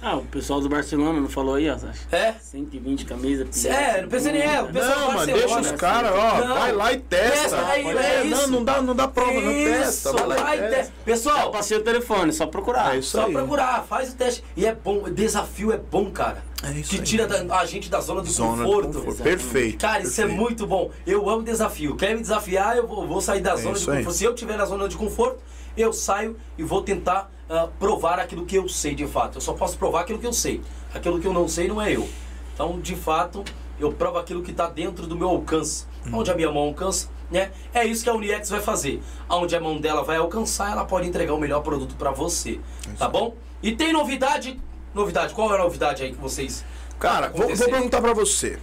Ah, 0.00 0.16
o 0.16 0.24
pessoal 0.24 0.60
do 0.60 0.68
Barcelona 0.68 1.20
não 1.20 1.28
falou 1.28 1.56
aí, 1.56 1.68
ó, 1.68 1.76
Sasha? 1.76 2.00
É? 2.10 2.32
120 2.40 3.04
camisas. 3.04 3.64
É, 3.64 4.00
não 4.02 4.08
pensei 4.08 4.32
nem 4.32 4.42
é. 4.42 4.62
O 4.62 4.66
pessoal 4.72 4.98
Não, 4.98 5.06
do 5.08 5.14
mano, 5.14 5.26
deixa 5.32 5.60
os 5.60 5.66
assim. 5.66 5.76
caras, 5.76 6.12
ó, 6.12 6.38
Não. 6.46 6.54
vai 6.54 6.72
lá 6.72 6.92
e 6.92 6.98
testa. 6.98 7.40
Testa 7.56 7.66
aí, 7.66 7.84
Olha, 7.84 7.98
é 8.00 8.24
não, 8.24 8.38
isso. 8.38 8.50
não 8.50 8.64
dá, 8.64 8.80
não 8.82 8.94
dá 8.94 9.08
prova, 9.08 9.32
não 9.40 9.52
testa. 9.52 10.10
Isso, 10.10 10.12
Vai 10.12 10.26
lá 10.26 10.36
e 10.36 10.42
vai 10.42 10.58
testa. 10.58 10.76
testa. 10.76 10.92
Pessoal, 11.04 11.40
Eu 11.46 11.50
passei 11.50 11.76
o 11.76 11.82
telefone, 11.82 12.32
só 12.32 12.46
procurar. 12.46 12.94
É 12.94 12.98
isso 12.98 13.10
só 13.10 13.26
aí. 13.26 13.32
procurar, 13.32 13.84
faz 13.88 14.12
o 14.12 14.16
teste. 14.16 14.42
E 14.56 14.64
é 14.66 14.74
bom, 14.74 15.02
desafio 15.10 15.72
é 15.72 15.76
bom, 15.76 16.10
cara. 16.10 16.42
É 16.62 16.72
isso 16.72 16.90
que 16.90 17.02
tira 17.02 17.26
da- 17.26 17.56
a 17.58 17.64
gente 17.66 17.88
da 17.90 18.00
zona 18.00 18.22
de 18.22 18.30
Zona 18.30 18.64
conforto. 18.64 18.88
conforto. 18.98 19.22
Perfeito. 19.22 19.78
Cara, 19.78 20.02
isso 20.02 20.20
é 20.20 20.24
perfeito. 20.24 20.40
muito 20.40 20.66
bom. 20.66 20.90
Eu 21.06 21.28
amo 21.28 21.42
desafio. 21.42 21.94
Quer 21.96 22.14
me 22.14 22.20
desafiar, 22.22 22.76
eu 22.76 22.86
vou, 22.86 23.06
vou 23.06 23.20
sair 23.20 23.40
da 23.40 23.54
zona 23.56 23.74
de 23.74 23.80
isso 23.80 23.90
aí. 23.90 23.98
conforto. 23.98 24.16
Se 24.16 24.24
eu 24.24 24.32
estiver 24.34 24.56
na 24.56 24.64
zona 24.64 24.88
de 24.88 24.96
conforto, 24.96 25.38
eu 25.76 25.92
saio 25.92 26.36
e 26.56 26.62
vou 26.64 26.82
tentar 26.82 27.30
ah, 27.48 27.68
provar 27.78 28.18
aquilo 28.18 28.44
que 28.44 28.56
eu 28.56 28.68
sei 28.68 28.94
de 28.94 29.06
fato. 29.06 29.36
Eu 29.36 29.40
só 29.40 29.52
posso 29.52 29.78
provar 29.78 30.02
aquilo 30.02 30.18
que 30.18 30.26
eu 30.26 30.32
sei. 30.32 30.60
Aquilo 30.92 31.20
que 31.20 31.26
eu 31.26 31.32
não 31.32 31.48
sei 31.48 31.68
não 31.68 31.80
é 31.80 31.92
eu. 31.92 32.08
Então, 32.54 32.80
de 32.80 32.96
fato, 32.96 33.44
eu 33.78 33.92
provo 33.92 34.18
aquilo 34.18 34.42
que 34.42 34.50
está 34.50 34.68
dentro 34.68 35.06
do 35.06 35.16
meu 35.16 35.28
alcance. 35.28 35.86
Hum. 36.06 36.10
Onde 36.14 36.30
a 36.30 36.34
minha 36.34 36.50
mão 36.50 36.64
alcança, 36.64 37.08
né? 37.30 37.50
É 37.72 37.84
isso 37.84 38.04
que 38.04 38.10
a 38.10 38.14
Uniex 38.14 38.50
vai 38.50 38.60
fazer. 38.60 39.02
Aonde 39.28 39.54
a 39.54 39.60
mão 39.60 39.80
dela 39.80 40.02
vai 40.02 40.16
alcançar, 40.16 40.72
ela 40.72 40.84
pode 40.84 41.08
entregar 41.08 41.34
o 41.34 41.38
melhor 41.38 41.62
produto 41.62 41.94
para 41.96 42.10
você. 42.10 42.60
Tá 42.98 43.08
bom? 43.08 43.34
E 43.62 43.72
tem 43.72 43.92
novidade? 43.92 44.60
Novidade, 44.94 45.34
qual 45.34 45.52
é 45.52 45.58
a 45.58 45.62
novidade 45.62 46.02
aí 46.02 46.12
que 46.12 46.20
vocês. 46.20 46.64
Cara, 46.98 47.28
vou, 47.28 47.36
vou 47.36 47.46
acontecer? 47.46 47.70
perguntar 47.70 48.00
pra 48.00 48.12
você. 48.12 48.58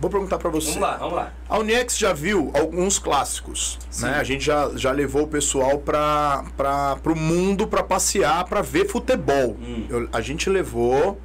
Vou 0.00 0.08
perguntar 0.10 0.38
pra 0.38 0.48
você. 0.48 0.68
Vamos 0.70 0.82
lá, 0.88 0.96
vamos 0.96 1.14
lá. 1.14 1.32
A 1.48 1.58
Uniex 1.58 1.98
já 1.98 2.12
viu 2.14 2.50
alguns 2.54 2.98
clássicos, 2.98 3.78
Sim. 3.90 4.06
né? 4.06 4.14
A 4.14 4.24
gente 4.24 4.42
já, 4.44 4.70
já 4.74 4.90
levou 4.92 5.24
o 5.24 5.28
pessoal 5.28 5.78
para 5.78 6.44
para 6.56 6.96
pro 6.96 7.14
mundo 7.14 7.66
para 7.66 7.82
passear, 7.82 8.44
para 8.46 8.62
ver 8.62 8.88
futebol. 8.88 9.56
Hum. 9.60 9.86
Eu- 9.90 10.08
a 10.10 10.20
gente 10.22 10.48
levou 10.48 11.20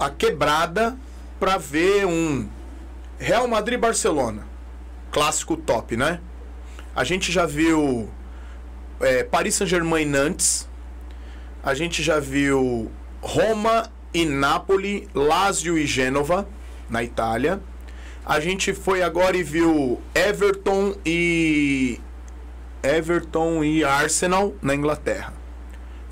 a 0.00 0.08
quebrada 0.08 0.96
para 1.38 1.58
ver 1.58 2.06
um 2.06 2.48
Real 3.18 3.46
Madrid 3.46 3.74
e 3.78 3.80
Barcelona, 3.80 4.46
clássico 5.10 5.56
top, 5.56 5.94
né? 5.96 6.20
A 6.96 7.04
gente 7.04 7.30
já 7.30 7.44
viu 7.44 8.08
é, 9.00 9.22
Paris 9.24 9.54
Saint-Germain 9.56 10.06
Nantes. 10.06 10.66
A 11.62 11.74
gente 11.74 12.02
já 12.02 12.18
viu 12.18 12.90
Roma 13.20 13.90
e 14.14 14.24
Nápoles, 14.24 15.06
Lazio 15.14 15.76
e 15.76 15.86
Gênova, 15.86 16.48
na 16.88 17.02
Itália. 17.02 17.60
A 18.24 18.40
gente 18.40 18.74
foi 18.74 19.02
agora 19.02 19.36
e 19.36 19.42
viu 19.42 20.00
Everton 20.14 20.94
e. 21.04 22.00
Everton 22.82 23.64
e 23.64 23.82
Arsenal 23.84 24.54
na 24.62 24.74
Inglaterra. 24.74 25.32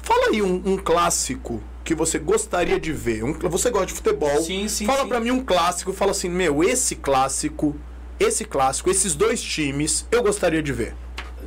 Fala 0.02 0.28
aí 0.28 0.42
um, 0.42 0.62
um 0.64 0.76
clássico 0.76 1.62
que 1.84 1.94
você 1.94 2.18
gostaria 2.18 2.80
de 2.80 2.92
ver. 2.92 3.22
Um- 3.22 3.32
você 3.48 3.70
gosta 3.70 3.86
de 3.86 3.92
futebol. 3.94 4.40
Sim, 4.42 4.66
sim, 4.68 4.84
Fala 4.86 5.06
pra 5.06 5.20
mim 5.20 5.30
um 5.30 5.44
clássico. 5.44 5.92
Fala 5.92 6.10
assim, 6.10 6.28
meu, 6.28 6.64
esse 6.64 6.96
clássico, 6.96 7.76
esse 8.18 8.44
clássico, 8.44 8.90
esses 8.90 9.14
dois 9.14 9.40
times, 9.40 10.06
eu 10.10 10.22
gostaria 10.22 10.62
de 10.62 10.72
ver. 10.72 10.94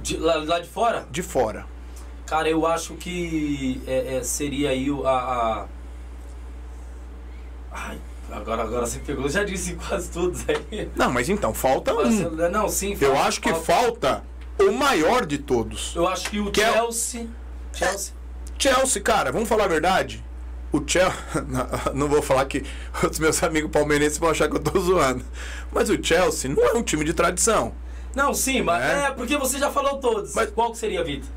De- 0.01 0.17
lá, 0.17 0.35
lá 0.35 0.59
de 0.59 0.69
fora? 0.69 1.05
De 1.11 1.21
fora. 1.21 1.65
Cara, 2.25 2.47
eu 2.49 2.65
acho 2.65 2.93
que 2.93 3.81
é, 3.87 4.17
é, 4.17 4.23
seria 4.23 4.69
aí 4.69 4.89
o- 4.91 5.05
a, 5.05 5.17
a- 5.17 5.65
Ai, 7.71 7.97
agora, 8.31 8.63
agora 8.63 8.85
você 8.85 8.99
pegou. 8.99 9.25
Eu 9.25 9.29
já 9.29 9.43
disse 9.43 9.73
quase 9.75 10.09
todos 10.11 10.43
aí. 10.47 10.89
Não, 10.95 11.11
mas 11.11 11.29
então, 11.29 11.53
falta 11.53 11.93
um. 11.93 11.97
Barcelona- 11.97 12.49
Não, 12.49 12.69
sim. 12.69 12.93
Eu 12.99 13.11
falta- 13.13 13.21
acho 13.27 13.41
que 13.41 13.49
falta- 13.53 14.23
falta 14.23 14.23
o 14.59 14.71
maior 14.71 15.25
de 15.25 15.37
todos. 15.37 15.93
Eu 15.95 16.07
acho 16.07 16.29
que 16.29 16.39
o 16.39 16.51
Que 16.51 16.61
é 16.61 16.71
Chelsea. 16.73 17.27
Chelsea. 17.73 18.13
Chelsea, 18.57 19.01
cara, 19.01 19.31
vamos 19.31 19.47
falar 19.47 19.65
a 19.65 19.67
verdade? 19.67 20.23
O 20.71 20.81
Chelsea. 20.85 21.13
Não 21.95 22.07
vou 22.07 22.21
falar 22.21 22.45
que 22.45 22.63
os 23.09 23.17
meus 23.19 23.41
amigos 23.43 23.71
palmeirenses 23.71 24.17
vão 24.17 24.29
achar 24.29 24.47
que 24.49 24.55
eu 24.55 24.59
tô 24.61 24.79
zoando. 24.79 25.23
Mas 25.71 25.89
o 25.89 25.97
Chelsea 26.03 26.49
não 26.53 26.63
é 26.63 26.73
um 26.73 26.83
time 26.83 27.03
de 27.03 27.13
tradição. 27.13 27.73
Não, 28.15 28.33
sim, 28.33 28.61
mas 28.61 28.83
É. 28.83 29.05
é, 29.07 29.11
porque 29.11 29.37
você 29.37 29.57
já 29.57 29.69
falou 29.71 29.97
todos. 29.97 30.33
Mas- 30.35 30.49
Qual 30.51 30.71
que 30.71 30.77
seria, 30.77 31.03
Vitor? 31.03 31.29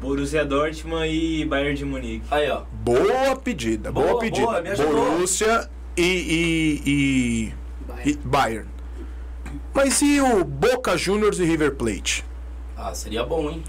Borussia 0.00 0.44
Dortmund 0.44 1.06
e 1.06 1.44
Bayern 1.44 1.74
de 1.76 1.84
Munique. 1.84 2.24
Aí, 2.30 2.50
ó. 2.50 2.62
Boa 2.72 3.36
pedida, 3.36 3.92
boa, 3.92 4.06
Boa, 4.08 4.18
pedida. 4.20 4.46
boa, 4.46 4.60
me 4.60 4.68
ajudou. 4.70 5.10
Borussia 5.12 5.70
e, 5.96 6.82
e, 6.86 7.54
e, 8.04 8.14
Bayern. 8.24 8.68
Mas 9.74 10.02
e 10.02 10.20
o 10.20 10.44
Boca 10.44 10.96
Juniors 10.96 11.38
e 11.38 11.44
River 11.44 11.74
Plate? 11.74 12.24
Ah, 12.76 12.94
seria 12.94 13.24
bom, 13.24 13.50
hein? 13.50 13.62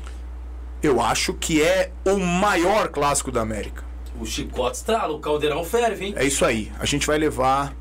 Eu 0.81 0.99
acho 0.99 1.33
que 1.33 1.61
é 1.61 1.91
o 2.05 2.17
maior 2.17 2.89
clássico 2.89 3.31
da 3.31 3.41
América. 3.41 3.83
O 4.19 4.25
chicote 4.25 4.77
estrala, 4.77 5.13
o 5.13 5.19
caldeirão 5.19 5.63
ferve, 5.63 6.05
hein? 6.05 6.13
É 6.17 6.25
isso 6.25 6.43
aí. 6.45 6.71
A 6.79 6.85
gente 6.85 7.07
vai 7.07 7.17
levar 7.17 7.73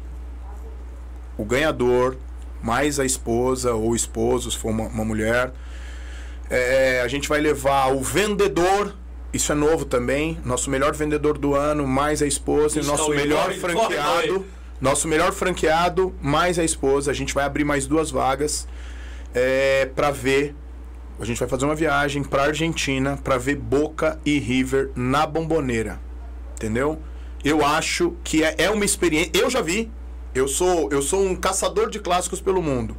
o 1.36 1.44
ganhador, 1.44 2.16
mais 2.62 3.00
a 3.00 3.04
esposa 3.04 3.74
ou 3.74 3.94
esposo, 3.94 4.50
se 4.50 4.56
for 4.56 4.70
uma, 4.70 4.84
uma 4.84 5.04
mulher. 5.04 5.52
É, 6.48 7.00
a 7.00 7.08
gente 7.08 7.28
vai 7.28 7.40
levar 7.40 7.92
o 7.92 8.00
vendedor. 8.00 8.94
Isso 9.32 9.50
é 9.50 9.54
novo 9.54 9.84
também. 9.84 10.38
Nosso 10.44 10.70
melhor 10.70 10.94
vendedor 10.94 11.38
do 11.38 11.54
ano, 11.54 11.86
mais 11.86 12.20
a 12.20 12.26
esposa. 12.26 12.80
Ixi, 12.80 12.88
nosso 12.88 13.10
melhor 13.10 13.46
corre, 13.46 13.58
franqueado. 13.58 14.46
Nosso 14.80 15.08
melhor 15.08 15.32
franqueado, 15.32 16.14
mais 16.20 16.58
a 16.58 16.64
esposa. 16.64 17.10
A 17.10 17.14
gente 17.14 17.32
vai 17.32 17.44
abrir 17.44 17.64
mais 17.64 17.86
duas 17.86 18.10
vagas 18.10 18.68
é, 19.34 19.86
para 19.94 20.10
ver. 20.10 20.54
A 21.18 21.24
gente 21.24 21.38
vai 21.38 21.48
fazer 21.48 21.64
uma 21.64 21.74
viagem 21.74 22.22
para 22.22 22.44
Argentina 22.44 23.18
para 23.22 23.38
ver 23.38 23.56
Boca 23.56 24.18
e 24.24 24.38
River 24.38 24.90
na 24.94 25.24
Bomboneira. 25.24 26.00
Entendeu? 26.56 26.98
Eu 27.44 27.64
acho 27.64 28.16
que 28.22 28.44
é, 28.44 28.54
é 28.58 28.70
uma 28.70 28.84
experiência. 28.84 29.30
Eu 29.34 29.48
já 29.48 29.62
vi. 29.62 29.90
Eu 30.34 30.48
sou, 30.48 30.88
eu 30.90 31.02
sou 31.02 31.22
um 31.22 31.36
caçador 31.36 31.90
de 31.90 31.98
clássicos 31.98 32.40
pelo 32.40 32.62
mundo. 32.62 32.96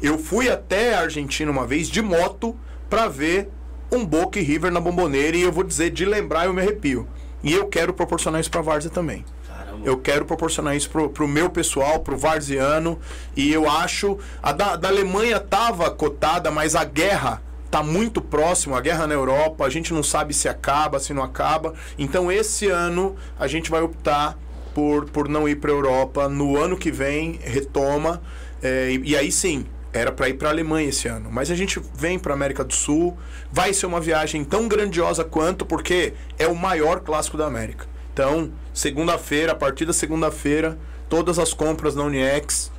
Eu 0.00 0.18
fui 0.18 0.48
até 0.48 0.94
a 0.94 1.00
Argentina 1.00 1.50
uma 1.50 1.66
vez 1.66 1.88
de 1.88 2.00
moto 2.02 2.56
para 2.88 3.08
ver 3.08 3.50
um 3.90 4.04
Boca 4.04 4.38
e 4.38 4.42
River 4.42 4.70
na 4.70 4.80
Bomboneira 4.80 5.36
e 5.36 5.42
eu 5.42 5.52
vou 5.52 5.64
dizer 5.64 5.90
de 5.90 6.04
lembrar 6.04 6.46
eu 6.46 6.52
me 6.52 6.60
arrepio. 6.60 7.06
E 7.42 7.52
eu 7.52 7.66
quero 7.66 7.92
proporcionar 7.92 8.40
isso 8.40 8.50
para 8.50 8.60
Várzea 8.60 8.90
também. 8.90 9.24
Caramba. 9.46 9.80
Eu 9.84 9.98
quero 9.98 10.24
proporcionar 10.24 10.76
isso 10.76 10.90
pro, 10.90 11.08
pro 11.08 11.28
meu 11.28 11.50
pessoal, 11.50 12.00
pro 12.00 12.16
varziano. 12.16 12.98
E 13.36 13.52
eu 13.52 13.68
acho. 13.68 14.18
A 14.42 14.52
da, 14.52 14.76
da 14.76 14.88
Alemanha 14.88 15.38
tava 15.38 15.90
cotada, 15.90 16.50
mas 16.50 16.74
a 16.74 16.84
guerra 16.84 17.42
tá 17.70 17.82
muito 17.82 18.22
próximo, 18.22 18.74
a 18.74 18.80
guerra 18.80 19.06
na 19.06 19.14
Europa, 19.14 19.66
a 19.66 19.68
gente 19.68 19.92
não 19.92 20.02
sabe 20.02 20.32
se 20.32 20.48
acaba, 20.48 20.98
se 20.98 21.12
não 21.12 21.22
acaba. 21.22 21.74
Então 21.98 22.30
esse 22.30 22.68
ano 22.68 23.16
a 23.38 23.46
gente 23.46 23.70
vai 23.70 23.82
optar 23.82 24.38
por, 24.74 25.06
por 25.06 25.28
não 25.28 25.48
ir 25.48 25.56
para 25.56 25.70
Europa. 25.70 26.28
No 26.28 26.56
ano 26.56 26.76
que 26.76 26.90
vem, 26.90 27.38
retoma. 27.42 28.22
É, 28.62 28.90
e, 28.90 29.10
e 29.10 29.16
aí 29.16 29.30
sim, 29.30 29.66
era 29.96 30.12
para 30.12 30.28
ir 30.28 30.34
para 30.34 30.48
Alemanha 30.50 30.88
esse 30.88 31.08
ano. 31.08 31.30
Mas 31.30 31.50
a 31.50 31.54
gente 31.54 31.80
vem 31.94 32.18
para 32.18 32.34
América 32.34 32.62
do 32.62 32.74
Sul. 32.74 33.16
Vai 33.50 33.72
ser 33.72 33.86
uma 33.86 34.00
viagem 34.00 34.44
tão 34.44 34.68
grandiosa 34.68 35.24
quanto, 35.24 35.64
porque 35.64 36.12
é 36.38 36.46
o 36.46 36.54
maior 36.54 37.00
clássico 37.00 37.36
da 37.36 37.46
América. 37.46 37.86
Então, 38.12 38.50
segunda-feira, 38.72 39.52
a 39.52 39.54
partir 39.54 39.84
da 39.84 39.92
segunda-feira, 39.92 40.78
todas 41.08 41.38
as 41.38 41.52
compras 41.52 41.94
na 41.94 42.02
Uniex 42.04 42.72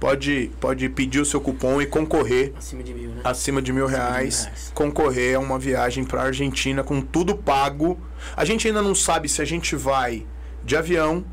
pode, 0.00 0.50
pode 0.60 0.88
pedir 0.88 1.20
o 1.20 1.24
seu 1.24 1.40
cupom 1.40 1.80
e 1.80 1.86
concorrer 1.86 2.52
Acima 2.58 2.82
de 2.82 2.92
mil, 2.92 3.10
né? 3.10 3.20
acima 3.22 3.62
de 3.62 3.72
mil 3.72 3.86
Acima 3.86 3.96
de 3.96 4.04
mil 4.04 4.08
reais, 4.08 4.44
reais. 4.44 4.72
concorrer 4.74 5.36
a 5.36 5.38
uma 5.38 5.58
viagem 5.58 6.02
para 6.04 6.22
Argentina 6.22 6.82
com 6.82 7.00
tudo 7.00 7.36
pago. 7.36 7.96
A 8.36 8.44
gente 8.44 8.66
ainda 8.66 8.82
não 8.82 8.94
sabe 8.94 9.28
se 9.28 9.40
a 9.40 9.44
gente 9.44 9.76
vai 9.76 10.26
de 10.64 10.76
avião 10.76 11.24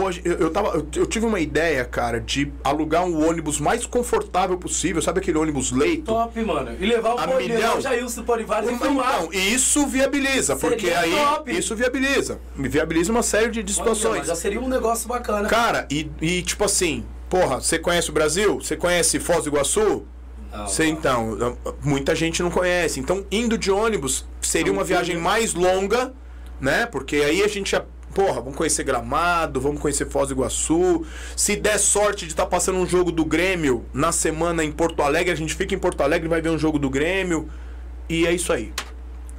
ou 0.00 0.10
eu, 0.24 0.32
eu, 0.38 0.50
tava, 0.50 0.84
eu, 0.94 1.06
tive 1.06 1.26
uma 1.26 1.40
ideia, 1.40 1.84
cara, 1.84 2.20
de 2.20 2.52
alugar 2.62 3.04
um 3.04 3.28
ônibus 3.28 3.58
mais 3.60 3.84
confortável 3.86 4.56
possível, 4.58 5.00
sabe 5.02 5.20
aquele 5.20 5.38
ônibus 5.38 5.72
leito? 5.72 6.04
Top, 6.04 6.40
mano. 6.42 6.76
E 6.80 6.86
levar 6.86 7.14
o 7.14 7.18
A 7.18 7.28
Pô- 7.28 7.36
milhão. 7.36 7.80
Jailson 7.80 8.20
do 8.20 8.26
Polivares 8.26 8.70
e 8.70 8.76
filmar. 8.78 9.16
Então, 9.18 9.32
e 9.32 9.54
isso 9.54 9.86
viabiliza, 9.86 10.56
porque 10.56 10.86
Seria 10.86 11.00
aí 11.00 11.10
top. 11.14 11.58
isso 11.58 11.74
viabiliza. 11.76 12.38
Viabiliza 12.56 13.10
uma 13.12 13.22
série 13.22 13.50
de, 13.50 13.62
de 13.62 13.72
Olha, 13.80 13.94
situações. 13.94 14.26
já 14.26 14.34
seria 14.34 14.60
um 14.60 14.68
negócio 14.68 15.08
bacana. 15.08 15.48
Cara, 15.48 15.86
e, 15.90 16.10
e 16.20 16.42
tipo 16.42 16.64
assim, 16.64 17.04
porra, 17.28 17.60
você 17.60 17.78
conhece 17.78 18.10
o 18.10 18.12
Brasil? 18.12 18.60
Você 18.60 18.76
conhece 18.76 19.18
Foz 19.20 19.44
do 19.44 19.50
Iguaçu? 19.50 20.04
Não, 20.52 20.68
Você, 20.68 20.84
não. 20.84 20.90
então, 20.92 21.58
muita 21.82 22.14
gente 22.14 22.42
não 22.42 22.50
conhece. 22.50 23.00
Então, 23.00 23.26
indo 23.30 23.58
de 23.58 23.70
ônibus 23.72 24.24
seria 24.40 24.66
Não, 24.72 24.78
uma 24.78 24.84
viagem 24.84 25.16
mais 25.18 25.52
longa, 25.52 26.12
né? 26.60 26.86
Porque 26.86 27.16
aí 27.16 27.42
a 27.42 27.48
gente 27.48 27.72
já. 27.72 27.84
Porra, 28.14 28.40
vamos 28.40 28.54
conhecer 28.54 28.84
Gramado, 28.84 29.60
vamos 29.60 29.80
conhecer 29.80 30.08
Foz 30.08 30.28
do 30.28 30.34
Iguaçu. 30.34 31.04
Se 31.36 31.56
der 31.56 31.78
sorte 31.78 32.26
de 32.26 32.32
estar 32.32 32.46
passando 32.46 32.78
um 32.78 32.86
jogo 32.86 33.10
do 33.10 33.24
Grêmio 33.24 33.84
na 33.92 34.12
semana 34.12 34.64
em 34.64 34.70
Porto 34.70 35.02
Alegre, 35.02 35.32
a 35.32 35.36
gente 35.36 35.54
fica 35.54 35.74
em 35.74 35.78
Porto 35.78 36.00
Alegre 36.00 36.26
e 36.26 36.30
vai 36.30 36.40
ver 36.40 36.50
um 36.50 36.58
jogo 36.58 36.78
do 36.78 36.88
Grêmio. 36.88 37.48
E 38.08 38.24
é 38.24 38.32
isso 38.32 38.52
aí. 38.52 38.72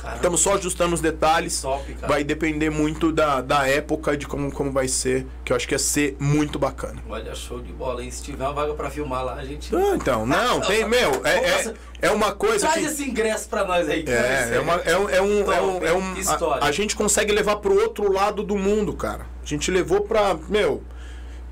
Caramba. 0.06 0.15
Estamos 0.18 0.40
só 0.41 0.53
ajustando 0.56 0.94
os 0.94 1.02
detalhes. 1.02 1.61
Top. 1.61 1.98
Vai 2.07 2.23
depender 2.23 2.69
muito 2.69 3.11
da, 3.11 3.41
da 3.41 3.68
época, 3.68 4.15
de 4.15 4.27
como, 4.27 4.52
como 4.52 4.72
vai 4.72 4.88
ser, 4.88 5.26
que 5.44 5.52
eu 5.52 5.56
acho 5.57 5.68
que 5.68 5.73
ia 5.73 5.80
ser 5.80 6.15
muito 6.19 6.60
bacana. 6.60 7.02
Olha, 7.10 7.34
show 7.34 7.60
de 7.60 7.73
bola, 7.73 8.03
hein? 8.03 8.11
Se 8.11 8.22
tiver 8.23 8.44
uma 8.44 8.53
vaga 8.53 8.73
pra 8.73 8.90
filmar 8.90 9.26
lá, 9.26 9.34
a 9.36 9.44
gente. 9.44 9.76
Ah, 9.76 9.95
então, 9.95 10.26
não, 10.26 10.61
tem, 10.61 10.86
meu, 10.88 11.22
é, 11.26 11.38
é, 11.38 11.73
é 12.03 12.11
uma 12.11 12.32
coisa 12.34 12.68
Traz 12.68 12.82
que... 12.86 12.91
esse 12.94 13.10
ingresso 13.10 13.49
pra 13.49 13.65
nós 13.65 13.90
aí. 13.90 14.06
É, 14.07 14.56
é, 14.56 14.60
uma, 14.60 14.73
é, 14.76 14.98
um- 14.98 15.10
é 15.10 15.22
um. 15.22 15.52
É 15.52 15.61
um, 15.61 15.86
é 15.88 15.94
um 15.94 16.07
Top, 16.10 16.19
história. 16.19 16.64
a, 16.64 16.68
a 16.68 16.72
gente 16.72 16.95
consegue 16.95 17.32
levar 17.32 17.56
pro 17.57 17.73
outro 17.82 18.11
lado 18.11 18.44
do 18.44 18.56
mundo, 18.56 18.94
cara. 18.94 19.26
A 19.44 19.45
gente 19.45 19.69
levou 19.72 20.02
pra. 20.02 20.38
Meu, 20.48 20.84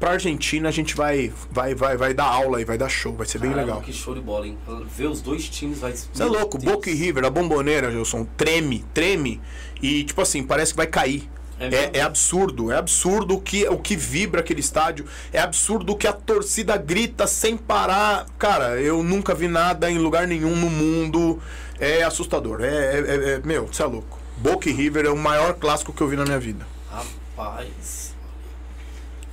pra 0.03 0.11
Argentina 0.11 0.67
a 0.67 0.71
gente 0.71 0.95
vai, 0.97 1.31
vai, 1.49 1.73
vai, 1.73 1.95
vai 1.95 2.13
dar 2.13 2.25
aula 2.25 2.59
e 2.61 2.65
vai 2.65 2.77
dar 2.77 2.89
show, 2.89 3.13
vai 3.13 3.25
ser 3.25 3.37
bem 3.37 3.51
Caramba, 3.51 3.67
legal. 3.67 3.81
Que 3.81 3.93
show 3.93 4.13
de 4.13 4.19
bola, 4.19 4.45
hein? 4.45 4.57
Ver 4.93 5.07
os 5.07 5.21
dois 5.21 5.47
times 5.47 5.79
vai. 5.79 5.93
Você 5.93 6.21
é 6.21 6.25
louco, 6.25 6.57
Boca 6.57 6.89
e 6.89 6.93
River, 6.93 7.23
a 7.23 7.29
bomboneira, 7.29 7.89
Gilson, 7.89 8.27
treme, 8.35 8.83
treme. 8.93 9.39
E, 9.81 10.03
tipo 10.03 10.21
assim, 10.21 10.43
parece 10.43 10.73
que 10.73 10.77
vai 10.77 10.87
cair. 10.87 11.29
É 11.57 11.67
É, 11.67 11.91
é 11.99 12.01
absurdo, 12.01 12.69
é 12.69 12.75
absurdo 12.75 13.35
o 13.35 13.39
que, 13.39 13.65
o 13.69 13.77
que 13.77 13.95
vibra 13.95 14.41
aquele 14.41 14.59
estádio, 14.59 15.05
é 15.31 15.39
absurdo 15.39 15.93
o 15.93 15.95
que 15.95 16.05
a 16.05 16.11
torcida 16.11 16.75
grita 16.75 17.25
sem 17.25 17.55
parar. 17.55 18.25
Cara, 18.37 18.81
eu 18.81 19.01
nunca 19.03 19.33
vi 19.33 19.47
nada 19.47 19.89
em 19.89 19.99
lugar 19.99 20.27
nenhum 20.27 20.53
no 20.53 20.69
mundo. 20.69 21.41
É 21.79 22.03
assustador. 22.03 22.59
É, 22.61 22.67
é- 22.67 22.99
é- 22.99 23.33
é- 23.35 23.41
meu, 23.45 23.67
você 23.67 23.81
é 23.81 23.85
louco. 23.85 24.19
Boca 24.35 24.69
e 24.69 24.73
River 24.73 25.05
é 25.05 25.09
o 25.09 25.17
maior 25.17 25.53
clássico 25.53 25.93
que 25.93 26.01
eu 26.01 26.09
vi 26.09 26.17
na 26.17 26.25
minha 26.25 26.39
vida. 26.39 26.67
Rapaz. 26.91 28.13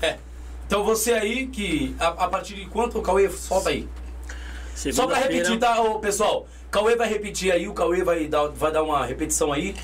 É. 0.00 0.18
Então 0.70 0.84
você 0.84 1.14
aí 1.14 1.48
que. 1.48 1.96
A, 1.98 2.06
a 2.06 2.28
partir 2.28 2.54
de 2.54 2.64
quanto 2.66 2.96
o 2.96 3.02
Cauê 3.02 3.28
solta 3.28 3.70
aí? 3.70 3.88
Só 4.72 5.04
pra 5.04 5.18
repetir, 5.18 5.58
tá, 5.58 5.82
ô, 5.82 5.98
pessoal? 5.98 6.46
Cauê 6.70 6.94
vai 6.94 7.08
repetir 7.08 7.50
aí, 7.50 7.66
o 7.66 7.74
Cauê 7.74 8.04
vai 8.04 8.28
dar, 8.28 8.46
vai 8.50 8.70
dar 8.70 8.84
uma 8.84 9.04
repetição 9.04 9.52
aí. 9.52 9.74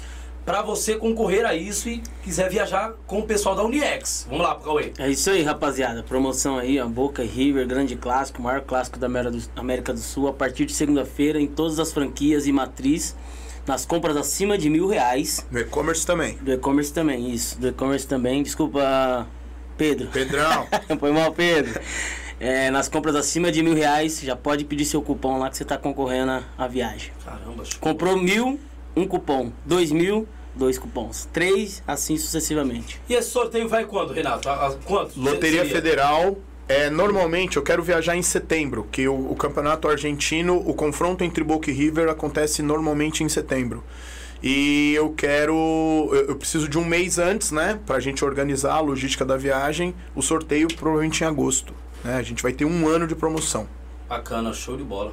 Pra 0.45 0.63
você 0.63 0.95
concorrer 0.95 1.45
a 1.45 1.57
isso 1.57 1.89
e 1.89 2.01
quiser 2.23 2.49
viajar 2.49 2.95
com 3.05 3.19
o 3.19 3.25
pessoal 3.25 3.57
da 3.57 3.65
Uniex. 3.65 4.29
Vamos 4.31 4.45
lá, 4.47 4.55
pro 4.55 4.67
Cauê. 4.67 4.93
É 4.97 5.11
isso 5.11 5.29
aí, 5.29 5.43
rapaziada. 5.43 6.05
Promoção 6.05 6.57
aí, 6.57 6.79
ó. 6.79 6.87
Boca 6.87 7.25
e 7.25 7.27
River, 7.27 7.67
grande 7.67 7.97
clássico, 7.97 8.41
maior 8.41 8.61
clássico 8.61 8.97
da 8.97 9.07
América 9.09 9.33
do, 9.33 9.43
América 9.57 9.93
do 9.93 9.99
Sul. 9.99 10.29
A 10.29 10.33
partir 10.33 10.67
de 10.67 10.73
segunda-feira, 10.73 11.41
em 11.41 11.49
todas 11.49 11.81
as 11.81 11.93
franquias 11.93 12.47
e 12.47 12.53
matriz, 12.53 13.17
nas 13.67 13.85
compras 13.85 14.17
acima 14.17 14.57
de 14.57 14.71
mil 14.71 14.87
reais. 14.87 15.45
No 15.51 15.59
e-commerce 15.59 16.07
também. 16.07 16.37
Do 16.37 16.53
e-commerce 16.53 16.93
também, 16.93 17.35
isso. 17.35 17.59
Do 17.59 17.67
e-commerce 17.67 18.07
também. 18.07 18.45
Desculpa, 18.45 19.27
Pedro. 19.77 20.09
Pedrão. 20.09 20.67
Foi 20.99 21.13
mal, 21.13 21.33
Pedro. 21.33 21.81
É, 22.39 22.71
nas 22.71 22.89
compras 22.89 23.15
acima 23.15 23.51
de 23.51 23.63
mil 23.63 23.75
reais, 23.75 24.21
já 24.21 24.37
pode 24.37 24.65
pedir 24.65 24.85
seu 24.85 25.01
cupom 25.01 25.39
lá 25.39 25.49
que 25.49 25.57
você 25.57 25.65
tá 25.65 25.79
concorrendo 25.79 26.45
à- 26.59 26.67
viagem. 26.69 27.11
Caramba, 27.25 27.65
show. 27.65 27.79
Comprou 27.81 28.17
mil, 28.17 28.61
um 28.95 29.07
cupom. 29.07 29.51
Dois 29.65 29.91
mil, 29.91 30.29
dois 30.55 30.79
cupons. 30.79 31.27
Três, 31.33 31.83
assim 31.87 32.19
sucessivamente. 32.19 33.01
E 33.09 33.15
esse 33.15 33.31
sorteio 33.31 33.69
vai 33.69 33.85
quando, 33.87 34.13
Renato? 34.13 34.49
A, 34.49 34.67
a, 34.67 34.73
quanto? 34.85 35.19
Loteria 35.19 35.63
Seria? 35.63 35.75
Federal. 35.75 36.37
É, 36.69 36.91
normalmente 36.91 37.57
eu 37.57 37.63
quero 37.63 37.81
viajar 37.83 38.17
em 38.17 38.23
setembro, 38.23 38.89
que 38.91 39.07
o, 39.07 39.31
o 39.31 39.37
campeonato 39.37 39.89
argentino, 39.89 40.57
o 40.57 40.75
confronto 40.75 41.23
entre 41.23 41.45
Boca 41.45 41.71
e 41.71 41.73
River 41.73 42.09
acontece 42.09 42.61
normalmente 42.61 43.23
em 43.23 43.29
setembro. 43.29 43.85
E 44.49 44.95
eu 44.95 45.11
quero. 45.13 45.57
Eu, 46.13 46.37
preciso 46.37 46.69
de 46.69 46.79
um 46.79 46.85
mês 46.85 47.19
antes, 47.19 47.51
né? 47.51 47.81
Pra 47.85 47.99
gente 47.99 48.25
organizar 48.25 48.75
a 48.75 48.81
logística 48.81 49.25
da 49.25 49.37
viagem. 49.37 49.93
O 50.15 50.23
sorteio 50.23 50.69
provavelmente 50.69 51.25
em 51.25 51.27
agosto. 51.27 51.75
Né? 52.05 52.15
A 52.15 52.23
gente 52.23 52.45
vai 52.45 52.53
ter 52.53 52.65
um 52.65 52.87
ano 52.87 53.09
de 53.09 53.17
promoção. 53.17 53.67
Bacana, 54.09 54.53
show 54.55 54.77
de 54.77 54.85
bola. 54.85 55.13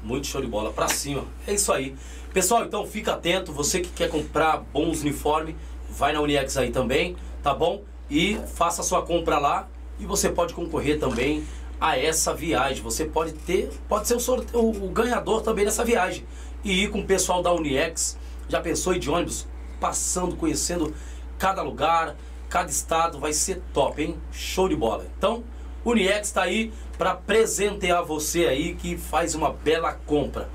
Muito 0.00 0.28
show 0.28 0.40
de 0.40 0.46
bola. 0.46 0.72
Pra 0.72 0.86
cima. 0.86 1.24
É 1.44 1.54
isso 1.54 1.72
aí. 1.72 1.96
Pessoal, 2.32 2.64
então 2.64 2.86
fica 2.86 3.14
atento. 3.14 3.50
Você 3.52 3.80
que 3.80 3.88
quer 3.88 4.08
comprar 4.08 4.58
bons 4.72 5.00
uniformes, 5.02 5.56
vai 5.90 6.12
na 6.12 6.20
Uniex 6.20 6.56
aí 6.56 6.70
também, 6.70 7.16
tá 7.42 7.52
bom? 7.52 7.82
E 8.08 8.38
faça 8.54 8.80
sua 8.84 9.02
compra 9.02 9.40
lá. 9.40 9.66
E 9.98 10.06
você 10.06 10.28
pode 10.28 10.54
concorrer 10.54 11.00
também 11.00 11.42
a 11.80 11.98
essa 11.98 12.32
viagem. 12.32 12.80
Você 12.84 13.06
pode 13.06 13.32
ter, 13.32 13.70
pode 13.88 14.06
ser 14.06 14.14
o, 14.14 14.20
sorte- 14.20 14.54
o- 14.56 14.70
o 14.86 14.88
ganhador 14.90 15.42
também 15.42 15.64
dessa 15.64 15.84
viagem. 15.84 16.24
E 16.62 16.84
ir 16.84 16.90
com 16.90 17.00
o 17.00 17.04
pessoal 17.04 17.42
da 17.42 17.52
Uniex. 17.52 18.16
Já 18.48 18.60
pensou 18.60 18.94
ir 18.94 18.98
de 18.98 19.10
ônibus? 19.10 19.46
Passando, 19.80 20.36
conhecendo 20.36 20.94
cada 21.38 21.62
lugar, 21.62 22.16
cada 22.48 22.70
estado. 22.70 23.18
Vai 23.18 23.32
ser 23.32 23.60
top, 23.72 24.02
hein? 24.02 24.16
Show 24.32 24.68
de 24.68 24.76
bola. 24.76 25.06
Então, 25.18 25.44
Uniex 25.84 26.28
está 26.28 26.42
aí 26.42 26.72
para 26.96 27.14
presentear 27.14 28.04
você 28.04 28.46
aí 28.46 28.74
que 28.74 28.96
faz 28.96 29.34
uma 29.34 29.52
bela 29.52 29.92
compra. 30.06 30.48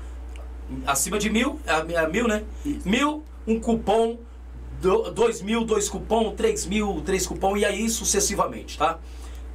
Acima 0.86 1.18
de 1.18 1.28
mil, 1.30 1.60
é, 1.66 1.94
é 1.94 2.08
mil, 2.08 2.26
né? 2.26 2.44
Mil, 2.84 3.22
um 3.46 3.60
cupom, 3.60 4.18
do- 4.80 5.10
dois 5.10 5.42
mil, 5.42 5.64
dois 5.64 5.88
cupom, 5.88 6.34
três 6.34 6.66
mil, 6.66 7.02
três 7.04 7.26
cupom 7.26 7.56
e 7.56 7.64
aí 7.64 7.88
sucessivamente, 7.90 8.78
tá? 8.78 8.98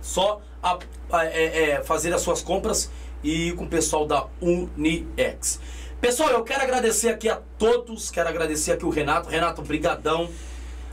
Só 0.01 0.41
a- 0.61 0.77
a- 1.11 1.25
é- 1.25 1.71
é, 1.71 1.83
fazer 1.83 2.13
as 2.13 2.21
suas 2.21 2.41
compras 2.41 2.89
e 3.23 3.49
ir 3.49 3.55
com 3.55 3.65
o 3.65 3.67
pessoal 3.67 4.05
da 4.05 4.27
Uniex. 4.41 5.59
Pessoal, 5.99 6.29
eu 6.29 6.43
quero 6.43 6.61
agradecer 6.61 7.09
aqui 7.09 7.27
a 7.27 7.41
todos, 7.57 8.11
quero 8.11 8.29
agradecer 8.29 8.71
aqui 8.71 8.85
o 8.85 8.89
Renato. 8.89 9.29
Renato, 9.29 9.63
brigadão. 9.63 10.29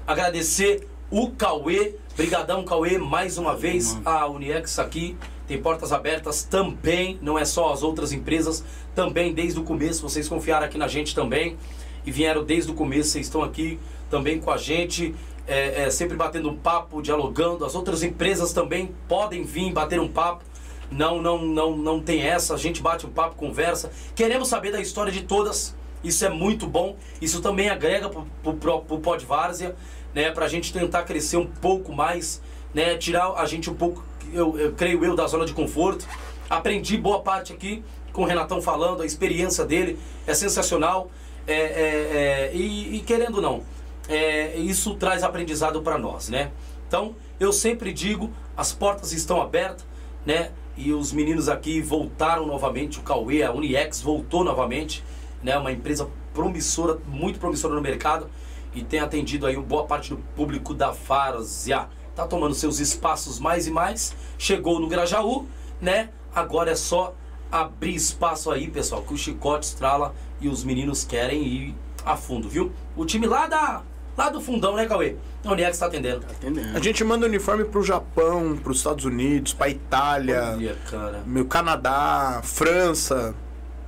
Agradecer 0.06 0.88
o 1.10 1.30
Cauê. 1.30 1.96
Brigadão, 2.16 2.64
Cauê, 2.64 2.96
mais 2.96 3.36
uma 3.36 3.54
vez. 3.54 3.98
A 4.02 4.26
Uniex 4.26 4.78
aqui 4.78 5.14
tem 5.46 5.60
portas 5.60 5.92
abertas 5.92 6.42
também, 6.42 7.18
não 7.20 7.38
é 7.38 7.44
só 7.44 7.70
as 7.70 7.82
outras 7.82 8.12
empresas, 8.12 8.64
também 8.94 9.34
desde 9.34 9.60
o 9.60 9.62
começo. 9.62 10.00
Vocês 10.00 10.26
confiaram 10.26 10.64
aqui 10.64 10.78
na 10.78 10.88
gente 10.88 11.14
também 11.14 11.58
e 12.06 12.10
vieram 12.10 12.42
desde 12.42 12.70
o 12.70 12.74
começo. 12.74 13.10
Vocês 13.10 13.26
estão 13.26 13.42
aqui 13.42 13.78
também 14.08 14.40
com 14.40 14.50
a 14.50 14.56
gente, 14.56 15.14
é, 15.46 15.82
é, 15.82 15.90
sempre 15.90 16.16
batendo 16.16 16.48
um 16.48 16.56
papo, 16.56 17.02
dialogando. 17.02 17.66
As 17.66 17.74
outras 17.74 18.02
empresas 18.02 18.54
também 18.54 18.94
podem 19.06 19.44
vir 19.44 19.70
bater 19.70 20.00
um 20.00 20.08
papo. 20.08 20.44
Não, 20.90 21.20
não, 21.20 21.44
não, 21.44 21.76
não 21.76 22.00
tem 22.00 22.22
essa. 22.22 22.54
A 22.54 22.56
gente 22.56 22.82
bate 22.82 23.06
um 23.06 23.10
papo, 23.10 23.36
conversa. 23.36 23.90
Queremos 24.14 24.48
saber 24.48 24.72
da 24.72 24.80
história 24.80 25.12
de 25.12 25.22
todas. 25.22 25.74
Isso 26.02 26.24
é 26.24 26.28
muito 26.28 26.66
bom. 26.66 26.96
Isso 27.20 27.40
também 27.40 27.68
agrega 27.68 28.08
pro, 28.08 28.26
pro, 28.42 28.54
pro, 28.54 28.80
pro 28.80 28.98
Pod 28.98 29.24
Várzea, 29.24 29.74
né? 30.14 30.30
Pra 30.30 30.48
gente 30.48 30.72
tentar 30.72 31.02
crescer 31.04 31.36
um 31.36 31.46
pouco 31.46 31.92
mais, 31.92 32.42
né? 32.72 32.96
Tirar 32.96 33.32
a 33.32 33.46
gente 33.46 33.70
um 33.70 33.74
pouco, 33.74 34.04
eu, 34.32 34.58
eu 34.58 34.72
creio 34.72 35.04
eu, 35.04 35.16
da 35.16 35.26
zona 35.26 35.46
de 35.46 35.54
conforto. 35.54 36.06
Aprendi 36.48 36.96
boa 36.98 37.20
parte 37.20 37.52
aqui 37.52 37.82
com 38.14 38.22
o 38.22 38.24
Renatão 38.24 38.62
falando, 38.62 39.02
a 39.02 39.06
experiência 39.06 39.64
dele 39.66 39.98
é 40.26 40.32
sensacional. 40.32 41.10
É, 41.46 41.52
é, 41.52 41.60
é, 41.60 42.50
e, 42.54 42.96
e 42.96 43.00
querendo 43.00 43.36
ou 43.36 43.42
não, 43.42 43.62
é, 44.08 44.56
isso 44.56 44.94
traz 44.94 45.22
aprendizado 45.22 45.82
para 45.82 45.98
nós, 45.98 46.30
né? 46.30 46.52
Então, 46.86 47.14
eu 47.38 47.52
sempre 47.52 47.92
digo, 47.92 48.30
as 48.56 48.72
portas 48.72 49.12
estão 49.12 49.42
abertas, 49.42 49.84
né? 50.24 50.52
E 50.76 50.92
os 50.92 51.12
meninos 51.12 51.48
aqui 51.48 51.80
voltaram 51.80 52.46
novamente, 52.46 52.98
o 52.98 53.02
Cauê, 53.02 53.42
a 53.42 53.52
Uniex 53.52 54.00
voltou 54.00 54.42
novamente, 54.42 55.04
né? 55.42 55.56
Uma 55.56 55.70
empresa 55.70 56.08
promissora, 56.32 56.98
muito 57.06 57.38
promissora 57.38 57.74
no 57.74 57.80
mercado 57.80 58.28
e 58.74 58.82
tem 58.82 58.98
atendido 58.98 59.46
aí 59.46 59.56
boa 59.56 59.84
parte 59.84 60.10
do 60.10 60.16
público 60.34 60.74
da 60.74 60.90
Várzea. 60.90 61.88
Tá 62.14 62.26
tomando 62.26 62.54
seus 62.54 62.80
espaços 62.80 63.38
mais 63.38 63.66
e 63.66 63.70
mais, 63.70 64.14
chegou 64.36 64.80
no 64.80 64.88
Grajaú, 64.88 65.46
né? 65.80 66.10
Agora 66.34 66.72
é 66.72 66.76
só 66.76 67.14
abrir 67.50 67.94
espaço 67.94 68.50
aí, 68.50 68.68
pessoal, 68.68 69.02
que 69.02 69.14
o 69.14 69.16
chicote 69.16 69.66
estrala 69.66 70.14
e 70.40 70.48
os 70.48 70.64
meninos 70.64 71.04
querem 71.04 71.42
ir 71.44 71.74
a 72.04 72.16
fundo, 72.16 72.48
viu? 72.48 72.72
O 72.96 73.04
time 73.04 73.26
lá 73.26 73.46
da 73.46 73.82
lá 74.16 74.28
do 74.28 74.40
fundão, 74.40 74.76
né, 74.76 74.86
Cauê? 74.86 75.16
A 75.44 75.52
Uniex 75.52 75.78
tá 75.78 75.86
atendendo. 75.86 76.20
Tá 76.20 76.32
entendendo? 76.34 76.76
A 76.76 76.80
gente 76.80 77.02
manda 77.04 77.26
uniforme 77.26 77.64
pro 77.64 77.82
Japão, 77.82 78.56
pros 78.56 78.78
Estados 78.78 79.04
Unidos, 79.04 79.52
pra 79.52 79.68
Itália, 79.68 80.54
Olha, 80.56 80.76
cara. 80.90 81.22
meu 81.26 81.44
Canadá, 81.44 82.40
França, 82.42 83.34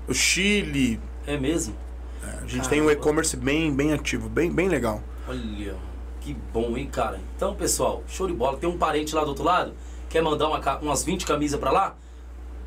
o 0.09 0.15
Chile. 0.15 1.01
É 1.27 1.37
mesmo? 1.37 1.75
A 2.23 2.47
gente 2.47 2.69
tem 2.69 2.81
um 2.81 2.87
Caramba. 2.87 2.93
e-commerce 2.93 3.37
bem, 3.37 3.73
bem 3.73 3.93
ativo, 3.93 4.29
bem, 4.29 4.51
bem 4.51 4.69
legal. 4.69 5.01
Olha, 5.29 5.75
que 6.21 6.35
bom, 6.53 6.77
hein, 6.77 6.89
cara? 6.91 7.21
Então, 7.37 7.55
pessoal, 7.55 8.03
show 8.09 8.27
de 8.27 8.33
bola. 8.33 8.57
Tem 8.57 8.69
um 8.69 8.77
parente 8.77 9.15
lá 9.15 9.23
do 9.23 9.29
outro 9.29 9.45
lado, 9.45 9.73
quer 10.09 10.23
mandar 10.23 10.49
uma 10.49 10.79
umas 10.79 11.03
20 11.05 11.25
camisas 11.25 11.59
pra 11.59 11.71
lá? 11.71 11.95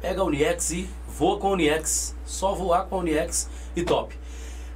Pega 0.01 0.21
a 0.21 0.23
Uniex 0.23 0.71
e 0.71 0.89
voa 1.07 1.37
com 1.37 1.47
a 1.47 1.51
Uniex. 1.51 2.15
Só 2.25 2.53
voar 2.53 2.83
com 2.85 2.95
a 2.95 2.99
Uniex 2.99 3.49
e 3.75 3.83
top. 3.83 4.17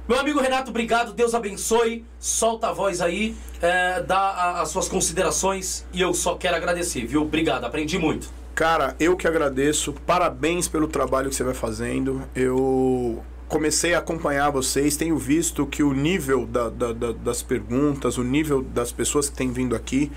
Meu 0.06 0.18
amigo 0.18 0.38
Renato, 0.40 0.70
obrigado. 0.70 1.12
Deus 1.14 1.34
abençoe. 1.34 2.04
Solta 2.18 2.68
a 2.68 2.72
voz 2.72 3.00
aí, 3.00 3.34
é, 3.62 4.02
dá 4.02 4.18
a- 4.18 4.60
as 4.62 4.68
suas 4.68 4.86
considerações 4.88 5.86
e 5.92 6.00
eu 6.00 6.12
só 6.12 6.34
quero 6.34 6.56
agradecer, 6.56 7.06
viu? 7.06 7.22
Obrigado, 7.22 7.64
aprendi 7.64 7.98
muito. 7.98 8.28
Cara, 8.54 8.94
eu 9.00 9.16
que 9.16 9.26
agradeço. 9.26 9.92
Parabéns 10.06 10.68
pelo 10.68 10.86
trabalho 10.86 11.30
que 11.30 11.34
você 11.34 11.42
vai 11.42 11.54
fazendo. 11.54 12.22
Eu 12.36 13.22
comecei 13.48 13.94
a 13.94 13.98
acompanhar 13.98 14.50
vocês, 14.50 14.96
tenho 14.96 15.16
visto 15.16 15.66
que 15.66 15.82
o 15.82 15.92
nível 15.94 16.46
da- 16.46 16.68
da- 16.68 16.92
da- 16.92 17.12
das 17.12 17.42
perguntas, 17.42 18.18
o 18.18 18.22
nível 18.22 18.62
das 18.62 18.92
pessoas 18.92 19.28
que 19.30 19.36
têm 19.36 19.52
vindo 19.52 19.74
aqui 19.74 20.12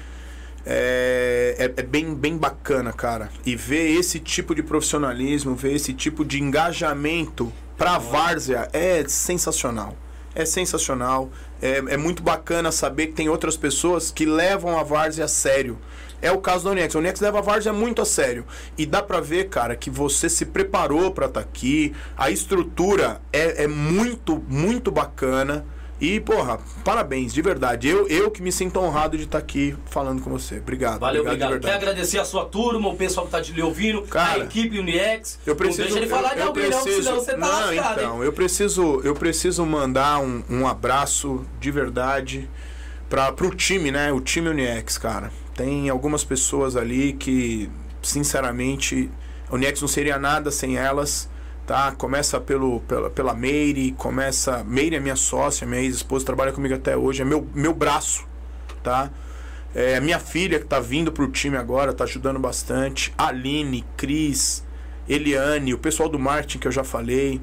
é, 0.65 1.55
é- 1.57 1.79
é 1.79 1.83
bem, 1.83 2.13
bem 2.13 2.37
bacana, 2.37 2.91
cara. 2.91 3.29
E 3.45 3.55
ver 3.55 3.97
esse 3.97 4.19
tipo 4.19 4.53
de 4.53 4.61
profissionalismo, 4.61 5.55
ver 5.55 5.73
esse 5.73 5.93
tipo 5.93 6.25
de 6.25 6.43
engajamento 6.43 7.51
pra 7.77 7.97
várzea 7.97 8.67
é 8.73 9.03
sensacional. 9.07 9.95
é 10.35 10.45
sensacional. 10.45 11.29
É, 11.59 11.77
é 11.77 11.97
muito 11.97 12.21
bacana 12.21 12.71
saber 12.71 13.07
que 13.07 13.13
tem 13.13 13.27
outras 13.27 13.57
pessoas 13.57 14.11
que 14.11 14.25
levam 14.25 14.77
a 14.77 14.83
várzea 14.83 15.25
a 15.25 15.27
sério. 15.27 15.79
É 16.21 16.31
o 16.31 16.39
caso 16.39 16.65
da 16.65 16.71
Uniex. 16.71 16.95
A 16.95 16.99
Uniex 16.99 17.19
leva 17.19 17.39
a 17.39 17.41
várzea 17.41 17.73
muito 17.73 18.01
a 18.01 18.05
sério. 18.05 18.45
E 18.77 18.85
dá 18.85 19.01
pra 19.01 19.19
ver, 19.19 19.49
cara, 19.49 19.75
que 19.75 19.89
você 19.89 20.29
se 20.29 20.45
preparou 20.45 21.11
pra 21.11 21.25
estar 21.25 21.39
aqui. 21.39 21.93
A 22.15 22.29
estrutura 22.29 23.21
é, 23.33 23.63
é 23.63 23.67
muito, 23.67 24.43
muito 24.47 24.91
bacana. 24.91 25.65
E, 25.99 26.19
porra, 26.19 26.59
parabéns, 26.83 27.33
de 27.33 27.41
verdade. 27.41 27.87
Eu, 27.87 28.07
eu 28.07 28.29
que 28.29 28.41
me 28.41 28.51
sinto 28.51 28.79
honrado 28.79 29.17
de 29.17 29.23
estar 29.23 29.39
aqui 29.39 29.75
falando 29.89 30.21
com 30.21 30.29
você. 30.29 30.57
Obrigado. 30.57 30.99
Valeu, 30.99 31.23
obrigado. 31.23 31.53
de 31.53 31.59
Quer 31.59 31.61
verdade. 31.61 31.83
agradecer 31.85 32.19
a 32.19 32.25
sua 32.25 32.45
turma, 32.45 32.87
o 32.89 32.95
pessoal 32.95 33.25
que 33.25 33.31
tá 33.31 33.41
te 33.41 33.59
ouvindo, 33.59 34.03
Cara, 34.03 34.43
a 34.43 34.45
equipe 34.45 34.79
Uniex. 34.79 35.39
Eu 35.45 35.55
preciso, 35.55 35.81
não 35.81 35.87
deixa 35.87 35.99
ele 35.99 36.07
falar 36.07 36.31
eu, 36.31 36.35
de 36.35 36.41
alguém, 36.43 36.69
não, 36.69 36.83
preciso, 36.83 37.03
senão 37.03 37.15
você 37.15 37.31
tá 37.31 37.37
não, 37.37 37.47
lascado, 37.47 37.99
hein? 37.99 38.05
então, 38.05 38.23
eu 38.23 38.31
preciso, 38.31 39.01
eu 39.03 39.15
preciso 39.15 39.65
mandar 39.65 40.19
um, 40.19 40.43
um 40.49 40.67
abraço 40.67 41.43
de 41.59 41.71
verdade 41.71 42.47
para 43.09 43.31
pro 43.31 43.49
time, 43.55 43.89
né? 43.89 44.11
O 44.11 44.21
time 44.21 44.49
Uniex, 44.49 44.97
cara. 44.99 45.31
Tem 45.55 45.89
algumas 45.89 46.23
pessoas 46.23 46.75
ali 46.75 47.13
que, 47.13 47.69
sinceramente, 48.03 49.09
a 49.49 49.55
Uniex 49.55 49.81
não 49.81 49.87
seria 49.87 50.19
nada 50.19 50.51
sem 50.51 50.77
elas, 50.77 51.27
tá? 51.67 51.91
Começa 51.91 52.39
pelo, 52.39 52.79
pela, 52.79 53.09
pela 53.09 53.33
Meire, 53.33 53.91
começa... 53.91 54.63
Meire 54.63 54.95
é 54.95 54.99
minha 54.99 55.17
sócia, 55.17 55.67
minha 55.67 55.81
ex-esposa, 55.81 56.25
trabalha 56.25 56.53
comigo 56.53 56.73
até 56.73 56.95
hoje, 56.95 57.21
é 57.21 57.25
meu, 57.25 57.45
meu 57.53 57.73
braço, 57.73 58.25
tá? 58.81 59.11
É, 59.75 59.99
minha 59.99 60.17
filha 60.17 60.59
que 60.59 60.65
tá 60.65 60.79
vindo 60.79 61.11
pro 61.11 61.27
time 61.27 61.57
agora, 61.57 61.93
tá 61.93 62.05
ajudando 62.05 62.39
bastante. 62.39 63.13
Aline, 63.17 63.85
Cris, 63.97 64.63
Eliane, 65.07 65.73
o 65.73 65.77
pessoal 65.77 66.07
do 66.07 66.17
marketing 66.17 66.57
que 66.57 66.67
eu 66.67 66.71
já 66.71 66.85
falei. 66.85 67.41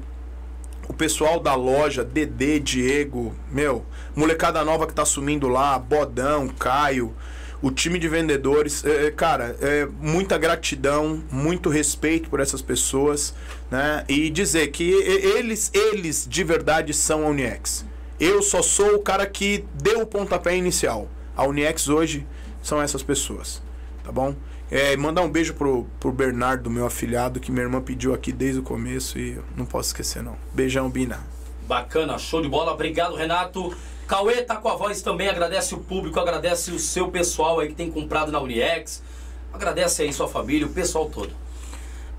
O 0.87 0.93
pessoal 0.93 1.39
da 1.39 1.53
loja, 1.55 2.03
Dedê, 2.03 2.59
Diego, 2.59 3.33
meu, 3.51 3.85
molecada 4.15 4.63
nova 4.63 4.87
que 4.87 4.93
tá 4.93 5.03
assumindo 5.03 5.47
lá, 5.47 5.77
Bodão, 5.79 6.47
Caio, 6.47 7.13
o 7.61 7.71
time 7.71 7.97
de 7.97 8.07
vendedores. 8.07 8.83
É, 8.85 9.07
é, 9.07 9.11
cara, 9.11 9.55
é, 9.61 9.87
muita 9.99 10.37
gratidão, 10.37 11.23
muito 11.31 11.69
respeito 11.69 12.29
por 12.29 12.39
essas 12.39 12.61
pessoas, 12.61 13.33
né? 13.69 14.03
E 14.07 14.29
dizer 14.29 14.67
que 14.67 14.89
eles, 14.91 15.71
eles 15.73 16.27
de 16.29 16.43
verdade 16.43 16.93
são 16.93 17.25
a 17.25 17.29
Uniex. 17.29 17.85
Eu 18.19 18.41
só 18.41 18.61
sou 18.61 18.95
o 18.95 18.99
cara 18.99 19.25
que 19.25 19.65
deu 19.73 20.01
o 20.01 20.07
pontapé 20.07 20.55
inicial. 20.55 21.07
A 21.35 21.45
Uniex 21.45 21.89
hoje 21.89 22.25
são 22.63 22.81
essas 22.81 23.03
pessoas, 23.03 23.61
tá 24.03 24.11
bom? 24.11 24.35
É, 24.71 24.95
mandar 24.97 25.21
um 25.21 25.29
beijo 25.29 25.53
pro, 25.53 25.85
pro 25.99 26.11
Bernardo, 26.11 26.69
meu 26.69 26.85
afilhado, 26.85 27.39
que 27.39 27.51
minha 27.51 27.63
irmã 27.63 27.81
pediu 27.81 28.13
aqui 28.13 28.31
desde 28.31 28.59
o 28.59 28.63
começo 28.63 29.19
e 29.19 29.39
não 29.55 29.65
posso 29.65 29.89
esquecer 29.89 30.23
não. 30.23 30.37
Beijão, 30.53 30.89
Bina. 30.89 31.19
Bacana, 31.67 32.17
show 32.17 32.41
de 32.41 32.47
bola. 32.47 32.71
Obrigado, 32.71 33.15
Renato. 33.15 33.75
Cauê 34.07 34.41
tá 34.43 34.55
com 34.55 34.69
a 34.69 34.75
voz 34.75 35.01
também, 35.01 35.27
agradece 35.27 35.73
o 35.73 35.79
público, 35.79 36.19
agradece 36.19 36.71
o 36.71 36.79
seu 36.79 37.09
pessoal 37.09 37.59
aí 37.59 37.69
que 37.69 37.75
tem 37.75 37.91
comprado 37.91 38.31
na 38.31 38.39
Uniex. 38.39 39.03
Agradece 39.51 40.03
aí 40.03 40.13
sua 40.13 40.27
família, 40.27 40.67
o 40.67 40.69
pessoal 40.69 41.09
todo. 41.09 41.31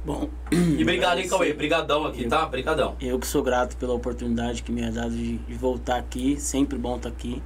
Bom, 0.06 0.28
E 0.52 0.82
obrigado, 0.82 1.18
hein, 1.18 1.28
Cauê? 1.28 1.52
Brigadão 1.52 2.06
aqui, 2.06 2.28
tá? 2.28 2.46
Brigadão. 2.46 2.94
eu 3.00 3.18
que 3.18 3.26
sou 3.26 3.42
grato 3.42 3.76
pela 3.76 3.92
oportunidade 3.92 4.62
que 4.62 4.70
me 4.70 4.80
é 4.80 4.90
dada 4.90 5.10
de, 5.10 5.36
de 5.38 5.54
voltar 5.54 5.96
aqui, 5.96 6.40
sempre 6.40 6.78
bom 6.78 6.94
estar 6.96 7.08
aqui. 7.08 7.42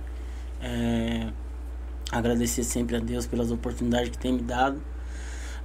É, 0.60 1.28
agradecer 2.12 2.62
sempre 2.62 2.96
a 2.96 3.00
Deus 3.00 3.26
pelas 3.26 3.50
oportunidades 3.50 4.10
que 4.10 4.18
tem 4.18 4.34
me 4.34 4.42
dado. 4.42 4.78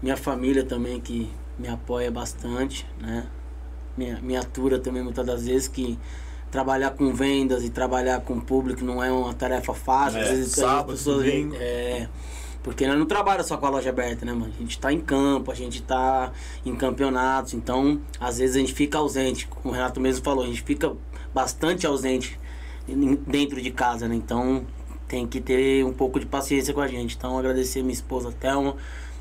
Minha 0.02 0.16
família 0.16 0.64
também 0.64 1.02
que 1.02 1.30
me 1.60 1.68
apoia 1.68 2.10
bastante, 2.10 2.88
né? 3.02 3.26
Minha, 3.98 4.22
me 4.22 4.38
atura 4.38 4.80
também 4.80 5.04
muitas 5.04 5.26
das 5.26 5.46
vezes 5.46 5.68
que 5.68 6.00
trabalhar 6.50 6.92
com 6.92 7.14
vendas 7.14 7.66
e 7.66 7.70
trabalhar 7.70 8.22
com 8.22 8.40
público 8.40 8.86
não 8.86 9.04
é 9.04 9.12
uma 9.12 9.34
tarefa 9.34 9.74
fácil. 9.74 10.20
É, 10.20 10.24
Às 10.24 10.30
vezes 10.30 10.52
sábado, 10.54 10.94
as 10.94 11.00
pessoas 11.00 11.26
domingo. 11.26 11.56
é, 11.60 12.08
porque 12.66 12.88
nós 12.88 12.98
não 12.98 13.06
trabalha 13.06 13.44
só 13.44 13.56
com 13.58 13.68
a 13.68 13.70
loja 13.70 13.92
aberta, 13.92 14.26
né, 14.26 14.34
mano? 14.34 14.52
A 14.58 14.60
gente 14.60 14.80
tá 14.80 14.92
em 14.92 15.00
campo, 15.00 15.52
a 15.52 15.56
gente 15.56 15.84
tá 15.84 16.32
em 16.66 16.76
campeonatos, 16.76 17.54
então 17.54 18.02
às 18.20 18.40
vezes 18.40 18.56
a 18.56 18.60
gente 18.60 18.74
fica 18.74 18.98
ausente, 18.98 19.46
como 19.48 19.72
o 19.72 19.72
Renato 19.72 20.02
mesmo 20.02 20.24
falou, 20.26 20.44
a 20.44 20.48
gente 20.48 20.64
fica 20.64 20.92
bastante 21.32 21.86
ausente 21.86 22.40
dentro 23.28 23.62
de 23.62 23.70
casa, 23.70 24.08
né? 24.08 24.16
Então 24.16 24.66
tem 25.08 25.28
que 25.28 25.40
ter 25.40 25.86
um 25.86 25.94
pouco 25.94 26.20
de 26.20 26.26
paciência 26.26 26.74
com 26.74 26.82
a 26.82 26.88
gente. 26.88 27.16
Então 27.16 27.38
agradecer 27.38 27.82
minha 27.84 27.94
esposa 27.94 28.32
Thelma, 28.32 28.76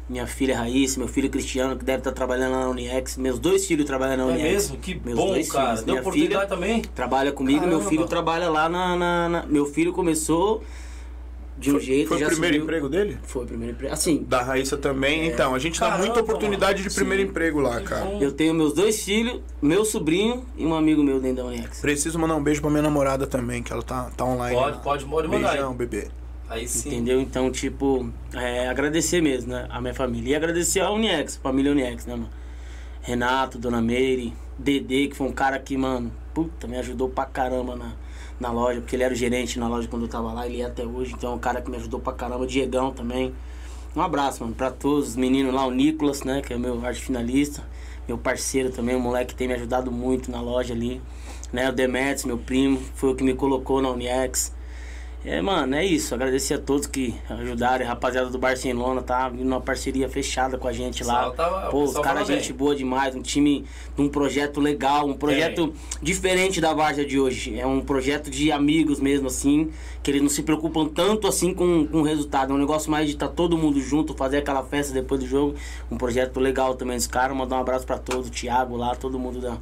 minha 0.08 0.26
filha 0.26 0.56
Raíssa, 0.56 0.98
meu 0.98 1.08
filho 1.08 1.28
Cristiano, 1.28 1.76
que 1.76 1.84
deve 1.84 1.98
estar 1.98 2.12
trabalhando 2.12 2.52
lá 2.52 2.60
na 2.60 2.70
Uniex, 2.70 3.16
meus 3.18 3.38
dois 3.38 3.66
filhos 3.66 3.84
trabalham 3.84 4.16
na 4.16 4.22
É 4.24 4.26
Uniex. 4.36 4.50
mesmo? 4.52 4.76
Que 4.78 5.00
Meus 5.04 5.18
bom, 5.18 5.26
dois 5.28 5.50
cara. 5.50 5.64
filhos. 5.66 5.82
Deu 5.82 5.92
Minha 5.94 6.00
oportunidade 6.00 6.40
filha 6.46 6.48
também? 6.48 6.80
trabalha 6.94 7.30
comigo, 7.32 7.60
meu 7.60 7.70
Caramba. 7.78 7.88
filho 7.90 8.06
trabalha 8.06 8.48
lá 8.48 8.68
na, 8.68 8.96
na- 8.96 9.28
na- 9.28 9.46
Meu 9.46 9.66
filho 9.66 9.92
começou 9.92 10.62
de 11.56 11.70
um 11.70 11.74
Foi, 11.74 11.82
jeito. 11.82 12.08
foi 12.08 12.16
o 12.16 12.26
primeiro 12.26 12.54
subiu- 12.56 12.62
emprego 12.62 12.88
dele? 12.88 13.18
Foi 13.22 13.44
o 13.44 13.46
primeiro 13.46 13.72
emprego. 13.74 13.92
Assim, 13.94 14.24
Da 14.28 14.42
Raíssa 14.42 14.76
também. 14.76 15.26
Então, 15.28 15.54
a 15.54 15.58
gente 15.58 15.78
dá 15.78 15.86
Caramba, 15.86 16.04
muita 16.06 16.20
oportunidade 16.20 16.78
de 16.82 16.88
mano. 16.88 16.94
primeiro 16.96 17.22
Sim. 17.22 17.28
emprego 17.28 17.60
lá, 17.60 17.80
cara. 17.80 18.06
eu 18.20 18.32
tenho 18.32 18.52
meus 18.52 18.72
dois 18.72 19.04
filhos, 19.04 19.40
meu 19.62 19.84
sobrinho 19.84 20.44
e 20.56 20.66
um 20.66 20.74
amigo 20.74 21.02
meu 21.02 21.20
dentro 21.20 21.36
da 21.42 21.44
Uniex. 21.44 21.80
Preciso 21.80 22.18
mandar 22.18 22.34
um 22.34 22.42
beijo 22.42 22.60
pra 22.60 22.70
minha 22.70 22.82
namorada 22.82 23.26
também, 23.26 23.62
que 23.62 23.72
ela 23.72 23.82
tá, 23.82 24.10
tá 24.16 24.24
online. 24.24 24.56
Pode, 24.56 24.76
lá. 24.76 24.82
pode, 24.82 25.04
pode 25.04 25.28
mandar 25.28 25.50
aí. 25.50 25.54
Beijão, 25.56 25.74
bebê. 25.74 26.08
Aí 26.48 26.68
sim. 26.68 26.88
Entendeu? 26.88 27.20
Então, 27.20 27.50
tipo, 27.50 28.10
é, 28.34 28.68
agradecer 28.68 29.22
mesmo, 29.22 29.52
né? 29.52 29.66
A 29.70 29.80
minha 29.80 29.94
família. 29.94 30.32
E 30.32 30.34
agradecer 30.34 30.80
a 30.80 30.90
Uniex, 30.90 31.36
a 31.38 31.40
família 31.40 31.70
Uniex, 31.72 32.04
né, 32.04 32.14
mano? 32.16 32.28
Renato, 33.00 33.58
Dona 33.58 33.80
Meire, 33.80 34.32
Dedê, 34.58 35.08
que 35.08 35.16
foi 35.16 35.26
um 35.26 35.32
cara 35.32 35.58
que, 35.58 35.76
mano, 35.76 36.12
puta, 36.32 36.66
me 36.66 36.76
ajudou 36.78 37.08
pra 37.08 37.24
caramba 37.24 37.76
na, 37.76 37.92
na 38.38 38.50
loja, 38.50 38.80
porque 38.80 38.96
ele 38.96 39.02
era 39.02 39.12
o 39.12 39.16
gerente 39.16 39.58
na 39.58 39.68
loja 39.68 39.88
quando 39.88 40.02
eu 40.02 40.08
tava 40.08 40.32
lá, 40.32 40.46
ele 40.46 40.60
é 40.60 40.64
até 40.64 40.84
hoje, 40.84 41.14
então 41.16 41.32
é 41.32 41.34
um 41.34 41.38
cara 41.38 41.60
que 41.60 41.70
me 41.70 41.76
ajudou 41.76 42.00
pra 42.00 42.12
caramba. 42.12 42.46
Diegão 42.46 42.92
também. 42.92 43.34
Um 43.96 44.00
abraço, 44.00 44.42
mano, 44.42 44.54
pra 44.54 44.70
todos 44.70 45.10
os 45.10 45.16
meninos 45.16 45.54
lá, 45.54 45.66
o 45.66 45.70
Nicolas, 45.70 46.22
né, 46.24 46.42
que 46.42 46.52
é 46.52 46.58
meu 46.58 46.84
arte 46.84 47.00
finalista, 47.00 47.62
meu 48.08 48.18
parceiro 48.18 48.70
também, 48.70 48.96
o 48.96 49.00
moleque 49.00 49.32
que 49.32 49.36
tem 49.36 49.48
me 49.48 49.54
ajudado 49.54 49.90
muito 49.90 50.30
na 50.30 50.40
loja 50.40 50.74
ali, 50.74 51.00
né, 51.52 51.68
o 51.68 51.72
Demetrius, 51.72 52.24
meu 52.24 52.38
primo, 52.38 52.80
foi 52.94 53.10
o 53.10 53.14
que 53.14 53.22
me 53.22 53.34
colocou 53.34 53.80
na 53.80 53.90
Uniex. 53.90 54.53
É, 55.24 55.40
mano, 55.40 55.74
é 55.74 55.82
isso. 55.82 56.14
Agradecer 56.14 56.54
a 56.54 56.58
todos 56.58 56.86
que 56.86 57.14
ajudaram. 57.30 57.86
Rapaziada 57.86 58.28
do 58.28 58.38
Barcelona 58.38 59.00
tá 59.00 59.26
vindo 59.30 59.46
uma 59.46 59.60
parceria 59.60 60.06
fechada 60.06 60.58
com 60.58 60.68
a 60.68 60.72
gente 60.72 61.02
lá. 61.02 61.30
o 61.30 61.70
Pô, 61.70 61.84
os 61.84 61.98
caras, 61.98 62.28
gente 62.28 62.52
boa 62.52 62.76
demais. 62.76 63.14
Um 63.14 63.22
time 63.22 63.64
um 63.96 64.06
projeto 64.06 64.60
legal, 64.60 65.08
um 65.08 65.14
projeto 65.14 65.72
diferente 66.02 66.60
da 66.60 66.74
Várzea 66.74 67.06
de 67.06 67.18
hoje. 67.18 67.58
É 67.58 67.66
um 67.66 67.80
projeto 67.80 68.30
de 68.30 68.52
amigos 68.52 69.00
mesmo, 69.00 69.28
assim, 69.28 69.70
que 70.02 70.10
eles 70.10 70.20
não 70.20 70.28
se 70.28 70.42
preocupam 70.42 70.86
tanto 70.86 71.26
assim 71.26 71.54
com, 71.54 71.86
com 71.86 72.00
o 72.00 72.02
resultado. 72.02 72.52
É 72.52 72.56
um 72.56 72.58
negócio 72.58 72.90
mais 72.90 73.06
de 73.06 73.14
estar 73.14 73.28
todo 73.28 73.56
mundo 73.56 73.80
junto, 73.80 74.12
fazer 74.12 74.38
aquela 74.38 74.62
festa 74.62 74.92
depois 74.92 75.20
do 75.22 75.26
jogo. 75.26 75.54
Um 75.90 75.96
projeto 75.96 76.38
legal 76.38 76.74
também 76.74 76.96
dos 76.96 77.06
caras. 77.06 77.34
Mandar 77.34 77.56
um 77.56 77.60
abraço 77.60 77.86
pra 77.86 77.96
todos, 77.96 78.28
o 78.28 78.30
Thiago 78.30 78.76
lá, 78.76 78.94
todo 78.94 79.18
mundo 79.18 79.40
da, 79.40 79.56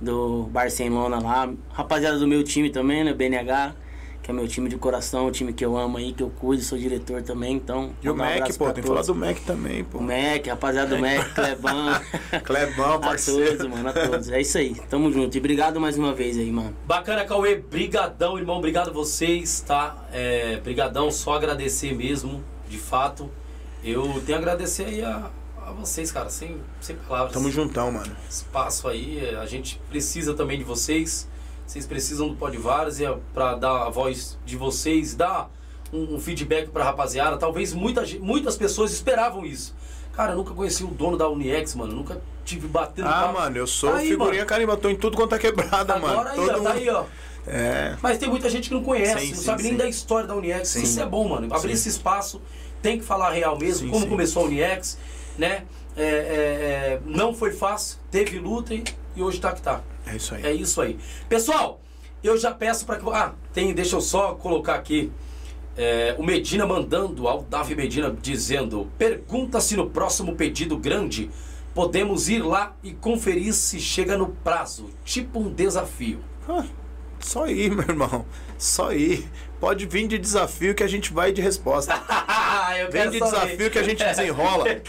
do 0.00 0.44
Barcelona 0.44 1.20
lá. 1.20 1.52
Rapaziada 1.70 2.18
do 2.18 2.26
meu 2.26 2.42
time 2.42 2.70
também, 2.70 3.04
né? 3.04 3.12
BNH 3.12 3.74
que 4.22 4.30
é 4.30 4.34
meu 4.34 4.46
time 4.46 4.68
de 4.68 4.76
coração, 4.76 5.26
o 5.26 5.32
time 5.32 5.52
que 5.52 5.64
eu 5.64 5.76
amo 5.76 5.98
aí, 5.98 6.12
que 6.12 6.22
eu 6.22 6.30
cuido, 6.30 6.62
sou 6.62 6.78
diretor 6.78 7.22
também, 7.22 7.56
então. 7.56 7.90
E 8.00 8.08
o 8.08 8.12
um 8.12 8.16
Mac, 8.16 8.56
pô, 8.56 8.70
tem 8.70 8.82
que 8.82 8.88
falar 8.88 9.02
do 9.02 9.14
Mac 9.14 9.36
também, 9.40 9.82
pô. 9.82 9.98
O 9.98 10.02
Mac, 10.02 10.46
rapaziada 10.46 10.94
do 10.94 11.02
Mac, 11.02 11.28
Clebão. 11.34 12.00
Clebão, 12.44 12.92
a 12.94 12.98
parceiro. 13.00 13.58
todos, 13.58 13.66
mano, 13.66 13.88
a 13.88 13.92
todos. 13.92 14.30
É 14.30 14.40
isso 14.40 14.58
aí, 14.58 14.76
tamo 14.88 15.12
junto. 15.12 15.34
E 15.36 15.40
obrigado 15.40 15.80
mais 15.80 15.98
uma 15.98 16.14
vez 16.14 16.38
aí, 16.38 16.52
mano. 16.52 16.76
Bacana, 16.86 17.24
Cauê. 17.24 17.56
Brigadão, 17.56 18.38
irmão. 18.38 18.58
Obrigado 18.58 18.90
a 18.90 18.92
vocês, 18.92 19.60
tá? 19.60 20.06
É, 20.12 20.60
brigadão, 20.60 21.10
só 21.10 21.34
agradecer 21.34 21.92
mesmo, 21.92 22.44
de 22.68 22.78
fato. 22.78 23.28
Eu 23.82 24.22
tenho 24.24 24.38
a 24.38 24.40
agradecer 24.40 24.84
aí 24.84 25.02
a, 25.02 25.30
a 25.66 25.72
vocês, 25.72 26.12
cara, 26.12 26.30
sem, 26.30 26.58
sem 26.80 26.94
palavras. 26.94 27.32
Tamo 27.32 27.50
juntão, 27.50 27.90
mano. 27.90 28.16
Espaço 28.30 28.86
aí, 28.86 29.34
a 29.34 29.46
gente 29.46 29.80
precisa 29.90 30.32
também 30.32 30.58
de 30.58 30.64
vocês. 30.64 31.28
Vocês 31.72 31.86
precisam 31.86 32.28
do 32.28 32.34
Podvares 32.36 33.00
e 33.00 33.04
para 33.32 33.54
dar 33.54 33.86
a 33.86 33.88
voz 33.88 34.36
de 34.44 34.58
vocês, 34.58 35.14
dar 35.14 35.50
um, 35.90 36.16
um 36.16 36.20
feedback 36.20 36.68
pra 36.68 36.84
rapaziada. 36.84 37.38
Talvez 37.38 37.72
muita, 37.72 38.04
muitas 38.20 38.56
pessoas 38.58 38.92
esperavam 38.92 39.46
isso. 39.46 39.74
Cara, 40.12 40.32
eu 40.32 40.36
nunca 40.36 40.52
conheci 40.52 40.84
o 40.84 40.88
dono 40.88 41.16
da 41.16 41.26
Uniex, 41.30 41.74
mano. 41.74 41.94
Nunca 41.94 42.20
tive 42.44 42.68
batendo 42.68 43.08
Ah, 43.08 43.22
papo. 43.22 43.40
mano, 43.40 43.56
eu 43.56 43.66
sou 43.66 43.90
Tá 43.90 43.96
aí, 43.96 44.08
figurinha 44.08 44.40
mano. 44.40 44.46
carimba, 44.46 44.76
tô 44.76 44.90
em 44.90 44.96
tudo 44.96 45.16
quanto 45.16 45.34
é 45.34 45.38
quebrada, 45.38 45.94
Agora 45.94 46.14
mano. 46.16 46.28
aí, 46.28 46.36
Todo 46.36 46.50
ó, 46.50 46.52
mundo... 46.58 46.62
tá 46.64 46.72
aí, 46.74 46.90
ó. 46.90 47.04
É. 47.46 47.96
Mas 48.02 48.18
tem 48.18 48.28
muita 48.28 48.50
gente 48.50 48.68
que 48.68 48.74
não 48.74 48.82
conhece, 48.82 49.20
Sim, 49.20 49.30
não 49.30 49.36
sim, 49.38 49.42
sabe 49.42 49.62
nem 49.62 49.72
sim. 49.72 49.78
da 49.78 49.88
história 49.88 50.28
da 50.28 50.34
Uniex. 50.34 50.76
Isso 50.76 51.00
é 51.00 51.06
bom, 51.06 51.26
mano. 51.26 51.48
Abrir 51.54 51.72
esse 51.72 51.88
espaço, 51.88 52.42
tem 52.82 52.98
que 52.98 53.04
falar 53.04 53.30
real 53.30 53.58
mesmo, 53.58 53.90
como 53.90 54.06
começou 54.06 54.42
a 54.42 54.46
Uniex, 54.46 54.98
né? 55.38 55.64
É, 55.96 56.02
é, 56.04 56.06
é, 56.06 57.00
não 57.06 57.32
foi 57.32 57.50
fácil, 57.50 57.96
teve 58.10 58.38
luta 58.38 58.74
e, 58.74 58.84
e 59.16 59.22
hoje 59.22 59.40
tá 59.40 59.52
que 59.52 59.62
tá. 59.62 59.80
É 60.06 60.16
isso 60.16 60.34
aí. 60.34 60.46
É 60.46 60.52
isso 60.52 60.80
aí. 60.80 60.98
Pessoal, 61.28 61.80
eu 62.22 62.36
já 62.36 62.52
peço 62.52 62.84
para 62.86 62.98
que. 62.98 63.08
Ah, 63.10 63.34
tem, 63.52 63.72
deixa 63.74 63.96
eu 63.96 64.00
só 64.00 64.34
colocar 64.34 64.74
aqui. 64.74 65.12
é, 65.76 66.14
o 66.18 66.22
Medina 66.22 66.66
mandando, 66.66 67.26
ao 67.28 67.42
Davi 67.42 67.74
Medina 67.74 68.14
dizendo: 68.20 68.88
pergunta 68.98 69.60
se 69.60 69.76
no 69.76 69.88
próximo 69.90 70.34
pedido 70.34 70.76
grande 70.76 71.30
podemos 71.74 72.28
ir 72.28 72.42
lá 72.42 72.76
e 72.82 72.92
conferir 72.92 73.54
se 73.54 73.80
chega 73.80 74.16
no 74.18 74.28
prazo. 74.28 74.90
Tipo 75.04 75.40
um 75.40 75.50
desafio. 75.52 76.20
Ah, 76.48 76.64
Só 77.20 77.46
ir, 77.46 77.70
meu 77.74 77.84
irmão. 77.88 78.26
Só 78.58 78.92
ir. 78.92 79.26
Pode 79.62 79.86
vir 79.86 80.08
de 80.08 80.18
desafio 80.18 80.74
que 80.74 80.82
a 80.82 80.88
gente 80.88 81.12
vai 81.12 81.30
de 81.30 81.40
resposta. 81.40 81.94
Eu 82.76 82.90
Vem 82.90 83.10
de 83.10 83.20
desafio 83.20 83.56
ver. 83.56 83.70
que 83.70 83.78
a 83.78 83.82
gente 83.84 84.02
desenrola. 84.02 84.64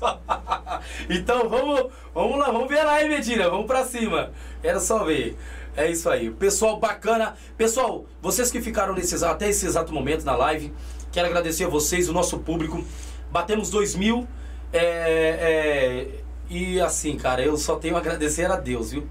Então 1.08 1.48
vamos, 1.48 1.92
vamos 2.12 2.36
lá, 2.36 2.46
vamos 2.46 2.68
ver 2.68 2.82
lá, 2.82 3.00
hein, 3.00 3.08
Medina? 3.08 3.48
Vamos 3.48 3.66
pra 3.66 3.84
cima. 3.84 4.32
Quero 4.60 4.80
só 4.80 5.04
ver. 5.04 5.38
É 5.76 5.88
isso 5.88 6.10
aí. 6.10 6.32
Pessoal, 6.32 6.80
bacana. 6.80 7.36
Pessoal, 7.56 8.06
vocês 8.20 8.50
que 8.50 8.60
ficaram 8.60 8.92
nesse, 8.92 9.24
até 9.24 9.50
esse 9.50 9.64
exato 9.64 9.92
momento 9.92 10.24
na 10.24 10.34
live, 10.34 10.74
quero 11.12 11.28
agradecer 11.28 11.66
a 11.66 11.68
vocês, 11.68 12.08
o 12.08 12.12
nosso 12.12 12.40
público. 12.40 12.84
Batemos 13.30 13.70
2 13.70 13.94
mil. 13.94 14.26
é, 14.72 14.80
é, 14.80 16.08
e 16.50 16.80
assim, 16.80 17.16
cara, 17.16 17.40
eu 17.40 17.56
só 17.56 17.76
tenho 17.76 17.94
a 17.94 18.00
agradecer 18.00 18.50
a 18.50 18.56
Deus, 18.56 18.90
viu? 18.90 19.06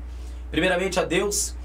Primeiramente 0.52 1.00
a 1.00 1.06
Deus, 1.06 1.56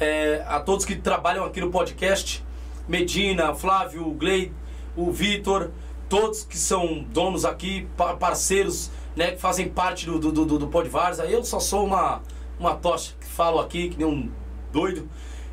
é, 0.00 0.42
a 0.46 0.60
todos 0.60 0.86
que 0.86 0.96
trabalham 0.96 1.44
aqui 1.44 1.60
no 1.60 1.70
podcast, 1.70 2.45
Medina, 2.88 3.54
Flávio, 3.54 4.06
o 4.06 4.12
Glei, 4.12 4.52
o 4.96 5.10
Vitor, 5.10 5.70
todos 6.08 6.44
que 6.44 6.56
são 6.56 7.02
donos 7.10 7.44
aqui, 7.44 7.86
pa- 7.96 8.14
parceiros, 8.14 8.90
né, 9.14 9.32
que 9.32 9.40
fazem 9.40 9.68
parte 9.68 10.06
do, 10.06 10.18
do, 10.18 10.32
do, 10.32 10.58
do 10.58 10.66
Pod 10.68 10.88
Varza. 10.88 11.24
Eu 11.24 11.42
só 11.44 11.58
sou 11.58 11.84
uma, 11.84 12.22
uma 12.58 12.74
tocha 12.74 13.12
que 13.20 13.26
falo 13.26 13.58
aqui, 13.58 13.88
que 13.88 13.98
nem 13.98 14.06
um 14.06 14.30
doido. 14.72 15.08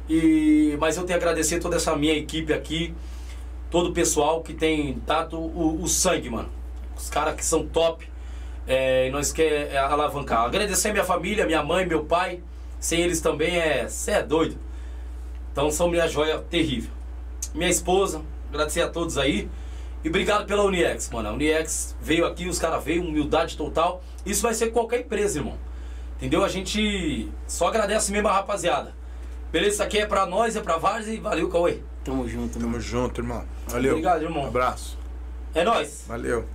E, 0.10 0.78
mas 0.80 0.98
eu 0.98 1.06
tenho 1.06 1.18
a 1.18 1.22
agradecer 1.22 1.60
toda 1.60 1.78
essa 1.78 1.95
minha 1.95 2.14
equipe 2.14 2.53
aqui, 2.53 2.94
todo 3.72 3.90
o 3.90 3.94
pessoal 3.94 4.42
que 4.42 4.53
tem 4.53 5.02
dado 5.06 5.38
o, 5.40 5.82
o 5.82 5.88
sangue, 5.88 6.30
mano. 6.30 6.50
Os 6.95 7.10
caras 7.10 7.36
que 7.36 7.45
são 7.45 7.66
top. 7.66 8.08
É, 8.68 9.08
e 9.08 9.12
nós 9.12 9.32
quer 9.34 9.74
é, 9.74 9.78
alavancar. 9.78 10.45
Agradecer 10.45 10.92
minha 10.92 11.03
família, 11.03 11.45
minha 11.45 11.64
mãe, 11.64 11.86
meu 11.86 12.06
pai. 12.06 12.42
Sem 12.80 13.02
eles 13.02 13.20
também 13.22 13.58
é. 13.58 13.88
Cê 13.88 14.12
é 14.12 14.24
doido. 14.24 14.58
Então 15.52 15.72
são 15.72 15.90
minha 15.90 16.08
joia 16.08 16.40
terrível. 16.40 16.92
Minha 17.54 17.70
esposa, 17.70 18.22
agradecer 18.50 18.82
a 18.82 18.90
todos 18.90 19.18
aí. 19.18 19.50
E 20.04 20.10
obrigado 20.10 20.46
pela 20.46 20.64
Uniex, 20.64 21.10
mano. 21.10 21.30
A 21.30 21.34
Uniex 21.34 21.96
veio 22.02 22.26
aqui, 22.26 22.48
os 22.48 22.60
caras 22.60 22.84
veio, 22.84 23.02
humildade 23.04 23.56
total. 23.56 24.04
Isso 24.26 24.42
vai 24.42 24.54
ser 24.54 24.72
qualquer 24.72 25.00
empresa, 25.02 25.40
irmão. 25.40 25.58
Entendeu? 26.18 26.44
A 26.44 26.50
gente 26.50 27.30
só 27.48 27.68
agradece 27.68 28.12
mesmo 28.12 28.28
a 28.28 28.34
rapaziada. 28.34 28.94
Beleza? 29.52 29.76
Isso 29.76 29.84
aqui 29.84 30.00
é 30.00 30.06
pra 30.06 30.26
nós, 30.26 30.56
é 30.56 30.62
pra 30.62 30.78
Várzea 30.78 31.14
e 31.14 31.20
valeu, 31.20 31.50
Cauê. 31.50 31.80
Tamo 32.04 32.28
junto, 32.28 32.60
Tamo 32.60 32.72
mano. 32.72 32.82
junto, 32.82 33.22
irmão. 33.22 33.46
Valeu. 33.68 33.92
Obrigado, 33.92 34.24
irmão. 34.24 34.48
Abraço. 34.48 34.98
É 35.54 35.64
nóis. 35.64 36.04
Valeu. 36.08 36.46